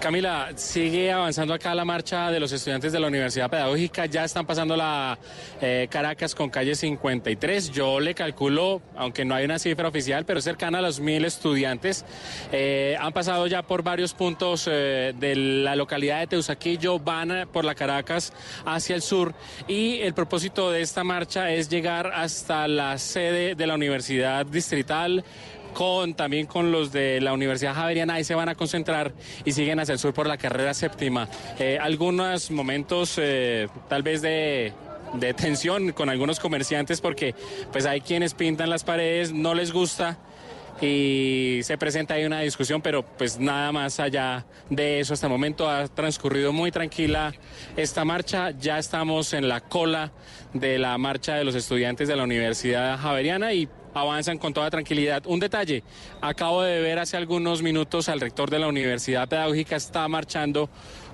Camila, 0.00 0.50
sigue 0.56 1.10
avanzando 1.10 1.54
acá 1.54 1.74
la 1.74 1.84
marcha 1.84 2.30
de 2.30 2.38
los 2.38 2.52
estudiantes 2.52 2.92
de 2.92 3.00
la 3.00 3.06
Universidad 3.06 3.50
Pedagógica. 3.50 4.06
Ya 4.06 4.24
están 4.24 4.46
pasando 4.46 4.76
la 4.76 5.18
eh, 5.60 5.88
Caracas 5.90 6.34
con 6.34 6.50
calle 6.50 6.74
53. 6.74 7.70
Yo 7.70 7.98
le 8.00 8.14
calculo, 8.14 8.82
aunque 8.96 9.24
no 9.24 9.34
hay 9.34 9.44
una 9.44 9.58
cifra 9.58 9.88
oficial, 9.88 10.24
pero 10.24 10.40
cercana 10.40 10.78
a 10.78 10.82
los 10.82 11.00
mil 11.00 11.24
estudiantes. 11.24 12.04
Eh, 12.52 12.96
han 13.00 13.12
pasado 13.12 13.46
ya 13.46 13.62
por 13.62 13.82
varios 13.82 14.14
puntos 14.14 14.68
eh, 14.70 15.14
de 15.18 15.36
la 15.36 15.76
localidad 15.76 16.20
de 16.20 16.26
Teusaquillo, 16.26 16.98
van 16.98 17.48
por 17.52 17.64
la 17.64 17.74
Caracas 17.74 18.32
hacia 18.64 18.94
el 18.94 19.02
sur. 19.02 19.34
Y 19.66 20.00
el 20.00 20.14
propósito 20.14 20.70
de 20.70 20.82
esta 20.82 21.04
marcha 21.04 21.50
es 21.50 21.68
llegar 21.68 22.12
hasta 22.14 22.68
la 22.68 22.98
sede 22.98 23.54
de 23.54 23.66
la 23.66 23.74
Universidad 23.74 24.46
Distrital 24.46 25.24
con 25.76 26.14
también 26.14 26.46
con 26.46 26.72
los 26.72 26.90
de 26.90 27.20
la 27.20 27.34
Universidad 27.34 27.74
Javeriana, 27.74 28.14
ahí 28.14 28.24
se 28.24 28.34
van 28.34 28.48
a 28.48 28.54
concentrar 28.54 29.12
y 29.44 29.52
siguen 29.52 29.78
hacia 29.78 29.92
el 29.92 29.98
sur 29.98 30.14
por 30.14 30.26
la 30.26 30.38
carrera 30.38 30.72
séptima. 30.72 31.28
Eh, 31.58 31.78
algunos 31.78 32.50
momentos 32.50 33.16
eh, 33.18 33.68
tal 33.86 34.02
vez 34.02 34.22
de 34.22 34.72
de 35.12 35.34
tensión 35.34 35.92
con 35.92 36.08
algunos 36.08 36.40
comerciantes 36.40 37.00
porque 37.00 37.34
pues 37.72 37.84
hay 37.84 38.00
quienes 38.00 38.32
pintan 38.32 38.70
las 38.70 38.84
paredes, 38.84 39.32
no 39.32 39.54
les 39.54 39.70
gusta 39.70 40.18
y 40.80 41.60
se 41.62 41.78
presenta 41.78 42.14
ahí 42.14 42.24
una 42.24 42.40
discusión, 42.40 42.80
pero 42.80 43.04
pues 43.04 43.38
nada 43.38 43.70
más 43.70 44.00
allá 44.00 44.46
de 44.70 45.00
eso 45.00 45.12
hasta 45.12 45.26
el 45.26 45.32
momento 45.32 45.68
ha 45.70 45.88
transcurrido 45.88 46.52
muy 46.52 46.70
tranquila 46.70 47.34
esta 47.76 48.04
marcha, 48.04 48.50
ya 48.50 48.78
estamos 48.78 49.34
en 49.34 49.48
la 49.48 49.60
cola 49.60 50.10
de 50.54 50.78
la 50.78 50.96
marcha 50.96 51.34
de 51.34 51.44
los 51.44 51.54
estudiantes 51.54 52.08
de 52.08 52.16
la 52.16 52.24
Universidad 52.24 52.98
Javeriana 52.98 53.52
y 53.52 53.68
avanzan 53.96 54.38
con 54.38 54.52
toda 54.52 54.70
tranquilidad. 54.70 55.26
Un 55.26 55.40
detalle, 55.40 55.82
acabo 56.20 56.62
de 56.62 56.80
ver 56.80 56.98
hace 56.98 57.16
algunos 57.16 57.62
minutos 57.62 58.08
al 58.08 58.20
rector 58.20 58.50
de 58.50 58.58
la 58.58 58.68
Universidad 58.68 59.28
Pedagógica 59.28 59.76
está 59.76 60.06
marchando 60.08 60.68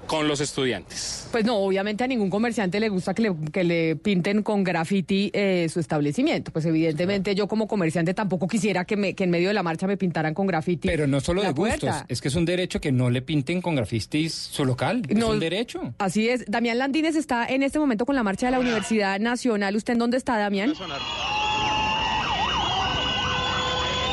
con 0.06 0.28
los 0.28 0.40
estudiantes. 0.40 1.28
Pues 1.30 1.44
no, 1.44 1.56
obviamente 1.56 2.04
a 2.04 2.06
ningún 2.06 2.28
comerciante 2.28 2.80
le 2.80 2.88
gusta 2.88 3.14
que 3.14 3.22
le, 3.22 3.34
que 3.52 3.64
le 3.64 3.96
pinten 3.96 4.42
con 4.42 4.64
graffiti 4.64 5.30
eh, 5.32 5.68
su 5.72 5.80
establecimiento. 5.80 6.52
Pues 6.52 6.66
evidentemente 6.66 7.34
yo 7.34 7.46
como 7.46 7.68
comerciante 7.68 8.12
tampoco 8.14 8.48
quisiera 8.48 8.84
que, 8.84 8.96
me, 8.96 9.14
que 9.14 9.24
en 9.24 9.30
medio 9.30 9.48
de 9.48 9.54
la 9.54 9.62
marcha 9.62 9.86
me 9.86 9.96
pintaran 9.96 10.34
con 10.34 10.46
graffiti. 10.46 10.88
Pero 10.88 11.06
no 11.06 11.20
solo 11.20 11.42
de 11.42 11.52
gustos, 11.52 11.94
es 12.08 12.20
que 12.20 12.28
es 12.28 12.34
un 12.34 12.44
derecho 12.44 12.80
que 12.80 12.92
no 12.92 13.10
le 13.10 13.22
pinten 13.22 13.62
con 13.62 13.74
grafitis 13.74 14.34
su 14.34 14.64
local. 14.64 15.02
es 15.08 15.22
un 15.22 15.38
derecho. 15.38 15.94
Así 15.98 16.28
es. 16.28 16.44
Damián 16.48 16.78
Landines 16.78 17.16
está 17.16 17.46
en 17.46 17.62
este 17.62 17.78
momento 17.78 18.04
con 18.04 18.16
la 18.16 18.22
marcha 18.22 18.46
de 18.46 18.52
la 18.52 18.58
Universidad 18.58 19.20
Nacional. 19.20 19.76
¿Usted 19.76 19.92
en 19.92 19.98
dónde 20.00 20.16
está, 20.16 20.36
Damián? 20.36 20.72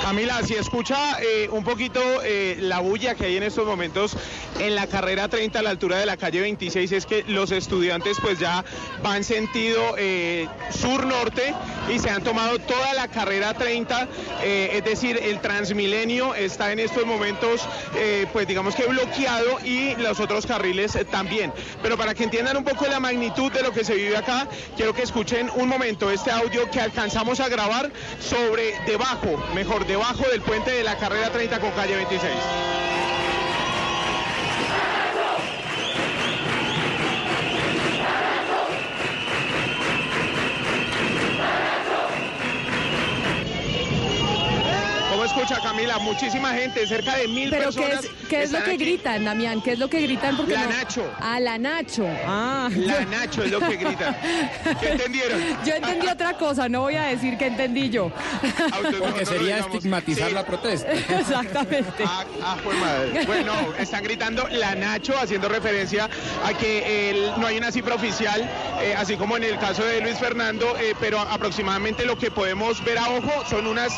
Camila, 0.09 0.41
si 0.41 0.55
escucha 0.55 1.19
eh, 1.21 1.47
un 1.51 1.63
poquito 1.63 2.01
eh, 2.23 2.57
la 2.61 2.79
bulla 2.79 3.13
que 3.13 3.25
hay 3.25 3.37
en 3.37 3.43
estos 3.43 3.67
momentos 3.67 4.17
en 4.57 4.73
la 4.73 4.87
carrera 4.87 5.27
30 5.27 5.59
a 5.59 5.61
la 5.61 5.69
altura 5.69 5.99
de 5.99 6.07
la 6.07 6.17
calle 6.17 6.41
26, 6.41 6.91
es 6.93 7.05
que 7.05 7.23
los 7.27 7.51
estudiantes 7.51 8.17
pues 8.19 8.39
ya 8.39 8.65
van 9.03 9.23
sentido 9.23 9.93
eh, 9.99 10.47
sur-norte 10.71 11.53
y 11.93 11.99
se 11.99 12.09
han 12.09 12.23
tomado 12.23 12.57
toda 12.57 12.95
la 12.95 13.07
carrera 13.07 13.53
30, 13.53 14.07
eh, 14.41 14.71
es 14.73 14.83
decir, 14.83 15.19
el 15.21 15.41
Transmilenio 15.41 16.33
está 16.33 16.71
en 16.71 16.79
estos 16.79 17.05
momentos 17.05 17.61
pues 18.33 18.47
digamos 18.47 18.75
que 18.75 18.85
bloqueado 18.85 19.59
y 19.63 19.95
los 19.97 20.19
otros 20.19 20.45
carriles 20.47 20.97
también. 21.11 21.53
Pero 21.83 21.97
para 21.97 22.15
que 22.15 22.23
entiendan 22.23 22.57
un 22.57 22.63
poco 22.63 22.87
la 22.87 22.99
magnitud 22.99 23.51
de 23.51 23.61
lo 23.61 23.71
que 23.71 23.83
se 23.83 23.93
vive 23.93 24.17
acá, 24.17 24.47
quiero 24.75 24.93
que 24.93 25.03
escuchen 25.03 25.51
un 25.55 25.69
momento 25.69 26.09
este 26.09 26.31
audio 26.31 26.69
que 26.71 26.79
alcanzamos 26.79 27.39
a 27.39 27.49
grabar 27.49 27.91
sobre 28.19 28.73
debajo, 28.87 29.37
mejor 29.53 29.85
debajo 29.85 29.98
del 30.31 30.41
puente 30.41 30.71
de 30.71 30.83
la 30.83 30.97
carrera 30.97 31.29
30 31.29 31.59
con 31.59 31.71
calle 31.71 31.95
26. 31.95 32.31
Camila, 45.57 45.97
muchísima 45.99 46.53
gente, 46.53 46.85
cerca 46.87 47.15
de 47.17 47.27
mil 47.27 47.49
Pero 47.49 47.69
¿qué 47.71 47.81
personas. 47.81 48.05
es, 48.05 48.11
qué 48.29 48.43
es 48.43 48.51
lo 48.51 48.59
que 48.63 48.71
aquí. 48.71 48.77
gritan, 48.85 49.25
Damián? 49.25 49.61
¿Qué 49.61 49.71
es 49.73 49.79
lo 49.79 49.89
que 49.89 50.01
gritan? 50.01 50.37
Porque 50.37 50.53
La 50.53 50.63
no- 50.65 50.69
Nacho. 50.69 51.11
Ah, 51.19 51.39
la 51.39 51.57
Nacho. 51.57 52.07
Ah. 52.25 52.69
La 52.75 53.05
Nacho 53.05 53.43
es 53.43 53.51
lo 53.51 53.59
que 53.59 53.75
gritan. 53.77 54.15
¿Qué 54.79 54.89
entendieron? 54.89 55.39
Yo 55.65 55.73
entendí 55.73 56.07
otra 56.07 56.33
cosa, 56.33 56.69
no 56.69 56.81
voy 56.81 56.95
a 56.95 57.03
decir 57.03 57.37
que 57.37 57.47
entendí 57.47 57.89
yo. 57.89 58.11
Porque 58.99 59.25
sería 59.25 59.59
estigmatizar 59.59 60.31
la 60.31 60.45
protesta. 60.45 60.91
Exactamente. 61.19 62.03
Ah, 62.05 62.23
ah, 62.43 62.57
pues 62.63 62.77
madre. 62.77 63.25
Bueno, 63.25 63.53
están 63.77 64.03
gritando 64.03 64.47
la 64.49 64.75
Nacho, 64.75 65.17
haciendo 65.17 65.49
referencia 65.49 66.09
a 66.45 66.53
que 66.53 67.09
el- 67.09 67.31
no 67.39 67.47
hay 67.47 67.57
una 67.57 67.71
cifra 67.71 67.95
oficial, 67.95 68.41
eh, 68.81 68.95
así 68.97 69.15
como 69.15 69.37
en 69.37 69.43
el 69.43 69.57
caso 69.59 69.83
de 69.83 70.01
Luis 70.01 70.17
Fernando, 70.17 70.77
eh, 70.79 70.93
pero 70.99 71.19
aproximadamente 71.19 72.05
lo 72.05 72.17
que 72.17 72.31
podemos 72.31 72.83
ver 72.83 72.97
a 72.97 73.09
ojo 73.09 73.43
son 73.49 73.67
unas 73.67 73.91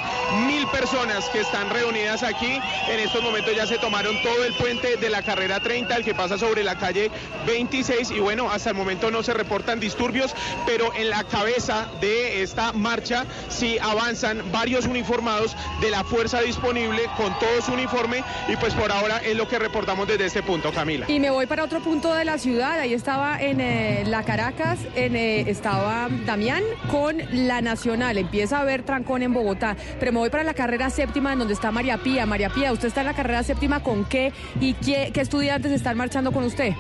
mil 0.47 0.65
personas 0.67 1.25
que 1.30 1.40
están 1.41 1.69
reunidas 1.69 2.23
aquí. 2.23 2.59
En 2.89 2.99
estos 2.99 3.21
momentos 3.21 3.55
ya 3.55 3.65
se 3.65 3.77
tomaron 3.77 4.15
todo 4.21 4.43
el 4.43 4.53
puente 4.53 4.97
de 4.97 5.09
la 5.09 5.21
carrera 5.21 5.59
30, 5.59 5.95
el 5.95 6.03
que 6.03 6.15
pasa 6.15 6.37
sobre 6.37 6.63
la 6.63 6.77
calle 6.77 7.11
26, 7.45 8.11
y 8.11 8.19
bueno, 8.19 8.49
hasta 8.49 8.69
el 8.69 8.75
momento 8.75 9.11
no 9.11 9.23
se 9.23 9.33
reportan 9.33 9.79
disturbios, 9.79 10.33
pero 10.65 10.93
en 10.95 11.09
la 11.09 11.23
cabeza 11.23 11.87
de 11.99 12.41
esta 12.41 12.71
marcha 12.73 13.25
sí 13.49 13.77
avanzan 13.79 14.43
varios 14.51 14.85
uniformados 14.85 15.55
de 15.81 15.89
la 15.89 16.03
fuerza 16.03 16.41
disponible 16.41 17.03
con 17.17 17.37
todo 17.39 17.61
su 17.61 17.73
uniforme 17.73 18.23
y 18.47 18.55
pues 18.57 18.73
por 18.73 18.91
ahora 18.91 19.17
es 19.17 19.35
lo 19.35 19.47
que 19.47 19.59
reportamos 19.59 20.07
desde 20.07 20.25
este 20.25 20.43
punto, 20.43 20.71
Camila. 20.71 21.05
Y 21.09 21.19
me 21.19 21.29
voy 21.29 21.45
para 21.45 21.63
otro 21.63 21.81
punto 21.81 22.13
de 22.13 22.25
la 22.25 22.37
ciudad. 22.37 22.79
Ahí 22.79 22.93
estaba 22.93 23.41
en 23.41 23.59
eh, 23.61 24.03
la 24.05 24.23
Caracas, 24.23 24.79
en, 24.95 25.15
eh, 25.15 25.49
estaba 25.49 26.07
Damián 26.25 26.63
con 26.89 27.17
la 27.31 27.61
Nacional. 27.61 28.17
Empieza 28.17 28.57
a 28.57 28.61
haber 28.61 28.83
trancón 28.83 29.23
en 29.23 29.33
Bogotá. 29.33 29.75
Pero 29.99 30.11
me 30.11 30.19
voy 30.19 30.29
para 30.29 30.43
la 30.43 30.53
carrera 30.53 30.89
séptima, 30.89 31.30
donde 31.39 31.53
está 31.53 31.71
María 31.71 31.97
Pía. 31.97 32.25
María 32.25 32.49
Pía, 32.49 32.71
¿usted 32.71 32.87
está 32.87 33.01
en 33.01 33.07
la 33.07 33.13
carrera 33.13 33.43
séptima 33.43 33.81
con 33.81 34.05
qué 34.05 34.33
y 34.59 34.73
qué, 34.73 35.11
qué 35.13 35.21
estudiantes 35.21 35.71
están 35.71 35.97
marchando 35.97 36.31
con 36.31 36.43
usted? 36.43 36.73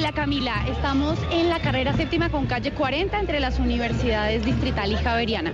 Hola 0.00 0.12
Camila, 0.12 0.64
estamos 0.66 1.18
en 1.30 1.50
la 1.50 1.60
carrera 1.60 1.92
séptima 1.94 2.30
con 2.30 2.46
calle 2.46 2.70
40 2.72 3.20
entre 3.20 3.38
las 3.38 3.58
universidades 3.58 4.42
Distrital 4.46 4.90
y 4.92 4.96
Javeriana. 4.96 5.52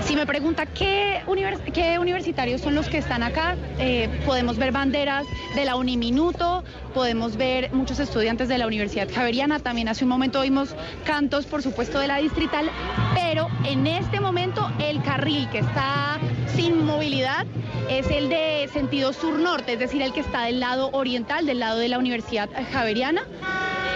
Si 0.00 0.16
me 0.16 0.24
pregunta 0.24 0.64
qué, 0.64 1.20
univers- 1.26 1.60
qué 1.70 1.98
universitarios 1.98 2.62
son 2.62 2.74
los 2.74 2.88
que 2.88 2.96
están 2.96 3.22
acá, 3.22 3.56
eh, 3.78 4.08
podemos 4.24 4.56
ver 4.56 4.72
banderas 4.72 5.26
de 5.54 5.66
la 5.66 5.76
Uniminuto, 5.76 6.64
podemos 6.94 7.36
ver 7.36 7.74
muchos 7.74 7.98
estudiantes 8.00 8.48
de 8.48 8.56
la 8.56 8.66
Universidad 8.66 9.06
Javeriana, 9.14 9.58
también 9.60 9.88
hace 9.88 10.04
un 10.04 10.08
momento 10.10 10.40
oímos 10.40 10.74
cantos, 11.04 11.44
por 11.44 11.62
supuesto, 11.62 11.98
de 11.98 12.06
la 12.08 12.16
Distrital, 12.16 12.70
pero 13.14 13.48
en 13.64 13.86
este 13.86 14.18
momento 14.18 14.66
el 14.78 15.02
carril 15.02 15.46
que 15.50 15.58
está 15.58 16.18
sin 16.56 16.86
movilidad 16.86 17.44
es 17.90 18.08
el 18.10 18.30
de 18.30 18.66
sentido 18.72 19.12
sur-norte, 19.12 19.74
es 19.74 19.78
decir, 19.78 20.00
el 20.00 20.14
que 20.14 20.20
está 20.20 20.44
del 20.44 20.58
lado 20.58 20.88
oriental, 20.92 21.44
del 21.44 21.58
lado 21.58 21.78
de 21.78 21.90
la 21.90 21.98
Universidad 21.98 22.48
Javeriana. 22.72 23.22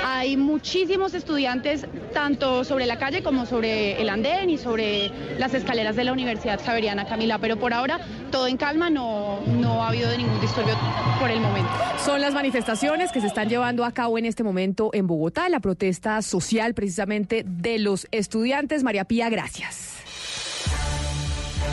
Hay 0.04 0.36
muchísimos 0.36 1.14
estudiantes, 1.14 1.86
tanto 2.12 2.64
sobre 2.64 2.86
la 2.86 2.98
calle 2.98 3.22
como 3.22 3.46
sobre 3.46 4.00
el 4.00 4.08
andén 4.08 4.50
y 4.50 4.58
sobre 4.58 5.10
las 5.38 5.54
escaleras 5.54 5.96
de 5.96 6.04
la 6.04 6.12
Universidad 6.12 6.60
Javeriana, 6.64 7.06
Camila, 7.06 7.38
pero 7.38 7.56
por 7.56 7.72
ahora 7.72 8.00
todo 8.30 8.46
en 8.48 8.56
calma, 8.56 8.90
no, 8.90 9.40
no 9.46 9.84
ha 9.84 9.88
habido 9.88 10.10
ningún 10.16 10.40
disturbio 10.40 10.74
por 11.20 11.30
el 11.30 11.40
momento. 11.40 11.70
Son 12.04 12.20
las 12.20 12.34
manifestaciones 12.34 13.12
que 13.12 13.20
se 13.20 13.26
están 13.28 13.48
llevando 13.48 13.84
a 13.84 13.92
cabo 13.92 14.18
en 14.18 14.26
este 14.26 14.42
momento 14.42 14.90
en 14.92 15.06
Bogotá, 15.06 15.48
la 15.48 15.60
protesta 15.60 16.20
social 16.22 16.74
precisamente 16.74 17.44
de 17.46 17.78
los 17.78 18.08
estudiantes. 18.10 18.82
María 18.82 19.04
Pía, 19.04 19.28
gracias. 19.28 19.97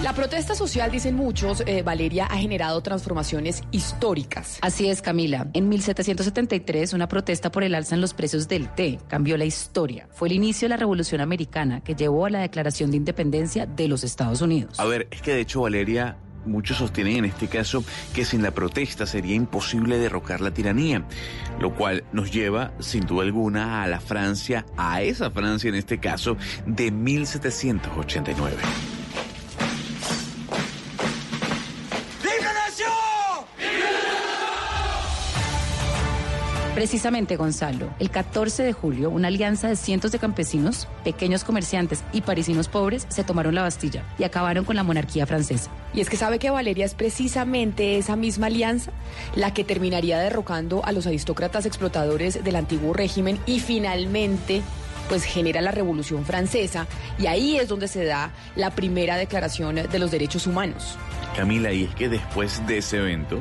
La 0.05 0.13
protesta 0.13 0.53
social, 0.53 0.91
dicen 0.91 1.15
muchos, 1.15 1.63
eh, 1.65 1.81
Valeria, 1.81 2.27
ha 2.27 2.37
generado 2.37 2.79
transformaciones 2.81 3.63
históricas. 3.71 4.59
Así 4.61 4.87
es, 4.87 5.01
Camila. 5.01 5.47
En 5.53 5.67
1773, 5.67 6.93
una 6.93 7.07
protesta 7.07 7.51
por 7.51 7.63
el 7.63 7.73
alza 7.73 7.95
en 7.95 8.01
los 8.01 8.13
precios 8.13 8.47
del 8.47 8.69
té 8.69 8.99
cambió 9.07 9.35
la 9.35 9.45
historia. 9.45 10.07
Fue 10.11 10.27
el 10.27 10.35
inicio 10.35 10.67
de 10.67 10.69
la 10.69 10.77
Revolución 10.77 11.21
Americana 11.21 11.81
que 11.81 11.95
llevó 11.95 12.27
a 12.27 12.29
la 12.29 12.41
Declaración 12.41 12.91
de 12.91 12.97
Independencia 12.97 13.65
de 13.65 13.87
los 13.87 14.03
Estados 14.03 14.43
Unidos. 14.43 14.79
A 14.79 14.85
ver, 14.85 15.07
es 15.09 15.23
que 15.23 15.33
de 15.33 15.41
hecho, 15.41 15.61
Valeria, 15.61 16.17
muchos 16.45 16.77
sostienen 16.77 17.17
en 17.17 17.25
este 17.25 17.47
caso 17.47 17.83
que 18.13 18.25
sin 18.25 18.43
la 18.43 18.51
protesta 18.51 19.07
sería 19.07 19.33
imposible 19.33 19.97
derrocar 19.97 20.39
la 20.39 20.51
tiranía, 20.51 21.03
lo 21.59 21.73
cual 21.73 22.03
nos 22.11 22.31
lleva, 22.31 22.73
sin 22.77 23.07
duda 23.07 23.23
alguna, 23.23 23.81
a 23.81 23.87
la 23.87 23.99
Francia, 23.99 24.67
a 24.77 25.01
esa 25.01 25.31
Francia 25.31 25.69
en 25.69 25.73
este 25.73 25.99
caso, 25.99 26.37
de 26.67 26.91
1789. 26.91 28.55
Precisamente, 36.75 37.37
Gonzalo, 37.37 37.89
el 37.99 38.09
14 38.09 38.61
de 38.61 38.73
julio, 38.73 39.09
una 39.09 39.29
alianza 39.29 39.69
de 39.69 39.77
cientos 39.77 40.11
de 40.11 40.19
campesinos, 40.19 40.89
pequeños 41.05 41.45
comerciantes 41.45 42.03
y 42.11 42.19
parisinos 42.19 42.67
pobres 42.67 43.07
se 43.07 43.23
tomaron 43.23 43.55
la 43.55 43.61
Bastilla 43.61 44.03
y 44.19 44.25
acabaron 44.25 44.65
con 44.65 44.75
la 44.75 44.83
monarquía 44.83 45.25
francesa. 45.25 45.71
Y 45.93 46.01
es 46.01 46.09
que 46.09 46.17
sabe 46.17 46.37
que 46.37 46.49
Valeria 46.49 46.83
es 46.83 46.93
precisamente 46.93 47.97
esa 47.97 48.17
misma 48.17 48.47
alianza 48.47 48.91
la 49.35 49.53
que 49.53 49.63
terminaría 49.63 50.19
derrocando 50.19 50.83
a 50.83 50.91
los 50.91 51.07
aristócratas 51.07 51.65
explotadores 51.65 52.43
del 52.43 52.57
antiguo 52.57 52.91
régimen 52.91 53.39
y 53.45 53.61
finalmente 53.61 54.61
pues 55.07 55.23
genera 55.23 55.61
la 55.61 55.71
Revolución 55.71 56.25
Francesa 56.25 56.87
y 57.17 57.27
ahí 57.27 57.57
es 57.57 57.67
donde 57.67 57.87
se 57.87 58.05
da 58.05 58.31
la 58.55 58.71
primera 58.71 59.17
declaración 59.17 59.75
de 59.75 59.99
los 59.99 60.11
derechos 60.11 60.47
humanos. 60.47 60.97
Camila, 61.35 61.71
y 61.73 61.83
es 61.83 61.95
que 61.95 62.07
después 62.07 62.65
de 62.65 62.77
ese 62.77 62.97
evento 62.97 63.39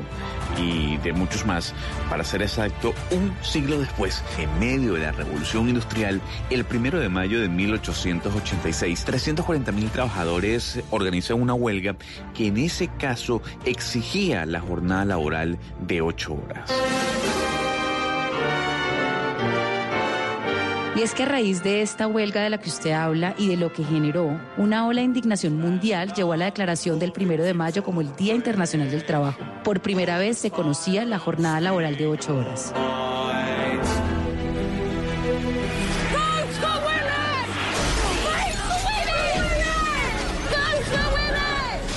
y 0.61 0.97
de 0.97 1.13
muchos 1.13 1.45
más, 1.45 1.73
para 2.09 2.23
ser 2.23 2.41
exacto, 2.41 2.93
un 3.11 3.33
siglo 3.41 3.79
después, 3.79 4.21
en 4.37 4.59
medio 4.59 4.93
de 4.93 4.99
la 5.01 5.11
revolución 5.13 5.69
industrial, 5.69 6.21
el 6.49 6.65
primero 6.65 6.99
de 6.99 7.07
mayo 7.07 7.39
de 7.39 7.47
1886, 7.47 9.05
340 9.05 9.71
mil 9.71 9.89
trabajadores 9.89 10.81
organizan 10.91 11.41
una 11.41 11.53
huelga 11.53 11.95
que 12.33 12.47
en 12.47 12.57
ese 12.57 12.89
caso 12.89 13.41
exigía 13.65 14.45
la 14.45 14.59
jornada 14.59 15.05
laboral 15.05 15.57
de 15.79 16.01
ocho 16.01 16.33
horas. 16.33 16.71
Y 20.95 21.01
es 21.01 21.13
que 21.13 21.23
a 21.23 21.25
raíz 21.25 21.61
de 21.61 21.81
esta 21.81 22.07
huelga 22.07 22.41
de 22.41 22.49
la 22.49 22.57
que 22.57 22.69
usted 22.69 22.91
habla 22.91 23.35
y 23.37 23.49
de 23.49 23.57
lo 23.57 23.73
que 23.73 23.83
generó, 23.83 24.39
una 24.55 24.87
ola 24.87 25.01
de 25.01 25.05
indignación 25.05 25.57
mundial 25.57 26.13
llevó 26.13 26.31
a 26.31 26.37
la 26.37 26.45
declaración 26.45 26.99
del 26.99 27.11
primero 27.11 27.43
de 27.43 27.53
mayo 27.53 27.83
como 27.83 27.99
el 27.99 28.15
Día 28.15 28.33
Internacional 28.33 28.89
del 28.89 29.05
Trabajo. 29.05 29.37
Por 29.65 29.81
primera 29.81 30.17
vez 30.17 30.37
se 30.37 30.51
conocía 30.51 31.03
la 31.03 31.19
jornada 31.19 31.59
laboral 31.59 31.97
de 31.97 32.07
ocho 32.07 32.37
horas. 32.37 32.73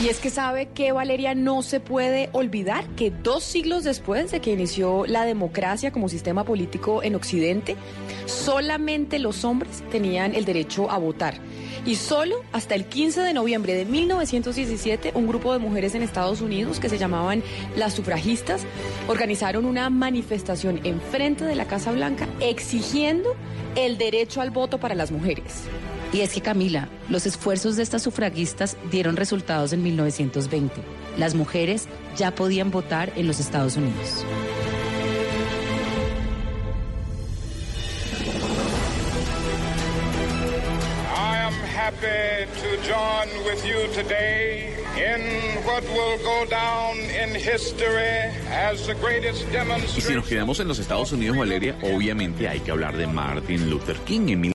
Y 0.01 0.07
es 0.07 0.21
que 0.21 0.31
sabe 0.31 0.69
que 0.69 0.93
Valeria 0.93 1.35
no 1.35 1.61
se 1.63 1.81
puede 1.81 2.31
olvidar 2.33 2.87
que 2.91 3.11
dos 3.11 3.43
siglos 3.43 3.83
después 3.83 4.31
de 4.31 4.39
que 4.39 4.53
inició 4.53 5.05
la 5.07 5.25
democracia 5.25 5.91
como 5.91 6.09
sistema 6.09 6.45
político 6.45 7.03
en 7.03 7.17
Occidente, 7.17 7.75
solamente 8.27 9.19
los 9.19 9.45
hombres 9.45 9.83
tenían 9.91 10.37
el 10.37 10.45
derecho 10.45 10.89
a 10.89 10.99
votar. 10.99 11.35
Y 11.85 11.97
solo 11.97 12.37
hasta 12.53 12.77
el 12.77 12.85
15 12.85 13.23
de 13.23 13.33
noviembre 13.35 13.75
de 13.75 13.87
1917, 13.87 15.13
un 15.15 15.27
grupo 15.27 15.53
de 15.53 15.59
mujeres 15.59 15.97
en 15.97 16.03
Estados 16.03 16.43
Unidos 16.43 16.79
que 16.79 16.89
se 16.89 16.99
llamaban 16.99 17.43
las 17.77 17.95
sufragistas 17.95 18.63
organizaron 19.09 19.65
una 19.65 19.91
manifestación 19.91 20.81
en 20.85 21.01
frente 21.01 21.45
de 21.45 21.57
la 21.57 21.67
Casa 21.67 21.91
Blanca 21.91 22.29
exigiendo 22.39 23.35
el 23.75 23.99
derecho 23.99 24.43
al 24.43 24.51
voto 24.51 24.79
para 24.79 24.95
las 24.95 25.11
mujeres. 25.11 25.65
Y 26.13 26.21
es 26.23 26.33
que 26.33 26.41
Camila, 26.41 26.89
los 27.09 27.27
esfuerzos 27.27 27.77
de 27.77 27.83
estas 27.83 28.03
sufragistas 28.03 28.77
dieron 28.91 29.17
resultados 29.17 29.73
en 29.73 29.83
1920. 29.83 30.75
Las 31.19 31.35
mujeres 31.35 31.87
ya 32.17 32.35
podían 32.35 32.71
votar 32.71 33.13
en 33.17 33.27
los 33.27 33.41
Estados 33.41 33.77
Unidos. 33.77 34.25
I 41.15 41.37
am 41.47 41.53
happy 41.75 42.47
to 42.61 42.69
join 42.87 43.29
with 43.45 43.65
you 43.65 43.87
today 43.95 44.75
in 44.97 45.65
what 45.65 45.83
will 45.85 46.19
go 46.25 46.45
down 46.51 46.97
in 46.99 47.35
history 47.35 48.31
as 48.51 48.87
the 48.87 48.95
greatest 48.95 49.43
Y 49.43 49.47
si 49.47 49.53
demonstration. 49.53 50.15
nos 50.17 50.27
quedamos 50.27 50.61
en 50.61 50.69
los 50.69 50.79
Estados 50.79 51.13
Unidos, 51.13 51.37
Valeria, 51.37 51.77
obviamente 51.83 52.49
hay 52.49 52.61
que 52.61 52.71
hablar 52.71 52.97
de 52.97 53.07
Martin 53.07 53.71
Luther 53.71 53.97
King 53.99 54.29
en 54.29 54.41